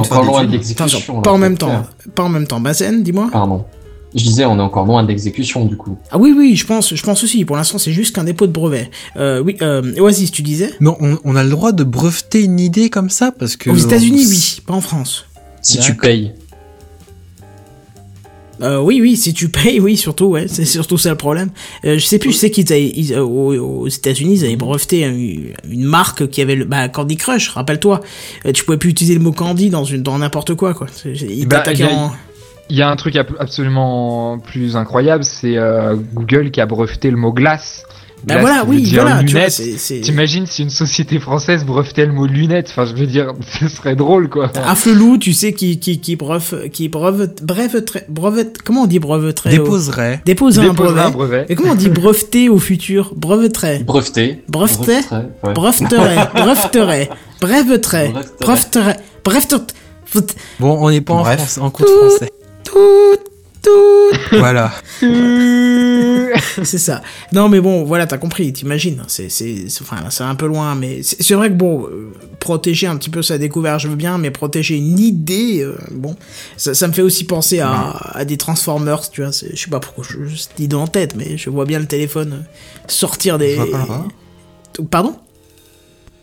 de 0.48 0.52
l'exécution. 0.52 1.22
pas 1.22 1.30
là, 1.30 1.34
en 1.34 1.38
même 1.38 1.58
temps. 1.58 1.68
faire. 1.70 1.84
Pas 2.14 2.24
en 2.24 2.30
même 2.30 2.48
temps. 2.48 2.60
Bazen, 2.60 3.02
dis-moi. 3.04 3.30
Pardon. 3.32 3.64
Je 4.16 4.24
disais, 4.24 4.46
on 4.46 4.58
est 4.58 4.62
encore 4.62 4.86
loin 4.86 5.04
d'exécution 5.04 5.66
du 5.66 5.76
coup. 5.76 5.98
Ah 6.10 6.18
oui, 6.18 6.34
oui, 6.36 6.56
je 6.56 6.66
pense, 6.66 6.96
je 6.96 7.04
pense 7.04 7.24
aussi. 7.26 7.44
Pour 7.44 7.58
l'instant, 7.58 7.78
c'est 7.78 7.92
juste 7.92 8.16
qu'un 8.16 8.24
dépôt 8.24 8.48
de 8.48 8.52
brevet. 8.54 8.90
Euh, 9.18 9.42
oui, 9.44 9.58
euh, 9.62 9.82
Oasis, 10.00 10.32
tu 10.32 10.42
disais? 10.42 10.72
Mais 10.80 10.90
on, 11.02 11.20
on 11.26 11.36
a 11.36 11.44
le 11.44 11.50
droit 11.50 11.74
de 11.74 11.84
breveter 11.84 12.42
une 12.44 12.60
idée 12.60 12.90
comme 12.90 13.10
ça 13.10 13.34
parce 13.38 13.58
que 13.58 13.70
Aux 13.70 13.76
États-Unis, 13.76 14.24
on- 14.26 14.30
oui, 14.30 14.58
pas 14.66 14.74
en 14.74 14.82
France. 14.82 15.26
Si 15.62 15.80
tu 15.80 15.96
payes. 15.96 16.32
Euh, 18.62 18.80
oui, 18.80 19.02
oui, 19.02 19.18
si 19.18 19.34
tu 19.34 19.50
payes, 19.50 19.82
oui, 19.82 19.98
surtout, 19.98 20.28
ouais, 20.28 20.48
c'est 20.48 20.64
surtout 20.64 20.98
ça 20.98 21.10
le 21.10 21.18
problème. 21.18 21.50
Euh, 21.84 21.98
je 21.98 22.06
sais 22.06 22.20
plus, 22.20 22.32
je 22.32 22.38
sais 22.38 22.50
qu'ils 22.50 22.72
avaient, 22.72 22.88
ils- 22.88 23.12
euh, 23.14 23.22
aux, 23.22 23.54
aux 23.82 23.88
États-Unis, 23.90 24.36
ils 24.40 24.46
avaient 24.46 24.56
breveté 24.56 25.02
une, 25.04 25.48
une 25.70 25.84
marque 25.84 26.30
qui 26.30 26.42
avait 26.42 26.56
le, 26.56 26.64
bah, 26.64 26.88
Candy 26.88 27.18
Crush, 27.18 27.50
rappelle-toi. 27.50 28.00
Euh, 28.46 28.54
tu 28.54 28.64
pouvais 28.64 28.78
plus 28.78 28.92
utiliser 28.92 29.14
le 29.16 29.20
mot 29.20 29.34
Candy 29.34 29.70
dans 29.70 29.84
une, 29.84 30.04
dans 30.04 30.18
n'importe 30.20 30.56
quoi, 30.56 30.74
quoi. 30.74 30.88
Ils 31.04 31.46
Bah, 31.50 31.58
t'attaquaient 31.58 31.84
y 31.84 31.88
a- 31.88 31.92
en- 31.94 32.14
Il 32.70 32.76
y 32.78 32.82
a 32.82 32.90
un 32.90 32.96
truc 32.96 33.16
ab- 33.16 33.36
absolument 33.40 34.40
plus 34.40 34.76
incroyable, 34.76 35.24
c'est 35.24 35.58
euh, 35.58 35.96
Google 36.14 36.50
qui 36.52 36.62
a 36.62 36.66
breveté 36.66 37.12
le 37.12 37.18
mot 37.18 37.32
glace. 37.32 37.84
Bah 38.24 38.36
Glace 38.36 38.42
voilà, 38.42 38.64
oui, 38.66 38.92
voilà, 38.92 39.20
tu 39.24 39.34
vois, 39.34 39.40
lunettes. 39.42 39.52
c'est, 39.52 39.78
c'est... 39.78 40.02
T'imagines 40.02 40.48
si 40.48 40.64
une 40.64 40.72
société 40.72 41.20
française 41.20 41.64
brevetait 41.64 42.08
le 42.08 42.12
mot 42.14 42.26
lunettes 42.26 42.70
Enfin, 42.72 42.86
je 42.86 42.96
veux 42.96 43.06
dire, 43.06 43.34
ce 43.60 43.68
serait 43.68 43.96
drôle, 43.96 44.30
quoi. 44.30 44.52
Afflelou, 44.56 45.20
tu 45.20 45.32
sais, 45.32 45.54
qui, 45.54 45.78
qui, 45.80 46.00
qui 46.00 46.16
bref, 46.16 46.56
qui 46.74 46.90
breveterait, 46.90 48.06
brevet, 48.10 48.48
comment 48.64 48.84
on 48.84 48.88
dit 48.88 48.98
breveterait? 48.98 49.52
Déposerait. 49.52 50.22
Dépose 50.26 50.58
un 50.58 50.64
Déposerait 50.64 50.94
brevet. 50.94 51.02
un 51.02 51.12
brevet. 51.12 51.46
Et 51.50 51.56
comment 51.56 51.74
on 51.74 51.76
dit 51.76 51.90
breveter 51.90 52.50
au 52.50 52.58
futur? 52.58 53.14
Breveterait. 53.16 53.84
Breveté. 53.84 54.44
Breveté 54.50 54.94
ouais. 55.12 55.54
Breveterait. 55.54 56.30
Breveterait. 56.34 57.10
Breveterait. 57.42 58.12
Breveterait. 58.12 58.12
Breveterait. 58.42 58.98
Breveterait. 59.24 59.68
Bon, 60.60 60.78
on 60.82 60.90
n'est 60.90 61.02
pas 61.02 61.14
en. 61.14 61.24
France, 61.26 61.58
en 61.60 61.70
cours 61.70 61.86
de 61.86 61.92
français. 62.08 62.32
Tout, 62.76 63.18
tout. 63.62 64.38
Voilà. 64.38 64.72
c'est 66.64 66.78
ça. 66.78 67.02
Non, 67.32 67.48
mais 67.50 67.62
bon, 67.62 67.84
voilà, 67.86 68.06
t'as 68.06 68.18
compris, 68.18 68.52
t'imagines. 68.52 69.04
C'est, 69.08 69.30
c'est, 69.30 69.70
c'est- 69.70 69.82
enfin, 69.82 69.98
c'est 70.10 70.24
un 70.24 70.36
peu 70.36 70.46
loin, 70.46 70.76
mais 70.76 71.02
c'est, 71.04 71.22
c'est 71.24 71.34
vrai 71.36 71.50
que 71.50 71.54
bon, 71.56 71.86
euh, 71.88 72.12
protéger 72.40 72.88
un 72.88 72.98
petit 72.98 73.10
peu 73.10 73.22
sa 73.22 73.38
découverte, 73.38 73.80
je 73.80 73.88
veux 73.88 73.96
bien, 73.96 74.18
mais 74.18 74.30
protéger 74.30 74.76
une 74.78 75.00
idée, 75.00 75.62
euh, 75.64 75.78
bon, 75.92 76.16
ça, 76.58 76.74
ça 76.74 76.88
me 76.88 76.94
fait 76.94 77.02
aussi 77.02 77.24
penser 77.24 77.60
à, 77.60 77.92
à 78.14 78.26
des 78.26 78.38
Transformers, 78.38 79.10
tu 79.10 79.22
vois. 79.22 79.32
Je 79.32 79.56
sais 79.56 79.70
pas 79.70 79.80
pourquoi 79.80 80.04
je, 80.08 80.26
je 80.26 80.36
cette 80.36 80.60
idée 80.60 80.76
en 80.76 80.88
tête, 80.88 81.16
mais 81.16 81.38
je 81.38 81.50
vois 81.50 81.66
bien 81.66 81.80
le 81.80 81.88
téléphone 81.88 82.34
euh, 82.34 82.50
sortir 82.88 83.38
des. 83.38 83.52
Je 83.52 83.56
vois 83.62 83.72
pas 83.72 83.78
là-bas. 83.80 84.06
Pardon? 84.92 85.16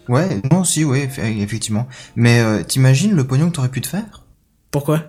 Ouais, 0.08 0.28
non, 0.50 0.64
si, 0.64 0.84
eff- 0.84 1.18
effectivement. 1.40 1.88
Mais 2.16 2.40
euh, 2.40 2.62
t'imagines 2.62 3.14
le 3.14 3.24
pognon 3.26 3.48
que 3.48 3.54
t'aurais 3.54 3.68
pu 3.70 3.80
te 3.80 3.88
faire? 3.88 4.24
Pourquoi? 4.70 5.04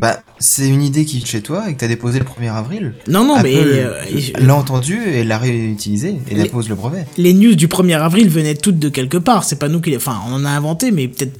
Bah, 0.00 0.22
c'est 0.38 0.66
une 0.68 0.82
idée 0.82 1.04
qui 1.04 1.18
est 1.18 1.26
chez 1.26 1.42
toi 1.42 1.68
et 1.68 1.74
que 1.74 1.80
t'as 1.80 1.88
déposé 1.88 2.18
le 2.18 2.24
1er 2.24 2.50
avril. 2.52 2.94
Non, 3.06 3.24
non, 3.24 3.36
mais 3.42 3.54
euh, 3.54 3.92
l'a 4.38 4.54
entendu 4.54 4.98
et 5.12 5.24
l'a 5.24 5.36
réutilisé 5.38 6.16
et 6.30 6.34
Les- 6.34 6.44
dépose 6.44 6.68
le 6.70 6.74
brevet. 6.74 7.06
les 7.18 7.34
news 7.34 7.54
du 7.54 7.68
1er 7.68 7.98
avril 8.00 8.28
venaient 8.30 8.54
toutes 8.54 8.78
de 8.78 8.88
quelque 8.88 9.18
part. 9.18 9.44
C'est 9.44 9.58
pas 9.58 9.68
nous 9.68 9.80
qui 9.80 9.90
les. 9.90 9.96
Enfin, 9.98 10.18
on 10.28 10.32
en 10.32 10.44
a 10.44 10.50
inventé, 10.50 10.90
mais 10.90 11.06
peut-être 11.08 11.38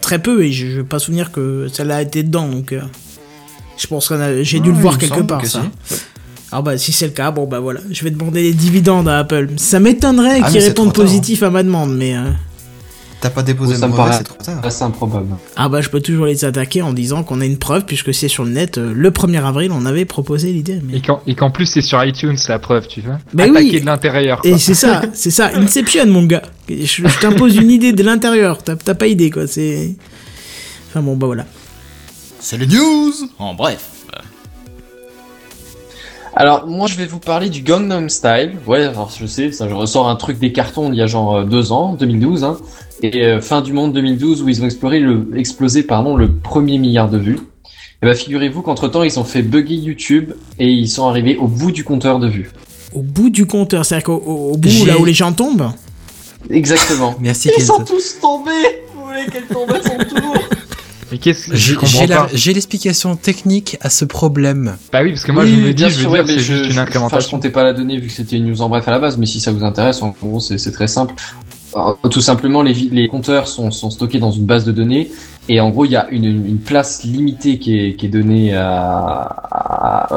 très 0.00 0.20
peu, 0.20 0.44
et 0.44 0.52
je, 0.52 0.66
je 0.68 0.76
veux 0.78 0.84
pas 0.84 0.98
souvenir 1.00 1.32
que 1.32 1.66
celle-là 1.72 1.96
a 1.96 2.02
été 2.02 2.22
dedans, 2.22 2.48
donc. 2.48 2.72
euh, 2.72 2.80
je 3.76 3.86
pense 3.88 4.08
que 4.08 4.42
j'ai 4.44 4.60
dû 4.60 4.70
le 4.70 4.78
voir 4.78 4.96
quelque 4.98 5.22
part, 5.22 5.42
que 5.42 5.48
ça. 5.48 5.64
si. 5.88 5.94
Alors 6.52 6.62
bah, 6.62 6.78
si 6.78 6.92
c'est 6.92 7.06
le 7.06 7.12
cas, 7.12 7.32
bon 7.32 7.46
bah 7.48 7.58
voilà, 7.58 7.80
je 7.90 8.04
vais 8.04 8.10
demander 8.12 8.42
les 8.42 8.52
dividendes 8.52 9.08
à 9.08 9.18
Apple. 9.18 9.48
Ça 9.56 9.80
m'étonnerait 9.80 10.38
Ah, 10.44 10.48
qu'ils 10.48 10.60
répondent 10.60 10.92
tard, 10.92 11.04
positif 11.04 11.42
à 11.42 11.50
ma 11.50 11.64
demande, 11.64 11.96
mais. 11.96 12.14
euh, 12.16 12.30
T'as 13.24 13.30
pas 13.30 13.42
déposé 13.42 13.74
ça 13.76 13.86
le 13.86 13.92
me 13.92 13.96
brevet, 13.96 14.10
paraît- 14.10 14.18
c'est 14.18 14.24
trop 14.24 14.36
tard. 14.44 14.60
assez 14.62 14.82
improbable. 14.82 15.28
Ah 15.56 15.70
bah, 15.70 15.80
je 15.80 15.88
peux 15.88 16.02
toujours 16.02 16.26
les 16.26 16.44
attaquer 16.44 16.82
en 16.82 16.92
disant 16.92 17.22
qu'on 17.22 17.40
a 17.40 17.46
une 17.46 17.56
preuve, 17.56 17.86
puisque 17.86 18.12
c'est 18.12 18.28
sur 18.28 18.44
le 18.44 18.50
net. 18.50 18.76
euh, 18.76 18.92
le 18.94 19.10
1er 19.10 19.42
avril, 19.42 19.72
on 19.72 19.86
avait 19.86 20.04
proposé 20.04 20.52
l'idée. 20.52 20.78
Mais... 20.84 21.00
Et 21.26 21.34
qu'en, 21.34 21.50
plus, 21.50 21.64
c'est 21.64 21.80
sur 21.80 22.04
iTunes, 22.04 22.36
la 22.48 22.58
preuve, 22.58 22.86
tu 22.86 23.00
vois. 23.00 23.18
Bah 23.32 23.44
Attaquer 23.44 23.60
oui. 23.70 23.80
de 23.80 23.86
l'intérieur. 23.86 24.40
Et 24.44 24.58
c'est 24.58 24.74
ça, 24.74 25.00
c'est 25.14 25.30
ça, 25.30 25.50
Inception, 25.54 26.06
mon 26.06 26.24
gars. 26.24 26.42
Je, 26.68 26.84
je 26.84 27.20
t'impose 27.20 27.56
une 27.56 27.70
idée 27.70 27.94
de 27.94 28.02
l'intérieur, 28.02 28.62
t'as 28.62 28.76
t'as 28.76 28.94
pas 28.94 29.06
idée, 29.06 29.30
quoi, 29.30 29.46
c'est... 29.46 29.94
Enfin 30.90 31.00
bon, 31.00 31.16
bah 31.16 31.24
voilà. 31.26 31.46
C'est 32.40 32.58
les 32.58 32.66
news 32.66 33.10
En 33.38 33.54
bref. 33.54 33.86
Alors, 36.36 36.66
moi, 36.66 36.88
je 36.88 36.96
vais 36.96 37.06
vous 37.06 37.20
parler 37.20 37.48
du 37.48 37.62
Gangnam 37.62 38.08
Style. 38.08 38.56
Ouais, 38.66 38.82
alors 38.84 39.10
je 39.18 39.24
sais, 39.24 39.52
ça, 39.52 39.68
je 39.68 39.74
ressors 39.74 40.08
un 40.08 40.16
truc 40.16 40.38
des 40.40 40.52
cartons 40.52 40.92
il 40.92 40.98
y 40.98 41.02
a 41.02 41.06
genre 41.06 41.36
euh, 41.36 41.44
deux 41.44 41.70
ans, 41.70 41.94
2012, 41.94 42.42
hein. 42.44 42.56
Et 43.02 43.24
euh, 43.24 43.40
fin 43.40 43.60
du 43.60 43.72
monde 43.72 43.92
2012, 43.92 44.42
où 44.42 44.48
ils 44.48 44.62
ont 44.62 44.64
exploré 44.64 45.00
le, 45.00 45.26
explosé, 45.36 45.82
pardon, 45.82 46.16
le 46.16 46.30
premier 46.32 46.78
milliard 46.78 47.10
de 47.10 47.18
vues. 47.18 47.38
Et 48.02 48.06
bah, 48.06 48.14
figurez-vous 48.14 48.62
qu'entre 48.62 48.88
temps, 48.88 49.02
ils 49.02 49.18
ont 49.18 49.24
fait 49.24 49.42
bugger 49.42 49.74
YouTube 49.74 50.32
et 50.58 50.68
ils 50.70 50.88
sont 50.88 51.06
arrivés 51.08 51.36
au 51.36 51.46
bout 51.48 51.72
du 51.72 51.84
compteur 51.84 52.18
de 52.18 52.28
vues. 52.28 52.50
Au 52.94 53.02
bout 53.02 53.30
du 53.30 53.46
compteur, 53.46 53.84
c'est-à-dire 53.84 54.04
qu'au 54.06 54.22
au- 54.24 54.52
au 54.52 54.56
bout, 54.56 54.84
là 54.86 54.98
où 54.98 55.04
les 55.04 55.12
gens 55.14 55.32
tombent 55.32 55.70
Exactement. 56.50 57.14
Merci, 57.20 57.50
Ils 57.56 57.62
sont 57.62 57.82
tous 57.84 58.20
tombés! 58.20 58.50
Vous 58.94 59.06
voulez 59.06 59.26
qu'elles 59.32 59.46
tombent 59.46 59.70
à 59.72 59.82
son 59.82 59.96
tour? 60.14 60.34
Mais 61.12 61.18
qu'est-ce 61.18 61.48
que 61.48 61.56
je 61.56 61.60
J'ai 61.68 61.74
comprends 61.74 62.00
j'ai 62.00 62.06
la- 62.06 62.16
pas 62.22 62.28
j'ai 62.32 62.52
l'explication 62.54 63.14
technique 63.16 63.76
à 63.80 63.90
ce 63.90 64.04
problème. 64.04 64.76
Bah 64.92 65.00
oui, 65.02 65.10
parce 65.10 65.24
que 65.24 65.32
moi, 65.32 65.44
Oui, 65.44 65.50
je 65.50 65.56
me 65.60 65.66
dis, 65.68 65.74
bien 65.74 65.88
je 65.88 65.94
veux 65.96 66.00
sûr, 66.02 66.12
dire, 66.12 66.24
c'est 66.26 66.38
je, 66.38 66.64
juste 66.64 66.78
enfin, 66.96 67.20
je 67.20 67.28
comptais 67.28 67.50
pas 67.50 67.62
la 67.62 67.72
donner 67.72 67.98
vu 67.98 68.08
que 68.08 68.12
c'était 68.12 68.36
une 68.36 68.46
news 68.46 68.62
en 68.62 68.68
bref 68.68 68.86
à 68.88 68.90
la 68.90 68.98
base, 68.98 69.16
mais 69.18 69.26
si 69.26 69.38
ça 69.40 69.52
vous 69.52 69.64
intéresse, 69.64 70.02
en 70.02 70.14
gros, 70.20 70.40
c'est 70.40 70.56
très 70.72 70.88
simple. 70.88 71.14
Tout 72.10 72.20
simplement, 72.20 72.62
les, 72.62 72.72
les 72.72 73.08
compteurs 73.08 73.48
sont, 73.48 73.70
stockés 73.70 74.18
dans 74.18 74.30
une 74.30 74.46
base 74.46 74.64
de 74.64 74.72
données 74.72 75.10
et 75.48 75.60
en 75.60 75.70
gros, 75.70 75.84
il 75.84 75.90
y 75.90 75.96
a 75.96 76.08
une, 76.10 76.58
place 76.58 77.04
limitée 77.04 77.58
qui 77.58 77.78
est, 77.78 78.08
donnée 78.08 78.52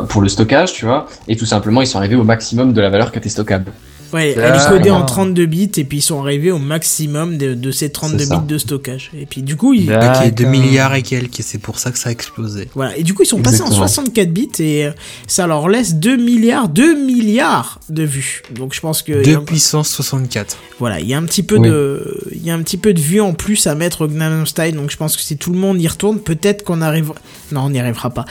pour 0.09 0.21
le 0.21 0.29
stockage, 0.29 0.73
tu 0.73 0.85
vois, 0.85 1.07
et 1.27 1.35
tout 1.35 1.45
simplement, 1.45 1.81
ils 1.81 1.87
sont 1.87 1.97
arrivés 1.97 2.15
au 2.15 2.23
maximum 2.23 2.73
de 2.73 2.81
la 2.81 2.89
valeur 2.89 3.11
qui 3.11 3.17
était 3.17 3.29
stockable. 3.29 3.71
Ouais, 4.13 4.33
elle 4.37 4.43
Ah, 4.43 4.55
est 4.65 4.69
codée 4.69 4.89
en 4.91 4.99
non. 4.99 5.05
32 5.05 5.45
bits, 5.45 5.71
et 5.77 5.83
puis 5.83 5.97
ils 5.99 6.01
sont 6.01 6.21
arrivés 6.21 6.51
au 6.51 6.59
maximum 6.59 7.37
de, 7.37 7.53
de 7.53 7.71
ces 7.71 7.89
32 7.89 8.17
C'est 8.19 8.25
ça. 8.25 8.37
bits 8.37 8.47
de 8.53 8.57
stockage. 8.57 9.11
Et 9.19 9.25
puis 9.25 9.41
du 9.41 9.55
coup, 9.55 9.73
ils... 9.73 9.87
D'accord. 9.87 10.21
Qui 10.21 10.27
est 10.29 10.31
2 10.31 10.45
milliards 10.45 10.95
et 10.95 11.01
quelques, 11.03 11.39
et 11.39 11.43
c'est 11.43 11.57
pour 11.57 11.79
ça 11.79 11.91
que 11.91 11.97
ça 11.99 12.09
a 12.09 12.11
explosé. 12.11 12.69
Voilà, 12.75 12.95
et 12.97 13.03
du 13.03 13.13
coup, 13.13 13.23
ils 13.23 13.27
sont 13.27 13.37
passés 13.41 13.61
en 13.61 13.65
Exactement. 13.65 13.87
64 13.87 14.31
bits, 14.33 14.49
et 14.59 14.85
euh, 14.85 14.91
ça 15.27 15.47
leur 15.47 15.67
laisse 15.69 15.95
2 15.95 16.17
milliards, 16.17 16.69
2 16.69 16.95
milliards 17.05 17.79
de 17.89 18.03
vues. 18.03 18.41
Donc 18.55 18.73
je 18.73 18.79
pense 18.81 19.01
que... 19.01 19.23
2 19.23 19.41
puissance 19.41 19.89
64. 19.89 20.57
Voilà, 20.79 20.99
il 20.99 21.07
y 21.07 21.13
a 21.13 21.17
un 21.17 21.23
petit 21.23 21.43
peu 21.43 21.57
Oui. 21.57 21.67
de, 21.69 22.27
il 22.33 22.45
y 22.45 22.51
a 22.51 22.53
un 22.53 22.61
petit 22.61 22.77
peu 22.77 22.93
de 22.93 22.99
vue 22.99 23.19
en 23.21 23.33
plus 23.33 23.67
à 23.67 23.75
mettre 23.75 24.05
au 24.05 24.45
Style, 24.45 24.75
donc 24.75 24.91
je 24.91 24.97
pense 24.97 25.15
que 25.17 25.21
si 25.21 25.37
tout 25.37 25.51
le 25.51 25.57
monde 25.59 25.81
y 25.81 25.87
retourne, 25.87 26.19
peut-être 26.19 26.63
qu'on 26.63 26.81
arrivera. 26.81 27.15
Non, 27.51 27.61
on 27.61 27.69
n'y 27.69 27.79
arrivera 27.79 28.09
pas. 28.09 28.25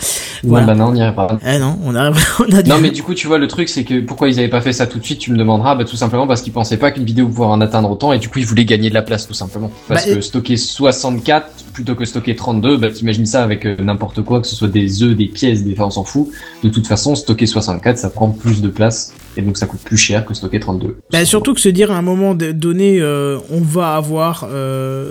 Voilà. 0.45 0.67
Ouais, 0.67 0.73
bah 0.73 0.79
non, 0.79 0.89
on 0.91 0.93
n'y 0.93 1.03
arrive 1.03 1.15
pas. 1.15 1.39
Eh 1.47 1.59
non, 1.59 1.79
on 1.85 1.95
arrivera. 1.95 2.21
On 2.49 2.53
a 2.57 2.63
du- 2.63 2.71
Non 2.71 2.79
mais 2.81 2.91
du 2.91 3.03
coup 3.03 3.15
tu 3.15 3.27
vois 3.27 3.39
le 3.39 3.49
truc 3.49 3.69
c'est 3.69 3.83
que 3.85 4.01
pourquoi 4.01 4.29
ils 4.29 4.39
avaient 4.39 4.49
pas 4.49 4.61
fait 4.61 4.73
ça 4.73 4.87
tout 4.87 4.99
de 4.99 5.05
suite 5.05 5.19
tu 5.19 5.33
me 5.33 5.37
demanderas 5.39 5.66
bah 5.75 5.85
tout 5.85 5.97
simplement 5.97 6.27
parce 6.27 6.43
qu'ils 6.43 6.53
pensaient 6.53 6.77
pas 6.77 6.91
qu'une 6.91 7.05
vidéo 7.05 7.27
pouvait 7.29 7.45
en 7.47 7.61
atteindre 7.61 7.91
autant 7.91 8.13
et 8.13 8.19
du 8.19 8.29
coup 8.29 8.39
ils 8.39 8.47
voulaient 8.47 8.65
gagner 8.65 8.89
de 8.91 8.95
la 8.95 9.03
place 9.03 9.27
tout 9.27 9.35
simplement 9.35 9.71
parce 9.89 10.07
Bah, 10.07 10.15
que 10.15 10.21
stocker 10.21 10.57
64 10.57 11.65
plutôt 11.73 11.95
que 11.95 12.05
stocker 12.05 12.37
32 12.37 12.77
bah 12.77 12.91
t'imagines 12.91 13.27
ça 13.27 13.43
avec 13.43 13.67
euh, 13.67 13.77
n'importe 13.83 14.23
quoi 14.23 14.41
que 14.41 14.47
ce 14.47 14.55
soit 14.55 14.69
des 14.69 15.03
œufs 15.03 15.17
des 15.17 15.27
pièces 15.27 15.65
des 15.65 15.73
enfin 15.73 15.85
on 15.87 15.91
s'en 15.91 16.05
fout 16.05 16.29
de 16.63 16.69
toute 16.69 16.87
façon 16.87 17.15
stocker 17.15 17.47
64 17.47 17.99
ça 17.99 18.11
prend 18.11 18.31
plus 18.31 18.63
de 18.63 18.69
place 18.69 19.13
et 19.37 19.43
donc 19.43 19.57
ça 19.59 19.67
coûte 19.67 19.81
plus 19.81 19.97
cher 19.99 20.25
que 20.25 20.33
stocker 20.35 20.61
32 20.61 20.97
Bah, 21.13 21.25
surtout 21.25 21.53
que 21.55 21.61
se 21.61 21.69
dire 21.69 21.91
à 21.91 21.97
un 21.97 22.03
moment 22.03 22.35
donné, 22.35 23.01
euh, 23.01 23.39
on 23.51 23.61
va 23.61 23.95
avoir 23.97 24.47
euh, 24.51 25.11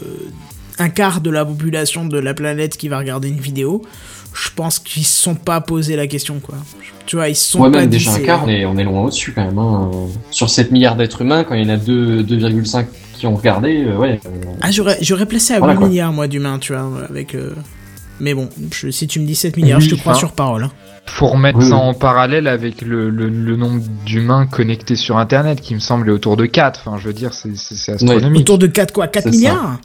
un 0.79 0.89
quart 0.89 1.21
de 1.21 1.29
la 1.29 1.45
population 1.45 2.05
de 2.05 2.17
la 2.17 2.33
planète 2.33 2.75
qui 2.77 2.87
va 2.89 2.97
regarder 2.97 3.29
une 3.29 3.39
vidéo. 3.39 3.83
Je 4.37 4.49
pense 4.53 4.79
qu'ils 4.79 5.05
se 5.05 5.23
sont 5.23 5.35
pas 5.35 5.61
posé 5.61 5.95
la 5.95 6.07
question, 6.07 6.39
quoi. 6.39 6.55
Tu 7.05 7.15
vois, 7.15 7.29
ils 7.29 7.35
se 7.35 7.51
sont 7.51 7.61
ouais 7.61 7.71
pas 7.71 7.79
même 7.81 7.89
déjà 7.89 8.11
un 8.13 8.19
quart 8.19 8.43
on 8.45 8.49
est, 8.49 8.65
on 8.65 8.77
est 8.77 8.83
loin 8.83 9.01
au-dessus 9.03 9.31
quand 9.31 9.45
même 9.45 9.57
hein. 9.57 9.89
sur 10.31 10.49
7 10.49 10.71
milliards 10.71 10.95
d'êtres 10.97 11.21
humains 11.21 11.43
quand 11.43 11.53
il 11.55 11.63
y 11.63 11.71
en 11.71 11.73
a 11.73 11.77
2 11.77 12.23
2,5 12.23 12.85
qui 13.13 13.27
ont 13.27 13.35
regardé 13.35 13.85
euh, 13.85 13.95
ouais 13.97 14.19
euh, 14.25 14.29
Ah, 14.61 14.71
j'aurais, 14.71 14.97
j'aurais 15.01 15.25
placé 15.25 15.53
à 15.53 15.59
Voilà, 15.59 15.73
8 15.75 15.79
quoi. 15.79 15.87
milliards, 15.87 16.11
moi, 16.13 16.27
d'humains, 16.27 16.59
tu 16.59 16.73
vois, 16.73 16.89
avec. 17.09 17.33
euh, 17.35 17.53
Mais 18.19 18.33
bon, 18.33 18.49
je- 18.73 18.89
si 18.89 19.07
tu 19.07 19.19
me 19.19 19.25
dis 19.25 19.35
7 19.35 19.55
milliards, 19.55 19.79
Oui, 19.79 19.85
je 19.85 19.95
te 19.95 19.99
crois 19.99 20.13
enfin, 20.13 20.19
sur 20.19 20.31
parole. 20.33 20.63
hein. 20.63 20.71
Faut 21.05 21.27
remettre 21.27 21.59
Oui, 21.59 21.69
ça 21.69 21.75
en 21.75 21.93
parallèle 21.93 22.47
avec 22.47 22.81
le, 22.81 23.09
le, 23.11 23.29
le 23.29 23.55
nombre 23.55 23.83
d'humains 24.05 24.47
connectés 24.47 24.95
sur 24.95 25.17
Internet, 25.17 25.61
qui 25.61 25.75
me 25.75 25.79
semble 25.79 26.09
est 26.09 26.11
autour 26.11 26.35
de 26.35 26.45
4. 26.47 26.81
Enfin, 26.83 26.97
je 26.97 27.05
veux 27.07 27.13
dire, 27.13 27.33
c'est 27.33 27.55
c'est- 27.55 27.75
c'est 27.75 27.91
astronomique. 27.93 28.41
Autour 28.41 28.57
de 28.57 28.67
4 28.67 28.91
quoi? 28.91 29.07
4 29.07 29.31
C'est 29.31 29.37
ça. 29.37 29.79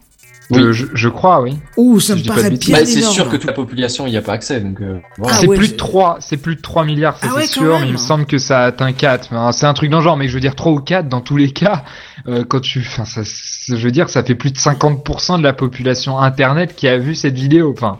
Oui. 0.51 0.72
je, 0.72 0.86
je 0.94 1.09
crois, 1.09 1.40
oui. 1.43 1.59
Ouh, 1.77 2.01
ça 2.01 2.16
Si 2.16 2.22
me 2.22 2.27
paraît 2.28 2.43
de 2.44 2.48
bien 2.48 2.56
bêtises. 2.56 2.74
bah, 2.74 2.85
c'est 2.86 3.02
sûr 3.02 3.28
que 3.28 3.36
toute 3.36 3.44
la 3.47 3.52
population 3.52 4.06
il 4.06 4.12
y 4.12 4.16
a 4.16 4.22
pas 4.22 4.32
accès 4.32 4.60
donc 4.60 4.81
euh, 4.81 4.98
voilà. 5.18 5.35
Ah 5.36 5.39
c'est 5.40 5.47
ouais, 5.47 5.56
plus 5.56 5.66
je- 5.66 5.72
de 5.72 5.77
3, 5.77 6.16
c'est 6.20 6.36
plus 6.36 6.56
de 6.56 6.60
3 6.60 6.85
milliards, 6.85 7.16
ça 7.18 7.27
Ah 7.28 7.31
c'est 7.35 7.40
ouais, 7.40 7.47
sûr, 7.47 7.78
mais 7.81 7.86
il 7.86 7.93
me 7.93 7.97
semble 7.98 8.27
que 8.27 8.39
ça 8.39 8.64
atteint 8.64 8.93
4. 8.93 9.27
Enfin, 9.31 9.52
c'est 9.52 9.66
un 9.66 9.74
truc 9.74 9.90
dans 9.90 9.98
le 9.98 10.05
genre, 10.05 10.16
mais 10.16 10.28
je 10.28 10.35
veux 10.35 10.40
dire 10.40 10.55
3 10.56 10.72
ou 10.72 10.81
4 10.81 11.09
dans 11.09 11.20
tous 11.20 11.36
les 11.36 11.51
cas, 11.52 11.85
euh, 12.28 12.44
quand 12.48 12.60
tu, 12.60 12.81
enfin, 12.81 13.05
ça, 13.05 13.22
je 13.22 13.77
veux 13.85 13.90
dire, 13.93 14.09
ça 14.09 14.22
fait 14.24 14.35
plus 14.35 14.51
de 14.52 14.59
50% 14.59 15.39
de 15.39 15.43
la 15.43 15.52
population 15.52 16.18
internet 16.18 16.74
qui 16.74 16.89
a 16.89 16.98
vu 16.98 17.14
cette 17.14 17.35
vidéo. 17.36 17.72
Enfin, 17.77 17.98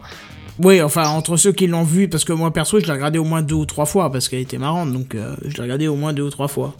Oui, 0.59 0.81
enfin, 0.81 1.07
entre 1.09 1.37
ceux 1.37 1.53
qui 1.53 1.67
l'ont 1.67 1.83
vu, 1.83 2.07
parce 2.09 2.23
que 2.25 2.33
moi 2.33 2.51
perso, 2.51 2.79
je 2.79 2.85
l'ai 2.85 2.91
regardé 2.91 3.17
au 3.17 3.23
moins 3.23 3.41
deux 3.41 3.55
ou 3.55 3.65
trois 3.65 3.85
fois, 3.85 4.11
parce 4.11 4.27
qu'elle 4.29 4.41
était 4.41 4.57
marrante, 4.57 4.91
donc 4.91 5.15
euh, 5.15 5.35
je 5.45 5.55
l'ai 5.57 5.63
regardé 5.63 5.87
au 5.87 5.95
moins 5.95 6.13
deux 6.13 6.23
ou 6.23 6.29
trois 6.29 6.47
fois. 6.47 6.75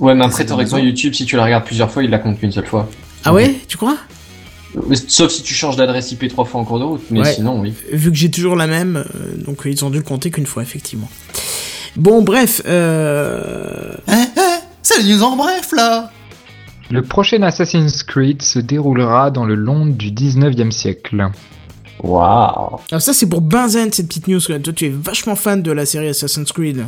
Ouais, 0.00 0.14
mais 0.14 0.24
après, 0.24 0.36
C'est 0.38 0.44
théoriquement, 0.46 0.76
raison. 0.76 0.86
YouTube, 0.86 1.14
si 1.14 1.24
tu 1.24 1.36
la 1.36 1.44
regardes 1.44 1.64
plusieurs 1.64 1.90
fois, 1.90 2.04
il 2.04 2.10
la 2.10 2.18
compte 2.18 2.38
qu'une 2.38 2.52
seule 2.52 2.66
fois. 2.66 2.88
Ah 3.24 3.32
ouais, 3.32 3.54
tu 3.66 3.76
crois? 3.76 3.96
Sauf 5.08 5.30
si 5.32 5.42
tu 5.42 5.54
changes 5.54 5.76
d'adresse 5.76 6.12
IP 6.12 6.28
trois 6.28 6.44
fois 6.44 6.60
en 6.60 6.64
cours 6.64 6.78
de 6.78 6.84
route, 6.84 7.02
mais 7.10 7.20
Ouais. 7.20 7.32
sinon, 7.32 7.60
oui. 7.60 7.72
Vu 7.92 8.10
que 8.10 8.16
j'ai 8.16 8.30
toujours 8.30 8.54
la 8.56 8.66
même, 8.66 8.96
euh, 8.96 9.42
donc 9.44 9.62
ils 9.64 9.84
ont 9.84 9.90
dû 9.90 9.98
le 9.98 10.04
compter 10.04 10.30
qu'une 10.30 10.46
fois, 10.46 10.62
effectivement. 10.62 11.08
Bon, 11.96 12.22
bref, 12.22 12.60
euh... 12.66 13.94
Eh, 14.06 14.12
eh, 14.12 14.40
c'est 14.82 15.02
les 15.02 15.14
news 15.14 15.22
en 15.22 15.36
bref 15.36 15.72
là 15.74 16.10
le 16.90 17.02
prochain 17.02 17.42
Assassin's 17.42 18.02
Creed 18.02 18.40
se 18.40 18.58
déroulera 18.58 19.30
dans 19.30 19.44
le 19.44 19.54
Londres 19.54 19.92
du 19.92 20.10
19e 20.10 20.70
siècle. 20.70 21.26
Waouh. 22.02 22.78
Alors 22.90 23.02
ça 23.02 23.12
c'est 23.12 23.28
pour 23.28 23.42
Benzen 23.42 23.92
cette 23.92 24.08
petite 24.08 24.26
news. 24.26 24.40
Toi 24.40 24.58
tu 24.74 24.86
es 24.86 24.88
vachement 24.88 25.34
fan 25.36 25.60
de 25.62 25.70
la 25.70 25.84
série 25.84 26.08
Assassin's 26.08 26.50
Creed. 26.50 26.86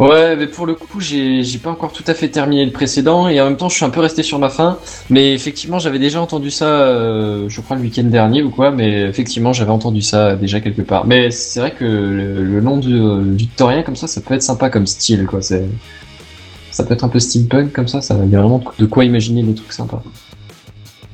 Ouais, 0.00 0.34
mais 0.34 0.48
pour 0.48 0.66
le 0.66 0.74
coup, 0.74 0.98
j'ai 1.00 1.44
pas 1.62 1.70
encore 1.70 1.92
tout 1.92 2.02
à 2.08 2.14
fait 2.14 2.28
terminé 2.28 2.64
le 2.64 2.72
précédent 2.72 3.28
et 3.28 3.40
en 3.40 3.44
même 3.44 3.56
temps, 3.56 3.68
je 3.68 3.76
suis 3.76 3.84
un 3.84 3.90
peu 3.90 4.00
resté 4.00 4.24
sur 4.24 4.40
ma 4.40 4.48
fin. 4.48 4.78
Mais 5.08 5.32
effectivement, 5.32 5.78
j'avais 5.78 6.00
déjà 6.00 6.20
entendu 6.20 6.50
ça, 6.50 6.66
euh, 6.66 7.48
je 7.48 7.60
crois 7.60 7.76
le 7.76 7.82
week-end 7.82 8.02
dernier 8.04 8.42
ou 8.42 8.50
quoi. 8.50 8.72
Mais 8.72 9.02
effectivement, 9.02 9.52
j'avais 9.52 9.70
entendu 9.70 10.02
ça 10.02 10.34
déjà 10.34 10.60
quelque 10.60 10.82
part. 10.82 11.06
Mais 11.06 11.30
c'est 11.30 11.60
vrai 11.60 11.70
que 11.70 11.84
le, 11.84 12.60
nom 12.60 12.78
du 12.78 12.92
euh, 12.94 13.22
victorien 13.24 13.82
comme 13.84 13.94
ça, 13.94 14.08
ça 14.08 14.20
peut 14.20 14.34
être 14.34 14.42
sympa 14.42 14.68
comme 14.68 14.86
style, 14.86 15.26
quoi. 15.26 15.40
C'est 15.42 15.64
ça 16.72 16.82
peut 16.82 16.94
être 16.94 17.04
un 17.04 17.08
peu 17.08 17.20
steampunk 17.20 17.72
comme 17.72 17.86
ça. 17.86 18.00
Ça 18.00 18.16
y 18.16 18.34
a 18.34 18.40
vraiment 18.40 18.64
de 18.78 18.86
quoi 18.86 19.04
imaginer 19.04 19.44
des 19.44 19.54
trucs 19.54 19.72
sympas. 19.72 20.02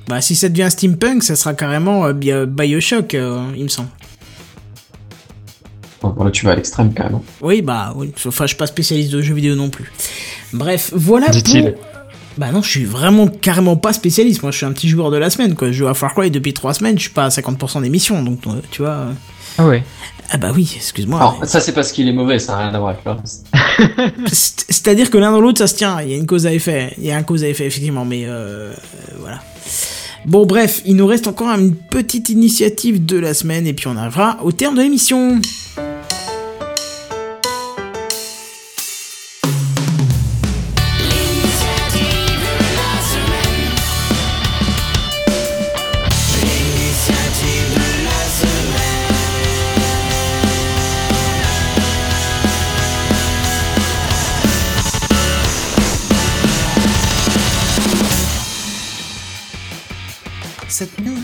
Bah 0.09 0.23
si 0.23 0.35
ça 0.35 0.49
devient 0.49 0.71
steampunk, 0.71 1.23
ça 1.23 1.37
sera 1.37 1.53
carrément 1.53 2.07
euh, 2.07 2.13
Bi- 2.15 2.33
Bioshock, 2.49 3.15
euh, 3.15 3.43
il 3.55 3.65
me 3.65 3.69
semble. 3.69 3.89
Bon, 6.03 6.25
là, 6.25 6.31
tu 6.31 6.47
vas 6.47 6.53
à 6.53 6.57
l'extrême 6.57 6.93
quand 6.97 7.05
même. 7.05 7.15
hein. 7.17 7.23
Oui, 7.43 7.61
bah 7.63 7.93
oui. 7.97 8.11
Enfin, 8.27 8.45
je 8.45 8.49
suis 8.49 8.57
pas 8.57 8.67
spécialiste 8.67 9.11
de 9.13 9.21
jeux 9.21 9.35
vidéo 9.35 9.55
non 9.55 9.69
plus. 9.69 9.93
Bref, 10.53 10.91
voilà 10.95 11.29
Dit-il. 11.29 11.73
pour- 11.73 11.83
Bah 12.39 12.51
non, 12.53 12.63
je 12.63 12.71
suis 12.71 12.85
vraiment 12.85 13.27
carrément 13.29 13.77
pas 13.77 13.93
spécialiste. 13.93 14.43
Moi, 14.43 14.51
je 14.51 14.57
suis 14.59 14.67
un 14.67 14.73
petit 14.73 14.89
joueur 14.89 15.11
de 15.11 15.17
la 15.19 15.29
semaine, 15.31 15.55
quoi. 15.55 15.69
Je 15.69 15.73
joue 15.73 15.89
à 15.89 15.95
Far 15.95 16.15
Cry 16.15 16.31
depuis 16.31 16.55
3 16.55 16.73
semaines, 16.75 16.97
je 16.97 17.03
suis 17.03 17.11
pas 17.13 17.25
à 17.25 17.29
50% 17.29 17.83
d'émission, 17.83 18.23
donc 18.23 18.41
euh, 18.47 18.53
tu 18.71 18.83
vois. 18.83 18.91
euh, 18.91 19.13
Ah 19.59 19.67
ouais. 19.67 19.83
Ah 20.33 20.39
bah 20.39 20.53
oui, 20.55 20.73
excuse-moi. 20.77 21.19
Alors, 21.19 21.41
ça, 21.45 21.61
c'est 21.61 21.73
parce 21.73 21.91
qu'il 21.93 22.09
est 22.09 22.13
mauvais, 22.13 22.39
ça 22.39 22.53
n'a 22.53 22.59
rien 22.59 22.75
à 22.75 22.79
voir 22.79 22.91
avec 22.91 23.05
le 23.05 23.11
reste. 23.13 23.47
C'est-à-dire 24.69 25.11
que 25.11 25.19
l'un 25.19 25.33
dans 25.33 25.41
l'autre, 25.41 25.59
ça 25.59 25.67
se 25.67 25.75
tient. 25.75 26.01
Il 26.01 26.09
y 26.11 26.15
a 26.15 26.17
une 26.17 26.27
cause 26.27 26.47
à 26.47 26.53
effet. 26.53 26.95
Il 26.99 27.05
y 27.05 27.11
a 27.11 27.17
un 27.17 27.23
cause 27.25 27.43
à 27.45 27.49
effet, 27.49 27.67
effectivement, 27.67 28.05
mais 28.05 28.25
euh, 28.27 28.31
euh, 28.31 28.75
voilà. 29.19 29.41
Bon, 30.27 30.47
bref, 30.47 30.83
il 30.87 30.97
nous 30.97 31.07
reste 31.07 31.27
encore 31.27 31.49
une 31.59 31.75
petite 31.75 32.29
initiative 32.29 33.05
de 33.05 33.19
la 33.19 33.35
semaine, 33.35 33.67
et 33.67 33.73
puis 33.73 33.89
on 33.89 33.97
arrivera 33.97 34.39
au 34.43 34.53
terme 34.53 34.77
de 34.77 34.83
l'émission. 34.83 35.41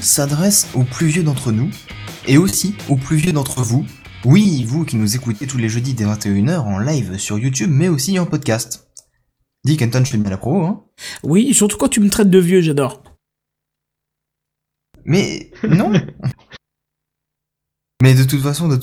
S'adresse 0.07 0.69
aux 0.74 0.85
plus 0.85 1.07
vieux 1.09 1.23
d'entre 1.23 1.53
nous, 1.53 1.70
et 2.27 2.39
aussi 2.39 2.74
aux 2.89 2.97
plus 2.97 3.16
vieux 3.16 3.33
d'entre 3.33 3.62
vous. 3.62 3.85
Oui, 4.24 4.65
vous 4.65 4.85
qui 4.85 4.97
nous 4.97 5.15
écoutez 5.15 5.47
tous 5.47 5.59
les 5.59 5.69
jeudis 5.69 5.95
dès 5.95 6.05
21h 6.05 6.59
en 6.59 6.78
live 6.78 7.16
sur 7.19 7.39
YouTube, 7.39 7.70
mais 7.70 7.89
aussi 7.89 8.19
en 8.19 8.27
podcast. 8.27 8.89
Dis 9.65 9.77
Kenton, 9.77 10.05
je 10.05 10.11
fais 10.12 10.19
bien 10.19 10.31
la 10.31 10.37
pro, 10.37 10.65
hein 10.65 10.85
Oui, 11.23 11.53
surtout 11.55 11.77
quand 11.77 11.89
tu 11.89 12.01
me 12.01 12.09
traites 12.11 12.31
de 12.31 12.39
vieux, 12.39 12.61
j'adore. 12.61 13.03
Mais 15.05 15.51
non 15.69 15.93
Mais 18.03 18.15
de 18.15 18.24
toute 18.24 18.43
façon, 18.43 18.78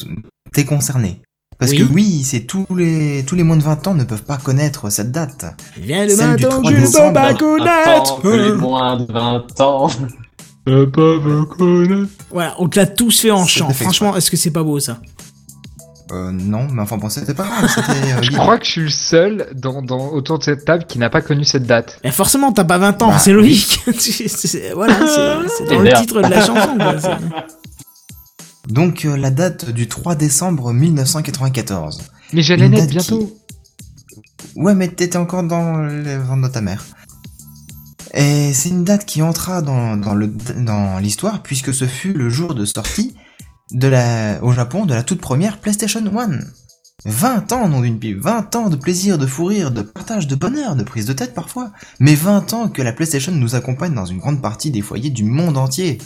t'es 0.53 0.65
concerné. 0.65 1.21
Parce 1.59 1.71
Oui. 1.71 1.77
que 1.79 1.83
oui, 1.83 2.23
c'est 2.23 2.41
tous 2.45 2.65
les 2.75 3.23
tous 3.25 3.35
les 3.35 3.43
moins 3.43 3.57
de 3.57 3.61
20 3.63 3.87
ans 3.87 3.93
ne 3.93 4.03
peuvent 4.03 4.23
pas 4.23 4.37
connaître 4.37 4.89
cette 4.89 5.11
date. 5.11 5.45
Viens 5.77 6.05
le 6.05 6.15
matin, 6.15 6.49
3 6.49 6.71
je 6.71 6.75
peux 6.75 6.81
décembre. 6.81 7.13
pas 7.13 7.27
Attends 7.27 7.37
connaître. 7.37 8.21
que 8.21 8.27
les 8.27 8.53
moins 8.53 8.97
de 8.97 9.11
20 9.11 9.61
ans. 9.61 9.89
Voilà, 12.31 12.55
on 12.59 12.69
te 12.69 12.79
l'a 12.79 12.85
tous 12.85 13.19
fait 13.21 13.31
en 13.31 13.45
chant. 13.45 13.69
fait 13.69 13.83
Franchement, 13.83 14.15
est-ce 14.15 14.31
que 14.31 14.37
c'est 14.37 14.51
pas 14.51 14.63
beau 14.63 14.79
ça? 14.79 14.99
Euh, 16.11 16.31
non, 16.31 16.67
mais 16.71 16.81
enfin 16.81 16.97
bon, 16.97 17.09
c'était 17.09 17.33
pas 17.33 17.45
grave, 17.45 17.69
euh, 17.89 18.21
Je 18.21 18.31
crois 18.31 18.59
que 18.59 18.65
je 18.65 18.71
suis 18.71 18.81
le 18.81 18.89
seul 18.89 19.47
dans, 19.55 19.81
dans, 19.81 20.09
autour 20.09 20.37
de 20.37 20.43
cette 20.43 20.63
table 20.65 20.85
qui 20.85 20.99
n'a 20.99 21.09
pas 21.09 21.21
connu 21.21 21.43
cette 21.43 21.63
date. 21.65 21.99
Mais 22.03 22.11
forcément, 22.11 22.51
t'as 22.51 22.65
pas 22.65 22.77
20 22.77 23.01
ans, 23.01 23.09
Bah, 23.09 23.19
c'est 23.19 23.33
logique. 23.33 23.79
Voilà, 24.75 24.93
c'est- 25.57 25.65
dans 25.65 25.77
le 25.79 25.83
Merde. 25.83 26.01
titre 26.01 26.21
de 26.21 26.27
la 26.27 26.45
chanson. 26.45 26.77
quoi, 26.77 27.17
Donc 28.67 29.05
euh, 29.05 29.17
la 29.17 29.31
date 29.31 29.69
du 29.71 29.87
3 29.87 30.15
décembre 30.15 30.71
1994. 30.73 32.01
Mais 32.33 32.41
j'allais 32.41 32.69
naître 32.69 32.85
qui- 32.87 32.91
bientôt. 32.91 33.35
Ouais, 34.55 34.75
mais 34.75 34.89
t'étais 34.89 35.17
encore 35.17 35.43
dans 35.43 35.81
les 35.83 36.15
de 36.15 36.47
ta 36.47 36.61
mère. 36.61 36.83
Et 38.13 38.53
c'est 38.53 38.69
une 38.69 38.83
date 38.83 39.05
qui 39.05 39.21
entra 39.21 39.61
dans, 39.61 39.97
dans 39.97 40.13
le 40.13 40.27
dans 40.27 40.99
l'histoire 40.99 41.41
puisque 41.41 41.73
ce 41.73 41.85
fut 41.85 42.13
le 42.13 42.29
jour 42.29 42.53
de 42.53 42.65
sortie 42.65 43.15
de 43.71 43.87
la 43.87 44.43
au 44.43 44.51
Japon 44.51 44.85
de 44.85 44.93
la 44.93 45.03
toute 45.03 45.21
première 45.21 45.59
PlayStation 45.59 46.01
1. 46.05 46.39
20 47.05 47.51
ans, 47.51 47.67
nom 47.67 47.81
d'une 47.81 47.99
pipe, 47.99 48.19
20 48.19 48.55
ans 48.55 48.69
de 48.69 48.75
plaisir, 48.75 49.17
de 49.17 49.25
fou 49.25 49.45
rire, 49.45 49.71
de 49.71 49.81
partage, 49.81 50.27
de 50.27 50.35
bonheur, 50.35 50.75
de 50.75 50.83
prise 50.83 51.05
de 51.05 51.13
tête 51.13 51.33
parfois, 51.33 51.71
mais 51.99 52.15
20 52.15 52.53
ans 52.53 52.69
que 52.69 52.81
la 52.81 52.93
PlayStation 52.93 53.31
nous 53.31 53.55
accompagne 53.55 53.93
dans 53.93 54.05
une 54.05 54.19
grande 54.19 54.41
partie 54.41 54.71
des 54.71 54.81
foyers 54.81 55.09
du 55.09 55.23
monde 55.23 55.57
entier. 55.57 55.97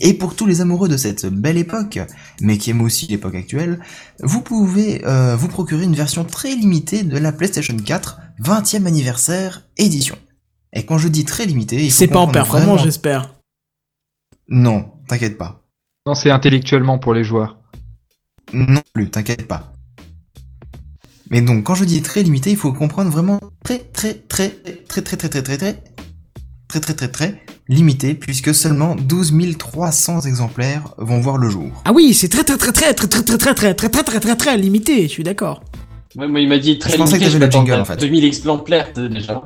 Et 0.00 0.14
pour 0.14 0.34
tous 0.34 0.46
les 0.46 0.60
amoureux 0.60 0.88
de 0.88 0.96
cette 0.96 1.26
belle 1.26 1.56
époque, 1.56 2.00
mais 2.40 2.58
qui 2.58 2.70
aiment 2.70 2.82
aussi 2.82 3.06
l'époque 3.06 3.36
actuelle, 3.36 3.80
vous 4.20 4.40
pouvez 4.40 5.02
euh, 5.06 5.36
vous 5.36 5.48
procurer 5.48 5.84
une 5.84 5.94
version 5.94 6.24
très 6.24 6.54
limitée 6.56 7.04
de 7.04 7.16
la 7.16 7.32
PlayStation 7.32 7.76
4 7.76 8.18
20e 8.42 8.86
anniversaire 8.86 9.62
édition. 9.76 10.16
Et 10.74 10.84
quand 10.84 10.98
je 10.98 11.08
dis 11.08 11.24
très 11.24 11.44
faut 11.90 11.96
C'est 11.98 12.08
pas 12.08 12.20
en 12.20 12.28
performance, 12.28 12.64
vraiment- 12.66 12.78
j'espère. 12.78 13.34
Non, 14.48 14.90
t'inquiète 15.08 15.38
pas. 15.38 15.62
Non, 16.06 16.14
c'est 16.14 16.30
intellectuellement 16.30 16.98
pour 16.98 17.14
les 17.14 17.24
joueurs. 17.24 17.58
Non 18.52 18.80
plus, 18.92 19.08
t'inquiète 19.10 19.46
pas. 19.46 19.72
Mais 21.30 21.40
donc, 21.40 21.64
quand 21.64 21.74
je 21.74 21.84
dis 21.84 22.02
très 22.02 22.22
limité, 22.22 22.50
il 22.50 22.56
faut 22.56 22.72
comprendre 22.72 23.10
vraiment 23.10 23.40
très 23.64 23.78
très 23.78 24.14
très 24.14 24.50
très 24.88 25.02
très 25.02 25.16
très 25.16 25.28
très 25.28 25.42
très 25.42 25.56
très 25.56 25.56
très 25.58 25.82
très 26.68 26.80
très 26.80 26.94
très 26.94 27.08
très 27.08 27.42
limité, 27.68 28.14
puisque 28.14 28.54
seulement 28.54 28.96
12 28.96 29.32
300 29.56 30.22
exemplaires 30.22 30.94
vont 30.98 31.20
voir 31.20 31.38
le 31.38 31.48
jour. 31.48 31.70
Ah 31.84 31.92
oui, 31.92 32.12
c'est 32.12 32.28
très 32.28 32.44
très 32.44 32.56
très 32.58 32.72
très 32.72 32.94
très 32.94 33.08
très 33.08 33.22
très 33.22 33.36
très 33.38 33.54
très 33.54 33.74
très 33.74 33.88
très 33.88 34.02
très 34.04 34.20
très 34.20 34.36
très 34.36 34.56
limité, 34.58 35.02
je 35.02 35.08
suis 35.08 35.22
d'accord. 35.22 35.62
Ouais, 36.16 36.28
moi, 36.28 36.40
il 36.40 36.48
m'a 36.48 36.58
dit 36.58 36.78
très 36.78 36.92
Je 36.92 36.96
pensais 36.96 37.18
que 37.18 37.24
limité, 37.24 37.38
t'avais 37.38 37.46
le 37.46 37.52
jingle, 37.52 37.80
en 37.80 37.84
fait. 37.86 37.96
2000 37.96 38.24
exemplaires 38.24 38.88
euh, 38.98 39.08
déjà. 39.08 39.42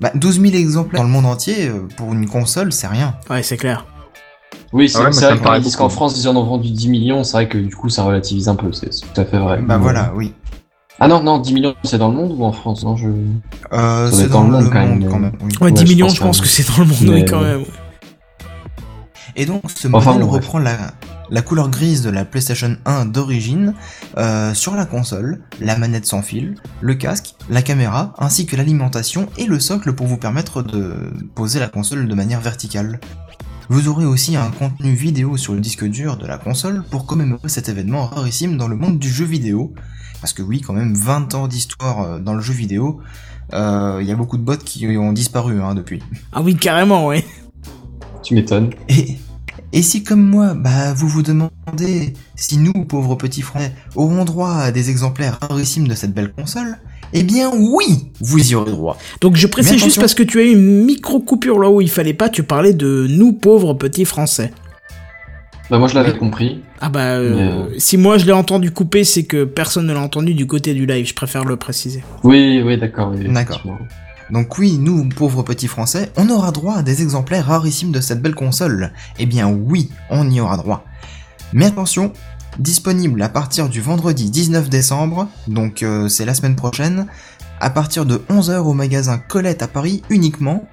Bah, 0.00 0.10
12 0.14 0.40
000 0.40 0.54
exemplaires 0.54 1.00
dans 1.00 1.06
le 1.06 1.12
monde 1.12 1.26
entier, 1.26 1.68
euh, 1.68 1.88
pour 1.96 2.12
une 2.12 2.28
console, 2.28 2.72
c'est 2.72 2.86
rien. 2.86 3.14
Ouais, 3.30 3.42
c'est 3.42 3.56
clair. 3.56 3.86
Oui, 4.72 4.88
c'est 4.88 4.98
Ah 4.98 5.04
ouais, 5.10 5.36
vrai 5.36 5.60
qu'en 5.76 5.88
France, 5.88 6.18
ils 6.18 6.28
en 6.28 6.36
ont 6.36 6.44
vendu 6.44 6.70
10 6.70 6.88
millions, 6.88 7.24
c'est 7.24 7.32
vrai 7.32 7.48
que 7.48 7.56
du 7.58 7.74
coup, 7.74 7.88
ça 7.88 8.02
relativise 8.04 8.48
un 8.48 8.56
peu, 8.56 8.72
c'est 8.72 8.90
tout 8.90 9.20
à 9.20 9.24
fait 9.24 9.38
vrai. 9.38 9.58
Bah 9.62 9.76
Mais- 9.76 9.82
voilà, 9.82 10.12
oui. 10.14 10.34
Ah 10.98 11.08
non, 11.08 11.22
non, 11.22 11.38
10 11.38 11.52
millions, 11.54 11.74
c'est 11.84 11.98
dans 11.98 12.08
le 12.08 12.14
monde 12.16 12.34
ou 12.38 12.42
en 12.44 12.52
France 12.52 12.82
Non, 12.82 12.96
je... 12.96 13.08
Euh, 13.08 13.10
Ça 13.72 14.10
doit 14.10 14.10
c'est 14.12 14.22
être 14.24 14.30
dans, 14.30 14.44
le 14.44 14.50
monde 14.50 14.70
quand 14.70 15.18
même. 15.18 15.32
oui. 15.42 15.52
Ouais, 15.60 15.66
Ouais, 15.66 15.72
10 15.72 15.82
je 15.82 15.86
millions, 15.92 16.06
pense 16.06 16.16
je 16.16 16.20
pense 16.22 16.40
que- 16.40 16.46
c'est 16.46 16.66
dans 16.68 16.78
le 16.82 16.86
monde, 16.86 16.96
Mais- 17.02 17.10
oui, 17.10 17.24
quand 17.26 17.40
même. 17.42 17.64
Et 19.36 19.44
donc, 19.44 19.62
ce 19.70 19.88
Enfin, 19.92 20.12
modèle 20.12 20.26
bon, 20.26 20.32
reprend 20.32 20.58
la, 20.58 20.76
la 21.30 21.42
couleur 21.42 21.68
grise 21.68 22.02
de 22.02 22.10
la 22.10 22.24
PlayStation 22.24 22.76
1 22.84 23.06
d'origine 23.06 23.74
euh, 24.16 24.54
sur 24.54 24.74
la 24.74 24.86
console, 24.86 25.40
la 25.60 25.76
manette 25.76 26.06
sans 26.06 26.22
fil, 26.22 26.54
le 26.80 26.94
casque, 26.94 27.34
la 27.50 27.62
caméra, 27.62 28.14
ainsi 28.18 28.46
que 28.46 28.56
l'alimentation 28.56 29.28
et 29.36 29.46
le 29.46 29.58
socle 29.60 29.92
pour 29.92 30.06
vous 30.06 30.16
permettre 30.16 30.62
de 30.62 31.12
poser 31.34 31.58
la 31.58 31.68
console 31.68 32.08
de 32.08 32.14
manière 32.14 32.40
verticale. 32.40 33.00
Vous 33.68 33.88
aurez 33.88 34.04
aussi 34.04 34.36
un 34.36 34.50
contenu 34.50 34.92
vidéo 34.92 35.36
sur 35.36 35.52
le 35.52 35.60
disque 35.60 35.84
dur 35.84 36.16
de 36.16 36.26
la 36.26 36.38
console 36.38 36.84
pour 36.88 37.04
commémorer 37.04 37.48
cet 37.48 37.68
événement 37.68 38.06
rarissime 38.06 38.56
dans 38.56 38.68
le 38.68 38.76
monde 38.76 38.98
du 38.98 39.10
jeu 39.10 39.24
vidéo. 39.24 39.74
Parce 40.20 40.32
que 40.32 40.42
oui, 40.42 40.60
quand 40.60 40.72
même, 40.72 40.94
20 40.94 41.34
ans 41.34 41.48
d'histoire 41.48 42.02
euh, 42.02 42.18
dans 42.20 42.34
le 42.34 42.40
jeu 42.40 42.54
vidéo, 42.54 43.00
euh, 43.52 43.98
il 44.00 44.08
y 44.08 44.12
a 44.12 44.16
beaucoup 44.16 44.38
de 44.38 44.42
bots 44.42 44.56
qui 44.56 44.86
ont 44.96 45.12
disparu 45.12 45.60
hein, 45.60 45.74
depuis. 45.74 46.02
Ah 46.32 46.42
oui, 46.42 46.56
carrément, 46.56 47.06
ouais. 47.06 47.24
Tu 48.22 48.34
m'étonnes. 48.34 48.70
Et, 48.88 49.16
et 49.72 49.82
si 49.82 50.04
comme 50.04 50.22
moi, 50.22 50.54
bah 50.54 50.92
vous 50.94 51.08
vous 51.08 51.22
demandez 51.22 52.12
si 52.34 52.58
nous, 52.58 52.72
pauvres 52.72 53.16
petits 53.16 53.42
Français, 53.42 53.72
aurons 53.94 54.24
droit 54.24 54.52
à 54.52 54.72
des 54.72 54.90
exemplaires 54.90 55.38
rarissimes 55.40 55.88
de 55.88 55.94
cette 55.94 56.14
belle 56.14 56.32
console, 56.32 56.78
eh 57.12 57.22
bien 57.22 57.50
oui, 57.52 58.10
vous 58.20 58.50
y 58.50 58.54
aurez 58.54 58.70
droit. 58.70 58.98
Donc 59.20 59.36
je 59.36 59.46
précise 59.46 59.82
juste 59.82 60.00
parce 60.00 60.14
que 60.14 60.22
tu 60.22 60.40
as 60.40 60.44
eu 60.44 60.52
une 60.52 60.84
micro 60.84 61.20
coupure 61.20 61.58
là 61.58 61.70
où 61.70 61.80
il 61.80 61.90
fallait 61.90 62.14
pas, 62.14 62.28
tu 62.28 62.42
parlais 62.42 62.74
de 62.74 63.06
nous 63.08 63.32
pauvres 63.32 63.74
petits 63.74 64.04
français. 64.04 64.52
Bah 65.68 65.78
moi, 65.78 65.88
je 65.88 65.96
l'avais 65.96 66.16
compris. 66.16 66.60
Ah 66.80 66.88
bah 66.88 67.16
euh, 67.16 67.66
si 67.78 67.96
moi 67.96 68.18
je 68.18 68.26
l'ai 68.26 68.32
entendu 68.32 68.70
couper, 68.70 69.02
c'est 69.02 69.24
que 69.24 69.44
personne 69.44 69.86
ne 69.86 69.92
l'a 69.92 70.00
entendu 70.00 70.34
du 70.34 70.46
côté 70.46 70.74
du 70.74 70.86
live, 70.86 71.06
je 71.06 71.14
préfère 71.14 71.44
le 71.44 71.56
préciser. 71.56 72.04
Oui, 72.22 72.62
oui, 72.64 72.78
d'accord. 72.78 73.12
oui, 73.12 73.26
D'accord. 73.28 73.62
Donc 74.30 74.58
oui, 74.58 74.78
nous, 74.78 75.08
pauvres 75.08 75.42
petits 75.42 75.68
Français, 75.68 76.10
on 76.16 76.28
aura 76.30 76.50
droit 76.50 76.76
à 76.76 76.82
des 76.82 77.02
exemplaires 77.02 77.46
rarissimes 77.46 77.92
de 77.92 78.00
cette 78.00 78.20
belle 78.20 78.34
console. 78.34 78.92
Eh 79.18 79.26
bien 79.26 79.48
oui, 79.48 79.90
on 80.10 80.28
y 80.30 80.40
aura 80.40 80.56
droit. 80.56 80.84
Mais 81.52 81.66
attention, 81.66 82.12
disponible 82.58 83.22
à 83.22 83.28
partir 83.28 83.68
du 83.68 83.80
vendredi 83.80 84.30
19 84.30 84.68
décembre, 84.68 85.28
donc 85.46 85.82
euh, 85.82 86.08
c'est 86.08 86.24
la 86.24 86.34
semaine 86.34 86.56
prochaine, 86.56 87.06
à 87.60 87.70
partir 87.70 88.04
de 88.04 88.22
11h 88.28 88.58
au 88.58 88.74
magasin 88.74 89.18
Colette 89.18 89.62
à 89.62 89.68
Paris 89.68 90.02
uniquement, 90.10 90.66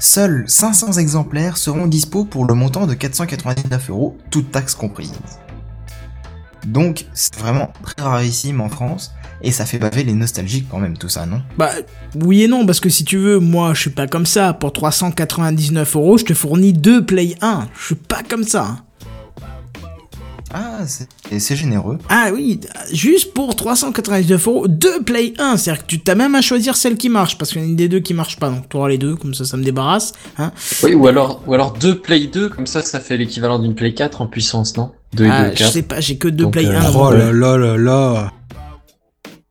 Seuls 0.00 0.44
500 0.46 0.92
exemplaires 0.92 1.56
seront 1.56 1.88
dispo 1.88 2.24
pour 2.24 2.46
le 2.46 2.54
montant 2.54 2.86
de 2.86 2.94
499 2.94 3.90
euros, 3.90 4.16
toutes 4.30 4.52
taxes 4.52 4.76
comprises. 4.76 5.18
Donc, 6.66 7.06
c'est 7.14 7.36
vraiment 7.36 7.72
très 7.82 8.02
rarissime 8.02 8.60
en 8.60 8.68
France, 8.68 9.12
et 9.42 9.52
ça 9.52 9.64
fait 9.64 9.78
baver 9.78 10.04
les 10.04 10.14
nostalgiques 10.14 10.66
quand 10.70 10.78
même 10.78 10.98
tout 10.98 11.08
ça, 11.08 11.26
non? 11.26 11.42
Bah, 11.56 11.70
oui 12.14 12.42
et 12.42 12.48
non, 12.48 12.66
parce 12.66 12.80
que 12.80 12.88
si 12.88 13.04
tu 13.04 13.16
veux, 13.16 13.38
moi, 13.38 13.74
je 13.74 13.82
suis 13.82 13.90
pas 13.90 14.06
comme 14.06 14.26
ça. 14.26 14.52
Pour 14.52 14.72
399 14.72 15.96
euros, 15.96 16.18
je 16.18 16.24
te 16.24 16.34
fournis 16.34 16.72
deux 16.72 17.04
Play 17.04 17.36
1. 17.40 17.68
Je 17.78 17.84
suis 17.86 17.94
pas 17.94 18.22
comme 18.28 18.44
ça. 18.44 18.78
Ah, 20.52 20.86
c'est 20.86 21.08
et 21.30 21.40
c'est 21.40 21.56
généreux. 21.56 21.98
Ah 22.08 22.30
oui, 22.32 22.60
juste 22.92 23.34
pour 23.34 23.54
399 23.54 24.48
euros, 24.48 24.66
deux 24.68 25.02
Play 25.02 25.34
1. 25.38 25.56
C'est-à-dire 25.58 25.82
que 25.82 25.88
tu 25.88 26.00
t'as 26.00 26.14
même 26.14 26.34
à 26.34 26.40
choisir 26.40 26.76
celle 26.76 26.96
qui 26.96 27.08
marche, 27.10 27.36
parce 27.36 27.50
qu'il 27.52 27.60
y 27.60 27.64
en 27.64 27.66
a 27.66 27.70
une 27.70 27.76
des 27.76 27.88
deux 27.88 28.00
qui 28.00 28.14
marche 28.14 28.38
pas. 28.38 28.48
Donc 28.48 28.68
tu 28.68 28.76
auras 28.78 28.88
les 28.88 28.96
deux, 28.98 29.14
comme 29.16 29.34
ça, 29.34 29.44
ça 29.44 29.56
me 29.58 29.62
débarrasse. 29.64 30.12
Hein. 30.38 30.52
Oui, 30.82 30.94
ou 30.94 31.06
alors, 31.06 31.42
ou 31.46 31.52
alors 31.54 31.72
deux 31.74 31.98
Play 31.98 32.28
2, 32.28 32.48
comme 32.48 32.66
ça, 32.66 32.80
ça 32.82 32.98
fait 33.00 33.16
l'équivalent 33.18 33.58
d'une 33.58 33.74
Play 33.74 33.92
4 33.92 34.22
en 34.22 34.26
puissance, 34.26 34.76
non? 34.76 34.92
2 35.14 35.24
et 35.26 35.30
Ah, 35.30 35.44
2, 35.50 35.50
je 35.52 35.58
4. 35.58 35.72
sais 35.72 35.82
pas, 35.82 36.00
j'ai 36.00 36.16
que 36.16 36.28
deux 36.28 36.44
Donc, 36.44 36.52
Play 36.54 36.66
euh, 36.66 36.78
1. 36.80 36.90
Oh 36.90 36.92
donc, 36.92 37.12
là 37.14 37.32
là 37.32 37.56
là 37.58 37.76
là. 37.76 38.32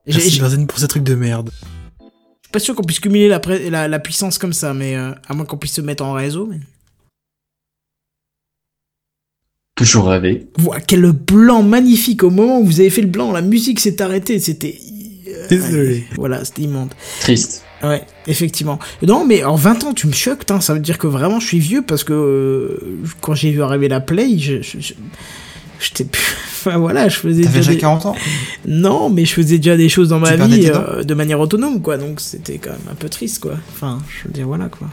j'ai- 0.07 0.39
Merci 0.41 0.65
pour 0.65 0.79
ces 0.79 0.87
trucs 0.87 1.03
de 1.03 1.15
merde. 1.15 1.51
Je 1.99 2.05
suis 2.05 2.51
pas 2.53 2.59
sûr 2.59 2.75
qu'on 2.75 2.83
puisse 2.83 2.99
cumuler 2.99 3.27
la, 3.27 3.39
pré- 3.39 3.69
la, 3.69 3.87
la 3.87 3.99
puissance 3.99 4.37
comme 4.37 4.53
ça, 4.53 4.73
mais 4.73 4.95
euh, 4.95 5.11
à 5.27 5.33
moins 5.35 5.45
qu'on 5.45 5.57
puisse 5.57 5.73
se 5.73 5.81
mettre 5.81 6.03
en 6.03 6.13
réseau. 6.13 6.47
Mais... 6.49 6.59
Toujours 9.77 10.07
rêvé. 10.07 10.47
Voilà, 10.57 10.81
quel 10.81 11.09
blanc 11.11 11.63
magnifique 11.63 12.23
au 12.23 12.29
moment 12.29 12.59
où 12.59 12.65
vous 12.65 12.79
avez 12.81 12.89
fait 12.89 13.01
le 13.01 13.07
blanc, 13.07 13.31
la 13.31 13.41
musique 13.41 13.79
s'est 13.79 14.01
arrêtée, 14.01 14.39
c'était... 14.39 14.77
euh, 15.27 15.47
Désolé. 15.47 16.03
Voilà, 16.17 16.43
c'était 16.43 16.63
immonde. 16.63 16.93
Triste. 17.21 17.63
Ouais, 17.83 18.01
effectivement. 18.25 18.79
Non, 19.03 19.23
mais 19.23 19.43
en 19.43 19.55
20 19.55 19.83
ans, 19.83 19.93
tu 19.93 20.07
me 20.07 20.13
choques, 20.13 20.49
hein, 20.49 20.61
ça 20.61 20.73
veut 20.73 20.79
dire 20.79 20.97
que 20.97 21.05
vraiment 21.05 21.39
je 21.39 21.45
suis 21.45 21.59
vieux 21.59 21.83
parce 21.83 22.03
que 22.03 22.11
euh, 22.13 23.05
quand 23.21 23.35
j'ai 23.35 23.51
vu 23.51 23.61
arriver 23.61 23.87
la 23.87 23.99
Play, 24.01 24.37
je... 24.37 24.61
je, 24.61 24.79
je- 24.79 24.93
J'étais 25.79 26.05
plus... 26.05 26.23
Enfin 26.67 26.79
voilà, 26.79 27.07
je 27.07 27.17
faisais 27.19 27.43
T'avais 27.43 27.59
déjà 27.59 27.69
déjà 27.69 27.71
des... 27.73 27.77
40 27.77 28.05
ans 28.07 28.15
Non, 28.65 29.11
mais 29.11 29.25
je 29.25 29.33
faisais 29.33 29.57
déjà 29.57 29.77
des 29.77 29.89
choses 29.89 30.09
dans 30.09 30.17
ma 30.19 30.35
vie 30.35 30.71
euh, 30.73 31.03
de 31.03 31.13
manière 31.13 31.39
autonome, 31.39 31.83
quoi. 31.83 31.97
Donc 31.97 32.19
c'était 32.19 32.57
quand 32.57 32.71
même 32.71 32.79
un 32.91 32.95
peu 32.95 33.09
triste, 33.09 33.39
quoi. 33.39 33.53
Enfin, 33.73 33.99
je 34.09 34.27
veux 34.27 34.33
dire, 34.33 34.47
voilà, 34.47 34.69
quoi. 34.69 34.87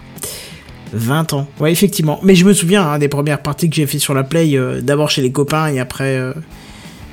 20 0.94 1.32
ans. 1.34 1.48
Ouais, 1.60 1.72
effectivement. 1.72 2.20
Mais 2.22 2.34
je 2.34 2.44
me 2.44 2.52
souviens 2.52 2.82
hein, 2.88 2.98
des 2.98 3.08
premières 3.08 3.42
parties 3.42 3.68
que 3.68 3.76
j'ai 3.76 3.86
fait 3.86 3.98
sur 3.98 4.14
la 4.14 4.22
Play, 4.24 4.56
euh, 4.56 4.80
d'abord 4.80 5.10
chez 5.10 5.22
les 5.22 5.32
copains 5.32 5.66
et 5.68 5.78
après... 5.80 6.16
euh, 6.16 6.32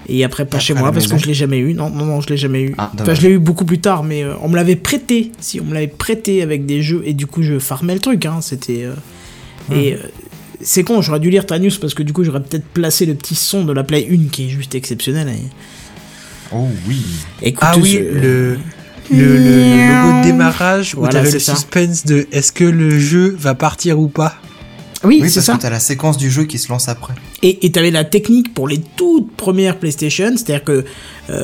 Et 0.09 0.23
après 0.23 0.45
pas 0.45 0.57
Et 0.57 0.61
chez 0.61 0.73
moi 0.73 0.91
parce 0.91 1.07
que 1.07 1.17
je 1.17 1.25
l'ai 1.25 1.33
jamais 1.33 1.59
eu. 1.59 1.73
Non, 1.73 1.89
non, 1.89 2.05
non, 2.05 2.21
je 2.21 2.27
l'ai 2.29 2.37
jamais 2.37 2.61
eu. 2.63 2.75
Ah, 2.77 2.91
enfin, 2.99 3.13
je 3.13 3.21
l'ai 3.21 3.29
eu 3.29 3.39
beaucoup 3.39 3.65
plus 3.65 3.79
tard, 3.79 4.03
mais 4.03 4.23
euh, 4.23 4.33
on 4.41 4.49
me 4.49 4.55
l'avait 4.55 4.75
prêté. 4.75 5.31
Si, 5.39 5.59
on 5.61 5.65
me 5.65 5.73
l'avait 5.73 5.87
prêté 5.87 6.41
avec 6.41 6.65
des 6.65 6.81
jeux 6.81 7.01
et 7.05 7.13
du 7.13 7.27
coup 7.27 7.43
je 7.43 7.59
farmais 7.59 7.93
le 7.93 7.99
truc. 8.01 8.25
Hein, 8.25 8.39
C'était 8.41 8.83
euh, 8.83 8.93
et 9.75 9.93
euh, 9.93 9.97
c'est 10.59 10.83
con. 10.83 11.01
J'aurais 11.01 11.19
dû 11.19 11.29
lire 11.29 11.45
ta 11.45 11.59
news 11.59 11.71
parce 11.79 11.93
que 11.93 12.03
du 12.03 12.13
coup 12.13 12.23
j'aurais 12.23 12.41
peut-être 12.43 12.65
placé 12.73 13.05
le 13.05 13.13
petit 13.13 13.35
son 13.35 13.63
de 13.63 13.71
la 13.73 13.83
Play 13.83 14.07
1 14.11 14.29
qui 14.31 14.47
est 14.47 14.49
juste 14.49 14.75
exceptionnel. 14.75 15.29
Et- 15.29 15.49
Oh 16.53 16.67
oui. 16.87 17.01
Écoute, 17.41 17.63
Ah 17.65 17.75
oui, 17.81 17.97
le, 18.01 18.57
le, 19.11 19.37
logo 19.37 20.19
de 20.19 20.23
démarrage 20.23 20.95
où 20.95 20.99
Voilà, 20.99 21.13
t'avais 21.19 21.31
le 21.31 21.39
ça. 21.39 21.55
suspense 21.55 22.05
de 22.05 22.27
est-ce 22.31 22.51
que 22.51 22.63
le 22.63 22.97
jeu 22.99 23.35
va 23.37 23.53
partir 23.55 23.99
ou 23.99 24.07
pas. 24.07 24.35
Oui, 25.03 25.19
Oui, 25.21 25.29
c'est 25.29 25.35
parce 25.39 25.45
ça. 25.47 25.53
que 25.55 25.61
t'as 25.63 25.69
la 25.71 25.79
séquence 25.79 26.15
du 26.17 26.29
jeu 26.29 26.43
qui 26.43 26.59
se 26.59 26.69
lance 26.69 26.87
après. 26.87 27.13
Et 27.41 27.65
et 27.65 27.71
t'avais 27.71 27.89
la 27.89 28.03
technique 28.03 28.53
pour 28.53 28.67
les 28.67 28.79
toutes 28.95 29.31
premières 29.35 29.79
PlayStation, 29.79 30.31
c'est-à-dire 30.35 30.63
que 30.63 30.85
euh, 31.31 31.41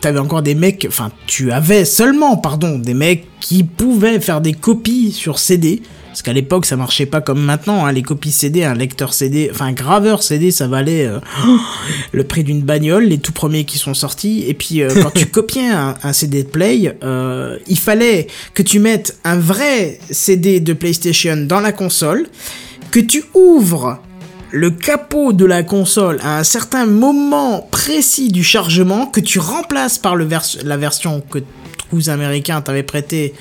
t'avais 0.00 0.18
encore 0.18 0.42
des 0.42 0.56
mecs, 0.56 0.86
enfin 0.88 1.10
tu 1.28 1.52
avais 1.52 1.84
seulement, 1.84 2.36
pardon, 2.36 2.78
des 2.80 2.94
mecs 2.94 3.26
qui 3.40 3.62
pouvaient 3.62 4.18
faire 4.18 4.40
des 4.40 4.54
copies 4.54 5.12
sur 5.12 5.38
CD, 5.38 5.82
parce 6.16 6.22
qu'à 6.22 6.32
l'époque 6.32 6.64
ça 6.64 6.76
marchait 6.76 7.04
pas 7.04 7.20
comme 7.20 7.42
maintenant, 7.42 7.84
hein, 7.84 7.92
les 7.92 8.00
copies 8.00 8.32
CD, 8.32 8.64
un 8.64 8.72
lecteur 8.72 9.12
CD, 9.12 9.50
enfin 9.52 9.66
un 9.66 9.72
graveur 9.72 10.22
CD, 10.22 10.50
ça 10.50 10.66
valait 10.66 11.04
euh, 11.06 11.20
le 12.12 12.24
prix 12.24 12.42
d'une 12.42 12.62
bagnole, 12.62 13.04
les 13.04 13.18
tout 13.18 13.32
premiers 13.32 13.64
qui 13.66 13.76
sont 13.76 13.92
sortis, 13.92 14.42
et 14.48 14.54
puis 14.54 14.80
euh, 14.80 14.88
quand 15.02 15.10
tu 15.10 15.26
copiais 15.30 15.68
un, 15.68 15.94
un 16.02 16.14
CD 16.14 16.42
de 16.42 16.48
Play, 16.48 16.96
euh, 17.04 17.58
il 17.66 17.78
fallait 17.78 18.28
que 18.54 18.62
tu 18.62 18.78
mettes 18.78 19.18
un 19.24 19.36
vrai 19.36 19.98
CD 20.10 20.58
de 20.58 20.72
PlayStation 20.72 21.36
dans 21.36 21.60
la 21.60 21.72
console, 21.72 22.26
que 22.90 23.00
tu 23.00 23.22
ouvres 23.34 23.98
le 24.52 24.70
capot 24.70 25.34
de 25.34 25.44
la 25.44 25.64
console 25.64 26.18
à 26.22 26.38
un 26.38 26.44
certain 26.44 26.86
moment 26.86 27.68
précis 27.70 28.32
du 28.32 28.42
chargement 28.42 29.04
que 29.04 29.20
tu 29.20 29.38
remplaces 29.38 29.98
par 29.98 30.16
le 30.16 30.24
vers- 30.24 30.46
la 30.64 30.78
version 30.78 31.20
que 31.20 31.40
tous 31.90 32.08
américains 32.08 32.62
t'avaient 32.62 32.82
prêté 32.82 33.34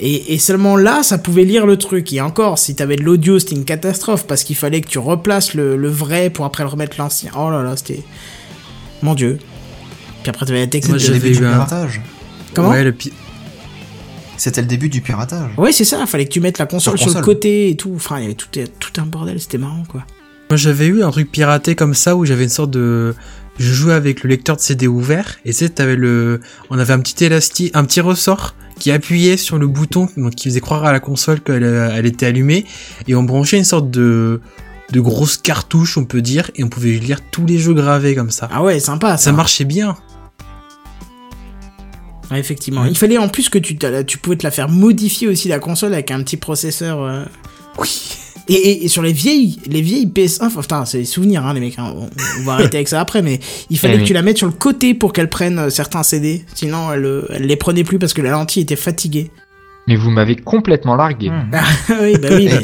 et, 0.00 0.34
et 0.34 0.38
seulement 0.38 0.76
là 0.76 1.02
ça 1.02 1.18
pouvait 1.18 1.44
lire 1.44 1.66
le 1.66 1.76
truc. 1.76 2.12
Et 2.12 2.20
encore 2.20 2.58
si 2.58 2.74
t'avais 2.74 2.96
de 2.96 3.02
l'audio 3.02 3.38
c'était 3.38 3.54
une 3.56 3.64
catastrophe 3.64 4.26
parce 4.26 4.44
qu'il 4.44 4.56
fallait 4.56 4.80
que 4.80 4.88
tu 4.88 4.98
replaces 4.98 5.54
le, 5.54 5.76
le 5.76 5.88
vrai 5.88 6.30
pour 6.30 6.44
après 6.44 6.62
le 6.64 6.68
remettre 6.68 6.96
l'ancien. 6.98 7.30
Oh 7.36 7.50
là 7.50 7.62
là 7.62 7.76
c'était 7.76 8.02
mon 9.02 9.14
dieu. 9.14 9.38
Puis 10.22 10.30
après 10.30 10.46
t'avais 10.46 10.60
la 10.60 10.66
technique 10.66 10.90
Moi, 10.90 10.98
C'était 10.98 11.12
le 11.12 11.18
j'avais 11.18 11.28
début 11.30 11.38
du 11.40 11.44
eu 11.44 11.46
un- 11.48 11.52
piratage. 11.52 12.00
comment 12.54 12.70
Ouais, 12.70 12.82
le 12.84 12.92
pi- 12.92 13.12
C'était 14.36 14.60
le 14.60 14.66
début 14.68 14.88
du 14.88 15.00
piratage. 15.00 15.50
ouais 15.56 15.72
c'est 15.72 15.84
ça 15.84 16.06
fallait 16.06 16.24
que 16.26 16.32
tu 16.32 16.40
mettes 16.40 16.58
la 16.58 16.66
console 16.66 16.98
sur, 16.98 17.10
Sur 17.10 17.18
le 17.18 17.24
côté 17.24 17.70
et 17.70 17.76
tout. 17.76 17.92
Enfin 17.96 18.18
il 18.18 18.22
y 18.22 18.24
avait 18.26 18.34
tout, 18.34 18.48
tout 18.78 19.00
un 19.00 19.06
bordel 19.06 19.40
c'était 19.40 19.58
marrant 19.58 19.84
quoi. 19.88 20.04
Moi 20.50 20.56
j'avais 20.56 20.86
eu 20.86 21.02
un 21.02 21.10
truc 21.10 21.30
piraté 21.30 21.74
comme 21.74 21.94
ça 21.94 22.16
où 22.16 22.24
j'avais 22.24 22.44
une 22.44 22.48
sorte 22.50 22.70
de 22.70 23.14
je 23.58 23.72
jouais 23.72 23.92
avec 23.94 24.22
le 24.22 24.30
lecteur 24.30 24.56
de 24.56 24.60
CD 24.60 24.86
ouvert 24.86 25.36
et 25.44 25.50
tu 25.50 25.56
sais 25.56 25.68
t'avais 25.68 25.96
le 25.96 26.40
on 26.70 26.78
avait 26.78 26.92
un 26.92 27.00
petit 27.00 27.24
élastique 27.24 27.70
un 27.74 27.84
petit 27.84 28.00
ressort 28.00 28.54
qui 28.78 28.90
appuyait 28.92 29.36
sur 29.36 29.58
le 29.58 29.66
bouton 29.66 30.08
donc 30.16 30.34
qui 30.36 30.48
faisait 30.48 30.60
croire 30.60 30.84
à 30.84 30.92
la 30.92 31.00
console 31.00 31.40
qu'elle 31.40 31.64
elle 31.64 32.06
était 32.06 32.26
allumée 32.26 32.64
et 33.08 33.14
on 33.14 33.22
branchait 33.24 33.58
une 33.58 33.64
sorte 33.64 33.90
de 33.90 34.40
de 34.92 35.00
grosse 35.00 35.36
cartouche 35.36 35.98
on 35.98 36.04
peut 36.04 36.22
dire 36.22 36.50
et 36.54 36.64
on 36.64 36.68
pouvait 36.68 36.92
lire 36.92 37.20
tous 37.30 37.44
les 37.44 37.58
jeux 37.58 37.74
gravés 37.74 38.14
comme 38.14 38.30
ça. 38.30 38.48
ah 38.52 38.62
ouais 38.62 38.80
sympa 38.80 39.16
Ça 39.16 39.32
marchait 39.32 39.64
bien. 39.64 39.96
Ouais, 42.30 42.38
effectivement. 42.38 42.84
Il 42.84 42.96
fallait 42.96 43.16
en 43.18 43.28
plus 43.28 43.48
que 43.48 43.58
tu, 43.58 43.76
tu 44.06 44.18
pouvais 44.18 44.36
te 44.36 44.44
la 44.44 44.50
faire 44.50 44.68
modifier 44.68 45.28
aussi 45.28 45.48
la 45.48 45.58
console 45.58 45.94
avec 45.94 46.10
un 46.10 46.22
petit 46.22 46.36
processeur. 46.36 47.02
euh. 47.02 47.24
Oui. 47.78 48.16
Et, 48.48 48.54
et- 48.54 48.84
et 48.84 48.88
sur 48.88 49.02
les 49.02 49.12
vieilles, 49.12 49.58
les 49.66 49.82
vieilles 49.82 50.06
PS1, 50.06 50.46
enfin, 50.46 50.60
putain, 50.62 50.84
c'est 50.86 50.98
des 50.98 51.04
souvenirs, 51.04 51.44
hein, 51.46 51.52
les 51.54 51.60
mecs. 51.60 51.78
hein. 51.78 51.92
On, 51.96 52.08
on 52.40 52.44
va 52.44 52.54
arrêter 52.54 52.78
avec 52.78 52.88
ça 52.88 53.00
après, 53.00 53.20
mais 53.22 53.40
il 53.70 53.78
fallait 53.78 53.96
que 53.96 54.00
oui. 54.00 54.06
tu 54.06 54.12
la 54.14 54.22
mettes 54.22 54.38
sur 54.38 54.46
le 54.46 54.52
côté 54.54 54.94
pour 54.94 55.12
qu'elle 55.12 55.28
prenne 55.28 55.58
euh, 55.58 55.70
certains 55.70 56.02
CD. 56.02 56.44
Sinon, 56.54 56.92
elle, 56.92 57.04
euh, 57.04 57.26
elle 57.30 57.42
les 57.46 57.56
prenait 57.56 57.84
plus 57.84 57.98
parce 57.98 58.14
que 58.14 58.22
la 58.22 58.30
lentille 58.30 58.62
était 58.62 58.76
fatiguée. 58.76 59.30
Mais 59.86 59.96
vous 59.96 60.10
m'avez 60.10 60.36
complètement 60.36 60.96
largué. 60.96 61.30
Hmm. 61.30 61.50
Ah 61.52 61.64
oui, 62.02 62.16
bah 62.20 62.28
oui. 62.32 62.48
Bah, 62.48 62.58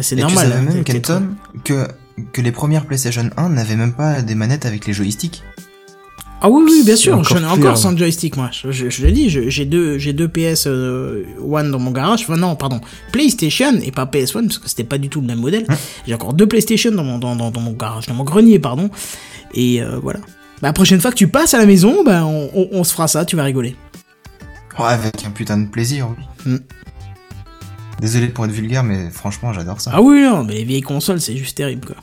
c'est 0.00 0.16
normal. 0.16 0.46
tu 0.46 0.52
savais 0.52 0.68
hein, 0.68 0.74
même, 0.74 0.84
Kenton, 0.84 1.22
que, 1.64 1.86
que 2.32 2.40
les 2.40 2.52
premières 2.52 2.86
PlayStation 2.86 3.28
1 3.36 3.48
n'avaient 3.50 3.76
même 3.76 3.92
pas 3.94 4.22
des 4.22 4.34
manettes 4.34 4.64
avec 4.66 4.86
les 4.86 4.92
joysticks. 4.92 5.42
Ah 6.40 6.48
oui, 6.48 6.62
oui, 6.64 6.82
bien 6.84 6.94
sûr, 6.94 7.22
j'en 7.24 7.42
ai 7.42 7.46
encore 7.46 7.76
sans 7.76 7.96
joystick, 7.96 8.36
moi. 8.36 8.50
Je, 8.52 8.70
je, 8.70 8.88
je 8.88 9.04
l'ai 9.04 9.10
dit, 9.10 9.28
j'ai 9.28 9.64
deux, 9.64 9.98
deux 9.98 10.28
PS 10.28 10.66
euh, 10.68 11.24
One 11.42 11.72
dans 11.72 11.80
mon 11.80 11.90
garage. 11.90 12.22
Enfin, 12.22 12.36
non, 12.36 12.54
pardon, 12.54 12.80
PlayStation 13.12 13.74
et 13.82 13.90
pas 13.90 14.04
PS1 14.04 14.44
parce 14.46 14.58
que 14.58 14.68
c'était 14.68 14.84
pas 14.84 14.98
du 14.98 15.08
tout 15.08 15.20
le 15.20 15.26
même 15.26 15.40
modèle. 15.40 15.66
J'ai 16.06 16.14
encore 16.14 16.34
deux 16.34 16.46
PlayStation 16.46 16.92
dans 16.92 17.02
mon, 17.02 17.18
dans, 17.18 17.34
dans, 17.34 17.50
dans 17.50 17.60
mon 17.60 17.72
garage, 17.72 18.06
dans 18.06 18.14
mon 18.14 18.22
grenier, 18.22 18.60
pardon. 18.60 18.88
Et 19.54 19.82
euh, 19.82 19.98
voilà. 20.00 20.20
Bah, 20.62 20.68
la 20.68 20.72
prochaine 20.72 21.00
fois 21.00 21.10
que 21.10 21.16
tu 21.16 21.26
passes 21.26 21.54
à 21.54 21.58
la 21.58 21.66
maison, 21.66 22.04
bah, 22.04 22.24
on, 22.24 22.50
on, 22.54 22.68
on 22.70 22.84
se 22.84 22.92
fera 22.92 23.08
ça, 23.08 23.24
tu 23.24 23.34
vas 23.34 23.42
rigoler. 23.42 23.74
Avec 24.76 25.24
un 25.26 25.30
putain 25.30 25.58
de 25.58 25.66
plaisir, 25.66 26.08
oui. 26.16 26.52
Hmm. 26.52 26.58
Désolé 28.00 28.28
pour 28.28 28.44
être 28.44 28.52
vulgaire, 28.52 28.84
mais 28.84 29.10
franchement, 29.10 29.52
j'adore 29.52 29.80
ça. 29.80 29.90
Ah 29.92 30.00
oui, 30.00 30.22
non, 30.22 30.44
mais 30.44 30.54
les 30.54 30.64
vieilles 30.64 30.82
consoles, 30.82 31.20
c'est 31.20 31.36
juste 31.36 31.56
terrible, 31.56 31.84
quoi. 31.84 31.96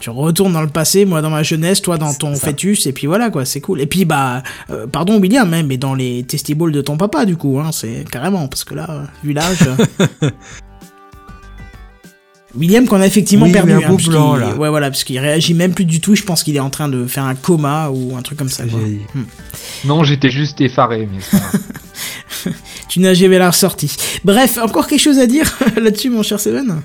Tu 0.00 0.10
retournes 0.10 0.52
dans 0.52 0.60
le 0.62 0.68
passé, 0.68 1.04
moi 1.04 1.22
dans 1.22 1.30
ma 1.30 1.42
jeunesse, 1.42 1.80
toi 1.82 1.96
dans 1.98 2.12
ton 2.14 2.34
ça. 2.34 2.48
fœtus, 2.48 2.86
et 2.86 2.92
puis 2.92 3.06
voilà, 3.06 3.30
quoi, 3.30 3.44
c'est 3.44 3.60
cool. 3.60 3.80
Et 3.80 3.86
puis, 3.86 4.04
bah, 4.04 4.42
euh, 4.70 4.86
pardon, 4.86 5.18
William, 5.18 5.52
hein, 5.54 5.62
mais 5.62 5.78
dans 5.78 5.94
les 5.94 6.22
testibles 6.22 6.70
de 6.70 6.80
ton 6.82 6.96
papa, 6.96 7.24
du 7.24 7.36
coup, 7.36 7.58
hein, 7.58 7.70
c'est 7.72 8.04
carrément, 8.10 8.46
parce 8.46 8.64
que 8.64 8.74
là, 8.74 9.04
vu 9.24 9.32
l'âge. 9.32 9.58
William 12.54 12.86
qu'on 12.86 13.00
a 13.02 13.06
effectivement 13.06 13.44
Oui, 13.46 13.52
perdu. 13.52 13.72
un 13.72 13.78
hein, 13.80 13.88
beau 13.88 14.36
là. 14.38 14.54
Ouais, 14.56 14.70
voilà, 14.70 14.88
parce 14.90 15.04
qu'il 15.04 15.18
réagit 15.18 15.52
même 15.52 15.74
plus 15.74 15.84
du 15.84 16.00
tout. 16.00 16.14
Je 16.14 16.22
pense 16.22 16.42
qu'il 16.42 16.56
est 16.56 16.60
en 16.60 16.70
train 16.70 16.88
de 16.88 17.04
faire 17.06 17.24
un 17.24 17.34
coma 17.34 17.90
ou 17.90 18.16
un 18.16 18.22
truc 18.22 18.38
comme 18.38 18.48
ça. 18.48 18.64
quoi. 18.64 18.78
J'ai- 18.82 19.02
Non, 19.86 20.04
j'étais 20.04 20.30
juste 20.30 20.58
effaré. 20.62 21.06
Mais 21.12 21.18
c'est 21.20 21.38
pas 21.38 21.44
grave. 21.48 22.54
Tu 22.88 23.00
n'as 23.00 23.12
jamais 23.14 23.38
la 23.38 23.50
ressortie. 23.50 23.94
Bref, 24.24 24.58
encore 24.62 24.86
quelque 24.86 25.00
chose 25.00 25.18
à 25.18 25.26
dire 25.26 25.52
là-dessus, 25.76 26.08
mon 26.08 26.22
cher 26.22 26.40
Seven? 26.40 26.80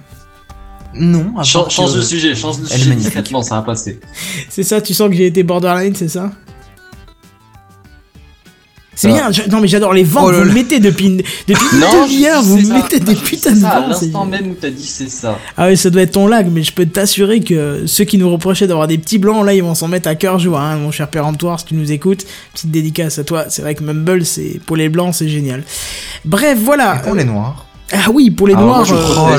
Non, 0.93 1.31
à 1.37 1.43
part 1.51 1.69
change 1.71 1.93
de 1.95 2.01
sujet, 2.01 2.35
change 2.35 2.59
de 2.59 2.65
Elle 2.69 2.75
est 2.75 2.83
sujet 2.83 2.95
discrètement, 2.95 3.41
ça 3.43 3.55
va 3.55 3.61
passer. 3.61 3.99
C'est 4.49 4.63
ça, 4.63 4.81
tu 4.81 4.93
sens 4.93 5.09
que 5.09 5.15
j'ai 5.15 5.27
été 5.27 5.43
borderline, 5.43 5.95
c'est 5.95 6.09
ça 6.09 6.31
C'est 8.93 9.07
bien, 9.07 9.31
je- 9.31 9.49
non 9.49 9.61
mais 9.61 9.67
j'adore 9.69 9.93
les 9.93 10.03
vents 10.03 10.25
Oh 10.25 10.31
vous 10.33 10.43
me 10.43 10.51
mettez 10.53 10.79
depuis 10.79 11.05
une, 11.07 11.17
depuis 11.47 11.65
une 11.73 11.79
Non, 11.79 12.03
demi-heure, 12.05 12.41
je- 12.43 12.47
vous 12.47 12.57
me 12.57 12.63
ça. 12.65 12.73
mettez 12.73 12.99
des 12.99 13.15
putains 13.15 13.49
c'est 13.51 13.55
de 13.55 13.59
ça, 13.61 13.69
à 13.69 13.79
vents. 13.79 13.93
c'est- 13.93 14.05
l'instant 14.07 14.25
même 14.25 14.51
où 14.51 14.53
t'as 14.59 14.69
dit 14.69 14.85
c'est 14.85 15.09
ça. 15.09 15.39
Ah 15.57 15.67
oui, 15.69 15.77
ça 15.77 15.89
doit 15.89 16.01
être 16.01 16.11
ton 16.11 16.27
lag, 16.27 16.49
mais 16.51 16.61
je 16.61 16.73
peux 16.73 16.85
t'assurer 16.85 17.39
que 17.39 17.83
ceux 17.87 18.03
qui 18.03 18.17
nous 18.17 18.29
reprochaient 18.29 18.67
d'avoir 18.67 18.87
des 18.87 18.97
petits 18.97 19.17
blancs, 19.17 19.43
là, 19.45 19.53
ils 19.53 19.63
vont 19.63 19.75
s'en 19.75 19.87
mettre 19.87 20.09
à 20.09 20.15
cœur 20.15 20.37
joie, 20.39 20.61
hein, 20.61 20.75
mon 20.75 20.91
cher 20.91 21.09
péremptoire, 21.09 21.59
si 21.61 21.67
tu 21.67 21.73
nous 21.75 21.91
écoutes. 21.91 22.25
Petite 22.53 22.69
dédicace 22.69 23.17
à 23.17 23.23
toi. 23.23 23.45
C'est 23.49 23.61
vrai 23.61 23.73
que 23.75 23.83
Mumble, 23.83 24.25
c'est 24.25 24.59
pour 24.65 24.75
les 24.75 24.89
blancs, 24.89 25.15
c'est 25.15 25.29
génial. 25.29 25.63
Bref, 26.25 26.59
voilà. 26.61 26.97
Et 26.97 27.01
pour 27.01 27.15
les 27.15 27.23
noirs. 27.23 27.65
Ah 27.93 28.09
oui, 28.13 28.31
pour 28.31 28.47
les 28.47 28.53
moi, 28.53 28.63
noirs. 28.63 28.85
je 28.85 28.95
euh, 28.95 28.97
crois- 29.01 29.37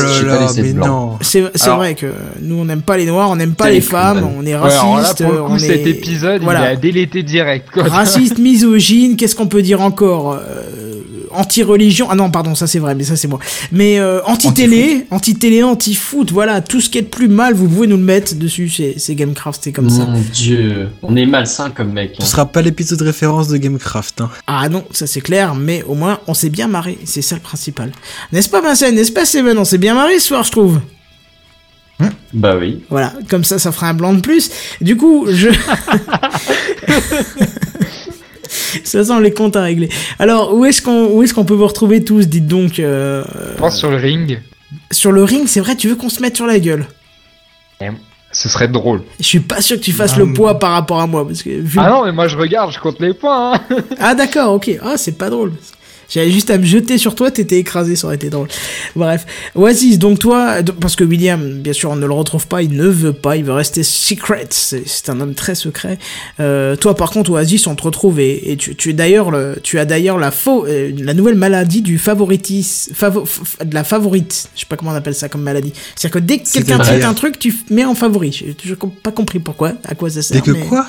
Oh. 0.91 1.17
C'est 1.23 1.41
vrai 1.71 1.95
que 1.95 2.07
nous 2.41 2.57
on 2.57 2.65
n'aime 2.65 2.83
pas 2.83 2.97
les 2.97 3.07
noirs, 3.07 3.31
on 3.31 3.37
n'aime 3.37 3.55
pas 3.55 3.71
les 3.71 3.81
femmes, 3.81 4.29
on 4.39 4.45
est 4.45 4.55
Ouais, 4.55 4.61
alors 4.71 4.97
là, 4.97 5.03
raciste, 5.03 5.23
pour 5.25 5.33
le 5.33 5.39
coup, 5.43 5.53
on 5.53 5.59
cet 5.59 5.87
est 5.87 5.91
épisode, 5.91 6.43
voilà. 6.43 6.61
il 6.61 6.73
a 6.73 6.77
délété 6.77 7.23
direct, 7.23 7.69
quoi. 7.73 7.85
raciste, 7.85 8.39
misogyne, 8.39 9.17
qu'est-ce 9.17 9.35
qu'on 9.35 9.47
peut 9.47 9.63
dire 9.63 9.81
encore 9.81 10.33
Euh, 10.35 10.92
Anti-religion, 11.35 12.09
ah 12.11 12.15
non 12.15 12.31
pardon 12.31 12.55
ça 12.55 12.67
c'est 12.67 12.79
vrai 12.79 12.95
mais 12.95 13.05
ça 13.05 13.17
c'est 13.17 13.29
moi. 13.29 13.39
Mais 13.71 13.99
euh, 13.99 14.21
anti-télé, 14.25 15.07
anti-télé, 15.11 15.63
anti-foot, 15.63 16.31
voilà 16.33 16.61
tout 16.61 16.81
ce 16.81 16.91
qui 16.91 16.99
est 16.99 17.03
de 17.03 17.07
plus 17.07 17.29
mal 17.29 17.55
vous 17.55 17.69
pouvez 17.69 17.87
nous 17.87 17.97
le 17.97 18.03
mettre 18.03 18.35
dessus, 18.35 18.69
c'est 18.69 18.95
c'est 18.99 19.15
Gamecraft, 19.15 19.61
c'est 19.65 19.73
comme 19.73 19.91
ça. 19.91 20.05
Mon 20.05 20.21
dieu, 20.33 20.89
on 21.03 21.17
est 21.17 21.27
malsain 21.27 21.71
comme 21.71 21.93
mec. 21.93 22.15
Ce 22.19 22.23
hein. 22.23 22.27
sera 22.27 22.47
pas 22.47 22.63
l'épisode 22.63 23.01
référence 23.03 23.49
de 23.49 23.57
Gamecraft. 23.57 24.21
Hein. 24.21 24.31
Ah 24.47 24.69
non 24.69 24.85
ça 24.91 25.07
c'est 25.07 25.21
clair, 25.21 25.55
mais 25.55 25.83
au 25.85 25.95
moins 25.95 26.21
on 26.27 26.35
s'est 26.35 26.51
bien 26.51 26.69
marré, 26.69 26.99
c'est 27.05 27.23
ça 27.23 27.35
le 27.35 27.41
principal. 27.41 27.93
N'est-ce 28.33 28.49
pas 28.49 28.61
Vincent, 28.61 28.93
n'est-ce 28.93 29.13
pas 29.13 29.25
Steven, 29.25 29.59
on 29.59 29.65
s'est 29.65 29.79
bien 29.79 29.95
marré 29.95 30.19
ce 30.19 30.29
soir 30.29 30.45
je 30.45 30.51
trouve. 30.51 30.81
Bah 32.33 32.57
oui. 32.59 32.83
Voilà, 32.89 33.13
comme 33.29 33.45
ça, 33.45 33.59
ça 33.59 33.73
fera 33.73 33.89
un 33.89 33.95
blanc 33.95 34.15
de 34.15 34.21
plus. 34.21 34.51
Du 34.81 34.97
coup, 34.97 35.27
je... 35.29 35.49
ça 38.85 39.05
sent 39.05 39.21
les 39.21 39.33
comptes 39.33 39.57
à 39.57 39.63
régler. 39.63 39.89
Alors, 40.19 40.55
où 40.55 40.65
est-ce 40.65 40.81
qu'on 40.83 41.07
où 41.07 41.23
est-ce 41.23 41.35
qu'on 41.35 41.45
peut 41.45 41.55
vous 41.55 41.67
retrouver 41.67 42.03
tous 42.05 42.27
Dites 42.29 42.47
donc. 42.47 42.79
euh, 42.79 43.23
Je 43.55 43.59
pense 43.59 43.79
sur 43.79 43.91
le 43.91 43.97
ring, 43.97 44.41
Sur 44.91 45.13
le 45.13 45.25
ring, 45.25 45.47
c'est 45.47 45.61
vrai, 45.61 45.77
tu 45.77 45.89
veux 45.89 45.97
qu'on 45.97 46.09
se 46.09 46.21
mette 46.23 46.37
sur 46.37 46.47
la 46.47 46.59
gueule? 46.59 46.87
Ce 48.35 48.49
serait 48.49 48.69
drôle. 48.69 49.03
Je 49.21 49.25
suis 49.27 49.41
pas 49.41 49.61
sûr 49.61 49.77
que 49.77 49.83
tu 49.83 49.93
fasses 49.93 50.13
Ah, 50.17 50.21
le 50.21 50.25
mais- 50.27 50.33
poids 50.33 50.59
par 50.59 50.71
rapport 50.73 51.01
à 51.01 51.07
moi. 51.07 51.27
Parce 51.27 51.43
que, 51.43 51.51
vu- 51.51 51.79
Ah 51.79 51.91
non, 51.91 52.05
mais 52.07 52.13
moi 52.13 52.29
je 52.29 52.37
regarde, 52.39 52.73
je 52.73 52.79
compte 52.81 52.99
les 52.99 53.13
points. 53.13 53.55
Hein. 53.55 53.61
Ah 54.01 54.15
d'accord, 54.15 54.55
ok. 54.55 54.71
Ah 54.83 54.97
c'est 54.97 55.19
pas 55.19 55.29
drôle. 55.29 55.53
J'avais 56.13 56.31
juste 56.31 56.51
à 56.51 56.59
me 56.59 56.65
jeter 56.65 56.99
sur 56.99 57.15
toi, 57.15 57.31
t'étais 57.31 57.59
écrasé, 57.59 57.97
ça 57.97 58.07
aurait 58.07 58.17
été 58.17 58.29
drôle. 58.31 58.49
Bref. 58.97 59.25
Oasis, 59.55 59.99
donc 59.99 60.19
toi, 60.19 60.57
parce 60.81 60.95
que 60.97 61.05
William, 61.05 61.41
bien 61.61 61.73
sûr, 61.73 61.91
on 61.91 61.97
ne 61.97 62.07
le 62.07 62.13
retrouve 62.13 62.47
pas, 62.47 62.63
il 62.63 62.73
ne 62.77 62.87
veut 62.87 63.13
pas, 63.15 63.37
il 63.37 63.45
veut 63.45 63.53
rester 63.53 63.83
secret, 63.83 64.47
c'est 64.51 65.09
un 65.09 65.21
homme 65.21 65.35
très 65.35 65.55
secret. 65.55 65.99
Euh, 66.41 66.77
toi, 66.77 66.95
par 66.97 67.11
contre, 67.11 67.31
Oasis, 67.31 67.67
on 67.67 67.75
te 67.75 67.83
retrouve 67.85 68.21
et, 68.21 68.53
et 68.53 68.57
tu, 68.57 68.75
tu 68.75 68.91
es 68.91 68.93
d'ailleurs, 68.93 69.31
le- 69.31 69.57
tu 69.63 69.79
as 69.79 69.85
d'ailleurs 69.85 70.19
la 70.19 70.31
faux, 70.31 70.67
euh, 70.67 70.93
la 70.99 71.15
nouvelle 71.15 71.35
maladie 71.37 71.81
du 71.83 71.99
favoritisme, 71.99 72.93
favo, 72.95 73.25
f- 73.25 73.65
de 73.65 73.75
la 73.75 73.85
favorite. 73.85 74.49
Je 74.55 74.61
sais 74.61 74.67
pas 74.67 74.77
comment 74.77 74.91
on 74.91 74.95
appelle 74.95 75.15
ça 75.15 75.29
comme 75.29 75.43
maladie. 75.43 75.73
C'est-à-dire 75.97 76.21
que 76.21 76.25
dès 76.27 76.39
que 76.39 76.51
quelqu'un 76.53 76.79
tweet 76.79 77.05
un 77.05 77.15
truc, 77.15 77.39
tu 77.39 77.55
mets 77.71 77.85
en 77.85 77.95
favori. 77.95 78.33
J'ai 78.33 78.55
toujours 78.55 78.77
pas 79.03 79.13
compris 79.13 79.39
pourquoi, 79.39 79.75
à 79.85 79.95
quoi 79.95 80.11
ça 80.11 80.23
sert. 80.23 80.37
Dès 80.37 80.43
que 80.43 80.51
mais- 80.51 80.67
quoi? 80.67 80.87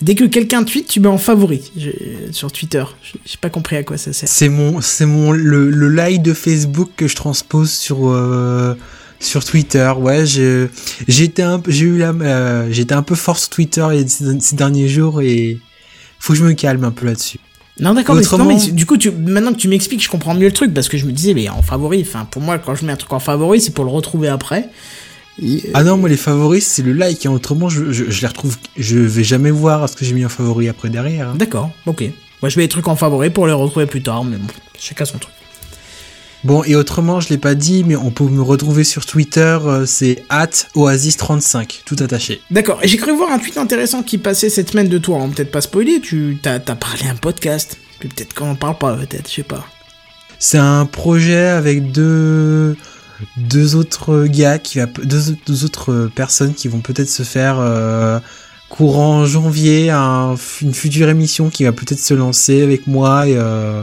Dès 0.00 0.14
que 0.14 0.24
quelqu'un 0.24 0.64
tweet, 0.64 0.88
tu 0.88 1.00
mets 1.00 1.08
en 1.08 1.18
favori 1.18 1.62
Je- 1.76 2.32
sur 2.32 2.50
Twitter. 2.50 2.84
J'ai 3.02 3.18
j'ai 3.24 3.36
pas 3.40 3.50
compris 3.50 3.76
à 3.76 3.82
quoi 3.82 3.96
ça 3.96 4.12
sert. 4.12 4.28
C'est 4.28 4.48
mon, 4.48 4.61
c'est 4.80 5.06
mon 5.06 5.32
le, 5.32 5.70
le 5.70 5.88
like 5.88 6.22
de 6.22 6.32
Facebook 6.34 6.90
que 6.96 7.08
je 7.08 7.16
transpose 7.16 7.70
sur 7.70 8.08
euh, 8.08 8.74
sur 9.20 9.44
Twitter. 9.44 9.90
Ouais, 9.98 10.26
je 10.26 10.68
j'ai 11.08 11.24
été 11.24 11.42
un 11.42 11.58
peu- 11.58 11.70
j'ai 11.70 11.86
eu 11.86 11.98
la 11.98 12.10
euh, 12.10 12.68
j'étais 12.70 12.94
un 12.94 13.02
peu 13.02 13.14
force 13.14 13.48
Twitter 13.50 13.86
les- 13.90 14.08
ces, 14.08 14.38
ces 14.40 14.56
derniers 14.56 14.88
jours 14.88 15.20
et 15.22 15.58
faut 16.18 16.32
que 16.32 16.38
je 16.38 16.44
me 16.44 16.52
calme 16.52 16.84
un 16.84 16.90
peu 16.92 17.06
là-dessus. 17.06 17.38
Non, 17.80 17.94
d'accord, 17.94 18.14
mais, 18.14 18.20
Autrement- 18.20 18.44
mais 18.44 18.70
du 18.72 18.84
coup, 18.84 18.98
tu, 18.98 19.10
maintenant 19.10 19.52
que 19.52 19.58
tu 19.58 19.66
m'expliques, 19.66 20.02
je 20.04 20.10
comprends 20.10 20.34
mieux 20.34 20.46
le 20.46 20.52
truc 20.52 20.74
parce 20.74 20.88
que 20.90 20.98
je 20.98 21.06
me 21.06 21.12
disais, 21.12 21.32
mais 21.34 21.48
en 21.48 21.62
favori, 21.62 22.04
enfin, 22.06 22.26
pour 22.30 22.42
moi, 22.42 22.58
quand 22.58 22.74
je 22.74 22.84
mets 22.84 22.92
un 22.92 22.96
truc 22.96 23.12
en 23.14 23.18
favori, 23.18 23.60
c'est 23.62 23.72
pour 23.72 23.84
le 23.86 23.90
retrouver 23.90 24.28
après. 24.28 24.68
Et, 25.42 25.56
euh, 25.64 25.70
Ah 25.72 25.82
non, 25.82 25.96
moi 25.96 26.10
les 26.10 26.18
favoris 26.18 26.66
c'est 26.66 26.82
le 26.82 26.92
like. 26.92 27.24
hein. 27.24 27.30
Autrement, 27.30 27.70
je, 27.70 27.90
je, 27.90 28.10
je 28.10 28.20
les 28.20 28.26
retrouve, 28.26 28.56
je 28.76 28.98
vais 28.98 29.24
jamais 29.24 29.50
voir 29.50 29.88
ce 29.88 29.96
que 29.96 30.04
j'ai 30.04 30.12
mis 30.12 30.24
en 30.24 30.28
favori 30.28 30.68
après 30.68 30.90
derrière. 30.90 31.30
hein. 31.30 31.34
D'accord, 31.36 31.70
ok. 31.86 32.04
Moi, 32.42 32.48
je 32.48 32.56
mets 32.58 32.64
les 32.64 32.68
trucs 32.68 32.88
en 32.88 32.96
favori 32.96 33.30
pour 33.30 33.46
les 33.46 33.52
retrouver 33.52 33.86
plus 33.86 34.02
tard, 34.02 34.24
mais 34.24 34.36
bon, 34.36 34.48
chacun 34.78 35.04
son 35.04 35.18
truc. 35.18 35.32
Bon, 36.42 36.64
et 36.64 36.74
autrement, 36.74 37.20
je 37.20 37.28
l'ai 37.28 37.38
pas 37.38 37.54
dit, 37.54 37.84
mais 37.84 37.94
on 37.94 38.10
peut 38.10 38.24
me 38.24 38.42
retrouver 38.42 38.82
sur 38.82 39.06
Twitter, 39.06 39.58
euh, 39.64 39.86
c'est 39.86 40.24
oasis35, 40.74 41.82
tout 41.84 41.94
attaché. 42.00 42.40
D'accord, 42.50 42.80
et 42.82 42.88
j'ai 42.88 42.96
cru 42.96 43.16
voir 43.16 43.30
un 43.30 43.38
tweet 43.38 43.58
intéressant 43.58 44.02
qui 44.02 44.18
passait 44.18 44.50
cette 44.50 44.72
semaine 44.72 44.88
de 44.88 44.98
toi, 44.98 45.18
on 45.18 45.28
va 45.28 45.34
peut-être 45.36 45.52
pas 45.52 45.60
spoiler, 45.60 46.00
tu 46.00 46.36
t'as 46.42 46.54
as 46.54 46.74
parlé 46.74 47.06
un 47.08 47.14
podcast. 47.14 47.78
Puis 48.00 48.08
peut-être 48.08 48.34
qu'on 48.34 48.50
en 48.50 48.54
parle 48.56 48.76
pas, 48.76 48.96
peut-être, 48.96 49.30
je 49.30 49.34
sais 49.34 49.42
pas. 49.44 49.64
C'est 50.40 50.58
un 50.58 50.86
projet 50.86 51.46
avec 51.46 51.92
deux 51.92 52.76
deux 53.36 53.76
autres 53.76 54.26
gars 54.26 54.58
qui 54.58 54.78
va 54.78 54.86
deux, 54.86 55.36
deux 55.46 55.64
autres 55.64 56.10
personnes 56.12 56.54
qui 56.54 56.66
vont 56.66 56.80
peut-être 56.80 57.08
se 57.08 57.22
faire 57.22 57.58
euh, 57.60 58.18
courant 58.76 59.26
janvier 59.26 59.90
un- 59.90 60.34
une 60.62 60.72
future 60.72 61.08
émission 61.10 61.50
qui 61.50 61.64
va 61.64 61.72
peut-être 61.72 62.00
se 62.00 62.14
lancer 62.14 62.62
avec 62.62 62.86
moi 62.86 63.28
et 63.28 63.34
euh, 63.36 63.82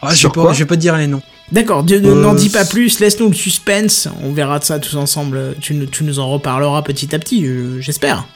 ah, 0.00 0.14
je 0.14 0.26
vais 0.26 0.32
pas 0.32 0.52
je 0.54 0.58
vais 0.60 0.64
pas 0.64 0.76
te 0.76 0.80
dire 0.80 0.96
les 0.96 1.06
noms. 1.06 1.20
D'accord, 1.52 1.82
Dieu, 1.84 2.00
Euh, 2.02 2.22
n'en 2.22 2.32
dis 2.32 2.48
pas 2.48 2.64
plus, 2.64 3.00
laisse-nous 3.00 3.28
le 3.28 3.34
suspense, 3.34 4.08
on 4.22 4.32
verra 4.32 4.58
de 4.58 4.64
ça 4.64 4.78
tous 4.78 4.96
ensemble, 4.96 5.56
tu, 5.60 5.74
nous- 5.74 5.84
tu 5.86 6.04
nous 6.04 6.18
en 6.20 6.30
reparleras 6.30 6.80
petit 6.82 7.14
à 7.14 7.18
petit, 7.18 7.44
euh, 7.44 7.80
j'espère. 7.80 8.26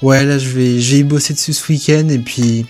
Ouais, 0.00 0.24
là 0.24 0.38
je 0.38 0.48
vais 0.48 0.80
j'ai 0.80 1.02
bossé 1.02 1.34
dessus 1.34 1.52
ce 1.52 1.70
week-end 1.70 2.08
et 2.08 2.18
puis 2.18 2.64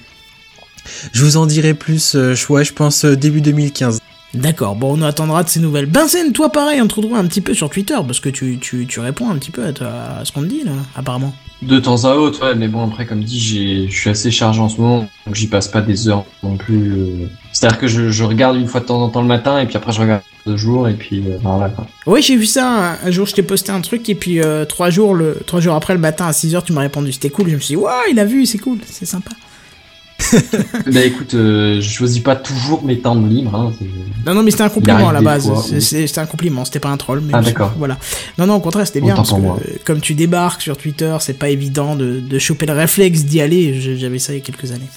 je 1.12 1.24
vous 1.24 1.36
en 1.36 1.46
dirai 1.46 1.74
plus. 1.74 2.16
euh, 2.16 2.34
je- 2.34 2.52
ouais, 2.52 2.64
je 2.64 2.72
pense 2.72 3.04
euh, 3.04 3.14
début 3.16 3.40
2015. 3.42 4.00
D'accord, 4.32 4.76
bon, 4.76 4.96
on 4.96 5.02
attendra 5.02 5.42
de 5.42 5.48
ces 5.48 5.58
nouvelles. 5.58 5.86
Benzen, 5.86 6.32
toi 6.32 6.52
pareil, 6.52 6.80
on 6.80 6.86
te 6.86 6.94
retrouve 6.94 7.16
un 7.16 7.26
petit 7.26 7.40
peu 7.40 7.52
sur 7.52 7.68
Twitter, 7.68 7.96
parce 8.06 8.20
que 8.20 8.28
tu, 8.28 8.58
tu, 8.60 8.86
tu 8.86 9.00
réponds 9.00 9.28
un 9.28 9.36
petit 9.36 9.50
peu 9.50 9.64
à, 9.64 9.72
ta- 9.72 10.18
à 10.20 10.24
ce 10.24 10.30
qu'on 10.30 10.42
te 10.42 10.46
dit, 10.46 10.62
là, 10.64 10.70
apparemment. 10.94 11.34
De 11.62 11.78
temps 11.80 12.04
à 12.04 12.14
autre, 12.14 12.46
ouais, 12.46 12.54
mais 12.54 12.68
bon, 12.68 12.86
après, 12.86 13.06
comme 13.06 13.24
dit, 13.24 13.40
j'ai, 13.40 13.88
je 13.90 13.94
suis 14.00 14.08
assez 14.08 14.30
chargé 14.30 14.60
en 14.60 14.68
ce 14.68 14.80
moment, 14.80 15.08
donc 15.26 15.34
j'y 15.34 15.48
passe 15.48 15.66
pas 15.68 15.80
des 15.80 16.08
heures 16.08 16.24
non 16.44 16.56
plus. 16.56 16.92
euh. 16.92 17.26
C'est-à-dire 17.52 17.78
que 17.78 17.88
je, 17.88 18.10
je 18.10 18.22
regarde 18.24 18.56
une 18.56 18.68
fois 18.68 18.80
de 18.80 18.86
temps 18.86 19.02
en 19.02 19.08
temps 19.08 19.20
le 19.20 19.26
matin, 19.28 19.58
et 19.60 19.66
puis 19.66 19.76
après 19.76 19.90
je 19.92 20.00
regarde 20.00 20.22
deux 20.46 20.56
jours, 20.56 20.88
et 20.88 20.94
puis 20.94 21.24
euh, 21.26 21.36
voilà. 21.42 21.68
quoi. 21.68 21.86
Oui, 22.06 22.22
j'ai 22.22 22.36
vu 22.36 22.46
ça, 22.46 22.92
un, 23.02 23.08
un 23.08 23.10
jour 23.10 23.26
je 23.26 23.34
t'ai 23.34 23.42
posté 23.42 23.72
un 23.72 23.80
truc, 23.80 24.08
et 24.08 24.14
puis 24.14 24.40
euh, 24.40 24.64
trois, 24.64 24.90
jours, 24.90 25.12
le, 25.12 25.38
trois 25.44 25.60
jours 25.60 25.74
après, 25.74 25.92
le 25.92 26.00
matin 26.00 26.26
à 26.26 26.30
6h, 26.30 26.62
tu 26.62 26.72
m'as 26.72 26.82
répondu, 26.82 27.12
c'était 27.12 27.30
cool, 27.30 27.48
je 27.50 27.56
me 27.56 27.60
suis 27.60 27.74
dit, 27.74 27.76
waouh, 27.82 27.94
il 28.10 28.18
a 28.20 28.24
vu, 28.24 28.46
c'est 28.46 28.58
cool, 28.58 28.78
c'est 28.86 29.04
sympa. 29.06 29.32
bah 30.92 31.04
écoute, 31.04 31.34
euh, 31.34 31.80
je 31.80 31.88
choisis 31.88 32.20
pas 32.22 32.36
toujours 32.36 32.84
mes 32.84 32.98
temps 32.98 33.16
de 33.16 33.28
libre. 33.28 33.54
Hein, 33.54 33.72
Non, 34.26 34.34
non, 34.34 34.42
mais 34.42 34.50
c'était 34.50 34.62
un 34.64 34.68
compliment 34.68 35.08
à 35.08 35.12
la 35.12 35.20
base, 35.22 35.48
c'était 35.80 36.18
un 36.20 36.26
compliment, 36.26 36.64
c'était 36.64 36.80
pas 36.80 36.90
un 36.90 36.96
troll. 36.96 37.20
Mais 37.20 37.32
Ah, 37.34 37.40
d'accord. 37.42 37.72
Voilà. 37.78 37.98
Non, 38.38 38.46
non, 38.46 38.54
au 38.56 38.60
contraire, 38.60 38.86
c'était 38.86 39.00
bien, 39.00 39.14
parce 39.16 39.30
que 39.30 39.34
euh, 39.60 39.76
comme 39.84 40.00
tu 40.00 40.14
débarques 40.14 40.62
sur 40.62 40.76
Twitter, 40.76 41.16
c'est 41.20 41.38
pas 41.38 41.48
évident 41.48 41.96
de, 41.96 42.20
de 42.20 42.38
choper 42.38 42.66
le 42.66 42.72
réflexe 42.74 43.24
d'y 43.24 43.40
aller, 43.40 43.80
Je- 43.80 43.96
j'avais 43.96 44.18
ça 44.18 44.32
il 44.32 44.36
y 44.36 44.40
a 44.40 44.44
quelques 44.44 44.72
années. 44.72 44.88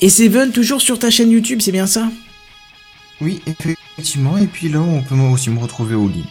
Et 0.00 0.08
Seven, 0.08 0.50
toujours 0.52 0.80
sur 0.80 0.98
ta 0.98 1.10
chaîne 1.10 1.30
YouTube, 1.30 1.60
c'est 1.62 1.72
bien 1.72 1.86
ça? 1.86 2.08
Oui, 3.20 3.40
effectivement. 3.46 4.38
Et 4.38 4.46
puis 4.46 4.68
là, 4.70 4.80
on 4.80 5.02
peut 5.02 5.14
moi 5.14 5.30
aussi 5.30 5.50
me 5.50 5.58
retrouver 5.60 5.94
au 5.94 6.08
lit. 6.08 6.24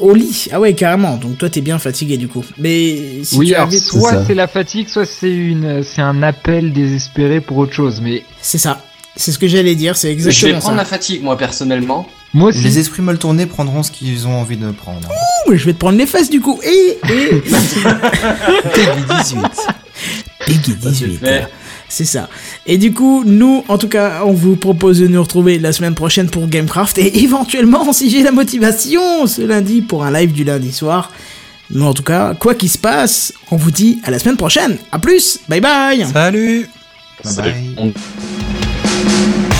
Au 0.00 0.12
lit 0.14 0.48
Ah 0.52 0.58
ouais, 0.60 0.74
carrément. 0.74 1.16
Donc 1.16 1.38
toi, 1.38 1.48
t'es 1.48 1.60
bien 1.60 1.78
fatigué 1.78 2.16
du 2.16 2.26
coup. 2.28 2.44
Mais 2.58 3.22
si 3.22 3.36
oui, 3.36 3.48
tu 3.48 3.54
alors 3.54 3.68
avais- 3.68 3.78
soit 3.78 4.10
ça. 4.12 4.24
c'est 4.26 4.34
la 4.34 4.48
fatigue, 4.48 4.88
soit 4.88 5.06
c'est 5.06 5.30
une, 5.32 5.82
c'est 5.84 6.02
un 6.02 6.22
appel 6.22 6.72
désespéré 6.72 7.40
pour 7.40 7.58
autre 7.58 7.72
chose. 7.72 8.00
Mais 8.02 8.24
c'est 8.40 8.58
ça. 8.58 8.82
C'est 9.16 9.30
ce 9.30 9.38
que 9.38 9.46
j'allais 9.46 9.76
dire, 9.76 9.96
c'est 9.96 10.08
Je 10.08 10.14
vais 10.14 10.28
exactement 10.28 10.58
prendre 10.58 10.74
ça. 10.76 10.82
la 10.82 10.84
fatigue, 10.84 11.22
moi, 11.22 11.38
personnellement. 11.38 12.08
moi 12.32 12.48
aussi. 12.48 12.58
Les 12.58 12.80
esprits 12.80 13.02
mal 13.02 13.16
tournés 13.18 13.46
prendront 13.46 13.84
ce 13.84 13.92
qu'ils 13.92 14.26
ont 14.26 14.34
envie 14.34 14.56
de 14.56 14.68
prendre. 14.72 15.08
Ouh, 15.46 15.54
je 15.56 15.64
vais 15.66 15.72
te 15.72 15.78
prendre 15.78 15.96
les 15.96 16.06
fesses 16.06 16.30
du 16.30 16.40
coup. 16.40 16.58
Et, 16.64 16.98
et... 17.08 17.40
Peggy 18.74 19.04
18. 19.22 19.40
Peggy 20.46 20.70
Ça, 20.82 20.90
c'est 20.92 21.06
18. 21.06 21.20
C'est 21.88 22.04
ça. 22.04 22.28
Et 22.66 22.78
du 22.78 22.92
coup, 22.92 23.22
nous, 23.24 23.64
en 23.68 23.78
tout 23.78 23.88
cas, 23.88 24.22
on 24.24 24.32
vous 24.32 24.56
propose 24.56 24.98
de 25.00 25.06
nous 25.06 25.22
retrouver 25.22 25.58
la 25.58 25.72
semaine 25.72 25.94
prochaine 25.94 26.28
pour 26.28 26.46
Gamecraft 26.48 26.98
et 26.98 27.18
éventuellement, 27.22 27.92
si 27.92 28.10
j'ai 28.10 28.22
la 28.22 28.32
motivation, 28.32 29.26
ce 29.26 29.42
lundi 29.42 29.82
pour 29.82 30.04
un 30.04 30.10
live 30.12 30.32
du 30.32 30.44
lundi 30.44 30.72
soir. 30.72 31.12
Mais 31.70 31.84
en 31.84 31.94
tout 31.94 32.02
cas, 32.02 32.34
quoi 32.34 32.54
qu'il 32.54 32.68
se 32.70 32.78
passe, 32.78 33.32
on 33.50 33.56
vous 33.56 33.70
dit 33.70 34.00
à 34.04 34.10
la 34.10 34.18
semaine 34.18 34.36
prochaine. 34.36 34.76
À 34.92 34.98
plus. 34.98 35.38
Bye 35.48 35.60
bye. 35.60 36.04
Salut 36.12 36.68
Bye 37.22 37.32
Salut. 37.32 37.50
bye. 37.52 37.74
On- 37.78 39.53